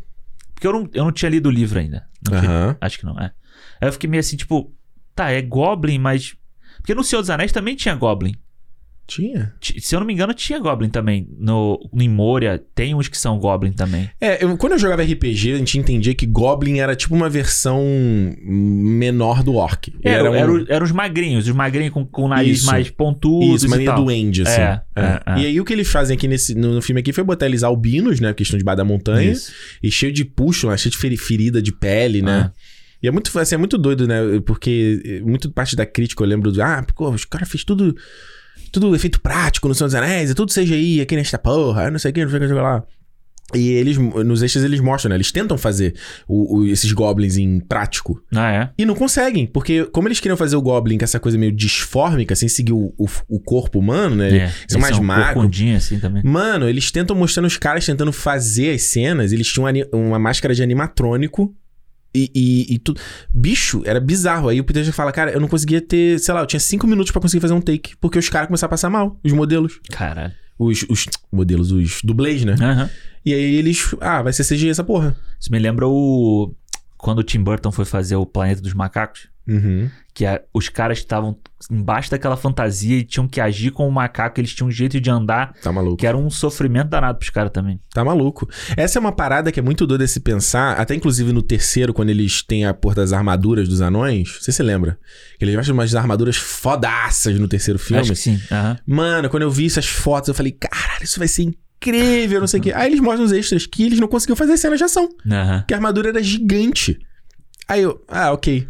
Porque 0.54 0.66
eu 0.68 0.74
não, 0.74 0.90
eu 0.94 1.04
não 1.06 1.12
tinha 1.12 1.30
lido 1.30 1.48
o 1.50 1.52
livro 1.52 1.80
ainda. 1.80 2.06
Tinha- 2.28 2.40
Aham. 2.40 2.78
acho 2.82 3.00
que 3.00 3.06
não, 3.06 3.20
é. 3.20 3.32
Aí 3.82 3.88
eu 3.88 3.94
fiquei 3.94 4.10
meio 4.10 4.20
assim, 4.22 4.36
tipo, 4.38 4.74
tá, 5.16 5.30
é 5.32 5.42
Goblin, 5.42 6.00
mas. 6.00 6.36
Porque 6.78 6.94
no 6.96 7.04
Senhor 7.04 7.22
dos 7.22 7.30
Anéis 7.30 7.52
também 7.52 7.76
tinha 7.76 7.94
Goblin. 7.96 8.36
Tinha. 9.08 9.54
Ti- 9.62 9.80
Se 9.80 9.96
eu 9.96 10.02
não 10.02 10.06
me 10.08 10.12
engano, 10.14 10.34
tinha 10.34 10.60
Goblin 10.60 10.90
também. 10.90 11.26
No, 11.40 11.80
no 11.94 12.10
Moria 12.10 12.62
tem 12.76 12.94
uns 12.94 13.08
que 13.08 13.18
são 13.18 13.40
Goblin 13.40 13.72
também. 13.72 14.10
É, 14.20 14.44
eu- 14.44 14.58
quando 14.58 14.74
eu 14.74 14.80
jogava 14.80 15.02
RPG, 15.02 15.54
a 15.54 15.58
gente 15.58 15.80
entendia 15.80 16.14
que 16.14 16.26
Goblin 16.26 16.80
era 16.80 16.94
tipo 16.96 17.16
uma 17.16 17.30
versão 17.30 17.82
menor 18.46 19.44
do 19.44 19.56
Orc. 19.56 19.88
Ele 20.04 20.14
Era, 20.14 20.30
um- 20.32 20.36
era, 20.36 20.66
eram 20.70 20.86
os 20.86 20.92
magrinhos, 20.92 21.48
os 21.48 21.56
magrinhos 21.56 21.94
com, 21.94 22.06
com 22.06 22.24
o 22.24 22.28
nariz 22.28 22.58
Isso. 22.60 22.66
mais 22.66 22.90
pontudo 22.90 23.56
Isso, 23.56 23.70
mania 23.70 23.94
duende, 23.94 24.42
assim. 24.44 24.62
É, 24.62 24.82
é, 24.96 25.22
é. 25.26 25.40
E 25.40 25.46
aí 25.46 25.60
o 25.62 25.66
que 25.66 25.74
eles 25.74 25.88
fazem 25.88 26.16
aqui 26.16 26.28
nesse, 26.28 26.54
no, 26.56 26.74
no 26.76 26.82
filme 26.82 27.00
aqui 27.02 27.14
foi 27.14 27.24
botar 27.24 27.46
eles 27.46 27.64
albinos, 27.64 28.20
né? 28.20 28.34
Questão 28.34 28.58
de 28.58 28.64
baixo 28.64 28.78
da 28.78 28.84
montanha. 28.86 29.32
Isso. 29.32 29.52
E 29.82 29.90
cheio 29.92 30.12
de 30.12 30.26
puxo, 30.26 30.68
cheio 30.78 30.92
de 30.92 30.98
feri- 30.98 31.18
ferida 31.18 31.62
de 31.62 31.72
pele, 31.72 32.22
né? 32.22 32.52
Ah. 32.54 32.54
E 33.02 33.08
é 33.08 33.12
muito, 33.12 33.38
assim, 33.40 33.54
é 33.56 33.58
muito 33.58 33.78
doido, 33.78 34.08
né? 34.08 34.18
Porque 34.46 35.02
eh, 35.06 35.22
muito 35.22 35.52
parte 35.52 35.76
da 35.76 35.86
crítica 35.86 36.24
eu 36.24 36.28
lembro 36.28 36.52
do... 36.52 36.62
Ah, 36.62 36.84
pô, 36.96 37.10
os 37.12 37.26
caras 37.26 37.48
fez 37.50 37.64
tudo... 37.64 37.96
Tudo 38.72 38.96
efeito 38.96 39.20
prático 39.22 39.68
no 39.68 39.76
Senhor 39.76 39.88
dos 39.88 39.96
Anéis, 39.96 40.32
é 40.32 40.34
tudo 40.34 40.52
CGI 40.54 41.02
aqui 41.02 41.16
nesta 41.16 41.38
porra, 41.38 41.90
não 41.92 42.00
sei 42.00 42.12
o 42.12 42.14
que, 42.14 42.24
não 42.24 42.30
sei 42.30 42.38
o 42.38 42.42
que, 42.42 42.48
não 42.48 42.56
sei 42.56 42.62
o 42.62 42.66
que 42.66 42.70
lá. 42.70 42.84
E 43.56 43.70
eles, 43.70 43.98
nos 43.98 44.44
extras 44.44 44.66
eles 44.66 44.82
mostram, 44.82 45.08
né? 45.10 45.16
Eles 45.16 45.32
tentam 45.32 45.58
fazer 45.58 45.96
o- 46.28 46.58
o- 46.58 46.66
esses 46.68 46.92
goblins 46.92 47.38
em 47.38 47.62
prático. 47.62 48.22
Ah, 48.36 48.52
é? 48.52 48.70
E 48.78 48.86
não 48.86 48.94
conseguem, 48.94 49.46
porque 49.48 49.86
como 49.86 50.10
eles 50.10 50.20
queriam 50.20 50.36
fazer 50.36 50.58
o 50.58 50.62
Goblin 50.62 50.98
com 50.98 51.06
essa 51.06 51.18
coisa 51.18 51.38
meio 51.38 51.54
disfórmica, 51.54 52.36
sem 52.36 52.50
seguir 52.50 52.74
o, 52.74 52.94
o, 52.98 53.40
corpo 53.40 53.80
humano, 53.80 54.18
né? 54.18 54.28
É, 54.28 54.36
Eles 54.44 54.66
são 54.68 54.82
mais 54.82 55.00
magros. 55.00 55.34
corcundinho 55.36 55.78
assim 55.78 55.98
também. 55.98 56.22
Mano, 56.26 56.68
eles 56.68 56.92
tentam 56.92 57.16
mostrando 57.16 57.46
os 57.46 57.56
caras 57.56 57.86
tentando 57.86 58.12
fazer 58.12 58.72
as 58.76 58.82
cenas, 58.82 59.32
eles 59.32 59.48
tinham 59.48 59.66
uma 59.94 60.20
máscara 60.20 60.54
de 60.54 60.62
animatrônico 60.62 61.56
e, 62.18 62.32
e, 62.34 62.76
e 62.76 62.80
tudo. 62.80 63.00
Bicho, 63.34 63.82
era 63.86 64.00
bizarro. 64.00 64.50
Aí 64.50 64.60
o 64.60 64.64
Peter 64.64 64.84
já 64.84 64.92
fala, 64.92 65.12
cara, 65.12 65.32
eu 65.32 65.40
não 65.40 65.48
conseguia 65.48 65.82
ter, 65.82 66.20
sei 66.20 66.34
lá, 66.34 66.42
eu 66.42 66.46
tinha 66.46 66.60
cinco 66.60 66.88
minutos 66.88 67.12
pra 67.12 67.22
conseguir 67.22 67.42
fazer 67.42 67.54
um 67.54 67.62
take, 67.62 67.96
porque 67.98 68.18
os 68.18 68.30
caras 68.30 68.48
começaram 68.48 68.70
a 68.70 68.72
passar 68.72 68.90
mal, 68.90 69.20
os 69.24 69.32
modelos. 69.32 69.80
Caralho. 69.92 70.34
Os, 70.58 70.84
os 70.90 71.06
modelos, 71.32 71.72
os 71.72 72.02
dublês, 72.04 72.44
né? 72.44 72.56
Aham. 72.60 72.90
E 73.24 73.34
aí 73.34 73.56
eles, 73.56 73.94
ah, 74.00 74.22
vai 74.22 74.34
ser 74.34 74.44
CGI 74.44 74.70
essa 74.70 74.84
porra. 74.84 75.16
Isso 75.40 75.52
me 75.52 75.60
lembra 75.60 75.88
o. 75.88 76.54
Quando 76.98 77.20
o 77.20 77.24
Tim 77.24 77.44
Burton 77.44 77.72
foi 77.72 77.86
fazer 77.86 78.16
o 78.16 78.26
Planeta 78.26 78.62
dos 78.62 78.74
Macacos. 78.74 79.28
Uhum. 79.48 79.90
Que 80.14 80.26
a- 80.26 80.42
os 80.54 80.68
caras 80.68 80.98
estavam 80.98 81.38
embaixo 81.72 82.10
daquela 82.10 82.36
fantasia 82.36 82.98
e 82.98 83.04
tinham 83.04 83.28
que 83.28 83.40
agir 83.40 83.72
com 83.72 83.88
o 83.88 83.92
macaco. 83.92 84.40
Eles 84.40 84.54
tinham 84.54 84.68
um 84.68 84.72
jeito 84.72 85.00
de 85.00 85.10
andar 85.10 85.54
Tá 85.62 85.72
maluco. 85.72 85.96
que 85.98 86.08
era 86.08 86.18
um 86.18 86.30
sofrimento 86.30 86.90
danado 86.90 87.18
pros 87.20 87.30
caras 87.30 87.52
também. 87.52 87.80
Tá 87.94 88.04
maluco. 88.04 88.50
Essa 88.76 88.98
é 88.98 89.00
uma 89.00 89.12
parada 89.12 89.52
que 89.52 89.60
é 89.60 89.64
muito 89.64 89.86
doida 89.86 90.06
de 90.06 90.10
se 90.12 90.20
pensar, 90.20 90.80
até 90.80 90.96
inclusive 90.96 91.32
no 91.32 91.42
terceiro, 91.44 91.94
quando 91.94 92.10
eles 92.10 92.42
têm 92.42 92.66
a 92.66 92.74
porra 92.74 92.96
das 92.96 93.14
armaduras 93.14 93.68
dos 93.70 93.80
anões. 93.82 94.30
Sei 94.42 94.52
se 94.52 94.58
você 94.58 94.64
lembra. 94.64 94.98
Eles 95.40 95.56
mostram 95.56 95.76
umas 95.76 95.94
armaduras 95.96 96.36
fodaças 96.36 97.40
no 97.40 97.48
terceiro 97.48 97.80
filme. 97.80 98.02
Acho 98.02 98.12
que 98.14 98.18
sim. 98.20 98.40
Aham. 98.52 98.78
Mano, 98.86 99.30
quando 99.30 99.44
eu 99.44 99.52
vi 99.52 99.68
essas 99.68 99.86
fotos, 99.86 100.28
eu 100.30 100.34
falei, 100.34 100.52
caralho, 100.52 101.04
isso 101.04 101.20
vai 101.20 101.28
ser 101.28 101.44
incrível, 101.44 102.40
não 102.40 102.48
sei 102.48 102.60
o 102.60 102.64
quê. 102.64 102.74
Aí 102.74 102.88
eles 102.90 103.00
mostram 103.00 103.26
os 103.26 103.32
extras 103.32 103.66
que 103.66 103.84
eles 103.84 104.00
não 104.00 104.08
conseguiam 104.08 104.36
fazer 104.36 104.58
cenas 104.58 104.80
de 104.80 104.84
ação. 104.84 105.08
Aham. 105.30 105.64
Que 105.68 105.74
a 105.74 105.78
armadura 105.78 106.10
era 106.10 106.24
gigante. 106.24 106.98
Aí 107.68 107.82
eu, 107.84 108.04
ah, 108.08 108.32
ok. 108.32 108.68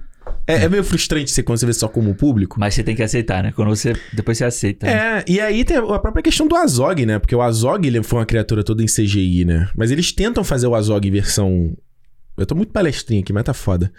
É, 0.48 0.64
é 0.64 0.70
meio 0.70 0.84
frustrante 0.84 1.30
você 1.30 1.44
quando 1.44 1.60
você 1.60 1.66
vê 1.66 1.74
só 1.74 1.88
como 1.90 2.16
público. 2.16 2.58
Mas 2.60 2.74
você 2.74 2.84
tem 2.84 2.96
que 2.96 3.04
aceitar, 3.04 3.44
né? 3.44 3.52
Quando 3.54 3.68
você. 3.70 3.94
Depois 4.14 4.38
você 4.38 4.46
aceita. 4.46 4.86
né? 4.88 4.94
É, 5.20 5.26
e 5.28 5.42
aí 5.42 5.66
tem 5.66 5.78
a 5.78 6.00
própria 6.00 6.24
questão 6.24 6.48
do 6.48 6.56
Azog, 6.56 7.06
né? 7.06 7.20
Porque 7.20 7.36
o 7.36 7.42
Azog 7.42 7.86
ele 7.86 8.02
foi 8.02 8.20
uma 8.20 8.26
criatura 8.26 8.64
toda 8.64 8.82
em 8.82 8.88
CGI, 8.88 9.44
né? 9.46 9.70
Mas 9.76 9.92
eles 9.92 10.12
tentam 10.14 10.44
fazer 10.44 10.68
o 10.68 10.74
Azog 10.76 11.06
em 11.06 11.12
versão. 11.12 11.76
Eu 12.38 12.46
tô 12.46 12.54
muito 12.54 12.72
palestrinha 12.72 13.22
aqui, 13.22 13.34
mas 13.34 13.44
tá 13.44 13.54
foda. 13.54 13.92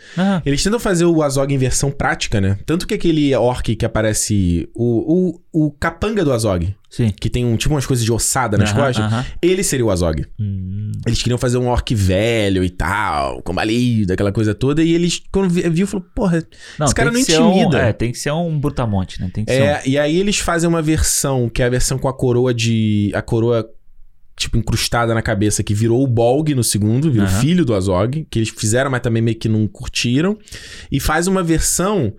Eles 0.46 0.62
tentam 0.62 0.78
fazer 0.78 1.04
o 1.04 1.22
Azog 1.22 1.52
em 1.52 1.58
versão 1.58 1.90
prática, 1.90 2.40
né? 2.40 2.56
Tanto 2.64 2.86
que 2.86 2.94
aquele 2.94 3.34
orc 3.34 3.74
que 3.74 3.84
aparece. 3.84 4.68
O, 4.74 5.38
o, 5.52 5.66
o 5.66 5.70
capanga 5.72 6.24
do 6.24 6.32
Azog, 6.32 6.72
Sim. 6.88 7.10
que 7.20 7.28
tem 7.28 7.44
um, 7.44 7.56
tipo 7.56 7.74
umas 7.74 7.84
coisas 7.84 8.04
de 8.04 8.12
ossada 8.12 8.56
nas 8.56 8.70
Aham, 8.70 8.80
costas, 8.86 9.04
aham. 9.06 9.26
ele 9.42 9.64
seria 9.64 9.84
o 9.84 9.90
Azog. 9.90 10.24
Hum. 10.38 10.92
Eles 11.04 11.20
queriam 11.20 11.36
fazer 11.38 11.58
um 11.58 11.66
orc 11.66 11.92
velho 11.94 12.62
e 12.62 12.70
tal, 12.70 13.42
combalido, 13.42 14.12
aquela 14.12 14.30
coisa 14.30 14.54
toda, 14.54 14.82
e 14.84 14.92
eles, 14.94 15.20
quando 15.32 15.50
vi- 15.50 15.68
viu, 15.68 15.86
falou, 15.86 16.06
porra, 16.14 16.42
Não, 16.78 16.86
esse 16.86 16.94
cara 16.94 17.10
não 17.10 17.20
ser 17.22 17.40
um- 17.40 17.50
intimida. 17.50 17.78
é, 17.78 17.92
tem 17.92 18.12
que 18.12 18.18
ser 18.18 18.30
um 18.32 18.58
brutamonte, 18.58 19.20
né? 19.20 19.30
Tem 19.34 19.44
que 19.44 19.52
ser 19.52 19.60
É, 19.62 19.82
e 19.84 19.98
aí 19.98 20.16
eles 20.16 20.38
fazem 20.38 20.68
uma 20.68 20.80
versão, 20.80 21.48
que 21.48 21.60
é 21.62 21.66
a 21.66 21.70
versão 21.70 21.98
com 21.98 22.06
a 22.08 22.12
coroa 22.16 22.54
de. 22.54 23.10
A 23.14 23.22
coroa, 23.22 23.68
tipo, 24.38 24.56
incrustada 24.56 25.14
na 25.14 25.20
cabeça, 25.20 25.62
que 25.62 25.74
virou 25.74 26.02
o 26.02 26.06
Bolg 26.06 26.54
no 26.54 26.64
segundo, 26.64 27.10
virou 27.10 27.26
Aham. 27.28 27.40
filho 27.40 27.64
do 27.64 27.74
Azog, 27.74 28.26
que 28.30 28.38
eles 28.38 28.48
fizeram, 28.50 28.90
mas 28.90 29.00
também 29.00 29.20
meio 29.20 29.38
que 29.38 29.48
não 29.48 29.66
curtiram. 29.66 30.38
E 30.90 31.00
faz 31.00 31.26
uma 31.26 31.42
versão 31.42 32.14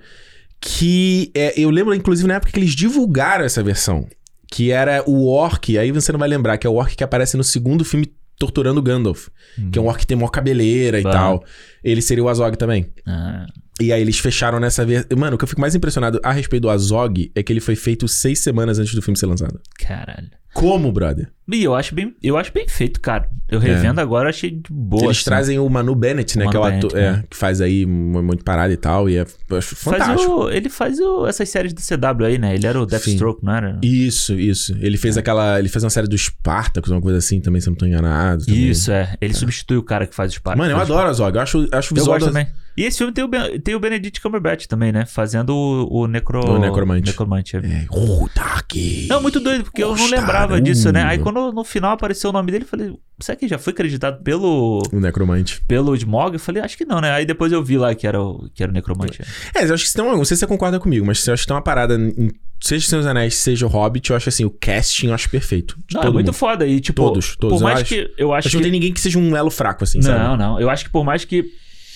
que. 0.60 1.32
é, 1.34 1.60
eu 1.60 1.70
lembro, 1.70 1.94
inclusive, 1.94 2.28
na 2.28 2.36
época 2.36 2.52
que 2.52 2.60
eles 2.60 2.76
divulgaram 2.76 3.46
essa 3.46 3.64
versão. 3.64 4.08
Que 4.52 4.72
era 4.72 5.04
o 5.08 5.28
orc, 5.28 5.78
aí 5.78 5.92
você 5.92 6.12
não 6.12 6.20
vai 6.20 6.28
lembrar, 6.28 6.58
que 6.58 6.66
é 6.66 6.70
o 6.70 6.74
orc 6.74 6.96
que 6.96 7.04
aparece 7.04 7.38
no 7.38 7.44
segundo 7.44 7.86
filme 7.86 8.12
torturando 8.38 8.80
o 8.80 8.84
Gandalf. 8.84 9.28
um... 9.58 9.70
Que 9.70 9.78
é 9.78 9.82
um 9.82 9.86
orc 9.86 10.00
que 10.00 10.08
tem 10.08 10.18
maior 10.18 10.30
cabeleira 10.30 11.00
e 11.00 11.04
tal. 11.04 11.44
Ele 11.84 12.02
seria 12.02 12.24
o 12.24 12.30
Azog 12.30 12.58
também. 12.58 12.88
Ah, 13.06 13.46
E 13.80 13.94
aí 13.94 14.02
eles 14.02 14.18
fecharam 14.18 14.60
nessa 14.60 14.84
versão. 14.86 15.18
Mano, 15.18 15.36
o 15.36 15.38
que 15.38 15.44
eu 15.44 15.48
fico 15.48 15.62
mais 15.62 15.76
impressionado 15.76 16.20
a 16.24 16.32
respeito 16.32 16.64
do 16.64 16.70
Azog 16.70 17.32
é 17.36 17.44
que 17.44 17.54
ele 17.54 17.60
foi 17.60 17.76
feito 17.76 18.08
seis 18.08 18.40
semanas 18.40 18.80
antes 18.80 18.96
do 18.96 19.02
filme 19.02 19.18
ser 19.18 19.28
lançado. 19.28 19.60
caralho. 19.78 20.30
Como, 20.54 20.92
brother? 20.92 21.30
E 21.52 21.64
eu 21.64 21.74
acho 21.76 21.96
bem, 21.96 22.16
eu 22.22 22.38
acho 22.38 22.54
bem 22.54 22.68
feito, 22.68 23.00
cara. 23.02 23.30
Eu 23.50 23.60
revendo 23.60 24.00
agora, 24.00 24.26
eu 24.26 24.30
achei 24.30 24.52
de 24.52 24.62
boa. 24.72 25.06
eles 25.06 25.18
assim. 25.18 25.26
trazem 25.26 25.58
o 25.60 25.68
Manu 25.68 25.96
Bennett, 25.96 26.38
né? 26.38 26.46
O 26.46 26.50
que 26.52 26.56
é 26.56 26.60
o 26.60 26.64
Manu 26.64 26.78
ator 26.78 26.98
é, 26.98 27.24
que 27.28 27.36
faz 27.36 27.60
aí 27.62 27.84
de 27.86 28.44
parada 28.44 28.72
e 28.72 28.78
tal. 28.78 29.10
E 29.10 29.18
é 29.18 29.26
eu 29.50 29.58
acho 29.58 29.76
Faz 29.76 29.98
fantástico. 30.04 30.32
o- 30.44 30.50
ele 30.52 30.70
faz 30.70 31.00
o- 31.00 31.26
essas 31.26 31.50
séries 31.50 31.74
do 31.74 31.82
CW 31.82 32.26
aí, 32.26 32.38
né? 32.38 32.54
Ele 32.54 32.68
era 32.68 32.80
o 32.80 32.86
Deathstroke, 32.86 33.44
não 33.44 33.56
era? 33.56 33.80
Isso, 33.82 34.34
isso. 34.40 34.76
Ele 34.80 34.98
fez 34.98 35.18
aquela. 35.18 35.58
Ele 35.58 35.68
fez 35.70 35.84
uma 35.84 35.90
série 35.90 36.08
do 36.08 36.16
Spartacus, 36.18 36.92
uma 36.92 37.02
coisa 37.02 37.18
assim 37.18 37.42
também, 37.42 37.60
se 37.60 37.68
eu 37.68 37.72
não 37.72 37.78
tô 37.78 37.86
enganado. 37.88 38.46
também. 38.46 38.70
Isso, 38.70 38.92
é. 38.92 39.16
Ele 39.20 39.34
substitui 39.34 39.78
o 39.78 39.84
cara 39.84 40.06
que 40.06 40.14
faz 40.16 40.32
os 40.32 40.40
Mano, 40.56 40.66
eu 40.72 40.78
adoro 40.78 41.08
o 41.08 41.10
Azog. 41.10 41.36
Eu 41.36 41.42
acho, 41.42 41.68
acho 41.72 41.94
o 41.94 41.98
Eu 41.98 42.02
visual 42.02 42.20
gosto 42.20 42.28
também. 42.32 42.48
E 42.78 42.84
esse 42.84 43.00
filme 43.00 43.12
tem 43.12 43.26
o, 43.26 43.28
Ben- 43.28 43.60
tem 43.60 43.76
o 43.76 43.80
Benedict 43.80 44.22
Cumberbatch 44.22 44.66
também, 44.66 44.92
né? 44.94 45.06
Fazendo 45.06 45.50
o, 45.54 46.04
o, 46.04 46.08
necro... 46.08 46.40
O 46.40 46.60
necromante. 46.60 47.08
necromante, 47.08 47.58
é. 47.58 47.60
É, 47.60 47.86
oh, 47.90 48.26
tá 48.34 48.54
aqui. 48.58 49.06
Não, 49.10 49.22
muito 49.22 49.42
doido, 49.42 49.66
porque 49.66 49.84
eu 49.84 49.94
não 49.98 50.08
lembrava 50.10 50.62
disso, 50.62 50.90
né? 50.90 51.04
Aí 51.04 51.18
quando 51.18 51.39
no 51.52 51.64
final 51.64 51.92
apareceu 51.92 52.30
o 52.30 52.34
nome 52.34 52.52
dele, 52.52 52.64
eu 52.64 52.68
falei, 52.68 52.94
será 53.20 53.36
que 53.36 53.48
já 53.48 53.58
foi 53.58 53.74
acreditado 53.74 54.22
pelo, 54.24 54.82
O 54.92 55.00
Necromante. 55.00 55.62
pelo 55.68 55.96
Smog? 55.96 56.34
Eu 56.34 56.40
falei, 56.40 56.62
acho 56.62 56.78
que 56.78 56.86
não, 56.86 57.00
né? 57.02 57.12
Aí 57.12 57.26
depois 57.26 57.52
eu 57.52 57.64
vi 57.64 57.78
lá 57.78 57.94
que 57.96 58.06
era 58.06 58.22
o, 58.22 58.50
que 58.54 58.62
era 58.64 58.72
o 58.72 58.74
necromante. 58.74 59.22
É, 59.56 59.64
eu 59.66 59.74
acho 59.74 59.86
que 59.86 59.94
tem 59.94 60.04
uma, 60.04 60.16
não 60.16 60.26
sei 60.26 60.36
se 60.36 60.42
você 60.42 60.48
concorda 60.48 60.80
comigo, 60.80 61.06
mas 61.06 61.26
eu 61.28 61.34
acho 61.34 61.44
que 61.44 61.48
tem 61.48 61.56
uma 61.56 61.62
parada, 61.64 61.96
em, 61.96 62.30
seja 62.62 62.88
Senhor 62.88 63.02
dos 63.02 63.08
Anéis, 63.10 63.36
seja 63.36 63.66
o 63.66 63.70
Hobbit, 63.70 64.10
eu 64.10 64.16
acho 64.16 64.30
assim, 64.30 64.46
o 64.46 64.50
casting 64.50 65.08
eu 65.08 65.14
acho 65.14 65.30
perfeito. 65.30 65.78
Não, 65.94 66.02
é 66.02 66.10
muito 66.10 66.28
mundo. 66.28 66.34
foda. 66.34 66.66
E 66.68 66.80
tipo, 66.80 67.02
Todos, 67.02 67.36
todos, 67.36 67.58
por 67.58 67.64
eu 67.64 67.68
mais 67.68 67.82
acho. 67.82 67.90
que 67.94 68.14
eu 68.18 68.34
acho 68.34 68.48
Acho 68.48 68.50
que 68.52 68.56
não 68.58 68.64
tem 68.64 68.72
ninguém 68.72 68.94
que 68.94 69.00
seja 69.02 69.18
um 69.18 69.36
elo 69.36 69.50
fraco, 69.50 69.84
assim, 69.84 70.02
sabe? 70.02 70.20
Não, 70.20 70.36
não. 70.38 70.60
Eu 70.60 70.70
acho 70.70 70.86
que 70.86 70.90
por 70.92 71.04
mais 71.04 71.24
que 71.26 71.46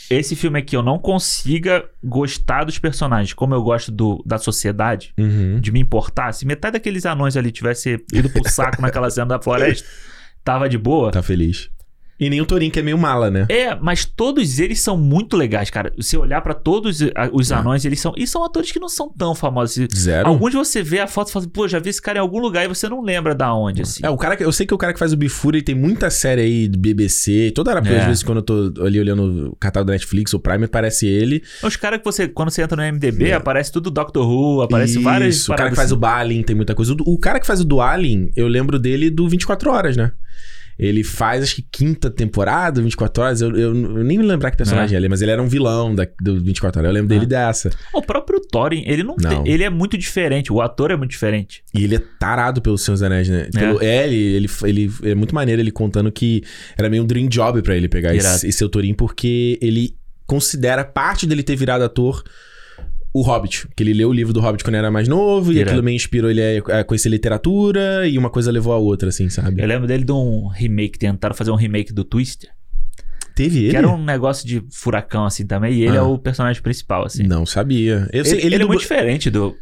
esse 0.09 0.35
filme 0.35 0.59
aqui 0.59 0.75
eu 0.75 0.83
não 0.83 0.97
consiga 0.99 1.83
gostar 2.03 2.63
dos 2.63 2.77
personagens 2.79 3.33
como 3.33 3.53
eu 3.55 3.61
gosto 3.63 3.91
do, 3.91 4.21
da 4.25 4.37
sociedade, 4.37 5.13
Uhum. 5.17 5.59
de 5.59 5.71
me 5.71 5.79
importar, 5.79 6.31
se 6.33 6.45
metade 6.45 6.73
daqueles 6.73 7.05
anões 7.05 7.35
ali 7.37 7.51
tivesse 7.51 8.03
ido 8.13 8.29
pro 8.29 8.47
saco 8.49 8.81
naquela 8.81 9.09
cena 9.09 9.25
da 9.27 9.41
floresta, 9.41 9.87
tava 10.43 10.67
de 10.69 10.77
boa. 10.77 11.11
Tá 11.11 11.21
feliz. 11.23 11.69
E 12.23 12.29
nem 12.29 12.39
o 12.41 12.45
Torin, 12.45 12.69
que 12.69 12.79
é 12.79 12.81
meio 12.81 12.97
mala, 12.97 13.29
né? 13.29 13.45
É, 13.49 13.75
mas 13.75 14.05
todos 14.05 14.59
eles 14.59 14.79
são 14.79 14.95
muito 14.97 15.35
legais, 15.35 15.69
cara. 15.69 15.91
Se 15.99 16.15
olhar 16.15 16.41
pra 16.41 16.53
todos 16.53 16.99
os 17.33 17.51
É. 17.51 17.55
anões, 17.55 17.83
eles 17.85 17.99
são. 17.99 18.13
E 18.17 18.25
são 18.25 18.43
atores 18.45 18.71
que 18.71 18.79
não 18.79 18.87
são 18.89 19.09
tão 19.09 19.35
famosos. 19.35 19.87
Zero. 19.93 20.27
Alguns 20.27 20.53
você 20.53 20.81
vê 20.81 20.99
a 20.99 21.07
foto 21.07 21.29
e 21.29 21.31
fala, 21.33 21.45
pô, 21.51 21.67
já 21.67 21.79
vi 21.79 21.89
esse 21.89 22.01
cara 22.01 22.19
em 22.19 22.21
algum 22.21 22.39
lugar 22.39 22.63
e 22.65 22.67
você 22.67 22.87
não 22.87 23.01
lembra 23.01 23.35
da 23.35 23.53
onde, 23.53 23.81
assim. 23.81 24.05
É, 24.05 24.09
o 24.09 24.17
cara 24.17 24.35
que, 24.37 24.43
eu 24.43 24.51
sei 24.51 24.65
que 24.65 24.73
o 24.73 24.77
cara 24.77 24.93
que 24.93 24.99
faz 24.99 25.11
o 25.11 25.17
Bifuri 25.17 25.61
tem 25.61 25.75
muita 25.75 26.09
série 26.09 26.41
aí 26.41 26.67
do 26.67 26.77
BBC. 26.77 27.51
Toda 27.53 27.71
hora, 27.71 27.81
É. 27.87 27.99
às 27.99 28.05
vezes, 28.05 28.23
quando 28.23 28.37
eu 28.37 28.43
tô 28.43 28.73
ali 28.85 28.99
olhando 28.99 29.49
o 29.51 29.55
catálogo 29.57 29.87
da 29.87 29.93
Netflix 29.93 30.33
ou 30.33 30.39
Prime, 30.39 30.65
aparece 30.65 31.07
ele. 31.07 31.43
Os 31.63 31.75
caras 31.75 31.99
que 31.99 32.05
você, 32.05 32.27
quando 32.27 32.49
você 32.51 32.61
entra 32.61 32.77
no 32.77 32.83
MDB, 32.83 33.29
É. 33.29 33.33
aparece 33.33 33.71
tudo 33.71 33.89
Doctor 33.91 34.25
Who, 34.27 34.61
aparece 34.61 34.99
várias 34.99 35.35
Isso, 35.35 35.51
o 35.51 35.55
cara 35.55 35.69
que 35.69 35.75
faz 35.75 35.87
assim. 35.87 35.95
o 35.95 35.99
Balin 35.99 36.41
tem 36.43 36.55
muita 36.55 36.73
coisa. 36.75 36.93
O, 36.93 37.13
o 37.13 37.17
cara 37.17 37.39
que 37.39 37.47
faz 37.47 37.59
o 37.59 37.65
do 37.65 37.81
Alien, 37.81 38.29
eu 38.35 38.47
lembro 38.47 38.79
dele 38.79 39.09
do 39.09 39.27
24 39.27 39.71
Horas, 39.71 39.97
né? 39.97 40.11
Ele 40.77 41.03
faz, 41.03 41.43
acho 41.43 41.55
que 41.55 41.61
quinta 41.71 42.09
temporada, 42.09 42.81
24 42.81 43.23
horas. 43.23 43.41
Eu, 43.41 43.49
eu, 43.55 43.75
eu 43.75 44.03
nem 44.03 44.17
me 44.17 44.23
lembrar 44.25 44.49
que 44.51 44.57
personagem 44.57 44.95
É. 44.95 44.97
ele 44.99 45.05
é, 45.05 45.09
mas 45.09 45.21
ele 45.21 45.31
era 45.31 45.41
um 45.41 45.47
vilão 45.47 45.93
da, 45.93 46.07
do 46.21 46.39
24 46.41 46.79
horas. 46.79 46.89
Eu 46.89 46.93
lembro 46.93 47.09
dele 47.09 47.25
dessa. 47.25 47.69
O 47.93 48.01
próprio 48.01 48.39
Thorin, 48.41 48.83
ele 48.87 49.03
não, 49.03 49.15
Não. 49.19 49.43
tem- 49.43 49.53
ele 49.53 49.63
é 49.63 49.69
muito 49.69 49.97
diferente, 49.97 50.51
o 50.51 50.61
ator 50.61 50.91
é 50.91 50.95
muito 50.95 51.11
diferente. 51.11 51.63
E 51.73 51.83
ele 51.83 51.95
é 51.95 52.01
tarado 52.19 52.61
pelo 52.61 52.77
Senhor 52.77 52.95
dos 52.95 53.03
Anéis, 53.03 53.29
né? 53.29 53.49
Pelo, 53.53 53.81
é, 53.83 54.07
ele, 54.07 54.15
ele, 54.15 54.49
ele- 54.63 54.91
é 55.03 55.15
muito 55.15 55.33
maneiro 55.35 55.61
ele 55.61 55.71
contando 55.71 56.11
que 56.11 56.43
era 56.77 56.89
meio 56.89 57.03
um 57.03 57.05
dream 57.05 57.27
job 57.27 57.61
pra 57.61 57.75
ele 57.75 57.87
pegar 57.87 58.13
Irado. 58.15 58.35
esse, 58.37 58.47
esse 58.47 58.57
seu 58.57 58.69
Torin, 58.69 58.93
porque 58.93 59.59
ele 59.61 59.95
considera 60.25 60.83
parte 60.83 61.27
dele 61.27 61.43
ter 61.43 61.55
virado 61.55 61.83
ator 61.83 62.23
o 63.13 63.21
Hobbit. 63.21 63.67
Que 63.75 63.83
ele 63.83 63.93
leu 63.93 64.09
o 64.09 64.13
livro 64.13 64.33
do 64.33 64.39
Hobbit 64.41 64.63
quando 64.63 64.75
era 64.75 64.89
mais 64.89 65.07
novo, 65.07 65.53
e 65.53 65.61
aquilo 65.61 65.83
meio 65.83 65.95
inspirou 65.95 66.29
ele 66.31 66.41
a, 66.67 66.79
a 66.79 66.83
conhecer 66.83 67.09
literatura, 67.09 68.07
e 68.07 68.17
uma 68.17 68.29
coisa 68.29 68.51
levou 68.51 68.73
a 68.73 68.77
outra, 68.77 69.09
assim, 69.09 69.29
sabe? 69.29 69.61
Eu 69.61 69.67
lembro 69.67 69.87
dele 69.87 70.03
de 70.03 70.11
um 70.11 70.47
remake, 70.47 70.97
tentaram 70.97 71.35
fazer 71.35 71.51
um 71.51 71.55
remake 71.55 71.93
do 71.93 72.03
Twister, 72.03 72.49
Teve 73.35 73.59
ele? 73.63 73.69
que 73.71 73.77
era 73.77 73.87
um 73.89 74.03
negócio 74.03 74.47
de 74.47 74.63
furacão 74.71 75.25
assim 75.25 75.45
também, 75.45 75.73
e 75.73 75.81
ele 75.83 75.97
Ah. 75.97 76.01
é 76.01 76.01
o 76.01 76.17
personagem 76.17 76.61
principal, 76.61 77.05
assim. 77.05 77.23
Não 77.23 77.45
sabia. 77.45 78.07
Eu 78.13 78.21
Ele, 78.21 78.29
sei, 78.29 78.41
ele, 78.45 78.55
é 78.55 78.65
muito 78.65 78.81
diferente 78.81 79.29
do. 79.31 79.55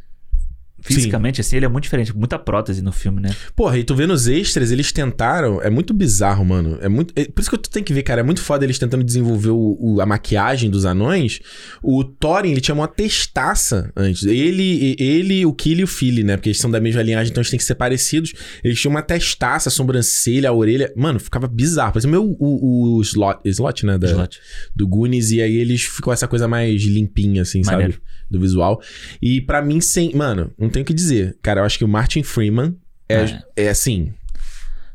Fisicamente, 0.81 1.39
assim, 1.41 1.55
ele 1.57 1.65
é 1.65 1.69
muito 1.69 1.83
diferente. 1.83 2.15
Muita 2.15 2.37
prótese 2.39 2.81
no 2.81 2.91
filme, 2.91 3.21
né? 3.21 3.29
Porra, 3.55 3.77
e 3.77 3.83
tu 3.83 3.93
vê 3.95 4.05
nos 4.07 4.27
extras, 4.27 4.71
eles 4.71 4.91
tentaram. 4.91 5.61
É 5.61 5.69
muito 5.69 5.93
bizarro, 5.93 6.43
mano. 6.43 6.77
É 6.81 6.89
muito. 6.89 7.13
é- 7.15 7.25
por 7.25 7.41
isso 7.41 7.49
que 7.49 7.57
tu 7.57 7.69
tem 7.69 7.83
que 7.83 7.93
ver, 7.93 8.03
cara. 8.03 8.21
É 8.21 8.23
muito 8.23 8.41
foda 8.41 8.63
eles 8.65 8.77
tentando 8.79 9.03
desenvolver 9.03 9.49
o- 9.51 9.77
o- 9.79 10.01
a 10.01 10.05
maquiagem 10.05 10.69
dos 10.69 10.85
anões. 10.85 11.39
O 11.83 12.03
Thorin, 12.03 12.51
ele 12.51 12.61
tinha 12.61 12.75
uma 12.75 12.87
testaça 12.87 13.91
antes. 13.95 14.23
Ele, 14.25 14.95
ele 14.99 15.45
o 15.45 15.53
Killy 15.53 15.81
e 15.81 15.83
o 15.83 15.87
Philly, 15.87 16.23
né? 16.23 16.35
Porque 16.37 16.49
eles 16.49 16.59
são 16.59 16.69
da 16.71 16.79
mesma 16.79 17.01
linhagem, 17.01 17.31
então 17.31 17.41
eles 17.41 17.49
têm 17.49 17.57
que 17.59 17.63
ser 17.65 17.75
parecidos. 17.75 18.33
Eles 18.63 18.79
tinham 18.79 18.91
uma 18.91 19.01
testaça, 19.01 19.69
a 19.69 19.71
sobrancelha, 19.71 20.49
a 20.49 20.53
orelha. 20.53 20.91
Mano, 20.95 21.19
ficava 21.19 21.47
bizarro. 21.47 21.93
Parecia 21.93 22.07
o 22.09 22.11
meu 22.11 22.35
o, 22.39 22.97
o 22.97 23.01
slot, 23.01 23.39
slot, 23.45 23.85
né? 23.85 23.97
Da, 23.97 24.07
Slot. 24.09 24.39
do 24.75 24.87
Goonies. 24.87 25.31
E 25.31 25.41
aí 25.41 25.55
eles 25.55 25.83
ficam 25.83 26.11
essa 26.11 26.27
coisa 26.27 26.47
mais 26.47 26.81
limpinha, 26.83 27.41
assim, 27.43 27.61
Maneiro. 27.65 27.93
sabe? 27.93 28.03
Do 28.31 28.39
visual. 28.39 28.81
E 29.21 29.41
pra 29.41 29.61
mim, 29.61 29.81
sem. 29.81 30.15
Mano, 30.15 30.53
não 30.57 30.69
tenho 30.69 30.83
o 30.83 30.87
que 30.87 30.93
dizer. 30.93 31.37
Cara, 31.41 31.59
eu 31.59 31.65
acho 31.65 31.77
que 31.77 31.83
o 31.83 31.87
Martin 31.87 32.23
Freeman 32.23 32.77
é, 33.09 33.41
é 33.55 33.69
assim. 33.69 34.13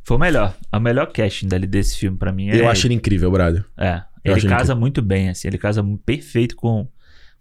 Foi 0.03 0.17
o 0.17 0.21
melhor. 0.21 0.57
O 0.73 0.81
melhor 0.81 1.07
casting 1.13 1.49
dali 1.49 1.67
desse 1.67 1.99
filme 1.99 2.17
pra 2.17 2.33
mim 2.33 2.49
é. 2.49 2.61
Eu 2.61 2.69
acho 2.69 2.87
ele 2.87 2.95
incrível, 2.95 3.31
brother. 3.31 3.65
É. 3.77 4.03
eu 4.25 4.37
Ele 4.37 4.49
casa 4.49 4.75
muito 4.75 5.03
bem, 5.03 5.29
assim. 5.29 5.49
Ele 5.49 5.59
casa 5.59 5.85
perfeito 6.05 6.57
com, 6.57 6.89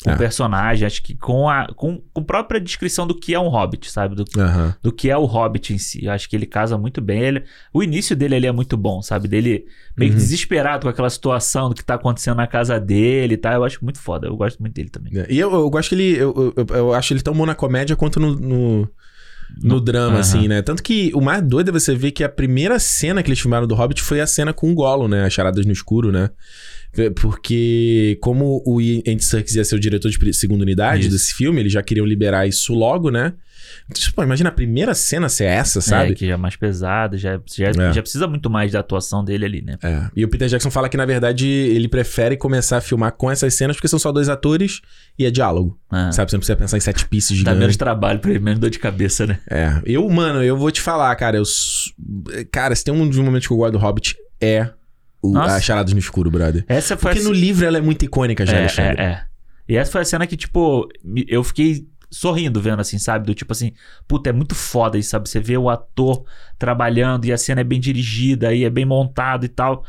com 0.05 0.11
É. 0.11 0.15
o 0.15 0.17
personagem. 0.17 0.85
Acho 0.85 1.01
que 1.03 1.15
com 1.15 1.49
a, 1.49 1.67
com, 1.75 2.01
com 2.13 2.21
a 2.21 2.23
própria 2.23 2.61
descrição 2.61 3.05
do 3.07 3.13
que 3.13 3.33
é 3.33 3.39
um 3.39 3.47
hobbit, 3.49 3.89
sabe? 3.91 4.15
Do, 4.15 4.23
do 4.81 4.91
que 4.91 5.09
é 5.09 5.17
o 5.17 5.25
Hobbit 5.25 5.73
em 5.73 5.77
si. 5.77 6.05
Eu 6.05 6.11
acho 6.11 6.29
que 6.29 6.35
ele 6.35 6.45
casa 6.45 6.77
muito 6.77 7.01
bem. 7.01 7.21
Ele, 7.21 7.43
o 7.73 7.81
início 7.83 8.15
dele 8.15 8.35
ali 8.35 8.47
é 8.47 8.51
muito 8.51 8.77
bom, 8.77 9.01
sabe? 9.01 9.27
Dele 9.27 9.65
meio 9.97 10.11
Uhum. 10.11 10.17
desesperado 10.17 10.83
com 10.83 10.89
aquela 10.89 11.09
situação 11.09 11.69
do 11.69 11.75
que 11.75 11.83
tá 11.83 11.95
acontecendo 11.95 12.37
na 12.37 12.47
casa 12.47 12.79
dele 12.79 13.33
e 13.33 13.37
tal. 13.37 13.53
Eu 13.53 13.63
acho 13.63 13.83
muito 13.83 13.99
foda. 13.99 14.27
Eu 14.27 14.37
gosto 14.37 14.59
muito 14.59 14.73
dele 14.73 14.89
também. 14.89 15.11
É, 15.17 15.25
E 15.29 15.39
eu, 15.39 15.51
eu 15.53 15.69
gosto 15.69 15.89
que 15.89 15.95
ele. 15.95 16.15
Eu, 16.17 16.53
eu, 16.55 16.65
eu 16.75 16.93
acho 16.93 17.13
ele 17.13 17.21
tão 17.21 17.33
bom 17.33 17.45
na 17.45 17.55
comédia 17.55 17.95
quanto 17.95 18.19
no. 18.19 18.35
no... 18.35 18.89
no 19.63 19.79
drama, 19.79 20.11
Aham. 20.13 20.19
assim, 20.19 20.47
né? 20.47 20.61
Tanto 20.61 20.81
que 20.83 21.11
o 21.13 21.21
mais 21.21 21.41
doido 21.41 21.69
é 21.69 21.71
você 21.71 21.95
ver 21.95 22.11
que 22.11 22.23
a 22.23 22.29
primeira 22.29 22.77
cena 22.79 23.21
que 23.23 23.29
eles 23.29 23.39
filmaram 23.39 23.65
do 23.67 23.75
Hobbit 23.75 24.01
foi 24.01 24.19
a 24.19 24.27
cena 24.27 24.51
com 24.53 24.71
o 24.71 24.73
Gollum, 24.75 25.07
né? 25.07 25.23
As 25.25 25.31
charadas 25.33 25.65
no 25.65 25.71
escuro, 25.71 26.11
né? 26.11 26.29
Porque 27.21 28.17
como 28.21 28.61
o 28.65 28.79
Andy 28.79 29.23
Serkis 29.23 29.55
ia 29.55 29.63
ser 29.65 29.75
o 29.75 29.79
diretor 29.79 30.09
de 30.09 30.33
segunda 30.33 30.63
unidade 30.63 31.01
Isso. 31.03 31.11
desse 31.11 31.33
filme, 31.33 31.59
eles 31.59 31.71
já 31.73 31.81
queriam 31.83 32.05
liberar 32.05 32.47
isso 32.47 32.73
logo, 32.73 33.09
né? 33.11 33.33
Tipo, 33.93 34.23
imagina 34.23 34.49
a 34.49 34.51
primeira 34.51 34.93
cena 34.95 35.27
ser 35.27 35.45
essa, 35.45 35.81
sabe? 35.81 36.11
É, 36.11 36.15
que 36.15 36.25
já 36.27 36.33
é 36.33 36.37
mais 36.37 36.55
pesado, 36.55 37.17
já, 37.17 37.39
já, 37.53 37.67
É. 37.69 37.93
já 37.93 38.01
precisa 38.01 38.27
muito 38.27 38.49
mais 38.49 38.71
da 38.71 38.79
atuação 38.79 39.23
dele 39.23 39.45
ali, 39.45 39.61
né? 39.61 39.77
É. 39.83 40.07
E 40.15 40.23
o 40.23 40.27
Peter 40.29 40.47
Jackson 40.47 40.71
fala 40.71 40.87
que, 40.87 40.95
na 40.97 41.05
verdade, 41.05 41.47
ele 41.47 41.87
prefere 41.87 42.37
começar 42.37 42.77
a 42.77 42.81
filmar 42.81 43.11
com 43.13 43.29
essas 43.29 43.53
cenas 43.53 43.75
porque 43.75 43.87
são 43.87 43.99
só 43.99 44.11
dois 44.11 44.29
atores 44.29 44.81
e 45.19 45.25
é 45.25 45.31
diálogo. 45.31 45.77
Ah, 45.89 46.11
Sabe? 46.11 46.29
Você 46.31 46.35
não 46.37 46.39
precisa 46.39 46.55
pensar 46.55 46.77
em 46.77 46.81
sete 46.81 47.05
pieces 47.07 47.31
Dá 47.31 47.35
gigantes. 47.37 47.59
menos 47.59 47.77
trabalho 47.77 48.19
pra 48.19 48.31
ele, 48.31 48.39
menos 48.39 48.59
dor 48.59 48.69
de 48.69 48.79
cabeça, 48.79 49.25
né? 49.27 49.39
É. 49.49 49.81
Eu, 49.85 50.07
mano, 50.09 50.43
eu 50.43 50.55
vou 50.57 50.71
te 50.71 50.79
falar, 50.81 51.13
cara. 51.15 51.37
Eu. 51.37 51.43
Cara, 52.51 52.75
se 52.75 52.83
tem 52.83 52.93
um 52.93 53.07
dos 53.07 53.17
momentos 53.19 53.47
que 53.47 53.53
eu 53.53 53.57
gosto 53.57 53.73
do 53.73 53.77
Hobbit 53.79 54.15
é 54.39 54.69
o, 55.21 55.31
Nossa. 55.33 55.55
a 55.55 55.61
Charadas 55.61 55.93
no 55.93 55.99
Escuro, 55.99 56.29
brother. 56.29 56.63
Essa 56.67 56.95
foi 56.97 57.13
Porque 57.13 57.25
a... 57.25 57.27
no 57.29 57.33
livro 57.33 57.65
ela 57.65 57.77
é 57.77 57.81
muito 57.81 58.03
icônica 58.05 58.45
já, 58.45 58.53
é, 58.53 58.59
Alexandre. 58.59 59.01
é, 59.01 59.05
é. 59.05 59.23
E 59.67 59.75
essa 59.77 59.91
foi 59.91 60.01
a 60.01 60.05
cena 60.05 60.27
que, 60.27 60.37
tipo, 60.37 60.87
eu 61.27 61.43
fiquei 61.43 61.87
sorrindo 62.11 62.61
vendo, 62.61 62.79
assim, 62.79 62.99
sabe? 62.99 63.25
Do 63.25 63.33
tipo 63.33 63.51
assim, 63.51 63.71
puta, 64.07 64.29
é 64.29 64.33
muito 64.33 64.53
foda 64.53 64.97
isso, 64.97 65.09
sabe? 65.09 65.27
Você 65.27 65.39
vê 65.39 65.57
o 65.57 65.69
ator 65.69 66.23
trabalhando 66.57 67.25
e 67.25 67.33
a 67.33 67.37
cena 67.37 67.61
é 67.61 67.63
bem 67.63 67.79
dirigida 67.79 68.53
e 68.53 68.63
é 68.63 68.69
bem 68.69 68.85
montado 68.85 69.43
e 69.43 69.49
tal. 69.49 69.83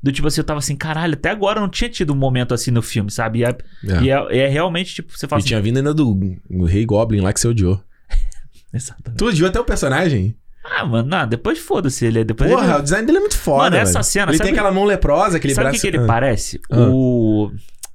Do 0.00 0.12
tipo 0.12 0.28
assim, 0.28 0.40
eu 0.40 0.44
tava 0.44 0.58
assim, 0.60 0.76
caralho, 0.76 1.14
até 1.14 1.30
agora 1.30 1.60
não 1.60 1.68
tinha 1.68 1.90
tido 1.90 2.12
um 2.12 2.16
momento 2.16 2.54
assim 2.54 2.70
no 2.70 2.80
filme, 2.82 3.10
sabe? 3.10 3.40
E 3.40 3.44
é, 3.44 3.48
É. 3.48 4.02
e 4.02 4.10
é, 4.10 4.38
é 4.44 4.48
realmente, 4.48 4.94
tipo, 4.94 5.12
você 5.18 5.26
fala 5.26 5.40
E 5.40 5.40
assim. 5.40 5.48
tinha 5.48 5.60
vindo 5.60 5.78
ainda 5.78 5.92
do 5.92 6.16
o 6.48 6.64
Rei 6.64 6.86
Goblin 6.86 7.20
lá 7.20 7.32
que 7.32 7.40
você 7.40 7.48
odiou. 7.48 7.82
Exatamente. 8.72 9.18
Tu 9.18 9.26
odiou 9.26 9.48
até 9.48 9.58
o 9.58 9.64
personagem? 9.64 10.36
Ah, 10.78 10.84
mano, 10.84 11.08
não, 11.08 11.26
depois 11.28 11.58
foda-se 11.58 12.04
ele. 12.06 12.24
Depois 12.24 12.50
Porra, 12.50 12.64
ele... 12.66 12.74
o 12.78 12.82
design 12.82 13.06
dele 13.06 13.18
é 13.18 13.20
muito 13.20 13.38
foda. 13.38 13.64
Mano, 13.70 13.76
essa 13.76 13.92
velho. 13.94 14.04
cena, 14.04 14.30
Ele 14.32 14.38
sabe- 14.38 14.50
tem 14.50 14.58
aquela 14.58 14.72
mão 14.74 14.84
leprosa, 14.84 15.36
aquele 15.36 15.54
Sabe 15.54 15.66
o 15.66 15.70
braço. 15.70 15.80
que, 15.82 15.90
que 15.90 15.96
ele 15.96 16.04
Ah. 16.04 16.06
parece? 16.06 16.60
Ah. 16.70 16.80
O. 16.88 17.52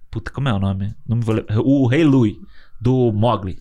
Puta, 0.10 0.32
como 0.32 0.50
é 0.50 0.54
o 0.54 0.60
nome? 0.60 0.94
Não 1.08 1.18
me 1.18 1.24
vou 1.24 1.36
lembrar. 1.36 1.60
O 1.60 1.86
Rei 1.88 2.04
Louie, 2.04 2.38
do 2.80 3.12
Mogli. 3.12 3.58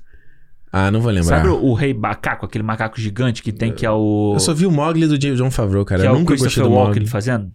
Ah, 0.72 0.90
não 0.90 1.00
vou 1.00 1.10
lembrar. 1.10 1.38
Sabe 1.38 1.48
o, 1.48 1.64
o 1.64 1.74
Rei 1.74 1.92
Macaco, 1.92 2.46
aquele 2.46 2.62
macaco 2.62 3.00
gigante 3.00 3.42
que 3.42 3.52
tem 3.52 3.72
que 3.72 3.84
é 3.84 3.90
o. 3.90 4.32
Eu 4.34 4.40
só 4.40 4.54
vi 4.54 4.66
o 4.66 4.70
Mogli 4.70 5.06
do 5.06 5.18
John 5.18 5.50
Favreau, 5.50 5.84
cara. 5.84 6.00
que 6.02 6.06
é 6.06 6.10
eu 6.10 6.14
o 6.14 6.18
nunca 6.18 6.36
gostei 6.36 6.62
do 6.62 6.70
Mogli. 6.70 7.06
fazendo. 7.06 7.50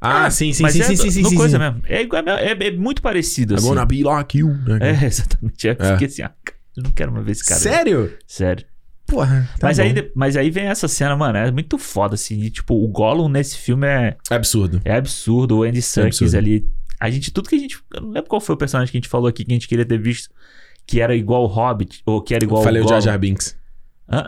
Ah, 0.00 0.28
sim, 0.30 0.52
sim, 0.52 0.62
Mas 0.64 0.72
sim, 0.72 0.80
é 0.80 0.84
sim, 0.84 0.96
sim, 0.96 1.10
sim, 1.12 1.24
sim, 1.24 1.36
coisa 1.36 1.56
sim. 1.56 1.62
mesmo. 1.62 1.80
É, 1.86 2.02
igual- 2.02 2.24
é, 2.26 2.50
é 2.66 2.70
muito 2.72 3.00
parecido, 3.00 3.54
I'm 3.54 3.58
assim. 3.58 3.68
gonna 3.68 3.86
be 3.86 4.02
like 4.02 4.36
you. 4.36 4.48
né? 4.66 4.78
É, 4.80 5.04
exatamente. 5.06 5.64
Eu 5.68 5.76
É. 5.78 5.92
fiquei 5.92 6.06
assim, 6.08 6.22
ah, 6.22 6.32
eu 6.76 6.82
não 6.82 6.90
quero 6.90 7.12
mais 7.12 7.24
ver 7.24 7.30
esse 7.32 7.44
cara. 7.44 7.60
Sério? 7.60 8.12
Sério. 8.26 8.66
Porra. 9.12 9.48
tá 9.58 9.66
mas, 9.68 9.76
bom. 9.78 9.84
aí, 9.84 10.10
mas 10.14 10.36
aí 10.36 10.50
vem 10.50 10.64
essa 10.64 10.88
cena, 10.88 11.16
mano, 11.16 11.36
é 11.38 11.50
muito 11.50 11.76
foda, 11.78 12.14
assim. 12.14 12.40
E, 12.40 12.50
tipo, 12.50 12.74
o 12.74 12.88
Gollum 12.88 13.28
nesse 13.28 13.56
filme 13.58 13.86
é, 13.86 14.16
É 14.30 14.34
absurdo. 14.34 14.80
é 14.84 14.94
absurdo. 14.96 15.58
O 15.58 15.62
Andy 15.62 15.82
Serkis 15.82 16.22
absurdo. 16.22 16.38
ali. 16.38 16.66
A 17.00 17.10
gente, 17.10 17.30
tudo 17.32 17.48
que 17.48 17.56
a 17.56 17.58
gente. 17.58 17.78
Eu 17.94 18.00
não 18.00 18.10
lembro 18.10 18.28
qual 18.28 18.40
foi 18.40 18.54
o 18.54 18.58
personagem 18.58 18.90
que 18.90 18.96
a 18.96 19.00
gente 19.00 19.08
falou 19.08 19.26
aqui 19.28 19.44
que 19.44 19.52
a 19.52 19.54
gente 19.54 19.68
queria 19.68 19.84
ter 19.84 19.98
visto. 19.98 20.30
Que 20.86 21.00
era 21.00 21.14
igual 21.14 21.44
o 21.44 21.46
Hobbit, 21.46 22.02
ou 22.04 22.20
que 22.22 22.34
era 22.34 22.44
igual 22.44 22.60
Eu 22.62 22.64
falei 22.64 22.82
o 22.82 22.88
Jar. 22.88 23.00
Jar 23.00 23.18
Binks. 23.18 23.56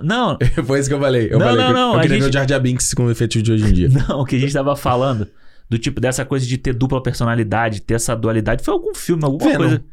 Não, 0.02 0.38
Foi 0.66 0.78
isso 0.80 0.88
que 0.88 0.94
eu 0.94 1.00
falei. 1.00 1.26
Eu 1.30 1.38
Não, 1.38 1.46
falei 1.46 1.56
não, 1.56 1.64
que 1.64 1.70
eu- 1.70 1.74
não, 1.74 1.92
eu 1.94 1.98
a 1.98 2.02
queria 2.02 2.16
gente- 2.20 2.28
o 2.30 2.32
Jar 2.32 2.48
Jar 2.48 2.60
Binks 2.60 2.94
com 2.94 3.04
o 3.06 3.10
efeito 3.10 3.42
de 3.42 3.52
hoje 3.52 3.64
em 3.66 3.72
dia. 3.72 3.88
Não, 4.08 4.20
o 4.20 4.24
que 4.24 4.36
a 4.36 4.38
gente 4.38 4.52
tava 4.52 4.74
falando 4.76 5.28
do 5.68 5.78
tipo 5.78 6.00
dessa 6.00 6.24
coisa 6.24 6.46
de 6.46 6.56
ter 6.56 6.72
dupla 6.74 7.02
personalidade, 7.02 7.80
ter 7.80 7.94
essa 7.94 8.14
dualidade, 8.16 8.62
foi 8.64 8.72
algum 8.72 8.94
filme, 8.94 9.24
alguma 9.24 9.50
Venom. 9.50 9.58
coisa. 9.58 9.84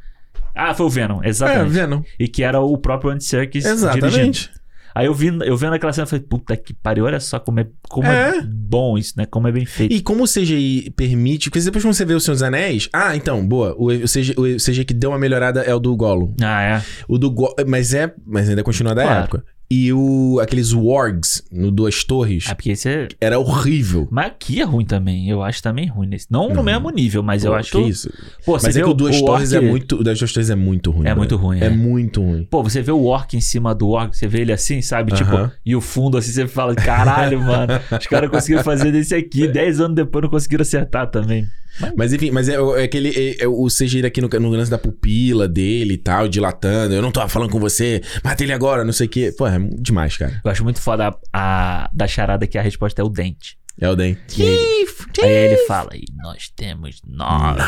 Ah, 0.56 0.74
foi 0.74 0.86
o 0.86 0.90
Venom, 0.90 1.22
É, 1.24 1.30
exatamente. 1.30 1.72
Venom. 1.74 2.02
E 2.20 2.28
que 2.28 2.44
era 2.44 2.60
o 2.62 2.78
próprio 2.78 3.12
Andy 3.12 3.24
Serkis. 3.24 3.66
Exatamente. 3.66 4.50
Aí 4.94 5.06
eu, 5.06 5.14
vi, 5.14 5.28
eu 5.44 5.56
vendo 5.58 5.74
aquela 5.74 5.94
cena, 5.94 6.04
eu 6.04 6.08
falei, 6.10 6.26
puta 6.26 6.56
que 6.56 6.74
pariu, 6.74 7.06
olha 7.06 7.20
só 7.20 7.40
como 7.40 7.60
é, 7.60 7.68
como 7.90 8.08
é. 8.08 8.38
É. 8.38 8.42
bom 8.42 8.98
isso, 8.98 9.14
né? 9.18 9.26
Como 9.26 9.48
é 9.48 9.52
bem 9.52 9.66
feito. 9.66 9.94
E 9.94 10.02
como 10.02 10.24
o 10.24 10.28
CGI 10.28 10.92
permite... 10.96 11.50
Porque 11.50 11.64
depois 11.64 11.84
quando 11.84 11.94
você 11.94 12.06
vê 12.06 12.14
o 12.14 12.20
Senhor 12.20 12.36
dos 12.36 12.44
Anéis... 12.44 12.90
Ah, 12.94 13.16
então, 13.16 13.46
boa. 13.46 13.74
O, 13.78 13.88
o, 13.88 14.06
CGI, 14.08 14.36
o 14.38 14.58
CGI 14.58 14.86
que 14.86 14.94
deu 14.94 15.12
uma 15.12 15.20
melhorada 15.20 15.62
é 15.62 15.74
o 15.74 15.80
do 15.80 15.96
Gollum. 15.96 16.34
Ah, 16.42 16.62
é. 16.62 16.82
O 17.08 17.18
do 17.18 17.30
Go... 17.32 17.54
Mas 17.68 17.94
é... 17.94 18.14
Mas 18.26 18.50
ainda 18.50 18.64
continua 18.64 18.94
da 18.96 19.04
Claro. 19.04 19.20
época. 19.24 19.46
E 19.74 19.94
o... 19.94 20.38
Aqueles 20.42 20.74
wargs 20.74 21.42
no 21.50 21.72
Duas 21.72 22.04
Torres... 22.04 22.46
É 22.50 22.54
porque 22.54 22.72
esse 22.72 22.90
é. 22.90 23.08
Era 23.22 23.40
horrível. 23.40 24.06
Mas 24.12 24.26
aqui 24.26 24.60
é 24.60 24.66
ruim 24.66 24.84
também. 24.84 25.30
Eu 25.30 25.42
acho 25.42 25.64
também 25.64 25.88
ruim 25.88 26.08
nesse. 26.08 26.28
Não, 26.30 26.50
no 26.50 26.56
Não. 26.56 26.64
mesmo 26.64 26.90
nível, 26.90 27.24
mas 27.24 27.46
eu 27.46 27.52
Pô, 27.52 27.58
acho. 27.58 27.72
que 27.72 27.80
isso. 27.88 28.14
Pô, 28.46 28.60
Mas 28.62 28.76
é 28.76 28.82
que 28.84 28.90
o 28.90 28.94
Duas 28.94 29.22
Torres 29.22 29.54
orc- 29.54 29.64
é 29.64 29.70
muito... 29.70 29.96
O 29.96 30.04
Duas 30.04 30.20
Torres 30.20 30.50
é 30.50 30.56
muito 30.56 30.92
ruim. 30.92 31.06
É 31.06 31.10
né? 31.12 31.16
muito 31.16 31.36
ruim, 31.38 31.60
É 31.62 31.66
é. 31.68 31.70
muito 31.70 32.22
ruim. 32.22 32.46
Pô, 32.52 32.62
você 32.62 32.82
vê 32.82 32.92
o 32.92 33.04
orc 33.06 33.34
em 33.38 33.40
cima 33.40 33.74
do 33.74 33.88
orc, 33.88 34.14
você 34.18 34.28
vê 34.28 34.42
ele 34.42 34.52
assim, 34.52 34.82
sabe? 34.82 35.14
Tipo, 35.14 35.32
Aham. 35.36 35.52
e 35.66 35.74
o 35.74 35.80
fundo 35.80 36.18
assim, 36.18 36.34
você 36.34 36.46
fala, 36.48 36.76
caralho, 36.76 37.40
mano. 37.42 37.74
Os 37.98 38.08
caras 38.08 38.30
conseguiram 38.30 38.64
fazer 38.66 38.92
desse 38.92 39.16
aqui. 39.16 39.48
Dez 39.48 39.80
anos 39.80 39.96
depois 39.96 40.22
não 40.24 40.30
conseguiram 40.30 40.64
acertar 40.64 41.10
também. 41.10 41.46
Mas 41.96 42.12
enfim, 42.12 42.32
mas 42.32 42.50
é, 42.50 42.56
é 42.56 42.84
aquele. 42.84 43.10
É, 43.40 43.46
é 43.46 43.48
o 43.48 43.66
CGI 43.68 44.06
aqui 44.06 44.20
no, 44.20 44.28
no 44.28 44.50
lance 44.50 44.70
da 44.70 44.78
pupila 44.78 45.48
dele 45.48 45.94
e 45.94 45.98
tal, 45.98 46.28
dilatando. 46.28 46.94
Eu 46.94 47.02
não 47.02 47.12
tô 47.12 47.26
falando 47.30 47.50
com 47.50 47.62
você, 47.62 48.02
mata 48.24 48.44
ele 48.44 48.52
agora, 48.52 48.84
não 48.84 48.92
sei 48.92 49.08
o 49.08 49.10
quê. 49.10 49.34
Pô, 49.38 49.48
é 49.48 49.58
demais, 49.70 50.18
cara. 50.18 50.40
Eu 50.44 50.52
acho 50.52 50.64
muito 50.64 50.82
foda 50.82 51.10
a, 51.10 51.16
a- 51.84 51.90
da 51.94 52.08
charada 52.08 52.46
que 52.48 52.58
a 52.58 52.62
resposta 52.62 53.02
é 53.02 53.06
o 53.06 53.10
dente. 53.10 53.58
Elden. 53.80 54.18
E 54.38 54.44
aí, 54.44 54.86
aí 55.24 55.30
ele 55.32 55.58
fala, 55.66 55.90
e 55.96 56.04
nós 56.18 56.50
temos 56.56 57.02
nove. 57.08 57.60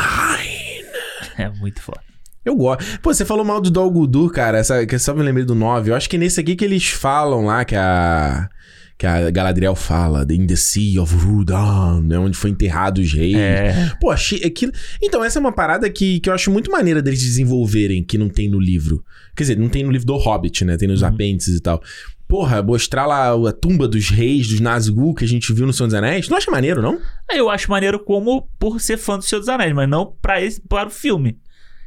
É 1.38 1.48
muito 1.48 1.80
foda. 1.80 2.00
Eu 2.44 2.54
gosto. 2.54 3.00
Pô, 3.00 3.12
você 3.12 3.24
falou 3.24 3.44
mal 3.44 3.60
do 3.60 3.70
Dol 3.70 3.90
Guldur, 3.90 4.30
cara. 4.30 4.58
Essa, 4.58 4.84
que 4.86 4.94
eu 4.94 4.98
só 4.98 5.14
me 5.14 5.22
lembrei 5.22 5.44
do 5.46 5.54
9. 5.54 5.90
Eu 5.90 5.96
acho 5.96 6.08
que 6.10 6.16
é 6.16 6.18
nesse 6.18 6.38
aqui 6.40 6.54
que 6.54 6.64
eles 6.64 6.88
falam 6.90 7.46
lá 7.46 7.64
que 7.64 7.74
a. 7.74 8.48
Que 8.96 9.06
a 9.06 9.28
Galadriel 9.28 9.74
fala, 9.74 10.24
In 10.30 10.46
the 10.46 10.54
Sea 10.54 11.02
of 11.02 11.14
Rudan, 11.14 12.02
né? 12.02 12.18
Onde 12.18 12.36
foi 12.36 12.50
enterrado 12.50 12.98
os 12.98 13.12
reis. 13.12 13.36
É. 13.36 13.92
Pô, 14.00 14.10
achei 14.10 14.44
aquilo. 14.44 14.72
Então, 15.02 15.24
essa 15.24 15.38
é 15.38 15.40
uma 15.40 15.52
parada 15.52 15.90
que, 15.90 16.20
que 16.20 16.30
eu 16.30 16.34
acho 16.34 16.50
muito 16.50 16.70
maneira 16.70 17.02
deles 17.02 17.20
desenvolverem, 17.20 18.04
que 18.04 18.16
não 18.16 18.28
tem 18.28 18.48
no 18.48 18.60
livro. 18.60 19.04
Quer 19.34 19.42
dizer, 19.42 19.58
não 19.58 19.68
tem 19.68 19.82
no 19.82 19.90
livro 19.90 20.06
do 20.06 20.16
Hobbit, 20.16 20.64
né? 20.64 20.76
Tem 20.76 20.86
nos 20.86 21.02
apêndices 21.02 21.56
e 21.56 21.60
tal. 21.60 21.82
Porra, 22.28 22.62
mostrar 22.62 23.06
lá 23.06 23.32
a 23.48 23.52
tumba 23.52 23.86
dos 23.86 24.08
reis, 24.08 24.48
dos 24.48 24.60
Nazgûl, 24.60 25.14
que 25.14 25.24
a 25.24 25.28
gente 25.28 25.52
viu 25.52 25.66
no 25.66 25.72
Senhor 25.72 25.88
dos 25.88 25.94
Anéis. 25.94 26.28
Não 26.28 26.36
acha 26.36 26.50
maneiro, 26.50 26.80
não? 26.80 26.98
Eu 27.32 27.50
acho 27.50 27.70
maneiro 27.70 27.98
como 27.98 28.48
por 28.58 28.80
ser 28.80 28.96
fã 28.96 29.18
do 29.18 29.24
Senhor 29.24 29.40
dos 29.40 29.48
Anéis, 29.48 29.74
mas 29.74 29.88
não 29.88 30.16
pra 30.22 30.40
esse, 30.40 30.60
para 30.60 30.88
o 30.88 30.90
filme. 30.90 31.38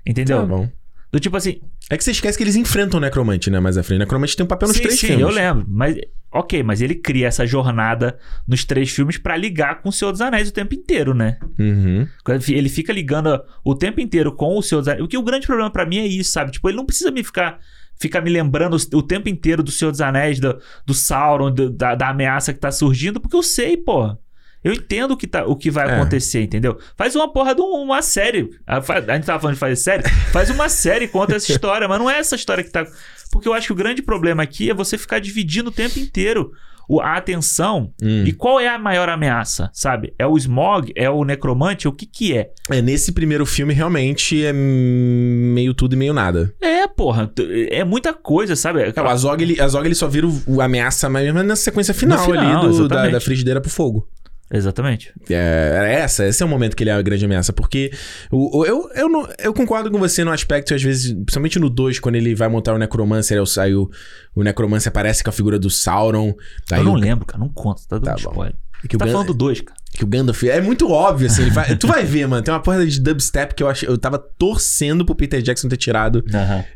Entendeu? 0.06 0.42
Tá 0.42 0.46
bom. 0.46 0.70
Do 1.12 1.20
tipo 1.20 1.38
assim, 1.38 1.60
É 1.90 1.98
que 1.98 2.04
você 2.04 2.12
esquece 2.12 2.38
que 2.38 2.44
eles 2.44 2.56
enfrentam 2.58 2.98
o 2.98 3.02
Necromante, 3.02 3.50
né? 3.50 3.60
Mais 3.60 3.78
à 3.78 3.84
frente. 3.84 3.98
O 3.98 4.00
Necromante 4.00 4.36
tem 4.36 4.44
um 4.44 4.48
papel 4.48 4.68
nos 4.68 4.76
sim, 4.78 4.84
três 4.84 5.00
sim, 5.00 5.08
filmes. 5.08 5.22
eu 5.26 5.30
lembro. 5.30 5.66
Mas, 5.70 5.96
ok, 6.34 6.62
mas 6.62 6.82
ele 6.82 6.96
cria 6.96 7.28
essa 7.28 7.46
jornada 7.46 8.18
nos 8.46 8.66
três 8.66 8.90
filmes 8.92 9.18
pra 9.18 9.38
ligar 9.38 9.82
com 9.82 9.88
o 9.88 9.92
Senhor 9.92 10.12
dos 10.12 10.20
Anéis 10.20 10.50
o 10.50 10.54
tempo 10.54 10.76
inteiro, 10.76 11.14
né? 11.14 11.38
Uhum. 11.58 12.06
Ele 12.50 12.68
fica 12.68 12.92
ligando 12.92 13.42
o 13.64 13.74
tempo 13.74 14.02
inteiro 14.02 14.34
com 14.34 14.58
o 14.58 14.62
Senhor 14.62 14.82
dos 14.82 14.90
Anéis. 14.90 15.06
O 15.06 15.08
que 15.08 15.18
o 15.18 15.24
grande 15.24 15.48
problema 15.48 15.72
pra 15.72 15.86
mim 15.86 16.00
é 16.00 16.06
isso, 16.06 16.32
sabe? 16.32 16.52
Tipo, 16.52 16.68
ele 16.70 16.76
não 16.78 16.86
precisa 16.86 17.10
me 17.10 17.24
ficar, 17.24 17.58
ficar 17.98 18.20
me 18.20 18.30
lembrando 18.30 18.76
o, 18.76 18.98
o 18.98 19.02
tempo 19.02 19.30
inteiro 19.30 19.64
do 19.64 19.72
Senhor 19.72 19.92
dos 19.92 20.02
Anéis, 20.02 20.42
do, 20.42 20.60
do 20.86 20.94
Sauron, 20.94 21.52
do- 21.54 21.70
da, 21.70 21.96
da 21.96 22.10
ameaça 22.10 22.54
que 22.54 22.60
tá 22.60 22.70
surgindo, 22.70 23.22
porque 23.22 23.36
eu 23.38 23.44
sei, 23.44 23.78
pô. 23.78 24.14
Eu 24.68 24.74
entendo 24.74 25.12
o 25.12 25.18
que, 25.18 25.26
tá, 25.28 25.46
o 25.46 25.56
que 25.56 25.70
vai 25.72 25.90
É. 25.90 25.96
acontecer, 25.96 26.42
entendeu? 26.42 26.78
Faz 26.96 27.16
uma 27.16 27.32
porra 27.32 27.56
de 27.56 27.62
um- 27.62 27.84
uma 27.84 28.02
série. 28.02 28.50
A, 28.66 28.78
a 28.78 29.16
gente 29.16 29.26
tava 29.26 29.40
falando 29.40 29.56
de 29.56 29.60
fazer 29.60 29.76
série. 29.76 30.04
Faz 30.32 30.50
uma 30.50 30.70
série 30.70 31.08
conta 31.08 31.36
essa 31.36 31.52
história, 31.52 31.88
mas 31.88 32.00
não 32.00 32.10
é 32.10 32.18
essa 32.20 32.36
história 32.36 32.64
que 32.64 32.70
tá. 32.70 32.86
Porque 33.32 33.48
eu 33.48 33.54
acho 33.54 33.68
que 33.68 33.74
o 33.74 33.76
grande 33.76 34.02
problema 34.02 34.44
aqui 34.44 34.70
é 34.70 34.74
você 34.74 34.98
ficar 34.98 35.20
dividindo 35.20 35.70
o 35.70 35.74
tempo 35.74 36.00
inteiro 36.00 36.52
o- 36.90 37.02
a 37.02 37.18
atenção. 37.18 37.92
Hum. 38.02 38.24
E 38.26 38.32
qual 38.32 38.62
é 38.62 38.70
a 38.70 38.80
maior 38.80 39.10
ameaça, 39.10 39.70
sabe? 39.74 40.14
É 40.18 40.26
o 40.26 40.38
Smog? 40.38 40.92
É 40.96 41.10
o 41.10 41.26
Necromante? 41.26 41.86
O 41.88 41.92
que 41.92 42.06
que 42.06 42.38
é? 42.38 42.50
É, 42.72 42.82
nesse 42.82 43.12
primeiro 43.12 43.46
filme, 43.46 43.74
realmente, 43.74 44.46
é 44.46 44.54
meio 44.54 45.74
tudo 45.74 45.94
e 45.94 45.98
meio 45.98 46.14
nada. 46.14 46.54
É, 46.62 46.88
porra. 46.88 47.30
É 47.70 47.84
muita 47.84 48.14
coisa, 48.14 48.56
sabe? 48.56 48.82
É, 48.96 49.02
o 49.02 49.08
Azog, 49.10 49.42
ele, 49.44 49.60
Azog, 49.60 49.86
ele 49.86 49.96
só 49.96 50.08
vira 50.08 50.28
o, 50.28 50.42
o 50.48 50.62
ameaça 50.62 51.10
mas 51.10 51.34
na 51.34 51.56
sequência 51.58 51.94
final, 51.94 52.24
final, 52.24 52.62
ali 52.62 52.78
do- 52.78 52.88
da, 52.88 53.10
da 53.10 53.20
frigideira 53.20 53.60
pro 53.60 53.70
fogo. 53.70 54.08
Exatamente. 54.52 55.12
É, 55.30 55.88
é 55.88 55.94
essa, 55.96 56.26
esse 56.26 56.42
é 56.42 56.46
o 56.46 56.50
momento 56.50 56.76
que 56.76 56.84
ele 56.84 56.90
é 56.90 56.94
a 56.94 57.02
grande 57.02 57.26
ameaça, 57.26 57.52
porque 57.52 57.92
o, 58.32 58.60
o- 58.60 58.66
eu, 58.66 58.90
eu, 58.96 59.10
não- 59.10 59.28
eu 59.38 59.54
concordo 59.54 59.92
com 59.92 59.98
você 60.00 60.24
no 60.24 60.32
aspecto, 60.32 60.74
às 60.74 60.82
vezes, 60.82 61.12
principalmente 61.14 61.60
no 61.60 61.70
2, 61.70 62.00
quando 62.00 62.16
ele 62.16 62.34
vai 62.34 62.48
montar 62.48 62.74
o 62.74 62.78
Necromancer, 62.78 63.38
aí 63.60 63.76
o- 63.76 63.90
o, 64.34 64.44
Necromancer 64.44 64.90
aparece 64.90 65.24
com 65.24 65.30
a 65.30 65.34
figura 65.34 65.60
do 65.60 65.70
Sauron. 65.70 66.34
Eu 66.72 66.84
não 66.84 66.94
o, 66.94 66.96
lembro, 66.96 67.26
cara. 67.26 67.40
Não 67.40 67.50
conta. 67.50 67.82
Tá 67.90 67.98
dando 67.98 68.06
Tá 68.06 68.30
bom. 68.30 68.52
Que 68.88 68.96
o 68.96 69.00
tá 69.00 69.06
Gan- 69.06 69.12
falando 69.12 69.28
do 69.28 69.34
dois, 69.34 69.62
cara. 69.62 69.78
que 69.94 70.04
o 70.04 70.08
Gandalf. 70.08 70.44
É 70.44 70.62
muito 70.62 70.92
óbvio, 70.92 71.28
assim. 71.28 71.50
vai- 71.50 71.76
tu 71.78 71.88
vai 71.88 72.04
ver, 72.04 72.28
mano. 72.28 72.44
Tem 72.44 72.54
uma 72.54 72.62
porra 72.62 72.86
de 72.86 73.00
dubstep 73.02 73.56
que 73.56 73.64
eu, 73.64 73.68
ach, 73.70 73.84
eu 73.84 73.98
tava 73.98 74.18
torcendo 74.18 75.04
pro 75.06 75.16
Peter 75.16 75.42
Jackson 75.42 75.68
ter 75.68 75.78
tirado. 75.78 76.24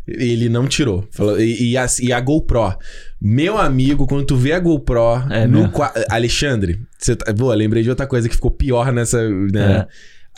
Ele 0.07 0.49
não 0.49 0.67
tirou. 0.67 1.07
Falou, 1.11 1.39
e, 1.39 1.71
e 1.71 1.77
a, 1.77 1.85
e 2.01 2.11
a 2.11 2.19
GoPro. 2.19 2.75
Meu 3.21 3.57
amigo, 3.57 4.07
quando 4.07 4.25
tu 4.25 4.35
vê 4.35 4.53
a 4.53 4.59
GoPro 4.59 4.99
É 5.29 5.45
no 5.45 5.69
qua- 5.69 5.93
Alexandre, 6.09 6.81
você 6.97 7.15
tá, 7.15 7.31
boa, 7.33 7.53
lembrei 7.53 7.83
de 7.83 7.89
outra 7.89 8.07
coisa 8.07 8.27
que 8.27 8.35
ficou 8.35 8.49
pior 8.51 8.91
nessa. 8.91 9.29
Né? 9.29 9.77
É. 9.77 9.87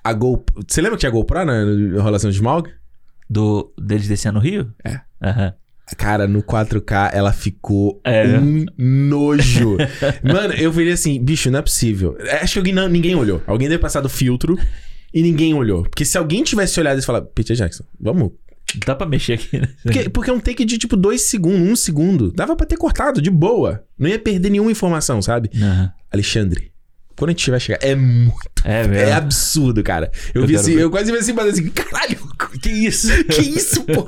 A 0.04 0.12
Go, 0.12 0.44
você 0.68 0.82
lembra 0.82 0.98
que 0.98 1.02
tinha 1.02 1.12
GoPro 1.12 1.46
na 1.46 1.62
enrolação 1.64 2.30
de 2.30 2.36
Smaug? 2.36 2.70
Do, 3.30 3.74
deles 3.82 4.08
descendo 4.08 4.36
no 4.38 4.42
Rio? 4.44 4.74
É. 4.84 5.00
Aham. 5.24 5.54
Cara, 5.98 6.28
no 6.28 6.42
4K 6.44 7.12
ela 7.14 7.32
ficou 7.34 8.00
É. 8.04 8.26
um 8.40 8.66
nojo. 8.78 9.78
Mano, 10.24 10.54
eu 10.54 10.72
falei 10.72 10.92
assim, 10.92 11.22
bicho, 11.24 11.50
não 11.52 11.60
é 11.60 11.62
possível. 11.62 12.18
Acho 12.42 12.54
que 12.54 12.60
alguém 12.60 12.74
não- 12.74 12.90
ninguém 12.90 13.16
olhou. 13.16 13.42
Alguém 13.48 13.68
deve 13.70 13.82
passar 13.82 14.02
do 14.02 14.10
filtro 14.10 14.58
e 15.14 15.22
ninguém 15.22 15.54
olhou. 15.54 15.84
Porque 15.84 16.06
se 16.06 16.18
alguém 16.18 16.44
tivesse 16.44 16.80
olhado 16.80 17.00
e 17.00 17.02
falar, 17.04 17.22
Peter 17.22 17.56
Jackson, 17.56 17.84
vamos. 18.00 18.32
Dá 18.88 18.96
pra 18.96 19.06
mexer 19.08 19.34
aqui, 19.34 19.60
né? 19.60 19.68
Porque, 19.84 20.10
porque 20.10 20.30
é 20.32 20.34
um 20.34 20.40
take 20.40 20.66
de 20.66 20.80
tipo 20.80 20.98
dois 20.98 21.22
segundos, 21.30 21.70
um 21.70 21.76
segundo. 21.76 22.32
Dava 22.32 22.56
pra 22.56 22.66
ter 22.66 22.76
cortado, 22.78 23.22
de 23.22 23.30
boa. 23.30 23.84
Não 24.00 24.10
ia 24.10 24.18
perder 24.18 24.50
nenhuma 24.50 24.72
informação, 24.72 25.22
sabe? 25.22 25.50
Aham. 25.56 25.92
Alexandre, 26.12 26.72
quando 27.18 27.30
a 27.30 27.34
gente 27.34 27.50
vai 27.52 27.60
chegar, 27.60 27.80
é 27.82 27.96
muito. 27.96 28.36
É 28.64 29.10
É 29.10 29.14
absurdo, 29.14 29.84
cara. 29.84 30.12
Eu, 30.34 30.42
Eu 30.42 30.48
vi 30.48 30.56
assim, 30.56 30.76
ver. 30.76 30.84
eu 30.84 30.90
quase 30.92 31.12
vi 31.12 31.18
assim, 31.18 31.34
mas 31.34 31.54
assim, 31.54 31.70
caralho, 31.70 32.18
Que 32.62 32.70
isso? 32.70 33.08
que 33.26 33.42
isso, 33.42 33.84
pô? 33.84 34.08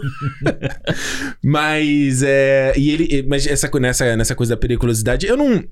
mas 1.43 2.23
é. 2.23 2.73
E 2.77 2.89
ele. 2.89 3.25
Mas 3.27 3.45
essa, 3.45 3.69
nessa, 3.79 4.15
nessa 4.15 4.35
coisa 4.35 4.55
da 4.55 4.59
periculosidade, 4.59 5.25
eu 5.25 5.37
não. 5.37 5.63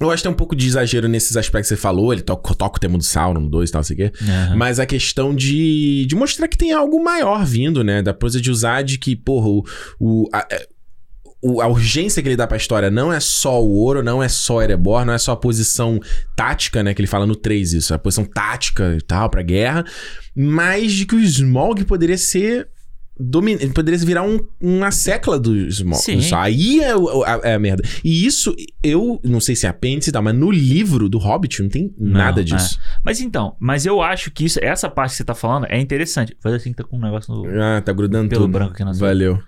Eu 0.00 0.10
acho 0.10 0.22
que 0.22 0.28
tem 0.28 0.32
um 0.32 0.36
pouco 0.36 0.56
de 0.56 0.66
exagero 0.66 1.06
nesses 1.06 1.36
aspectos 1.36 1.68
que 1.68 1.76
você 1.76 1.80
falou. 1.80 2.12
Ele 2.12 2.22
toca, 2.22 2.52
toca 2.54 2.78
o 2.78 2.80
tema 2.80 2.98
do 2.98 3.04
Sauron 3.04 3.40
no 3.40 3.48
2 3.48 3.68
e 3.68 3.72
tal, 3.72 3.78
não 3.78 3.84
sei 3.84 3.94
o 3.94 3.96
quê. 3.98 4.12
Aham. 4.24 4.56
Mas 4.56 4.80
a 4.80 4.86
questão 4.86 5.32
de, 5.32 6.04
de 6.06 6.16
mostrar 6.16 6.48
que 6.48 6.58
tem 6.58 6.72
algo 6.72 7.02
maior 7.02 7.44
vindo, 7.46 7.84
né? 7.84 8.02
Da 8.02 8.12
coisa 8.12 8.40
de 8.40 8.50
usar 8.50 8.82
de 8.82 8.98
que, 8.98 9.14
porra, 9.14 9.46
o, 9.46 9.64
o, 10.00 10.28
a, 10.32 10.44
o- 11.44 11.60
a 11.60 11.66
urgência 11.68 12.22
que 12.22 12.28
ele 12.28 12.36
dá 12.36 12.46
pra 12.46 12.56
história 12.56 12.90
não 12.90 13.12
é 13.12 13.20
só 13.20 13.62
o 13.62 13.70
ouro, 13.70 14.02
não 14.02 14.22
é 14.22 14.28
só 14.28 14.62
Erebor, 14.62 15.04
não 15.04 15.12
é 15.12 15.18
só 15.18 15.32
a 15.32 15.36
posição 15.36 16.00
tática, 16.34 16.82
né? 16.82 16.94
Que 16.94 17.00
ele 17.02 17.06
fala 17.06 17.26
no 17.26 17.36
3 17.36 17.72
isso, 17.74 17.92
a 17.92 17.98
posição 17.98 18.24
tática 18.24 18.96
e 18.98 19.00
tal 19.02 19.28
pra 19.28 19.42
guerra, 19.42 19.84
mas 20.34 20.92
de 20.92 21.06
que 21.06 21.14
o 21.14 21.20
Smog 21.20 21.84
poderia 21.84 22.16
ser. 22.18 22.68
Domin... 23.16 23.56
Poderia 23.68 24.00
virar 24.00 24.24
um, 24.24 24.40
uma 24.60 24.90
secla 24.90 25.38
do 25.38 25.54
Smog. 25.68 26.00
Aí 26.36 26.80
é, 26.80 26.90
a, 26.92 27.40
é 27.50 27.54
a 27.54 27.58
merda. 27.60 27.84
E 28.02 28.26
isso, 28.26 28.52
eu 28.82 29.20
não 29.22 29.38
sei 29.38 29.54
se 29.54 29.66
é 29.66 29.68
apêndice 29.68 30.10
e 30.10 30.12
tal, 30.12 30.20
mas 30.20 30.34
no 30.34 30.50
livro 30.50 31.08
do 31.08 31.16
Hobbit 31.18 31.62
não 31.62 31.68
tem 31.68 31.94
nada 31.96 32.38
Não, 32.40 32.44
disso. 32.44 32.76
Mas 33.04 33.20
então, 33.20 33.54
mas 33.60 33.86
eu 33.86 34.02
acho 34.02 34.32
que 34.32 34.44
isso, 34.44 34.58
essa 34.60 34.90
parte 34.90 35.12
que 35.12 35.18
você 35.18 35.24
tá 35.24 35.34
falando 35.34 35.66
é 35.68 35.78
interessante. 35.78 36.36
Faz 36.42 36.56
assim 36.56 36.70
que 36.70 36.76
tá 36.78 36.82
com 36.82 36.96
um 36.96 37.00
negócio 37.00 37.32
no. 37.32 37.44
Ah, 37.62 37.80
tá 37.80 37.92
grudando 37.92 38.28
Pelo 38.28 38.42
tudo. 38.46 38.52
branco 38.52 38.72
aqui 38.72 38.82
na 38.84 38.90
Valeu. 38.92 39.38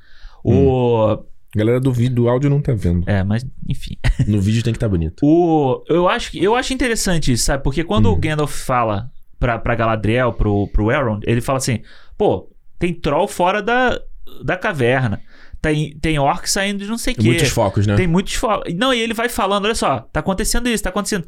O. 0.45 1.19
Galera 1.57 1.81
do 1.81 1.93
vídeo, 1.93 2.15
do 2.15 2.29
áudio 2.29 2.51
não 2.51 2.61
tá 2.61 2.73
vendo. 2.75 3.09
É, 3.09 3.25
mas 3.25 3.45
enfim. 3.69 3.97
No 4.27 4.41
vídeo 4.41 4.63
tem 4.63 4.73
que 4.73 4.77
estar 4.77 4.87
tá 4.87 4.91
bonito. 4.91 5.25
O, 5.25 5.85
eu, 5.89 6.09
acho, 6.09 6.37
eu 6.37 6.55
acho 6.55 6.73
interessante 6.73 7.33
isso, 7.33 7.45
sabe? 7.45 7.63
Porque 7.63 7.85
quando 7.85 8.09
Hum. 8.11 8.13
o 8.13 8.17
Gandalf 8.17 8.53
fala 8.53 9.11
pra, 9.39 9.59
pra 9.59 9.75
Galadriel, 9.75 10.33
pro, 10.33 10.67
pro 10.69 10.91
Elrond, 10.91 11.23
ele 11.27 11.41
fala 11.41 11.59
assim: 11.59 11.81
pô, 12.17 12.51
tem 12.79 12.93
troll 12.95 13.29
fora 13.29 13.63
da, 13.63 13.99
da 14.45 14.57
caverna. 14.57 15.21
Tem, 15.61 15.97
tem 15.99 16.19
orc 16.19 16.49
saindo 16.49 16.85
de 16.85 16.91
não 16.91 16.99
sei 16.99 17.13
o 17.15 17.17
quê. 17.17 17.25
Muitos 17.25 17.49
focos, 17.49 17.87
né? 17.87 17.97
Tem 17.97 18.07
muitos 18.07 18.35
focos. 18.35 18.73
Não, 18.75 18.93
e 18.93 19.01
ele 19.01 19.15
vai 19.15 19.29
falando: 19.29 19.65
olha 19.65 19.75
só, 19.75 20.01
tá 20.13 20.21
acontecendo 20.21 20.69
isso, 20.69 20.83
tá 20.83 20.91
acontecendo. 20.91 21.27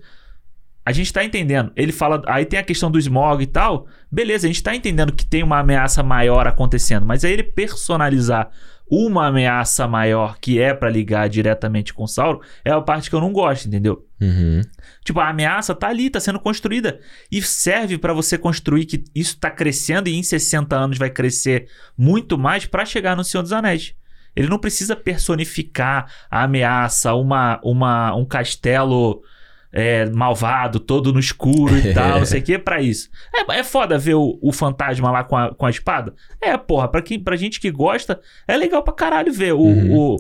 A 0.85 0.93
gente 0.93 1.13
tá 1.13 1.23
entendendo. 1.23 1.71
Ele 1.77 1.93
fala. 1.93 2.23
Aí 2.27 2.47
tem 2.47 2.59
a 2.59 2.63
questão 2.63 2.91
do 2.91 2.99
smog 2.99 3.43
e 3.43 3.47
tal. 3.47 3.87
Beleza, 4.11 4.47
a 4.47 4.49
gente 4.49 4.63
tá 4.63 4.75
entendendo 4.75 5.13
que 5.13 5.27
tem 5.27 5.43
uma 5.43 5.59
ameaça 5.59 6.03
maior 6.03 6.47
acontecendo. 6.47 7.05
Mas 7.05 7.25
aí 7.25 7.33
ele 7.33 7.43
personalizar 7.43 8.51
uma 8.91 9.27
ameaça 9.27 9.87
maior 9.87 10.39
que 10.41 10.61
é 10.61 10.73
pra 10.73 10.89
ligar 10.89 11.29
diretamente 11.29 11.93
com 11.93 12.05
o 12.05 12.09
Sauron 12.09 12.41
é 12.65 12.71
a 12.71 12.81
parte 12.81 13.11
que 13.11 13.17
eu 13.17 13.21
não 13.21 13.33
gosto, 13.33 13.67
entendeu? 13.67 14.07
Uhum. 14.21 14.63
Tipo, 15.05 15.21
a 15.21 15.29
ameaça 15.29 15.75
tá 15.75 15.89
ali, 15.89 16.11
tá 16.11 16.21
sendo 16.21 16.41
construída. 16.41 17.01
E 17.31 17.41
serve 17.43 17.99
pra 17.99 18.13
você 18.13 18.37
construir 18.37 18.85
que 18.85 19.05
isso 19.15 19.39
tá 19.39 19.51
crescendo 19.51 20.09
e 20.09 20.15
em 20.15 20.23
60 20.23 20.77
anos 20.77 20.99
vai 20.99 21.11
crescer 21.11 21.69
muito 21.97 22.39
mais 22.39 22.67
pra 22.67 22.85
chegar 22.85 23.17
no 23.17 23.25
Senhor 23.25 23.43
dos 23.43 23.53
Anéis. 23.53 23.95
Ele 24.35 24.49
não 24.49 24.59
precisa 24.59 24.95
personificar 24.95 26.13
a 26.31 26.45
ameaça, 26.45 27.15
uma, 27.15 27.61
uma, 27.63 28.15
um 28.15 28.25
castelo 28.25 29.23
é, 29.73 30.07
malvado, 30.11 30.81
todo 30.81 31.13
no 31.13 31.21
escuro 31.21 31.77
e 31.77 31.93
tal, 31.95 32.19
não 32.21 32.27
sei 32.27 32.41
o 32.41 32.43
que, 32.43 32.59
pra 32.59 32.81
isso. 32.81 33.09
É, 33.35 33.59
é 33.59 33.65
foda 33.65 33.99
ver 33.99 34.15
o, 34.15 34.39
o 34.41 34.53
fantasma 34.53 35.11
lá 35.11 35.25
com 35.25 35.37
a, 35.37 35.55
com 35.55 35.67
a 35.67 35.71
espada? 35.71 36.15
É, 36.41 36.57
porra, 36.57 36.89
pra, 36.89 37.03
quem, 37.03 37.19
pra 37.21 37.37
gente 37.37 37.61
que 37.61 37.71
gosta, 37.71 38.21
é 38.47 38.57
legal 38.57 38.83
pra 38.83 38.95
caralho 38.95 39.33
ver 39.33 39.53
o, 39.55 39.61
Uhum. 39.61 39.97
o, 39.97 40.17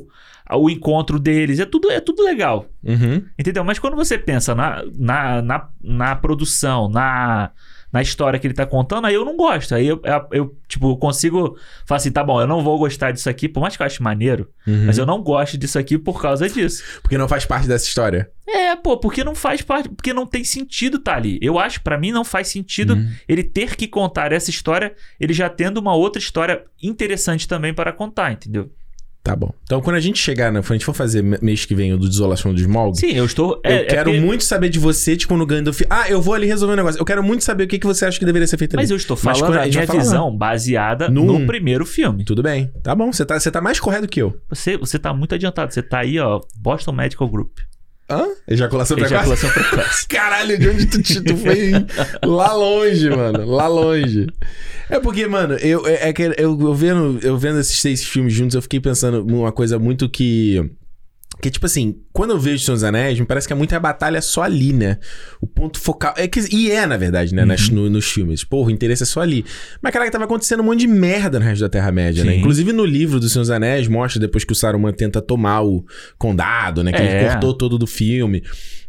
o 0.64 0.70
encontro 0.70 1.18
deles. 1.18 1.58
É 1.60 1.64
tudo, 1.66 1.90
é 1.90 2.00
tudo 2.00 2.22
legal. 2.22 2.66
Uhum. 2.84 3.24
Entendeu? 3.38 3.64
Mas 3.64 3.78
quando 3.78 3.96
você 3.96 4.16
pensa 4.18 4.54
na, 4.54 4.82
na, 4.98 5.42
na, 5.42 5.68
na 5.82 6.16
produção, 6.16 6.88
na, 6.88 7.50
na 7.92 8.02
história 8.02 8.38
que 8.38 8.46
ele 8.46 8.54
tá 8.54 8.66
contando, 8.66 9.06
aí 9.06 9.14
eu 9.14 9.24
não 9.24 9.36
gosto. 9.36 9.74
Aí 9.74 9.86
eu, 9.86 10.00
eu, 10.04 10.26
eu, 10.32 10.56
tipo, 10.68 10.96
consigo 10.98 11.56
falar 11.86 11.96
assim, 11.96 12.10
tá 12.12 12.22
bom, 12.22 12.40
eu 12.40 12.46
não 12.46 12.62
vou 12.62 12.78
gostar 12.78 13.12
disso 13.12 13.30
aqui, 13.30 13.48
por 13.48 13.60
mais 13.60 13.76
que 13.76 13.82
eu 13.82 13.86
ache 13.86 14.02
maneiro, 14.02 14.50
Uhum. 14.66 14.84
mas 14.86 14.98
eu 14.98 15.06
não 15.06 15.22
gosto 15.22 15.56
disso 15.56 15.78
aqui 15.78 15.96
por 15.96 16.20
causa 16.20 16.48
disso. 16.48 16.82
Porque 17.02 17.16
não 17.16 17.26
faz 17.26 17.46
parte 17.46 17.66
dessa 17.66 17.86
história. 17.86 18.30
É, 18.46 18.76
pô, 18.76 18.98
porque 18.98 19.24
não 19.24 19.34
faz 19.34 19.62
parte, 19.62 19.88
porque 19.88 20.12
não 20.12 20.26
tem 20.26 20.44
sentido 20.44 20.98
tá 20.98 21.14
ali. 21.16 21.38
Eu 21.40 21.58
acho, 21.58 21.80
pra 21.82 21.96
mim, 21.98 22.12
não 22.12 22.24
faz 22.24 22.48
sentido 22.48 22.94
Uhum. 22.94 23.10
ele 23.28 23.42
ter 23.42 23.74
que 23.76 23.88
contar 23.88 24.32
essa 24.32 24.50
história, 24.50 24.94
ele 25.18 25.32
já 25.32 25.48
tendo 25.48 25.78
uma 25.78 25.94
outra 25.94 26.18
história 26.20 26.64
interessante 26.82 27.48
também 27.48 27.72
para 27.72 27.92
contar, 27.92 28.32
entendeu? 28.32 28.70
Tá 29.28 29.36
bom. 29.36 29.52
Então, 29.64 29.80
quando 29.80 29.96
a 29.96 30.00
gente 30.00 30.18
chegar, 30.18 30.50
né, 30.50 30.60
quando 30.60 30.70
a 30.72 30.74
gente 30.74 30.84
for 30.84 30.94
fazer 30.94 31.22
mês 31.22 31.64
que 31.64 31.74
vem 31.74 31.92
o 31.92 31.98
do 31.98 32.08
Desolação 32.08 32.52
do 32.54 32.60
Smaug, 32.60 32.98
Sim, 32.98 33.12
eu 33.12 33.24
estou. 33.24 33.60
eu 33.64 33.70
é- 33.70 33.82
é 33.82 33.84
quero 33.84 34.10
porque- 34.10 34.20
muito 34.24 34.44
saber 34.44 34.68
de 34.68 34.78
você, 34.78 35.16
tipo, 35.16 35.36
no 35.36 35.44
Gandalf. 35.44 35.80
Ah, 35.90 36.08
eu 36.08 36.20
vou 36.22 36.34
ali 36.34 36.46
resolver 36.46 36.72
um 36.74 36.76
negócio. 36.76 36.98
Eu 37.00 37.04
quero 37.04 37.22
muito 37.22 37.44
saber 37.44 37.64
o 37.64 37.68
que, 37.68 37.78
que 37.78 37.86
você 37.86 38.06
acha 38.06 38.18
que 38.18 38.24
deveria 38.24 38.46
ser 38.46 38.56
feito 38.56 38.74
ali. 38.74 38.82
Mas 38.82 38.90
eu 38.90 38.96
estou 38.96 39.16
Mas 39.22 39.38
falando 39.38 39.52
quando 39.52 39.58
a 39.60 39.64
a 39.64 39.66
minha 39.68 39.86
visão 39.86 40.36
baseada 40.36 41.08
No 41.08 41.24
no, 41.24 41.46
primeiro 41.46 41.84
filme. 41.84 42.24
Tudo 42.24 42.42
bem. 42.42 42.70
Tá 42.82 42.94
bom. 42.94 43.12
Você 43.12 43.24
tá, 43.26 43.38
você 43.38 43.50
tá 43.50 43.60
mais 43.60 43.78
correto 43.78 44.08
que 44.08 44.20
eu. 44.22 44.34
Você, 44.48 44.76
você 44.76 44.98
tá 44.98 45.12
muito 45.12 45.34
adiantado. 45.34 45.72
Você 45.72 45.82
tá 45.82 45.98
aí, 46.00 46.18
ó, 46.18 46.40
Boston 46.56 46.92
Medical 46.92 47.28
Group. 47.28 47.58
Hã? 48.10 48.26
Ejaculação 48.46 48.96
precoce? 48.96 49.14
Ejaculação 49.14 49.50
precoce. 49.50 50.06
Caralho, 50.08 50.58
de 50.58 50.68
onde 50.68 50.86
tu, 50.86 51.02
tu 51.22 51.36
foi 51.36 51.72
lá 52.24 52.54
longe, 52.54 53.10
mano. 53.10 53.44
Lá 53.44 53.66
longe. 53.68 54.26
É 54.88 54.98
porque, 54.98 55.26
mano, 55.26 55.54
eu, 55.56 55.86
é, 55.86 56.08
é 56.08 56.12
que 56.12 56.22
eu, 56.22 56.32
eu 56.58 56.74
vendo, 56.74 57.18
eu 57.22 57.36
vendo 57.36 57.60
esses 57.60 57.78
seis 57.80 58.02
filmes 58.02 58.32
juntos, 58.32 58.54
eu 58.54 58.62
fiquei 58.62 58.80
pensando 58.80 59.22
uma 59.24 59.52
coisa 59.52 59.78
muito 59.78 60.08
que. 60.08 60.70
Que, 61.40 61.50
tipo 61.50 61.66
assim, 61.66 61.96
quando 62.12 62.30
eu 62.30 62.38
vejo 62.38 62.64
Senhor 62.64 62.74
dos 62.74 62.82
Anéis, 62.82 63.20
me 63.20 63.24
parece 63.24 63.46
que 63.46 63.52
é 63.52 63.56
muita 63.56 63.78
batalha 63.78 64.20
só 64.20 64.42
ali, 64.42 64.72
né? 64.72 64.98
O 65.40 65.46
ponto 65.46 65.78
focal. 65.78 66.12
É 66.16 66.26
que, 66.26 66.40
e 66.52 66.70
é, 66.70 66.84
na 66.84 66.96
verdade, 66.96 67.32
né? 67.32 67.44
Nas, 67.44 67.68
no- 67.68 67.88
nos 67.88 68.10
filmes. 68.10 68.42
Porra, 68.42 68.68
o 68.68 68.70
interesse 68.72 69.04
é 69.04 69.06
só 69.06 69.20
ali. 69.20 69.44
Mas, 69.80 69.92
caraca, 69.92 70.10
tava 70.10 70.24
acontecendo 70.24 70.60
um 70.60 70.64
monte 70.64 70.80
de 70.80 70.88
merda 70.88 71.38
no 71.38 71.44
resto 71.44 71.60
da 71.60 71.68
Terra-média, 71.68 72.24
né? 72.24 72.34
Inclusive 72.36 72.72
no 72.72 72.84
livro 72.84 73.20
do 73.20 73.28
Senhor 73.28 73.42
dos 73.42 73.50
Anéis, 73.50 73.86
mostra 73.86 74.20
depois 74.20 74.42
que 74.44 74.52
o 74.52 74.56
Saruman 74.56 74.92
tenta 74.92 75.22
tomar 75.22 75.62
o 75.62 75.84
condado, 76.18 76.82
né? 76.82 76.90
Que 76.92 76.98
ele 76.98 77.08
É. 77.08 77.28
cortou 77.30 77.54
todo 77.54 77.78
do 77.78 77.86
filme. 77.86 78.42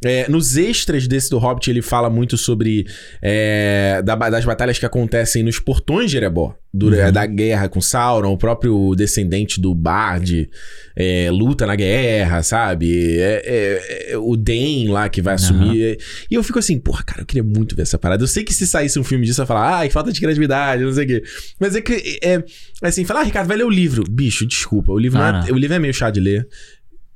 É, 0.03 0.29
nos 0.29 0.55
extras 0.55 1.07
desse 1.07 1.29
do 1.29 1.37
Hobbit, 1.37 1.69
ele 1.69 1.81
fala 1.81 2.09
muito 2.09 2.37
sobre 2.37 2.85
é, 3.21 4.01
da- 4.03 4.15
das 4.15 4.45
batalhas 4.45 4.79
que 4.79 4.85
acontecem 4.85 5.43
nos 5.43 5.59
portões 5.59 6.09
de 6.11 6.17
Erebor. 6.17 6.55
do- 6.71 6.89
Uhum. 6.89 7.11
Da 7.11 7.25
guerra 7.25 7.67
com 7.67 7.81
Sauron, 7.81 8.31
o 8.31 8.37
próprio 8.37 8.93
descendente 8.95 9.59
do 9.59 9.73
Bard 9.73 10.47
é, 10.95 11.27
luta 11.31 11.65
na 11.65 11.75
guerra, 11.75 12.43
sabe? 12.43 13.17
É, 13.19 13.41
é- 13.43 14.11
é 14.13 14.17
o 14.19 14.37
Den 14.37 14.87
lá 14.89 15.09
que 15.09 15.19
vai 15.19 15.33
assumir. 15.33 15.81
É, 15.83 15.97
e 16.29 16.35
eu 16.35 16.43
fico 16.43 16.59
assim, 16.59 16.77
porra, 16.77 17.03
cara, 17.03 17.21
eu 17.21 17.25
queria 17.25 17.41
muito 17.43 17.75
ver 17.75 17.81
essa 17.81 17.97
parada. 17.97 18.21
Eu 18.23 18.27
sei 18.27 18.43
que 18.43 18.53
se 18.53 18.67
saísse 18.67 18.99
um 18.99 19.03
filme 19.03 19.25
disso, 19.25 19.41
eu 19.41 19.43
ia 19.43 19.47
falar, 19.47 19.77
ai, 19.79 19.89
falta 19.89 20.11
de 20.11 20.19
criatividade, 20.19 20.83
não 20.83 20.93
sei 20.93 21.05
o 21.05 21.07
quê. 21.07 21.23
Mas 21.59 21.75
é 21.75 21.81
que, 21.81 22.19
é, 22.21 22.33
é 22.35 22.43
assim, 22.83 23.03
falar, 23.03 23.21
ah, 23.21 23.23
Ricardo, 23.23 23.47
vai 23.47 23.57
ler 23.57 23.65
o 23.65 23.69
livro. 23.71 24.03
Bicho, 24.07 24.45
desculpa, 24.45 24.91
o 24.93 24.99
livro, 24.99 25.19
Ah, 25.19 25.43
é- 25.47 25.51
o 25.51 25.57
livro 25.57 25.75
é 25.75 25.79
meio 25.79 25.93
chato 25.93 26.13
de 26.13 26.19
ler. 26.19 26.47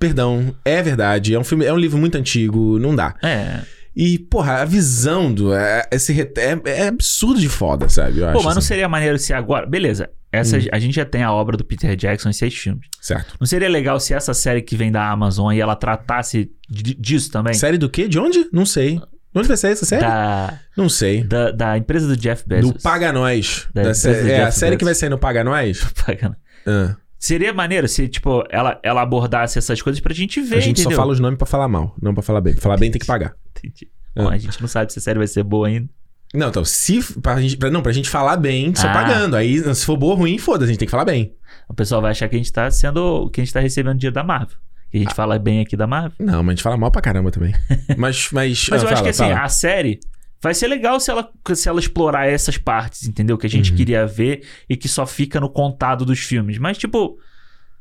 Perdão, 0.07 0.55
é 0.65 0.81
verdade. 0.81 1.33
É 1.33 1.39
um 1.39 1.43
filme, 1.43 1.65
é 1.65 1.73
um 1.73 1.77
livro 1.77 1.97
muito 1.97 2.17
antigo, 2.17 2.77
não 2.79 2.95
dá. 2.95 3.15
É. 3.23 3.59
E, 3.95 4.17
porra, 4.17 4.61
a 4.61 4.65
visão 4.65 5.31
do. 5.31 5.53
É, 5.53 5.87
esse, 5.91 6.11
re- 6.13 6.31
é, 6.37 6.59
é 6.83 6.87
absurdo 6.87 7.39
de 7.39 7.47
foda, 7.47 7.87
sabe? 7.87 8.19
Eu 8.19 8.27
Pô, 8.31 8.41
mas 8.41 8.55
não 8.55 8.59
assim. 8.59 8.61
seria 8.69 8.89
maneiro 8.89 9.19
se 9.19 9.33
agora. 9.33 9.65
Beleza. 9.67 10.09
Essa, 10.31 10.57
Hum. 10.57 10.61
A 10.71 10.79
gente 10.79 10.95
já 10.95 11.05
tem 11.05 11.21
a 11.21 11.31
obra 11.31 11.55
do 11.55 11.63
Peter 11.63 11.95
Jackson 11.95 12.29
em 12.29 12.33
seis 12.33 12.55
filmes. 12.55 12.87
Certo. 12.99 13.35
Não 13.39 13.45
seria 13.45 13.69
legal 13.69 13.99
se 13.99 14.13
essa 14.15 14.33
série 14.33 14.63
que 14.63 14.75
vem 14.75 14.91
da 14.91 15.07
Amazon 15.11 15.49
aí 15.51 15.59
ela 15.61 15.75
tratasse 15.75 16.49
di- 16.67 16.95
disso 16.95 17.29
também? 17.31 17.53
Série 17.53 17.77
do 17.77 17.87
quê? 17.87 18.07
De 18.07 18.17
onde? 18.17 18.47
Não 18.51 18.65
sei. 18.65 18.95
De 18.97 19.39
onde 19.39 19.47
vai 19.47 19.57
sair 19.57 19.73
essa 19.73 19.85
série? 19.85 20.01
Da, 20.01 20.59
Não 20.75 20.89
sei. 20.89 21.23
da, 21.23 21.51
da 21.51 21.77
empresa 21.77 22.07
do 22.07 22.17
Jeff 22.17 22.43
Bezos. 22.47 22.71
Do 22.73 22.79
Paga 22.81 23.13
Nós. 23.13 23.67
Da 23.73 23.83
Da 23.83 23.93
sé- 23.93 24.27
é, 24.31 24.43
a 24.43 24.49
série 24.51 24.71
que 24.75 24.83
Bezos. 24.83 24.85
vai 24.85 24.95
sair 24.95 25.09
no 25.09 25.19
Paga 25.19 25.43
Nós? 25.43 25.83
Pagando. 26.03 26.35
Ah. 26.65 26.95
Seria 27.25 27.53
maneiro 27.53 27.87
se, 27.87 28.09
tipo, 28.09 28.43
ela, 28.49 28.77
ela 28.83 29.01
abordasse 29.01 29.57
essas 29.57 29.81
coisas 29.81 30.01
pra 30.01 30.13
gente 30.13 30.41
ver, 30.41 30.57
a 30.57 30.59
gente 30.59 30.81
entendeu? 30.81 30.91
só 30.97 31.01
fala 31.01 31.13
os 31.13 31.21
nomes 31.21 31.37
pra 31.37 31.47
falar 31.47 31.69
mal, 31.69 31.95
não 32.01 32.13
pra 32.13 32.21
falar 32.21 32.41
bem. 32.41 32.51
Pra 32.53 32.61
falar 32.61 32.75
bem 32.77 32.91
tem 32.91 32.99
que 32.99 33.05
pagar. 33.07 33.33
Entendi. 33.57 33.87
Ah. 34.13 34.23
Bom, 34.23 34.29
a 34.29 34.37
gente 34.37 34.59
não 34.59 34.67
sabe 34.67 34.91
se 34.91 34.99
a 34.99 35.01
série 35.01 35.19
vai 35.19 35.27
ser 35.27 35.41
boa 35.41 35.69
ainda. 35.69 35.87
Não, 36.33 36.49
então, 36.49 36.65
se. 36.65 37.01
Pra 37.21 37.39
gente, 37.39 37.55
pra, 37.55 37.71
não, 37.71 37.81
pra 37.81 37.93
gente 37.93 38.09
falar 38.09 38.35
bem, 38.35 38.75
só 38.75 38.87
Ah. 38.87 38.91
pagando. 38.91 39.37
Aí, 39.37 39.57
se 39.73 39.85
for 39.85 39.95
boa 39.95 40.13
ou 40.15 40.19
ruim, 40.19 40.37
foda-se, 40.37 40.65
a 40.65 40.67
gente 40.67 40.79
tem 40.79 40.85
que 40.87 40.91
falar 40.91 41.05
bem. 41.05 41.33
O 41.69 41.73
pessoal 41.73 42.01
vai 42.01 42.11
achar 42.11 42.27
que 42.27 42.35
a 42.35 42.37
gente 42.37 42.51
tá 42.51 42.69
sendo. 42.69 43.29
que 43.29 43.39
a 43.39 43.43
gente 43.45 43.53
tá 43.53 43.61
recebendo 43.61 43.97
dinheiro 43.97 44.15
da 44.15 44.23
Marvel. 44.23 44.57
Que 44.91 44.97
a 44.97 44.99
Ah. 44.99 45.03
gente 45.03 45.15
fala 45.15 45.39
bem 45.39 45.61
aqui 45.61 45.77
da 45.77 45.87
Marvel. 45.87 46.11
Não, 46.19 46.43
mas 46.43 46.47
a 46.47 46.55
gente 46.55 46.63
fala 46.63 46.75
mal 46.75 46.91
pra 46.91 47.01
caramba 47.01 47.31
também. 47.31 47.53
Mas. 47.97 48.29
Mas, 48.33 48.67
Mas 48.69 48.69
ah, 48.69 48.75
eu 48.75 48.75
acho 48.75 48.87
fala, 48.89 49.01
que 49.03 49.09
assim, 49.09 49.23
fala. 49.23 49.41
a 49.43 49.47
série 49.47 49.99
vai 50.43 50.53
ser 50.53 50.67
legal 50.67 50.99
se 50.99 51.09
ela, 51.09 51.27
se 51.55 51.67
ela 51.67 51.79
explorar 51.79 52.27
essas 52.27 52.57
partes, 52.57 53.07
entendeu? 53.07 53.37
Que 53.37 53.47
a 53.47 53.49
gente 53.49 53.71
Uhum. 53.71 53.77
queria 53.77 54.05
ver 54.05 54.45
e 54.69 54.77
que 54.77 54.87
só 54.89 55.07
fica 55.07 55.39
no 55.39 55.49
contado 55.49 56.05
dos 56.05 56.19
filmes. 56.19 56.57
Mas, 56.59 56.77
tipo, 56.77 57.17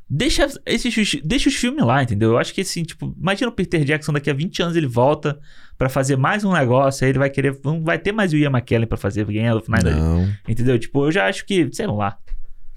deixa, 0.09 0.47
esses, 0.65 1.21
deixa 1.23 1.49
os 1.49 1.55
filmes 1.55 1.83
lá, 1.85 2.01
entendeu? 2.03 2.31
Eu 2.31 2.37
acho 2.37 2.53
que 2.53 2.61
assim, 2.61 2.83
tipo, 2.83 3.15
imagina 3.19 3.49
o 3.49 3.53
Peter 3.53 3.83
Jackson 3.83 4.13
daqui 4.13 4.29
a 4.29 4.33
20 4.33 4.61
anos 4.61 4.75
ele 4.75 4.87
volta 4.87 5.39
pra 5.77 5.89
fazer 5.89 6.15
mais 6.15 6.43
um 6.43 6.53
negócio, 6.53 7.03
aí 7.03 7.11
ele 7.11 7.19
vai 7.19 7.29
querer. 7.29 7.59
Não 7.63 7.83
vai 7.83 7.97
ter 7.99 8.11
mais 8.11 8.31
o 8.33 8.37
Ian 8.37 8.49
McKellen 8.51 8.87
pra 8.87 8.97
fazer 8.97 9.25
Game 9.25 9.49
of 9.51 9.69
Nine, 9.69 9.91
Não. 9.95 10.29
entendeu? 10.47 10.77
Tipo, 10.79 11.05
eu 11.05 11.11
já 11.11 11.27
acho 11.27 11.45
que, 11.45 11.69
sei 11.73 11.87
lá. 11.87 12.17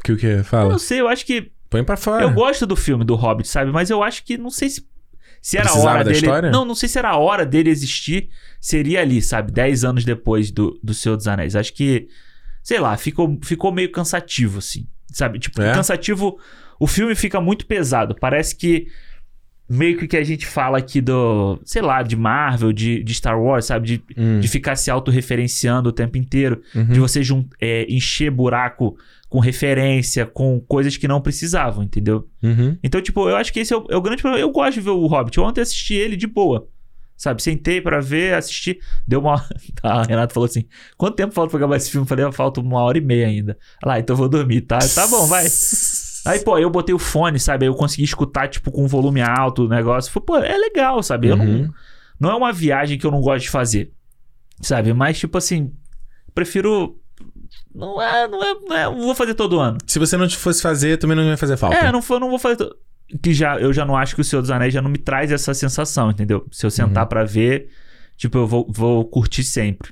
Que 0.02 0.12
o 0.12 0.16
que? 0.16 0.26
Eu 0.26 0.44
Fala. 0.44 0.70
não 0.70 0.78
sei, 0.78 1.00
eu 1.00 1.08
acho 1.08 1.24
que. 1.24 1.50
Põe 1.68 1.82
pra 1.84 1.96
fora. 1.96 2.22
Eu 2.22 2.32
gosto 2.32 2.64
do 2.64 2.76
filme 2.76 3.04
do 3.04 3.14
Hobbit, 3.16 3.48
sabe? 3.48 3.72
Mas 3.72 3.90
eu 3.90 4.02
acho 4.02 4.24
que 4.24 4.38
não 4.38 4.50
sei 4.50 4.68
se. 4.70 4.86
Se 5.42 5.56
era 5.58 5.68
a 5.70 5.78
hora 5.78 6.02
dele. 6.04 6.16
história? 6.16 6.50
Não, 6.50 6.64
não 6.64 6.74
sei 6.74 6.88
se 6.88 6.98
era 6.98 7.10
a 7.10 7.16
hora 7.18 7.44
dele 7.46 7.70
existir. 7.70 8.28
Seria 8.66 9.00
ali, 9.00 9.22
sabe? 9.22 9.52
10 9.52 9.84
anos 9.84 10.04
depois 10.04 10.50
do, 10.50 10.76
do 10.82 10.92
Senhor 10.92 11.14
dos 11.16 11.28
Anéis. 11.28 11.54
Acho 11.54 11.72
que. 11.72 12.08
Sei 12.64 12.80
lá, 12.80 12.96
ficou, 12.96 13.38
ficou 13.44 13.70
meio 13.70 13.92
cansativo, 13.92 14.58
assim. 14.58 14.88
Sabe? 15.12 15.38
Tipo, 15.38 15.62
É? 15.62 15.72
cansativo. 15.72 16.36
O 16.80 16.88
filme 16.88 17.14
fica 17.14 17.40
muito 17.40 17.64
pesado. 17.64 18.16
Parece 18.20 18.56
que. 18.56 18.88
Meio 19.70 19.96
que 19.96 20.04
o 20.04 20.08
que 20.08 20.16
a 20.16 20.24
gente 20.24 20.44
fala 20.46 20.78
aqui 20.78 21.00
do. 21.00 21.60
Sei 21.64 21.80
lá, 21.80 22.02
de 22.02 22.16
Marvel, 22.16 22.72
de, 22.72 23.04
de 23.04 23.14
Star 23.14 23.40
Wars, 23.40 23.66
sabe? 23.66 23.86
De, 23.86 24.02
Hum, 24.16 24.40
de 24.40 24.48
ficar 24.48 24.74
se 24.74 24.90
autorreferenciando 24.90 25.88
o 25.90 25.92
tempo 25.92 26.18
inteiro 26.18 26.60
uhum. 26.74 26.86
de 26.86 26.98
você 26.98 27.22
jun- 27.22 27.48
é, 27.60 27.86
encher 27.88 28.32
buraco 28.32 28.96
com 29.28 29.38
referência, 29.38 30.26
com 30.26 30.58
coisas 30.60 30.96
que 30.96 31.06
não 31.06 31.20
precisavam, 31.20 31.84
entendeu? 31.84 32.28
Uhum. 32.42 32.76
Então, 32.82 33.00
tipo, 33.00 33.28
eu 33.28 33.36
acho 33.36 33.52
que 33.52 33.60
esse 33.60 33.72
é 33.72 33.76
o, 33.76 33.86
é 33.90 33.96
o 33.96 34.02
grande 34.02 34.22
problema. 34.22 34.42
Eu 34.44 34.50
gosto 34.50 34.74
de 34.74 34.80
ver 34.80 34.90
o 34.90 35.06
Hobbit. 35.06 35.38
Eu 35.38 35.44
ontem 35.44 35.60
assisti 35.60 35.94
ele 35.94 36.16
de 36.16 36.26
boa. 36.26 36.68
Sabe, 37.16 37.42
sentei 37.42 37.80
pra 37.80 38.00
ver, 38.00 38.34
assisti. 38.34 38.78
Deu 39.08 39.20
uma. 39.20 39.42
A 39.82 40.02
Renata 40.02 40.34
falou 40.34 40.46
assim: 40.46 40.64
quanto 40.96 41.16
tempo 41.16 41.32
falta 41.32 41.50
pra 41.50 41.58
acabar 41.58 41.76
esse 41.76 41.90
filme? 41.90 42.04
Eu 42.04 42.08
falei, 42.08 42.24
"Ah, 42.26 42.32
falta 42.32 42.60
uma 42.60 42.80
hora 42.82 42.98
e 42.98 43.00
meia 43.00 43.26
ainda. 43.26 43.56
Lá, 43.84 43.98
então 43.98 44.14
eu 44.14 44.18
vou 44.18 44.28
dormir, 44.28 44.60
tá? 44.62 44.78
Tá 44.78 45.06
bom, 45.06 45.26
vai. 45.26 45.46
Aí, 46.26 46.40
pô, 46.40 46.58
eu 46.58 46.68
botei 46.68 46.92
o 46.94 46.98
fone, 46.98 47.38
sabe? 47.38 47.64
Aí 47.64 47.70
eu 47.70 47.74
consegui 47.74 48.02
escutar, 48.02 48.48
tipo, 48.48 48.72
com 48.72 48.86
volume 48.88 49.22
alto 49.22 49.64
o 49.64 49.68
negócio. 49.68 50.10
Falei, 50.12 50.26
pô, 50.26 50.36
é 50.38 50.58
legal, 50.58 51.00
sabe? 51.02 51.28
Eu 51.28 51.36
não, 51.36 51.44
Uhum. 51.46 51.70
não 52.18 52.30
é 52.30 52.34
uma 52.34 52.52
viagem 52.52 52.98
que 52.98 53.06
eu 53.06 53.12
não 53.12 53.20
gosto 53.20 53.44
de 53.44 53.50
fazer. 53.50 53.92
Sabe? 54.60 54.92
Mas, 54.92 55.18
tipo 55.18 55.38
assim, 55.38 55.72
prefiro. 56.34 56.98
Não 57.74 58.00
é, 58.02 58.26
não 58.26 58.42
é, 58.42 58.54
não 58.68 58.76
é. 58.76 58.88
Vou 58.90 59.14
fazer 59.14 59.34
todo 59.34 59.60
ano. 59.60 59.78
Se 59.86 59.98
você 59.98 60.16
não 60.16 60.28
fosse 60.28 60.60
fazer, 60.60 60.96
também 60.98 61.16
não 61.16 61.22
ia 61.24 61.36
fazer 61.36 61.56
falta. 61.56 61.76
É, 61.76 61.92
não, 61.92 62.02
for, 62.02 62.18
não 62.18 62.28
vou 62.28 62.38
fazer. 62.38 62.56
to- 62.56 62.76
Que 63.22 63.32
já, 63.32 63.58
eu 63.58 63.72
já 63.72 63.84
não 63.84 63.96
acho 63.96 64.14
que 64.14 64.20
o 64.20 64.24
Senhor 64.24 64.42
dos 64.42 64.50
Anéis 64.50 64.74
já 64.74 64.82
não 64.82 64.90
me 64.90 64.98
traz 64.98 65.30
essa 65.30 65.54
sensação, 65.54 66.10
entendeu? 66.10 66.46
Se 66.50 66.66
eu 66.66 66.70
sentar 66.70 67.04
Uhum. 67.04 67.08
pra 67.08 67.24
ver, 67.24 67.68
tipo, 68.16 68.36
eu 68.38 68.46
vou, 68.46 68.66
vou 68.68 69.04
curtir 69.04 69.44
sempre. 69.44 69.90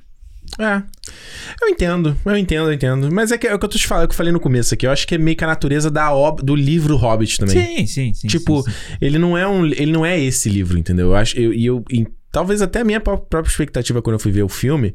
É. 0.59 0.81
Eu 1.61 1.69
entendo, 1.69 2.15
eu 2.25 2.37
entendo, 2.37 2.67
eu 2.69 2.73
entendo. 2.73 3.09
Mas 3.11 3.31
é 3.31 3.37
que 3.37 3.47
é 3.47 3.55
o 3.55 3.57
que 3.59 3.65
eu 3.65 3.69
tô 3.69 3.77
te 3.77 3.87
falando, 3.87 4.03
é 4.03 4.05
o 4.05 4.07
que 4.09 4.13
eu 4.13 4.17
falei 4.17 4.31
no 4.31 4.39
começo 4.39 4.73
aqui. 4.73 4.85
Eu 4.85 4.91
acho 4.91 5.07
que 5.07 5.15
é 5.15 5.17
meio 5.17 5.35
que 5.35 5.43
a 5.43 5.47
natureza 5.47 5.89
da 5.89 6.13
ob 6.13 6.43
do 6.43 6.55
livro 6.55 6.95
Hobbit 6.97 7.39
também. 7.39 7.65
Sim, 7.77 7.85
sim, 7.87 8.13
sim. 8.13 8.27
Tipo, 8.27 8.61
sim, 8.63 8.69
sim. 8.71 8.97
Ele 9.01 9.17
não 9.17 9.37
é 9.37 9.47
um, 9.47 9.65
ele 9.65 9.91
não 9.91 10.05
é 10.05 10.19
esse 10.19 10.47
livro, 10.49 10.77
entendeu? 10.77 11.07
Eu 11.07 11.15
acho, 11.15 11.37
eu, 11.39 11.51
e 11.53 11.65
eu, 11.65 11.83
e 11.89 12.05
talvez 12.31 12.61
até 12.61 12.81
a 12.81 12.83
minha 12.83 12.99
pró- 12.99 13.17
própria 13.17 13.49
expectativa 13.49 14.01
quando 14.01 14.15
eu 14.15 14.19
fui 14.19 14.31
ver 14.31 14.43
o 14.43 14.49
filme 14.49 14.93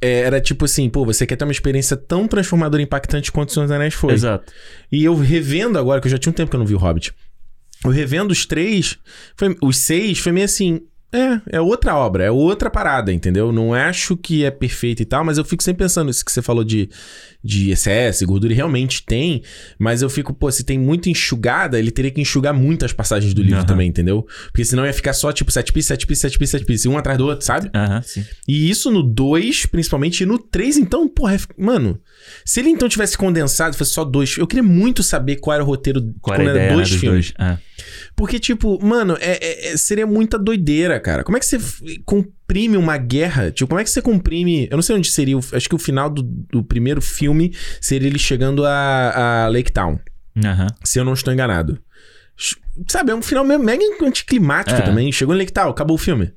é, 0.00 0.20
era 0.20 0.40
tipo 0.40 0.64
assim, 0.64 0.88
pô, 0.88 1.04
você 1.04 1.26
quer 1.26 1.36
ter 1.36 1.44
uma 1.44 1.52
experiência 1.52 1.94
tão 1.96 2.26
transformadora 2.26 2.80
e 2.82 2.84
impactante 2.86 3.30
quanto 3.30 3.50
o 3.50 3.52
Senhor 3.52 3.66
dos 3.66 3.72
Anéis 3.72 3.92
foi. 3.92 4.14
Exato. 4.14 4.50
E 4.90 5.04
eu 5.04 5.14
revendo 5.14 5.78
agora, 5.78 6.00
que 6.00 6.06
eu 6.06 6.10
já 6.10 6.16
tinha 6.16 6.30
um 6.30 6.34
tempo 6.34 6.48
que 6.50 6.56
eu 6.56 6.60
não 6.60 6.66
vi 6.66 6.74
o 6.74 6.78
Hobbit. 6.78 7.12
Eu 7.84 7.90
revendo 7.90 8.32
os 8.32 8.44
três, 8.44 8.98
foi- 9.36 9.56
os 9.62 9.76
seis, 9.78 10.18
foi 10.18 10.32
meio 10.32 10.44
assim. 10.44 10.80
É, 11.12 11.56
é 11.56 11.60
outra 11.60 11.96
obra, 11.96 12.22
é 12.22 12.30
outra 12.30 12.70
parada, 12.70 13.12
entendeu? 13.12 13.50
Não 13.50 13.74
acho 13.74 14.16
que 14.16 14.44
é 14.44 14.50
perfeito 14.50 15.02
e 15.02 15.04
tal, 15.04 15.24
mas 15.24 15.38
eu 15.38 15.44
fico 15.44 15.60
sempre 15.60 15.82
pensando 15.84 16.08
isso 16.08 16.24
que 16.24 16.30
você 16.30 16.40
falou 16.40 16.62
de, 16.62 16.88
de 17.42 17.72
excesso 17.72 18.24
gordura, 18.24 18.52
e 18.52 18.54
realmente 18.56 19.02
tem, 19.04 19.42
mas 19.76 20.02
eu 20.02 20.08
fico, 20.08 20.32
pô, 20.32 20.48
se 20.52 20.62
tem 20.62 20.78
muita 20.78 21.10
enxugada, 21.10 21.80
ele 21.80 21.90
teria 21.90 22.12
que 22.12 22.20
enxugar 22.20 22.54
muitas 22.54 22.92
passagens 22.92 23.34
do 23.34 23.42
livro 23.42 23.58
Aham. 23.58 23.66
também, 23.66 23.88
entendeu? 23.88 24.24
Porque 24.52 24.64
senão 24.64 24.86
ia 24.86 24.92
ficar 24.92 25.12
só, 25.12 25.32
tipo, 25.32 25.50
sete 25.50 25.72
pieces, 25.72 25.88
sete 25.88 26.06
pieces, 26.06 26.20
sete 26.22 26.38
pieces, 26.38 26.50
sete 26.52 26.64
pieces, 26.64 26.86
um 26.86 26.96
atrás 26.96 27.18
do 27.18 27.26
outro, 27.26 27.44
sabe? 27.44 27.72
Aham, 27.74 28.00
sim. 28.02 28.24
E 28.46 28.70
isso 28.70 28.88
no 28.88 29.02
2, 29.02 29.66
principalmente, 29.66 30.22
e 30.22 30.26
no 30.26 30.38
3, 30.38 30.76
então, 30.76 31.08
porra, 31.08 31.34
é- 31.34 31.40
mano, 31.60 31.98
se 32.44 32.60
ele 32.60 32.68
então 32.68 32.88
tivesse 32.88 33.18
condensado, 33.18 33.76
fosse 33.76 33.90
só 33.90 34.04
dois, 34.04 34.36
eu 34.38 34.46
queria 34.46 34.62
muito 34.62 35.02
saber 35.02 35.36
qual 35.40 35.54
era 35.56 35.64
o 35.64 35.66
roteiro 35.66 36.00
Qual 36.20 36.36
quando 36.36 36.50
era 36.50 36.56
ideia 36.56 36.70
né, 36.70 36.74
dois 36.76 36.88
dos 36.90 37.00
filmes. 37.00 37.32
dois? 37.36 37.50
É. 37.50 37.58
Porque, 38.20 38.38
tipo, 38.38 38.78
mano, 38.84 39.16
é- 39.18 39.38
é- 39.40 39.72
é- 39.72 39.76
seria 39.78 40.06
muita 40.06 40.38
doideira, 40.38 41.00
cara. 41.00 41.24
Como 41.24 41.38
é 41.38 41.40
que 41.40 41.46
você 41.46 41.58
comprime 42.04 42.76
uma 42.76 42.98
guerra? 42.98 43.50
Tipo, 43.50 43.68
como 43.70 43.80
é 43.80 43.84
que 43.84 43.88
você 43.88 44.02
comprime. 44.02 44.68
Eu 44.70 44.76
não 44.76 44.82
sei 44.82 44.94
onde 44.94 45.10
seria. 45.10 45.38
o- 45.38 45.44
Acho 45.54 45.66
que 45.66 45.74
o 45.74 45.78
final 45.78 46.10
do, 46.10 46.22
do 46.22 46.62
primeiro 46.62 47.00
filme 47.00 47.54
seria 47.80 48.06
ele 48.08 48.18
chegando 48.18 48.66
a, 48.66 49.44
a 49.44 49.48
Lake 49.48 49.72
Town. 49.72 49.98
Aham. 50.44 50.66
Se 50.84 50.98
eu 51.00 51.04
não 51.04 51.14
estou 51.14 51.32
enganado. 51.32 51.78
Sabe, 52.88 53.10
é 53.10 53.14
um 53.14 53.22
final 53.22 53.42
mega 53.44 53.82
anticlimático 54.02 54.78
É. 54.80 54.82
também. 54.82 55.10
Chegou 55.10 55.34
em 55.34 55.38
Lake 55.38 55.52
Town, 55.52 55.70
acabou 55.70 55.94
o 55.94 55.98
filme. 55.98 56.30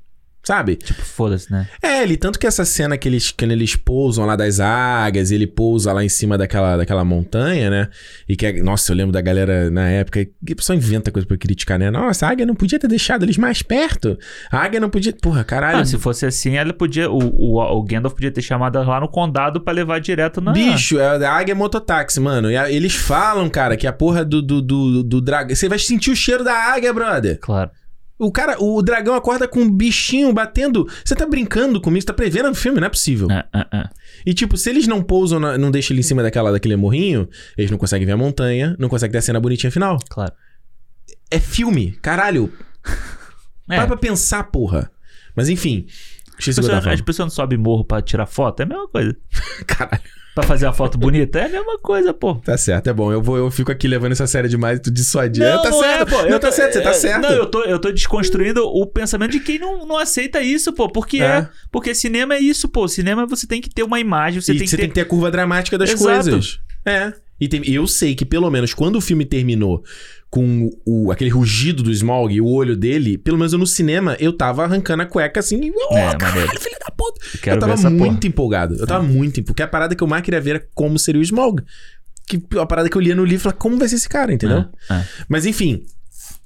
Sabe? 0.43 0.75
Tipo, 0.75 1.01
foda-se, 1.01 1.49
né? 1.49 1.69
É, 1.81 2.03
ele, 2.03 2.17
tanto 2.17 2.37
que 2.37 2.45
essa 2.45 2.65
cena 2.65 2.97
que 2.97 3.07
eles, 3.07 3.31
quando 3.31 3.51
eles 3.51 3.77
pousam 3.77 4.25
lá 4.25 4.35
das 4.35 4.59
águias, 4.59 5.31
ele 5.31 5.47
pousa 5.47 5.93
lá 5.93 6.03
em 6.03 6.09
cima 6.09 6.37
daquela, 6.37 6.75
daquela 6.75 7.05
montanha, 7.05 7.69
né? 7.69 7.87
E 8.27 8.35
que, 8.35 8.45
é- 8.47 8.61
nossa, 8.61 8.91
eu 8.91 8.95
lembro 8.97 9.13
da 9.13 9.21
galera 9.21 9.71
na 9.71 9.87
época, 9.87 10.25
que 10.45 10.51
a 10.51 10.55
pessoa 10.55 10.75
inventa 10.75 11.11
coisa 11.11 11.25
pra 11.25 11.37
criticar, 11.37 11.79
né? 11.79 11.89
Nossa, 11.89 12.27
a 12.27 12.29
águia 12.29 12.45
não 12.45 12.55
podia 12.55 12.77
ter 12.77 12.89
deixado 12.89 13.23
eles 13.23 13.37
mais 13.37 13.61
perto. 13.61 14.17
A 14.51 14.57
águia 14.57 14.81
não 14.81 14.89
podia. 14.89 15.13
Porra, 15.13 15.45
caralho. 15.45 15.79
Ah, 15.79 15.85
se 15.85 15.97
fosse 15.97 16.25
assim, 16.25 16.57
ela 16.57 16.73
podia. 16.73 17.09
O, 17.09 17.19
o, 17.19 17.77
o 17.77 17.83
Gandalf 17.83 18.13
podia 18.13 18.31
ter 18.31 18.41
chamado 18.41 18.77
ela 18.77 18.85
lá 18.87 18.99
no 18.99 19.07
condado 19.07 19.61
pra 19.61 19.71
levar 19.71 20.01
direto 20.01 20.41
na. 20.41 20.51
Bicho, 20.51 20.99
é- 20.99 21.25
a 21.25 21.31
águia 21.33 21.53
é 21.53 21.55
mototáxi, 21.55 22.19
mano. 22.19 22.51
E 22.51 22.57
a- 22.57 22.69
eles 22.69 22.93
falam, 22.95 23.49
cara, 23.49 23.77
que 23.77 23.87
a 23.87 23.93
porra 23.93 24.25
do, 24.25 24.41
do, 24.41 24.61
do, 24.61 25.03
do 25.03 25.21
dragão. 25.21 25.55
Você 25.55 25.69
vai 25.69 25.79
sentir 25.79 26.11
o 26.11 26.15
cheiro 26.17 26.43
da 26.43 26.53
águia, 26.53 26.91
brother. 26.93 27.39
Claro. 27.39 27.71
O 28.25 28.31
cara, 28.31 28.55
o 28.61 28.81
dragão 28.81 29.13
acorda 29.15 29.47
com 29.47 29.59
um 29.61 29.69
bichinho 29.69 30.31
batendo. 30.33 30.87
Você 31.03 31.15
tá 31.15 31.25
brincando 31.25 31.79
comigo? 31.81 32.01
Você 32.01 32.07
tá 32.07 32.13
prevendo 32.13 32.49
o 32.49 32.55
filme? 32.55 32.79
Não 32.79 32.87
é 32.87 32.89
possível. 32.89 33.27
É, 33.31 33.45
é, 33.53 33.77
é. 33.79 33.83
E 34.25 34.33
tipo, 34.33 34.57
se 34.57 34.69
eles 34.69 34.87
não 34.87 35.01
pousam, 35.03 35.39
na- 35.39 35.57
não 35.57 35.69
deixam 35.71 35.93
ele 35.93 35.99
em 36.01 36.03
cima 36.03 36.23
daquela, 36.23 36.51
daquele 36.51 36.75
morrinho, 36.75 37.27
eles 37.57 37.69
não 37.71 37.77
conseguem 37.77 38.05
ver 38.05 38.13
a 38.13 38.17
montanha, 38.17 38.75
não 38.79 38.87
conseguem 38.89 39.11
ter 39.11 39.17
a 39.17 39.21
cena 39.21 39.39
bonitinha 39.39 39.71
final. 39.71 39.97
Claro. 40.09 40.31
É 41.29 41.39
filme, 41.39 41.91
caralho. 42.01 42.51
É. 43.69 43.77
Para 43.77 43.87
pra 43.87 43.97
pensar, 43.97 44.43
porra. 44.51 44.91
Mas 45.33 45.47
enfim. 45.47 45.87
Esqueci 46.39 46.59
o 46.59 46.63
que 46.63 46.67
eu 46.67 46.69
Pessoa- 46.69 46.81
tava 46.81 46.93
as 46.93 47.01
pessoas 47.01 47.25
não 47.27 47.29
sobem 47.31 47.57
morro 47.57 47.83
pra 47.85 48.01
tirar 48.01 48.25
foto, 48.25 48.59
é 48.61 48.63
a 48.63 48.65
mesma 48.65 48.87
coisa. 48.87 49.15
Caralho. 49.67 50.01
Pra 50.35 50.43
fazer 50.43 50.65
a 50.65 50.73
foto 50.73 50.97
bonita, 50.97 51.37
é 51.37 51.45
a 51.45 51.49
mesma 51.49 51.77
coisa, 51.77 52.11
pô. 52.11 52.33
Tá 52.35 52.57
certo, 52.57 52.87
é 52.89 52.93
bom. 52.93 53.11
Eu, 53.13 53.21
vou, 53.21 53.37
eu 53.37 53.51
fico 53.51 53.71
aqui 53.71 53.87
levando 53.87 54.13
essa 54.13 54.25
série 54.25 54.47
demais 54.47 54.79
e 54.79 54.81
tu 54.81 54.89
dissuadir. 54.89 55.43
É, 55.43 55.57
tá 55.59 55.69
não 55.69 55.79
certo, 55.79 56.01
é, 56.01 56.05
pô. 56.05 56.21
Não, 56.23 56.29
Eu 56.29 56.39
tá 56.39 56.47
tô- 56.47 56.53
certo, 56.53 56.73
você 56.73 56.81
tá 56.81 56.89
é, 56.89 56.93
certo. 56.93 57.21
Não, 57.21 57.29
eu 57.33 57.45
tô, 57.45 57.61
eu 57.65 57.77
tô 57.77 57.91
desconstruindo 57.91 58.63
o 58.65 58.83
pensamento 58.87 59.29
de 59.31 59.39
quem 59.41 59.59
não, 59.59 59.85
não 59.85 59.95
aceita 59.95 60.41
isso, 60.41 60.73
pô. 60.73 60.89
Porque 60.89 61.17
é. 61.21 61.25
É. 61.25 61.49
Porque 61.71 61.93
cinema 61.93 62.33
é 62.33 62.39
isso, 62.39 62.67
pô. 62.67 62.87
Cinema 62.87 63.27
você 63.27 63.45
tem 63.45 63.61
que 63.61 63.69
ter 63.69 63.83
uma 63.83 63.99
imagem, 63.99 64.41
você 64.41 64.53
e 64.53 64.57
tem 64.57 64.63
que 64.65 64.71
você 64.71 64.75
ter. 64.75 64.81
tem 64.81 64.89
que 64.89 64.95
ter 64.95 65.01
a 65.01 65.05
curva 65.05 65.29
dramática 65.29 65.77
das 65.77 65.91
Exato. 65.91 66.03
coisas. 66.31 66.59
É. 66.83 67.13
E 67.43 67.47
tem- 67.47 67.61
eu 67.69 67.85
sei 67.87 68.15
que, 68.15 68.25
pelo 68.25 68.49
menos, 68.49 68.73
quando 68.73 68.95
o 68.97 69.01
filme 69.01 69.25
terminou 69.25 69.83
com 70.29 70.71
o, 70.85 71.11
aquele 71.11 71.29
rugido 71.29 71.83
do 71.83 71.91
Smaug 71.91 72.33
e 72.33 72.41
o 72.41 72.47
olho 72.47 72.75
dele, 72.75 73.17
pelo 73.19 73.37
menos 73.37 73.53
eu 73.53 73.59
no 73.59 73.67
cinema, 73.67 74.17
eu 74.19 74.33
tava 74.33 74.63
arrancando 74.63 75.03
a 75.03 75.05
cueca 75.05 75.39
assim. 75.39 75.71
Oh, 75.91 75.97
É, 75.97 76.15
caralho, 76.17 76.59
filho 76.59 76.75
da 76.79 76.91
puta. 76.95 77.19
Quero 77.41 77.57
eu 77.57 77.59
tava 77.59 77.89
muito 77.89 78.15
porra. 78.15 78.27
empolgado. 78.27 78.75
Eu 78.75 78.87
tava 78.87 79.03
muito 79.03 79.39
empolgado. 79.39 79.45
Porque 79.45 79.61
a 79.61 79.67
parada 79.67 79.95
que 79.95 80.03
eu 80.03 80.07
mais 80.07 80.23
queria 80.23 80.41
ver 80.41 80.49
era 80.51 80.67
como 80.73 80.97
seria 80.97 81.19
o 81.21 81.23
Smaug. 81.23 81.61
Que 82.27 82.41
a 82.57 82.65
parada 82.65 82.89
que 82.89 82.95
eu 82.97 83.01
lia 83.01 83.15
no 83.15 83.23
livro, 83.25 83.43
falava, 83.43 83.59
como 83.59 83.77
vai 83.77 83.87
ser 83.87 83.95
esse 83.95 84.09
cara, 84.09 84.33
entendeu? 84.33 84.65
É, 84.89 84.93
é. 84.95 85.03
Mas 85.29 85.45
enfim. 85.45 85.83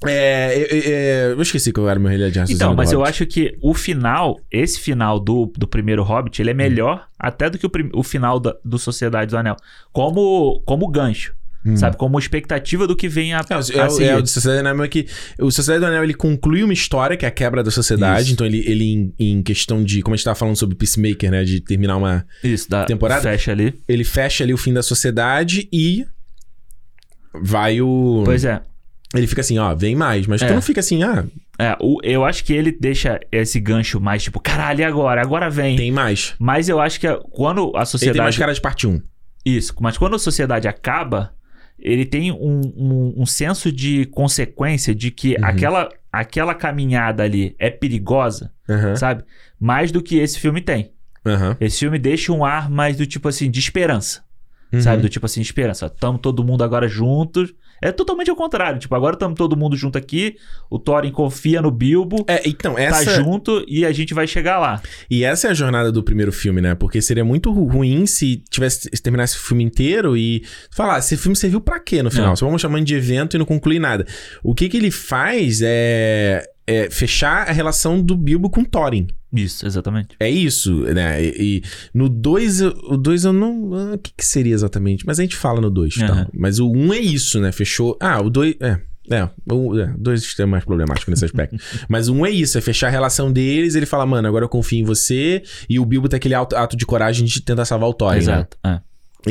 É, 0.06 0.54
é, 0.54 0.78
é, 0.78 1.32
eu 1.32 1.42
esqueci 1.42 1.74
que 1.74 1.80
eu 1.80 1.90
era 1.90 2.00
meu 2.00 2.10
relé 2.10 2.30
de 2.30 2.38
raciocínio 2.38 2.56
Então, 2.56 2.76
mas 2.76 2.92
eu 2.92 3.04
acho 3.04 3.26
que 3.26 3.58
o 3.62 3.74
final, 3.74 4.40
esse 4.52 4.80
final 4.80 5.20
do, 5.20 5.52
do 5.58 5.68
primeiro 5.68 6.04
Hobbit, 6.04 6.40
Hum. 6.40 6.44
ele 6.44 6.52
é 6.52 6.54
melhor 6.54 7.08
até 7.18 7.50
do 7.50 7.58
que 7.58 7.66
o, 7.66 7.72
o 7.96 8.04
final 8.04 8.40
da, 8.40 8.56
do 8.64 8.78
Sociedade 8.78 9.32
do 9.32 9.38
Anel. 9.38 9.56
Como, 9.92 10.62
como 10.68 10.88
gancho, 10.88 11.34
Hum. 11.66 11.76
sabe? 11.76 11.98
Como 11.98 12.18
expectativa 12.20 12.86
do 12.86 12.96
que 12.96 13.10
vem 13.10 13.34
a, 13.34 13.42
É, 13.50 13.54
a 13.56 13.58
é, 13.58 13.90
seguir. 13.90 14.06
é 14.10 14.16
o 14.16 14.22
de 14.22 14.30
Sociedade 14.30 14.62
do 14.62 14.68
Anel 14.70 14.84
é 14.84 14.88
que 14.88 15.08
o 15.40 15.50
Sociedade 15.50 15.80
do 15.84 15.88
Anel 15.88 16.04
ele 16.04 16.14
conclui 16.14 16.62
uma 16.64 16.72
história 16.74 17.18
que 17.18 17.26
é 17.26 17.28
a 17.28 17.32
quebra 17.32 17.64
da 17.64 17.72
sociedade. 17.72 18.22
Isso. 18.26 18.34
Então 18.34 18.46
ele, 18.46 18.64
ele 18.68 18.84
em, 18.86 19.14
em 19.18 19.42
questão 19.42 19.84
de, 19.84 20.04
como 20.04 20.14
a 20.14 20.16
gente 20.18 20.26
tava 20.26 20.36
falando 20.36 20.56
sobre 20.56 20.76
Peacemaker, 20.76 21.32
né, 21.32 21.44
de 21.44 21.60
terminar 21.60 21.98
uma, 21.98 22.24
Isso, 22.44 22.70
da 22.70 22.86
temporada? 22.86 23.22
fecha 23.24 23.52
ali. 23.52 23.74
ele 23.88 24.04
fecha 24.04 24.44
ali 24.44 24.54
o 24.54 24.58
fim 24.58 24.72
da 24.74 24.84
sociedade 24.84 25.68
e 25.74 26.06
vai 27.34 27.82
o 27.82 28.22
Pois 28.24 28.46
é. 28.46 28.62
Ele 29.16 29.28
fica 29.28 29.42
assim, 29.42 29.58
ó, 29.58 29.74
vem 29.76 29.96
mais, 29.96 30.28
mas 30.28 30.42
É. 30.42 30.48
tu 30.48 30.54
não 30.54 30.62
fica 30.62 30.80
assim, 30.80 31.04
ah, 31.04 31.26
É, 31.60 31.76
o- 31.82 31.98
eu 32.04 32.24
acho 32.24 32.44
que 32.44 32.54
ele 32.54 32.72
deixa 32.72 33.20
esse 33.32 33.60
gancho 33.60 34.00
mais 34.00 34.22
tipo, 34.22 34.40
caralho, 34.40 34.82
e 34.82 34.84
agora? 34.84 35.20
Agora 35.22 35.50
vem. 35.50 35.76
tem 35.76 35.92
mais. 35.92 36.36
Mas 36.38 36.70
eu 36.70 36.80
acho 36.80 37.00
que 37.00 37.08
a- 37.08 37.18
quando 37.18 37.62
a 37.62 37.64
Ele 37.64 37.72
tem 37.74 37.86
sociedade. 37.86 38.20
mais 38.20 38.38
cara 38.38 38.54
de 38.54 38.62
parte 38.62 38.86
1. 38.86 39.02
Isso, 39.44 39.74
mas 39.80 39.98
quando 39.98 40.16
a 40.16 40.20
sociedade 40.20 40.68
acaba, 40.68 41.34
ele 41.80 42.06
tem 42.06 42.32
um, 42.32 42.62
um- 42.76 43.14
um 43.18 43.26
senso 43.26 43.72
de 43.72 44.06
consequência 44.08 44.94
de 44.94 45.10
que 45.10 45.30
Uhum. 45.36 45.46
aquela, 45.46 45.90
aquela 46.12 46.54
caminhada 46.54 47.24
ali 47.24 47.56
é 47.58 47.72
perigosa, 47.72 48.52
Aham. 48.70 48.96
sabe? 48.96 49.24
Mais 49.60 49.92
do 49.92 50.04
que 50.04 50.18
esse 50.18 50.40
filme 50.40 50.62
tem. 50.62 50.92
Aham. 51.26 51.58
Esse 51.60 51.80
filme 51.80 51.98
deixa 51.98 52.32
um 52.32 52.46
ar 52.46 52.70
mais 52.70 52.96
do 52.98 53.06
tipo 53.08 53.28
assim, 53.28 53.50
de 53.50 53.60
esperança. 53.60 54.22
Uhum. 54.72 54.80
Sabe? 54.82 55.02
Do 55.02 55.10
tipo 55.10 55.26
assim, 55.26 55.42
esperança. 55.42 55.90
Tamo 55.90 56.20
todo 56.20 56.44
mundo 56.44 56.64
agora 56.64 56.88
juntos. 56.88 57.52
É 57.82 57.92
totalmente 57.92 58.30
ao 58.30 58.36
contrário. 58.36 58.80
Tipo, 58.80 58.96
agora 58.96 59.14
estamos 59.14 59.38
todo 59.38 59.56
mundo 59.56 59.76
junto 59.78 59.98
aqui. 59.98 60.36
O 60.70 60.80
Thorin 60.80 61.12
confia 61.12 61.62
no 61.62 61.70
Bilbo. 61.72 62.26
É, 62.28 62.42
então, 62.48 62.74
Tá 62.76 62.82
essa 62.82 63.16
junto 63.16 63.64
e 63.68 63.86
a 63.86 63.92
gente 63.92 64.14
vai 64.14 64.26
chegar 64.28 64.60
lá. 64.60 64.82
E 65.10 65.24
essa 65.24 65.48
é 65.48 65.52
a 65.52 65.54
jornada 65.54 65.92
do 65.92 66.04
primeiro 66.04 66.32
filme, 66.32 66.62
né? 66.62 66.76
Porque 66.76 67.02
seria 67.02 67.24
muito 67.26 67.52
ru- 67.52 67.68
ruim 67.68 68.06
se 68.06 68.44
tivesse 68.50 68.90
se 68.94 69.02
terminasse 69.02 69.36
o 69.38 69.40
filme 69.40 69.64
inteiro 69.64 70.16
e 70.18 70.44
falar, 70.72 71.00
esse 71.00 71.16
filme 71.18 71.36
serviu 71.36 71.62
pra 71.62 71.80
quê 71.80 72.02
no 72.02 72.10
final? 72.12 72.34
É. 72.34 72.36
Só 72.36 72.46
vamos 72.46 72.62
chamando 72.62 72.86
de 72.86 72.96
evento 72.96 73.36
e 73.36 73.40
não 73.40 73.46
conclui 73.46 73.80
nada. 73.80 74.06
O 74.44 74.56
que 74.56 74.68
que 74.70 74.78
ele 74.78 74.92
faz 74.92 75.60
é, 75.64 76.44
é 76.68 76.90
fechar 76.90 77.48
a 77.48 77.52
relação 77.52 78.02
do 78.02 78.16
Bilbo 78.18 78.50
com 78.50 78.64
Thorin. 78.64 79.08
Isso, 79.34 79.66
exatamente. 79.66 80.16
É 80.20 80.30
isso, 80.30 80.82
né? 80.84 81.24
E, 81.24 81.34
e 81.40 81.64
no 81.94 82.08
2, 82.10 82.62
o 82.62 82.98
2 82.98 83.26
eu 83.26 83.34
não. 83.34 83.74
ah, 83.74 83.94
O 83.96 83.98
que, 83.98 84.12
que 84.16 84.26
seria 84.26 84.54
exatamente? 84.54 85.06
Mas 85.06 85.20
a 85.20 85.24
gente 85.24 85.36
fala 85.36 85.60
no 85.62 85.70
2, 85.70 85.98
Aham. 85.98 86.08
tá? 86.26 86.28
Mas 86.34 86.60
o 86.60 86.70
1 86.70 86.78
um 86.78 86.94
é 86.94 87.00
isso, 87.00 87.40
né? 87.40 87.52
Fechou. 87.52 87.98
Ah, 88.02 88.22
o 88.22 88.30
2. 88.30 88.56
É. 88.60 88.80
É, 89.10 89.24
o 89.50 89.74
2 89.98 90.36
é 90.40 90.46
mais 90.46 90.66
problemático 90.66 91.10
nesse 91.10 91.24
aspecto. 91.24 91.56
Mas 91.88 92.10
um 92.10 92.26
é 92.26 92.30
isso, 92.30 92.58
é 92.58 92.62
fechar 92.62 92.88
a 92.88 92.92
relação 92.92 93.32
deles. 93.32 93.74
Ele 93.74 93.86
fala, 93.86 94.06
mano, 94.06 94.28
agora 94.28 94.44
eu 94.44 94.50
confio 94.50 94.80
em 94.80 94.84
você. 94.84 95.42
E 95.70 95.80
o 95.80 95.86
Bilbo 95.86 96.10
tem 96.10 96.18
aquele 96.18 96.34
ato, 96.36 96.56
ato 96.58 96.76
de 96.76 96.86
coragem 96.86 97.26
de 97.26 97.42
tentar 97.42 97.64
salvar 97.64 97.88
o 97.88 97.94
Thorin, 97.94 98.16
né? 98.18 98.22
Exato. 98.22 98.58
é. 98.66 98.82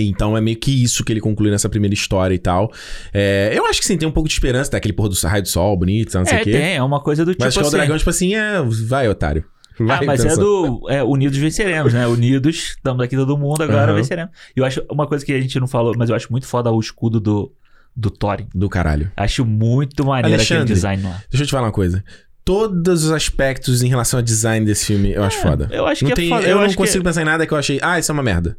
Então 0.02 0.36
é 0.36 0.40
meio 0.40 0.56
que 0.56 0.82
isso 0.82 1.04
que 1.04 1.12
ele 1.12 1.20
conclui 1.20 1.50
nessa 1.50 1.68
primeira 1.68 1.94
história 1.94 2.34
e 2.34 2.38
tal. 2.38 2.72
É, 3.12 3.52
eu 3.54 3.66
acho 3.66 3.80
que 3.80 3.86
sim, 3.86 3.96
tem 3.96 4.08
um 4.08 4.12
pouco 4.12 4.28
de 4.28 4.34
esperança, 4.34 4.70
tá? 4.70 4.76
Aquele 4.76 4.92
porra 4.92 5.08
do 5.08 5.14
raio 5.26 5.42
do 5.42 5.48
sol 5.48 5.76
bonito, 5.76 6.16
não 6.18 6.24
sei 6.24 6.38
É, 6.38 6.40
o 6.40 6.44
quê. 6.44 6.50
tem. 6.52 6.76
É 6.76 6.82
uma 6.82 7.00
coisa 7.00 7.24
do 7.24 7.32
tipo 7.32 7.44
Mas 7.44 7.48
acho 7.48 7.58
que 7.58 7.60
é 7.60 7.64
o 7.64 7.68
assim. 7.68 7.76
dragão, 7.76 7.98
tipo 7.98 8.10
assim, 8.10 8.34
é. 8.34 8.62
Vai, 8.88 9.08
otário. 9.08 9.44
Vai, 9.78 9.98
ah, 9.98 10.06
mas 10.06 10.24
é 10.24 10.34
do 10.36 10.86
é, 10.88 11.02
Unidos 11.04 11.36
Venceremos, 11.36 11.92
né? 11.92 12.06
Unidos, 12.06 12.76
estamos 12.76 13.04
aqui 13.04 13.14
todo 13.14 13.36
mundo, 13.36 13.62
agora 13.62 13.92
Aham. 13.92 13.96
venceremos. 13.96 14.32
E 14.56 14.60
eu 14.60 14.64
acho 14.64 14.82
uma 14.90 15.06
coisa 15.06 15.24
que 15.24 15.32
a 15.32 15.40
gente 15.40 15.60
não 15.60 15.66
falou, 15.66 15.94
mas 15.98 16.08
eu 16.08 16.16
acho 16.16 16.28
muito 16.30 16.46
foda 16.46 16.70
o 16.72 16.80
escudo 16.80 17.20
do, 17.20 17.52
do 17.94 18.10
Thorin. 18.10 18.46
Do 18.54 18.70
caralho. 18.70 19.12
Acho 19.14 19.44
muito 19.44 20.02
maneiro 20.04 20.28
aquele 20.40 20.58
Alexandre, 20.60 20.74
design 20.74 21.02
lá. 21.02 21.22
Deixa 21.30 21.42
eu 21.44 21.46
te 21.46 21.50
falar 21.50 21.64
uma 21.66 21.72
coisa. 21.72 22.02
Todos 22.42 23.04
os 23.04 23.10
aspectos 23.10 23.82
em 23.82 23.88
relação 23.88 24.18
ao 24.18 24.22
design 24.22 24.64
desse 24.64 24.86
filme 24.86 25.12
eu 25.12 25.22
acho 25.24 25.38
foda. 25.42 25.68
Eu 25.70 25.84
acho 25.86 26.04
não 26.04 26.08
que 26.08 26.12
é 26.12 26.16
tem, 26.16 26.28
foda. 26.30 26.42
Eu, 26.44 26.50
Eu 26.50 26.56
não 26.56 26.62
acho 26.64 26.70
que- 26.70 26.76
consigo 26.82 27.04
pensar 27.04 27.20
em 27.22 27.24
nada 27.26 27.46
que 27.46 27.52
eu 27.52 27.58
achei. 27.58 27.78
Ah, 27.82 27.98
isso 27.98 28.10
é 28.10 28.14
uma 28.14 28.22
merda. 28.22 28.56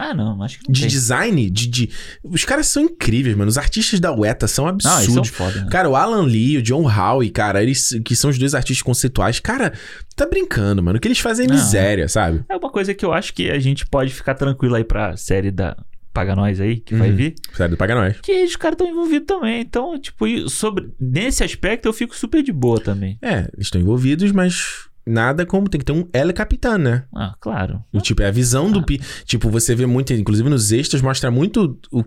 Ah, 0.00 0.14
não, 0.14 0.42
acho 0.42 0.58
que 0.58 0.68
não 0.68 0.72
De 0.72 0.80
tem. 0.80 0.88
design, 0.88 1.50
de, 1.50 1.66
de- 1.66 1.90
Os 2.24 2.44
caras 2.44 2.66
são 2.68 2.82
incríveis, 2.84 3.36
mano. 3.36 3.48
Os 3.50 3.58
artistas 3.58 4.00
da 4.00 4.12
UETA 4.12 4.48
são 4.48 4.64
Não, 4.64 4.72
eles 4.72 4.82
são 4.84 4.92
absurdos. 4.96 5.28
foda. 5.30 5.60
Né? 5.62 5.68
Cara, 5.70 5.88
o 5.90 5.96
Alan 5.96 6.22
Lee, 6.22 6.56
o 6.58 6.62
John 6.62 6.88
Howe, 6.88 7.28
cara, 7.30 7.62
eles 7.62 7.90
que 8.04 8.16
são 8.16 8.30
os 8.30 8.38
dois 8.38 8.54
artistas 8.54 8.82
conceituais, 8.82 9.40
cara, 9.40 9.72
tá 10.16 10.26
brincando, 10.26 10.82
mano. 10.82 10.96
O 10.96 11.00
que 11.00 11.08
eles 11.08 11.18
fazem 11.18 11.44
é 11.46 11.48
Não. 11.48 11.54
miséria, 11.56 12.08
sabe? 12.08 12.42
É 12.48 12.56
uma 12.56 12.70
coisa 12.70 12.94
que 12.94 13.04
eu 13.04 13.12
acho 13.12 13.34
que 13.34 13.50
a 13.50 13.58
gente 13.58 13.86
pode 13.86 14.12
ficar 14.12 14.34
tranquilo 14.34 14.74
aí 14.74 14.84
pra 14.84 15.16
série 15.16 15.50
da 15.50 15.76
Paga 16.12 16.34
Nós 16.34 16.60
aí, 16.60 16.80
que 16.80 16.94
vai 16.94 17.10
Uhum. 17.10 17.16
vir. 17.16 17.34
Sério, 17.54 17.76
paga 17.76 17.94
nós. 17.94 18.16
Que 18.20 18.42
os 18.42 18.56
caras 18.56 18.74
estão 18.74 18.88
envolvidos 18.90 19.26
também. 19.28 19.60
Então, 19.60 19.96
tipo, 19.98 20.26
sobre, 20.48 20.88
nesse 20.98 21.44
aspecto 21.44 21.86
eu 21.86 21.92
fico 21.92 22.16
super 22.16 22.42
de 22.42 22.52
boa 22.52 22.80
também. 22.80 23.16
É, 23.22 23.48
eles 23.54 23.66
estão 23.66 23.80
envolvidos, 23.80 24.32
mas 24.32 24.88
nada 25.10 25.44
como 25.44 25.68
tem 25.68 25.78
que 25.78 25.84
ter 25.84 25.92
um 25.92 26.06
L 26.12 26.32
Capitã, 26.32 26.78
né? 26.78 27.04
Ah, 27.14 27.34
claro. 27.40 27.82
O 27.92 28.00
tipo, 28.00 28.22
é 28.22 28.26
a 28.26 28.30
visão 28.30 28.70
do. 28.70 28.82
Pi- 28.84 29.00
Tipo, 29.24 29.50
você 29.50 29.74
vê 29.74 29.86
muito, 29.86 30.12
inclusive 30.12 30.48
nos 30.48 30.72
extras, 30.72 31.02
mostra 31.02 31.30
muito 31.30 31.78
o. 31.92 32.04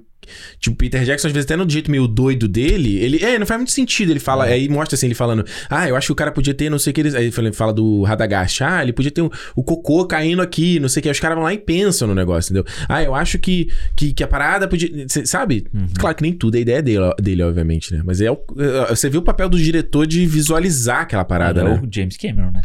Tipo, 0.58 0.78
Peter 0.78 1.04
Jackson, 1.04 1.28
às 1.28 1.34
vezes, 1.34 1.46
até 1.46 1.58
no 1.58 1.70
jeito 1.70 1.92
meio 1.92 2.08
doido 2.08 2.48
dele, 2.48 2.98
ele. 2.98 3.22
É, 3.22 3.38
não 3.38 3.46
faz 3.46 3.60
muito 3.60 3.74
sentido. 3.74 4.10
Ele 4.10 4.22
fala. 4.22 4.46
Aí 4.46 4.70
mostra 4.70 4.96
assim, 4.96 5.08
ele 5.08 5.14
falando. 5.16 5.46
Ah, 5.70 5.88
eu 5.90 5.98
acho 5.98 6.08
que 6.08 6.12
o 6.14 6.16
cara 6.16 6.32
podia 6.32 6.54
ter, 6.54 6.70
não 6.70 6.80
sei 6.80 6.92
o 6.92 6.94
que 6.94 7.02
ele. 7.02 7.18
Aí 7.18 7.26
ele 7.38 7.52
fala- 7.52 7.74
do 7.74 8.04
Radagast. 8.04 8.64
Ah, 8.64 8.82
ele 8.82 8.94
podia 8.94 9.12
ter 9.12 9.22
um- 9.22 9.30
o 9.54 9.62
cocô 9.64 10.06
caindo 10.06 10.42
aqui, 10.42 10.80
não 10.80 10.88
sei 10.88 11.02
o 11.02 11.04
que. 11.04 11.10
Aí 11.10 11.12
os 11.14 11.20
caras 11.20 11.36
vão 11.36 11.44
lá 11.44 11.54
e 11.54 11.58
pensam 11.58 12.08
no 12.08 12.16
negócio, 12.16 12.54
entendeu? 12.54 12.66
Ah, 12.88 13.04
eu 13.04 13.14
acho 13.14 13.38
que, 13.38 13.68
que, 13.98 14.14
que 14.14 14.24
a 14.24 14.28
parada 14.28 14.66
podia. 14.66 14.90
cê- 15.10 15.26
sabe? 15.26 15.68
Claro 16.00 16.16
que 16.16 16.22
nem 16.24 16.32
tudo 16.32 16.56
é 16.56 16.62
ideia 16.62 16.82
dele, 16.82 17.00
dele, 17.22 17.44
obviamente, 17.44 17.94
né? 17.94 18.02
Mas 18.06 18.22
é 18.22 18.32
o, 18.32 18.38
é- 18.58 18.96
Você 18.96 19.10
vê 19.10 19.18
o 19.18 19.22
papel 19.22 19.50
do 19.50 19.58
diretor 19.58 20.08
de 20.08 20.26
visualizar 20.26 21.02
aquela 21.02 21.26
parada, 21.26 21.60
é 21.62 21.64
né? 21.66 21.82
o 21.84 21.88
James 21.94 22.16
Cameron, 22.16 22.52
né? 22.52 22.62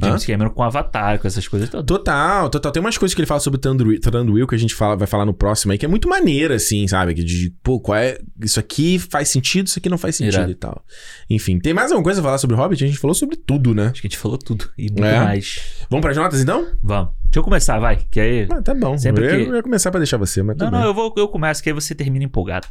James 0.00 0.24
Cameron 0.24 0.50
com 0.50 0.62
Avatar, 0.62 1.18
com 1.18 1.26
essas 1.28 1.46
coisas 1.46 1.68
todas. 1.68 1.84
Total, 1.86 2.48
total. 2.48 2.72
Tem 2.72 2.80
umas 2.80 2.96
coisas 2.96 3.14
que 3.14 3.20
ele 3.20 3.26
fala 3.26 3.40
sobre 3.40 3.60
Thunderwheel 3.60 4.46
que 4.46 4.54
a 4.54 4.58
gente 4.58 4.74
fala, 4.74 4.96
vai 4.96 5.06
falar 5.06 5.26
no 5.26 5.34
próximo 5.34 5.72
aí, 5.72 5.78
que 5.78 5.84
é 5.84 5.88
muito 5.88 6.08
maneira, 6.08 6.54
assim, 6.54 6.88
sabe? 6.88 7.14
Que 7.14 7.22
de, 7.22 7.52
pô, 7.62 7.78
qual 7.78 7.98
é. 7.98 8.18
Isso 8.40 8.58
aqui 8.58 8.98
faz 8.98 9.28
sentido, 9.28 9.66
isso 9.66 9.78
aqui 9.78 9.88
não 9.88 9.98
faz 9.98 10.16
sentido 10.16 10.34
Irado. 10.34 10.50
e 10.50 10.54
tal. 10.54 10.84
Enfim, 11.28 11.58
tem 11.58 11.74
mais 11.74 11.90
alguma 11.90 12.04
coisa 12.04 12.20
a 12.20 12.24
falar 12.24 12.38
sobre 12.38 12.56
Hobbit? 12.56 12.82
A 12.82 12.86
gente 12.86 12.98
falou 12.98 13.14
sobre 13.14 13.36
tudo, 13.36 13.74
né? 13.74 13.88
Acho 13.92 14.00
que 14.00 14.06
a 14.06 14.10
gente 14.10 14.18
falou 14.18 14.38
tudo. 14.38 14.68
E 14.78 14.84
muito 14.90 15.04
É? 15.04 15.20
mais. 15.20 15.60
Vamos 15.90 16.02
pras 16.02 16.16
notas 16.16 16.40
então? 16.40 16.66
Vamos. 16.82 17.10
Deixa 17.24 17.38
eu 17.40 17.42
começar, 17.44 17.78
vai. 17.78 17.98
Que 18.10 18.20
aí. 18.20 18.46
Ah, 18.50 18.62
tá 18.62 18.74
bom. 18.74 18.96
Sempre 18.98 19.24
eu, 19.26 19.30
ia- 19.30 19.44
que- 19.44 19.50
eu 19.50 19.56
ia 19.56 19.62
começar 19.62 19.90
pra 19.90 19.98
deixar 20.00 20.16
você, 20.16 20.42
mas 20.42 20.56
Não, 20.56 20.70
não, 20.70 20.78
bem. 20.78 20.86
eu 20.88 20.94
vou, 20.94 21.12
eu 21.16 21.28
começo, 21.28 21.62
que 21.62 21.68
aí 21.68 21.74
você 21.74 21.94
termina 21.94 22.24
empolgado. 22.24 22.66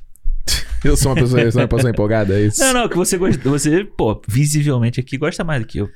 Eu 0.84 0.98
sou 0.98 1.12
uma 1.12 1.22
pessoa, 1.22 1.40
eu 1.42 1.52
sou 1.52 1.62
uma 1.62 1.68
pessoa 1.68 1.92
empolgada, 1.92 2.34
é 2.40 2.48
isso? 2.48 2.60
Não, 2.60 2.74
não, 2.74 2.90
que 2.90 2.96
você 2.96 3.16
gosta. 3.16 3.48
Você, 3.48 3.84
pô, 3.84 4.20
visivelmente 4.28 5.00
aqui 5.00 5.16
gosta 5.16 5.44
mais 5.44 5.62
do 5.62 5.68
que 5.68 5.78
eu. 5.78 5.88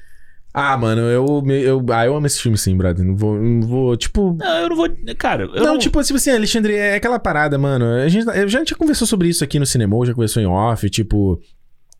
Ah, 0.57 0.77
mano, 0.77 1.01
eu, 1.01 1.43
eu, 1.49 1.85
ah, 1.91 2.05
eu 2.05 2.15
amo 2.15 2.25
esse 2.25 2.41
filme 2.41 2.57
sim, 2.57 2.77
brother. 2.77 3.03
Não 3.05 3.13
vou, 3.13 3.37
não 3.37 3.67
vou 3.67 3.97
tipo... 3.97 4.37
Não, 4.39 4.57
eu 4.61 4.69
não 4.69 4.75
vou. 4.77 4.87
Cara, 5.17 5.43
eu 5.43 5.49
não, 5.49 5.73
não. 5.73 5.77
tipo 5.77 6.01
tipo 6.01 6.15
assim, 6.15 6.31
Alexandre, 6.31 6.75
é 6.75 6.95
aquela 6.95 7.19
parada, 7.19 7.57
mano. 7.57 7.83
A 7.85 8.07
gente, 8.07 8.25
eu 8.25 8.47
já, 8.47 8.63
já 8.63 8.73
conversou 8.73 9.05
sobre 9.05 9.27
isso 9.27 9.43
aqui 9.43 9.59
no 9.59 9.65
cinema, 9.65 9.93
já 10.05 10.13
conversou 10.13 10.41
em 10.41 10.45
off, 10.45 10.89
tipo... 10.89 11.41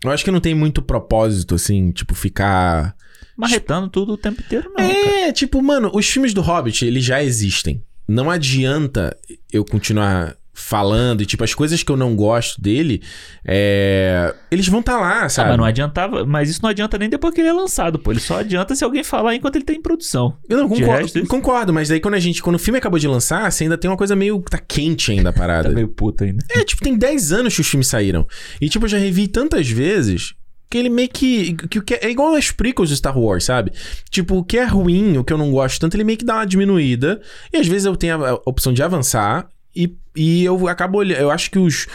Eu 0.02 0.10
acho 0.10 0.24
que 0.24 0.32
não 0.32 0.40
tem 0.40 0.56
muito 0.56 0.82
propósito, 0.82 1.54
assim, 1.54 1.92
tipo, 1.92 2.16
ficar... 2.16 2.96
Marretando 3.36 3.90
tudo 3.90 4.14
o 4.14 4.18
tempo 4.18 4.40
inteiro, 4.40 4.70
não. 4.70 4.76
cara. 4.76 4.88
É, 4.90 5.34
tipo, 5.34 5.62
mano, 5.62 5.92
os 5.94 6.10
filmes 6.10 6.34
do 6.34 6.40
Hobbit, 6.40 6.86
eles 6.86 7.04
já 7.04 7.22
existem. 7.22 7.84
Não 8.08 8.32
adianta 8.32 9.18
eu 9.52 9.66
continuar 9.66 10.38
falando 10.56 11.22
e, 11.22 11.26
tipo, 11.26 11.44
as 11.44 11.54
coisas 11.54 11.84
que 11.84 11.92
eu 11.92 11.98
não 11.98 12.16
gosto 12.16 12.60
dele, 12.62 13.02
é... 13.46 14.34
eles 14.50 14.68
vão 14.68 14.80
estar 14.80 14.98
lá, 14.98 15.26
Ah, 15.26 15.30
sabe? 15.30 15.50
mas 15.50 15.58
não 15.58 15.66
adiantava. 15.66 16.26
Mas 16.26 16.50
isso 16.50 16.62
não 16.64 16.70
adianta 16.70 16.98
nem 16.98 17.10
depois 17.10 17.34
que 17.34 17.42
ele 17.42 17.50
é 17.50 17.54
lançado, 17.54 18.00
pô. 18.00 18.12
Ele 18.12 18.20
só 18.20 18.40
adianta 18.40 18.74
se 18.74 18.84
alguém 18.84 19.04
falar 19.04 19.36
enquanto 19.36 19.58
ele 19.58 19.66
tá 19.66 19.74
em 19.74 19.82
produção. 19.82 20.38
Eu 20.50 20.58
não 20.58 20.70
concordo, 20.70 21.02
resto, 21.04 21.28
concordo, 21.28 21.74
mas 21.74 21.92
aí 21.92 22.00
quando 22.00 22.16
a 22.16 22.20
gente, 22.20 22.42
quando 22.42 22.56
o 22.56 22.60
filme 22.60 22.80
acabou 22.80 22.98
de 22.98 23.08
lançar, 23.08 23.52
você 23.52 23.66
ainda 23.66 23.78
tem 23.78 23.92
uma 23.92 23.98
coisa 23.98 24.16
meio, 24.16 24.40
tá 24.42 24.58
quente 24.58 25.12
ainda 25.12 25.30
a 25.30 25.34
parada. 25.34 25.70
Tá 25.70 25.76
meio 25.76 25.90
puto 25.90 26.24
ainda. 26.24 26.44
É, 26.50 26.64
tipo, 26.64 26.82
tem 26.82 26.98
10 26.98 27.32
anos 27.34 27.54
que 27.54 27.62
os 27.62 27.68
filmes 27.68 27.88
saíram. 27.88 28.26
E, 28.62 28.70
tipo, 28.70 28.86
eu 28.86 28.90
já 28.90 28.98
revi 28.98 29.28
tantas 29.28 29.70
vezes 29.70 30.34
que 30.70 30.78
ele 30.78 30.90
meio 30.90 31.10
que. 31.10 31.54
que, 31.54 31.82
que 31.82 31.94
é 31.96 32.10
igual 32.10 32.34
as 32.34 32.50
prequels 32.52 32.90
de 32.90 32.96
Star 32.98 33.18
Wars, 33.18 33.44
sabe? 33.44 33.72
Tipo, 34.10 34.38
o 34.38 34.44
que 34.44 34.58
é 34.58 34.66
ruim, 34.66 35.18
o 35.18 35.24
que 35.24 35.32
eu 35.32 35.38
não 35.38 35.52
gosto 35.52 35.80
tanto, 35.80 35.96
ele 35.96 36.04
meio 36.04 36.18
que 36.18 36.26
dá 36.26 36.36
uma 36.36 36.46
diminuída. 36.48 37.22
E 37.54 37.58
às 37.58 37.68
vezes 37.68 37.86
eu 37.86 37.96
tenho 37.96 38.24
a, 38.24 38.30
a 38.32 38.34
opção 38.46 38.74
de 38.74 38.82
avançar. 38.82 39.48
E, 39.76 39.96
e 40.16 40.44
eu 40.44 40.68
acabo 40.68 40.98
olhando. 40.98 41.20
Eu 41.20 41.32
acho 41.32 41.52
que 41.52 41.60
os 41.60 41.88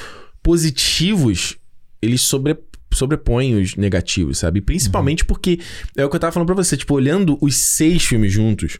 positivos, 0.42 1.56
eles 2.02 2.22
sobre, 2.22 2.56
sobrepõem 2.92 3.60
os 3.60 3.76
negativos, 3.76 4.38
sabe? 4.38 4.60
Principalmente 4.60 5.24
porque 5.24 5.60
é 5.96 6.04
o 6.04 6.10
que 6.10 6.16
eu 6.16 6.20
tava 6.20 6.32
falando 6.32 6.46
pra 6.46 6.56
você, 6.56 6.76
tipo, 6.76 6.94
olhando 6.94 7.38
os 7.40 7.56
seis 7.56 8.04
filmes 8.04 8.32
juntos. 8.32 8.78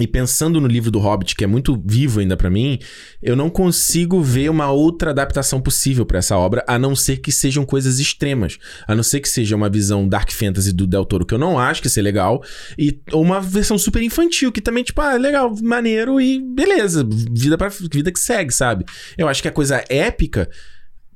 E 0.00 0.06
pensando 0.06 0.58
no 0.58 0.66
livro 0.66 0.90
do 0.90 0.98
Hobbit, 0.98 1.36
que 1.36 1.44
é 1.44 1.46
muito 1.46 1.80
vivo 1.86 2.18
ainda 2.20 2.34
pra 2.36 2.48
mim, 2.50 2.78
eu 3.22 3.36
não 3.36 3.50
consigo 3.50 4.22
ver 4.22 4.50
uma 4.50 4.70
outra 4.70 5.10
adaptação 5.10 5.60
possível 5.60 6.06
pra 6.06 6.18
essa 6.18 6.36
obra, 6.36 6.64
a 6.66 6.78
não 6.78 6.96
ser 6.96 7.18
que 7.18 7.30
sejam 7.30 7.64
coisas 7.64 7.98
extremas. 7.98 8.58
A 8.88 8.94
não 8.94 9.02
ser 9.02 9.20
que 9.20 9.28
seja 9.28 9.54
uma 9.54 9.68
visão 9.68 10.08
dark 10.08 10.32
fantasy 10.32 10.72
do 10.72 10.86
Del 10.86 11.04
Toro, 11.04 11.26
que 11.26 11.34
eu 11.34 11.38
não 11.38 11.58
acho 11.58 11.82
que 11.82 11.90
seja 11.90 12.02
legal, 12.04 12.42
e 12.78 13.00
ou 13.12 13.22
uma 13.22 13.38
versão 13.40 13.76
super 13.76 14.02
infantil, 14.02 14.50
que 14.50 14.62
também, 14.62 14.82
tipo, 14.82 15.00
ah, 15.00 15.14
legal, 15.16 15.54
maneiro 15.62 16.18
e 16.20 16.40
beleza, 16.40 17.06
vida, 17.30 17.58
pra, 17.58 17.68
vida 17.68 18.10
que 18.10 18.18
segue, 18.18 18.52
sabe? 18.52 18.86
Eu 19.16 19.28
acho 19.28 19.42
que 19.42 19.48
a 19.48 19.52
coisa 19.52 19.84
épica. 19.90 20.48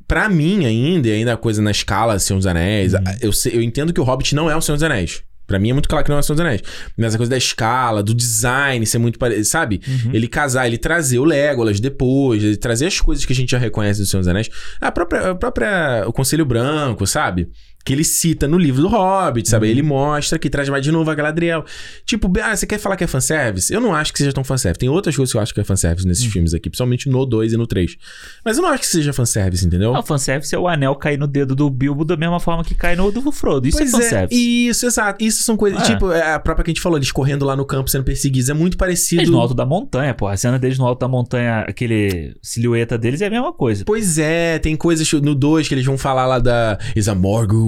Pra 0.07 0.29
mim, 0.29 0.65
ainda, 0.67 1.09
e 1.09 1.13
ainda 1.13 1.33
a 1.33 1.37
coisa 1.37 1.61
na 1.61 1.73
escala 1.73 2.17
Senhor 2.21 2.39
dos 2.39 2.47
Anéis, 2.47 2.93
eu, 3.21 3.33
sei- 3.33 3.57
eu 3.57 3.63
entendo 3.63 3.93
que 3.93 4.01
o 4.01 4.05
Hobbit 4.05 4.37
não 4.37 4.49
é 4.49 4.55
o 4.55 4.61
Senhor 4.61 4.77
dos 4.77 4.85
Anéis. 4.85 5.23
Pra 5.47 5.59
mim 5.59 5.71
é 5.71 5.73
muito 5.73 5.89
claro 5.89 6.05
que 6.05 6.11
não 6.11 6.17
é 6.17 6.21
o 6.21 6.23
Senhor 6.23 6.37
dos 6.37 6.45
Anéis. 6.45 6.63
Mas 6.97 7.15
a 7.15 7.17
coisa 7.17 7.31
da 7.31 7.37
escala, 7.37 8.03
do 8.03 8.15
design 8.15 8.85
ser 8.87 8.99
muito 8.99 9.19
parecido, 9.19 9.47
sabe? 9.47 9.81
Ele 10.13 10.27
casar, 10.29 10.67
ele 10.67 10.79
trazer 10.79 11.19
o 11.19 11.25
Legolas 11.25 11.79
depois, 11.81 12.43
ele 12.43 12.57
trazer 12.57 12.87
as 12.87 13.01
coisas 13.01 13.25
que 13.25 13.33
a 13.33 13.37
gente 13.37 13.51
já 13.51 13.59
reconhece 13.59 14.01
do 14.01 14.07
Senhor 14.07 14.21
dos 14.21 14.29
Anéis. 14.29 14.51
A 14.81 14.91
própria, 14.91 15.31
a 15.31 15.35
própria 15.35 16.05
o 16.07 16.13
Conselho 16.13 16.45
Branco, 16.45 17.07
sabe? 17.07 17.49
Que 17.87 17.93
ele 17.93 18.03
cita 18.03 18.49
no 18.49 18.59
livro 18.59 18.83
do 18.83 18.89
Hobbit, 18.89 19.49
sabe? 19.49 19.69
Ele 19.71 19.81
mostra 19.81 20.41
que 20.41 20.51
traz 20.51 20.69
mais 20.69 20.83
de 20.83 20.91
novo 20.91 21.09
a 21.09 21.15
Galadriel. 21.15 21.65
Tipo, 22.05 22.31
ah, 22.43 22.57
você 22.57 22.67
quer 22.67 22.79
falar 22.79 22.97
que 22.97 23.05
é 23.05 23.07
fanservice? 23.07 23.73
Eu 23.73 23.81
não 23.81 23.95
acho 23.95 24.13
que 24.13 24.19
seja 24.19 24.33
tão 24.33 24.43
fanservice. 24.43 24.81
Tem 24.81 24.89
outras 24.89 25.15
coisas 25.15 25.33
que 25.33 25.39
eu 25.39 25.41
acho 25.41 25.55
que 25.55 25.61
é 25.61 25.65
fanservice 25.65 26.07
nesses 26.07 26.25
filmes 26.25 26.53
aqui, 26.53 26.69
principalmente 26.69 27.09
no 27.09 27.25
2 27.25 27.53
e 27.53 27.57
no 27.57 27.65
3. 27.65 27.97
Mas 28.45 28.57
eu 28.57 28.63
não 28.65 28.71
acho 28.71 28.81
que 28.81 28.89
seja 28.89 29.13
fanservice, 29.13 29.65
entendeu? 29.65 29.95
Ah, 29.95 30.01
o 30.01 30.03
fanservice 30.03 30.53
é 30.53 30.59
o 30.59 30.67
anel 30.67 30.97
cair 30.97 31.17
no 31.17 31.29
dedo 31.29 31.55
do 31.55 31.71
Bilbo 31.71 32.05
da 32.05 32.17
mesma 32.17 32.41
forma 32.41 32.65
que 32.65 32.75
cai 32.75 32.97
no 32.97 33.13
do 33.13 33.31
Frodo. 33.31 33.69
Isso 33.69 33.79
Pois 33.79 33.95
é 33.95 33.97
fanservice. 33.97 34.69
Isso, 34.69 34.87
exato. 34.87 35.25
Isso 35.25 35.45
são 35.45 35.57
coisas. 35.57 35.81
É. 35.83 35.85
Tipo, 35.85 36.11
é 36.11 36.35
a 36.35 36.41
própria 36.41 36.65
que 36.65 36.71
a 36.71 36.75
gente 36.75 36.83
falou, 36.83 36.99
eles 36.99 37.13
correndo 37.13 37.45
lá 37.45 37.55
no 37.55 37.65
campo 37.65 37.89
sendo 37.89 38.03
perseguidos. 38.03 38.49
É 38.49 38.55
muito 38.55 38.77
parecido. 38.77 39.23
Eles 39.23 39.31
no 39.31 39.39
alto 39.39 39.55
da 39.55 39.65
montanha, 39.65 40.13
pô. 40.13 40.27
A 40.27 40.37
cena 40.37 40.59
deles 40.59 40.79
no 40.79 40.87
alto 40.87 40.99
da 40.99 41.09
montanha, 41.09 41.61
aquele 41.61 42.35
silhueta 42.43 42.99
deles 42.99 43.21
é 43.21 43.27
a 43.27 43.31
mesma 43.31 43.53
coisa. 43.53 43.85
Pois 43.85 44.19
é, 44.19 44.59
tem 44.59 44.75
coisas 44.75 45.11
no 45.13 45.35
2 45.35 45.69
que 45.69 45.75
eles 45.75 45.85
vão 45.85 45.97
falar 45.97 46.27
lá 46.27 46.39
da 46.39 46.79
Is 46.97 47.07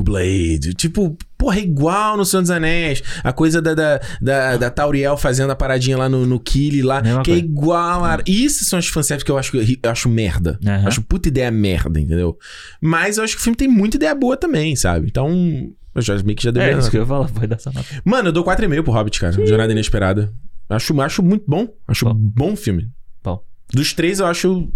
Blade. 0.09 0.75
Tipo, 0.75 1.17
porra, 1.37 1.59
é 1.59 1.63
igual 1.63 2.17
no 2.17 2.25
Senhor 2.25 2.43
dos 2.43 2.51
Anéis. 2.51 3.03
A 3.23 3.33
coisa 3.33 3.61
da, 3.61 3.75
da, 3.75 4.01
da, 4.21 4.57
da 4.57 4.71
Tauriel 4.71 5.17
fazendo 5.17 5.51
a 5.51 5.57
paradinha 5.57 5.97
lá 5.99 6.09
no, 6.09 6.27
no 6.27 6.41
Kili 6.41 6.83
lá, 6.83 7.01
Mesma 7.03 7.23
que 7.23 7.31
é 7.31 7.35
coisa. 7.35 7.47
igual. 7.47 8.05
A... 8.05 8.19
Isso 8.27 8.65
são 8.65 8.79
as 8.79 8.87
fanservice 8.87 9.25
que 9.25 9.31
eu 9.31 9.39
acho, 9.39 9.57
eu 9.57 9.91
acho 9.91 10.09
merda. 10.09 10.59
Eu 10.63 10.89
acho 10.89 11.03
puta 11.03 11.29
ideia 11.29 11.51
merda, 11.51 12.01
entendeu? 12.01 12.39
Mas 12.81 13.19
eu 13.19 13.25
acho 13.25 13.35
que 13.35 13.41
o 13.41 13.45
filme 13.45 13.57
tem 13.57 13.69
muita 13.69 13.97
ideia 13.97 14.15
boa 14.15 14.37
também, 14.37 14.75
sabe? 14.77 15.07
Então. 15.07 15.71
Eu 15.95 16.03
já 16.03 16.15
meio 16.23 16.37
que 16.37 16.45
já 16.45 16.51
É 16.51 16.53
deveria. 16.53 16.79
isso 16.79 16.91
que 16.91 16.97
eu 16.97 17.01
ia 17.01 17.07
falar, 17.07 17.27
vai 17.27 17.47
dar 17.49 17.57
essa 17.57 17.73
nota. 17.73 17.87
Mano, 18.05 18.29
eu 18.29 18.33
dou 18.33 18.45
4,5 18.45 18.83
pro 18.85 18.93
Hobbit, 18.93 19.19
cara. 19.19 19.33
Jornada 19.47 19.73
Inesperada. 19.73 20.33
Acho, 20.69 21.01
acho 21.01 21.23
muito 21.25 21.45
bom. 21.49 21.67
Acho 21.89 22.05
Bom. 22.05 22.15
bom 22.15 22.55
filme. 22.57 22.89
Bom. 23.25 23.43
Dos 23.73 23.93
três, 23.95 24.21
eu 24.21 24.27
acho 24.27 24.71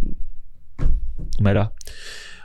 O 1.39 1.43
melhor. 1.43 1.71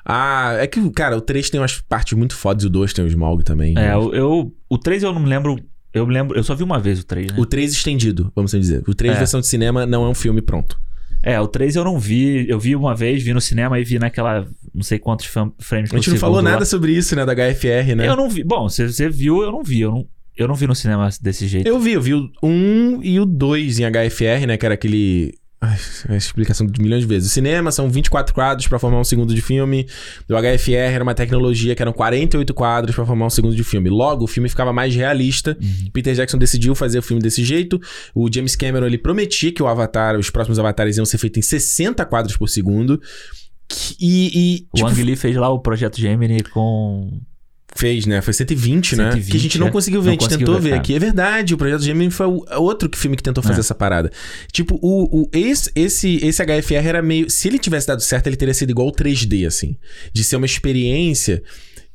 Ah, 0.10 0.56
é 0.60 0.66
que, 0.68 0.90
cara, 0.92 1.18
o 1.18 1.22
3 1.22 1.50
tem 1.50 1.60
umas 1.60 1.82
partes 1.82 2.18
muito 2.18 2.34
fodas 2.36 2.64
e 2.64 2.68
o 2.68 2.70
2 2.70 2.94
tem 2.94 3.04
o 3.04 3.08
Smaug 3.08 3.44
também. 3.44 3.74
É, 3.78 3.94
eu, 3.94 4.14
eu- 4.14 4.54
o 4.70 4.78
3 4.78 5.04
eu 5.04 5.12
não 5.14 5.20
me 5.20 5.28
lembro. 5.28 5.58
Eu 5.94 6.08
me 6.08 6.14
lembro. 6.14 6.38
Eu 6.38 6.44
só 6.44 6.56
vi 6.56 6.64
uma 6.64 6.80
vez 6.80 7.00
o 7.00 7.06
3, 7.06 7.32
né? 7.34 7.38
O 7.38 7.46
3 7.46 7.74
estendido, 7.74 8.32
vamos 8.36 8.52
assim 8.54 8.62
dizer. 8.62 8.84
O 8.88 8.94
3 8.96 9.16
É. 9.16 9.18
versão 9.18 9.42
de 9.42 9.48
cinema 9.48 9.86
não 9.86 10.06
é 10.06 10.10
um 10.10 10.14
filme 10.14 10.42
pronto. 10.42 10.80
É, 11.24 11.38
o 11.42 11.48
3 11.48 11.76
eu 11.76 11.84
não 11.84 12.00
vi. 12.00 12.48
Eu 12.48 12.58
vi 12.60 12.74
uma 12.76 12.96
vez, 12.96 13.22
vi 13.22 13.34
no 13.34 13.42
cinema 13.42 13.78
e 13.80 13.84
vi 13.84 14.00
naquela. 14.00 14.48
Não 14.74 14.84
sei 14.84 14.98
quantos 15.00 15.26
frames 15.26 15.92
A 15.92 15.96
gente 15.98 16.10
não 16.12 16.18
falou 16.18 16.36
segundo 16.38 16.46
lá. 16.46 16.52
nada 16.52 16.66
sobre 16.66 16.94
isso, 16.94 17.16
né, 17.16 17.26
da 17.26 17.34
HFR, 17.34 17.96
né? 17.96 18.08
Eu 18.08 18.16
não 18.16 18.30
vi. 18.30 18.44
Bom, 18.44 18.70
se 18.70 18.88
você 18.88 19.10
viu, 19.10 19.42
eu 19.42 19.52
não 19.52 19.64
vi. 19.64 19.82
Eu 19.82 19.92
não, 19.92 20.08
eu 20.38 20.48
não 20.48 20.56
vi 20.56 20.68
no 20.68 20.76
cinema 20.76 21.10
desse 21.22 21.48
jeito. 21.48 21.68
Eu 21.68 21.80
vi, 21.80 21.94
eu 21.94 22.02
vi 22.02 22.14
o 22.14 22.30
1 22.44 23.00
e 23.04 23.20
o 23.20 23.26
2 23.26 23.80
em 23.80 23.84
HFR, 23.92 24.46
né, 24.48 24.56
que 24.56 24.66
era 24.66 24.76
aquele... 24.76 25.34
Ai, 25.60 25.76
a 26.10 26.16
explicação 26.16 26.68
de 26.68 26.80
milhões 26.80 27.02
de 27.02 27.08
vezes. 27.08 27.32
O 27.32 27.34
cinema 27.34 27.72
são 27.72 27.90
24 27.90 28.32
quadros 28.34 28.68
pra 28.68 28.78
formar 28.78 29.00
um 29.00 29.04
segundo 29.04 29.34
de 29.34 29.42
filme. 29.42 29.88
O 30.30 30.34
HFR 30.34 30.94
era 30.94 31.04
uma 31.04 31.16
tecnologia 31.16 31.76
que 31.76 31.82
eram 31.82 31.92
48 31.92 32.54
quadros 32.54 32.96
pra 32.96 33.06
formar 33.06 33.26
um 33.26 33.30
segundo 33.30 33.56
de 33.56 33.64
filme. 33.64 33.90
Logo, 33.90 34.26
o 34.26 34.28
filme 34.28 34.48
ficava 34.50 34.72
mais 34.72 34.96
realista. 34.96 35.58
Uhum. 35.60 35.90
Peter 35.92 36.14
Jackson 36.14 36.38
decidiu 36.38 36.76
fazer 36.76 37.00
o 37.00 37.02
filme 37.02 37.22
desse 37.22 37.44
jeito. 37.44 37.82
O 38.14 38.32
James 38.32 38.56
Cameron 38.56 38.86
ele 38.86 39.00
prometia 39.00 39.52
que 39.52 39.64
o 39.64 39.68
Avatar, 39.68 40.16
os 40.16 40.30
próximos 40.30 40.60
Avatares 40.60 40.98
iam 40.98 41.06
ser 41.06 41.18
feitos 41.18 41.40
em 41.40 41.42
60 41.42 42.06
quadros 42.06 42.38
por 42.38 42.48
segundo. 42.48 43.02
E, 44.00 44.32
e, 44.34 44.68
O 44.72 44.78
tipo, 44.78 44.88
Wang 44.88 45.04
Lee 45.04 45.16
fez 45.16 45.36
lá 45.36 45.50
o 45.50 45.60
projeto 45.60 46.00
Gemini 46.00 46.44
com. 46.44 47.20
Fez, 47.78 48.06
né? 48.06 48.22
Foi 48.22 48.34
120, 48.34 48.96
né? 48.96 49.12
120, 49.12 49.32
Que 49.32 49.38
a 49.38 49.40
gente 49.40 49.60
não 49.60 49.68
é. 49.68 49.72
conseguiu 49.72 50.02
ver, 50.02 50.10
Não 50.12 50.18
a 50.18 50.20
gente 50.20 50.38
tentou 50.38 50.56
ver, 50.56 50.62
ver 50.70 50.76
é. 50.76 50.78
aqui. 50.78 50.96
É 50.96 51.00
verdade, 51.00 51.54
o 51.54 51.58
Projeto 51.58 51.82
Gemini 51.84 52.12
foi 52.12 52.26
o 52.28 52.46
é 52.50 52.58
outro 52.58 52.90
filme 52.96 53.16
que 53.16 53.24
tentou 53.24 53.44
fazer 53.44 53.58
É. 53.58 53.60
essa 53.62 53.76
parada. 53.76 54.12
Tipo, 54.52 54.80
o, 54.82 55.22
o, 55.24 55.30
esse, 55.32 55.72
esse, 55.76 56.18
esse 56.24 56.44
HFR 56.44 56.88
era 56.88 57.02
meio... 57.02 57.30
Se 57.30 57.48
ele 57.48 57.60
tivesse 57.60 57.88
dado 57.88 58.02
certo, 58.02 58.28
ele 58.28 58.36
teria 58.36 58.54
sido 58.54 58.70
igual 58.72 58.88
o 58.88 58.92
3D, 58.92 59.46
assim. 59.48 59.78
De 60.14 60.24
ser 60.24 60.36
uma 60.36 60.46
experiência 60.46 61.42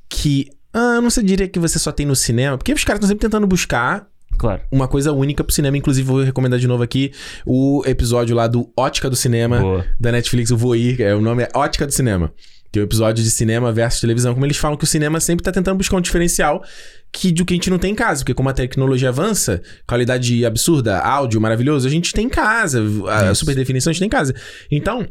que... 0.09 0.49
Ah, 0.73 1.01
não 1.01 1.11
sei, 1.11 1.23
diria 1.23 1.47
que 1.49 1.59
você 1.59 1.79
só 1.79 1.93
tem 1.93 2.07
no 2.07 2.17
cinema. 2.17 2.57
Porque 2.57 2.73
os 2.73 2.85
caras 2.85 2.99
estão 2.99 3.09
sempre 3.09 3.23
tentando 3.27 3.47
buscar 3.47 4.07
Claro. 4.39 4.63
uma 4.73 4.89
coisa 4.89 5.13
única 5.13 5.45
pro 5.45 5.55
cinema. 5.55 5.77
Inclusive, 5.77 6.07
vou 6.07 6.23
recomendar 6.23 6.59
de 6.59 6.67
novo 6.67 6.83
aqui 6.83 7.13
o 7.45 7.83
episódio 7.87 8.35
lá 8.35 8.47
do 8.47 8.71
Ótica 8.77 9.11
do 9.11 9.17
Cinema 9.17 9.61
Boa. 9.61 9.85
da 10.01 10.11
Netflix, 10.11 10.51
o 10.51 10.57
Voir, 10.57 10.79
é, 11.01 11.15
o 11.15 11.21
nome 11.21 11.43
é 11.43 11.49
Ótica 11.55 11.87
do 11.87 11.93
Cinema. 11.93 12.33
É 12.74 12.78
o 12.81 12.85
episódio 12.85 13.23
de 13.23 13.31
cinema 13.31 13.70
versus 13.73 14.01
televisão. 14.01 14.32
Como 14.32 14.47
eles 14.47 14.57
falam 14.57 14.77
que 14.77 14.85
o 14.85 14.86
cinema 14.86 15.20
sempre 15.20 15.43
tá 15.43 15.53
tentando 15.53 15.77
buscar 15.77 15.97
um 15.97 16.01
diferencial 16.01 16.65
que 17.12 17.31
do 17.31 17.44
que 17.44 17.53
a 17.53 17.57
gente 17.57 17.69
não 17.69 17.78
tem 17.78 17.93
em 17.93 17.94
casa. 17.94 18.20
Porque 18.20 18.35
como 18.35 18.49
a 18.49 18.53
tecnologia 18.53 19.11
avança, 19.11 19.61
qualidade 19.86 20.44
absurda, 20.47 20.99
áudio 20.99 21.40
maravilhoso, 21.40 21.86
a 21.86 21.90
gente 21.90 22.12
tem 22.12 22.27
em 22.27 22.31
casa. 22.31 22.82
A 23.09 23.31
Isso. 23.31 23.40
super 23.40 23.55
definição 23.55 23.90
a 23.90 23.93
gente 23.93 24.01
tem 24.01 24.07
em 24.07 24.11
casa. 24.11 24.35
Então, 24.70 25.07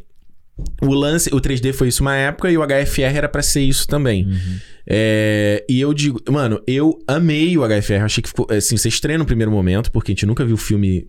o 0.81 0.93
lance, 0.93 1.29
o 1.33 1.39
3D 1.39 1.73
foi 1.73 1.87
isso 1.87 2.01
uma 2.01 2.15
época 2.15 2.49
e 2.51 2.57
o 2.57 2.61
HFR 2.61 3.15
era 3.15 3.29
pra 3.29 3.41
ser 3.41 3.61
isso 3.61 3.87
também. 3.87 4.25
Uhum. 4.25 4.57
É, 4.87 5.63
e 5.69 5.79
eu 5.79 5.93
digo, 5.93 6.19
mano, 6.29 6.61
eu 6.67 6.97
amei 7.07 7.57
o 7.57 7.61
HFR. 7.61 8.03
Achei 8.03 8.21
que 8.21 8.29
ficou. 8.29 8.47
Assim, 8.49 8.75
você 8.77 8.89
estranha 8.89 9.17
no 9.17 9.25
primeiro 9.25 9.51
momento, 9.51 9.91
porque 9.91 10.11
a 10.11 10.13
gente 10.13 10.25
nunca 10.25 10.43
viu 10.43 10.55
o 10.55 10.57
filme 10.57 11.07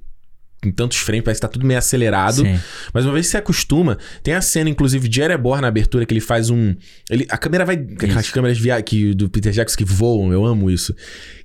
em 0.64 0.70
tantos 0.70 0.98
frames, 0.98 1.24
parece 1.24 1.40
que 1.40 1.46
tá 1.46 1.52
tudo 1.52 1.66
meio 1.66 1.78
acelerado. 1.78 2.42
Sim. 2.42 2.58
Mas 2.92 3.04
uma 3.04 3.12
vez 3.12 3.26
que 3.26 3.32
você 3.32 3.38
acostuma, 3.38 3.98
tem 4.22 4.34
a 4.34 4.40
cena, 4.40 4.70
inclusive, 4.70 5.08
de 5.08 5.20
Erebor 5.20 5.60
na 5.60 5.68
abertura, 5.68 6.06
que 6.06 6.14
ele 6.14 6.20
faz 6.20 6.50
um. 6.50 6.74
Ele, 7.10 7.26
a 7.28 7.36
câmera 7.36 7.64
vai. 7.64 7.74
Aquelas 7.74 8.30
câmeras 8.30 8.58
via, 8.58 8.80
que, 8.80 9.14
do 9.14 9.28
Peter 9.28 9.52
Jackson 9.52 9.76
que 9.76 9.84
voam, 9.84 10.32
eu 10.32 10.44
amo 10.44 10.70
isso. 10.70 10.94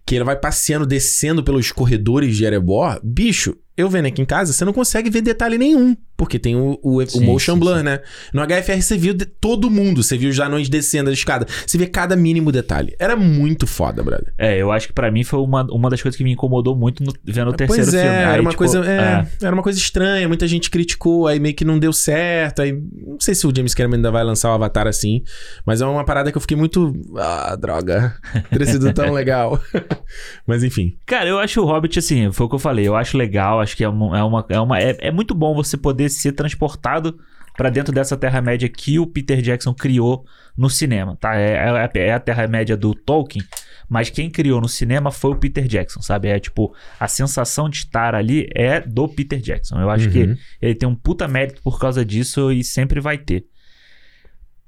Que 0.08 0.16
ele 0.16 0.24
vai 0.24 0.36
passeando, 0.38 0.86
descendo 0.86 1.44
pelos 1.44 1.72
corredores 1.72 2.36
de 2.36 2.46
Erebor. 2.46 3.00
Bicho, 3.04 3.56
eu 3.76 3.90
vendo 3.90 4.08
aqui 4.08 4.22
em 4.22 4.26
casa, 4.26 4.54
você 4.54 4.66
não 4.66 4.74
consegue 4.74 5.10
ver 5.10 5.22
detalhe 5.22 5.58
nenhum. 5.58 5.96
Porque 6.16 6.40
tem 6.40 6.56
o, 6.56 6.80
o, 6.82 6.96
o 7.00 7.06
Sim, 7.08 7.24
motion 7.26 7.54
sim, 7.54 7.60
blur, 7.60 7.78
sim. 7.78 7.84
né? 7.84 8.00
No 8.34 8.42
HFR 8.42 8.82
você 8.82 8.98
viu 8.98 9.14
de- 9.14 9.26
todo 9.28 9.70
mundo. 9.70 10.02
Você 10.02 10.18
viu 10.18 10.32
os 10.32 10.40
anões 10.40 10.68
descendo 10.68 11.12
a 11.12 11.14
escada. 11.14 11.46
Você 11.64 11.78
vê 11.78 11.86
cada 11.86 12.16
mínimo 12.16 12.52
detalhe. 12.52 12.96
Era 12.98 13.16
muito 13.16 13.68
foda, 13.68 14.02
brother. 14.02 14.34
É, 14.36 14.58
eu 14.60 14.72
acho 14.72 14.88
que 14.88 14.94
pra 14.94 15.12
mim 15.12 15.24
foi 15.24 15.40
uma, 15.42 15.62
uma 15.72 15.92
das 15.92 16.02
coisas 16.02 16.18
que 16.18 16.24
me 16.24 16.32
incomodou 16.32 16.76
muito 16.76 17.04
no- 17.04 17.14
vendo 17.24 17.50
o 17.50 17.54
terceiro 17.54 17.84
pois 17.84 17.94
é, 17.94 18.02
filme. 18.02 18.18
era 18.18 18.34
Aí, 18.34 18.40
uma 18.40 18.50
tipo, 18.50 18.58
coisa. 18.58 18.84
é, 18.84 18.98
é. 18.98 19.28
Era 19.46 19.54
uma 19.56 19.62
coisa 19.62 19.78
estranha, 19.78 20.28
muita 20.28 20.48
gente 20.48 20.72
criticou, 20.72 21.28
aí 21.28 21.40
meio 21.40 21.54
que 21.54 21.64
não 21.64 21.78
deu 21.78 21.94
certo. 21.94 22.64
Aí. 22.64 22.72
Não 22.72 23.20
sei 23.20 23.36
se 23.36 23.46
o 23.46 23.54
James 23.56 23.76
Cameron 23.76 23.98
ainda 23.98 24.10
vai 24.10 24.24
lançar 24.24 24.50
o 24.50 24.54
Avatar 24.54 24.88
assim. 24.88 25.22
Mas 25.68 25.82
é 25.82 25.86
uma 25.86 26.04
parada 26.04 26.32
que 26.32 26.38
eu 26.38 26.42
fiquei 26.42 26.58
muito. 26.58 26.94
Ah, 27.16 27.56
droga. 27.56 28.16
Teria 28.50 28.66
sido 28.66 28.92
tão 28.92 29.12
legal. 29.14 29.62
mas 30.46 30.64
enfim. 30.64 30.98
Cara, 31.06 31.28
eu 31.30 31.40
acho 31.40 31.62
o 31.62 31.66
Hobbit, 31.66 32.00
assim, 32.00 32.32
foi 32.32 32.46
o 32.46 32.50
que 32.50 32.56
eu 32.56 32.60
falei. 32.60 32.88
Eu 32.88 32.96
acho 32.96 33.18
legal, 33.18 33.60
acho 33.60 33.76
que 33.76 33.84
é 33.84 33.90
uma. 33.90 34.18
É, 34.18 34.24
uma, 34.24 34.46
é, 34.50 34.60
uma- 34.60 34.80
é- 34.80 34.98
é 35.00 35.12
muito 35.12 35.34
bom 35.34 35.54
você 35.56 35.78
poder 35.78 36.10
ser 36.10 36.32
transportado 36.34 37.18
pra 37.56 37.70
dentro 37.72 37.92
dessa 37.92 38.16
Terra-média 38.16 38.70
que 38.70 39.00
o 39.00 39.08
Peter 39.08 39.42
Jackson 39.42 39.74
criou 39.74 40.24
no 40.56 40.70
cinema, 40.70 41.18
tá? 41.20 41.36
É, 41.36 41.56
é, 41.96 42.00
é 42.08 42.14
a 42.14 42.20
Terra-média 42.20 42.78
do 42.78 42.94
Tolkien, 42.94 43.44
mas 43.90 44.10
quem 44.12 44.30
criou 44.30 44.62
no 44.62 44.68
cinema 44.70 45.10
foi 45.12 45.32
o 45.32 45.36
Peter 45.36 45.66
Jackson, 45.68 46.02
sabe? 46.02 46.28
É 46.28 46.40
tipo, 46.40 46.76
a 47.00 47.08
sensação 47.08 47.68
de 47.68 47.78
estar 47.78 48.14
ali 48.14 48.48
é 48.56 48.80
do 48.82 49.08
Peter 49.08 49.40
Jackson. 49.40 49.80
Eu 49.82 49.90
acho 49.90 50.08
que 50.10 50.24
Uhum. 50.24 50.38
ele 50.62 50.76
tem 50.76 50.88
um 50.88 50.94
puta 50.96 51.28
mérito 51.28 51.62
por 51.64 51.80
causa 51.80 52.06
disso 52.06 52.52
e 52.52 52.64
sempre 52.64 53.00
vai 53.00 53.18
ter. 53.18 53.46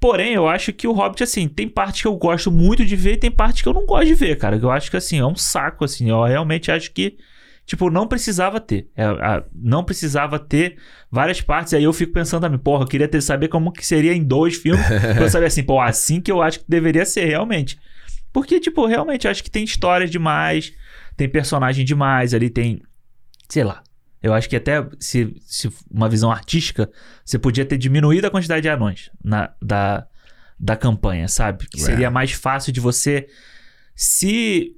Porém, 0.00 0.32
eu 0.32 0.48
acho 0.48 0.72
que 0.72 0.88
o 0.88 0.92
Hobbit, 0.92 1.22
assim, 1.22 1.46
tem 1.46 1.68
parte 1.68 2.00
que 2.02 2.08
eu 2.08 2.16
gosto 2.16 2.50
muito 2.50 2.84
de 2.86 2.96
ver 2.96 3.12
e 3.12 3.16
tem 3.18 3.30
parte 3.30 3.62
que 3.62 3.68
eu 3.68 3.74
não 3.74 3.84
gosto 3.84 4.06
de 4.06 4.14
ver, 4.14 4.36
cara. 4.38 4.58
Que 4.58 4.64
eu 4.64 4.70
acho 4.70 4.90
que, 4.90 4.96
assim, 4.96 5.18
é 5.18 5.26
um 5.26 5.36
saco, 5.36 5.84
assim. 5.84 6.08
Eu 6.08 6.24
realmente 6.24 6.72
acho 6.72 6.90
que, 6.92 7.18
tipo, 7.66 7.90
não 7.90 8.06
precisava 8.06 8.58
ter. 8.60 8.88
É, 8.96 9.04
a- 9.04 9.44
não 9.54 9.84
precisava 9.84 10.38
ter 10.38 10.78
várias 11.10 11.42
partes. 11.42 11.74
Aí 11.74 11.84
eu 11.84 11.92
fico 11.92 12.14
pensando 12.14 12.40
também, 12.40 12.58
porra, 12.58 12.84
eu 12.84 12.88
queria 12.88 13.06
ter, 13.06 13.20
saber 13.20 13.48
como 13.48 13.70
que 13.70 13.86
seria 13.86 14.14
em 14.14 14.24
dois 14.24 14.56
filmes. 14.56 14.86
pra 14.88 15.22
eu 15.24 15.28
saber 15.28 15.46
assim, 15.46 15.62
pô, 15.62 15.78
assim 15.78 16.18
que 16.18 16.32
eu 16.32 16.40
acho 16.40 16.60
que 16.60 16.64
deveria 16.66 17.04
ser, 17.04 17.26
realmente. 17.26 17.78
Porque, 18.32 18.58
tipo, 18.58 18.86
realmente 18.86 19.26
eu 19.26 19.30
acho 19.30 19.44
que 19.44 19.50
tem 19.50 19.64
histórias 19.64 20.10
demais, 20.10 20.72
tem 21.14 21.28
personagem 21.28 21.84
demais, 21.84 22.32
ali 22.32 22.48
tem. 22.48 22.80
Sei 23.50 23.64
lá. 23.64 23.82
Eu 24.22 24.34
acho 24.34 24.48
que 24.48 24.56
até 24.56 24.86
se, 24.98 25.34
se 25.46 25.70
uma 25.90 26.08
visão 26.08 26.30
artística, 26.30 26.90
você 27.24 27.38
podia 27.38 27.64
ter 27.64 27.78
diminuído 27.78 28.26
a 28.26 28.30
quantidade 28.30 28.62
de 28.62 28.68
anões 28.68 29.10
na, 29.24 29.50
da, 29.62 30.06
da 30.58 30.76
campanha, 30.76 31.26
sabe? 31.26 31.66
Que 31.68 31.80
É. 31.80 31.84
seria 31.84 32.10
mais 32.10 32.32
fácil 32.32 32.72
de 32.72 32.80
você 32.80 33.26
se. 33.94 34.76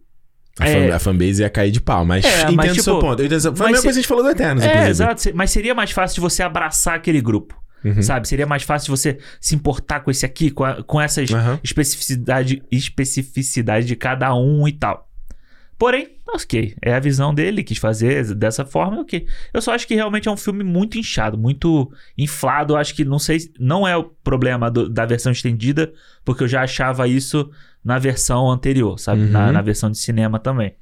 A, 0.61 0.69
É. 0.69 0.89
fan- 0.91 0.95
a 0.97 0.99
fanbase 0.99 1.43
ia 1.43 1.49
cair 1.51 1.71
de 1.71 1.81
pau, 1.81 2.05
mas 2.05 2.25
É, 2.25 2.43
entendo 2.43 2.57
mas, 2.57 2.73
o 2.73 2.83
seu 2.83 2.95
tipo, 2.95 3.07
ponto. 3.07 3.23
Entendo- 3.23 3.57
Foi 3.57 3.67
a 3.67 3.69
mesma 3.71 3.77
se- 3.79 3.83
coisa 3.83 3.83
que 3.83 3.89
a 3.89 3.93
gente 3.93 4.07
falou 4.09 4.23
do 4.23 4.31
Eternos, 4.31 4.63
É, 4.63 4.67
inclusive. 4.67 4.91
exato. 4.91 5.31
Mas 5.35 5.51
seria 5.51 5.75
mais 5.75 5.91
fácil 5.91 6.15
de 6.17 6.21
você 6.21 6.43
abraçar 6.43 6.95
aquele 6.95 7.21
grupo. 7.21 7.61
Uhum. 7.85 8.01
Sabe? 8.01 8.29
Seria 8.29 8.47
mais 8.47 8.63
fácil 8.63 8.87
de 8.87 8.91
você 8.93 9.19
se 9.41 9.57
importar 9.57 10.01
com 10.01 10.11
esse 10.11 10.25
aqui, 10.25 10.51
com, 10.53 10.63
a- 10.63 10.85
com 10.85 11.01
essas 11.01 11.31
Aham. 11.33 11.59
especificidade, 11.65 12.63
especificidade 12.71 13.87
de 13.87 13.97
cada 13.97 14.33
um 14.37 14.69
e 14.69 14.73
tal. 14.73 15.09
Porém, 15.83 16.11
ok. 16.33 16.77
É 16.81 16.95
a 16.95 17.01
visão 17.01 17.35
dele, 17.35 17.65
quis 17.65 17.77
fazer 17.77 18.33
dessa 18.37 18.65
forma, 18.65 19.01
ok. 19.01 19.27
Eu 19.53 19.61
só 19.61 19.75
acho 19.75 19.85
que 19.85 19.97
realmente 19.97 20.29
é 20.29 20.31
um 20.31 20.37
filme 20.37 20.63
muito 20.63 20.97
inchado, 20.97 21.37
muito 21.37 21.91
inflado. 22.17 22.75
Eu 22.75 22.77
acho 22.77 22.95
que 22.95 23.05
não 23.05 23.19
sei. 23.19 23.39
Não 23.59 23.87
é 23.89 23.97
o 23.97 24.05
problema 24.05 24.71
do- 24.71 24.89
da 24.89 25.05
versão 25.05 25.33
estendida, 25.33 25.93
porque 26.25 26.45
eu 26.45 26.47
já 26.49 26.63
achava 26.63 27.09
isso 27.09 27.51
na 27.85 27.99
versão 27.99 28.49
anterior, 28.49 28.97
sabe? 28.97 29.23
Na, 29.23 29.47
Uhum. 29.47 29.53
na 29.55 29.61
versão 29.61 29.91
de 29.91 29.99
cinema 29.99 30.39
também. 30.39 30.73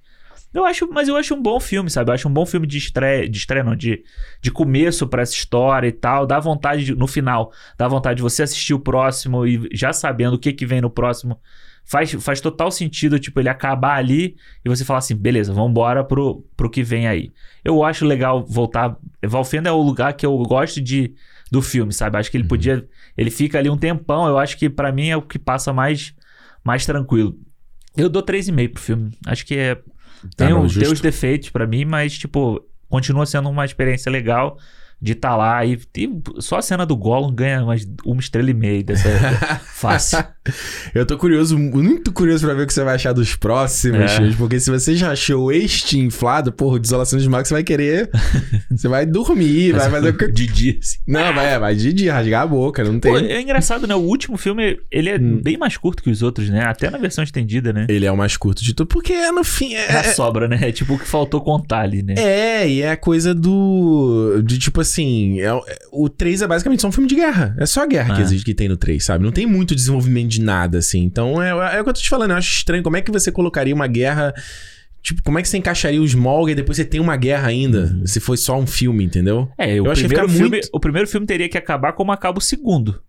Eu 0.53 0.67
acho, 0.67 0.87
mas 0.93 1.09
eu 1.09 1.17
acho 1.17 1.33
um 1.35 1.41
bom 1.41 1.59
filme, 1.59 1.89
sabe? 1.89 2.11
Eu 2.11 2.15
acho 2.17 2.29
um 2.29 2.33
bom 2.35 2.45
filme 2.45 2.67
de 2.67 2.77
estreia, 2.77 3.27
de 3.27 3.39
estreia 3.39 3.65
não, 3.65 3.75
de, 3.75 4.03
de 4.43 4.51
começo 4.51 5.07
pra 5.07 5.23
essa 5.23 5.33
história 5.33 5.89
e 5.89 5.93
tal. 5.93 6.27
Dá 6.27 6.39
vontade, 6.39 6.85
de- 6.85 6.95
no 6.95 7.07
final, 7.07 7.51
dá 7.79 7.89
vontade 7.89 8.17
de 8.19 8.23
você 8.23 8.43
assistir 8.43 8.75
o 8.75 8.79
próximo 8.79 9.47
e 9.47 9.67
já 9.73 9.95
sabendo 9.95 10.35
o 10.35 10.39
que 10.39 10.53
que 10.53 10.67
vem 10.67 10.83
no 10.83 10.91
próximo. 10.91 11.41
Faz, 11.91 12.13
faz 12.21 12.41
total 12.41 12.71
sentido, 12.71 13.19
tipo, 13.19 13.41
ele 13.41 13.49
acabar 13.49 13.97
ali 13.97 14.37
e 14.65 14.69
você 14.69 14.85
falar 14.85 15.01
assim, 15.01 15.17
beleza, 15.17 15.53
vambora 15.53 16.05
pro, 16.05 16.47
pro 16.57 16.71
que 16.71 16.85
vem 16.85 17.09
aí. 17.09 17.33
Eu 17.65 17.83
acho 17.83 18.07
legal 18.07 18.47
voltar. 18.47 18.97
Valfenda 19.27 19.69
é 19.71 19.73
o 19.73 19.83
lugar 19.83 20.13
que 20.13 20.25
eu 20.25 20.37
gosto 20.39 20.81
de 20.81 21.15
do 21.51 21.61
filme, 21.61 21.93
sabe? 21.93 22.17
Acho 22.17 22.31
que 22.31 22.37
ele 22.37 22.47
podia. 22.47 22.87
Ele 23.17 23.31
fica 23.31 23.59
ali 23.59 23.69
um 23.69 23.77
tempão. 23.77 24.27
Eu 24.29 24.39
acho 24.39 24.57
que 24.57 24.71
pra 24.71 24.93
mim 24.93 25.09
é 25.09 25.17
o 25.17 25.23
que 25.23 25.39
passa 25.39 25.73
mais, 25.73 26.15
mais 26.63 26.87
tranquilo. 26.87 27.37
Eu 27.97 28.09
dou 28.09 28.23
3,5 28.23 28.73
pro 28.73 28.83
filme. 28.83 29.11
Acho 29.27 29.45
que 29.45 29.57
é. 29.57 29.75
Tá, 29.75 30.47
Tem, 30.47 30.49
justo. 30.51 30.81
tem 30.81 30.93
os 30.93 31.01
defeitos 31.01 31.51
pra 31.51 31.67
mim, 31.67 31.85
mas, 31.85 32.17
tipo, 32.17 32.65
continua 32.89 33.27
sendo 33.27 33.49
uma 33.49 33.65
experiência 33.65 34.13
legal 34.13 34.57
de 35.01 35.13
estar 35.13 35.35
lá. 35.35 35.65
E, 35.65 35.81
e 35.97 36.23
só 36.39 36.59
a 36.59 36.63
cena 36.63 36.85
do 36.85 36.97
Gollum 36.97 37.35
ganha 37.35 37.65
umas, 37.65 37.87
uma 38.05 38.21
estrela 38.21 38.51
e 38.51 38.55
meia 38.55 38.85
dessa. 38.85 39.09
fácil. 39.75 40.25
Eu 40.95 41.05
tô 41.05 41.19
curioso, 41.19 41.59
muito 41.59 42.13
curioso 42.13 42.47
pra 42.47 42.55
ver 42.55 42.63
o 42.63 42.67
que 42.67 42.73
você 42.73 42.83
vai 42.83 42.95
achar 42.95 43.13
dos 43.13 43.37
próximos, 43.37 44.11
É. 44.13 44.31
porque 44.39 44.59
se 44.59 44.71
você 44.71 44.97
já 44.97 45.13
achou 45.13 45.53
este 45.53 45.99
inflado, 45.99 46.51
porra, 46.51 46.79
Desolação 46.81 47.19
de 47.19 47.29
Max, 47.29 47.49
você 47.49 47.55
vai 47.55 47.63
querer. 47.63 48.09
você 48.71 48.89
vai 48.89 49.05
dormir, 49.05 49.73
vai 49.73 49.91
fazer 49.91 50.09
o 50.09 50.17
que. 50.17 50.29
de 50.33 50.47
dia, 50.47 50.79
assim. 50.81 50.97
Não, 51.07 51.35
vai, 51.35 51.59
vai 51.59 51.75
de 51.75 51.93
dia, 51.93 52.15
rasgar 52.15 52.43
a 52.43 52.47
boca, 52.47 52.83
não 52.83 52.99
tem. 52.99 53.13
Pô, 53.13 53.19
é 53.19 53.41
engraçado, 53.41 53.87
né? 53.87 53.95
O 53.95 53.99
último 53.99 54.39
filme, 54.39 54.79
ele 54.91 55.11
é 55.11 55.17
Hum. 55.19 55.41
bem 55.43 55.59
mais 55.59 55.77
curto 55.77 56.03
que 56.03 56.11
os 56.11 56.23
outros, 56.23 56.49
né? 56.49 56.65
Até 56.65 56.89
na 56.91 56.97
versão 56.99 57.23
estendida, 57.23 57.73
né? 57.73 57.87
Ele 57.91 58.07
é 58.07 58.11
o 58.13 58.17
mais 58.17 58.37
curto 58.39 58.65
de 58.65 58.73
tudo, 58.75 58.87
porque 58.87 59.13
é 59.13 59.31
no 59.31 59.45
fim. 59.45 59.75
É 59.75 59.93
a 59.93 60.01
É, 60.01 60.03
sobra, 60.15 60.49
né? 60.49 60.59
É 60.63 60.73
tipo 60.73 60.95
o 60.95 60.99
que 60.99 61.07
faltou 61.07 61.41
contar 61.43 61.81
ali, 61.81 62.03
né? 62.03 62.15
é, 62.17 62.69
e 62.69 62.81
é 62.81 62.91
a 62.93 62.97
coisa 62.97 63.35
do. 63.35 64.41
De 64.43 64.59
tipo 64.59 64.81
assim. 64.81 65.39
é 65.41 65.53
o- 65.53 65.63
o 65.93 66.09
3 66.09 66.41
é 66.43 66.47
basicamente 66.47 66.81
só 66.81 66.89
um 66.89 66.93
filme 66.93 67.09
de 67.09 67.15
guerra. 67.15 67.55
É 67.59 67.67
só 67.67 67.83
a 67.83 67.87
guerra 67.87 68.15
que 68.15 68.21
Ah. 68.21 68.25
existe 68.25 68.45
que 68.45 68.55
tem 68.55 68.69
no 68.69 68.77
3, 68.77 69.05
sabe? 69.05 69.23
Não 69.25 69.33
tem 69.33 69.45
muito 69.47 69.75
desenvolvimento 69.75 70.30
de 70.31 70.41
nada, 70.41 70.79
assim. 70.79 71.01
Então 71.03 71.43
é, 71.43 71.51
é 71.51 71.81
o 71.81 71.85
que 71.85 71.91
eu 71.91 71.95
tô 71.95 72.01
te 72.01 72.09
falando. 72.09 72.31
Eu 72.31 72.37
acho 72.37 72.53
estranho. 72.53 72.83
Como 72.83 72.97
é 72.97 73.03
que 73.03 73.11
você 73.11 73.31
colocaria 73.33 73.75
uma 73.75 73.87
guerra. 73.87 74.33
Tipo, 75.03 75.23
como 75.23 75.39
é 75.39 75.43
que 75.43 75.49
você 75.49 75.57
encaixaria 75.57 76.01
o 76.01 76.05
Smaug 76.05 76.51
e 76.53 76.55
depois 76.55 76.77
você 76.77 76.85
tem 76.85 77.01
uma 77.01 77.17
guerra 77.17 77.49
ainda? 77.49 77.85
Uhum. 77.95 78.07
Se 78.07 78.21
foi 78.21 78.37
só 78.37 78.59
um 78.59 78.67
filme, 78.67 79.03
entendeu? 79.03 79.49
É, 79.57 79.81
o 79.81 79.87
Eu 79.87 79.91
achei 79.91 80.05
primeiro, 80.07 80.29
ficar 80.29 80.39
filme, 80.39 80.57
muito- 80.59 80.69
o 80.73 80.79
primeiro 80.81 81.09
filme 81.09 81.27
teria 81.27 81.49
que 81.49 81.57
acabar 81.57 81.93
como 81.95 82.13
acaba 82.13 82.39
o 82.39 82.43
segundo. 82.43 83.01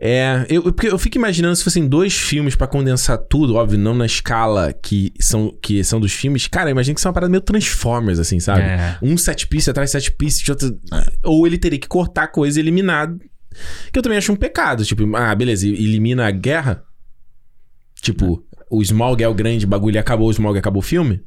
É, 0.00 0.46
eu, 0.48 0.62
eu- 0.64 0.90
eu 0.90 0.98
fico 0.98 1.16
imaginando 1.18 1.56
se 1.56 1.64
fossem 1.64 1.86
dois 1.88 2.14
filmes 2.16 2.54
pra 2.54 2.68
condensar 2.68 3.18
tudo, 3.18 3.56
óbvio, 3.56 3.76
não 3.78 3.94
na 3.94 4.06
escala 4.06 4.72
que 4.72 5.12
são, 5.18 5.52
que 5.60 5.82
são 5.82 5.98
dos 5.98 6.12
filmes. 6.12 6.46
Cara, 6.46 6.70
imagina 6.70 6.94
que 6.94 7.00
isso 7.00 7.08
é 7.08 7.10
uma 7.10 7.14
parada 7.14 7.30
meio 7.30 7.40
Transformers, 7.40 8.18
assim, 8.20 8.38
sabe? 8.38 8.62
É. 8.62 8.96
Um 9.02 9.16
set 9.16 9.46
piece 9.48 9.68
atrás 9.68 9.90
de 9.90 10.00
set 10.00 10.12
piece 10.12 10.42
de 10.44 10.50
outro. 10.52 10.78
Ou 11.24 11.46
ele 11.46 11.58
teria 11.58 11.78
que 11.80 11.88
cortar 11.88 12.28
coisa 12.28 12.58
e 12.58 12.62
eliminar. 12.62 13.12
Que 13.92 13.98
eu 13.98 14.02
também 14.02 14.18
acho 14.18 14.32
um 14.32 14.36
pecado. 14.36 14.84
Tipo, 14.84 15.16
ah, 15.16 15.34
beleza, 15.34 15.66
elimina 15.66 16.26
a 16.26 16.30
guerra. 16.30 16.84
Tipo, 18.00 18.44
o 18.70 18.82
Smaug 18.82 19.22
é 19.22 19.28
o 19.28 19.34
grande 19.34 19.66
bagulho 19.66 19.96
e 19.96 19.98
acabou 19.98 20.28
o 20.28 20.30
Smaug 20.30 20.56
e 20.56 20.60
acabou 20.60 20.80
o 20.80 20.84
filme? 20.84 21.22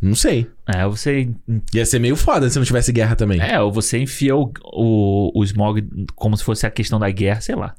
Não 0.00 0.14
sei. 0.14 0.46
É, 0.66 0.86
você. 0.86 1.28
Ia 1.74 1.84
ser 1.84 1.98
meio 1.98 2.14
foda 2.14 2.48
se 2.48 2.56
não 2.56 2.64
tivesse 2.64 2.92
guerra 2.92 3.16
também. 3.16 3.40
É, 3.40 3.60
ou 3.60 3.72
você 3.72 3.98
enfia 3.98 4.36
o, 4.36 4.52
o, 4.72 5.40
o 5.40 5.44
Smog 5.44 5.84
como 6.14 6.36
se 6.36 6.44
fosse 6.44 6.66
a 6.66 6.70
questão 6.70 6.98
da 7.00 7.10
guerra, 7.10 7.40
sei 7.40 7.56
lá. 7.56 7.74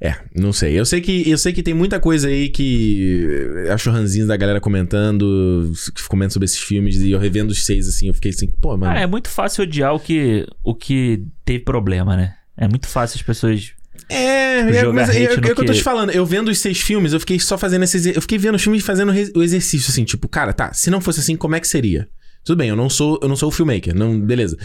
É, 0.00 0.14
não 0.34 0.52
sei. 0.52 0.78
Eu 0.78 0.84
sei 0.84 1.00
que 1.00 1.28
eu 1.28 1.38
sei 1.38 1.52
que 1.52 1.62
tem 1.62 1.72
muita 1.74 1.98
coisa 1.98 2.28
aí 2.28 2.48
que 2.48 3.26
eh, 3.66 3.72
acho 3.72 3.90
ranzinhos 3.90 4.28
da 4.28 4.36
galera 4.36 4.60
comentando, 4.60 5.72
que 5.94 6.02
comentam 6.08 6.34
sobre 6.34 6.44
esses 6.44 6.58
filmes 6.58 6.96
e 6.96 7.10
eu 7.10 7.18
revendo 7.18 7.50
os 7.52 7.64
seis 7.64 7.88
assim, 7.88 8.08
eu 8.08 8.14
fiquei 8.14 8.30
assim, 8.30 8.46
pô, 8.60 8.76
mano. 8.76 8.92
Ah, 8.96 9.00
é 9.00 9.06
muito 9.06 9.28
fácil 9.28 9.62
odiar 9.64 9.94
o 9.94 10.00
que, 10.00 10.46
o 10.62 10.74
que 10.74 11.24
teve 11.44 11.60
problema, 11.64 12.16
né? 12.16 12.34
É 12.56 12.68
muito 12.68 12.86
fácil 12.86 13.16
as 13.16 13.22
pessoas. 13.22 13.72
É, 14.08 14.58
Tipo, 14.64 14.70
é, 14.76 14.80
jogar 14.80 14.92
mas 14.92 15.08
é, 15.08 15.12
é, 15.22 15.24
hate 15.24 15.30
é 15.30 15.32
o 15.32 15.36
no 15.36 15.42
que 15.42 15.50
eu 15.50 15.54
tô 15.56 15.64
que- 15.64 15.72
te 15.72 15.82
falando. 15.82 16.10
Eu 16.10 16.26
vendo 16.26 16.48
os 16.50 16.58
seis 16.58 16.78
filmes, 16.80 17.12
eu 17.12 17.20
fiquei 17.20 17.40
só 17.40 17.56
fazendo 17.56 17.84
esse 17.84 17.96
exer- 17.96 18.14
Eu 18.16 18.20
fiquei 18.22 18.36
vendo 18.38 18.54
os 18.56 18.62
filmes 18.62 18.82
e 18.82 18.84
fazendo 18.84 19.12
o 19.34 19.42
exercício, 19.42 19.90
assim, 19.90 20.04
tipo, 20.04 20.28
cara, 20.28 20.52
tá, 20.52 20.72
se 20.74 20.90
não 20.90 21.00
fosse 21.00 21.20
assim, 21.20 21.36
como 21.36 21.54
é 21.54 21.60
que 21.60 21.66
seria? 21.68 22.06
Tudo 22.44 22.58
bem, 22.58 22.68
eu 22.68 22.76
não 22.76 22.90
sou, 22.90 23.18
eu 23.22 23.28
não 23.28 23.36
sou 23.36 23.48
o 23.48 23.52
filmmaker, 23.52 23.94
não, 23.94 24.20
beleza. 24.20 24.56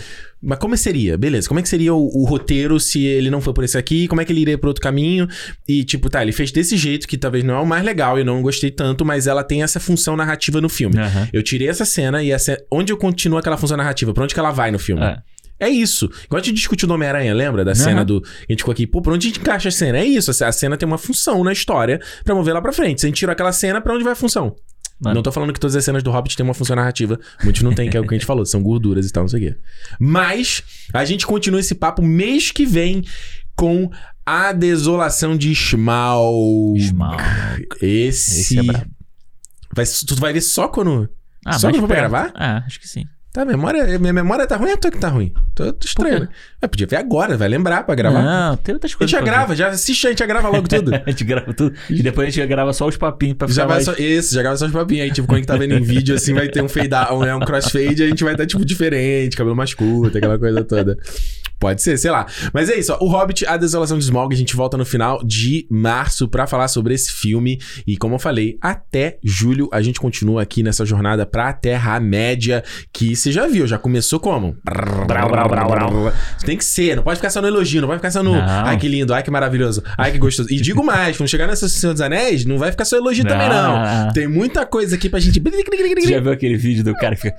Mas 0.41 0.59
como 0.59 0.75
seria? 0.75 1.17
Beleza, 1.17 1.47
como 1.47 1.59
é 1.59 1.63
que 1.63 1.69
seria 1.69 1.93
o, 1.93 2.09
o 2.13 2.25
roteiro 2.25 2.77
se 2.79 3.05
ele 3.05 3.29
não 3.29 3.39
for 3.39 3.53
por 3.53 3.63
esse 3.63 3.77
aqui? 3.77 4.07
Como 4.07 4.19
é 4.19 4.25
que 4.25 4.33
ele 4.33 4.41
iria 4.41 4.57
por 4.57 4.67
outro 4.67 4.81
caminho? 4.81 5.27
E, 5.67 5.83
tipo, 5.85 6.09
tá, 6.09 6.21
ele 6.21 6.33
fez 6.33 6.51
desse 6.51 6.75
jeito, 6.75 7.07
que 7.07 7.17
talvez 7.17 7.43
não 7.43 7.55
é 7.55 7.59
o 7.59 7.65
mais 7.65 7.83
legal 7.83 8.17
e 8.17 8.21
eu 8.21 8.25
não 8.25 8.41
gostei 8.41 8.69
tanto, 8.69 9.05
mas 9.05 9.27
ela 9.27 9.43
tem 9.43 9.63
essa 9.63 9.79
função 9.79 10.17
narrativa 10.17 10.59
no 10.59 10.67
filme. 10.67 10.97
Aham. 10.97 11.29
Eu 11.31 11.41
tirei 11.41 11.69
essa 11.69 11.85
cena 11.85 12.21
e 12.21 12.31
essa, 12.31 12.57
onde 12.69 12.91
eu 12.91 12.97
continuo 12.97 13.39
aquela 13.39 13.57
função 13.57 13.77
narrativa? 13.77 14.13
Pra 14.13 14.23
onde 14.23 14.33
que 14.33 14.39
ela 14.39 14.51
vai 14.51 14.71
no 14.71 14.79
filme? 14.79 15.01
É. 15.01 15.17
É 15.61 15.69
isso. 15.69 16.09
Igual 16.25 16.41
a 16.41 16.43
gente 16.43 16.55
discutiu 16.55 16.87
no 16.87 16.93
Homem-Aranha, 16.93 17.33
lembra? 17.33 17.65
Da 17.65 17.75
cena 17.75 17.97
Aham. 17.97 18.05
do. 18.05 18.23
A 18.25 18.51
gente 18.51 18.59
ficou 18.59 18.71
aqui, 18.71 18.87
pô, 18.87 19.01
pra 19.01 19.13
onde 19.13 19.27
a 19.27 19.29
gente 19.29 19.41
encaixa 19.41 19.67
a 19.67 19.71
cena? 19.71 19.97
É 19.97 20.05
isso. 20.05 20.31
A 20.43 20.51
cena 20.53 20.77
tem 20.77 20.87
uma 20.87 20.97
função 20.97 21.43
na 21.43 21.51
história 21.51 21.99
pra 22.23 22.33
mover 22.33 22.53
lá 22.53 22.61
pra 22.61 22.71
frente. 22.71 23.01
Se 23.01 23.07
a 23.07 23.09
gente 23.09 23.17
tirou 23.17 23.33
aquela 23.33 23.51
cena, 23.51 23.81
pra 23.81 23.93
onde 23.93 24.03
vai 24.03 24.13
a 24.13 24.15
função? 24.15 24.55
Mano. 24.99 25.15
Não 25.15 25.23
tô 25.23 25.31
falando 25.31 25.53
que 25.53 25.59
todas 25.59 25.75
as 25.75 25.85
cenas 25.85 26.03
do 26.03 26.11
Hobbit 26.11 26.35
têm 26.35 26.43
uma 26.43 26.53
função 26.53 26.75
narrativa. 26.75 27.17
Muitos 27.43 27.61
não 27.61 27.73
tem, 27.73 27.89
que 27.89 27.95
é 27.95 27.99
o 27.99 28.03
que 28.07 28.13
a 28.13 28.17
gente 28.17 28.25
falou. 28.25 28.45
São 28.45 28.61
gorduras 28.61 29.07
e 29.07 29.11
tal, 29.13 29.23
não 29.23 29.29
sei 29.29 29.47
o 29.47 29.51
quê. 29.53 29.59
Mas 29.99 30.63
a 30.93 31.05
gente 31.05 31.25
continua 31.25 31.59
esse 31.61 31.73
papo 31.75 32.01
mês 32.01 32.51
que 32.51 32.65
vem 32.65 33.03
com 33.55 33.89
a 34.25 34.51
desolação 34.51 35.37
de 35.37 35.51
Smaug. 35.51 36.77
Smaug. 36.79 37.21
Esse. 37.81 38.41
Esse 38.41 38.59
é 38.59 38.63
brabo. 38.63 38.85
vai, 39.73 39.85
tu 40.05 40.15
vai 40.15 40.33
ver 40.33 40.41
só 40.41 40.67
quando. 40.67 41.09
Ah, 41.45 41.57
Só 41.57 41.69
eu 41.69 41.79
vou 41.79 41.87
perto. 41.87 41.99
gravar? 41.99 42.31
Ah, 42.35 42.63
acho 42.65 42.79
que 42.79 42.87
sim. 42.87 43.05
Tá, 43.31 43.45
memória, 43.45 43.99
minha 43.99 44.11
memória 44.11 44.47
tá 44.47 44.55
ruim, 44.57 44.71
é 44.71 44.75
tua 44.77 44.89
que 44.89 44.97
tá 44.97 45.07
ruim. 45.07 45.31
Tô, 45.53 45.71
tô 45.71 45.85
estranho, 45.85 46.21
né? 46.21 46.29
Mas 46.59 46.71
podia 46.71 46.87
ver 46.87 46.95
agora, 46.95 47.37
vai 47.37 47.47
lembrar 47.47 47.83
pra 47.83 47.93
gravar. 47.93 48.23
Não, 48.23 48.57
tem 48.57 48.73
outras 48.73 48.89
a 48.89 48.91
gente 48.91 48.97
coisas. 48.97 49.11
já 49.11 49.21
grava, 49.21 49.55
já 49.55 49.67
assiste, 49.67 50.07
a 50.07 50.09
gente 50.09 50.19
já 50.19 50.25
grava 50.25 50.49
logo 50.49 50.67
tudo. 50.67 50.89
ver. 50.89 51.03
a 51.05 51.11
gente 51.11 51.23
grava 51.23 51.53
tudo. 51.53 51.75
E 51.91 52.01
depois 52.01 52.27
a 52.27 52.31
gente 52.31 52.47
grava 52.47 52.73
só 52.73 52.87
os 52.87 52.97
papinhos 52.97 53.37
pra 53.37 53.47
Já 53.47 53.53
ficar 53.53 53.65
vai 53.67 53.75
mais... 53.75 53.85
só, 53.85 53.93
isso, 53.93 54.33
já 54.33 54.41
grava 54.41 54.57
só 54.57 54.65
os 54.65 54.71
papinhos. 54.71 55.03
Aí, 55.03 55.11
tipo, 55.11 55.27
quando 55.27 55.35
a 55.35 55.37
gente 55.41 55.47
tá 55.47 55.57
vendo 55.57 55.75
em 55.75 55.81
vídeo, 55.83 56.15
assim, 56.15 56.33
vai 56.33 56.49
ter 56.49 56.63
um 56.63 56.67
fade 56.67 56.91
out, 56.95 57.23
né? 57.23 57.35
Um 57.35 57.39
crossfade, 57.41 58.01
a 58.01 58.07
gente 58.07 58.23
vai 58.23 58.33
estar, 58.33 58.47
tipo, 58.47 58.65
diferente, 58.65 59.37
cabelo 59.37 59.55
mais 59.55 59.75
curto, 59.75 60.17
aquela 60.17 60.39
coisa 60.39 60.63
toda. 60.63 60.97
Pode 61.59 61.81
ser, 61.81 61.97
sei 61.97 62.09
lá. 62.09 62.25
Mas 62.53 62.69
é 62.69 62.79
isso, 62.79 62.93
ó. 62.93 63.03
O 63.03 63.07
Hobbit, 63.09 63.45
A 63.45 63.57
Desolação 63.57 63.97
de 63.97 64.03
Smaug, 64.05 64.33
a 64.33 64.37
gente 64.37 64.55
volta 64.55 64.77
no 64.77 64.85
final 64.85 65.21
de 65.25 65.67
março 65.69 66.27
pra 66.27 66.47
falar 66.47 66.67
sobre 66.67 66.93
esse 66.93 67.11
filme. 67.11 67.59
E 67.85 67.97
como 67.97 68.15
eu 68.15 68.19
falei, 68.19 68.57
até 68.61 69.17
julho 69.23 69.67
a 69.71 69.81
gente 69.81 69.99
continua 69.99 70.41
aqui 70.41 70.63
nessa 70.63 70.85
jornada 70.85 71.25
pra 71.25 71.51
Terra-média, 71.51 72.63
que 72.93 73.15
você 73.15 73.31
já 73.31 73.45
viu, 73.47 73.67
já 73.67 73.77
começou 73.77 74.19
como? 74.19 74.55
Brau, 74.63 75.05
brau, 75.29 75.49
brau, 75.49 75.69
brau. 75.69 76.13
Tem 76.45 76.57
que 76.57 76.63
ser, 76.63 76.95
não 76.95 77.03
pode 77.03 77.17
ficar 77.17 77.29
só 77.29 77.41
no 77.41 77.47
elogio, 77.47 77.81
não 77.81 77.87
pode 77.87 77.99
ficar 77.99 78.11
só 78.11 78.23
no 78.23 78.33
Não. 78.33 78.41
ai 78.41 78.77
que 78.77 78.87
lindo, 78.87 79.13
ai 79.13 79.21
que 79.21 79.31
maravilhoso, 79.31 79.83
ai 79.97 80.11
que 80.11 80.17
gostoso. 80.17 80.51
E 80.51 80.61
digo 80.61 80.83
mais, 80.83 81.17
quando 81.17 81.27
chegar 81.27 81.47
nessa 81.47 81.67
Senhor 81.67 81.93
dos 81.93 82.01
Anéis, 82.01 82.45
não 82.45 82.57
vai 82.57 82.71
ficar 82.71 82.85
só 82.85 82.95
elogio 82.95 83.25
também 83.25 83.49
não. 83.49 84.05
Não. 84.05 84.13
Tem 84.13 84.27
muita 84.27 84.65
coisa 84.65 84.95
aqui 84.95 85.09
pra 85.09 85.19
gente... 85.19 85.39
Você 85.39 86.09
já 86.09 86.19
viu 86.19 86.31
aquele 86.31 86.55
vídeo 86.55 86.83
do 86.83 86.95
cara 86.95 87.15
que 87.15 87.21
fica. 87.23 87.37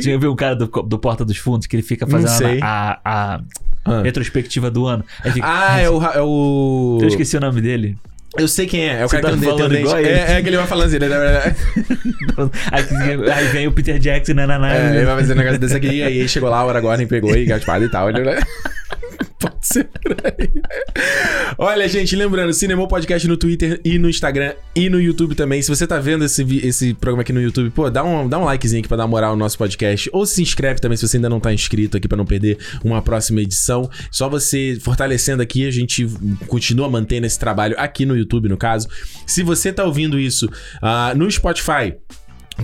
Já 0.00 0.16
viu 0.18 0.32
um 0.32 0.36
cara 0.36 0.56
do, 0.56 0.66
do 0.66 0.98
Porta 0.98 1.24
dos 1.24 1.36
Fundos 1.36 1.66
que 1.66 1.76
ele 1.76 1.82
fica 1.82 2.06
Não 2.06 2.12
fazendo 2.12 2.38
sei. 2.38 2.61
A, 2.62 2.98
a, 3.04 3.40
Ah. 3.84 4.00
retrospectiva 4.02 4.70
do 4.70 4.86
ano? 4.86 5.04
Aí 5.24 5.32
fica, 5.32 5.46
Ah, 5.46 5.80
é 5.80 5.90
o... 5.90 6.02
É 6.02 6.20
o... 6.22 6.98
Eu 7.02 7.08
esqueci 7.08 7.36
o 7.36 7.40
nome 7.40 7.60
dele. 7.60 7.96
Eu 8.38 8.46
sei 8.48 8.66
quem 8.66 8.88
é, 8.88 9.00
é 9.00 9.04
o 9.04 9.08
Você 9.08 9.20
cara 9.20 9.34
que 9.36 9.40
tá 9.44 9.46
dente- 9.52 9.72
tem 9.72 9.84
falando 9.84 10.00
dente. 10.00 10.08
É, 10.08 10.38
é 10.38 10.42
que 10.42 10.48
ele 10.48 10.56
vai 10.56 10.66
falando 10.66 10.86
assim, 10.86 10.98
né? 10.98 11.06
aí, 12.72 13.30
aí 13.30 13.46
vem 13.48 13.66
o 13.66 13.72
Peter 13.72 13.98
Jackson, 13.98 14.34
nananá. 14.34 14.74
É, 14.74 14.96
ele 14.96 15.04
vai 15.04 15.16
fazer 15.16 15.32
um 15.34 15.36
negócio 15.36 15.58
desse 15.58 15.74
aqui, 15.74 16.02
aí 16.02 16.26
chegou 16.28 16.48
lá, 16.48 16.64
o 16.64 16.68
Aragorn 16.70 17.04
pegou 17.06 17.36
e 17.36 17.44
gaspada 17.44 17.84
e 17.84 17.88
tal. 17.90 18.08
Ele... 18.08 18.20
Pode 19.42 19.66
ser 19.66 19.88
por 19.88 20.16
aí. 20.24 20.48
Olha, 21.58 21.88
gente, 21.88 22.14
lembrando, 22.14 22.52
Cinema 22.52 22.86
Podcast 22.86 23.26
no 23.26 23.36
Twitter 23.36 23.80
e 23.84 23.98
no 23.98 24.08
Instagram 24.08 24.54
e 24.72 24.88
no 24.88 25.00
YouTube 25.00 25.34
também. 25.34 25.60
Se 25.60 25.68
você 25.68 25.84
tá 25.84 25.98
vendo 25.98 26.24
esse, 26.24 26.44
esse 26.64 26.94
programa 26.94 27.22
aqui 27.22 27.32
no 27.32 27.42
YouTube, 27.42 27.70
pô, 27.70 27.90
dá 27.90 28.04
um, 28.04 28.28
dá 28.28 28.38
um 28.38 28.44
likezinho 28.44 28.78
aqui 28.78 28.88
pra 28.88 28.96
dar 28.96 29.08
moral 29.08 29.32
no 29.32 29.38
nosso 29.38 29.58
podcast. 29.58 30.08
Ou 30.12 30.24
se 30.24 30.40
inscreve 30.40 30.80
também 30.80 30.96
se 30.96 31.08
você 31.08 31.16
ainda 31.16 31.28
não 31.28 31.40
tá 31.40 31.52
inscrito 31.52 31.96
aqui 31.96 32.06
pra 32.06 32.16
não 32.16 32.24
perder 32.24 32.56
uma 32.84 33.02
próxima 33.02 33.40
edição. 33.40 33.90
Só 34.12 34.28
você 34.28 34.78
fortalecendo 34.80 35.42
aqui, 35.42 35.66
a 35.66 35.72
gente 35.72 36.06
continua 36.46 36.88
mantendo 36.88 37.26
esse 37.26 37.38
trabalho 37.38 37.74
aqui 37.78 38.06
no 38.06 38.16
YouTube, 38.16 38.48
no 38.48 38.56
caso. 38.56 38.88
Se 39.26 39.42
você 39.42 39.72
tá 39.72 39.84
ouvindo 39.84 40.20
isso 40.20 40.48
ah, 40.80 41.14
no 41.16 41.28
Spotify, 41.28 41.94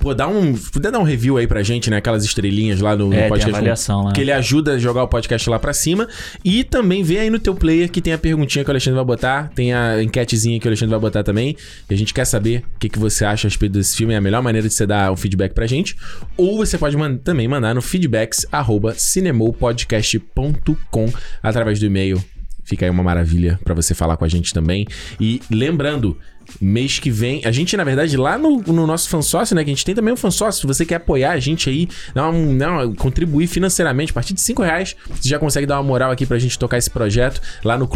Pô, 0.01 0.15
dá 0.15 0.27
um. 0.29 0.55
Puder 0.55 0.91
dar 0.93 0.99
um 0.99 1.03
review 1.03 1.37
aí 1.37 1.47
pra 1.47 1.63
gente, 1.63 1.91
né? 1.91 1.97
Aquelas 1.99 2.25
estrelinhas 2.25 2.81
lá 2.81 2.97
no, 2.97 3.09
no 3.09 3.15
É, 3.15 3.21
tem 3.21 3.29
podcast. 3.29 3.55
avaliação 3.57 4.05
lá. 4.05 4.13
Que 4.13 4.21
ele 4.21 4.33
ajuda 4.33 4.73
a 4.75 4.79
jogar 4.79 5.03
o 5.03 5.09
podcast 5.09 5.49
lá 5.51 5.59
pra 5.59 5.73
cima. 5.73 6.09
E 6.45 6.63
também 6.65 7.03
vê 7.03 7.19
aí 7.19 7.31
no 7.31 7.39
teu 7.39 7.55
player 7.55 7.91
que 7.91 8.01
tem 8.01 8.13
a 8.13 8.19
perguntinha 8.19 8.65
que 8.65 8.71
o 8.71 8.73
Alexandre 8.73 8.97
vai 8.97 9.05
botar. 9.05 9.51
Tem 9.55 9.73
a 9.75 10.03
enquetezinha 10.03 10.59
que 10.61 10.67
o 10.67 10.69
Alexandre 10.69 10.91
vai 10.93 11.01
botar 11.01 11.23
também. 11.23 11.57
E 11.91 11.95
a 11.95 11.97
gente 11.97 12.15
quer 12.15 12.25
saber 12.25 12.65
o 12.77 12.79
que, 12.79 12.89
que 12.89 12.99
você 12.99 13.25
acha 13.25 13.47
a 13.47 13.51
respeito 13.51 13.73
desse 13.73 13.97
filme. 13.97 14.15
É 14.15 14.17
a 14.17 14.21
melhor 14.21 14.43
maneira 14.43 14.69
de 14.69 14.75
você 14.75 14.87
dar 14.87 15.11
um 15.13 15.17
feedback 15.17 15.53
pra 15.53 15.67
gente. 15.67 15.97
Ou 16.37 16.57
você 16.59 16.79
pode 16.79 16.97
man- 16.97 17.17
também 17.17 17.49
mandar 17.49 17.75
no 17.75 17.83
feedbacks 17.83 18.47
arroba 18.53 18.95
cinemopodcast.com 18.95 21.13
através 21.43 21.79
do 21.79 21.87
e-mail. 21.87 22.23
Fica 22.65 22.85
aí 22.85 22.91
uma 22.91 23.03
maravilha 23.03 23.59
pra 23.65 23.75
você 23.75 23.95
falar 23.95 24.17
com 24.17 24.25
a 24.25 24.29
gente 24.29 24.53
também. 24.53 24.87
E 25.19 25.41
lembrando, 25.51 26.19
mês 26.61 26.99
que 26.99 27.11
vem, 27.11 27.43
a 27.45 27.51
gente, 27.53 27.77
na 27.77 27.85
verdade, 27.85 28.17
lá 28.17 28.37
no, 28.39 28.59
no 28.63 28.87
nosso 28.87 29.09
fansócio, 29.09 29.55
né? 29.55 29.63
Que 29.65 29.71
a 29.71 29.75
gente 29.75 29.85
tem 29.85 29.95
também 29.95 30.13
um 30.13 30.17
fansócio. 30.17 30.61
Se 30.63 30.67
você 30.67 30.85
quer 30.87 30.97
apoiar 30.97 31.33
a 31.33 31.39
gente 31.41 31.69
aí, 31.69 31.89
dar 32.15 32.29
um, 32.31 32.57
dar 32.57 32.71
uma- 32.71 32.95
contribuir 32.95 33.47
financeiramente, 33.47 34.11
a 34.11 34.15
partir 34.15 34.35
de 34.35 34.41
5 34.41 34.63
reais, 34.63 34.97
você 35.11 35.29
já 35.29 35.39
consegue 35.39 35.67
dar 35.67 35.77
uma 35.77 35.83
moral 35.85 36.11
aqui 36.11 36.25
pra 36.27 36.39
gente 36.39 36.59
tocar 36.59 36.79
esse 36.79 36.91
projeto 36.91 37.41
lá 37.65 37.77
no 37.79 37.87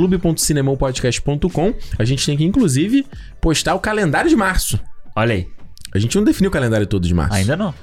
clube.cinemopodcast.com. 0.67 1.75
A 1.99 2.05
gente 2.05 2.25
tem 2.27 2.37
que, 2.37 2.45
inclusive, 2.45 3.07
postar 3.41 3.75
o 3.75 3.81
calendário 3.81 4.29
de 4.31 4.37
março. 4.37 4.79
Olha 5.17 5.35
aí. 5.35 5.47
A 5.95 5.99
gente 5.99 6.17
não 6.17 6.25
definiu 6.25 6.49
o 6.49 6.53
calendário 6.53 6.87
todo 6.87 7.07
de 7.07 7.15
março. 7.15 7.35
Ainda 7.35 7.57
não. 7.57 7.75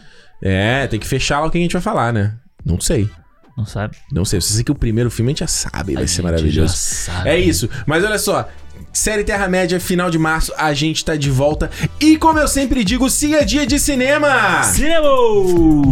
É, 0.42 0.88
tem 0.88 1.00
que 1.00 1.06
fechar 1.08 1.40
lá 1.40 1.48
o 1.48 1.52
que 1.52 1.58
a 1.58 1.62
gente 1.62 1.74
vai 1.74 1.82
falar, 1.82 2.12
né? 2.14 2.34
Não 2.66 2.80
sei. 2.80 3.10
Não 3.58 3.66
sabe? 3.66 3.98
Não 4.12 4.24
sei. 4.24 4.38
Eu 4.38 4.42
sei 4.42 4.64
que 4.64 4.72
o 4.72 4.76
primeiro 4.76 5.12
filme 5.12 5.30
a 5.30 5.32
gente 5.32 5.40
já 5.42 5.48
sabe, 5.48 5.94
vai 5.94 6.04
A 6.04 6.08
ser 6.08 6.16
gente 6.16 6.24
maravilhoso. 6.24 6.74
já 6.74 6.78
sabe. 6.80 7.30
É 7.30 7.38
isso. 7.38 7.70
Mas 7.86 8.04
olha 8.04 8.18
só. 8.18 8.48
Série 8.92 9.24
Terra-média, 9.24 9.80
final 9.80 10.10
de 10.10 10.18
março, 10.18 10.54
a 10.58 10.74
gente 10.74 11.06
tá 11.06 11.16
de 11.16 11.30
volta. 11.30 11.70
E 12.00 12.18
como 12.18 12.40
eu 12.40 12.48
sempre 12.48 12.84
digo, 12.84 13.10
siga 13.10 13.46
dia 13.46 13.66
de 13.66 13.80
cinema! 13.80 14.64
Cinema! 14.64 15.08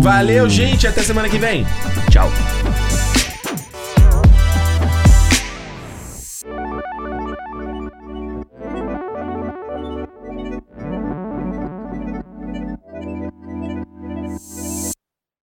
Valeu, 0.02 0.50
gente. 0.50 0.88
Até 0.88 1.04
semana 1.04 1.30
que 1.30 1.38
vem. 1.38 1.66
Tchau. 2.10 2.32